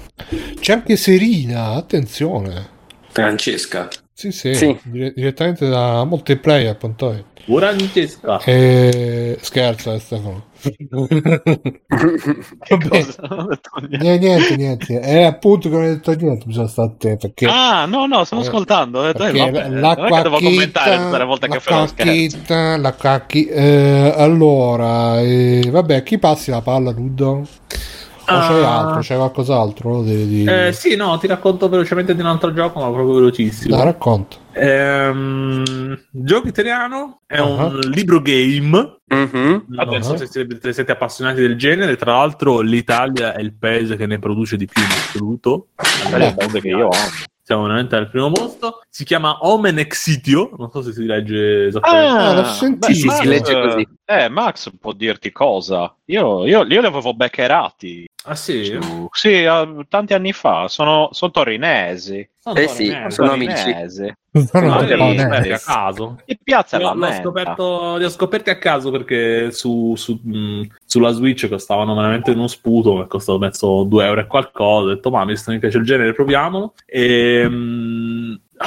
C'è 0.60 0.72
anche 0.72 0.96
Serina, 0.96 1.70
attenzione. 1.72 2.68
Francesca. 3.10 3.88
Sì, 4.14 4.30
sì, 4.30 4.54
Sì. 4.54 4.78
dire- 4.84 5.12
direttamente 5.14 5.68
da 5.68 6.04
multiplayer.it. 6.04 7.24
Francesca. 7.44 8.38
E... 8.44 9.38
Scherzo, 9.40 9.92
eh, 9.92 9.98
Stefano. 9.98 10.50
Vabbè. 12.68 12.88
Cosa? 12.88 13.22
Ho 13.30 13.46
detto 13.48 13.70
niente. 13.88 13.98
Niente, 13.98 14.26
niente, 14.26 14.56
niente. 14.56 15.00
È 15.00 15.22
appunto 15.24 15.68
che 15.68 15.74
non 15.74 15.84
hai 15.84 15.90
detto 15.94 16.14
niente, 16.14 16.46
bisogna 16.46 16.68
stare 16.68 16.88
attenti 16.90 17.26
perché... 17.26 17.46
Ah, 17.46 17.86
no, 17.86 18.06
no, 18.06 18.24
stavo 18.24 18.42
Eh, 18.42 18.44
ascoltando. 18.46 19.00
Ho 19.00 19.08
eh, 19.08 19.12
perché 19.12 19.38
vabbè, 19.50 19.68
la 19.68 19.94
non 19.94 20.06
è 20.06 20.12
che 20.12 20.22
devo 20.22 20.40
commentare 20.40 21.24
volte 21.24 21.48
la 21.48 21.56
che 21.58 21.70
lo 21.74 21.86
scherzo. 21.86 22.36
la 22.76 22.94
cacchi. 22.94 23.46
eh, 23.46 24.12
allora, 24.16 25.20
eh, 25.20 25.68
vabbè, 25.70 26.02
chi 26.02 26.18
passi 26.18 26.50
la 26.50 26.62
palla, 26.62 26.90
Ludo? 26.92 27.46
O 28.24 28.38
c'è 28.38 28.62
Ah. 28.62 28.78
altro? 28.80 29.00
C'è 29.00 29.16
qualcos'altro? 29.16 30.02
Di, 30.02 30.26
di... 30.28 30.44
Eh, 30.44 30.72
sì, 30.72 30.94
no, 30.96 31.18
ti 31.18 31.26
racconto 31.26 31.68
velocemente 31.68 32.14
di 32.14 32.20
un 32.20 32.26
altro 32.28 32.52
gioco, 32.52 32.78
ma 32.80 32.90
proprio 32.90 33.14
velocissimo. 33.16 33.74
Dai, 33.76 33.84
racconta. 33.84 34.36
Ehm, 34.52 35.98
gioco 36.10 36.48
italiano 36.48 37.20
è 37.26 37.36
Ah. 37.38 37.44
un 37.44 37.78
libro 37.92 38.20
game. 38.20 38.98
Mhm. 39.06 39.64
Non 39.68 40.02
so 40.02 40.14
Ah. 40.14 40.16
se 40.18 40.26
siete, 40.26 40.72
siete 40.72 40.92
appassionati 40.92 41.40
del 41.40 41.56
genere. 41.56 41.96
Tra 41.96 42.12
l'altro, 42.12 42.60
l'Italia 42.60 43.34
è 43.34 43.40
il 43.40 43.54
paese 43.54 43.96
che 43.96 44.06
ne 44.06 44.18
produce 44.18 44.56
di 44.56 44.66
più 44.66 44.80
in 44.82 44.88
assoluto. 44.88 45.68
Quelle 46.08 46.34
bombe 46.34 46.60
che 46.60 46.68
io 46.68 46.88
amo. 46.88 47.30
Siamo 47.44 47.62
veramente 47.64 47.96
al 47.96 48.08
primo 48.08 48.30
posto. 48.30 48.82
si 48.88 49.04
chiama 49.04 49.38
Omen 49.40 49.78
Exitio, 49.78 50.50
non 50.56 50.70
so 50.70 50.80
se 50.82 50.92
si 50.92 51.04
legge 51.06 51.66
esattamente. 51.66 52.22
Ah, 52.22 52.32
l'ho 52.34 52.42
beh, 52.42 52.48
sentito. 52.48 52.92
Sì, 52.92 53.08
si 53.08 53.26
legge 53.26 53.52
eh, 53.58 53.62
così. 53.68 53.88
Eh, 54.04 54.28
Max 54.28 54.70
può 54.78 54.92
dirti 54.92 55.32
cosa. 55.32 55.92
Io, 56.06 56.46
io, 56.46 56.62
io 56.62 56.62
li 56.62 56.76
avevo 56.76 57.12
beccherati. 57.14 58.06
Ah, 58.24 58.34
sì? 58.36 58.64
su- 58.64 59.08
sì, 59.12 59.42
eh, 59.42 59.86
tanti 59.88 60.14
anni 60.14 60.32
fa. 60.32 60.68
Sono, 60.68 61.08
sono 61.12 61.30
torinesi. 61.32 62.28
Sono 62.38 62.58
Eh 62.58 62.68
sì, 62.68 62.86
torinesi. 62.86 63.14
sono 63.16 63.32
amici. 63.32 63.76
Sono 64.32 64.74
Ah, 64.76 64.86
Torinesi. 64.86 65.52
a 65.52 65.58
caso. 65.58 66.16
Di 66.24 66.38
piazza 66.42 66.78
Li 66.78 66.84
la 66.84 66.90
ho, 66.92 66.94
li 66.94 67.04
ho 67.04 67.12
scoperto, 67.12 67.96
li 67.96 68.04
ho 68.04 68.08
scoperti 68.08 68.50
a 68.50 68.56
caso 68.58 68.90
perché 68.90 69.50
su, 69.52 69.94
su, 69.96 70.18
mh, 70.22 70.68
sulla 70.86 71.10
Switch 71.10 71.48
costavano 71.48 71.94
veramente 71.94 72.30
uno 72.30 72.46
sputo, 72.46 72.94
mi 72.96 73.06
costavo 73.08 73.38
penso 73.38 73.82
2 73.84 74.06
euro 74.06 74.20
e 74.22 74.26
qualcosa. 74.26 74.86
Ho 74.86 74.94
detto, 74.94 75.10
ma 75.10 75.24
visto 75.24 75.46
che 75.50 75.54
mi 75.56 75.60
piace 75.60 75.78
il 75.78 75.84
genere, 75.84 76.12
proviamolo. 76.14 76.72
E, 76.86 77.46
mh, 77.48 77.54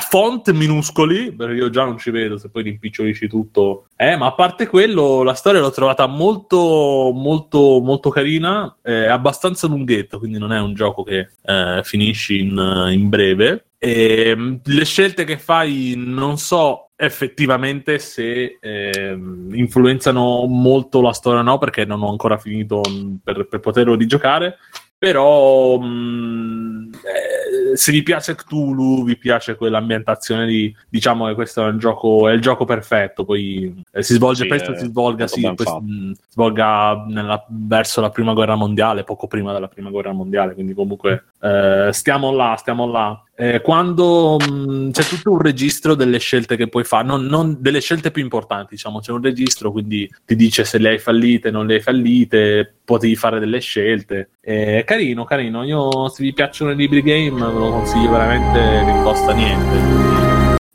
font 0.01 0.51
minuscoli, 0.51 1.31
perché 1.31 1.55
io 1.55 1.69
già 1.69 1.83
non 1.83 1.97
ci 1.97 2.11
vedo 2.11 2.37
se 2.37 2.49
poi 2.49 2.63
rimpicciolisci 2.63 3.27
tutto. 3.27 3.87
Eh, 3.95 4.17
ma 4.17 4.27
a 4.27 4.33
parte 4.33 4.67
quello, 4.67 5.23
la 5.23 5.33
storia 5.33 5.61
l'ho 5.61 5.71
trovata 5.71 6.05
molto, 6.07 7.11
molto, 7.13 7.79
molto 7.81 8.09
carina, 8.09 8.77
è 8.81 9.05
abbastanza 9.05 9.67
lunghetta, 9.67 10.17
quindi 10.17 10.37
non 10.37 10.51
è 10.51 10.59
un 10.59 10.73
gioco 10.73 11.03
che 11.03 11.29
eh, 11.43 11.81
finisci 11.83 12.39
in, 12.39 12.89
in 12.91 13.09
breve. 13.09 13.65
E, 13.77 14.35
mh, 14.35 14.61
le 14.63 14.85
scelte 14.85 15.23
che 15.25 15.37
fai 15.37 15.93
non 15.95 16.37
so 16.37 16.89
effettivamente 16.97 17.99
se 17.99 18.57
ehm, 18.59 19.53
influenzano 19.53 20.45
molto 20.45 21.01
la 21.01 21.11
storia 21.11 21.41
o 21.41 21.43
no, 21.43 21.57
perché 21.57 21.85
non 21.85 22.01
ho 22.01 22.09
ancora 22.09 22.37
finito 22.37 22.81
mh, 22.81 23.17
per, 23.23 23.47
per 23.47 23.59
poterlo 23.59 23.95
rigiocare. 23.95 24.57
Però 25.05 25.77
mh, 25.77 26.89
eh, 27.03 27.77
se 27.77 27.91
vi 27.91 28.01
piace 28.01 28.33
Cthulhu, 28.33 29.03
vi 29.03 29.15
piace 29.17 29.55
quell'ambientazione 29.55 30.47
di 30.47 30.75
diciamo 30.89 31.27
che 31.27 31.35
questo 31.35 31.67
è 31.67 31.75
gioco, 31.75 32.27
è 32.27 32.33
il 32.33 32.41
gioco 32.41 32.65
perfetto. 32.65 33.23
Poi 33.23 33.83
eh, 33.95 34.03
si 34.03 34.13
svolge, 34.15 34.43
Sì, 34.43 34.49
penso 34.49 34.71
è 34.73 34.77
si 34.77 34.85
svolga, 34.87 35.25
sì, 35.25 35.41
quest- 35.55 35.79
mh, 35.79 36.11
svolga 36.29 37.05
nella- 37.07 37.45
verso 37.47 38.01
la 38.01 38.09
prima 38.09 38.33
guerra 38.33 38.55
mondiale, 38.55 39.05
poco 39.05 39.25
prima 39.27 39.53
della 39.53 39.69
prima 39.69 39.89
guerra 39.89 40.11
mondiale. 40.11 40.53
Quindi, 40.53 40.73
comunque, 40.73 41.23
eh, 41.41 41.89
stiamo 41.93 42.33
là, 42.33 42.55
stiamo 42.57 42.87
là. 42.91 43.23
Eh, 43.37 43.61
quando 43.61 44.35
mh, 44.37 44.91
c'è 44.91 45.03
tutto 45.03 45.31
un 45.31 45.39
registro 45.41 45.95
delle 45.95 46.19
scelte 46.19 46.57
che 46.57 46.67
puoi 46.67 46.83
fare, 46.83 47.07
non, 47.07 47.23
non 47.25 47.55
delle 47.59 47.79
scelte 47.79 48.11
più 48.11 48.21
importanti, 48.21 48.75
diciamo, 48.75 48.99
c'è 48.99 49.13
un 49.13 49.21
registro, 49.21 49.71
quindi 49.71 50.09
ti 50.25 50.35
dice 50.35 50.65
se 50.65 50.77
le 50.77 50.89
hai 50.89 50.99
fallite, 50.99 51.49
non 51.49 51.65
le 51.65 51.75
hai 51.75 51.81
fallite, 51.81 52.75
potevi 52.83 53.15
fare 53.15 53.39
delle 53.39 53.59
scelte. 53.59 54.31
È 54.41 54.83
carino, 54.85 55.23
carino. 55.23 55.63
Io, 55.63 56.09
se 56.09 56.21
vi 56.21 56.33
piacciono 56.33 56.71
i 56.71 56.75
libri 56.75 57.01
game, 57.01 57.31
ve 57.31 57.59
lo 57.59 57.69
consiglio 57.71 58.11
veramente, 58.11 58.59
non 58.83 59.03
costa 59.03 59.31
niente. 59.33 60.24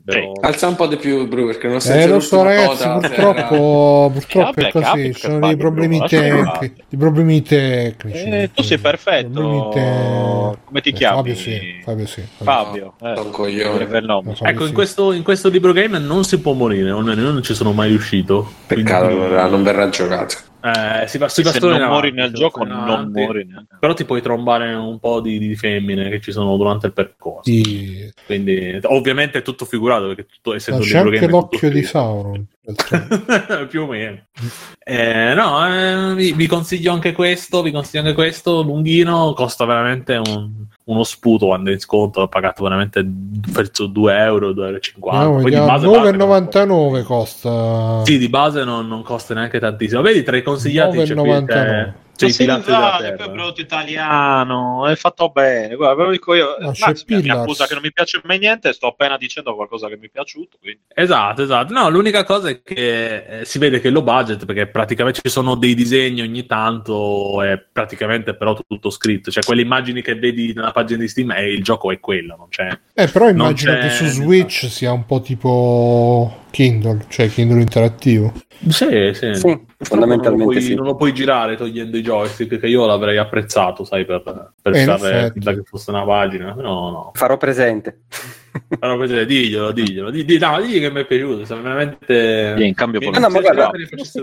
Però- 0.03 0.31
Alza 0.41 0.67
un 0.67 0.75
po' 0.75 0.87
di 0.87 0.97
più, 0.97 1.27
Bru, 1.27 1.45
perché 1.45 1.67
non 1.67 1.77
Eh, 1.77 1.81
sento 1.81 2.13
lo 2.13 2.19
so, 2.19 2.43
ragazzi, 2.43 2.87
purtroppo, 2.87 4.09
purtroppo 4.13 4.51
Vabbè, 4.51 4.67
è 4.67 4.71
così. 4.71 4.83
capita 4.85 5.17
sono 5.19 5.39
dei 5.47 5.55
problemi 5.57 5.99
tecnici. 6.07 6.73
Dei 6.89 6.99
problemi 6.99 7.41
tecnici. 7.41 8.17
Eh, 8.23 8.49
tu 8.53 8.63
sei 8.63 8.77
perfetto. 8.77 9.69
Te- 9.73 10.57
Come 10.65 10.81
ti 10.81 10.89
Eh, 10.89 10.93
chiami? 10.93 11.15
Fabio 11.17 11.35
sì, 11.35 11.79
Fabio 11.83 12.05
sì. 12.07 12.21
Fabio. 12.37 12.93
era 13.01 13.11
Eh. 13.11 13.15
Fabio 13.15 14.35
Ecco, 14.41 14.61
sì. 14.63 14.67
in 14.69 14.73
questo, 14.73 15.11
in 15.11 15.23
questo 15.23 15.49
libro 15.49 15.73
game 15.73 15.99
non 15.99 16.23
si 16.23 16.39
può 16.39 16.53
morire, 16.53 16.89
almeno 16.91 17.21
io 17.21 17.31
non 17.31 17.43
ci 17.43 17.53
sono 17.53 17.71
mai 17.71 17.89
riuscito. 17.89 18.49
Peccato, 18.67 19.05
Quindi- 19.07 19.23
allora 19.25 19.45
non 19.47 19.63
verrà 19.63 19.89
giocato. 19.89 20.35
Eh, 20.63 21.07
si 21.07 21.17
va, 21.17 21.27
si 21.27 21.41
va 21.41 21.51
Se 21.51 21.59
solo 21.59 21.71
non 21.71 21.81
in 21.81 21.87
muori 21.87 22.09
avanti, 22.09 22.21
nel 22.21 22.33
gioco, 22.33 22.63
non 22.63 23.11
muori 23.11 23.45
neanche. 23.45 23.75
Però 23.79 23.93
ti 23.93 24.05
puoi 24.05 24.21
trombare 24.21 24.73
un 24.73 24.99
po' 24.99 25.19
di, 25.19 25.39
di 25.39 25.55
femmine 25.55 26.09
che 26.09 26.21
ci 26.21 26.31
sono 26.31 26.55
durante 26.57 26.87
il 26.87 26.93
percorso. 26.93 27.51
Sì. 27.51 28.11
Quindi, 28.25 28.79
ovviamente 28.83 29.39
è 29.39 29.41
tutto 29.41 29.65
figurato 29.65 30.07
perché 30.07 30.25
tutto 30.27 30.51
Ma 30.51 30.55
essendo 30.55 30.81
un 30.81 30.87
c'è 30.87 30.97
anche 30.99 31.27
l'occhio 31.27 31.69
di. 31.69 31.83
Sauron. 31.83 32.45
più 33.69 33.83
o 33.83 33.87
meno. 33.87 34.19
Eh, 34.83 35.33
no, 35.33 35.67
eh, 35.67 36.13
vi, 36.15 36.33
vi 36.33 36.47
consiglio 36.47 36.93
anche 36.93 37.11
questo. 37.13 37.61
Vi 37.61 37.71
consiglio 37.71 38.03
anche 38.03 38.13
questo. 38.13 38.61
Lunghino 38.61 39.33
costa 39.33 39.65
veramente 39.65 40.15
un- 40.23 40.65
uno 40.83 41.03
sputo 41.03 41.47
quando 41.47 41.69
è 41.69 41.73
in 41.73 41.79
sconto. 41.79 42.19
L'ho 42.21 42.27
pagato 42.27 42.63
veramente 42.63 43.03
verso 43.05 43.87
2 43.87 44.17
euro, 44.17 44.51
2,50 44.51 45.13
euro. 45.13 45.33
No, 45.35 45.41
Poi 45.41 45.51
di 45.51 45.57
base- 45.57 45.87
base 45.87 46.11
non 46.11 46.27
9,99 46.29 47.03
costa. 47.03 48.05
Sì, 48.05 48.17
di 48.17 48.29
base 48.29 48.63
non, 48.63 48.87
non 48.87 49.01
costa 49.03 49.33
neanche 49.33 49.59
tantissimo. 49.59 50.01
Vedi, 50.01 50.23
tra 50.23 50.37
i 50.37 50.43
consigliati 50.43 50.97
c'è, 50.97 51.13
qui- 51.15 51.29
9,99. 51.31 51.93
Ma 52.25 52.55
i 52.55 52.59
usato, 52.59 53.03
è 53.03 53.13
prodotto 53.13 53.61
italiano, 53.61 54.87
è 54.87 54.95
fatto 54.95 55.29
bene. 55.29 55.75
Guarda, 55.75 55.95
ve 55.95 56.03
lo 56.03 56.11
dico 56.11 56.33
io. 56.33 56.55
No, 56.59 56.71
c'è 56.71 56.87
Max 56.87 57.05
mi, 57.07 57.21
mi 57.21 57.29
accusa 57.29 57.67
che 57.67 57.73
non 57.73 57.83
mi 57.83 57.91
piace 57.91 58.21
mai 58.23 58.39
niente, 58.39 58.73
sto 58.73 58.87
appena 58.87 59.17
dicendo 59.17 59.55
qualcosa 59.55 59.87
che 59.87 59.97
mi 59.97 60.07
è 60.07 60.09
piaciuto. 60.09 60.57
Quindi. 60.59 60.81
Esatto, 60.93 61.43
esatto. 61.43 61.73
No, 61.73 61.89
l'unica 61.89 62.23
cosa 62.23 62.49
è 62.49 62.61
che 62.61 63.39
eh, 63.39 63.45
si 63.45 63.59
vede 63.59 63.79
che 63.79 63.89
è 63.89 63.91
low 63.91 64.03
budget 64.03 64.45
perché 64.45 64.67
praticamente 64.67 65.21
ci 65.23 65.29
sono 65.29 65.55
dei 65.55 65.73
disegni 65.73 66.21
ogni 66.21 66.45
tanto, 66.45 67.41
è 67.41 67.57
praticamente 67.59 68.35
però 68.35 68.57
tutto 68.67 68.89
scritto. 68.89 69.31
Cioè, 69.31 69.43
quelle 69.43 69.61
immagini 69.61 70.01
che 70.01 70.15
vedi 70.15 70.53
nella 70.53 70.71
pagina 70.71 70.99
di 70.99 71.07
Steam 71.07 71.31
e 71.31 71.51
il 71.51 71.63
gioco 71.63 71.91
è 71.91 71.99
quello, 71.99 72.35
non 72.37 72.47
c'è. 72.49 72.67
Eh, 72.93 73.07
però 73.07 73.29
immagino 73.29 73.77
che 73.77 73.89
su. 73.89 74.05
Switch 74.05 74.69
sia 74.69 74.91
un 74.91 75.05
po' 75.05 75.21
tipo 75.21 76.45
Kindle, 76.51 77.05
cioè 77.07 77.29
Kindle 77.29 77.61
interattivo. 77.61 78.33
Sì, 78.67 79.11
sì. 79.13 79.33
Sì, 79.33 79.59
fondamentalmente 79.79 80.29
non 80.29 80.37
lo, 80.37 80.43
puoi, 80.45 80.61
sì. 80.61 80.75
non 80.75 80.85
lo 80.85 80.95
puoi 80.95 81.13
girare 81.13 81.55
togliendo 81.55 81.97
i 81.97 82.01
joystick, 82.01 82.59
che 82.59 82.67
io 82.67 82.85
l'avrei 82.85 83.17
apprezzato, 83.17 83.83
sai, 83.83 84.05
per, 84.05 84.21
per 84.61 84.75
Eh, 84.75 84.81
effetti. 84.81 85.31
finta 85.33 85.53
che 85.53 85.63
fosse 85.63 85.89
una 85.89 86.03
pagina. 86.05 86.53
No, 86.53 86.89
no. 86.91 87.11
Farò 87.13 87.37
presente. 87.37 88.01
Però 88.79 88.97
così, 88.97 89.25
diglielo, 89.25 89.71
diglielo. 89.71 90.09
Di, 90.09 90.25
di- 90.25 90.37
no, 90.37 90.59
digli 90.61 90.79
che 90.79 90.91
mi 90.91 91.01
è 91.01 91.05
piaciuto. 91.05 91.45
Sono 91.45 91.61
veramente. 91.61 92.53
E 92.53 92.63
in 92.65 92.73
cambio 92.73 92.99
Mi- 92.99 93.07
Ah, 93.07 93.19
no, 93.19 93.29
ma 93.29 93.39
guarda, 93.39 93.71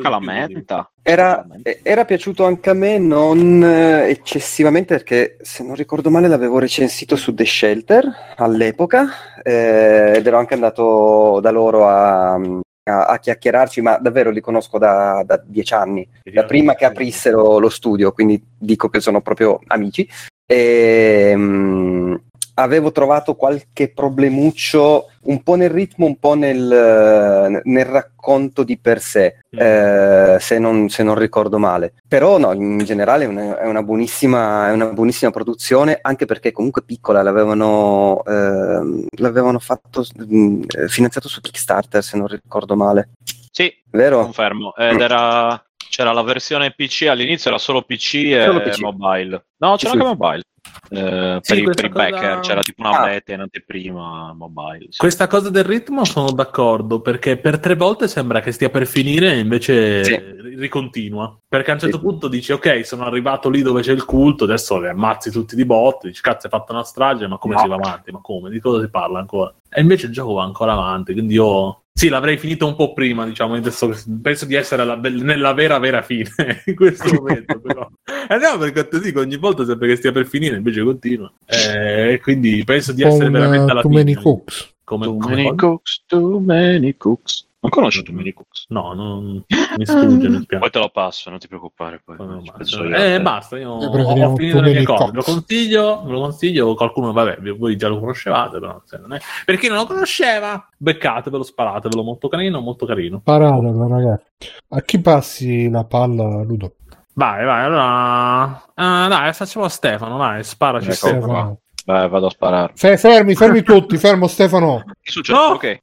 calamenta. 0.02 0.90
Era, 1.02 1.46
eh, 1.62 1.80
era 1.82 2.04
piaciuto 2.04 2.44
anche 2.44 2.70
a 2.70 2.74
me, 2.74 2.98
non 2.98 3.62
eh, 3.62 4.08
eccessivamente, 4.10 4.94
perché 4.96 5.36
se 5.40 5.62
non 5.64 5.74
ricordo 5.74 6.10
male 6.10 6.28
l'avevo 6.28 6.58
recensito 6.58 7.16
su 7.16 7.32
The 7.34 7.44
Shelter 7.46 8.04
all'epoca 8.36 9.08
eh, 9.42 10.14
ed 10.16 10.26
ero 10.26 10.38
anche 10.38 10.54
andato 10.54 11.38
da 11.40 11.50
loro 11.50 11.86
a, 11.88 12.34
a- 12.34 13.04
a 13.06 13.18
chiacchierarci, 13.18 13.80
ma 13.80 13.96
davvero 13.98 14.30
li 14.30 14.40
conosco 14.40 14.78
da, 14.78 15.22
da 15.24 15.40
dieci 15.44 15.72
anni, 15.74 16.06
da 16.22 16.44
prima 16.44 16.74
che 16.74 16.84
aprissero 16.84 17.58
lo 17.58 17.68
studio, 17.70 18.12
quindi 18.12 18.42
dico 18.58 18.88
che 18.88 19.00
sono 19.00 19.20
proprio 19.22 19.60
amici. 19.68 20.06
E, 20.50 21.32
mm, 21.36 22.14
avevo 22.58 22.90
trovato 22.92 23.34
qualche 23.34 23.92
problemuccio 23.92 25.10
un 25.22 25.42
po' 25.42 25.54
nel 25.54 25.70
ritmo, 25.70 26.06
un 26.06 26.16
po' 26.18 26.34
nel, 26.34 27.60
nel 27.62 27.84
racconto 27.84 28.62
di 28.62 28.78
per 28.78 29.00
sé, 29.00 29.36
Mm. 29.54 29.58
eh, 29.60 30.36
se, 30.40 30.58
non, 30.58 30.88
se 30.90 31.02
non 31.02 31.14
ricordo 31.14 31.58
male. 31.58 31.94
Però 32.06 32.36
no, 32.38 32.52
in 32.52 32.78
generale 32.84 33.24
è 33.24 33.26
una, 33.28 33.58
è 33.58 33.66
una 33.66 33.82
buonissima, 33.82 34.68
è 34.68 34.72
una 34.72 34.86
buonissima 34.86 35.30
produzione, 35.30 35.98
anche 36.02 36.26
perché 36.26 36.52
comunque 36.52 36.82
piccola, 36.82 37.22
l'avevano, 37.22 38.22
ehm, 38.26 39.06
l'avevano 39.18 39.58
fatto, 39.58 40.02
eh, 40.02 40.88
finanziato 40.88 41.28
su 41.28 41.40
Kickstarter, 41.40 42.02
se 42.02 42.16
non 42.18 42.26
ricordo 42.26 42.76
male. 42.76 43.10
Sì, 43.50 43.72
Vero? 43.90 44.22
confermo. 44.22 44.74
Ed 44.76 45.00
era. 45.00 45.62
C'era 45.90 46.12
la 46.12 46.22
versione 46.22 46.72
PC 46.76 47.06
all'inizio, 47.08 47.48
era 47.50 47.58
solo 47.58 47.80
PC 47.82 48.14
e 48.26 48.44
Solo 48.44 48.60
PC. 48.60 48.80
mobile. 48.80 49.46
No, 49.56 49.76
c'era 49.76 49.92
Sì. 49.92 49.96
anche 49.96 50.04
mobile. 50.16 50.42
Eh, 50.90 51.38
Sì, 51.42 51.54
per, 51.54 51.62
i, 51.62 51.64
per 51.74 51.84
i 51.84 51.88
cosa- 51.90 52.08
backer 52.10 52.40
c'era 52.40 52.62
tipo 52.62 52.80
una 52.82 52.98
Ah. 53.00 53.04
beta 53.06 53.32
in 53.32 53.40
anteprima 53.40 54.32
mobile. 54.34 54.86
sì. 54.90 54.98
Questa 54.98 55.26
cosa 55.26 55.50
del 55.50 55.64
ritmo 55.64 56.04
sono 56.04 56.30
d'accordo 56.32 57.00
perché 57.00 57.36
per 57.36 57.58
tre 57.58 57.74
volte 57.76 58.08
sembra 58.08 58.40
che 58.40 58.52
stia 58.52 58.70
per 58.70 58.86
finire 58.86 59.32
e 59.32 59.38
invece 59.38 60.04
Sì. 60.04 60.16
ri- 60.16 60.56
ricontinua. 60.56 61.36
Perché 61.46 61.70
a 61.70 61.74
un 61.74 61.80
certo 61.80 62.00
punto 62.00 62.28
dici 62.28 62.52
ok, 62.52 62.84
sono 62.86 63.04
arrivato 63.04 63.48
lì 63.50 63.62
dove 63.62 63.82
c'è 63.82 63.92
il 63.92 64.04
culto, 64.04 64.44
adesso 64.44 64.80
li 64.80 64.88
ammazzi 64.88 65.30
tutti 65.30 65.54
di 65.56 65.64
botte, 65.64 66.08
dici 66.08 66.22
cazzo 66.22 66.46
hai 66.46 66.52
fatto 66.52 66.72
una 66.72 66.84
strage, 66.84 67.26
ma 67.26 67.38
come 67.38 67.54
No. 67.54 67.60
si 67.60 67.68
va 67.68 67.74
avanti? 67.74 68.10
Ma 68.10 68.20
come? 68.20 68.50
Di 68.50 68.58
cosa 68.60 68.80
si 68.82 68.88
parla 68.90 69.18
ancora? 69.18 69.54
E 69.70 69.80
invece 69.80 70.06
il 70.06 70.12
gioco 70.12 70.32
va 70.34 70.44
ancora 70.44 70.72
avanti, 70.72 71.12
quindi 71.12 71.34
io 71.34 71.82
sì, 71.98 72.08
l'avrei 72.08 72.38
finito 72.38 72.64
un 72.64 72.76
po' 72.76 72.92
prima, 72.92 73.24
diciamo, 73.26 73.54
adesso 73.54 73.92
penso 74.22 74.44
di 74.46 74.54
essere 74.54 74.82
alla- 74.82 74.94
nella 74.96 75.52
vera 75.52 75.78
vera 75.80 76.00
fine 76.02 76.30
in 76.66 76.76
questo 76.76 77.12
momento, 77.12 77.58
però. 77.60 77.88
Eh 78.28 78.36
no, 78.36 78.56
perché 78.56 78.86
ti 78.86 79.00
dico, 79.00 79.18
ogni 79.18 79.36
volta 79.36 79.64
sembra 79.64 79.88
che 79.88 79.96
stia 79.96 80.12
per 80.12 80.26
finire, 80.26 80.56
invece 80.56 80.84
continua. 80.84 81.32
Eh, 81.44 82.20
quindi 82.22 82.62
penso 82.64 82.92
di 82.92 83.02
essere 83.02 83.26
un, 83.26 83.32
veramente 83.32 83.72
alla 83.72 83.80
Too 83.80 83.90
Many 83.90 84.12
fine. 84.12 84.22
Cooks. 84.22 84.74
Come, 84.84 85.04
Too 85.06 85.16
come 85.18 85.34
many 85.34 85.48
cosa? 85.48 85.56
cooks, 85.66 86.02
too 86.06 86.38
many 86.38 86.96
cooks. 86.96 87.47
Non 87.60 87.72
conosci 87.72 88.04
Too 88.04 88.14
many 88.14 88.32
cooks? 88.32 88.66
No, 88.68 88.92
non 88.94 89.44
mi 89.76 89.84
sfugge, 89.84 90.28
mi 90.28 90.40
spiace. 90.42 90.58
Poi 90.58 90.70
te 90.70 90.78
lo 90.78 90.90
passo, 90.90 91.28
non 91.28 91.40
ti 91.40 91.48
preoccupare. 91.48 92.00
Poi. 92.04 92.16
Ma- 92.16 92.40
penso 92.56 92.84
io. 92.84 92.96
eh, 92.96 93.20
basta, 93.20 93.58
io 93.58 93.78
Io 93.80 94.28
ho, 94.28 94.36
finito 94.36 94.60
le 94.60 94.72
mie 94.72 94.84
cose. 94.84 95.06
Ve 95.06 95.16
lo 95.16 95.22
consiglio, 95.22 96.02
lo 96.06 96.20
consiglio. 96.20 96.74
Qualcuno, 96.74 97.12
vabbè, 97.12 97.38
voi 97.56 97.76
già 97.76 97.88
lo 97.88 97.98
conoscevate, 97.98 98.60
però 98.60 98.80
se 98.84 98.98
non 98.98 99.12
è... 99.12 99.18
per 99.44 99.58
chi 99.58 99.66
non 99.66 99.78
lo 99.78 99.86
conosceva, 99.86 100.68
beccatevelo, 100.76 101.42
sparatevelo, 101.42 102.02
molto 102.04 102.28
carino, 102.28 102.60
molto 102.60 102.86
carino. 102.86 103.20
Paratelo, 103.24 103.88
ragazzi. 103.88 104.24
A 104.68 104.80
chi 104.82 105.00
passi 105.00 105.68
la 105.68 105.82
palla, 105.84 106.44
Ludo? 106.44 106.76
Vai, 107.14 107.44
vai, 107.44 107.64
allora... 107.64 108.62
ah, 108.74 109.08
dai, 109.08 109.32
facciamo 109.32 109.64
a 109.64 109.68
Stefano, 109.68 110.16
vai, 110.16 110.44
sparaci 110.44 110.86
Ecco 110.86 110.94
Stefano. 110.94 111.58
Vai, 111.84 112.08
vado 112.08 112.26
a 112.26 112.30
sparare. 112.30 112.72
Fe- 112.76 112.98
fermi, 112.98 113.34
fermi 113.34 113.62
tutti, 113.62 113.96
fermo 113.96 114.28
Stefano. 114.28 114.84
Che 114.84 114.92
è 115.02 115.10
successo? 115.10 115.38
No! 115.38 115.54
Ok. 115.54 115.80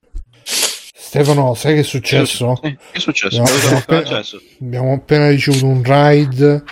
Stefano, 1.24 1.54
sai 1.54 1.76
che 1.76 1.80
è 1.80 1.84
successo? 1.84 2.60
Sì, 2.62 2.70
Che 2.72 2.78
è 2.92 3.00
successo? 3.00 3.42
Abbiamo 3.42 3.78
appena- 3.78 4.06
successo? 4.06 4.42
Abbiamo 4.62 4.94
appena 4.94 5.30
ricevuto 5.30 5.66
un 5.66 5.82
raid 5.84 6.64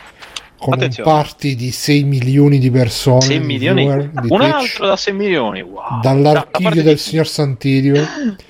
con 0.59 0.73
Attenzione. 0.73 1.09
un 1.09 1.15
party 1.15 1.55
di 1.55 1.71
6 1.71 2.03
milioni 2.03 2.59
di 2.59 2.69
persone. 2.69 3.21
6 3.21 3.39
di 3.39 3.45
milioni? 3.45 3.81
viewer 3.85 4.09
di 4.09 4.27
Un 4.29 4.39
Twitch, 4.39 4.53
altro 4.53 4.87
da 4.87 4.95
6 4.97 5.13
milioni. 5.13 5.61
Wow. 5.61 5.75
Da- 5.75 5.99
da 6.01 6.01
Dall'archivio 6.01 6.67
parte 6.69 6.83
del 6.83 6.95
di 6.95 6.99
signor 6.99 7.27
Santirio. 7.27 8.05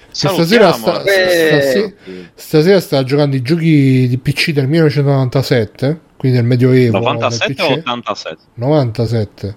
Salutiamo. 0.09 0.45
stasera 0.45 0.71
sta, 0.73 1.03
Eh. 1.03 1.61
stase- 1.61 1.95
stasera 2.35 2.79
sta 2.79 3.03
giocando 3.03 3.35
i 3.35 3.41
giochi 3.41 4.07
di 4.07 4.17
PC 4.17 4.51
del 4.51 4.67
1997, 4.67 5.99
quindi 6.17 6.37
del 6.37 6.45
Medioevo. 6.47 6.97
97 6.99 7.53
del 7.53 7.65
o 7.65 7.67
PC. 7.69 7.77
87? 7.79 8.37
97. 8.55 9.55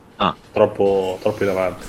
Troppo, 0.53 1.19
troppo 1.21 1.43
in 1.45 1.49
avanti. 1.51 1.85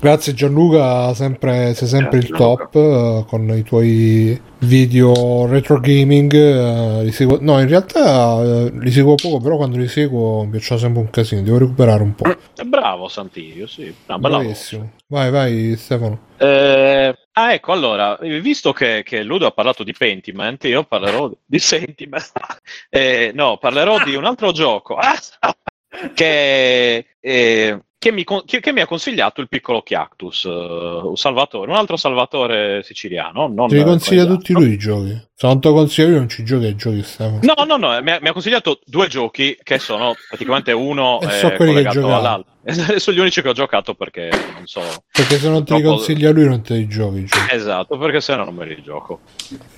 Grazie 0.00 0.32
Gianluca, 0.32 1.12
sempre, 1.12 1.74
sei 1.74 1.86
sempre 1.86 2.20
Grazie, 2.20 2.30
il 2.30 2.36
top 2.38 2.74
eh, 2.74 3.24
con 3.28 3.54
i 3.54 3.62
tuoi 3.62 4.40
video 4.60 5.44
retro 5.46 5.78
gaming. 5.78 6.32
eh, 6.32 7.04
li 7.04 7.12
seguo- 7.12 7.36
no, 7.42 7.60
in 7.60 7.68
realtà 7.68 8.40
eh, 8.42 8.70
li 8.72 8.90
seguo 8.90 9.16
poco, 9.16 9.40
però 9.40 9.56
quando 9.56 9.76
li 9.76 9.88
seguo 9.88 10.44
mi 10.44 10.52
piacciono 10.52 10.80
sempre 10.80 11.00
un 11.02 11.10
casino. 11.10 11.42
Devo 11.42 11.58
recuperare 11.58 12.02
un 12.02 12.14
po'. 12.14 12.24
È 12.30 12.62
bravo 12.62 13.08
Santirio, 13.08 13.66
sì. 13.66 13.94
Bella 14.06 14.18
voce. 14.18 14.38
Bravissimo. 14.38 14.92
Vai, 15.08 15.30
vai, 15.30 15.76
Stefano. 15.76 16.18
Eh, 16.38 17.14
ah, 17.32 17.52
ecco, 17.52 17.72
allora, 17.72 18.16
visto 18.40 18.72
che, 18.72 19.02
che 19.04 19.22
Ludo 19.22 19.44
ha 19.44 19.50
parlato 19.50 19.84
di 19.84 19.92
Pentiment, 19.92 20.64
io 20.64 20.82
parlerò 20.84 21.30
di 21.44 21.58
Sentiment. 21.58 22.32
Eh, 22.88 23.32
no, 23.34 23.58
parlerò 23.58 24.02
di 24.02 24.14
un 24.14 24.24
altro 24.24 24.52
gioco 24.52 24.96
ah, 24.96 25.14
che, 26.14 27.06
eh, 27.20 27.80
che 28.00 28.12
mi, 28.12 28.24
che- 28.24 28.60
che 28.60 28.72
mi 28.72 28.80
ha 28.80 28.86
consigliato 28.86 29.42
il 29.42 29.48
piccolo 29.48 29.82
Chiactus, 29.82 30.46
eh, 30.46 30.48
un 30.48 31.16
salvatore, 31.18 31.70
un 31.70 31.76
altro 31.76 31.98
salvatore 31.98 32.82
siciliano. 32.82 33.46
Non 33.46 33.68
Te 33.68 33.76
li 33.76 33.84
consiglia 33.84 34.24
tutti 34.24 34.54
lui 34.54 34.72
i 34.72 34.78
giochi. 34.78 35.10
Se 35.34 35.46
non 35.46 35.60
te 35.60 35.68
lo 35.68 35.74
consiglio 35.74 36.08
io 36.08 36.16
non 36.16 36.28
ci 36.30 36.42
giochi 36.42 36.64
ai 36.64 36.76
giochi, 36.76 37.02
Stefano. 37.02 37.40
No, 37.42 37.64
no, 37.64 37.76
no, 37.76 38.00
mi 38.00 38.10
ha, 38.10 38.18
mi 38.18 38.28
ha 38.28 38.32
consigliato 38.32 38.80
due 38.86 39.06
giochi 39.06 39.54
che 39.62 39.78
sono 39.78 40.14
praticamente 40.26 40.72
uno 40.72 41.20
E 41.20 41.26
eh, 41.26 41.30
so 41.30 41.52
collegato 41.52 42.14
all'altro. 42.14 42.52
Sono 42.98 43.16
gli 43.16 43.20
unici 43.20 43.42
che 43.42 43.48
ho 43.50 43.54
giocato 43.54 43.94
perché 43.94 44.30
non 44.54 44.66
so. 44.66 44.82
Perché 45.12 45.38
se 45.38 45.48
non 45.50 45.64
te 45.64 45.74
li 45.74 45.82
consiglia 45.82 46.30
lui 46.30 46.46
non 46.46 46.62
te 46.62 46.76
li 46.76 46.88
giochi. 46.88 47.24
giochi. 47.24 47.54
Esatto, 47.54 47.98
perché 47.98 48.22
se 48.22 48.34
no 48.34 48.44
non 48.44 48.54
me 48.54 48.66
li 48.66 48.82
gioco. 48.82 49.20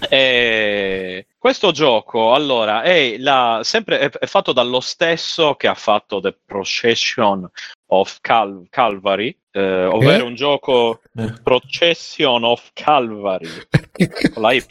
E 0.08 1.26
questo 1.42 1.72
gioco, 1.72 2.34
allora, 2.34 2.82
è, 2.82 3.16
la- 3.18 3.62
sempre, 3.64 3.98
è, 3.98 4.08
è 4.10 4.26
fatto 4.26 4.52
dallo 4.52 4.78
stesso 4.78 5.56
che 5.56 5.66
ha 5.66 5.74
fatto 5.74 6.20
The 6.20 6.38
Procession 6.46 7.50
of 7.86 8.18
Cal- 8.20 8.68
Calvary, 8.70 9.36
eh, 9.50 9.84
ovvero 9.86 10.22
Eh? 10.22 10.26
un 10.28 10.36
gioco 10.36 11.00
Eh. 11.16 11.32
Procession 11.42 12.44
of 12.44 12.70
Calvary, 12.74 13.48
con 14.32 14.40
la 14.42 14.52
Y. 14.52 14.62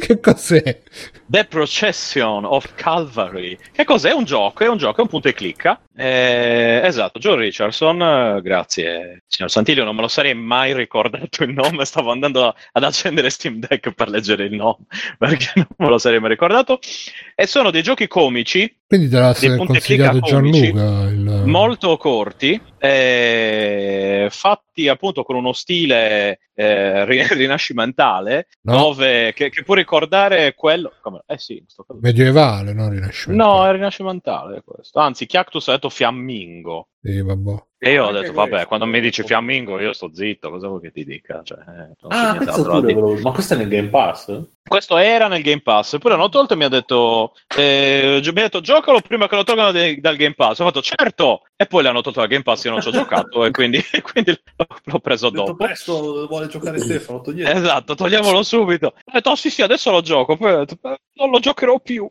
che 0.00 0.18
cos'è? 0.18 0.82
The 1.34 1.46
Procession 1.46 2.44
of 2.44 2.76
Calvary. 2.76 3.58
Che 3.72 3.82
cos'è? 3.82 4.12
Un 4.12 4.22
gioco, 4.22 4.62
è 4.62 4.68
un 4.68 4.76
gioco, 4.76 4.98
è 4.98 5.02
un 5.02 5.08
punto 5.08 5.26
e 5.26 5.32
clicca. 5.32 5.80
Eh, 5.92 6.80
esatto, 6.84 7.18
Joe 7.18 7.34
Richardson, 7.34 8.38
grazie 8.40 9.24
signor 9.26 9.50
Santilio, 9.50 9.82
non 9.82 9.96
me 9.96 10.02
lo 10.02 10.06
sarei 10.06 10.34
mai 10.34 10.72
ricordato 10.74 11.42
il 11.42 11.52
nome, 11.52 11.84
stavo 11.86 12.12
andando 12.12 12.46
a- 12.46 12.54
ad 12.70 12.84
accendere 12.84 13.30
Steam 13.30 13.58
Deck 13.58 13.90
per 13.94 14.10
leggere 14.10 14.44
il 14.44 14.54
nome, 14.54 14.84
perché 15.18 15.50
non 15.56 15.66
me 15.76 15.88
lo 15.88 15.98
sarei 15.98 16.20
mai 16.20 16.30
ricordato. 16.30 16.78
E 17.34 17.48
sono 17.48 17.72
dei 17.72 17.82
giochi 17.82 18.06
comici, 18.06 18.72
Quindi 18.86 19.08
te 19.08 19.18
l'ha 19.18 19.34
consigliato 19.34 20.20
comici, 20.20 20.72
Gianluca. 20.72 21.10
Il... 21.10 21.42
molto 21.46 21.96
corti, 21.96 22.60
eh, 22.78 24.28
fatti 24.30 24.63
appunto 24.88 25.22
con 25.22 25.36
uno 25.36 25.52
stile 25.52 26.38
eh, 26.54 27.04
ri- 27.04 27.26
rinascimentale, 27.34 28.48
No. 28.62 28.76
dove, 28.76 29.32
che, 29.34 29.50
che 29.50 29.62
può 29.62 29.74
ricordare 29.74 30.54
quello... 30.54 30.92
Come, 31.00 31.22
eh 31.26 31.38
sì. 31.38 31.64
Medievale, 32.00 32.72
no? 32.72 32.88
Rinascimento. 32.88 33.44
No, 33.44 33.66
è 33.66 33.72
rinascimentale 33.72 34.62
questo. 34.64 34.98
Anzi, 35.00 35.26
Chiactus 35.26 35.68
ha 35.68 35.72
detto 35.72 35.88
fiammingo. 35.88 36.88
Sì, 37.00 37.20
vabbè. 37.20 37.54
E 37.84 37.92
io 37.92 38.04
ho 38.04 38.10
detto, 38.12 38.32
questo. 38.32 38.50
vabbè, 38.50 38.66
quando 38.66 38.86
mi 38.86 39.00
dici 39.00 39.22
fiammingo 39.22 39.78
io 39.80 39.92
sto 39.92 40.10
zitto, 40.14 40.50
cosa 40.50 40.68
vuoi 40.68 40.80
che 40.80 40.90
ti 40.92 41.04
dica? 41.04 41.42
Cioè, 41.44 41.58
eh, 41.58 41.94
Ah, 42.08 42.36
questo 42.36 42.62
volevo- 42.64 43.18
Ma 43.20 43.30
questo 43.32 43.54
è 43.54 43.56
nel 43.56 43.68
Game 43.68 43.88
Pass? 43.88 44.40
Questo 44.66 44.96
era 44.96 45.28
nel 45.28 45.42
Game 45.42 45.60
Pass, 45.60 45.98
poi 45.98 46.10
l'hanno 46.12 46.30
tolto 46.30 46.54
e 46.54 46.56
mi 46.56 46.64
ha 46.64 46.68
detto, 46.68 47.34
eh, 47.56 48.20
mi 48.22 48.28
ha 48.40 48.42
detto 48.42 48.60
giocalo 48.62 49.00
prima 49.00 49.28
che 49.28 49.36
lo 49.36 49.44
tolgano 49.44 49.72
de- 49.72 49.98
dal 50.00 50.16
Game 50.16 50.34
Pass. 50.34 50.58
Ho 50.60 50.64
fatto 50.64 50.80
certo, 50.80 51.42
e 51.54 51.66
poi 51.66 51.82
l'hanno 51.82 52.00
tolto 52.00 52.20
dal 52.20 52.28
Game 52.28 52.42
Pass, 52.42 52.64
io 52.64 52.70
non 52.70 52.80
ci 52.80 52.88
ho 52.88 52.92
giocato 53.30 53.44
e 53.44 53.50
quindi, 53.50 53.78
quindi 54.12 54.30
l'ho, 54.56 54.66
l'ho 54.84 54.98
preso 55.00 55.28
detto 55.30 55.44
dopo. 55.44 55.56
presto 55.64 56.26
vuole 56.26 56.46
giocare 56.46 56.78
Stefano, 56.78 57.20
togliete. 57.20 57.52
Esatto, 57.52 57.94
togliamolo 57.94 58.42
subito. 58.42 58.86
Ho 58.86 59.12
detto, 59.12 59.30
oh, 59.30 59.34
sì, 59.36 59.50
sì, 59.50 59.60
adesso 59.62 59.90
lo 59.90 60.00
gioco, 60.00 60.36
poi 60.36 60.52
ho 60.52 60.64
detto, 60.64 60.78
"Eh, 60.88 60.96
non 61.14 61.28
lo 61.30 61.38
giocherò 61.40 61.78
più. 61.80 62.10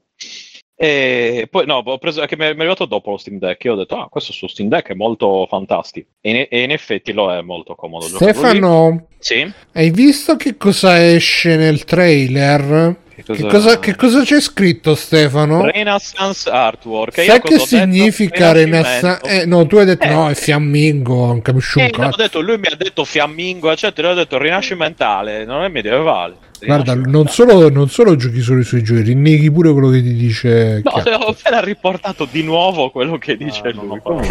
E 0.83 1.47
poi 1.49 1.65
no, 1.65 1.81
ho 1.85 1.97
preso, 1.97 2.25
che 2.25 2.35
mi 2.35 2.43
è 2.43 2.47
arrivato 2.49 2.83
dopo 2.85 3.11
lo 3.11 3.17
Steam 3.17 3.39
Deck. 3.39 3.63
Io 3.63 3.71
ho 3.71 3.75
detto, 3.77 3.95
ah, 3.95 4.09
questo 4.09 4.33
su 4.33 4.47
Steam 4.47 4.67
Deck 4.67 4.89
è 4.89 4.93
molto 4.93 5.45
fantastico. 5.49 6.09
E 6.19 6.29
in, 6.29 6.45
e 6.49 6.61
in 6.63 6.71
effetti 6.71 7.13
lo 7.13 7.31
è 7.33 7.41
molto 7.41 7.73
comodo. 7.75 8.05
Stefano, 8.05 9.07
Sì? 9.17 9.49
hai 9.73 9.91
visto 9.91 10.35
che 10.35 10.57
cosa 10.57 11.01
esce 11.09 11.55
nel 11.55 11.85
trailer? 11.85 12.97
Che 13.15 13.45
cosa, 13.47 13.79
che 13.79 13.95
cosa 13.95 14.23
c'è 14.23 14.41
scritto, 14.41 14.95
Stefano? 14.95 15.63
Renaissance 15.71 16.49
Artwork. 16.49 17.13
Sai 17.23 17.39
cosa 17.39 17.57
che 17.57 17.59
significa 17.65 18.51
Renaissance? 18.51 19.21
Eh, 19.43 19.45
no, 19.45 19.65
tu 19.67 19.77
hai 19.77 19.85
detto 19.85 20.03
Eh. 20.05 20.09
no, 20.09 20.27
è 20.29 20.33
fiammingo, 20.33 21.27
non 21.27 21.41
capisci 21.41 21.77
un 21.77 21.85
Eh, 21.85 21.91
cazzo. 21.91 22.17
detto, 22.17 22.41
lui 22.41 22.57
mi 22.57 22.67
ha 22.67 22.75
detto 22.75 23.05
fiammingo, 23.05 23.71
eccetera. 23.71 24.07
Io 24.09 24.13
ho 24.15 24.17
detto 24.17 24.37
rinascimentale, 24.37 25.45
non 25.45 25.63
è 25.63 25.69
medievale. 25.69 26.35
Guarda, 26.65 26.93
Rinascimentale. 26.93 27.11
non 27.11 27.27
solo, 27.27 27.69
non 27.69 27.89
solo 27.89 28.15
giochi 28.15 28.41
solo 28.41 28.59
i 28.59 28.63
suoi 28.63 28.83
giochi, 28.83 29.01
rinneghi 29.01 29.51
pure 29.51 29.71
quello 29.71 29.89
che 29.89 30.01
ti 30.01 30.13
dice. 30.13 30.81
No, 30.83 30.91
ho 30.91 31.27
appena 31.29 31.59
riportato 31.61 32.27
di 32.29 32.43
nuovo 32.43 32.89
quello 32.89 33.17
che 33.17 33.35
dice 33.37 33.61
Ah, 33.63 33.71
lui. 33.71 33.99
no, 34.03 34.21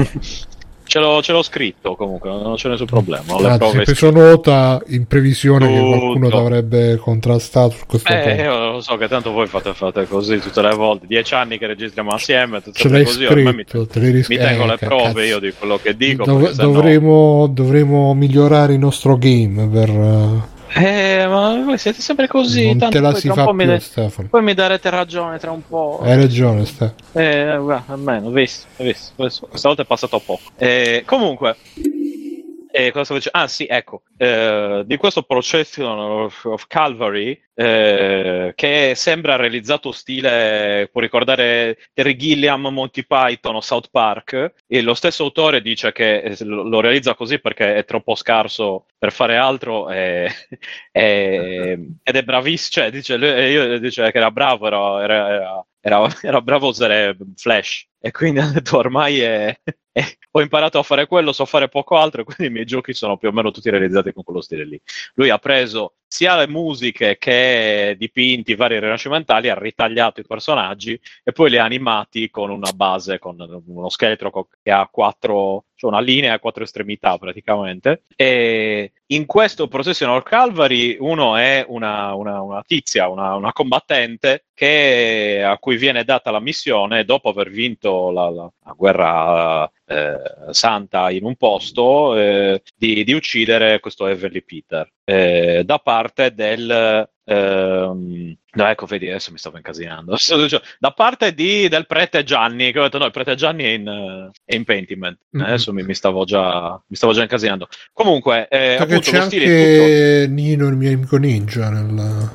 Ce 0.85 0.99
l'ho, 0.99 1.23
ce 1.23 1.33
l'ho 1.33 1.43
scritto 1.43 1.95
comunque, 1.95 2.29
non 2.29 2.57
c'è 2.57 2.69
nessun 2.69 2.85
problema. 2.85 3.23
Ho 3.29 3.39
Anzi, 3.47 3.79
hai 3.79 3.85
preso 3.85 4.11
nota 4.11 4.79
in 4.89 5.07
previsione 5.07 5.67
che 5.69 5.79
Tutto. 5.79 5.99
qualcuno 5.99 6.29
ti 6.29 6.37
avrebbe 6.37 6.97
contrastato 6.97 7.71
su 7.71 7.87
questo 7.87 8.13
Eh, 8.13 8.21
punto. 8.21 8.43
io 8.43 8.71
lo 8.73 8.81
so 8.83 8.97
che 8.99 9.09
tanto 9.09 9.31
voi 9.31 9.47
fate, 9.47 9.73
fate 9.73 10.07
così 10.07 10.39
tutte 10.41 10.61
le 10.61 10.75
volte. 10.75 11.07
Dieci 11.07 11.33
anni 11.33 11.57
che 11.57 11.67
registriamo 11.69 12.11
assieme, 12.11 12.61
tutte 12.61 12.79
Ce 12.79 12.89
l'hai 12.91 13.05
così. 13.05 13.25
Ormai 13.25 13.55
mi, 13.55 13.63
scritto, 13.63 13.87
te 13.87 14.01
l'hai 14.01 14.11
ris- 14.11 14.29
mi 14.29 14.37
tengo 14.37 14.65
eh, 14.65 14.67
le 14.67 14.77
che 14.77 14.87
prove 14.87 15.03
cazzo. 15.05 15.21
io 15.21 15.39
di 15.39 15.53
quello 15.59 15.79
che 15.83 15.97
dico. 15.97 16.25
Dov- 16.25 16.41
perché 16.41 16.55
sennò- 16.57 16.73
dovremo, 16.73 17.47
dovremo 17.51 18.13
migliorare 18.13 18.73
il 18.75 18.79
nostro 18.79 19.17
game 19.17 19.67
per 19.69 19.89
eh, 20.75 21.27
ma 21.29 21.63
voi 21.65 21.79
siete 21.79 22.01
sempre 22.01 22.27
così. 22.29 22.67
non 22.67 22.79
tanto 22.79 22.97
te 22.97 23.03
la 23.03 23.11
poi 23.13 23.21
si 23.21 23.29
fa 23.29 23.53
mi 23.53 23.65
più 23.65 23.73
de- 23.73 23.81
Stefano 23.81 24.29
Poi 24.29 24.43
mi 24.43 24.55
darete 24.55 24.91
ragione 24.91 25.39
tra 25.39 25.51
un 25.51 25.63
po'. 25.67 26.01
hai 26.03 26.17
ragione 26.17 26.65
Stefano 26.65 26.95
Eh, 27.13 27.57
guarda, 27.59 27.93
almeno, 27.93 28.31
visto, 28.31 28.67
visto, 28.79 29.13
questo- 29.17 29.49
Stavolta 29.55 29.83
è 29.83 29.87
passato 29.87 30.19
poco. 30.21 30.41
Eh, 30.57 31.03
comunque, 31.07 31.57
eh, 32.73 32.91
cosa 32.91 33.05
stavo 33.05 33.19
dicendo? 33.21 33.39
Ah, 33.39 33.49
sì, 33.49 33.67
ecco, 33.69 34.03
eh, 34.17 34.83
di 34.87 34.97
questo 34.97 35.23
Procession 35.23 35.99
of, 35.99 36.45
of 36.45 36.67
Calvary, 36.67 37.41
eh, 37.55 38.53
che 38.57 38.93
sembra 38.97 39.37
realizzato 39.37 39.93
stile, 39.93 40.89
può 40.91 41.01
ricordare 41.01 41.79
Terry 41.93 42.17
Gilliam, 42.17 42.67
Monty 42.69 43.05
Python 43.07 43.57
o 43.57 43.61
South 43.61 43.89
Park, 43.91 44.55
e 44.67 44.83
lo 44.83 44.95
stesso 44.95 45.23
autore 45.25 45.61
dice 45.63 45.93
che 45.93 46.23
eh, 46.23 46.45
lo 46.45 46.81
realizza 46.81 47.15
così 47.15 47.39
perché 47.41 47.77
è 47.77 47.85
troppo 47.85 48.15
scarso 48.15 48.87
per 48.99 49.13
fare 49.13 49.37
altro 49.37 49.91
e- 49.91 50.31
e- 50.91 51.89
ed 52.03 52.17
è 52.17 52.23
bravissimo, 52.23 52.71
cioè 52.85 52.91
dice, 52.91 53.17
lui- 53.17 53.81
dice 53.81 54.11
che 54.11 54.17
era 54.19 54.31
bravo, 54.31 54.67
era, 54.67 55.03
era- 55.03 55.65
era- 55.81 56.09
era, 56.23 56.41
bravo 56.41 56.67
a 56.67 56.69
usare 56.71 57.17
Flash 57.37 57.87
e 58.01 58.11
quindi 58.13 58.39
ha 58.41 58.47
detto 58.47 58.77
ormai 58.79 59.21
è- 59.21 59.57
ho 60.33 60.41
imparato 60.41 60.79
a 60.79 60.83
fare 60.83 61.07
quello, 61.07 61.33
so 61.33 61.45
fare 61.45 61.69
poco 61.69 61.97
altro, 61.97 62.25
quindi 62.25 62.47
i 62.47 62.51
miei 62.51 62.67
giochi 62.67 62.93
sono 62.95 63.17
più 63.17 63.29
o 63.29 63.33
meno 63.33 63.51
tutti 63.51 63.71
realizzati 63.71 64.13
con 64.13 64.25
quello 64.25 64.41
stile 64.41 64.65
lì. 64.65 64.81
Lui 65.15 65.31
ha 65.31 65.39
preso 65.39 65.95
sia 66.13 66.37
le 66.37 66.47
musiche 66.47 67.17
che 67.17 67.95
dipinti 67.99 68.55
vari 68.55 68.79
rinascimentali, 68.79 69.49
ha 69.49 69.59
ritagliato 69.59 70.21
i 70.21 70.27
personaggi 70.27 71.01
e 71.25 71.33
poi 71.33 71.49
li 71.49 71.57
ha 71.57 71.65
animati 71.65 72.29
con 72.29 72.51
una 72.51 72.71
base, 72.73 73.19
con 73.19 73.63
uno 73.67 73.89
scheletro 73.89 74.47
che 74.63 74.71
ha 74.71 74.87
quattro, 74.93 75.65
cioè 75.75 75.91
una 75.91 76.01
linea 76.03 76.35
a 76.35 76.39
quattro 76.39 76.65
estremità 76.65 77.17
praticamente. 77.17 78.03
E 78.15 78.93
in 79.07 79.25
questo 79.25 79.69
Procession 79.69 80.11
of 80.11 80.23
Calvary 80.25 80.99
uno 81.01 81.37
è 81.37 81.65
una, 81.69 82.13
una- 82.15 82.43
una 82.43 82.63
tizia, 82.67 83.09
una, 83.09 83.35
una 83.35 83.53
combattente 83.55 84.45
che, 84.53 85.43
a 85.43 85.57
cui 85.57 85.77
viene 85.79 86.05
data 86.05 86.31
la 86.31 86.41
missione 86.41 87.05
dopo 87.07 87.31
aver 87.31 87.49
vinto 87.51 88.11
la, 88.11 88.29
la- 88.31 88.53
la 88.65 88.73
guerra 88.77 89.71
eh, 89.87 90.17
santa 90.51 91.11
in 91.11 91.25
un 91.25 91.37
posto 91.37 92.17
eh, 92.17 92.63
di, 92.77 93.03
di 93.03 93.13
uccidere 93.13 93.81
questo 93.81 94.07
Heavenly 94.07 94.43
Peter 94.43 94.91
eh, 95.05 95.63
da 95.65 95.79
parte 95.79 96.33
del... 96.35 97.09
ehm, 97.25 98.37
no, 98.55 98.67
ecco, 98.69 98.87
vedi, 98.87 99.09
adesso 99.09 99.31
mi 99.33 99.39
stavo 99.39 99.57
incasinando. 99.57 100.17
Da 100.79 100.91
parte 100.93 101.35
di- 101.35 101.69
del 101.69 101.87
prete 101.87 102.25
Gianni, 102.25 102.73
che 102.73 102.79
ho 102.79 102.83
detto 102.83 102.99
no, 102.99 103.07
il 103.07 103.11
prete 103.11 103.35
Gianni 103.35 103.65
è 103.65 103.69
in, 103.69 103.89
eh, 103.89 104.31
è 104.45 104.55
in 104.55 104.65
Pentiment. 104.65 105.19
Mhm. 105.31 105.43
Adesso 105.43 105.73
mi, 105.73 105.83
mi 105.83 105.95
stavo 105.95 106.25
già, 106.25 106.81
mi 106.87 106.97
stavo 106.97 107.13
già 107.13 107.23
incasinando. 107.23 107.69
Comunque, 107.93 108.49
eh, 108.49 108.75
appunto, 108.77 109.11
c'è 109.11 109.19
anche 109.19 110.27
Nino, 110.29 110.69
il 110.69 110.77
mio 110.77 110.93
amico 110.93 111.17
ninja, 111.17 111.71
nella, 111.71 112.33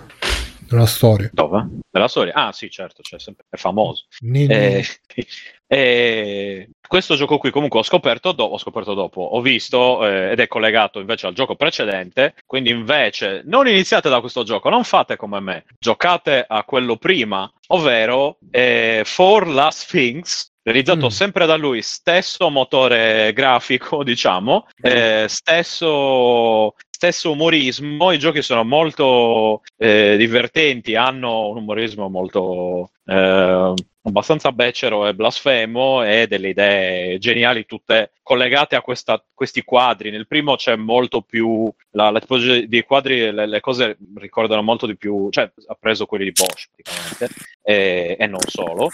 nella 0.69 0.85
storia. 0.85 1.29
Dove? 1.31 1.67
Nella 1.91 2.07
storia? 2.07 2.33
Ah, 2.33 2.51
sì, 2.51 2.69
certo, 2.69 3.01
sempre, 3.17 3.45
è 3.49 3.57
famoso. 3.57 4.05
Nino, 4.21 4.53
Eh, 4.53 4.85
eh, 5.67 6.69
questo 6.87 7.15
gioco 7.15 7.37
qui 7.37 7.51
comunque 7.51 7.79
ho 7.79 7.83
scoperto, 7.83 8.31
do- 8.31 8.45
ho 8.45 8.57
scoperto 8.57 8.93
dopo, 8.93 9.21
ho 9.21 9.41
visto 9.41 10.05
eh, 10.07 10.31
ed 10.31 10.39
è 10.39 10.47
collegato 10.47 10.99
invece 10.99 11.27
al 11.27 11.33
gioco 11.33 11.55
precedente, 11.55 12.35
quindi 12.45 12.69
invece 12.69 13.41
non 13.45 13.67
iniziate 13.67 14.09
da 14.09 14.19
questo 14.21 14.43
gioco, 14.43 14.69
non 14.69 14.83
fate 14.83 15.15
come 15.17 15.39
me, 15.39 15.65
giocate 15.77 16.45
a 16.47 16.63
quello 16.63 16.95
prima, 16.97 17.51
ovvero 17.67 18.37
eh, 18.51 19.01
For 19.05 19.47
Last 19.47 19.89
Things, 19.89 20.51
realizzato 20.63 21.05
Mm. 21.07 21.09
sempre 21.09 21.45
da 21.45 21.55
lui, 21.55 21.81
stesso 21.81 22.49
motore 22.49 23.31
grafico, 23.33 24.03
diciamo, 24.03 24.67
eh, 24.81 25.25
stesso, 25.27 26.73
stesso 26.97 27.29
umorismo, 27.29 28.11
i 28.11 28.17
giochi 28.17 28.41
sono 28.41 28.63
molto 28.63 29.61
eh, 29.77 30.17
divertenti, 30.17 30.95
hanno 30.95 31.49
un 31.49 31.57
umorismo 31.57 32.09
molto 32.09 32.89
eh, 33.05 33.73
abbastanza 34.01 34.51
becero 34.51 35.05
e 35.05 35.13
blasfemo 35.13 36.03
e 36.03 36.25
delle 36.25 36.49
idee 36.49 37.19
geniali 37.19 37.67
tutte 37.67 38.13
collegate 38.23 38.75
a 38.75 38.81
questa- 38.81 39.23
questi 39.31 39.61
quadri. 39.63 40.09
Nel 40.09 40.25
primo 40.25 40.55
c'è 40.55 40.75
molto 40.75 41.21
più 41.21 41.71
la, 41.91 42.09
la 42.09 42.19
tipologia 42.19 42.65
di 42.65 42.81
quadri, 42.81 43.31
le, 43.31 43.45
le 43.45 43.59
cose 43.59 43.95
ricordano 44.15 44.63
molto 44.63 44.87
di 44.87 44.97
più, 44.97 45.29
cioè 45.29 45.51
ha 45.67 45.77
preso 45.79 46.07
quelli 46.07 46.23
di 46.23 46.31
Bosch 46.31 46.69
praticamente 46.73 47.29
e, 47.61 48.15
e 48.19 48.25
non 48.25 48.41
solo. 48.47 48.89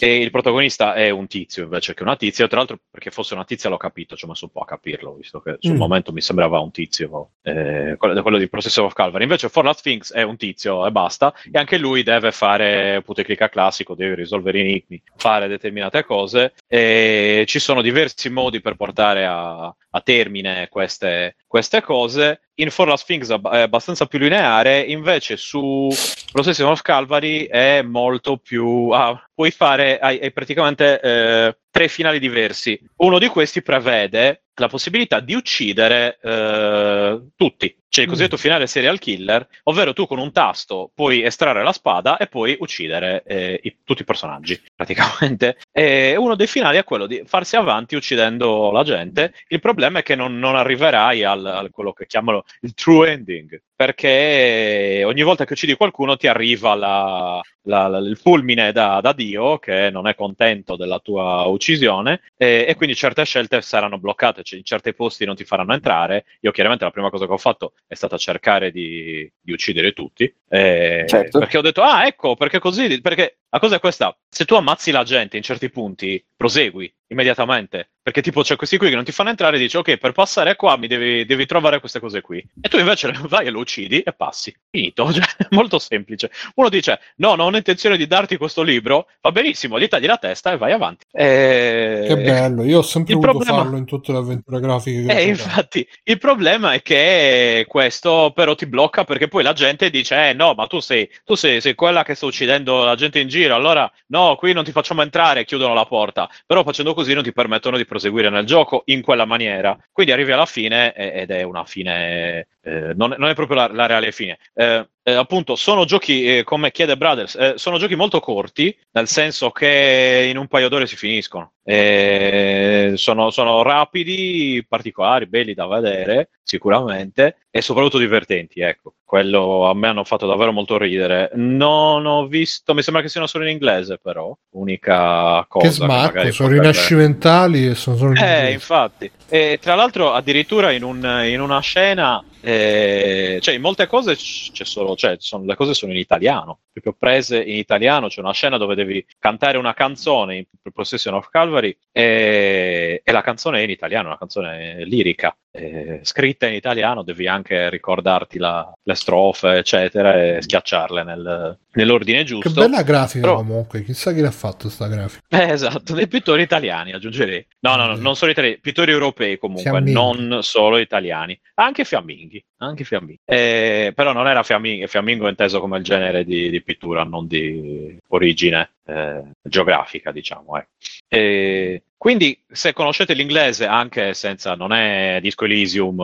E 0.00 0.16
il 0.16 0.30
protagonista 0.30 0.94
è 0.94 1.10
un 1.10 1.26
tizio 1.26 1.64
invece 1.64 1.94
che 1.94 2.02
una 2.02 2.16
tizia, 2.16 2.46
tra 2.46 2.58
l'altro 2.58 2.78
perché 2.90 3.10
fosse 3.10 3.34
una 3.34 3.44
tizia 3.44 3.70
l'ho 3.70 3.76
capito, 3.76 4.16
ci 4.16 4.24
ho 4.24 4.28
messo 4.28 4.44
un 4.46 4.50
po' 4.50 4.60
a 4.60 4.66
capirlo, 4.66 5.14
visto 5.14 5.40
che 5.40 5.56
sul 5.60 5.74
Mm. 5.74 5.78
momento 5.78 6.12
mi 6.12 6.20
sembrava 6.20 6.58
un 6.60 6.70
tizio, 6.70 7.30
eh, 7.42 7.94
quello, 7.96 8.20
quello 8.22 8.38
di 8.38 8.48
Processor 8.48 8.84
of 8.84 8.92
Calvary. 8.92 9.24
Invece 9.24 9.48
For 9.48 9.64
Last 9.64 9.80
Sphinx 9.80 10.12
è 10.12 10.22
un 10.22 10.36
tizio 10.36 10.86
e 10.86 10.90
basta, 10.90 11.32
e 11.50 11.58
anche 11.58 11.78
lui 11.78 12.02
deve 12.02 12.32
fare 12.32 13.02
puteclica 13.02 13.48
classico, 13.48 13.94
deve 13.94 14.14
risolvere 14.14 14.60
enigmi, 14.60 15.02
fare 15.16 15.48
determinate 15.48 16.04
cose, 16.04 16.54
e 16.66 17.44
ci 17.46 17.58
sono 17.58 17.82
diversi 17.82 18.30
modi 18.30 18.60
per 18.60 18.74
portare 18.76 19.24
a, 19.26 19.74
a 19.94 20.00
termine 20.00 20.68
queste, 20.68 21.36
queste 21.46 21.80
cose. 21.80 22.40
In 22.54 22.70
For 22.70 22.86
Last 22.86 23.04
Sphinx 23.04 23.28
è 23.30 23.60
abbastanza 23.60 24.06
più 24.06 24.18
lineare, 24.18 24.80
invece 24.80 25.36
su 25.36 25.88
Processing 26.32 26.68
of 26.68 26.82
Calvary 26.82 27.46
è 27.46 27.82
molto 27.82 28.36
più. 28.36 28.90
ah, 28.90 29.20
puoi 29.32 29.50
fare 29.50 29.98
hai, 29.98 30.18
hai 30.20 30.32
praticamente 30.32 31.00
eh, 31.00 31.56
tre 31.74 31.88
finali 31.88 32.20
diversi. 32.20 32.78
Uno 32.98 33.18
di 33.18 33.26
questi 33.26 33.60
prevede 33.60 34.44
la 34.60 34.68
possibilità 34.68 35.18
di 35.18 35.34
uccidere 35.34 36.20
eh, 36.22 37.20
tutti. 37.34 37.76
Cioè 37.88 38.04
il 38.04 38.10
cosiddetto 38.10 38.36
finale 38.36 38.68
serial 38.68 39.00
killer, 39.00 39.44
ovvero 39.64 39.92
tu 39.92 40.06
con 40.06 40.18
un 40.20 40.30
tasto 40.30 40.92
puoi 40.94 41.22
estrarre 41.24 41.64
la 41.64 41.72
spada 41.72 42.16
e 42.16 42.28
puoi 42.28 42.56
uccidere 42.60 43.24
eh, 43.26 43.58
i- 43.64 43.78
tutti 43.82 44.02
i 44.02 44.04
personaggi, 44.04 44.60
praticamente. 44.72 45.56
E 45.72 46.14
uno 46.16 46.36
dei 46.36 46.46
finali 46.46 46.76
è 46.78 46.84
quello 46.84 47.06
di 47.08 47.22
farsi 47.26 47.56
avanti 47.56 47.96
uccidendo 47.96 48.70
la 48.70 48.84
gente. 48.84 49.34
Il 49.48 49.58
problema 49.58 49.98
è 49.98 50.02
che 50.04 50.14
non, 50.14 50.38
non 50.38 50.54
arriverai 50.54 51.24
al, 51.24 51.44
al 51.44 51.70
quello 51.70 51.92
che 51.92 52.06
chiamano 52.06 52.44
il 52.60 52.74
true 52.74 53.10
ending, 53.10 53.60
perché 53.74 55.02
ogni 55.04 55.22
volta 55.22 55.44
che 55.44 55.54
uccidi 55.54 55.74
qualcuno 55.74 56.16
ti 56.16 56.28
arriva 56.28 56.74
la- 56.76 57.40
la- 57.64 57.86
la- 57.88 57.98
il 57.98 58.16
fulmine 58.16 58.72
da, 58.72 59.00
da 59.00 59.12
Dio 59.12 59.58
che 59.58 59.90
non 59.90 60.06
è 60.06 60.14
contento 60.14 60.76
della 60.76 60.98
tua 60.98 61.44
uccisione 61.44 62.20
e, 62.36 62.64
e 62.68 62.74
quindi 62.74 62.94
certe 62.94 63.24
scelte 63.24 63.60
saranno 63.62 63.98
bloccate, 63.98 64.42
cioè 64.42 64.58
in 64.58 64.64
certi 64.64 64.94
posti 64.94 65.24
non 65.24 65.34
ti 65.36 65.44
faranno 65.44 65.72
entrare. 65.74 66.24
Io 66.40 66.50
chiaramente 66.50 66.84
la 66.84 66.90
prima 66.90 67.10
cosa 67.10 67.26
che 67.26 67.32
ho 67.32 67.38
fatto 67.38 67.74
è 67.86 67.94
stata 67.94 68.16
cercare 68.16 68.70
di, 68.70 69.30
di 69.40 69.52
uccidere 69.52 69.92
tutti, 69.92 70.32
eh, 70.48 71.04
Certo. 71.06 71.38
perché 71.38 71.58
ho 71.58 71.62
detto, 71.62 71.82
ah 71.82 72.06
ecco, 72.06 72.34
perché 72.36 72.58
così, 72.58 73.00
perché 73.00 73.38
la 73.48 73.58
cosa 73.58 73.76
è 73.76 73.80
questa, 73.80 74.16
se 74.28 74.44
tu 74.44 74.54
ammazzi 74.54 74.90
la 74.90 75.04
gente 75.04 75.36
in 75.36 75.42
certi 75.42 75.70
punti, 75.70 76.24
prosegui 76.36 76.92
immediatamente, 77.14 77.90
perché 78.02 78.20
tipo 78.20 78.42
c'è 78.42 78.56
questi 78.56 78.76
qui 78.76 78.90
che 78.90 78.94
non 78.94 79.04
ti 79.04 79.12
fanno 79.12 79.30
entrare 79.30 79.56
e 79.56 79.58
dici, 79.58 79.76
ok, 79.76 79.96
per 79.96 80.12
passare 80.12 80.56
qua 80.56 80.76
mi 80.76 80.86
devi, 80.86 81.24
devi 81.24 81.46
trovare 81.46 81.80
queste 81.80 82.00
cose 82.00 82.20
qui. 82.20 82.44
E 82.60 82.68
tu 82.68 82.76
invece 82.78 83.12
vai 83.28 83.46
e 83.46 83.50
lo 83.50 83.60
uccidi 83.60 84.00
e 84.00 84.12
passi. 84.12 84.54
Finito, 84.70 85.10
cioè, 85.14 85.24
molto 85.50 85.78
semplice. 85.78 86.30
Uno 86.56 86.68
dice, 86.68 87.00
no, 87.16 87.34
non 87.34 87.54
ho 87.54 87.56
intenzione 87.56 87.96
di 87.96 88.06
darti 88.06 88.36
questo 88.36 88.62
libro, 88.62 89.06
va 89.22 89.32
benissimo, 89.32 89.78
gli 89.78 89.88
tagli 89.88 90.06
la 90.06 90.18
testa 90.18 90.52
e 90.52 90.56
vai 90.58 90.72
avanti. 90.72 91.04
E- 91.10 92.04
che 92.06 92.16
bello, 92.16 92.64
io 92.64 92.78
ho 92.78 92.82
sempre 92.82 93.14
Il 93.14 93.20
voluto 93.20 93.38
problema- 93.38 93.62
farlo 93.62 93.76
in 93.78 93.84
tutte 93.86 94.12
le 94.12 94.18
avventure 94.18 94.60
grafiche 94.60 95.06
che 95.06 95.16
eh, 95.18 95.26
infatti, 95.26 95.86
il 96.04 96.18
problema 96.18 96.72
è 96.72 96.82
che 96.82 97.64
questo 97.68 98.32
però 98.34 98.54
ti 98.54 98.66
blocca 98.66 99.04
perché 99.04 99.28
poi 99.28 99.42
la 99.42 99.52
gente 99.52 99.88
dice: 99.90 100.28
Eh 100.28 100.32
no, 100.32 100.54
ma 100.54 100.66
tu 100.66 100.80
sei, 100.80 101.08
tu 101.24 101.34
sei, 101.34 101.60
sei 101.60 101.74
quella 101.74 102.02
che 102.02 102.14
sta 102.14 102.26
uccidendo 102.26 102.84
la 102.84 102.94
gente 102.96 103.18
in 103.20 103.28
giro, 103.28 103.54
allora 103.54 103.90
no, 104.08 104.36
qui 104.36 104.52
non 104.52 104.64
ti 104.64 104.72
facciamo 104.72 105.02
entrare 105.02 105.40
e 105.40 105.44
chiudono 105.44 105.74
la 105.74 105.86
porta. 105.86 106.28
Però 106.46 106.62
facendo 106.64 106.94
così 106.94 107.03
non 107.12 107.22
ti 107.22 107.32
permettono 107.32 107.76
di 107.76 107.84
proseguire 107.84 108.30
nel 108.30 108.46
gioco 108.46 108.82
in 108.86 109.02
quella 109.02 109.24
maniera. 109.26 109.76
Quindi 109.92 110.12
arrivi 110.12 110.32
alla 110.32 110.46
fine 110.46 110.94
ed 110.94 111.30
è 111.30 111.42
una 111.42 111.64
fine. 111.64 112.46
eh, 112.62 112.94
non, 112.94 113.14
non 113.18 113.28
è 113.28 113.34
proprio 113.34 113.56
la, 113.58 113.68
la 113.72 113.86
reale 113.86 114.12
fine. 114.12 114.38
Eh, 114.54 114.88
eh, 115.06 115.12
appunto, 115.12 115.54
sono 115.54 115.84
giochi 115.84 116.38
eh, 116.38 116.44
come 116.44 116.72
chiede 116.72 116.96
Brothers, 116.96 117.34
eh, 117.34 117.52
sono 117.56 117.76
giochi 117.76 117.94
molto 117.94 118.20
corti, 118.20 118.74
nel 118.92 119.06
senso 119.06 119.50
che 119.50 120.26
in 120.30 120.38
un 120.38 120.46
paio 120.46 120.70
d'ore 120.70 120.86
si 120.86 120.96
finiscono. 120.96 121.52
Eh, 121.62 122.92
sono, 122.96 123.30
sono 123.30 123.62
rapidi, 123.62 124.64
particolari, 124.66 125.26
belli 125.26 125.52
da 125.52 125.66
vedere, 125.66 126.30
sicuramente, 126.42 127.36
e 127.50 127.60
soprattutto 127.60 127.98
divertenti. 127.98 128.60
Ecco, 128.60 128.94
quello 129.04 129.68
a 129.68 129.74
me 129.74 129.88
hanno 129.88 130.04
fatto 130.04 130.26
davvero 130.26 130.52
molto 130.52 130.78
ridere. 130.78 131.30
Non 131.34 132.06
ho 132.06 132.26
visto, 132.26 132.72
mi 132.72 132.82
sembra 132.82 133.02
che 133.02 133.10
siano 133.10 133.26
solo 133.26 133.44
in 133.44 133.50
inglese, 133.50 133.98
però. 134.02 134.34
Unica 134.52 135.44
cosa. 135.46 135.66
Che 135.66 135.72
smacco, 135.72 136.02
magari 136.14 136.32
sono 136.32 136.48
rinascimentali 136.48 137.66
e 137.66 137.74
sono 137.74 137.96
solo 137.96 138.10
in 138.12 138.16
eh, 138.16 138.20
inglese. 138.20 138.52
infatti. 138.52 139.10
E 139.28 139.58
tra 139.60 139.74
l'altro, 139.74 140.12
addirittura 140.12 140.72
in, 140.72 140.82
un- 140.82 141.22
in 141.26 141.42
una 141.42 141.60
scena, 141.60 142.24
eh, 142.44 143.38
cioè 143.40 143.54
in 143.54 143.60
molte 143.62 143.86
cose 143.86 144.14
c'è 144.16 144.64
solo, 144.64 144.94
cioè 144.96 145.16
sono- 145.18 145.44
le 145.44 145.56
cose 145.56 145.74
sono 145.74 145.92
in 145.92 145.98
italiano, 145.98 146.60
proprio 146.80 146.94
prese 146.98 147.40
in 147.42 147.56
italiano. 147.56 148.08
C'è 148.08 148.20
una 148.20 148.32
scena 148.32 148.56
dove 148.58 148.74
devi 148.74 149.04
cantare 149.18 149.56
una 149.58 149.74
canzone 149.74 150.36
in 150.36 150.44
Procession 150.72 151.14
of 151.14 151.28
Calvary 151.30 151.76
e, 151.92 153.00
e 153.04 153.12
la 153.12 153.22
canzone 153.22 153.60
è 153.60 153.62
in 153.62 153.70
italiano, 153.70 154.08
una 154.08 154.18
canzone 154.18 154.84
lirica. 154.84 155.34
eh, 155.56 156.00
scritta 156.02 156.48
in 156.48 156.54
italiano, 156.54 157.04
devi 157.04 157.28
anche 157.28 157.70
ricordarti 157.70 158.38
la- 158.40 158.72
le 158.82 158.94
strofe, 158.96 159.58
eccetera, 159.58 160.20
e 160.20 160.42
schiacciarle 160.42 161.04
nel- 161.04 161.56
nell'ordine 161.74 162.18
Che 162.18 162.24
giusto. 162.24 162.50
bella 162.60 162.82
grafica 162.82 163.20
Però- 163.28 163.36
comunque, 163.36 163.84
chissà 163.84 164.12
chi 164.12 164.20
l'ha 164.20 164.32
fatto 164.32 164.68
sta 164.68 164.88
grafica. 164.88 165.22
Eh, 165.28 165.52
esatto, 165.52 165.94
dei 165.94 166.08
pittori 166.08 166.42
italiani 166.42 166.92
aggiungerei. 166.92 167.46
No, 167.60 167.76
no, 167.76 167.86
no, 167.86 167.96
Mm. 167.96 168.00
non 168.00 168.16
solo 168.16 168.32
italiani, 168.32 168.58
pittori 168.58 168.90
europei 168.90 169.38
comunque, 169.38 169.70
Fiamminghi. 169.70 169.92
non 169.92 170.42
solo 170.42 170.78
italiani. 170.78 171.40
Anche 171.54 171.84
fiamminghi, 171.84 172.44
anche 172.58 172.84
fiamminghi. 172.84 173.20
Eh, 173.24 173.92
però 173.94 174.12
non 174.12 174.26
era 174.26 174.42
fiammingo, 174.42 174.86
fiammingo 174.86 175.28
inteso 175.28 175.60
come 175.60 175.78
il 175.78 175.84
genere 175.84 176.24
di, 176.24 176.50
di 176.50 176.62
pittura, 176.62 177.04
non 177.04 177.26
di 177.26 177.98
origine 178.08 178.70
eh, 178.86 179.22
geografica, 179.42 180.12
diciamo. 180.12 180.56
eh. 180.58 180.66
E 181.08 181.82
quindi, 181.96 182.38
se 182.50 182.72
conoscete 182.74 183.14
l'inglese, 183.14 183.64
anche 183.66 184.12
senza, 184.14 184.54
non 184.54 184.72
è 184.72 185.18
Disco 185.22 185.44
Elysium, 185.46 186.00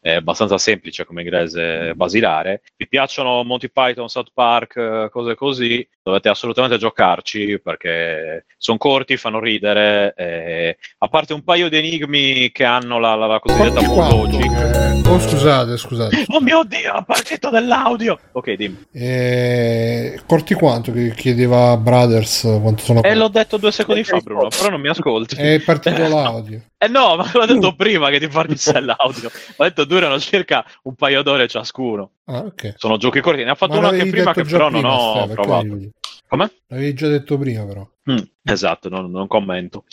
eh, 0.00 0.10
è 0.10 0.14
abbastanza 0.16 0.58
semplice 0.58 1.04
come 1.06 1.22
inglese 1.22 1.94
basilare. 1.94 2.60
Vi 2.76 2.86
piacciono 2.88 3.42
Monty 3.42 3.70
Python, 3.70 4.08
South 4.08 4.30
Park, 4.34 4.76
eh, 4.76 5.08
cose 5.10 5.34
così, 5.34 5.86
dovete 6.02 6.28
assolutamente 6.28 6.76
giocarci 6.76 7.58
perché 7.62 8.44
sono 8.58 8.76
corti, 8.76 9.16
fanno 9.16 9.40
ridere. 9.40 10.12
eh, 10.16 10.76
a 10.98 11.08
parte 11.08 11.32
un 11.32 11.42
paio 11.42 11.68
di 11.70 11.78
enigmi 11.78 12.50
che 12.52 12.64
hanno 12.64 12.98
la, 12.98 13.14
la- 13.14 13.26
la 13.26 13.38
cosiddetta 13.40 13.80
logic. 13.80 14.48
che- 14.48 14.92
Oh 15.08 15.18
scusate, 15.18 15.76
scusate. 15.76 16.24
Oh 16.28 16.40
mio 16.40 16.64
dio, 16.64 16.96
è 16.96 17.04
partito 17.04 17.48
dell'audio! 17.50 18.18
Ok, 18.32 18.52
dimmi. 18.54 18.84
Eh, 18.92 20.20
corti 20.26 20.54
quanto 20.54 20.92
che 20.92 21.12
chiedeva 21.14 21.76
Brothers 21.94 22.40
quanto 22.60 22.82
sono 22.82 23.02
E 23.02 23.14
l'ho 23.14 23.28
detto 23.28 23.56
due 23.56 23.70
secondi 23.70 24.02
fa, 24.02 24.18
Bruno, 24.18 24.48
però 24.48 24.70
non 24.70 24.80
mi 24.80 24.88
ascolti. 24.88 25.36
È 25.36 25.60
partito 25.60 26.02
l'audio. 26.08 26.62
Eh 26.76 26.88
no, 26.88 27.16
ma 27.16 27.30
l'ho 27.32 27.46
detto 27.46 27.74
prima 27.74 28.10
che 28.10 28.18
ti 28.18 28.26
partisse 28.26 28.80
l'audio. 28.80 29.30
Ho 29.56 29.64
detto 29.64 29.84
durano 29.84 30.18
circa 30.18 30.64
un 30.82 30.94
paio 30.94 31.22
d'ore 31.22 31.46
ciascuno. 31.46 32.10
Ah, 32.24 32.40
ok. 32.40 32.74
Sono 32.76 32.96
giochi 32.96 33.20
corti. 33.20 33.44
Ne 33.44 33.50
ha 33.50 33.54
fatto 33.54 33.74
Ma 33.74 33.78
uno 33.78 33.88
anche 33.88 34.06
prima 34.06 34.32
che 34.32 34.42
però 34.42 34.68
non 34.68 34.80
prima, 34.80 34.94
ho 34.94 35.10
Ste, 35.10 35.34
perché 35.34 35.42
provato. 35.42 35.78
Come? 36.26 36.52
L'avevi 36.66 36.94
già 36.94 37.08
detto 37.08 37.38
prima 37.38 37.64
però. 37.64 37.88
Mm, 38.10 38.18
esatto, 38.42 38.88
non, 38.88 39.10
non 39.10 39.26
commento. 39.28 39.84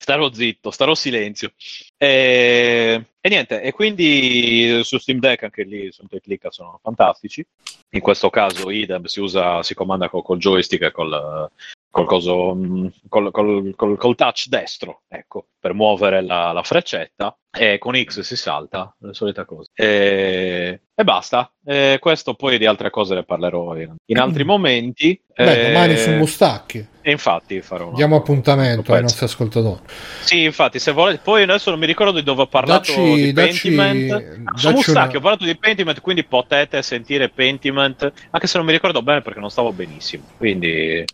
Starò 0.00 0.32
zitto, 0.32 0.70
starò 0.70 0.94
silenzio. 0.94 1.52
E, 1.96 3.04
e 3.20 3.28
niente, 3.28 3.60
e 3.60 3.72
quindi 3.72 4.80
su 4.82 4.96
Steam 4.98 5.18
Deck 5.18 5.42
anche 5.42 5.62
lì 5.62 5.92
su 5.92 6.06
Click 6.08 6.46
sono 6.50 6.80
fantastici. 6.82 7.46
In 7.90 8.00
questo 8.00 8.30
caso 8.30 8.70
idem 8.70 9.04
si 9.04 9.20
usa, 9.20 9.62
si 9.62 9.74
comanda 9.74 10.08
col, 10.08 10.22
col 10.22 10.38
joystick 10.38 10.84
e 10.84 10.90
col, 10.90 11.50
col, 11.90 12.06
coso, 12.06 12.54
mm, 12.54 12.86
col, 13.08 13.30
col- 13.30 14.14
touch 14.14 14.46
destro, 14.48 15.02
ecco, 15.06 15.48
per 15.58 15.74
muovere 15.74 16.22
la, 16.22 16.52
la 16.52 16.62
freccetta. 16.62 17.36
E 17.50 17.78
con 17.78 17.94
X 17.94 18.20
si 18.20 18.36
salta, 18.36 18.94
le 19.00 19.12
solite 19.12 19.44
cose. 19.44 19.70
E, 19.74 20.80
e 21.00 21.04
basta. 21.04 21.50
E 21.64 21.98
questo 22.00 22.34
poi 22.34 22.58
di 22.58 22.66
altre 22.66 22.90
cose 22.90 23.14
ne 23.14 23.22
parlerò 23.22 23.76
in, 23.76 23.94
in 24.06 24.18
altri 24.18 24.44
momenti. 24.44 25.20
Beh, 25.34 25.68
domani 25.68 25.92
E- 25.94 25.96
su 25.96 26.10
Mustacchi. 26.10 26.86
E 27.02 27.10
infatti 27.10 27.60
farò 27.62 27.86
una- 27.88 27.96
Diamo 27.96 28.16
appuntamento 28.16 28.90
un 28.90 28.96
ai 28.96 29.02
nostri 29.02 29.24
ascoltatori. 29.24 29.80
Sì, 30.20 30.42
infatti, 30.44 30.78
se 30.78 30.92
volete, 30.92 31.20
poi 31.22 31.42
adesso 31.42 31.70
non 31.70 31.78
mi 31.78 31.86
ricordo 31.86 32.12
di 32.12 32.22
dove 32.22 32.42
ho 32.42 32.46
parlato 32.46 32.92
Dacci- 32.92 33.14
di 33.14 33.32
dacci- 33.32 33.74
Pentiment. 33.74 34.54
Su 34.54 34.66
dacci 34.66 34.74
Mustacchi 34.76 35.08
una- 35.16 35.18
ho 35.18 35.20
parlato 35.20 35.44
di 35.44 35.56
Pentiment, 35.56 36.00
quindi 36.00 36.24
potete 36.24 36.82
sentire 36.82 37.28
Pentiment, 37.30 38.12
anche 38.30 38.46
se 38.46 38.56
non 38.58 38.66
mi 38.66 38.72
ricordo 38.72 39.00
bene 39.02 39.22
perché 39.22 39.40
non 39.40 39.50
stavo 39.50 39.72
benissimo. 39.72 40.24
Quindi 40.36 41.04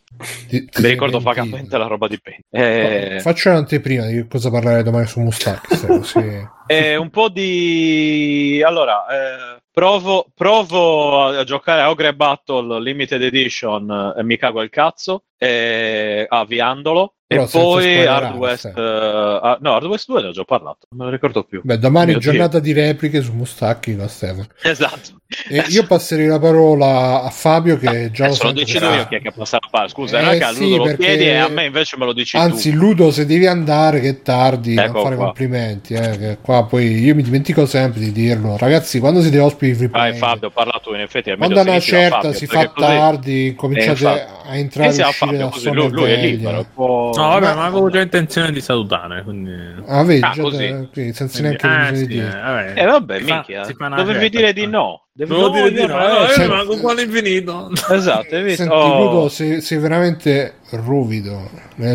Ti- 0.48 0.64
ti 0.64 0.82
mi 0.82 0.88
ricordo 0.88 1.20
vagamente 1.20 1.76
la 1.78 1.86
roba 1.86 2.08
di 2.08 2.18
Pentiment. 2.20 3.14
Eh, 3.14 3.20
Faccio 3.20 3.50
un'anteprima 3.50 4.06
di 4.06 4.26
cosa 4.26 4.50
parlare 4.50 4.82
domani 4.82 5.06
su 5.06 5.20
Mustacchi. 5.20 5.78
così- 5.86 6.48
eh, 6.66 6.96
un 6.96 7.10
po' 7.10 7.28
di... 7.28 8.62
Allora, 8.64 9.06
eh, 9.06 9.62
provo, 9.70 10.26
provo 10.34 11.24
a, 11.24 11.44
giocare 11.44 11.82
a 11.82 11.90
Ogre 11.90 12.14
Battle 12.14 12.80
Limited 12.80 13.22
Edition 13.22 14.14
e 14.16 14.22
mi 14.22 14.36
cago 14.36 14.62
il 14.62 14.70
cazzo, 14.70 15.24
eh, 15.36 16.26
avviandolo. 16.28 17.15
E 17.28 17.44
poi 17.50 18.06
Hard 18.06 18.36
West... 18.36 18.66
eh, 18.66 18.72
ah, 18.76 19.58
no, 19.60 19.74
Hard 19.74 19.86
West 19.86 20.06
2 20.06 20.22
ne 20.22 20.28
ho 20.28 20.30
già 20.30 20.44
parlato, 20.44 20.86
non 20.90 20.98
me 21.00 21.04
lo 21.06 21.10
ricordo 21.10 21.42
più. 21.42 21.60
Beh, 21.64 21.78
domani 21.78 22.10
Mio 22.12 22.18
Dio. 22.20 22.30
giornata 22.30 22.60
di 22.60 22.72
repliche 22.72 23.20
su 23.20 23.32
Mustacchi 23.32 23.96
con 23.96 24.08
Stefano. 24.08 24.46
Esatto. 24.62 25.14
E 25.48 25.64
io 25.70 25.84
passerei 25.86 26.28
la 26.28 26.38
parola 26.38 27.24
a 27.24 27.30
Fabio 27.30 27.78
che 27.78 28.12
già 28.12 28.26
lo 28.26 28.30
Adesso 28.30 28.42
lo 28.44 28.48
sento 28.56 28.60
decido 28.60 28.88
che- 28.90 28.96
io 28.96 29.06
chi 29.08 29.14
è 29.16 29.20
che 29.22 29.32
passa 29.32 29.58
la 29.60 29.68
palla. 29.68 29.88
Scusa, 29.88 30.20
Eh, 30.20 30.22
raga, 30.24 30.52
sì, 30.52 30.60
Ludo 30.60 30.76
lo 30.76 30.82
perché- 30.84 31.04
chiedi 31.04 31.24
e 31.24 31.36
a 31.36 31.48
me 31.48 31.64
invece 31.64 31.96
me 31.98 32.04
lo 32.04 32.12
dici 32.12 32.36
Anzi, 32.36 32.70
tu. 32.70 32.76
Ludo, 32.76 33.10
se 33.10 33.26
devi 33.26 33.46
andare, 33.48 33.98
che 33.98 34.08
è 34.10 34.22
tardi, 34.22 34.76
Ecco 34.76 34.92
non 34.92 35.02
fare 35.02 35.16
qua. 35.16 35.24
complimenti. 35.24 35.94
Eh, 35.94 36.18
che 36.18 36.38
qua 36.40 36.64
poi 36.66 37.00
io 37.00 37.16
mi 37.16 37.22
dimentico 37.24 37.66
sempre 37.66 37.98
di 37.98 38.12
dirlo. 38.12 38.56
Ragazzi, 38.56 39.00
quando 39.00 39.20
siete 39.20 39.40
ospiti 39.40 39.72
di 39.72 39.76
free 39.78 39.88
Vai 39.88 40.10
play, 40.10 40.20
Fabio, 40.20 40.50
parla 40.50 40.80
tu, 40.80 40.94
in 40.94 41.00
effetti 41.00 41.30
è 41.30 41.36
quando 41.36 41.60
una 41.60 41.72
da 41.72 41.80
certa 41.80 42.20
Fabio, 42.20 42.32
si 42.32 42.46
fa 42.46 42.68
così- 42.68 42.86
tardi, 42.86 43.54
cominciate 43.56 44.20
Eh, 44.20 44.26
a 44.48 44.56
entrare 44.56 44.92
e 44.92 44.96
da 44.96 45.08
uscire 45.08 45.26
Fabio, 45.26 45.38
da 45.38 45.48
così 45.50 45.70
lui, 45.72 45.90
lui 45.90 46.10
è 46.12 46.16
libero. 46.20 46.66
può- 46.72 47.10
No, 47.20 47.28
vabbè, 47.28 47.46
Ma- 47.46 47.54
ma 47.54 47.64
avevo 47.66 47.90
già 47.90 48.00
intenzione 48.00 48.52
di 48.52 48.60
salutare, 48.60 49.22
quindi... 49.22 49.52
Ah, 49.86 50.02
vedi, 50.04 50.20
Ah, 50.22 50.30
già 50.34 50.42
così. 50.42 50.68
da- 50.68 50.86
qui, 50.92 51.12
senza 51.12 51.38
quindi- 51.40 51.42
neanche 51.62 51.66
ah, 51.66 51.90
bisogno 51.90 51.96
sì, 51.96 52.06
di 52.06 52.14
dire. 52.14 52.26
eh, 52.28 52.32
vabbè. 52.40 52.72
Eh 52.76 52.84
vabbè, 52.86 53.20
minchia, 53.20 53.66
dovevi 53.96 54.28
dire 54.30 54.52
di 54.52 54.62
eh. 54.62 54.66
no. 54.66 55.00
No, 55.18 55.48
dire 55.48 55.70
di 55.72 55.78
io 55.80 55.86
no, 55.86 55.96
no, 55.96 56.02
eh, 56.20 56.24
eh, 56.24 56.26
Senti- 56.28 56.42
rimango 56.42 56.76
qua 56.76 56.92
all'infinito. 56.92 57.70
Esatto, 57.90 58.34
hai 58.34 58.42
visto? 58.42 58.62
Senti, 58.64 58.74
Oh. 58.74 59.04
Ludo, 59.04 59.28
sei, 59.30 59.60
sei 59.62 59.78
veramente 59.78 60.56
ruvido. 60.72 61.48
Eh, 61.78 61.94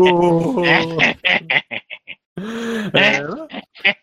Uh. 0.00 0.62
Eh, 2.92 3.22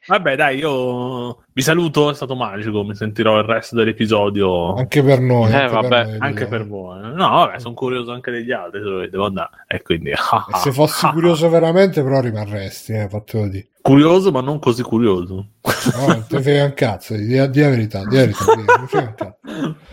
vabbè, 0.08 0.36
dai, 0.36 0.58
io 0.58 1.44
vi 1.54 1.62
saluto. 1.62 2.10
È 2.10 2.14
stato 2.14 2.36
magico. 2.36 2.84
Mi 2.84 2.96
sentirò 2.96 3.38
il 3.38 3.46
resto 3.46 3.76
dell'episodio 3.76 4.76
Anche 4.76 5.04
per 5.04 5.20
noi. 5.20 5.52
Eh, 5.52 5.56
anche 5.56 5.74
vabbè, 5.74 5.88
per 5.88 6.08
noi, 6.08 6.18
anche 6.20 6.46
per 6.48 6.68
voi. 6.68 7.00
No, 7.02 7.30
vabbè, 7.30 7.60
sono 7.60 7.74
curioso 7.74 8.12
anche 8.12 8.32
degli 8.32 8.52
altri. 8.52 8.82
Dove 8.82 9.10
devo 9.10 9.26
andare, 9.26 9.50
e 9.68 9.82
quindi 9.82 10.10
E 10.16 10.18
se 10.60 10.72
fossi 10.72 11.08
curioso 11.12 11.50
veramente, 11.50 12.04
però 12.04 12.20
rimarresti, 12.22 12.94
eh, 12.94 13.08
fatelo 13.10 13.48
di. 13.48 13.66
curioso, 13.82 14.32
ma 14.32 14.42
non 14.42 14.60
così 14.60 14.82
curioso. 14.84 15.34
No, 15.68 16.08
non 16.08 16.26
ti 16.28 16.42
frega 16.42 16.64
un 16.64 16.74
cazzo, 16.74 17.16
di, 17.16 17.26
di 17.26 17.36
la 17.36 17.48
verità, 17.70 18.04
di 18.06 18.16
verità, 18.16 18.44
di. 18.56 18.66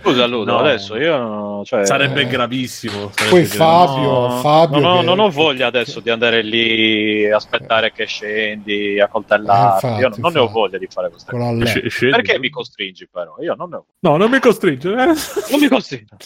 Scusa 0.02 0.26
Ludo, 0.26 0.52
No. 0.52 0.58
adesso 0.58 0.96
io... 0.96 1.62
Cioè, 1.64 1.84
Sarebbe 1.86 2.22
eh. 2.22 2.26
gravissimo. 2.26 3.10
sarebbe 3.14 3.36
Poi. 3.38 3.44
Fabio, 3.46 4.10
No, 4.28 4.30
Fabio 4.40 4.80
non 4.80 4.92
ho, 4.96 5.00
che- 5.00 5.04
non 5.06 5.18
ho 5.20 5.30
voglia 5.30 5.66
adesso 5.66 6.00
di 6.00 6.10
andare 6.10 6.42
lì, 6.42 7.30
aspettare 7.30 7.92
che 7.92 8.04
scendi, 8.06 9.00
a 9.00 9.08
coltellarti. 9.08 9.73
Eh, 9.73 9.73
infatti, 9.74 10.00
Io 10.00 10.08
non 10.08 10.32
ne 10.32 10.38
ho 10.38 10.42
infatti. 10.42 10.52
voglia 10.52 10.78
di 10.78 10.88
fare 10.90 11.10
cose. 11.10 11.26
la 11.30 11.66
Sc-. 11.66 12.08
Perché 12.10 12.38
mi 12.38 12.50
costringi 12.50 13.08
però? 13.10 13.36
Io 13.40 13.54
non 13.54 13.68
ne 13.70 13.76
ho 13.76 13.84
No, 14.00 14.16
non 14.16 14.30
mi 14.30 14.38
costringe. 14.40 14.90
eh. 14.90 14.94
Non 14.94 15.60
mi 15.60 15.68
costringi. 15.68 16.06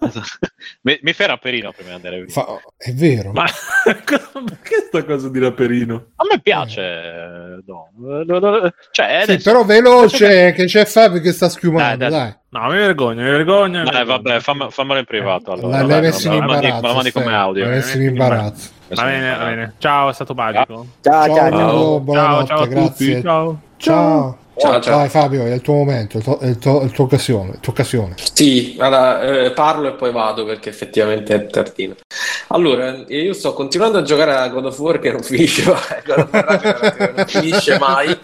mi, 0.82 0.98
mi 1.02 1.12
fai 1.12 1.26
rapperino 1.26 1.72
prima 1.72 1.90
di 1.90 1.94
andare 1.96 2.22
via. 2.22 2.32
Fa- 2.32 2.46
è 2.76 2.92
vero. 2.92 3.32
Ma 3.32 3.44
perché 3.84 4.18
sta 4.88 5.04
cosa 5.04 5.28
di 5.28 5.38
raperino? 5.38 6.06
A 6.16 6.24
me 6.30 6.40
piace. 6.40 7.62
no. 7.66 7.88
Cioè, 8.90 9.24
Sì, 9.26 9.38
però 9.42 9.64
veloce, 9.64 10.52
che 10.52 10.64
c'è 10.64 10.84
Fabio 10.84 11.20
che 11.20 11.32
sta 11.32 11.48
schiumando, 11.48 11.96
Dai, 11.96 12.10
dai. 12.10 12.20
dai. 12.20 12.38
No, 12.52 12.68
mi 12.68 12.78
vergogno, 12.78 13.22
mi 13.22 13.30
vergogno. 13.30 13.78
mi 13.82 13.84
Dai, 13.90 14.04
vergogno. 14.04 14.22
vabbè, 14.40 14.70
fammelo 14.70 14.98
in 14.98 15.04
privato. 15.04 15.52
Allora. 15.52 15.68
La- 15.68 15.76
Vabbè, 15.82 15.88
l'hai 15.92 16.00
messo 16.00 16.26
in 16.28 16.32
imbarazzo. 16.34 16.80
Mandi 16.92 17.12
come 17.12 17.24
Stefano, 17.24 17.36
audio. 17.36 17.64
l'hai 17.64 17.74
messo 17.74 17.96
in 17.96 18.02
imbarazzo. 18.02 18.70
Va 18.94 19.04
bene, 19.04 19.36
va 19.36 19.44
bene. 19.44 19.74
Ciao, 19.78 20.08
è 20.10 20.12
stato 20.12 20.34
magico. 20.34 20.86
Ciao, 21.00 21.24
Ciao, 21.26 21.34
ciao, 21.34 21.50
ciao. 21.50 22.00
buonanotte, 22.00 22.46
ciao 22.46 22.60
a 22.62 22.66
grazie. 22.66 22.88
tutti. 23.14 23.22
Ciao. 23.22 23.60
Ciao. 23.76 24.38
Ciao, 24.56 24.78
ciao. 24.80 24.96
Vai 24.98 25.08
Fabio, 25.08 25.44
è 25.46 25.52
il 25.54 25.62
tuo 25.62 25.72
momento, 25.74 26.16
è 26.16 26.18
il 26.18 26.24
tuo, 26.24 26.38
è 26.38 26.46
il 26.46 26.58
tuo- 26.58 26.80
è 26.82 26.84
il 26.84 26.90
tuo 26.90 27.04
occasione, 27.04 27.58
tuo 27.60 27.72
occasione. 27.72 28.14
Sì, 28.34 28.76
allora, 28.78 29.22
eh, 29.22 29.52
parlo 29.52 29.88
e 29.88 29.92
poi 29.92 30.12
vado 30.12 30.44
perché 30.44 30.68
effettivamente 30.68 31.34
è 31.34 31.46
tardino. 31.46 31.94
Allora, 32.48 33.04
io 33.08 33.32
sto 33.32 33.54
continuando 33.54 33.98
a 33.98 34.02
giocare 34.02 34.34
a 34.34 34.48
God 34.48 34.66
of 34.66 34.78
War 34.78 34.98
che 34.98 35.12
non 35.12 35.22
finisce 35.22 35.64
mai, 35.64 35.78
God 36.04 36.18
of 36.18 36.28
War 36.32 36.44
Ragnarok 36.44 36.96
che 36.96 37.12
non 37.16 37.26
finisce 37.26 37.78
mai. 37.78 38.18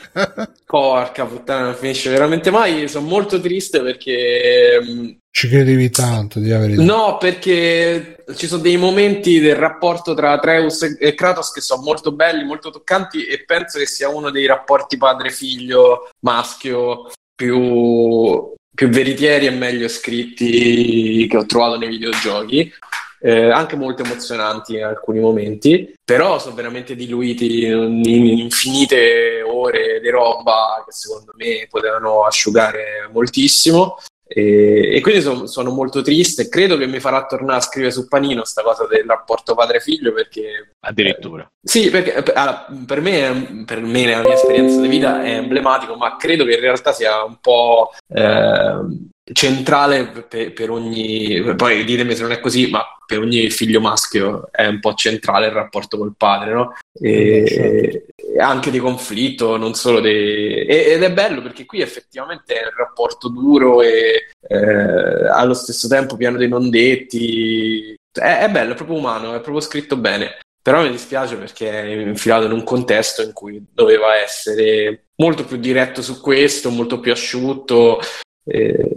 Porca 0.66 1.24
puttana, 1.24 1.64
non 1.66 1.74
finisce 1.74 2.10
veramente 2.10 2.51
mai. 2.51 2.86
Sono 2.88 3.06
molto 3.06 3.40
triste 3.40 3.80
perché 3.80 4.78
mm, 4.82 5.09
Ci 5.38 5.48
credevi 5.48 5.90
tanto, 5.90 6.38
di 6.38 6.48
la 6.48 6.60
verità. 6.60 6.82
No, 6.82 7.18
perché 7.18 8.24
ci 8.36 8.46
sono 8.46 8.62
dei 8.62 8.78
momenti 8.78 9.38
del 9.38 9.54
rapporto 9.54 10.14
tra 10.14 10.30
Atreus 10.30 10.96
e- 10.98 11.14
Kratos 11.14 11.52
che 11.52 11.60
sono 11.60 11.82
molto 11.82 12.12
belli, 12.12 12.42
molto 12.42 12.70
toccanti 12.70 13.26
e 13.26 13.44
penso 13.44 13.78
che 13.78 13.84
sia 13.84 14.08
uno 14.08 14.30
dei 14.30 14.46
rapporti 14.46 14.96
padre-figlio 14.96 16.08
maschio 16.20 17.10
più, 17.34 18.54
più 18.74 18.88
veritieri 18.88 19.44
e 19.44 19.50
meglio 19.50 19.88
scritti 19.88 21.26
che 21.28 21.36
ho 21.36 21.44
trovato 21.44 21.76
nei 21.76 21.90
videogiochi. 21.90 22.72
Eh, 23.20 23.50
anche 23.50 23.76
molto 23.76 24.04
emozionanti 24.04 24.76
in 24.76 24.84
alcuni 24.84 25.20
momenti, 25.20 25.92
però 26.02 26.38
sono 26.38 26.54
veramente 26.54 26.94
diluiti 26.94 27.66
in 27.66 28.06
infinite 28.06 29.42
ore 29.42 30.00
di 30.00 30.08
roba 30.08 30.82
che 30.86 30.92
secondo 30.92 31.32
me 31.36 31.66
potevano 31.68 32.24
asciugare 32.24 33.06
moltissimo. 33.12 33.98
E, 34.28 34.97
e 34.97 35.01
quindi 35.01 35.20
son- 35.20 35.47
sono 35.47 35.70
molto 35.70 36.03
triste. 36.03 36.48
Credo 36.48 36.77
che 36.77 36.86
mi 36.86 36.98
farà 37.01 37.27
tornare 37.27 37.59
a 37.59 37.62
scrivere 37.62 37.93
su 37.93 38.09
Panino 38.09 38.44
sta 38.44 38.62
cosa 38.62 38.86
del 38.86 39.05
rapporto 39.07 39.55
padre-figlio 39.55 40.12
perché 40.12 40.73
Addirittura. 40.81 41.48
sì, 41.62 41.90
perché 41.90 42.23
per, 42.23 42.36
allora, 42.36 42.66
per 42.86 43.01
me, 43.01 43.62
per 43.65 43.81
me, 43.81 44.05
nella 44.05 44.23
mia 44.23 44.35
esperienza 44.35 44.81
di 44.81 44.89
vita 44.89 45.23
è 45.23 45.36
emblematico, 45.36 45.94
ma 45.97 46.16
credo 46.16 46.44
che 46.44 46.55
in 46.55 46.61
realtà 46.61 46.93
sia 46.93 47.23
un 47.23 47.39
po' 47.40 47.93
ehm, 48.12 49.09
centrale 49.32 50.07
per, 50.28 50.53
per 50.53 50.70
ogni. 50.70 51.55
Poi 51.57 51.85
ditemi 51.85 52.15
se 52.15 52.23
non 52.23 52.32
è 52.32 52.40
così, 52.40 52.69
ma 52.70 52.85
per 53.07 53.20
ogni 53.20 53.51
figlio 53.51 53.81
maschio 53.81 54.48
è 54.51 54.66
un 54.66 54.81
po' 54.81 54.94
centrale 54.94 55.47
il 55.47 55.53
rapporto 55.53 55.97
col 55.98 56.15
padre, 56.16 56.53
no? 56.53 56.74
E, 57.01 57.43
Eh, 57.43 57.47
certo. 57.48 58.12
e 58.16 58.39
anche 58.40 58.70
di 58.70 58.78
conflitto, 58.78 59.57
non 59.57 59.74
solo 59.74 60.01
di. 60.01 60.09
e- 60.11 60.93
Ed 60.93 61.03
è 61.03 61.12
bello 61.12 61.43
perché 61.43 61.65
qui 61.65 61.81
effettivamente 61.81 62.55
è 62.55 62.65
un 62.65 62.74
rapporto 62.77 63.28
duro 63.28 63.82
e 63.82 64.28
eh, 64.48 65.28
allo 65.28 65.55
stesso 65.55 65.89
tempo 65.89 66.16
pieno 66.16 66.36
di 66.39 66.48
non 66.48 66.70
detti. 66.70 67.94
È, 68.12 68.39
è 68.44 68.48
bello, 68.51 68.73
è 68.73 68.77
proprio 68.77 68.98
umano, 68.98 69.35
è 69.35 69.40
proprio 69.40 69.61
scritto 69.61 69.97
bene. 69.97 70.39
Però 70.62 70.82
mi 70.82 70.90
dispiace 70.90 71.36
perché 71.36 71.70
è 71.70 71.85
infilato 71.85 72.47
in 72.47 72.51
un 72.51 72.65
contesto 72.65 73.23
in 73.23 73.32
cui 73.32 73.65
doveva 73.73 74.16
essere 74.16 75.05
molto 75.16 75.44
più 75.44 75.59
diretto 75.59 76.03
su 76.03 76.20
questo, 76.20 76.70
molto 76.70 76.98
più 76.98 77.12
asciutto, 77.12 78.01
eh, 78.48 78.97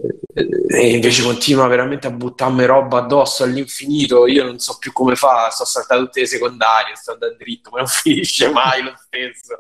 e 0.72 0.92
invece 0.92 1.24
continua 1.24 1.68
veramente 1.68 2.06
a 2.06 2.12
buttarmi 2.12 2.64
roba 2.66 3.00
addosso 3.00 3.44
all'infinito. 3.44 4.28
Io 4.28 4.44
non 4.44 4.60
so 4.60 4.78
più 4.78 4.94
come 4.94 5.16
fa, 5.16 5.50
sto 5.50 5.66
saltando 5.66 6.06
tutte 6.06 6.22
le 6.22 6.28
secondarie, 6.28 6.96
sto 6.96 7.14
andando 7.14 7.36
dritto, 7.38 7.72
ma 7.72 7.80
non 7.80 7.88
finisce 7.90 8.50
mai 8.50 8.84
lo 8.84 8.94
stesso. 8.96 9.58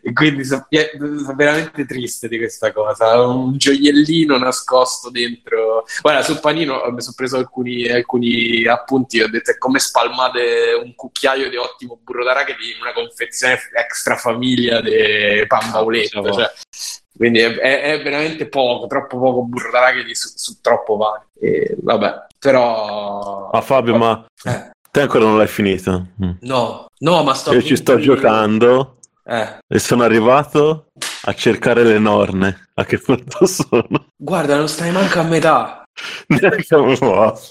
E 0.00 0.12
quindi 0.12 0.44
sono 0.44 0.66
sono 0.70 1.34
veramente 1.34 1.84
triste 1.84 2.28
di 2.28 2.38
questa 2.38 2.72
cosa. 2.72 3.20
Un 3.26 3.56
gioiellino 3.56 4.38
nascosto 4.38 5.10
dentro. 5.10 5.84
Guarda, 6.00 6.22
sul 6.22 6.38
panino 6.40 6.80
mi 6.90 7.02
sono 7.02 7.14
preso 7.16 7.36
alcuni, 7.36 7.88
alcuni 7.88 8.64
appunti. 8.66 9.20
Ho 9.20 9.28
detto 9.28 9.50
è 9.50 9.58
come 9.58 9.80
spalmate 9.80 10.80
un 10.82 10.94
cucchiaio 10.94 11.50
di 11.50 11.56
ottimo 11.56 11.98
burro 12.02 12.22
d'arachidi 12.22 12.70
in 12.70 12.80
una 12.80 12.92
confezione 12.92 13.58
extra 13.74 14.16
famiglia 14.16 14.80
di 14.80 15.44
pan 15.48 15.70
bauletta. 15.72 16.20
Ah, 16.20 16.32
Cioè, 16.32 16.52
quindi 17.16 17.40
è, 17.40 17.54
è- 17.56 17.82
è 17.82 18.02
veramente 18.02 18.46
poco, 18.48 18.86
troppo 18.86 19.18
poco 19.18 19.42
burro 19.42 19.70
d'arachidi 19.70 20.14
su, 20.14 20.30
su 20.34 20.60
troppo 20.60 20.96
pane. 20.96 21.26
E, 21.40 21.76
vabbè, 21.80 22.26
però. 22.38 23.50
Ma 23.52 23.60
Fabio, 23.60 23.96
ma 23.96 24.24
Eh. 24.44 24.70
Te 24.90 25.00
ancora 25.00 25.24
non 25.24 25.36
l'hai 25.38 25.48
finito? 25.48 26.06
Mm. 26.24 26.30
No, 26.42 26.86
no, 27.00 27.22
ma 27.24 27.34
sto 27.34 27.52
Io 27.52 27.62
ci 27.62 27.74
sto 27.76 27.98
giocando 27.98 28.98
Eh. 29.24 29.58
e 29.66 29.78
sono 29.80 30.04
arrivato 30.04 30.86
a 31.24 31.34
cercare 31.34 31.82
le 31.82 31.98
norne. 31.98 32.66
A 32.74 32.84
che 32.84 32.98
punto 33.02 33.44
sono? 33.46 34.06
Guarda, 34.16 34.56
non 34.56 34.68
stai 34.68 34.92
manco 34.92 35.18
a 35.18 35.24
metà. 35.24 35.82
Me. 36.26 36.40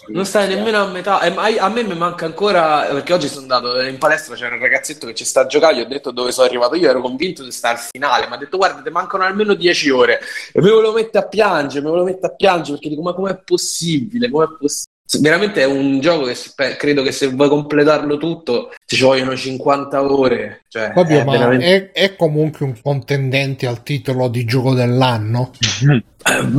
Non 0.07 0.25
stai 0.25 0.47
nemmeno 0.47 0.81
a 0.81 0.87
metà. 0.87 1.21
E 1.21 1.29
ma- 1.29 1.45
a 1.45 1.69
me 1.69 1.83
mi 1.83 1.95
manca 1.95 2.25
ancora. 2.25 2.81
Perché 2.89 3.13
oggi 3.13 3.27
sono 3.27 3.41
andato 3.41 3.79
in 3.81 3.97
palestra. 3.97 4.35
C'era 4.35 4.55
un 4.55 4.61
ragazzetto 4.61 5.07
che 5.07 5.13
ci 5.13 5.25
sta 5.25 5.41
a 5.41 5.45
giocare. 5.45 5.75
Gli 5.75 5.81
ho 5.81 5.87
detto 5.87 6.11
dove 6.11 6.31
sono 6.31 6.47
arrivato. 6.47 6.75
Io 6.75 6.89
ero 6.89 7.01
convinto 7.01 7.43
di 7.43 7.51
stare 7.51 7.77
al 7.77 7.83
finale. 7.83 8.27
Mi 8.27 8.33
ha 8.33 8.37
detto: 8.37 8.57
Guarda, 8.57 8.81
ti 8.81 8.89
mancano 8.89 9.23
almeno 9.23 9.53
10 9.53 9.89
ore. 9.89 10.19
E 10.51 10.61
mi 10.61 10.69
volevo 10.69 10.93
mettere 10.93 11.25
a 11.25 11.27
piangere. 11.27 11.83
Mi 11.83 11.89
volevo 11.89 12.05
mettere 12.07 12.33
a 12.33 12.35
piangere 12.35 12.73
perché 12.73 12.89
dico: 12.89 13.01
Ma 13.01 13.13
com'è 13.13 13.37
possibile? 13.37 14.29
Com'è 14.29 14.47
possibile? 14.59 14.91
Veramente 15.21 15.61
è 15.61 15.65
un 15.65 15.99
gioco 15.99 16.25
che 16.25 16.35
se- 16.35 16.53
credo 16.77 17.01
che 17.03 17.11
se 17.11 17.27
vuoi 17.27 17.49
completarlo 17.49 18.17
tutto 18.17 18.71
ci 18.85 19.01
vogliono 19.03 19.35
50 19.35 20.01
ore. 20.03 20.63
Cioè, 20.67 20.91
Vabbè, 20.93 21.21
è 21.21 21.23
ma 21.23 21.31
veramente- 21.33 21.91
è, 21.91 21.91
è 21.91 22.15
comunque 22.15 22.65
un 22.65 22.73
contendente 22.81 23.67
al 23.67 23.83
titolo 23.83 24.27
di 24.27 24.43
gioco 24.45 24.73
dell'anno. 24.73 25.51
Eh, 25.87 26.03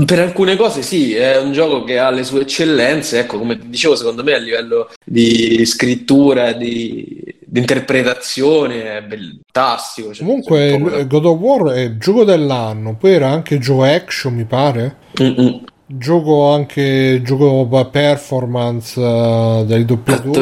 Per 0.05 0.19
alcune 0.21 0.57
cose 0.57 0.83
sì, 0.83 1.15
è 1.15 1.39
un 1.39 1.53
gioco 1.53 1.85
che 1.85 1.99
ha 1.99 2.11
le 2.11 2.23
sue 2.23 2.43
eccellenze, 2.43 3.21
ecco, 3.21 3.39
come 3.39 3.59
dicevo, 3.65 3.97
secondo 3.97 4.23
me 4.23 4.35
a 4.35 4.39
livello 4.39 4.91
di 5.05 5.65
scrittura, 5.65 6.53
di, 6.53 7.19
di 7.45 7.59
interpretazione 7.61 8.99
è 8.99 9.05
fantastico. 9.09 10.13
cioè, 10.13 10.25
Comunque, 10.27 11.07
God 11.09 11.25
of 11.25 11.39
War 11.39 11.73
è 11.73 11.97
gioco 11.97 12.25
dell'anno, 12.25 12.97
poi 12.97 13.13
era 13.13 13.29
anche 13.31 13.59
gioco 13.59 13.85
action, 13.85 14.35
mi 14.35 14.45
pare. 14.45 14.97
Mm-mm. 15.21 15.63
Gioco 15.87 16.51
anche 16.51 17.21
gioco 17.23 17.67
performance 17.91 18.99
eh, 18.99 19.65
dei 19.67 19.85
doppiatori. 19.85 20.33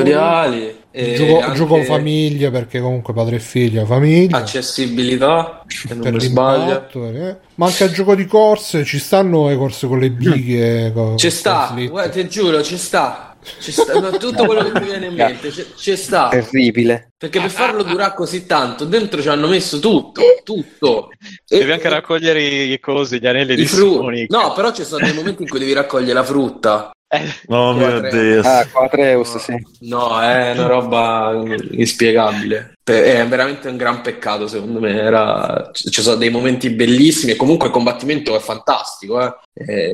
Gioco, 1.16 1.40
anche 1.40 1.56
gioco 1.56 1.82
famiglia 1.82 2.50
perché 2.50 2.80
comunque 2.80 3.12
padre 3.14 3.36
e 3.36 3.40
figlia, 3.40 3.84
famiglia. 3.86 4.36
accessibilità, 4.36 5.64
se 5.66 5.94
non 5.94 6.02
per 6.02 6.12
mi 6.12 6.20
sbaglio. 6.20 6.86
eh. 7.30 7.36
Ma 7.56 7.66
anche 7.66 7.84
al 7.84 7.90
gioco 7.92 8.14
di 8.14 8.26
corse 8.26 8.84
ci 8.84 8.98
stanno 8.98 9.48
le 9.48 9.56
corse 9.56 9.86
con 9.88 9.98
le 9.98 10.10
bighe. 10.10 10.92
Ci 11.16 11.30
sta, 11.30 11.74
guarda, 11.88 12.10
ti 12.10 12.28
giuro, 12.28 12.62
ci 12.62 12.76
sta. 12.76 13.31
Ci 13.60 13.72
sta, 13.72 13.98
no, 13.98 14.10
tutto 14.18 14.44
quello 14.44 14.62
che 14.70 14.78
ti 14.78 14.84
viene 14.84 15.06
in 15.06 15.14
mente, 15.14 15.50
ci, 15.50 15.66
ci 15.76 15.96
sta. 15.96 16.28
Terribile. 16.28 17.10
Perché 17.16 17.40
per 17.40 17.50
farlo 17.50 17.82
durare 17.82 18.14
così 18.14 18.46
tanto, 18.46 18.84
dentro 18.84 19.20
ci 19.20 19.28
hanno 19.28 19.48
messo 19.48 19.78
tutto, 19.80 20.22
tutto. 20.44 21.08
Devi 21.46 21.68
E- 21.70 21.72
anche 21.72 21.88
raccogliere 21.88 22.40
i 22.42 22.78
cosi, 22.78 23.18
gli 23.20 23.26
anelli 23.26 23.56
di 23.56 23.66
frutti. 23.66 23.94
Sonic. 23.96 24.30
No, 24.30 24.52
però 24.52 24.72
ci 24.72 24.84
sono 24.84 25.04
dei 25.04 25.14
momenti 25.14 25.42
in 25.42 25.48
cui 25.48 25.58
devi 25.58 25.72
raccogliere 25.72 26.12
la 26.14 26.24
frutta. 26.24 26.90
Eh, 27.14 27.30
Oh 27.48 27.74
mio 27.74 28.00
Dio. 28.08 28.40
Ah, 28.40 28.66
qua 28.72 28.86
Atreus, 28.86 29.36
sì. 29.36 29.54
No, 29.80 30.18
è 30.18 30.52
una 30.52 30.66
roba 30.66 31.42
inspiegabile. 31.72 32.72
È 32.82 33.26
veramente 33.28 33.68
un 33.68 33.76
gran 33.76 34.00
peccato, 34.00 34.46
secondo 34.48 34.80
me. 34.80 34.98
Era... 34.98 35.68
Ci 35.74 36.00
sono 36.00 36.16
dei 36.16 36.30
momenti 36.30 36.70
bellissimi 36.70 37.32
e 37.32 37.36
comunque 37.36 37.66
il 37.66 37.72
combattimento 37.74 38.34
è 38.34 38.40
fantastico, 38.40 39.20
eh. 39.20 39.34
è... 39.52 39.90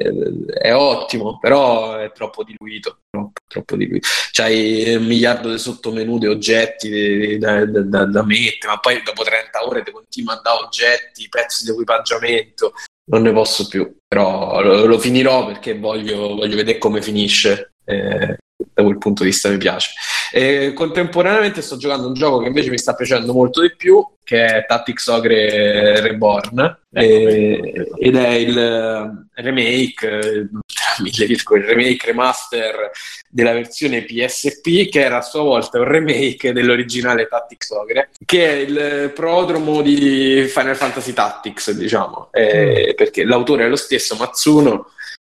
è 0.60 0.72
ottimo, 0.72 1.40
però 1.40 1.96
è 1.96 2.12
troppo 2.12 2.44
diluito. 2.44 2.98
Troppo, 3.10 3.40
troppo 3.48 3.74
diluito. 3.74 4.06
C'hai 4.30 4.94
un 4.94 5.04
miliardo 5.04 5.50
di 5.50 5.58
sottomenu 5.58 6.18
di 6.18 6.28
oggetti 6.28 7.36
da, 7.36 7.66
da- 7.66 7.82
da- 7.82 8.06
da 8.06 8.24
mettere, 8.24 8.72
ma 8.72 8.78
poi 8.78 9.02
dopo 9.02 9.24
30 9.24 9.66
ore 9.66 9.82
ti 9.82 9.90
continua 9.90 10.34
a 10.34 10.40
dare 10.40 10.62
oggetti, 10.62 11.28
pezzi 11.28 11.64
di 11.64 11.70
equipaggiamento. 11.72 12.74
Non 13.10 13.22
ne 13.22 13.32
posso 13.32 13.66
più, 13.68 13.96
però 14.06 14.60
lo, 14.60 14.84
lo 14.84 14.98
finirò 14.98 15.46
perché 15.46 15.78
voglio, 15.78 16.34
voglio 16.34 16.56
vedere 16.56 16.78
come 16.78 17.00
finisce. 17.00 17.72
Eh, 17.84 18.36
da 18.58 18.82
quel 18.82 18.98
punto 18.98 19.22
di 19.22 19.30
vista 19.30 19.48
mi 19.48 19.58
piace. 19.58 19.92
E 20.32 20.72
contemporaneamente 20.74 21.62
sto 21.62 21.76
giocando 21.76 22.08
un 22.08 22.14
gioco 22.14 22.38
che 22.40 22.48
invece 22.48 22.70
mi 22.70 22.78
sta 22.78 22.94
piacendo 22.94 23.32
molto 23.32 23.60
di 23.60 23.74
più, 23.74 24.04
che 24.24 24.44
è 24.44 24.66
Tactics 24.66 25.06
Ogre 25.06 26.00
Reborn, 26.00 26.80
e- 26.92 27.88
ed 27.98 28.16
è 28.16 28.28
il 28.28 28.58
eh, 28.58 29.42
remake, 29.42 30.06
eh, 30.06 30.48
tra 30.50 30.96
mille 31.02 31.26
virgolette, 31.26 31.70
il 31.70 31.76
remake 31.76 32.06
remaster 32.06 32.90
della 33.30 33.52
versione 33.52 34.04
PSP, 34.04 34.88
che 34.90 35.00
era 35.00 35.18
a 35.18 35.22
sua 35.22 35.42
volta 35.42 35.78
un 35.78 35.84
remake 35.84 36.52
dell'originale 36.52 37.26
Tactics 37.26 37.70
Ogre, 37.70 38.10
che 38.26 38.46
è 38.46 38.52
il 38.56 39.12
prodromo 39.14 39.80
di 39.80 40.44
Final 40.48 40.76
Fantasy 40.76 41.12
Tactics, 41.12 41.70
diciamo, 41.70 42.28
Eh, 42.32 42.92
perché 42.96 43.24
l'autore 43.24 43.64
è 43.64 43.68
lo 43.68 43.76
stesso, 43.76 44.16
Matsuno, 44.16 44.90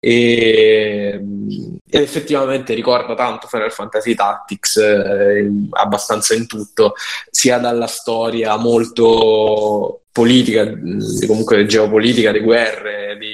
e, 0.05 1.17
ed 1.89 2.01
effettivamente 2.01 2.73
ricorda 2.73 3.15
tanto 3.15 3.47
Final 3.47 3.71
Fantasy 3.71 4.15
Tactics 4.15 4.75
eh, 4.75 5.49
abbastanza 5.69 6.35
in 6.35 6.45
tutto 6.45 6.95
sia 7.29 7.57
dalla 7.57 7.87
storia 7.87 8.57
molto 8.57 10.01
politica 10.11 10.69
comunque 11.25 11.65
geopolitica 11.65 12.33
di 12.33 12.41
guerre 12.41 13.15
di 13.17 13.32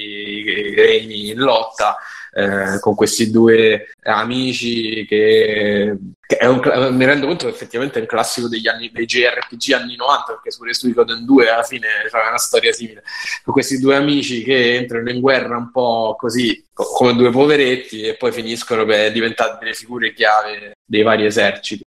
regni 0.74 1.30
in 1.30 1.38
lotta 1.38 1.96
eh, 2.32 2.78
con 2.78 2.94
questi 2.94 3.30
due 3.30 3.88
amici 4.02 5.04
che, 5.06 5.96
che 6.20 6.38
un 6.46 6.60
mi 6.94 7.04
rendo 7.04 7.26
conto 7.26 7.46
che 7.46 7.52
effettivamente 7.52 7.98
è 7.98 8.02
un 8.02 8.06
classico 8.06 8.46
degli 8.46 8.68
anni, 8.68 8.90
dei 8.92 9.04
JRPG 9.04 9.72
anni 9.72 9.96
90 9.96 10.24
perché 10.26 10.50
su 10.52 10.64
Suikoden 10.70 11.24
2 11.24 11.50
alla 11.50 11.62
fine 11.64 11.88
c'è 12.08 12.28
una 12.28 12.38
storia 12.38 12.72
simile. 12.72 13.02
Con 13.42 13.52
questi 13.52 13.78
due 13.78 13.96
amici 13.96 14.42
che 14.44 14.76
entrano 14.76 15.10
in 15.10 15.20
guerra 15.20 15.56
un 15.56 15.70
po' 15.72 16.14
così 16.18 16.64
co- 16.72 16.92
come 16.92 17.14
due 17.14 17.30
poveretti 17.30 18.02
e 18.02 18.14
poi 18.14 18.30
finiscono 18.32 18.84
per 18.84 19.10
diventare 19.10 19.56
delle 19.58 19.74
figure 19.74 20.12
chiave 20.12 20.72
dei 20.84 21.02
vari 21.02 21.24
eserciti. 21.26 21.82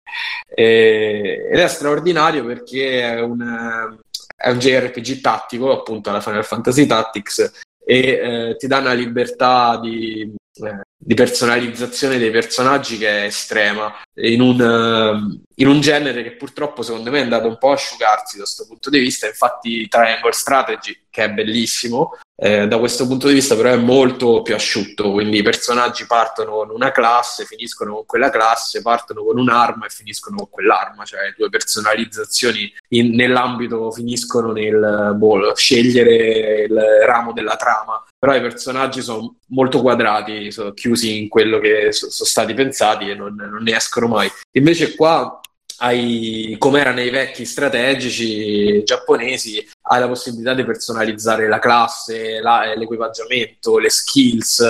E- 0.47 1.47
ed 1.51 1.59
è 1.59 1.67
straordinario 1.67 2.45
perché 2.45 3.01
è 3.01 3.21
un, 3.21 3.95
è 4.35 4.49
un 4.49 4.57
JRPG 4.57 5.21
tattico 5.21 5.71
appunto 5.71 6.09
alla 6.09 6.21
Final 6.21 6.45
Fantasy 6.45 6.87
Tactics 6.87 7.69
e 7.83 7.99
eh, 7.99 8.55
ti 8.57 8.67
dà 8.67 8.79
una 8.79 8.93
libertà 8.93 9.77
di, 9.77 10.21
eh, 10.21 10.81
di 11.03 11.15
personalizzazione 11.15 12.19
dei 12.19 12.29
personaggi 12.29 12.97
che 12.97 13.23
è 13.23 13.25
estrema. 13.25 13.91
In 14.15 14.41
un, 14.41 14.61
eh, 14.61 15.41
in 15.55 15.67
un 15.67 15.81
genere 15.81 16.21
che 16.21 16.33
purtroppo 16.33 16.83
secondo 16.83 17.09
me 17.09 17.19
è 17.19 17.23
andato 17.23 17.47
un 17.47 17.57
po' 17.57 17.71
a 17.71 17.73
asciugarsi 17.73 18.37
da 18.37 18.43
questo 18.43 18.67
punto 18.67 18.89
di 18.89 18.99
vista. 18.99 19.25
Infatti 19.25 19.87
Triangle 19.87 20.31
Strategy 20.31 21.05
che 21.09 21.23
è 21.23 21.31
bellissimo 21.31 22.11
eh, 22.43 22.67
da 22.67 22.79
questo 22.79 23.05
punto 23.05 23.27
di 23.27 23.35
vista 23.35 23.55
però 23.55 23.69
è 23.69 23.77
molto 23.77 24.41
più 24.41 24.55
asciutto. 24.55 25.11
Quindi 25.11 25.37
i 25.39 25.43
personaggi 25.43 26.05
partono 26.05 26.51
con 26.53 26.69
una 26.69 26.91
classe 26.91 27.45
finiscono 27.45 27.93
con 27.95 28.05
quella 28.05 28.29
classe 28.29 28.81
partono 28.81 29.23
con 29.23 29.37
un'arma 29.37 29.85
e 29.85 29.89
finiscono 29.89 30.37
con 30.37 30.49
quell'arma. 30.49 31.03
Cioè 31.03 31.25
le 31.25 31.33
tue 31.35 31.49
personalizzazioni 31.49 32.71
in- 32.89 33.15
nell'ambito 33.15 33.91
finiscono 33.91 34.51
nel 34.51 35.13
boh, 35.15 35.53
scegliere 35.55 36.63
il 36.63 36.79
ramo 37.05 37.31
della 37.33 37.55
trama. 37.55 38.03
Però 38.17 38.35
i 38.35 38.41
personaggi 38.41 39.01
sono 39.01 39.35
molto 39.47 39.81
quadrati, 39.81 40.51
sono 40.51 40.73
chiusi 40.73 40.90
in 40.95 41.27
quello 41.27 41.59
che 41.59 41.91
so- 41.91 42.09
sono 42.09 42.29
stati 42.29 42.53
pensati 42.53 43.09
e 43.09 43.15
non, 43.15 43.35
non 43.35 43.63
ne 43.63 43.75
escono 43.75 44.07
mai. 44.07 44.29
Invece 44.57 44.95
qua 44.95 45.39
hai, 45.77 46.55
come 46.59 46.79
era 46.79 46.91
nei 46.91 47.09
vecchi 47.09 47.43
strategici 47.45 48.83
giapponesi, 48.83 49.65
hai 49.89 49.99
la 49.99 50.07
possibilità 50.07 50.53
di 50.53 50.63
personalizzare 50.63 51.47
la 51.47 51.59
classe, 51.59 52.39
la- 52.39 52.73
l'equipaggiamento, 52.75 53.79
le 53.79 53.89
skills, 53.89 54.63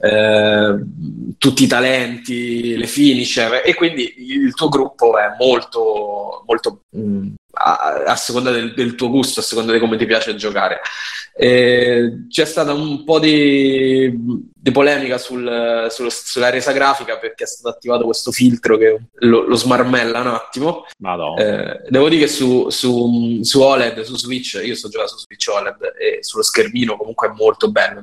eh, 0.00 0.76
tutti 1.38 1.64
i 1.64 1.66
talenti, 1.66 2.76
le 2.76 2.86
finisher 2.86 3.62
e 3.64 3.74
quindi 3.74 4.14
il 4.18 4.54
tuo 4.54 4.68
gruppo 4.68 5.18
è 5.18 5.34
molto, 5.38 6.44
molto 6.46 6.82
mh, 6.90 7.28
a, 7.58 8.02
a 8.06 8.16
seconda 8.16 8.50
del, 8.50 8.74
del 8.74 8.94
tuo 8.94 9.08
gusto, 9.10 9.40
a 9.40 9.42
seconda 9.42 9.72
di 9.72 9.78
come 9.78 9.96
ti 9.96 10.06
piace 10.06 10.34
giocare. 10.34 10.80
Eh, 11.40 12.26
c'è 12.28 12.44
stata 12.44 12.72
un 12.72 13.04
po' 13.04 13.18
di, 13.20 14.12
di 14.52 14.70
polemica 14.72 15.18
sul- 15.18 15.86
sullo- 15.88 16.10
sulla 16.10 16.50
resa 16.50 16.72
grafica 16.72 17.16
perché 17.18 17.44
è 17.44 17.46
stato 17.46 17.68
attivato 17.74 18.04
questo 18.04 18.32
filtro 18.32 18.76
che 18.76 18.98
lo, 19.20 19.46
lo 19.46 19.54
smarmella 19.56 20.20
un 20.20 20.26
attimo. 20.28 20.84
Eh, 21.36 21.82
devo 21.88 22.08
dire 22.08 22.22
che 22.22 22.28
su, 22.28 22.68
su- 22.70 23.38
su 23.42 23.60
OLED, 23.60 24.00
su 24.02 24.16
Switch, 24.16 24.60
io 24.64 24.74
sto 24.74 24.88
giocando 24.88 25.12
su 25.12 25.18
Switch 25.18 25.46
OLED 25.48 25.92
e 25.98 26.18
sullo 26.22 26.42
schermino 26.42 26.96
comunque 26.96 27.28
è 27.28 27.32
molto 27.36 27.70
bello 27.70 28.02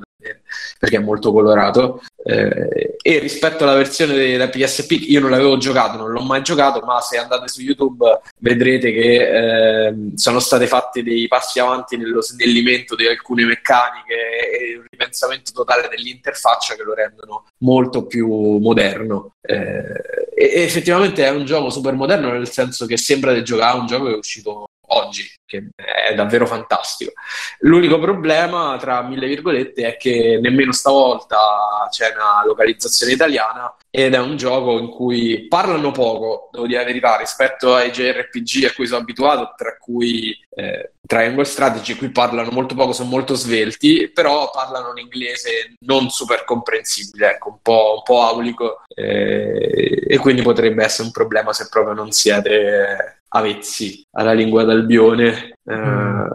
perché 0.78 0.96
è 0.96 1.00
molto 1.00 1.32
colorato. 1.32 2.02
Eh, 2.24 2.96
e 3.00 3.18
rispetto 3.18 3.62
alla 3.62 3.74
versione 3.74 4.14
della 4.14 4.48
PSP, 4.48 4.90
io 5.08 5.20
non 5.20 5.30
l'avevo 5.30 5.56
giocato, 5.58 5.96
non 5.96 6.10
l'ho 6.10 6.22
mai 6.22 6.42
giocato, 6.42 6.80
ma 6.80 7.00
se 7.00 7.18
andate 7.18 7.48
su 7.48 7.60
YouTube 7.62 8.20
vedrete 8.40 8.92
che 8.92 9.86
ehm, 9.86 10.14
sono 10.14 10.40
stati 10.40 10.66
fatti 10.66 11.02
dei 11.02 11.28
passi 11.28 11.60
avanti 11.60 11.96
nello 11.96 12.20
snellimento 12.20 12.96
di 12.96 13.06
alcune 13.06 13.44
meccaniche 13.44 14.14
e 14.50 14.76
un 14.76 14.84
ripensamento 14.90 15.52
totale 15.52 15.88
dell'interfaccia 15.88 16.74
che 16.74 16.82
lo 16.82 16.94
rendono 16.94 17.44
molto 17.58 18.06
più 18.06 18.28
moderno. 18.58 19.34
Eh, 19.40 20.24
e 20.34 20.62
effettivamente 20.62 21.24
è 21.24 21.30
un 21.30 21.44
gioco 21.44 21.70
super 21.70 21.94
moderno 21.94 22.32
nel 22.32 22.50
senso 22.50 22.84
che 22.84 22.96
sembra 22.96 23.32
di 23.32 23.44
giocare 23.44 23.76
a 23.76 23.80
un 23.80 23.86
gioco 23.86 24.06
che 24.06 24.12
è 24.12 24.16
uscito 24.16 24.66
oggi, 24.88 25.28
che 25.44 25.68
è 25.74 26.14
davvero 26.14 26.46
fantastico. 26.46 27.12
L'unico 27.60 27.98
problema, 27.98 28.76
tra 28.78 29.02
mille 29.02 29.26
virgolette, 29.26 29.86
è 29.86 29.96
che 29.96 30.38
nemmeno 30.40 30.72
stavolta 30.72 31.88
c'è 31.90 32.12
una 32.14 32.44
localizzazione 32.44 33.12
italiana 33.12 33.74
ed 33.90 34.14
è 34.14 34.18
un 34.18 34.36
gioco 34.36 34.78
in 34.78 34.88
cui 34.88 35.46
parlano 35.48 35.90
poco, 35.90 36.48
devo 36.52 36.66
dire 36.66 36.80
la 36.80 36.86
verità, 36.86 37.16
rispetto 37.16 37.74
ai 37.74 37.90
JRPG 37.90 38.64
a 38.64 38.74
cui 38.74 38.86
sono 38.86 39.00
abituato, 39.00 39.54
tra 39.56 39.76
cui 39.78 40.36
eh, 40.50 40.92
Triangle 41.06 41.44
Strategy, 41.44 41.94
qui 41.94 42.10
parlano 42.10 42.50
molto 42.50 42.74
poco, 42.74 42.92
sono 42.92 43.08
molto 43.08 43.34
svelti, 43.34 44.10
però 44.12 44.50
parlano 44.50 44.90
un 44.90 44.98
inglese 44.98 45.74
non 45.80 46.10
super 46.10 46.44
comprensibile, 46.44 47.32
ecco, 47.32 47.50
un 47.50 47.58
po', 47.62 47.94
un 47.96 48.02
po 48.02 48.22
aulico, 48.22 48.82
eh, 48.88 50.04
e 50.06 50.18
quindi 50.18 50.42
potrebbe 50.42 50.84
essere 50.84 51.04
un 51.04 51.12
problema 51.12 51.52
se 51.52 51.68
proprio 51.70 51.94
non 51.94 52.10
siete 52.10 53.15
avezzi 53.28 54.02
alla 54.12 54.32
lingua 54.32 54.64
d'albione. 54.64 55.54
Eh, 55.64 56.28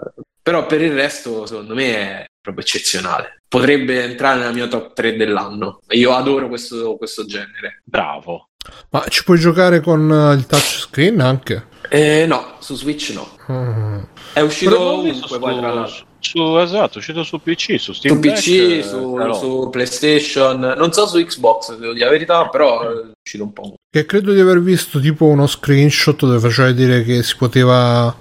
Però 0.44 0.66
per 0.66 0.82
il 0.82 0.94
resto, 0.94 1.46
secondo 1.46 1.76
me, 1.76 1.94
è 1.94 2.26
proprio 2.42 2.64
eccezionale. 2.64 3.42
Potrebbe 3.48 4.04
entrare 4.04 4.40
nella 4.40 4.52
mia 4.52 4.68
top 4.68 4.94
3 4.94 5.16
dell'anno. 5.16 5.80
Io 5.90 6.14
adoro 6.14 6.48
questo, 6.48 6.96
questo 6.98 7.26
genere. 7.26 7.82
Bravo. 7.84 8.48
Ma 8.90 9.04
ci 9.08 9.24
puoi 9.24 9.40
giocare 9.40 9.82
con 9.82 10.12
eh, 10.12 10.34
il 10.34 10.46
touchscreen 10.46 11.20
anche? 11.20 11.68
Eh, 11.90 12.26
no, 12.26 12.56
su 12.60 12.76
Switch 12.76 13.12
no. 13.14 13.38
Mm. 13.52 14.04
È 14.34 14.40
uscito 14.42 14.80
ovunque 14.80 15.40
poi, 15.40 15.58
tra 15.58 15.74
l'altro. 15.74 16.06
su, 16.20 16.58
esatto, 16.58 16.96
è 16.96 16.98
uscito 16.98 17.24
su 17.24 17.42
PC, 17.42 17.80
su 17.80 17.92
Steam 17.94 18.16
Su 18.16 18.22
Deck, 18.22 18.36
PC, 18.36 18.48
eh, 18.48 18.84
su, 18.84 19.34
su 19.34 19.70
PlayStation, 19.70 20.60
non 20.78 20.94
so 20.94 21.08
su 21.08 21.18
Xbox, 21.18 21.76
devo 21.76 21.94
dire 21.94 22.06
la 22.06 22.12
verità, 22.12 22.48
però 22.50 22.82
è 22.82 23.10
uscito 23.24 23.44
un 23.44 23.54
po'. 23.54 23.76
Che 23.94 24.06
credo 24.06 24.32
di 24.32 24.40
aver 24.40 24.62
visto 24.62 25.02
tipo 25.02 25.26
uno 25.26 25.48
screenshot 25.48 26.18
dove 26.18 26.40
faceva 26.40 26.70
vedere 26.70 27.04
che 27.04 27.22
si 27.24 27.36
poteva 27.36 28.16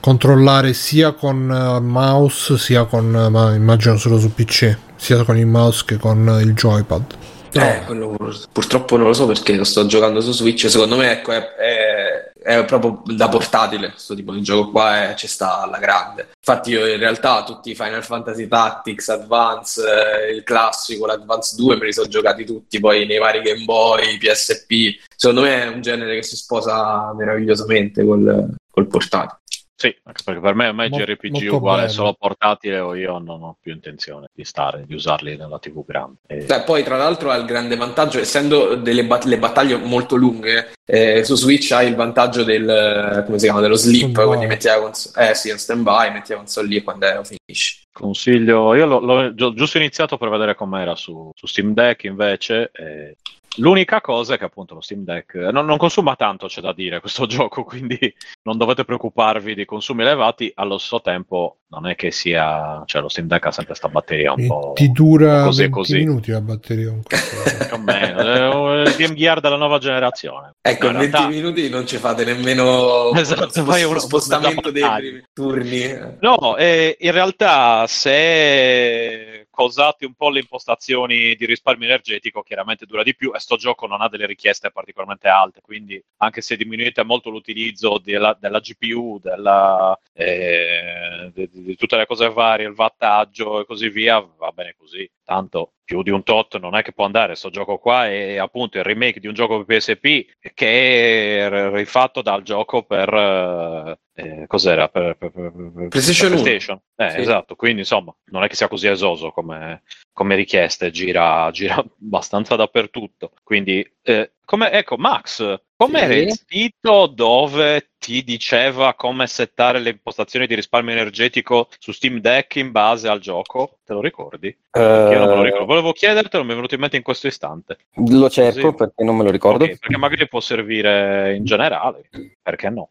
controllare 0.00 0.74
sia 0.74 1.12
con 1.12 1.50
eh, 1.50 1.80
mouse 1.80 2.58
sia 2.58 2.84
con 2.84 3.16
eh, 3.16 3.30
ma 3.30 3.54
immagino 3.54 3.96
solo 3.96 4.18
su 4.18 4.34
PC 4.34 4.76
sia 4.96 5.24
con 5.24 5.38
il 5.38 5.46
mouse 5.46 5.84
che 5.86 5.96
con 5.96 6.28
eh, 6.28 6.42
il 6.42 6.52
joypad 6.52 7.16
Eh, 7.52 7.82
quello 7.86 8.16
purtroppo 8.52 8.96
non 8.96 9.06
lo 9.06 9.12
so 9.14 9.26
perché 9.26 9.54
lo 9.56 9.64
sto 9.64 9.86
giocando 9.86 10.20
su 10.20 10.32
Switch. 10.32 10.68
Secondo 10.68 10.96
me 10.96 11.12
ecco, 11.12 11.32
è, 11.32 11.54
è- 11.54 12.32
è 12.42 12.64
proprio 12.64 13.02
da 13.04 13.28
portatile. 13.28 13.90
Questo 13.90 14.14
tipo 14.14 14.32
di 14.32 14.42
gioco 14.42 14.70
qua 14.70 15.10
è- 15.10 15.14
ci 15.14 15.26
sta 15.26 15.60
alla 15.60 15.78
grande. 15.78 16.28
Infatti, 16.38 16.70
io 16.70 16.86
in 16.86 16.98
realtà 16.98 17.42
tutti 17.44 17.70
i 17.70 17.74
Final 17.74 18.04
Fantasy 18.04 18.48
Tactics, 18.48 19.08
Advance, 19.08 19.82
eh, 19.82 20.32
il 20.32 20.42
classico, 20.44 21.06
l'Advance 21.06 21.56
2 21.56 21.76
me 21.76 21.86
li 21.86 21.92
sono 21.92 22.08
giocati 22.08 22.44
tutti 22.44 22.78
poi 22.80 23.06
nei 23.06 23.18
vari 23.18 23.40
Game 23.42 23.64
Boy, 23.64 24.18
PSP. 24.18 24.98
Secondo 25.16 25.42
me 25.42 25.62
è 25.64 25.68
un 25.68 25.80
genere 25.80 26.14
che 26.16 26.22
si 26.22 26.36
sposa 26.36 27.12
meravigliosamente 27.14 28.04
col, 28.04 28.54
col 28.70 28.86
portatile. 28.86 29.40
Sì, 29.80 29.96
anche 30.02 30.22
perché 30.24 30.40
per 30.40 30.56
me 30.56 30.66
ormai 30.66 30.88
Mo- 30.88 30.96
JRPG 30.98 31.30
molto 31.30 31.54
uguale 31.56 31.82
bello. 31.82 31.92
solo 31.92 32.12
portatile 32.18 32.80
o 32.80 32.96
io 32.96 33.18
non 33.18 33.44
ho 33.44 33.56
più 33.60 33.72
intenzione 33.72 34.26
di 34.34 34.42
stare, 34.42 34.82
di 34.84 34.94
usarli 34.94 35.36
nella 35.36 35.60
TV 35.60 35.84
grande. 35.86 36.16
E- 36.26 36.44
Beh, 36.46 36.62
poi 36.62 36.82
tra 36.82 36.96
l'altro 36.96 37.30
ha 37.30 37.36
il 37.36 37.44
grande 37.44 37.76
vantaggio, 37.76 38.18
essendo 38.18 38.74
delle 38.74 39.04
bat- 39.04 39.22
le 39.26 39.38
battaglie 39.38 39.76
molto 39.76 40.16
lunghe, 40.16 40.72
eh, 40.84 41.22
su 41.22 41.36
Switch 41.36 41.70
hai 41.70 41.86
il 41.86 41.94
vantaggio 41.94 42.42
del, 42.42 42.68
eh, 42.68 43.22
come 43.24 43.38
si 43.38 43.44
chiama, 43.44 43.60
dello 43.60 43.76
sleep, 43.76 44.20
quindi 44.26 44.46
metti 44.46 44.66
la 44.66 44.80
console, 44.80 45.30
eh 45.30 45.34
sì, 45.36 45.50
un 45.50 45.58
stand 45.58 45.82
by, 45.84 46.10
metti 46.12 46.32
la 46.32 46.38
console 46.38 46.66
lì 46.66 46.76
e 46.76 46.82
quando 46.82 47.06
è 47.06 47.20
finisci. 47.22 47.82
Consiglio, 47.92 48.74
io 48.74 48.84
l'ho, 48.84 48.98
l'ho 48.98 49.32
gi- 49.32 49.54
giusto 49.54 49.78
iniziato 49.78 50.18
per 50.18 50.28
vedere 50.28 50.56
com'era 50.56 50.96
su, 50.96 51.30
su 51.36 51.46
Steam 51.46 51.72
Deck 51.72 52.02
invece. 52.02 52.70
e 52.72 53.16
L'unica 53.58 54.00
cosa 54.00 54.34
è 54.34 54.38
che 54.38 54.44
appunto 54.44 54.74
lo 54.74 54.80
Steam 54.80 55.04
Deck 55.04 55.34
eh, 55.34 55.50
non, 55.50 55.66
non 55.66 55.76
consuma 55.76 56.16
tanto, 56.16 56.46
c'è 56.46 56.60
da 56.60 56.72
dire, 56.72 57.00
questo 57.00 57.26
gioco, 57.26 57.64
quindi 57.64 57.98
non 58.42 58.56
dovete 58.56 58.84
preoccuparvi 58.84 59.54
di 59.54 59.64
consumi 59.64 60.02
elevati. 60.02 60.50
Allo 60.54 60.78
stesso 60.78 61.00
tempo 61.00 61.57
non 61.70 61.86
è 61.86 61.94
che 61.96 62.10
sia, 62.10 62.82
cioè 62.86 63.02
lo 63.02 63.08
Steam 63.08 63.26
Deck 63.26 63.44
ha 63.46 63.50
sempre 63.50 63.66
questa 63.76 63.88
batteria 63.88 64.32
un 64.32 64.40
E 64.40 64.46
po' 64.46 64.72
ti 64.74 64.90
dura 64.90 65.42
così 65.44 65.60
20 65.62 65.74
così. 65.74 65.96
minuti 65.98 66.30
la 66.30 66.40
batteria 66.40 66.90
un 66.90 67.02
cazzo. 67.02 67.36
più 67.68 67.74
o 67.76 67.78
meno, 67.78 68.72
è 68.72 68.88
il 68.88 68.96
Game 68.96 69.14
Gear 69.14 69.40
della 69.40 69.56
nuova 69.56 69.78
generazione. 69.78 70.52
Ecco, 70.62 70.90
No, 70.90 71.02
in 71.02 71.04
in 71.04 71.10
20 71.10 71.16
realtà- 71.16 71.34
minuti 71.34 71.68
non 71.68 71.86
ci 71.86 71.96
fate 71.98 72.24
nemmeno 72.24 73.10
Esatto, 73.18 73.64
fai 73.64 73.84
uno- 73.84 73.98
spostamento 73.98 74.70
dei 74.70 74.82
primi 74.96 75.22
turni. 75.32 76.16
No, 76.20 76.56
eh, 76.56 76.96
in 77.00 77.12
realtà 77.12 77.86
se 77.86 79.46
causate 79.50 80.06
un 80.06 80.14
po' 80.14 80.30
le 80.30 80.38
impostazioni 80.40 81.34
di 81.34 81.44
risparmio 81.44 81.86
energetico, 81.86 82.42
chiaramente 82.42 82.86
dura 82.86 83.02
di 83.02 83.14
più 83.16 83.32
e 83.34 83.40
sto 83.40 83.56
gioco 83.56 83.86
non 83.86 84.00
ha 84.00 84.08
delle 84.08 84.26
richieste 84.26 84.70
particolarmente 84.70 85.26
alte, 85.28 85.60
quindi 85.60 86.00
anche 86.18 86.40
se 86.42 86.56
diminuite 86.56 87.02
molto 87.02 87.28
l'utilizzo 87.28 88.00
della, 88.02 88.36
della 88.38 88.60
GPU, 88.60 89.18
della, 89.20 89.98
eh, 90.12 91.30
di, 91.34 91.48
di- 91.62 91.76
tutte 91.76 91.96
le 91.96 92.06
cose 92.06 92.28
varie, 92.30 92.66
il 92.66 92.74
wattaggio 92.76 93.60
e 93.60 93.64
così 93.64 93.88
via, 93.88 94.20
va 94.20 94.50
bene 94.52 94.74
così. 94.76 95.08
Tanto 95.28 95.74
più 95.84 96.00
di 96.02 96.08
un 96.08 96.22
tot 96.22 96.58
non 96.58 96.74
è 96.74 96.80
che 96.82 96.92
può 96.94 97.04
andare, 97.04 97.34
sto 97.34 97.50
gioco 97.50 97.76
qua 97.76 98.06
è 98.08 98.38
appunto 98.38 98.78
il 98.78 98.84
remake 98.84 99.20
di 99.20 99.26
un 99.26 99.34
gioco 99.34 99.62
per 99.62 99.76
PSP 99.76 100.24
che 100.54 101.38
è 101.46 101.70
rifatto 101.70 102.22
dal 102.22 102.40
gioco 102.42 102.82
per... 102.84 103.12
eh, 103.12 103.98
eh, 104.14 104.46
cos'era? 104.46 104.88
Per, 104.88 105.16
per- 105.18 105.30
per- 105.30 105.52
per- 105.52 105.88
PlayStation 105.88 106.30
per 106.30 106.38
1. 106.38 106.42
PlayStation. 106.42 106.80
Eh, 106.96 107.10
Sì. 107.10 107.20
Esatto, 107.20 107.56
quindi 107.56 107.80
insomma 107.80 108.14
non 108.30 108.42
è 108.42 108.48
che 108.48 108.54
sia 108.54 108.68
così 108.68 108.88
esoso 108.88 109.30
come, 109.30 109.82
come 110.14 110.34
richieste, 110.34 110.90
gira, 110.90 111.50
gira 111.52 111.76
abbastanza 112.00 112.56
dappertutto. 112.56 113.32
Quindi, 113.42 113.86
eh, 114.00 114.32
come, 114.46 114.70
ecco, 114.72 114.96
Max, 114.96 115.60
com'era 115.76 116.14
Sì. 116.14 116.20
il 116.20 116.40
sito 116.46 117.06
dove 117.06 117.90
ti 117.98 118.24
diceva 118.24 118.94
come 118.94 119.26
settare 119.26 119.78
le 119.78 119.90
impostazioni 119.90 120.46
di 120.46 120.54
risparmio 120.54 120.92
energetico 120.94 121.68
su 121.78 121.92
Steam 121.92 122.18
Deck 122.20 122.56
in 122.56 122.70
base 122.72 123.08
al 123.08 123.20
gioco? 123.20 123.77
Te 123.88 123.94
lo 123.94 124.02
ricordi? 124.02 124.54
Perché 124.70 125.14
Io 125.14 125.18
non 125.18 125.28
me 125.28 125.34
lo 125.36 125.42
ricordo. 125.44 125.64
Volevo 125.64 125.92
chiedertelo, 125.92 126.44
mi 126.44 126.52
è 126.52 126.54
venuto 126.54 126.74
in 126.74 126.80
mente 126.80 126.98
in 126.98 127.02
questo 127.02 127.26
istante. 127.26 127.78
Lo 128.08 128.28
cerco 128.28 128.60
Così. 128.60 128.74
perché 128.74 129.02
non 129.02 129.16
me 129.16 129.24
lo 129.24 129.30
ricordo. 129.30 129.64
Ok, 129.64 129.78
perché 129.78 129.96
magari 129.96 130.28
può 130.28 130.40
servire 130.40 131.34
in 131.34 131.46
generale, 131.46 132.02
perché 132.42 132.68
no? 132.68 132.90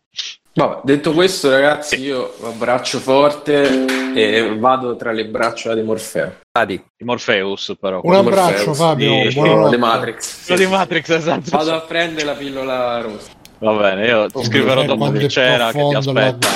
Vabbè, 0.53 0.80
detto 0.86 1.11
questo, 1.14 1.52
ragazzi, 1.52 2.02
io 2.02 2.34
abbraccio 2.41 2.98
forte 2.98 3.86
e 4.15 4.57
vado 4.57 4.95
tra 4.95 5.11
le 5.11 5.28
braccia 5.28 5.76
di 5.76 5.84
Morfeo. 5.84 6.38
Adi. 6.53 6.84
Di 6.98 7.06
Morpheus, 7.06 7.76
però. 7.80 7.99
un 8.02 8.15
abbraccio 8.15 8.65
Morpheus, 8.65 8.78
Fabio 8.78 9.11
di- 9.22 9.69
di 9.69 9.78
Matrix. 9.78 10.45
Quello 10.48 10.60
di 10.61 10.68
Matrix, 10.68 11.10
esatto. 11.10 11.49
Vado 11.52 11.74
a 11.76 11.82
prendere 11.82 12.26
la 12.26 12.34
pillola 12.34 13.02
rossa. 13.02 13.30
Va 13.60 13.74
bene, 13.74 14.06
io 14.06 14.28
ti 14.28 14.44
scriverò 14.44 14.84
Eh, 14.84 14.86
dopo 14.86 15.12
che 15.12 15.26
c'era, 15.28 15.72
che 15.72 15.88
ti 15.90 15.96
aspetta. 15.96 16.48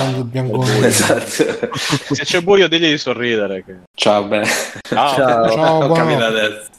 Esatto. 0.86 1.69
Se 2.14 2.23
c'è 2.23 2.41
buio, 2.41 2.68
digli 2.68 2.90
di 2.90 2.98
sorridere. 2.98 3.64
che- 3.65 3.78
Ciao, 3.95 4.23
bene. 4.26 4.45
Ciao. 4.88 5.15
Ciao. 5.15 5.49
Ciao, 5.49 5.91
capito 5.91 6.23
adesso. 6.23 6.69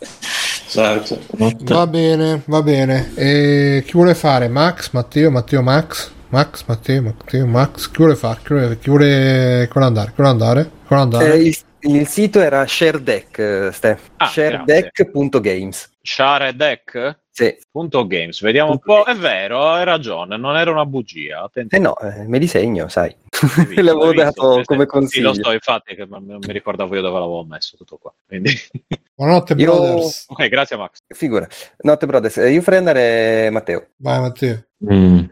Ciao, 0.68 1.04
ciao. 1.04 1.18
va 1.60 1.86
bene 1.86 2.40
va 2.46 2.62
bene 2.62 3.12
e 3.14 3.82
chi 3.84 3.92
vuole 3.92 4.14
fare 4.14 4.48
Max 4.48 4.90
Matteo 4.92 5.30
Matteo 5.30 5.60
Max 5.60 6.10
Max 6.30 6.64
Matteo 6.66 7.02
Matteo 7.02 7.46
Max 7.46 7.90
chi 7.90 7.96
vuole 7.98 8.14
fare 8.16 8.38
chi 8.42 8.54
vuole, 8.54 8.78
chi 8.78 8.88
vuole, 8.88 9.64
chi 9.66 9.72
vuole 9.74 9.86
andare 9.86 10.06
chi 10.08 10.14
vuole 10.16 10.30
andare 10.30 10.62
chi 10.64 10.70
vuole 10.88 11.02
andare 11.02 11.32
Eh, 11.34 11.36
il, 11.42 11.56
il 11.80 12.06
sito 12.06 12.40
era 12.40 12.64
ShareDeck, 12.66 13.38
eh, 13.38 13.70
Ste. 13.70 13.98
Ah, 14.16 14.26
ShareDeck.games. 14.28 15.90
Share 16.00 16.56
Deck? 16.56 17.18
Sì. 17.34 17.56
Punto 17.70 18.06
games, 18.06 18.42
vediamo 18.42 18.72
un 18.72 18.78
po'. 18.78 19.04
È 19.04 19.14
vero, 19.14 19.70
hai 19.70 19.84
ragione, 19.86 20.36
non 20.36 20.54
era 20.56 20.70
una 20.70 20.84
bugia. 20.84 21.44
Attenti. 21.44 21.74
Eh 21.74 21.78
no, 21.78 21.98
eh, 21.98 22.24
me 22.26 22.38
li 22.38 22.46
segno, 22.46 22.88
sai. 22.88 23.16
Visto, 23.30 23.72
L'avevo 23.82 24.10
visto? 24.10 24.22
dato 24.22 24.60
come 24.64 24.84
consiglio. 24.84 25.32
Sì, 25.32 25.38
lo 25.40 25.44
so, 25.46 25.52
infatti, 25.52 25.94
che 25.94 26.04
non 26.04 26.24
mi 26.24 26.52
ricordavo 26.52 26.94
io 26.94 27.00
dove 27.00 27.18
l'avevo 27.18 27.42
messo 27.44 27.76
tutto 27.78 27.96
qua. 27.96 28.12
Quindi... 28.26 28.52
buonanotte 29.16 29.54
Io- 29.54 29.64
brothers 29.64 30.24
ok, 30.28 30.48
grazie 30.48 30.76
Max. 30.76 30.98
Figura. 31.08 31.48
Notte 31.78 32.04
Brothers, 32.06 32.36
eh, 32.36 32.50
io 32.52 32.60
farei 32.60 32.78
andare 32.80 33.48
Matteo. 33.50 33.86
vai 33.96 34.20
Matteo 34.20 34.64
Mm. 34.84 35.22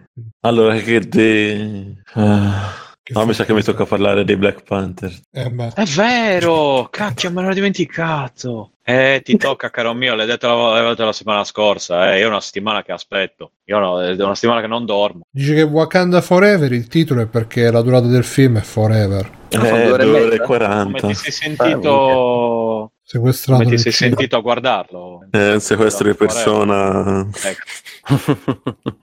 Allora, 0.43 0.77
che 0.77 1.01
di... 1.01 1.93
Ah, 2.15 2.73
Che 2.73 2.90
no, 3.13 3.27
mi 3.27 3.35
sa 3.35 3.45
che 3.45 3.53
mi 3.53 3.63
tocca 3.63 3.85
parlare 3.85 4.25
dei 4.25 4.37
Black 4.37 4.63
Panther. 4.63 5.13
eh, 5.33 5.51
beh. 5.51 5.73
È 5.75 5.85
vero, 5.85 6.89
cacchio, 6.91 7.31
me 7.31 7.43
l'ho 7.43 7.53
dimenticato. 7.55 8.73
Eh, 8.83 9.21
ti 9.25 9.37
tocca, 9.37 9.71
caro 9.71 9.95
mio, 9.95 10.15
l'hai 10.17 10.27
detto 10.27 10.49
la, 10.49 10.73
l'hai 10.81 10.89
detto 10.89 11.05
la 11.05 11.13
settimana 11.13 11.45
scorsa. 11.45 12.13
Eh, 12.13 12.19
io 12.19 12.27
ho 12.27 12.31
una 12.31 12.41
settimana 12.41 12.83
che 12.83 12.91
aspetto. 12.93 13.53
Io 13.67 13.79
no, 13.79 14.01
è 14.03 14.13
una 14.15 14.35
settimana 14.35 14.61
che 14.61 14.67
non 14.67 14.85
dormo. 14.85 15.23
dice 15.31 15.55
che 15.55 15.63
Wakanda 15.63 16.21
Forever 16.21 16.73
il 16.73 16.89
titolo 16.89 17.21
è 17.23 17.27
perché 17.27 17.71
la 17.71 17.83
durata 17.83 18.07
del 18.09 18.25
film 18.25 18.59
è 18.59 18.63
forever 18.63 19.31
Eh, 19.51 19.59
due 19.59 19.69
due 19.71 19.91
ore 19.93 20.03
e 20.03 20.07
ore 20.07 20.19
e 20.19 20.39
mezza? 20.39 20.45
Come 20.45 20.59
40. 20.59 21.07
ti 21.07 21.15
sei 21.15 21.31
sentito? 21.33 22.93
sequestrato 23.03 23.63
Come 23.63 23.75
ti 23.77 23.83
sei 23.83 23.93
cinema. 23.93 24.17
sentito 24.17 24.37
a 24.37 24.41
guardarlo? 24.41 25.27
Eh, 25.31 25.53
un 25.53 25.61
sequestro 25.61 26.09
di 26.09 26.15
persona 26.17 27.29
Ecco. 27.45 27.65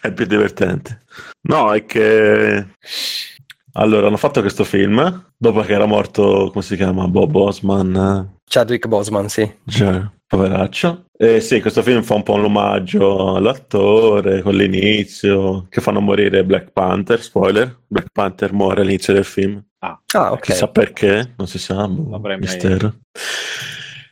è 0.00 0.12
più 0.12 0.24
divertente. 0.26 1.02
No, 1.42 1.72
è 1.74 1.84
che... 1.84 2.66
Allora, 3.74 4.06
hanno 4.08 4.16
fatto 4.16 4.40
questo 4.40 4.64
film 4.64 5.26
dopo 5.36 5.60
che 5.60 5.72
era 5.72 5.86
morto, 5.86 6.48
come 6.50 6.62
si 6.64 6.74
chiama, 6.76 7.06
Bob 7.06 7.34
Osman. 7.34 8.36
Chadwick 8.44 8.86
Boseman, 8.88 9.28
sì. 9.28 9.48
Cioè, 9.68 10.02
poveraccio. 10.26 11.04
Eh, 11.16 11.40
sì, 11.40 11.60
questo 11.60 11.82
film 11.82 12.02
fa 12.02 12.14
un 12.14 12.22
po' 12.22 12.32
un 12.34 12.44
omaggio 12.44 13.34
all'attore 13.36 14.40
con 14.42 14.54
l'inizio 14.54 15.66
che 15.68 15.80
fanno 15.80 16.00
morire 16.00 16.44
Black 16.44 16.70
Panther, 16.72 17.22
spoiler, 17.22 17.78
Black 17.86 18.08
Panther 18.10 18.52
muore 18.52 18.80
all'inizio 18.80 19.12
del 19.12 19.24
film. 19.24 19.62
Ah, 19.80 20.00
Ah, 20.14 20.32
ok. 20.32 20.40
Chissà 20.40 20.68
perché, 20.68 21.34
non 21.36 21.46
si 21.46 21.58
sa, 21.58 21.86
boh, 21.86 22.10
L'avrei 22.10 22.38
mai- 22.38 22.46
mistero. 22.48 22.94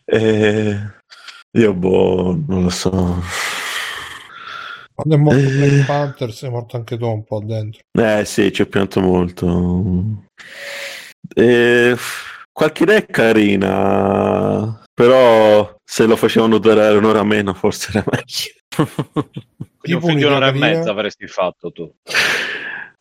Eh, 0.05 0.77
io 1.53 1.75
boh, 1.75 2.39
non 2.47 2.63
lo 2.65 2.69
so. 2.71 3.21
Quando 4.97 5.15
è 5.15 5.19
morto 5.19 5.41
Eh. 5.41 5.51
Black 5.51 5.85
Panther 5.85 6.33
sei 6.33 6.49
morto 6.49 6.77
anche 6.77 6.97
tu 6.97 7.07
un 7.07 7.23
po' 7.23 7.43
dentro. 7.45 7.81
Eh 7.93 8.25
sì, 8.25 8.51
ci 8.51 8.63
ho 8.63 8.67
pianto 8.67 9.01
molto. 9.03 10.25
Eh, 11.35 11.95
qualche 12.51 12.83
idea 12.85 12.97
è 12.97 13.05
carina, 13.05 14.83
però 14.95 15.77
se 15.85 16.07
lo 16.07 16.17
facevano 16.17 16.57
durare 16.57 16.97
un'ora 16.97 17.23
meno 17.25 17.53
forse 17.53 17.91
era 17.91 18.05
meglio. 18.11 18.89
quindi 19.77 19.93
un 19.93 20.01
Tipo 20.01 20.07
un'ora 20.07 20.49
e 20.49 20.53
mezza 20.53 20.91
avresti 20.93 21.27
fatto 21.27 21.71
tu. 21.73 21.95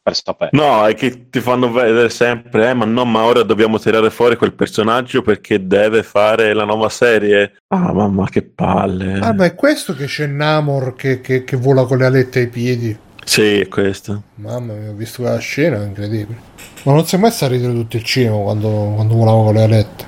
Per 0.05 0.13
sapere. 0.15 0.51
No, 0.53 0.85
è 0.85 0.93
che 0.93 1.29
ti 1.31 1.39
fanno 1.39 1.71
vedere 1.71 2.09
sempre, 2.09 2.69
eh, 2.69 2.73
ma 2.75 2.85
no, 2.85 3.05
ma 3.05 3.23
ora 3.23 3.41
dobbiamo 3.41 3.79
tirare 3.79 4.11
fuori 4.11 4.35
quel 4.35 4.53
personaggio 4.53 5.23
perché 5.23 5.65
deve 5.65 6.03
fare 6.03 6.53
la 6.53 6.63
nuova 6.63 6.89
serie. 6.89 7.55
Ah, 7.69 7.91
mamma, 7.91 8.29
che 8.29 8.43
palle. 8.43 9.17
Ah, 9.17 9.33
ma 9.33 9.45
è 9.45 9.55
questo 9.55 9.95
che 9.95 10.05
c'è 10.05 10.27
Namor 10.27 10.93
che, 10.93 11.21
che- 11.21 11.43
che 11.43 11.57
vola 11.57 11.85
con 11.85 11.97
le 11.97 12.05
alette 12.05 12.41
ai 12.41 12.49
piedi. 12.49 12.95
Sì, 13.23 13.61
è 13.61 13.67
questo. 13.67 14.21
Mamma 14.35 14.73
mia, 14.73 14.91
ho 14.91 14.93
visto 14.93 15.23
quella 15.23 15.39
scena, 15.39 15.81
è 15.81 15.87
incredibile. 15.87 16.37
Ma 16.83 16.93
non 16.93 17.03
si 17.07 17.15
è 17.15 17.17
mai 17.17 17.33
a 17.39 17.47
ridere 17.47 17.73
tutto 17.73 17.95
il 17.97 18.03
cinema 18.03 18.37
quando, 18.43 18.91
quando 18.93 19.15
volava 19.15 19.43
con 19.43 19.53
le 19.55 19.63
alette. 19.63 20.05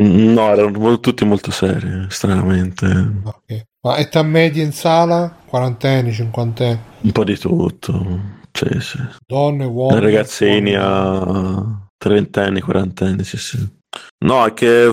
Mm, 0.00 0.32
No, 0.32 0.50
erano 0.50 0.98
tutti 1.00 1.26
molto 1.26 1.50
seri, 1.50 2.06
stranamente. 2.08 2.86
Ok. 3.22 3.64
Ma 3.82 3.98
età 3.98 4.22
media 4.22 4.62
in 4.64 4.72
sala? 4.72 5.30
Quarantenni, 5.44 6.10
cinquantenni? 6.10 6.78
Un 7.02 7.12
po' 7.12 7.24
di 7.24 7.36
tutto. 7.36 8.42
Sì, 8.56 8.80
sì. 8.80 8.98
Donne, 9.26 9.64
uomini? 9.64 10.00
Ragazzini 10.00 10.74
uomini. 10.74 10.76
a 10.78 11.88
trentenni, 11.96 12.60
quarantenni, 12.60 13.24
sì, 13.24 13.36
sì. 13.36 13.58
No, 14.24 14.44
è 14.46 14.52
che 14.54 14.90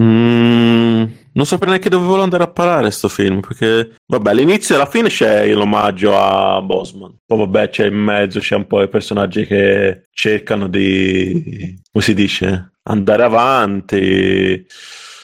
mm, 0.00 1.04
non 1.32 1.46
saprei 1.46 1.70
neanche 1.70 1.88
dove 1.88 2.04
volevo 2.04 2.24
andare 2.24 2.42
a 2.42 2.50
parare 2.50 2.90
sto 2.90 3.08
film, 3.08 3.40
perché 3.40 3.96
vabbè, 4.06 4.30
all'inizio 4.30 4.74
e 4.74 4.78
alla 4.78 4.90
fine 4.90 5.08
c'è 5.08 5.46
l'omaggio 5.52 6.18
a 6.18 6.60
Bosman. 6.62 7.16
Poi 7.24 7.38
vabbè, 7.38 7.68
c'è 7.70 7.86
in 7.86 7.94
mezzo, 7.94 8.40
c'è 8.40 8.56
un 8.56 8.66
po' 8.66 8.82
i 8.82 8.88
personaggi 8.88 9.46
che 9.46 10.06
cercano 10.10 10.66
di, 10.68 11.80
come 11.92 12.04
si 12.04 12.12
dice, 12.12 12.72
andare 12.82 13.22
avanti, 13.22 14.66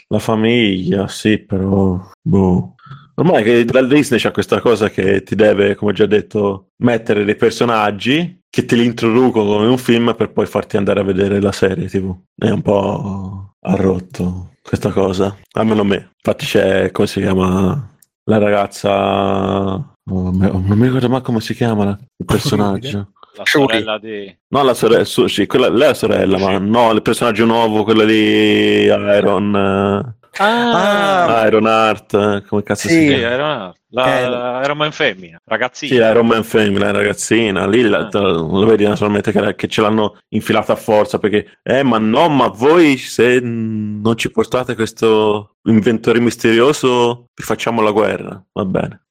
la 0.07 0.19
famiglia, 0.21 1.09
sì, 1.09 1.39
però 1.39 2.01
boh. 2.23 2.75
Ormai 3.21 3.43
che 3.43 3.67
la 3.71 3.83
Disney 3.83 4.19
c'ha 4.19 4.31
questa 4.31 4.61
cosa 4.61 4.89
che 4.89 5.23
ti 5.23 5.35
deve, 5.35 5.75
come 5.75 5.91
ho 5.91 5.95
già 5.95 6.07
detto, 6.07 6.69
mettere 6.79 7.25
dei 7.25 7.37
personaggi 7.37 8.41
che 8.49 8.65
te 8.65 8.77
li 8.77 8.87
introducono 8.87 9.63
in 9.63 9.69
un 9.69 9.77
film 9.77 10.15
per 10.17 10.33
poi 10.33 10.47
farti 10.47 10.79
andare 10.79 11.01
a 11.01 11.05
vedere 11.05 11.39
la 11.39 11.53
serie, 11.53 11.87
tipo. 11.89 12.23
È 12.35 12.49
un 12.49 12.63
po' 12.63 13.57
arrotto 13.61 14.53
questa 14.63 14.91
cosa, 14.91 15.37
almeno 15.53 15.85
me. 15.85 16.13
Infatti 16.17 16.47
c'è, 16.47 16.91
come 16.93 17.07
si 17.07 17.21
chiama, 17.21 17.95
la 18.25 18.39
ragazza... 18.39 18.91
oh, 18.95 19.85
non 20.05 20.65
mi 20.79 20.87
ricordo 20.87 21.11
mai 21.11 21.21
come 21.21 21.41
si 21.43 21.55
chiama 21.55 21.85
la- 21.85 21.99
il 22.17 22.25
personaggio. 22.25 23.13
La 23.37 23.45
sorella 23.47 23.97
di... 23.99 24.37
No, 24.49 24.65
la 24.65 24.75
sorella, 24.75 25.05
su- 25.05 25.29
sì, 25.29 25.47
quella, 25.47 25.69
lei 25.69 25.83
è 25.83 25.87
la 25.87 25.95
sorella, 25.95 26.37
ma 26.37 26.59
no, 26.59 26.91
il 26.91 27.01
personaggio 27.01 27.45
nuovo, 27.47 27.85
quello 27.85 28.05
di 28.05 28.83
Iron, 28.83 30.17
eh, 30.33 30.43
Ah, 30.43 31.45
Iron 31.47 31.67
Heart, 31.67 32.47
come 32.47 32.63
cazzo 32.63 32.89
Sì. 32.89 32.95
si 32.95 33.01
Sì, 33.01 33.07
chiama? 33.09 33.35
era, 33.35 33.75
la, 33.93 34.19
Eh, 34.21 34.29
la- 34.29 34.61
era 34.63 34.85
in 34.87 34.93
femmina, 34.93 35.39
ragazzina. 35.45 35.93
Sì, 35.95 35.99
la 35.99 36.11
Iron 36.11 36.27
Man 36.27 36.45
femmina, 36.45 36.91
ragazzina, 36.91 37.67
lì 37.67 37.83
la- 37.83 38.09
Ah. 38.13 38.19
lo 38.21 38.65
vedi 38.67 38.85
naturalmente 38.87 39.33
che, 39.33 39.55
che 39.57 39.67
ce 39.69 39.81
l'hanno 39.81 40.19
infilata 40.29 40.73
a 40.75 40.77
forza 40.77 41.19
perché, 41.19 41.59
eh, 41.63 41.83
ma 41.83 41.99
no, 41.99 42.29
ma 42.29 42.47
voi 42.49 42.97
se 42.97 43.41
non 43.41 44.17
ci 44.17 44.31
portate 44.31 44.75
questo 44.75 45.57
inventore 45.65 46.21
misterioso, 46.21 47.27
vi 47.35 47.43
facciamo 47.43 47.83
la 47.83 47.91
guerra, 47.91 48.43
va 48.53 48.65
bene. 48.65 49.03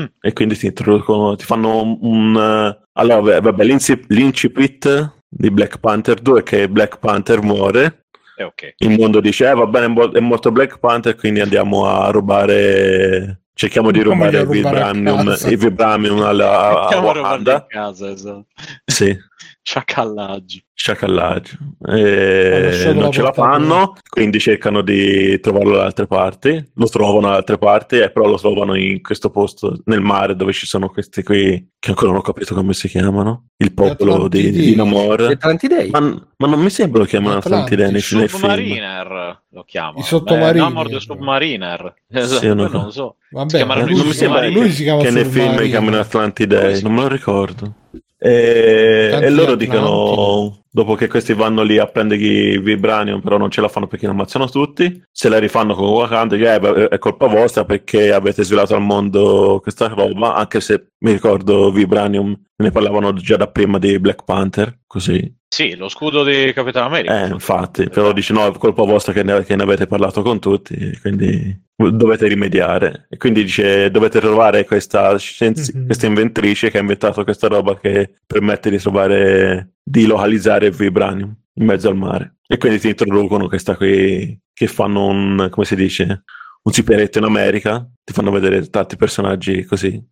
Mm. 0.00 0.04
E 0.20 0.32
quindi 0.32 0.56
ti 0.56 0.66
introducono, 0.66 1.34
ti 1.34 1.44
fanno 1.44 1.98
un... 2.02 2.36
eh, 2.36 2.86
allora, 2.92 3.20
vabbè, 3.20 3.40
vabbè, 3.40 3.64
l'inci- 3.64 4.04
l'incipit 4.08 5.14
di 5.28 5.50
Black 5.50 5.78
Panther 5.78 6.20
2 6.20 6.40
è 6.40 6.42
che 6.42 6.68
Black 6.68 6.98
Panther 6.98 7.42
muore, 7.42 8.06
Eh, 8.38 8.44
ok. 8.44 8.74
il 8.78 8.90
mondo 8.98 9.20
dice, 9.20 9.48
eh, 9.50 9.54
va 9.54 9.66
bene, 9.66 9.86
è 9.86 9.88
mo- 9.88 10.12
è 10.12 10.20
morto 10.20 10.52
Black 10.52 10.78
Panther, 10.78 11.16
quindi 11.16 11.40
andiamo 11.40 11.86
a 11.86 12.08
rubare... 12.10 13.42
Cerchiamo 13.58 13.90
di 13.90 14.00
Come 14.00 14.14
rubare 14.30 14.38
il 14.42 14.46
vibranium, 14.46 15.36
il 15.48 15.56
vibranium 15.58 16.22
alla, 16.22 16.68
a 16.68 16.82
Andiamo 16.82 17.10
a 17.10 17.12
rubarli 17.12 17.20
Wakanda. 17.22 17.52
in 17.54 17.64
casa, 17.66 18.10
esatto. 18.10 18.46
Sì, 18.84 19.18
Sciacallaggio. 19.68 20.60
sciacallaggio. 20.72 21.58
E 21.88 22.60
lasciato 22.62 22.98
non 23.00 23.12
ce 23.12 23.20
la 23.20 23.34
fanno, 23.34 23.92
quindi 24.08 24.38
cercano 24.40 24.80
di 24.80 25.38
trovarlo 25.40 25.76
da 25.76 25.84
altre 25.84 26.06
parti. 26.06 26.70
Lo 26.76 26.86
trovano 26.88 27.28
da 27.28 27.34
altre 27.34 27.58
parti, 27.58 27.98
e 27.98 28.10
però 28.10 28.28
lo 28.28 28.38
trovano 28.38 28.74
in 28.76 29.02
questo 29.02 29.28
posto 29.28 29.78
nel 29.84 30.00
mare 30.00 30.34
dove 30.36 30.54
ci 30.54 30.64
sono 30.64 30.88
questi 30.88 31.22
qui 31.22 31.68
che 31.78 31.90
ancora 31.90 32.12
non 32.12 32.20
ho 32.20 32.22
capito 32.22 32.54
come 32.54 32.72
si 32.72 32.88
chiamano. 32.88 33.48
Il 33.58 33.74
popolo 33.74 34.26
di, 34.28 34.50
di 34.50 34.74
Namor. 34.74 35.20
Atlantidei. 35.32 35.90
Ma, 35.90 36.00
ma 36.00 36.46
non 36.46 36.60
mi 36.60 36.70
sembra 36.70 37.00
lo 37.00 37.06
chiamano 37.06 37.36
Atlantidi. 37.36 37.82
Atlantide 37.82 38.16
nei, 38.16 38.20
nei. 38.22 38.28
Submariner 38.30 39.42
lo 39.50 39.64
chiamano. 39.64 39.98
I 39.98 40.02
sottomarini. 40.02 40.64
Eh, 40.64 40.68
Namor 40.68 40.88
the 40.88 41.00
Submariner. 41.00 41.94
Esatto, 42.10 42.40
Sì, 42.40 42.46
no. 42.46 42.68
non 42.68 42.84
lo 42.84 42.90
so. 42.90 43.16
Vabbè, 43.32 43.58
Si 43.58 43.64
non 43.66 43.84
mi 43.86 43.96
si 43.96 44.12
sembra 44.14 44.48
lui 44.48 44.70
si 44.70 44.82
chiama 44.84 45.02
che 45.02 45.10
nei 45.10 45.26
film 45.26 45.62
chiamano 45.66 45.98
Atlantidei, 45.98 46.80
non 46.80 46.94
me 46.94 47.02
lo 47.02 47.08
ricordo. 47.08 47.74
E, 48.20 49.08
Tanti 49.12 49.26
e 49.26 49.30
loro 49.30 49.54
dicono, 49.54 50.64
dopo 50.78 50.94
che 50.94 51.08
questi 51.08 51.32
vanno 51.34 51.62
lì 51.62 51.76
a 51.78 51.86
prendere 51.86 52.22
i 52.22 52.58
Vibranium, 52.60 53.20
però 53.20 53.36
non 53.36 53.50
ce 53.50 53.60
la 53.60 53.66
fanno 53.68 53.88
perché 53.88 54.06
li 54.06 54.12
ammazzano 54.12 54.48
tutti, 54.48 55.02
se 55.10 55.28
la 55.28 55.38
rifanno 55.40 55.74
con 55.74 55.88
Wakanda, 55.88 56.36
eh, 56.36 56.88
è 56.88 56.98
colpa 56.98 57.26
vostra 57.26 57.64
perché 57.64 58.12
avete 58.12 58.44
svelato 58.44 58.76
al 58.76 58.82
mondo 58.82 59.58
questa 59.60 59.88
roba, 59.88 60.34
anche 60.36 60.60
se 60.60 60.90
mi 60.98 61.10
ricordo 61.10 61.72
Vibranium, 61.72 62.40
ne 62.56 62.70
parlavano 62.70 63.12
già 63.14 63.36
da 63.36 63.48
prima 63.48 63.78
di 63.78 63.98
Black 63.98 64.22
Panther, 64.24 64.78
così. 64.86 65.34
Sì, 65.48 65.74
lo 65.76 65.88
scudo 65.88 66.22
di 66.24 66.52
Capitano 66.52 66.86
America. 66.86 67.24
Eh, 67.24 67.28
infatti, 67.28 67.88
però 67.88 68.12
dice 68.12 68.32
no, 68.34 68.46
è 68.46 68.52
colpa 68.58 68.82
vostra 68.84 69.12
che 69.12 69.22
ne, 69.22 69.42
che 69.44 69.56
ne 69.56 69.62
avete 69.62 69.86
parlato 69.86 70.22
con 70.22 70.38
tutti, 70.38 70.76
quindi 71.00 71.66
dovete 71.74 72.26
rimediare. 72.26 73.06
E 73.08 73.16
quindi 73.16 73.42
dice 73.44 73.90
dovete 73.90 74.20
trovare 74.20 74.64
questa, 74.66 75.16
scienzi- 75.16 75.74
Mhm. 75.76 75.86
questa 75.86 76.06
inventrice 76.06 76.70
che 76.70 76.76
ha 76.78 76.82
inventato 76.82 77.24
questa 77.24 77.48
roba 77.48 77.78
che 77.78 78.10
permette 78.26 78.68
di 78.68 78.78
trovare, 78.78 79.76
di 79.88 80.06
localizzare 80.06 80.70
vibranium 80.70 81.34
in 81.54 81.64
mezzo 81.64 81.88
al 81.88 81.96
mare. 81.96 82.36
E 82.46 82.58
quindi 82.58 82.78
ti 82.78 82.88
introducono 82.88 83.48
questa 83.48 83.76
qui, 83.76 84.38
che 84.52 84.66
fanno 84.66 85.06
un, 85.06 85.48
come 85.50 85.66
si 85.66 85.74
dice, 85.74 86.24
un 86.62 86.72
siperetto 86.72 87.18
in 87.18 87.24
America, 87.24 87.88
ti 88.04 88.12
fanno 88.12 88.30
vedere 88.30 88.68
tanti 88.68 88.96
personaggi 88.96 89.64
così. 89.64 90.02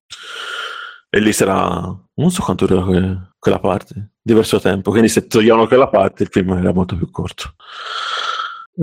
E 1.09 1.21
lì 1.21 1.33
sarà, 1.33 1.81
non 2.15 2.31
so 2.31 2.43
quanto 2.43 2.67
dura 2.67 2.83
que- 2.83 3.31
quella 3.39 3.59
parte, 3.59 4.13
diverso 4.21 4.59
tempo. 4.61 4.91
Quindi 4.91 5.09
se 5.09 5.27
togliamo 5.27 5.67
quella 5.67 5.89
parte 5.89 6.25
il 6.25 6.31
film 6.33 6.53
era 6.53 6.73
molto 6.73 6.97
più 6.97 7.11
corto. 7.11 7.55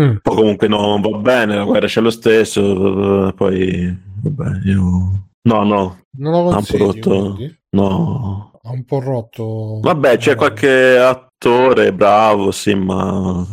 Mm. 0.02 0.18
Poi 0.22 0.36
comunque 0.36 0.68
non 0.68 1.02
va 1.02 1.18
bene, 1.18 1.56
la 1.56 1.66
guerra 1.66 1.86
c'è 1.88 2.02
lo 2.02 2.10
stesso, 2.10 3.32
poi 3.36 3.96
vabbè, 4.22 4.62
io... 4.66 5.28
No, 5.46 5.64
no, 5.64 6.06
Non 6.18 6.64
po' 6.66 6.78
rotto. 6.78 7.34
quindi? 7.34 7.62
No. 7.74 8.52
Ha 8.64 8.72
un 8.72 8.84
po' 8.86 9.00
rotto. 9.00 9.80
Vabbè, 9.82 10.18
c'è 10.18 10.32
Eh, 10.32 10.36
qualche 10.36 10.98
attore 10.98 11.94
bravo, 11.94 12.52
sì, 12.52 12.74
ma 12.76 13.46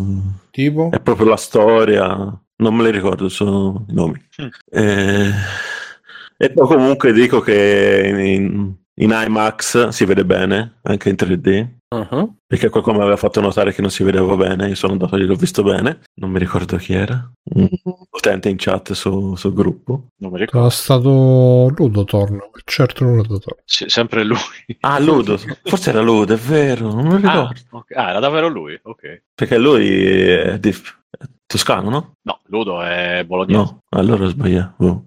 Tipo? 0.53 0.89
è 0.89 1.01
proprio 1.01 1.27
la 1.29 1.37
storia, 1.37 2.07
non 2.57 2.75
me 2.75 2.85
li 2.85 2.91
ricordo, 2.91 3.29
sono 3.29 3.85
i 3.89 3.93
nomi. 3.95 4.21
Mm. 4.43 4.49
Eh, 4.71 5.31
E 6.37 6.51
poi 6.53 6.67
comunque 6.67 7.13
dico 7.13 7.41
che 7.41 8.11
in, 8.37 8.75
in 9.01 9.11
IMAX 9.13 9.89
si 9.89 10.05
vede 10.05 10.25
bene, 10.25 10.79
anche 10.83 11.09
in 11.09 11.17
3D. 11.19 11.79
Uh-huh. 11.93 12.37
Perché 12.47 12.69
qualcuno 12.69 12.97
mi 12.99 13.03
aveva 13.03 13.17
fatto 13.17 13.41
notare 13.41 13.73
che 13.73 13.81
non 13.81 13.91
si 13.91 14.05
vedeva 14.05 14.37
bene, 14.37 14.69
io 14.69 14.75
sono 14.77 14.93
andato 14.93 15.17
lì, 15.17 15.25
l'ho 15.27 15.35
visto 15.35 15.65
bene, 15.65 16.01
non 16.21 16.31
mi 16.31 16.39
ricordo 16.39 16.77
chi 16.77 16.93
era, 16.93 17.29
un 17.55 17.69
utente 18.11 18.49
in 18.49 18.55
chat 18.59 18.93
su- 18.93 19.35
sul 19.35 19.53
gruppo. 19.53 20.07
Non 20.19 20.31
mi 20.31 20.39
ricordo. 20.39 20.61
Era 20.67 20.71
stato 20.71 21.73
Ludo 21.77 22.05
Torno, 22.05 22.51
certo 22.65 23.05
Ludo 23.05 23.39
Torno. 23.41 23.63
Sì, 23.65 23.87
sempre 23.89 24.23
lui. 24.25 24.39
Ah, 24.81 25.01
Ludo, 25.01 25.37
forse 25.65 25.91
era 25.91 26.01
Ludo, 26.01 26.35
è 26.35 26.37
vero, 26.37 26.93
non 26.93 27.07
mi 27.07 27.15
Ah, 27.15 27.17
ricordo. 27.17 27.61
ok. 27.71 27.97
Ah, 27.97 28.11
era 28.11 28.21
davvero 28.21 28.47
lui? 28.49 28.79
Ok. 28.83 29.23
Perché 29.35 29.59
lui 29.59 29.89
è, 29.89 30.59
di- 30.61 30.71
è 30.71 31.25
toscano, 31.45 31.91
no? 31.91 32.13
No, 32.23 32.41
Ludo 32.47 32.83
è 32.83 33.25
bolognese. 33.27 33.59
No, 33.59 33.79
allora 33.91 34.25
ho 34.25 34.29
sbagliato. 34.29 34.85
Oh. 34.85 35.05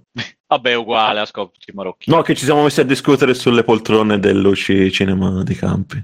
Vabbè, 0.54 0.76
uguale 0.76 1.20
a 1.22 1.26
Scopti 1.26 1.72
Marocchini. 1.74 2.16
No, 2.16 2.22
che 2.22 2.36
ci 2.36 2.46
siamo 2.46 2.62
messi 2.64 2.80
a 2.80 2.84
discutere 2.84 3.34
sulle 3.34 3.64
poltrone 3.64 4.20
dell'Uci 4.20 4.92
Cinema 4.92 5.42
di 5.44 5.56
Campi. 5.56 6.00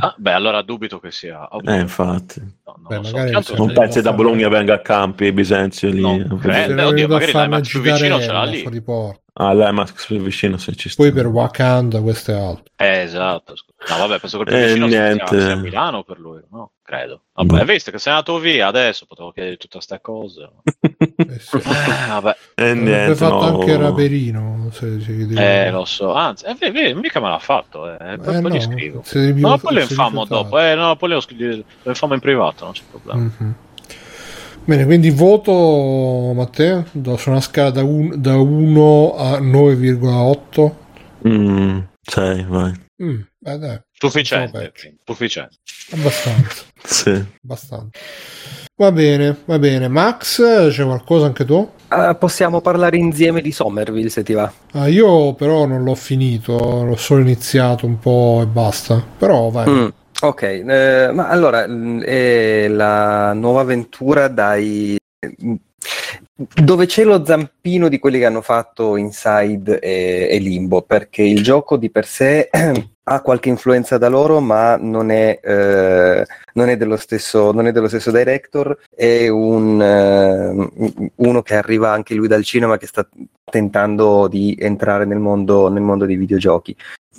Ah, 0.00 0.14
beh, 0.16 0.32
allora 0.32 0.62
dubito 0.62 1.00
che 1.00 1.10
sia. 1.10 1.48
oh, 1.50 1.60
Eh, 1.64 1.80
infatti. 1.80 2.38
no, 2.40 2.76
non 2.88 3.02
Beh, 3.02 3.30
lo 3.32 3.40
so. 3.42 3.56
Non 3.56 3.72
pensi 3.72 4.00
da 4.00 4.12
Bologna 4.12 4.48
venga 4.48 4.74
a 4.74 4.78
campi 4.80 5.32
Bisenzio 5.32 5.90
lì? 5.90 6.00
No, 6.00 6.36
credo. 6.36 6.72
Eh, 6.72 6.76
Se 6.76 6.84
oddio, 6.84 7.08
magari 7.08 7.32
fare 7.32 7.44
l'IMAX 7.46 7.68
più 7.68 7.80
vicino 7.80 8.20
ce 8.20 8.30
l'ha 8.32 8.44
lì. 8.44 8.60
fuori 8.60 8.80
porta. 8.80 9.20
Ah, 9.32 9.52
l'IMAX 9.54 10.06
più 10.06 10.18
vicino 10.20 10.56
se 10.56 10.74
ci 10.76 10.88
sta. 10.88 11.02
Poi 11.02 11.10
per 11.12 11.26
Wakanda 11.26 12.00
questo 12.00 12.30
è 12.30 12.34
altro. 12.34 12.62
Eh, 12.76 13.00
esatto. 13.00 13.54
No, 13.88 13.96
vabbè, 13.96 14.18
penso 14.18 14.38
che 14.38 14.42
il 14.42 14.48
più 14.48 14.56
Eh, 14.58 14.66
vicino 14.66 14.88
sia- 14.88 15.04
niente. 15.04 15.40
sia 15.40 15.52
a 15.52 15.56
Milano 15.56 16.02
per 16.02 16.18
lui, 16.18 16.40
no? 16.50 16.72
Credo. 16.82 17.22
Vabbè, 17.32 17.48
Boh. 17.48 17.56
hai 17.58 17.64
visto 17.64 17.90
che 17.92 17.98
sei 17.98 18.12
andato 18.12 18.38
via 18.38 18.66
adesso, 18.66 19.06
potevo 19.06 19.30
chiedere 19.30 19.56
tutte 19.56 19.76
queste 19.76 20.00
cose. 20.00 20.48
Eh, 21.18 21.38
sì. 21.40 21.56
Eh, 21.56 21.60
vabbè, 22.08 22.36
E 22.54 22.62
Avrebbe 22.70 22.80
niente, 22.90 23.14
fatto 23.16 23.34
no. 23.50 23.58
anche 23.60 23.76
Raperino. 23.76 24.68
Se, 24.72 25.00
se 25.00 25.66
eh, 25.66 25.70
lo 25.70 25.84
so. 25.84 26.12
Anzi, 26.14 26.44
eh, 26.44 26.54
vedi, 26.54 26.78
vedi, 26.80 26.94
mica 27.00 27.20
me 27.20 27.28
l'ha 27.28 27.38
fatto. 27.40 27.90
Eh. 27.92 27.96
Poi, 27.96 28.36
Eh, 28.36 28.40
poi 28.40 28.42
no, 28.42 28.48
gli 28.56 28.60
scrivo. 28.60 29.02
No, 29.34 29.58
poi 29.58 29.74
lo 29.74 29.80
infamo 29.80 30.24
dopo. 30.24 30.58
Eh, 30.60 30.74
no, 30.76 30.94
poi 30.96 31.08
lo, 31.10 31.20
scri- 31.20 31.56
lo 31.82 31.90
infamo 31.90 32.14
in 32.14 32.20
privato, 32.20 32.64
non 32.64 32.72
c'è 32.72 32.82
problema. 32.88 33.20
Mhm. 33.20 33.54
Bene, 34.64 34.84
quindi 34.84 35.10
voto 35.10 36.32
Matteo 36.34 36.84
do 36.92 37.16
su 37.16 37.30
una 37.30 37.40
scala 37.40 37.70
da, 37.70 37.82
un- 37.82 38.14
da 38.20 38.36
1 38.36 39.14
a 39.16 39.38
9,8. 39.40 40.74
Mm, 41.26 41.78
sei, 42.00 42.44
vai. 42.48 42.72
Mm, 43.02 43.20
eh, 43.44 43.58
dai, 43.58 43.80
Sufficiente, 43.92 44.72
sufficiente. 45.04 45.56
abbastanza, 45.92 46.62
Sì. 46.84 47.24
abbastanza. 47.42 47.88
Va 48.76 48.92
bene, 48.92 49.36
va 49.44 49.58
bene. 49.58 49.88
Max, 49.88 50.40
c'è 50.70 50.84
qualcosa 50.84 51.26
anche 51.26 51.44
tu? 51.44 51.68
Ah, 51.88 52.14
possiamo 52.14 52.60
parlare 52.60 52.96
insieme 52.96 53.40
di 53.40 53.50
Somerville 53.50 54.08
se 54.08 54.22
ti 54.22 54.34
va. 54.34 54.52
Ah, 54.72 54.86
io 54.86 55.34
però 55.34 55.66
non 55.66 55.82
l'ho 55.82 55.96
finito, 55.96 56.84
l'ho 56.84 56.94
solo 56.96 57.20
iniziato 57.22 57.86
un 57.86 57.98
po' 57.98 58.40
e 58.42 58.46
basta. 58.46 59.04
Però 59.18 59.50
vai. 59.50 59.68
Mm, 59.68 59.88
ok, 60.20 60.42
eh, 60.42 61.10
ma 61.12 61.28
allora 61.28 61.66
mm, 61.66 62.02
è 62.02 62.68
la 62.68 63.32
nuova 63.32 63.62
avventura 63.62 64.28
dai 64.28 64.96
mm, 65.44 65.54
dove 66.62 66.86
c'è 66.86 67.02
lo 67.02 67.24
zampino 67.24 67.88
di 67.88 67.98
quelli 67.98 68.18
che 68.20 68.26
hanno 68.26 68.42
fatto 68.42 68.96
Inside 68.96 69.80
e, 69.80 70.28
e 70.30 70.38
Limbo, 70.38 70.82
perché 70.82 71.22
il 71.22 71.42
gioco 71.42 71.76
di 71.76 71.90
per 71.90 72.06
sé 72.06 72.48
ha 73.08 73.22
qualche 73.22 73.48
influenza 73.48 73.96
da 73.96 74.08
loro, 74.08 74.40
ma 74.40 74.76
non 74.76 75.10
è, 75.10 75.40
eh, 75.42 76.26
non 76.52 76.68
è 76.68 76.76
dello 76.76 76.96
stesso, 76.96 77.52
non 77.52 77.66
è 77.66 77.72
dello 77.72 77.88
stesso 77.88 78.10
director, 78.10 78.78
è 78.94 79.28
un, 79.28 79.80
eh, 79.80 81.10
uno 81.16 81.42
che 81.42 81.56
arriva 81.56 81.90
anche 81.90 82.14
lui 82.14 82.28
dal 82.28 82.44
cinema 82.44 82.76
che 82.76 82.86
sta 82.86 83.08
tentando 83.44 84.28
di 84.28 84.56
entrare 84.58 85.06
nel 85.06 85.18
mondo, 85.18 85.68
nel 85.68 85.82
mondo 85.82 86.04
dei 86.04 86.16
videogiochi. 86.16 86.76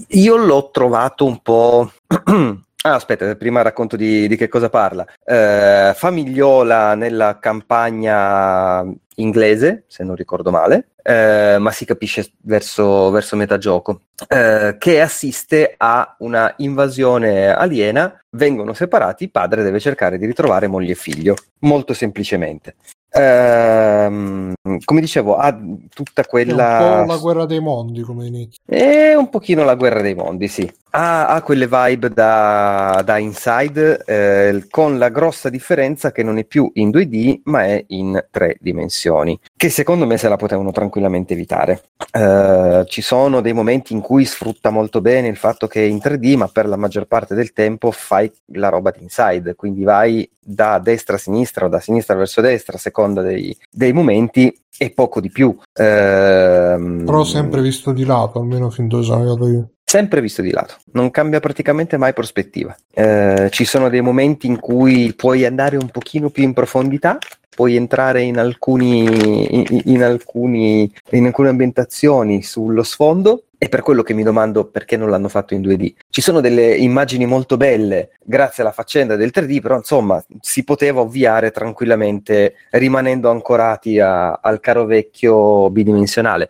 Io 0.09 0.37
l'ho 0.37 0.69
trovato 0.71 1.25
un 1.25 1.41
po'. 1.41 1.91
Ah, 2.81 2.93
aspetta, 2.93 3.35
prima 3.35 3.61
racconto 3.61 3.97
di, 3.97 4.25
di 4.29 4.37
che 4.37 4.47
cosa 4.47 4.69
parla. 4.69 5.05
Eh, 5.25 5.91
famigliola 5.93 6.95
nella 6.95 7.37
campagna 7.37 8.85
inglese, 9.21 9.83
se 9.87 10.03
non 10.03 10.15
ricordo 10.15 10.51
male, 10.51 10.89
eh, 11.03 11.57
ma 11.59 11.71
si 11.71 11.85
capisce 11.85 12.31
verso, 12.41 13.09
verso 13.11 13.35
metà 13.35 13.57
gioco, 13.57 14.01
eh, 14.27 14.75
che 14.77 15.01
assiste 15.01 15.75
a 15.77 16.15
una 16.19 16.53
invasione 16.57 17.49
aliena, 17.49 18.21
vengono 18.31 18.73
separati, 18.73 19.29
padre 19.29 19.63
deve 19.63 19.79
cercare 19.79 20.17
di 20.17 20.25
ritrovare 20.25 20.67
moglie 20.67 20.91
e 20.91 20.95
figlio, 20.95 21.35
molto 21.59 21.93
semplicemente. 21.93 22.75
Ehm, 23.11 24.53
come 24.85 25.01
dicevo, 25.01 25.35
ha 25.35 25.57
tutta 25.93 26.21
È 26.21 26.27
quella... 26.27 26.99
un 26.99 27.05
po' 27.05 27.13
la 27.13 27.17
guerra 27.17 27.45
dei 27.45 27.59
mondi 27.59 28.01
come 28.01 28.27
inizio. 28.27 28.61
È 28.65 29.15
un 29.15 29.29
pochino 29.29 29.63
la 29.63 29.75
guerra 29.75 30.01
dei 30.01 30.13
mondi, 30.13 30.47
sì. 30.47 30.71
Ha, 30.91 31.27
ha 31.27 31.41
quelle 31.41 31.67
vibe 31.67 32.09
da, 32.09 33.01
da 33.05 33.17
Inside, 33.17 34.03
eh, 34.05 34.65
con 34.69 34.97
la 34.97 35.09
grossa 35.09 35.49
differenza 35.49 36.11
che 36.11 36.23
non 36.23 36.37
è 36.37 36.45
più 36.45 36.69
in 36.75 36.89
2D, 36.89 37.41
ma 37.43 37.65
è 37.65 37.83
in 37.89 38.25
tre 38.31 38.57
dimensioni, 38.59 39.39
che 39.55 39.69
secondo 39.69 40.05
me 40.05 40.17
se 40.17 40.27
la 40.27 40.35
potevano 40.35 40.71
tranquillamente 40.71 41.33
evitare. 41.33 41.83
Eh, 42.11 42.83
ci 42.87 43.01
sono 43.01 43.41
dei 43.41 43.53
momenti 43.53 43.93
in 43.93 44.01
cui 44.01 44.25
sfrutta 44.25 44.71
molto 44.71 44.99
bene 45.01 45.27
il 45.27 45.37
fatto 45.37 45.67
che 45.67 45.83
è 45.83 45.87
in 45.87 45.97
3D, 45.97 46.35
ma 46.35 46.47
per 46.47 46.67
la 46.67 46.75
maggior 46.75 47.05
parte 47.05 47.35
del 47.35 47.53
tempo 47.53 47.91
fai 47.91 48.31
la 48.53 48.69
roba 48.69 48.91
di 48.91 49.03
Inside, 49.03 49.55
quindi 49.55 49.83
vai 49.83 50.27
da 50.39 50.79
destra 50.79 51.15
a 51.15 51.19
sinistra 51.19 51.65
o 51.65 51.69
da 51.69 51.79
sinistra 51.79 52.15
verso 52.15 52.41
destra 52.41 52.77
a 52.77 52.79
seconda 52.79 53.21
dei, 53.21 53.55
dei 53.69 53.93
momenti 53.93 54.51
e 54.81 54.91
poco 54.91 55.19
di 55.19 55.29
più. 55.29 55.55
Ehm, 55.73 57.03
Però 57.05 57.23
sempre 57.23 57.61
visto 57.61 57.91
di 57.91 58.05
lato, 58.05 58.39
almeno 58.39 58.69
fin 58.69 58.87
dove 58.87 59.03
sono 59.03 59.17
arrivato 59.17 59.47
io. 59.47 59.69
Sempre 59.89 60.21
visto 60.21 60.43
di 60.43 60.51
lato, 60.51 60.75
non 60.91 61.09
cambia 61.09 61.39
praticamente 61.39 61.97
mai 61.97 62.13
prospettiva. 62.13 62.77
Eh, 62.93 63.49
ci 63.49 63.65
sono 63.65 63.89
dei 63.89 64.01
momenti 64.01 64.45
in 64.45 64.59
cui 64.59 65.13
puoi 65.15 65.45
andare 65.45 65.77
un 65.77 65.89
pochino 65.89 66.29
più 66.29 66.43
in 66.43 66.53
profondità, 66.53 67.17
puoi 67.49 67.75
entrare 67.75 68.21
in 68.21 68.37
alcuni, 68.37 69.03
in, 69.03 69.81
in 69.85 70.03
alcuni, 70.03 70.91
in 71.11 71.25
alcune 71.25 71.49
ambientazioni 71.49 72.41
sullo 72.43 72.83
sfondo. 72.83 73.43
E 73.61 73.67
per 73.67 73.81
quello 73.81 74.03
che 74.03 74.13
mi 74.13 74.23
domando 74.23 74.69
perché 74.69 74.95
non 74.95 75.09
l'hanno 75.09 75.27
fatto 75.27 75.53
in 75.53 75.59
2D. 75.59 75.93
Ci 76.09 76.21
sono 76.21 76.39
delle 76.39 76.73
immagini 76.77 77.25
molto 77.25 77.57
belle 77.57 78.11
grazie 78.23 78.63
alla 78.63 78.71
faccenda 78.71 79.17
del 79.17 79.31
3D, 79.33 79.59
però 79.59 79.75
insomma 79.75 80.23
si 80.39 80.63
poteva 80.63 81.01
ovviare 81.01 81.51
tranquillamente 81.51 82.55
rimanendo 82.69 83.29
ancorati 83.29 83.99
a- 83.99 84.39
al 84.41 84.61
caro 84.61 84.85
vecchio 84.85 85.69
bidimensionale. 85.71 86.49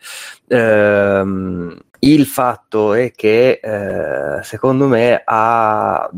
Ehm, 0.49 1.76
il 2.01 2.26
fatto 2.27 2.93
è 2.93 3.11
che 3.11 3.59
eh, 3.61 4.43
secondo 4.43 4.88
me 4.88 5.21
ha 5.26 6.09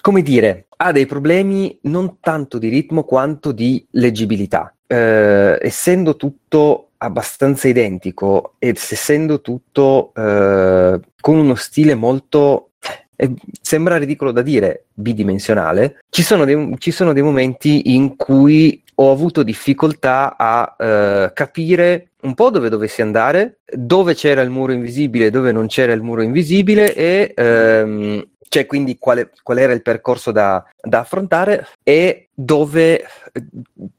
come 0.00 0.22
dire, 0.22 0.66
ha 0.76 0.92
dei 0.92 1.06
problemi 1.06 1.78
non 1.82 2.18
tanto 2.20 2.58
di 2.58 2.68
ritmo 2.68 3.04
quanto 3.04 3.52
di 3.52 3.84
leggibilità. 3.92 4.74
Eh, 4.86 5.58
essendo 5.60 6.16
tutto 6.16 6.90
abbastanza 6.98 7.68
identico 7.68 8.54
ed 8.58 8.76
essendo 8.76 9.40
tutto 9.40 10.12
eh, 10.14 11.00
con 11.20 11.36
uno 11.36 11.54
stile 11.54 11.94
molto 11.94 12.70
eh, 13.16 13.32
sembra 13.60 13.96
ridicolo 13.96 14.32
da 14.32 14.42
dire 14.42 14.86
bidimensionale, 14.92 16.00
ci 16.10 16.22
sono 16.22 16.44
dei, 16.44 16.74
ci 16.78 16.90
sono 16.90 17.12
dei 17.12 17.22
momenti 17.22 17.94
in 17.94 18.16
cui 18.16 18.82
ho 18.96 19.10
avuto 19.10 19.42
difficoltà 19.42 20.36
a 20.36 20.76
eh, 20.78 21.30
capire 21.32 22.10
un 22.22 22.34
po' 22.34 22.50
dove 22.50 22.68
dovessi 22.68 23.02
andare, 23.02 23.58
dove 23.66 24.14
c'era 24.14 24.40
il 24.40 24.50
muro 24.50 24.72
invisibile, 24.72 25.30
dove 25.30 25.52
non 25.52 25.66
c'era 25.66 25.92
il 25.92 26.02
muro 26.02 26.22
invisibile 26.22 26.94
e 26.94 27.32
ehm, 27.34 28.26
cioè 28.48 28.66
quindi 28.66 28.98
quale, 28.98 29.30
qual 29.42 29.58
era 29.58 29.72
il 29.72 29.82
percorso 29.82 30.32
da, 30.32 30.64
da 30.80 31.00
affrontare 31.00 31.66
e 31.82 32.28
dove 32.32 33.04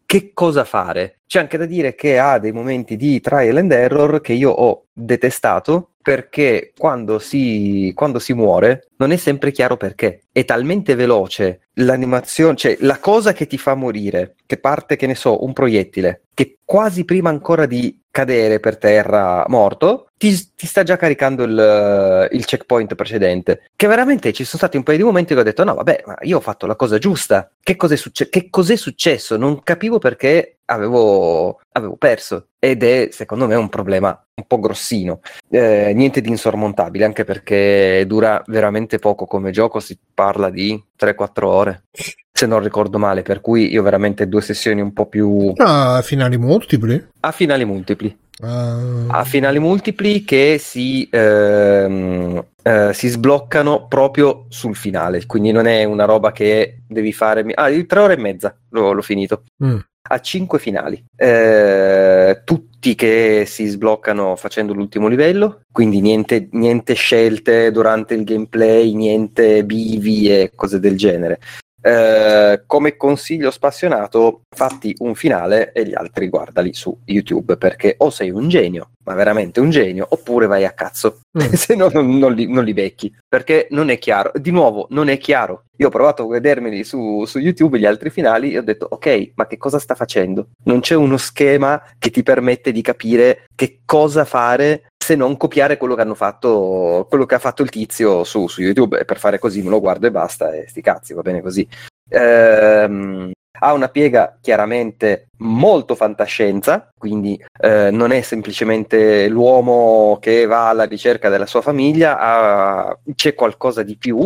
che 0.06 0.32
cosa 0.34 0.64
fare. 0.64 1.20
C'è 1.26 1.40
anche 1.40 1.58
da 1.58 1.66
dire 1.66 1.96
che 1.96 2.20
ha 2.20 2.40
dei 2.40 2.52
momenti 2.52 2.96
di 2.96 3.20
trial 3.20 3.58
and 3.58 3.72
error 3.72 4.22
che 4.22 4.34
io 4.34 4.52
ho 4.52 4.86
detestato 4.94 5.90
perché 6.06 6.72
quando 6.78 7.18
si, 7.18 7.92
quando 7.96 8.20
si 8.20 8.34
muore 8.34 8.90
non 8.98 9.12
è 9.12 9.18
sempre 9.18 9.52
chiaro 9.52 9.76
perché. 9.76 10.22
È 10.32 10.46
talmente 10.46 10.94
veloce 10.94 11.62
l'animazione, 11.74 12.56
cioè 12.56 12.78
la 12.82 13.00
cosa 13.00 13.34
che 13.34 13.48
ti 13.48 13.58
fa 13.58 13.74
morire, 13.74 14.36
che 14.46 14.58
parte, 14.58 14.98
che 14.98 15.08
ne 15.08 15.16
so, 15.16 15.44
un 15.44 15.52
proiettile, 15.52 16.26
che 16.36 16.60
quasi 16.64 17.06
prima 17.06 17.30
ancora 17.30 17.66
di 17.66 18.00
cadere 18.12 18.60
per 18.60 18.78
terra 18.78 19.46
morto, 19.48 20.05
ti, 20.18 20.34
ti 20.56 20.66
sta 20.68 20.84
già 20.84 20.96
caricando 20.98 21.44
il, 21.44 22.28
il 22.32 22.46
checkpoint 22.46 22.96
precedente. 22.96 23.64
Che 23.76 23.88
veramente 23.88 24.32
ci 24.34 24.44
sono 24.44 24.58
stati 24.60 24.78
un 24.78 24.84
paio 24.84 24.98
di 24.98 25.04
momenti 25.04 25.34
che 25.34 25.40
ho 25.40 25.44
detto: 25.44 25.64
no, 25.64 25.74
vabbè, 25.76 26.04
ma 26.06 26.16
io 26.22 26.38
ho 26.38 26.42
fatto 26.42 26.66
la 26.66 26.76
cosa 26.76 26.98
giusta. 26.98 27.50
Che 27.62 27.76
cos'è, 27.76 27.96
succe- 27.96 28.30
che 28.30 28.50
cos'è 28.50 28.76
successo? 28.76 29.38
Non 29.38 29.62
capivo 29.64 30.00
perché 30.00 30.58
avevo, 30.66 31.60
avevo 31.74 31.96
perso. 31.98 32.48
Ed 32.60 32.84
è, 32.84 33.10
secondo 33.12 33.46
me, 33.48 33.56
un 33.56 33.70
problema 33.70 34.20
un 34.36 34.46
po' 34.48 34.60
grossino. 34.60 35.20
Eh, 35.50 35.92
niente 35.96 36.22
di 36.22 36.30
insormontabile, 36.30 37.06
anche 37.06 37.24
perché 37.24 38.04
dura 38.08 38.42
veramente 38.48 39.00
poco 39.00 39.26
come 39.26 39.52
gioco. 39.52 39.80
Si 39.80 39.98
parla 40.14 40.50
di 40.50 40.82
3-4 41.00 41.44
ore. 41.44 41.84
Se 42.32 42.46
non 42.48 42.62
ricordo 42.62 42.98
male, 42.98 43.22
per 43.22 43.40
cui 43.40 43.72
io 43.72 43.82
veramente 43.82 44.28
due 44.28 44.42
sessioni 44.42 44.82
un 44.82 44.92
po' 44.92 45.06
più 45.06 45.54
Ah, 45.56 46.02
finali 46.04 46.38
multipli? 46.38 47.08
a 47.22 47.32
finali 47.32 47.64
multipli. 47.64 48.18
Ah, 48.42 49.20
a 49.20 49.24
finali 49.24 49.60
multipli 49.60 50.24
che 50.26 50.58
si, 50.60 51.08
ehm, 51.10 52.46
eh, 52.62 52.94
si 52.94 53.08
sbloccano 53.08 53.88
proprio 53.88 54.46
sul 54.50 54.76
finale, 54.76 55.26
quindi 55.26 55.52
non 55.52 55.68
è 55.68 55.84
una 55.86 56.06
roba 56.06 56.32
che 56.32 56.82
devi 56.88 57.14
fare. 57.14 57.46
Ah, 57.54 57.70
di 57.70 57.86
tre 57.86 58.00
ore 58.00 58.14
e 58.16 58.18
mezza 58.18 58.58
l'ho, 58.70 58.92
l'ho 58.92 59.02
finito. 59.02 59.44
mm. 59.64 59.78
Ha 60.08 60.20
cinque 60.20 60.60
finali, 60.60 61.04
eh, 61.16 62.42
tutti 62.44 62.94
che 62.94 63.46
si 63.48 63.66
sbloccano 63.66 64.36
facendo 64.36 64.72
l'ultimo 64.74 65.08
livello, 65.08 65.62
quindi 65.72 66.00
niente, 66.00 66.48
niente 66.52 66.94
scelte 66.94 67.72
durante 67.72 68.14
il 68.14 68.24
gameplay, 68.24 68.94
niente 68.94 69.66
bivi 69.66 70.30
e 70.30 70.52
cose 70.54 70.80
del 70.80 70.96
genere. 70.96 71.40
Eh, 71.86 72.64
come 72.66 72.98
consiglio 72.98 73.52
spassionato, 73.52 74.42
fatti 74.50 74.96
un 75.00 75.14
finale 75.14 75.72
e 75.72 75.86
gli 75.86 75.94
altri 75.94 76.30
guardali 76.30 76.74
su 76.74 76.98
YouTube 77.06 77.58
perché 77.58 77.94
o 78.00 78.10
sei 78.10 78.32
un 78.32 78.50
genio, 78.50 78.90
ma 79.04 79.14
veramente 79.14 79.60
un 79.60 79.70
genio, 79.70 80.08
oppure 80.10 80.48
vai 80.48 80.66
a 80.66 80.72
cazzo, 80.72 81.20
Mm. 81.38 81.52
se 81.54 81.76
no 81.76 81.90
non, 81.92 82.18
non 82.18 82.34
li, 82.34 82.48
non 82.50 82.64
li 82.64 82.74
becchi 82.74 83.14
perché 83.28 83.68
non 83.72 83.90
è 83.90 83.98
chiaro. 83.98 84.32
Di 84.36 84.52
nuovo, 84.52 84.88
non 84.92 85.10
è 85.10 85.18
chiaro. 85.18 85.66
Io 85.78 85.88
ho 85.88 85.92
provato 85.92 86.24
a 86.24 86.28
vedermeli 86.28 86.86
su, 86.86 87.26
su 87.26 87.40
YouTube 87.40 87.78
gli 87.78 87.86
altri 87.86 88.10
finali 88.10 88.54
e 88.54 88.60
ho 88.60 88.62
detto, 88.62 88.88
ok, 88.90 89.32
ma 89.36 89.46
che 89.46 89.58
cosa 89.58 89.78
sta 89.78 89.94
facendo? 89.94 90.48
Non 90.64 90.80
c'è 90.80 90.96
uno 90.96 91.18
schema 91.18 91.82
che 92.00 92.10
ti 92.12 92.24
permette 92.24 92.72
di 92.72 92.82
capire 92.82 93.48
che 93.54 93.82
cosa 93.84 94.24
fare 94.24 94.84
se 95.06 95.16
non 95.16 95.38
copiare 95.38 95.78
quello 95.78 95.94
che 95.94 96.02
hanno 96.02 96.16
fatto, 96.16 97.06
quello 97.08 97.28
che 97.28 97.36
ha 97.36 97.40
fatto 97.40 97.62
il 97.62 97.70
tizio 97.70 98.24
su, 98.24 98.48
su 98.48 98.62
YouTube. 98.62 98.98
E 98.98 99.06
per 99.06 99.20
fare 99.20 99.38
così 99.38 99.62
me 99.62 99.70
lo 99.70 99.80
guardo 99.80 100.08
e 100.08 100.12
basta, 100.12 100.52
e 100.52 100.66
sti 100.68 100.82
cazzi, 100.82 101.14
va 101.14 101.22
bene 101.22 101.42
così. 101.42 101.68
Ehm, 102.10 103.32
ha 103.60 103.74
una 103.74 103.88
piega 103.88 104.36
chiaramente 104.42 105.28
molto 105.38 105.94
fantascienza, 105.94 106.90
quindi 106.98 107.40
eh, 107.62 107.92
non 107.92 108.12
è 108.12 108.22
semplicemente 108.22 109.28
l'uomo 109.28 110.18
che 110.20 110.48
va 110.48 110.70
alla 110.70 110.86
ricerca 110.86 111.30
della 111.30 111.46
sua 111.46 111.62
famiglia, 111.62 112.18
ha- 112.18 112.98
c'è 113.14 113.36
qualcosa 113.36 113.84
di 113.84 113.98
più. 113.98 114.20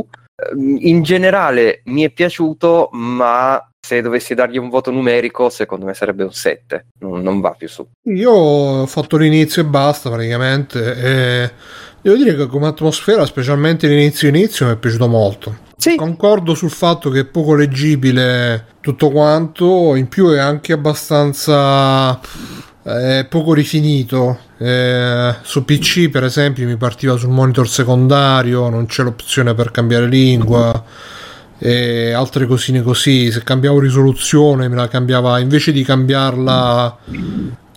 Ehm, 0.51 0.77
In 0.79 1.03
generale 1.03 1.81
mi 1.85 2.03
è 2.03 2.09
piaciuto, 2.09 2.87
ma 2.93 3.68
se 3.81 4.01
dovessi 4.01 4.35
dargli 4.35 4.57
un 4.57 4.69
voto 4.69 4.91
numerico, 4.91 5.49
secondo 5.49 5.85
me 5.85 5.93
sarebbe 5.93 6.23
un 6.23 6.33
7, 6.33 6.87
non, 6.99 7.21
non 7.21 7.39
va 7.39 7.51
più 7.51 7.67
su. 7.67 7.87
Io 8.03 8.31
ho 8.31 8.85
fatto 8.85 9.17
l'inizio 9.17 9.61
e 9.61 9.65
basta 9.65 10.09
praticamente. 10.09 10.95
E 10.95 11.51
devo 12.01 12.15
dire 12.17 12.35
che 12.35 12.47
come 12.47 12.67
atmosfera, 12.67 13.25
specialmente 13.25 13.87
l'inizio 13.87 14.27
inizio, 14.27 14.67
mi 14.67 14.73
è 14.73 14.77
piaciuto 14.77 15.07
molto. 15.07 15.67
Sì, 15.77 15.95
Concordo 15.95 16.55
sul 16.55 16.71
fatto 16.71 17.09
che 17.09 17.21
è 17.21 17.25
poco 17.25 17.55
leggibile 17.55 18.65
tutto 18.81 19.09
quanto, 19.11 19.95
in 19.95 20.09
più 20.09 20.29
è 20.29 20.37
anche 20.37 20.73
abbastanza 20.73 22.19
eh, 22.83 23.25
poco 23.29 23.53
rifinito. 23.53 24.39
Eh, 24.57 25.35
su 25.41 25.63
PC, 25.63 26.09
per 26.09 26.25
esempio, 26.25 26.67
mi 26.67 26.75
partiva 26.75 27.15
sul 27.15 27.29
monitor 27.29 27.67
secondario, 27.67 28.67
non 28.67 28.87
c'è 28.87 29.03
l'opzione 29.03 29.53
per 29.53 29.71
cambiare 29.71 30.05
lingua 30.05 30.83
e 31.59 32.11
altre 32.11 32.47
cosine 32.47 32.81
così. 32.81 33.31
Se 33.31 33.43
cambiavo 33.43 33.79
risoluzione, 33.79 34.67
me 34.67 34.75
la 34.75 34.87
cambiava 34.87 35.39
invece 35.39 35.71
di 35.71 35.83
cambiarla 35.83 36.97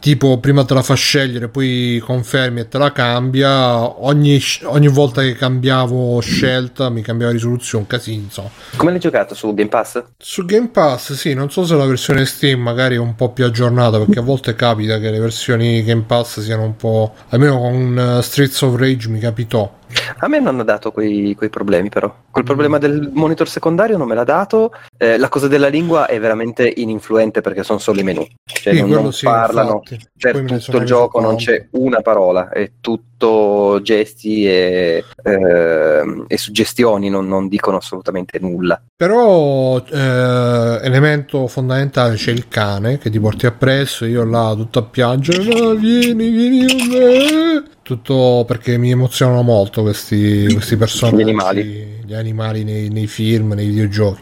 tipo 0.02 0.38
prima 0.38 0.64
te 0.64 0.74
la 0.74 0.82
fa 0.82 0.94
scegliere, 0.94 1.46
poi 1.46 2.02
confermi 2.04 2.58
e 2.58 2.68
te 2.68 2.76
la 2.76 2.90
cambia. 2.90 4.02
Ogni, 4.04 4.40
ogni 4.64 4.88
volta 4.88 5.22
che 5.22 5.34
cambiavo 5.34 6.18
scelta 6.18 6.90
mi 6.90 7.02
cambiava 7.02 7.32
risoluzione, 7.32 7.86
casino. 7.86 8.22
insomma. 8.24 8.50
come 8.74 8.90
l'hai 8.90 8.98
giocato 8.98 9.36
su 9.36 9.54
Game 9.54 9.68
Pass? 9.68 10.02
Su 10.18 10.44
Game 10.44 10.70
Pass, 10.70 11.12
sì, 11.12 11.34
non 11.34 11.50
so 11.52 11.64
se 11.64 11.76
la 11.76 11.86
versione 11.86 12.26
Steam 12.26 12.60
magari 12.60 12.96
è 12.96 12.98
un 12.98 13.14
po' 13.14 13.30
più 13.30 13.44
aggiornata 13.44 13.98
perché 13.98 14.18
a 14.18 14.22
volte 14.22 14.56
capita 14.56 14.98
che 14.98 15.08
le 15.08 15.20
versioni 15.20 15.84
Game 15.84 16.02
Pass 16.04 16.40
siano 16.40 16.64
un 16.64 16.74
po'. 16.74 17.14
almeno 17.28 17.60
con 17.60 17.96
eh, 17.96 18.22
Streets 18.22 18.60
of 18.62 18.76
Rage 18.76 19.08
mi 19.08 19.20
capitò. 19.20 19.80
A 20.18 20.28
me 20.28 20.40
non 20.40 20.60
ha 20.60 20.64
dato 20.64 20.92
quei, 20.92 21.34
quei 21.34 21.50
problemi, 21.50 21.88
però. 21.88 22.14
Quel 22.30 22.44
problema 22.44 22.78
del 22.78 23.10
monitor 23.12 23.48
secondario 23.48 23.96
non 23.96 24.08
me 24.08 24.14
l'ha 24.14 24.24
dato. 24.24 24.72
Eh, 24.96 25.18
la 25.18 25.28
cosa 25.28 25.48
della 25.48 25.68
lingua 25.68 26.06
è 26.06 26.18
veramente 26.18 26.72
ininfluente 26.76 27.40
perché 27.40 27.62
sono 27.62 27.78
solo 27.78 28.00
i 28.00 28.04
menu. 28.04 28.26
Cioè, 28.44 28.74
Sì, 28.74 28.80
non, 28.80 28.90
non 28.90 29.12
sì, 29.12 29.24
parlano. 29.24 29.82
infatti. 29.84 30.10
Per 30.18 30.44
Poi 30.44 30.60
tutto 30.60 30.76
il 30.76 30.84
gioco 30.84 31.20
non 31.20 31.36
c'è 31.36 31.66
una 31.72 32.00
parola, 32.00 32.48
è 32.48 32.70
tutto 32.80 33.80
gesti 33.82 34.46
e, 34.46 35.04
ehm, 35.22 36.24
e 36.28 36.36
suggestioni, 36.36 37.08
non, 37.08 37.26
non 37.26 37.48
dicono 37.48 37.76
assolutamente 37.78 38.38
nulla. 38.40 38.80
Però 38.96 39.78
eh, 39.78 40.78
elemento 40.82 41.46
fondamentale 41.46 42.14
c'è 42.16 42.30
il 42.30 42.48
cane 42.48 42.98
che 42.98 43.10
ti 43.10 43.18
porti 43.20 43.46
appresso, 43.46 44.04
io 44.04 44.24
là 44.24 44.54
tutto 44.56 44.78
a 44.78 44.82
piangere, 44.82 45.42
no, 45.42 45.74
vieni, 45.74 46.30
vieni 46.30 46.66
con 46.66 46.86
me. 46.88 47.62
Tutto 47.92 48.44
perché 48.46 48.78
mi 48.78 48.90
emozionano 48.90 49.42
molto 49.42 49.82
questi, 49.82 50.48
questi 50.50 50.76
personaggi, 50.76 51.16
Gli 51.18 51.22
animali. 51.28 51.86
gli 52.06 52.14
animali 52.14 52.64
nei, 52.64 52.88
nei 52.88 53.06
film, 53.06 53.52
nei 53.52 53.66
videogiochi. 53.66 54.20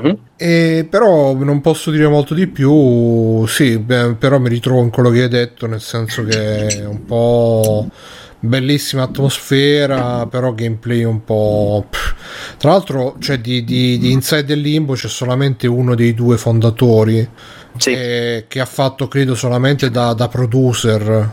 Mhm. 0.00 0.18
E 0.36 0.86
però 0.88 1.34
non 1.34 1.60
posso 1.60 1.90
dire 1.90 2.08
molto 2.08 2.32
di 2.32 2.46
più, 2.46 3.44
sì, 3.46 3.78
beh, 3.78 4.14
però 4.14 4.38
mi 4.38 4.48
ritrovo 4.48 4.82
in 4.82 4.88
quello 4.90 5.10
che 5.10 5.22
hai 5.24 5.28
detto, 5.28 5.66
nel 5.66 5.80
senso 5.82 6.24
che 6.24 6.66
è 6.68 6.86
un 6.86 7.04
po' 7.04 7.86
bellissima 8.38 9.02
atmosfera, 9.02 10.26
però 10.26 10.52
gameplay 10.54 11.04
un 11.04 11.24
po'... 11.24 11.86
pff. 11.88 12.14
Tra 12.58 12.70
l'altro, 12.70 13.16
cioè, 13.18 13.38
di, 13.38 13.64
di, 13.64 13.98
di 13.98 14.10
Inside 14.12 14.44
the 14.44 14.54
Limbo 14.54 14.94
c'è 14.94 15.08
solamente 15.08 15.66
uno 15.66 15.94
dei 15.94 16.14
due 16.14 16.36
fondatori 16.36 17.28
Sì, 17.76 17.92
eh, 17.92 18.44
che 18.48 18.60
ha 18.60 18.64
fatto, 18.64 19.06
credo, 19.08 19.34
solamente 19.34 19.90
da, 19.90 20.12
da 20.12 20.28
producer. 20.28 21.30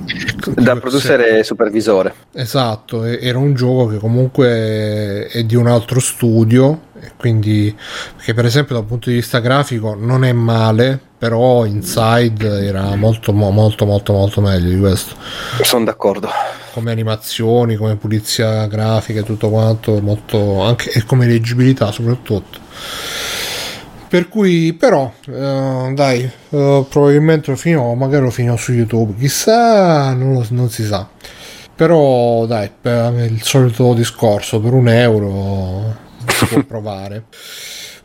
da 0.55 0.75
producer 0.75 1.19
e 1.21 1.43
supervisore. 1.43 2.13
Esatto, 2.33 3.03
era 3.03 3.37
un 3.37 3.53
gioco 3.53 3.87
che 3.87 3.97
comunque 3.97 5.27
è 5.27 5.43
di 5.43 5.55
un 5.55 5.67
altro 5.67 5.99
studio, 5.99 6.91
e 6.99 7.11
quindi 7.17 7.75
che 8.21 8.33
per 8.33 8.45
esempio 8.45 8.75
dal 8.75 8.85
punto 8.85 9.09
di 9.09 9.15
vista 9.15 9.39
grafico 9.39 9.95
non 9.95 10.23
è 10.23 10.33
male, 10.33 10.99
però 11.23 11.63
Inside 11.63 12.65
era 12.67 12.95
molto 12.97 13.31
mo- 13.31 13.49
molto 13.49 13.85
molto 13.85 14.11
molto 14.11 14.41
meglio 14.41 14.67
di 14.71 14.77
questo. 14.77 15.15
Sono 15.61 15.85
d'accordo. 15.85 16.27
Come 16.73 16.91
animazioni, 16.91 17.77
come 17.77 17.95
pulizia 17.95 18.67
grafica 18.67 19.21
e 19.21 19.23
tutto 19.23 19.49
quanto, 19.49 20.01
molto 20.01 20.61
anche 20.61 20.91
e 20.91 21.05
come 21.05 21.25
leggibilità 21.25 21.93
soprattutto. 21.93 22.59
Per 24.09 24.27
cui, 24.27 24.73
però, 24.73 25.09
eh, 25.29 25.91
dai, 25.95 26.29
eh, 26.49 26.85
probabilmente 26.89 27.51
lo 27.51 27.55
finirò, 27.57 27.93
magari 27.93 28.25
lo 28.25 28.29
finirò 28.29 28.57
su 28.57 28.73
YouTube, 28.73 29.17
chissà, 29.17 30.11
non, 30.13 30.33
lo- 30.33 30.45
non 30.49 30.69
si 30.69 30.83
sa. 30.83 31.07
Però, 31.73 32.45
dai, 32.45 32.69
per 32.81 33.13
il 33.31 33.41
solito 33.43 33.93
discorso, 33.93 34.59
per 34.59 34.73
un 34.73 34.89
euro 34.89 35.95
si 36.27 36.45
può 36.47 36.63
provare. 36.67 37.23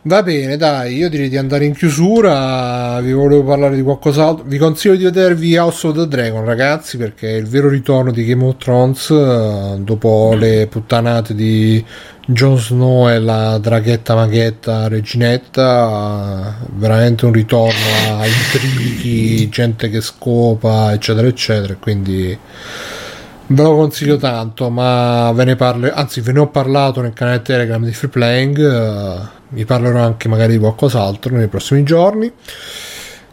Va 0.08 0.22
bene, 0.22 0.56
dai, 0.56 0.96
io 0.96 1.10
direi 1.10 1.28
di 1.28 1.36
andare 1.36 1.66
in 1.66 1.74
chiusura. 1.74 2.98
Vi 3.02 3.12
volevo 3.12 3.44
parlare 3.44 3.76
di 3.76 3.82
qualcos'altro. 3.82 4.42
Vi 4.46 4.56
consiglio 4.56 4.96
di 4.96 5.04
vedervi 5.04 5.58
House 5.58 5.86
of 5.86 5.96
the 5.96 6.08
Dragon, 6.08 6.46
ragazzi, 6.46 6.96
perché 6.96 7.32
è 7.32 7.36
il 7.36 7.46
vero 7.46 7.68
ritorno 7.68 8.10
di 8.10 8.24
Game 8.24 8.42
of 8.42 8.56
Thrones 8.56 9.10
eh, 9.10 9.76
dopo 9.80 10.34
le 10.34 10.66
puttanate 10.66 11.34
di 11.34 11.84
Jon 12.24 12.58
Snow 12.58 13.10
e 13.10 13.18
la 13.18 13.58
draghetta 13.58 14.14
maghetta 14.14 14.88
reginetta. 14.88 16.56
Veramente 16.72 17.26
un 17.26 17.32
ritorno 17.32 18.18
a 18.18 18.24
intrighi, 18.24 19.50
gente 19.50 19.90
che 19.90 20.00
scopa, 20.00 20.90
eccetera, 20.94 21.26
eccetera. 21.26 21.76
Quindi. 21.78 22.38
Ve 23.50 23.62
lo 23.62 23.76
consiglio 23.76 24.16
tanto, 24.16 24.70
ma 24.70 25.32
ve 25.32 25.44
ne 25.44 25.56
parlo, 25.56 25.90
anzi 25.92 26.20
ve 26.20 26.32
ne 26.32 26.40
ho 26.40 26.48
parlato 26.48 27.00
nel 27.00 27.14
canale 27.14 27.40
Telegram 27.40 27.82
di 27.82 27.92
Free 27.92 28.10
Playing, 28.10 28.58
eh, 28.58 29.38
vi 29.50 29.64
parlerò 29.64 30.00
anche 30.00 30.28
magari 30.28 30.52
di 30.52 30.58
qualcos'altro 30.58 31.36
nei 31.36 31.48
prossimi 31.48 31.82
giorni. 31.82 32.32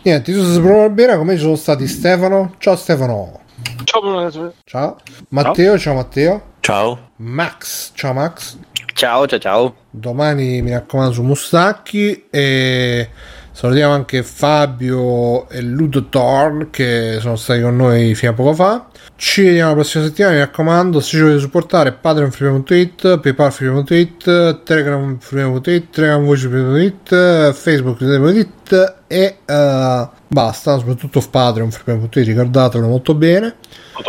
Niente, 0.03 0.31
io 0.31 0.43
sono 0.43 0.59
Bruno 0.59 0.83
Albera, 0.83 1.17
come 1.17 1.35
ci 1.35 1.41
sono 1.41 1.55
stati 1.55 1.87
Stefano? 1.87 2.55
Ciao 2.59 2.75
Stefano. 2.75 3.39
Ciao, 3.83 4.01
Bruno. 4.01 4.53
Ciao. 4.63 4.97
Matteo, 5.29 5.77
ciao 5.77 5.95
Matteo. 5.95 6.41
Ciao. 6.59 7.11
Max, 7.17 7.91
ciao 7.93 8.13
Max. 8.13 8.57
Ciao, 8.93 9.27
ciao, 9.27 9.39
ciao. 9.39 9.75
Domani 9.89 10.61
mi 10.61 10.71
raccomando 10.71 11.13
su 11.13 11.23
Mustacchi 11.23 12.27
e 12.29 13.09
salutiamo 13.56 13.93
anche 13.93 14.22
Fabio 14.22 15.48
e 15.48 15.61
Ludo 15.61 16.09
Thorn 16.09 16.72
che 16.72 17.19
sono 17.22 17.38
stati 17.38 17.61
con 17.61 17.77
noi 17.77 18.14
fino 18.14 18.32
a 18.32 18.34
poco 18.34 18.53
fa. 18.53 18.88
Ci 19.16 19.43
vediamo 19.43 19.69
la 19.69 19.75
prossima 19.75 20.03
settimana, 20.03 20.34
mi 20.34 20.40
raccomando, 20.42 21.00
se 21.00 21.08
ci 21.08 21.22
volete 21.22 21.40
supportare 21.40 21.93
patreonfree.it, 21.93 23.19
paypalfree.it, 23.19 24.64
telegramfree.it, 24.64 25.90
telegramvoce.it, 25.90 27.53
facebook.it 27.53 28.95
e 29.08 29.38
eh, 29.45 30.09
basta, 30.27 30.77
soprattutto 30.77 31.22
patreonfree.it, 31.22 32.16
ricordatelo 32.25 32.88
molto 32.88 33.14
bene. 33.14 33.56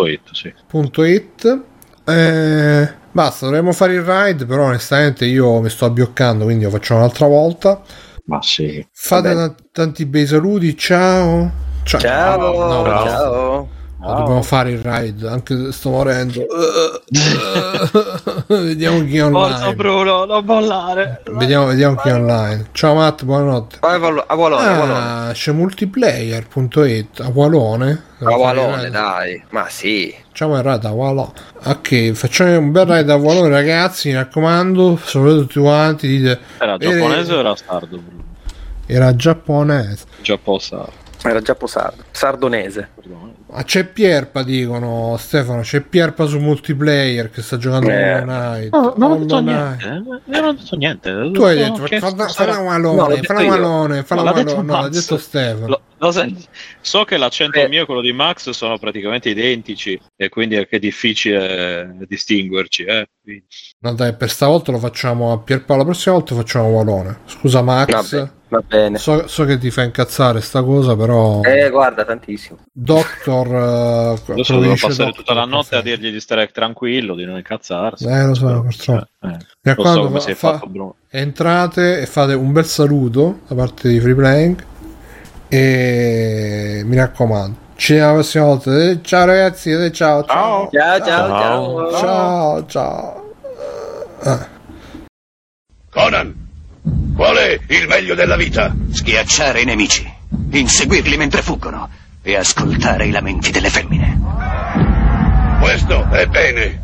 It, 0.09 0.23
sì. 0.33 0.53
Punto 0.67 1.05
it. 1.05 1.61
Eh, 2.05 2.93
basta, 3.13 3.47
dovremmo 3.47 3.71
fare 3.71 3.95
il 3.95 4.03
ride, 4.03 4.45
però 4.45 4.65
onestamente 4.65 5.25
io 5.25 5.61
mi 5.61 5.69
sto 5.71 5.85
abbioccando, 5.85 6.43
quindi 6.43 6.65
lo 6.65 6.71
facciamo 6.71 6.99
un'altra 6.99 7.29
volta. 7.29 7.81
Ma 8.27 8.41
sì. 8.43 8.85
Fate 8.93 9.35
Vabbè. 9.35 9.41
tan- 9.41 9.55
tanti 9.73 10.07
bei 10.07 10.27
saluti, 10.27 10.77
ciao. 10.77 11.51
Ciao. 11.85 12.01
Ciao, 12.01 12.39
No, 12.39 12.83
no, 12.83 12.85
ciao. 12.85 13.07
Ciao. 13.07 13.69
Dobbiamo 13.99 14.43
fare 14.43 14.71
il 14.71 14.79
ride, 14.79 15.27
anche 15.29 15.57
se 15.57 15.73
sto 15.73 15.91
morendo. 15.91 16.47
vediamo 18.49 19.05
chi 19.05 19.17
è 19.17 19.29
Forza 19.29 19.55
online. 19.55 19.75
Bruno, 19.75 20.25
non 20.25 20.45
bollare. 20.45 21.23
Vediamo, 21.33 21.67
vediamo 21.67 21.97
chi 21.97 22.09
è 22.09 22.15
online. 22.15 22.67
Ciao 22.73 22.95
Matt, 22.95 23.25
buonanotte. 23.25 23.79
Ah, 23.81 23.93
Avalo- 23.95 24.25
Avalone, 24.27 24.67
Avalone. 24.67 24.99
Ah, 24.99 25.31
c'è 25.33 25.53
multiplayer.it 25.53 27.21
Avalone. 27.21 28.05
Avalone, 28.21 28.91
dai. 28.91 29.43
Ma 29.51 29.67
sì. 29.69 30.15
Facciamo 30.29 30.57
il 30.57 30.63
ride 30.63 30.87
a 30.87 30.91
Avalone. 30.91 31.33
Ok, 31.65 32.13
facciamo 32.13 32.59
un 32.59 32.71
bel 32.71 32.87
ride 32.87 33.11
a 33.11 33.15
Avalone, 33.15 33.49
ragazzi. 33.49 34.09
Mi 34.09 34.15
raccomando, 34.15 34.99
salutate 35.03 35.39
tutti 35.41 35.59
quanti. 35.61 36.07
Dite, 36.07 36.39
Era 36.59 36.77
giapponese 36.77 37.33
o 37.35 37.39
era 37.39 37.57
sardo? 37.57 38.01
Era 38.87 39.15
giapponese. 39.17 40.05
Giappo 40.23 40.59
sardo. 40.59 41.05
Era 41.23 41.41
già 41.41 41.57
sardo. 41.65 42.05
Sardonese. 42.13 42.89
Ma 43.49 43.63
c'è 43.65 43.85
Pierpa, 43.85 44.43
dicono 44.45 45.17
Stefano. 45.19 45.63
C'è 45.63 45.81
Pierpa 45.81 46.25
su 46.27 46.39
multiplayer 46.39 47.31
che 47.31 47.43
sta 47.43 47.57
giocando 47.57 47.89
Eh. 47.91 48.19
con 48.19 48.29
Night. 48.29 48.73
No, 48.73 48.95
non 48.97 49.11
ho 49.13 49.17
detto 49.17 49.37
Hollow 49.37 49.45
niente. 49.55 49.85
Knight. 49.89 50.23
eh. 50.27 50.31
Non 50.41 50.45
ho 50.45 50.53
detto 50.53 50.77
niente. 50.77 51.31
Tu 51.33 51.43
hai 51.43 51.57
detto, 51.57 51.83
chiesto 51.85 52.09
fa, 52.11 52.17
fa 52.17 52.29
sarà- 52.29 52.53
la 52.53 52.59
No, 52.59 52.65
malone, 52.65 52.97
l'ho 52.97 53.05
fa 53.09 53.15
detto 53.15 53.33
la 53.33 53.41
io. 53.43 53.49
malone, 53.49 54.03
fa 54.05 54.15
la 54.15 54.21
No, 54.23 54.27
l'ha 54.29 54.33
detto 54.35 54.51
malone. 54.57 54.73
No, 54.73 54.81
l'ha 54.83 54.89
detto 54.89 55.19
Stefano. 55.19 55.81
Sai- 55.99 56.37
so 56.81 57.05
che 57.05 57.17
l'accento 57.17 57.59
Eh. 57.59 57.69
mio 57.69 57.83
e 57.83 57.87
quello 57.87 58.01
di 58.03 58.13
Max 58.13 58.51
sono 58.51 58.79
praticamente 58.79 59.31
identici 59.31 59.99
e 60.15 60.29
quindi 60.29 60.57
è 60.57 60.67
che 60.69 60.79
difficile 60.79 61.97
distinguerci. 62.07 62.85
Eh. 62.85 63.09
No, 63.81 63.95
dai, 63.95 64.15
per 64.15 64.31
stavolta 64.31 64.71
lo 64.73 64.79
facciamo 64.79 65.33
a 65.33 65.39
Pierpa. 65.39 65.75
La 65.77 65.85
prossima 65.85 66.15
volta 66.15 66.35
facciamo 66.35 66.69
Walone. 66.69 67.21
Scusa, 67.27 67.63
Max. 67.63 68.11
Vabbè, 68.13 68.31
va 68.49 68.61
bene. 68.61 68.99
So, 68.99 69.27
so 69.27 69.45
che 69.45 69.59
ti 69.59 69.71
fa 69.71 69.83
incazzare 69.83 70.41
sta 70.43 70.63
cosa, 70.63 70.95
però. 70.95 71.41
Eh, 71.43 71.71
guarda, 71.71 72.05
tantissimo. 72.05 72.59
Doctor. 72.73 73.47
eh, 73.49 74.33
Adesso 74.33 74.45
quello 74.45 74.61
devo 74.61 74.77
passare 74.79 75.13
tutta 75.13 75.33
la 75.35 75.45
notte 75.45 75.77
a 75.77 75.83
dirgli 75.83 76.13
di 76.13 76.21
stare 76.21 76.47
tranquillo, 76.49 77.15
di 77.17 77.25
non 77.25 77.37
incazzarsi. 77.37 78.05
Eh, 78.07 78.23
lo 78.27 78.35
so, 78.35 78.47
Però, 78.47 78.61
purtroppo. 78.63 79.07
eh, 79.23 79.27
eh, 79.29 79.29
Mi 79.29 79.33
lo 79.33 79.39
so 79.41 79.47
raccomando, 79.63 80.07
come 80.07 80.21
fa- 80.35 80.59
fa- 80.59 80.95
entrate 81.11 82.01
e 82.01 82.07
fate 82.07 82.35
un 82.35 82.53
bel 82.53 82.67
saluto 82.67 83.41
da 83.49 83.55
parte 83.55 83.89
di 83.89 83.99
Free 83.99 84.15
Playing. 84.15 84.65
E 85.49 86.83
mi 86.85 86.97
raccomando, 86.97 87.57
ci 87.77 87.93
vediamo 87.93 88.15
la 88.15 88.19
prossima 88.21 88.45
volta. 88.45 88.77
Eh, 88.83 88.99
Ciao 89.03 89.25
ragazzi, 89.27 89.71
eh, 89.71 89.93
ciao 89.93 90.25
ciao. 90.25 90.69
Ciao, 90.73 91.01
ciao, 91.01 91.29
Ciao. 91.29 91.91
ciao. 91.91 92.01
Ciao 92.01 92.67
ciao. 92.67 93.35
Ah. 94.23 94.49
Conan, 95.91 96.35
qual 97.15 97.37
è 97.37 97.59
il 97.69 97.87
meglio 97.87 98.15
della 98.15 98.37
vita? 98.37 98.75
Schiacciare 98.91 99.61
i 99.61 99.65
nemici, 99.65 100.13
inseguirli 100.51 101.17
mentre 101.17 101.43
fuggono 101.43 101.89
e 102.23 102.37
ascoltare 102.37 103.07
i 103.07 103.11
lamenti 103.11 103.51
delle 103.51 103.71
femmine. 103.71 104.21
Questo 105.61 106.09
è 106.11 106.27
bene. 106.27 106.83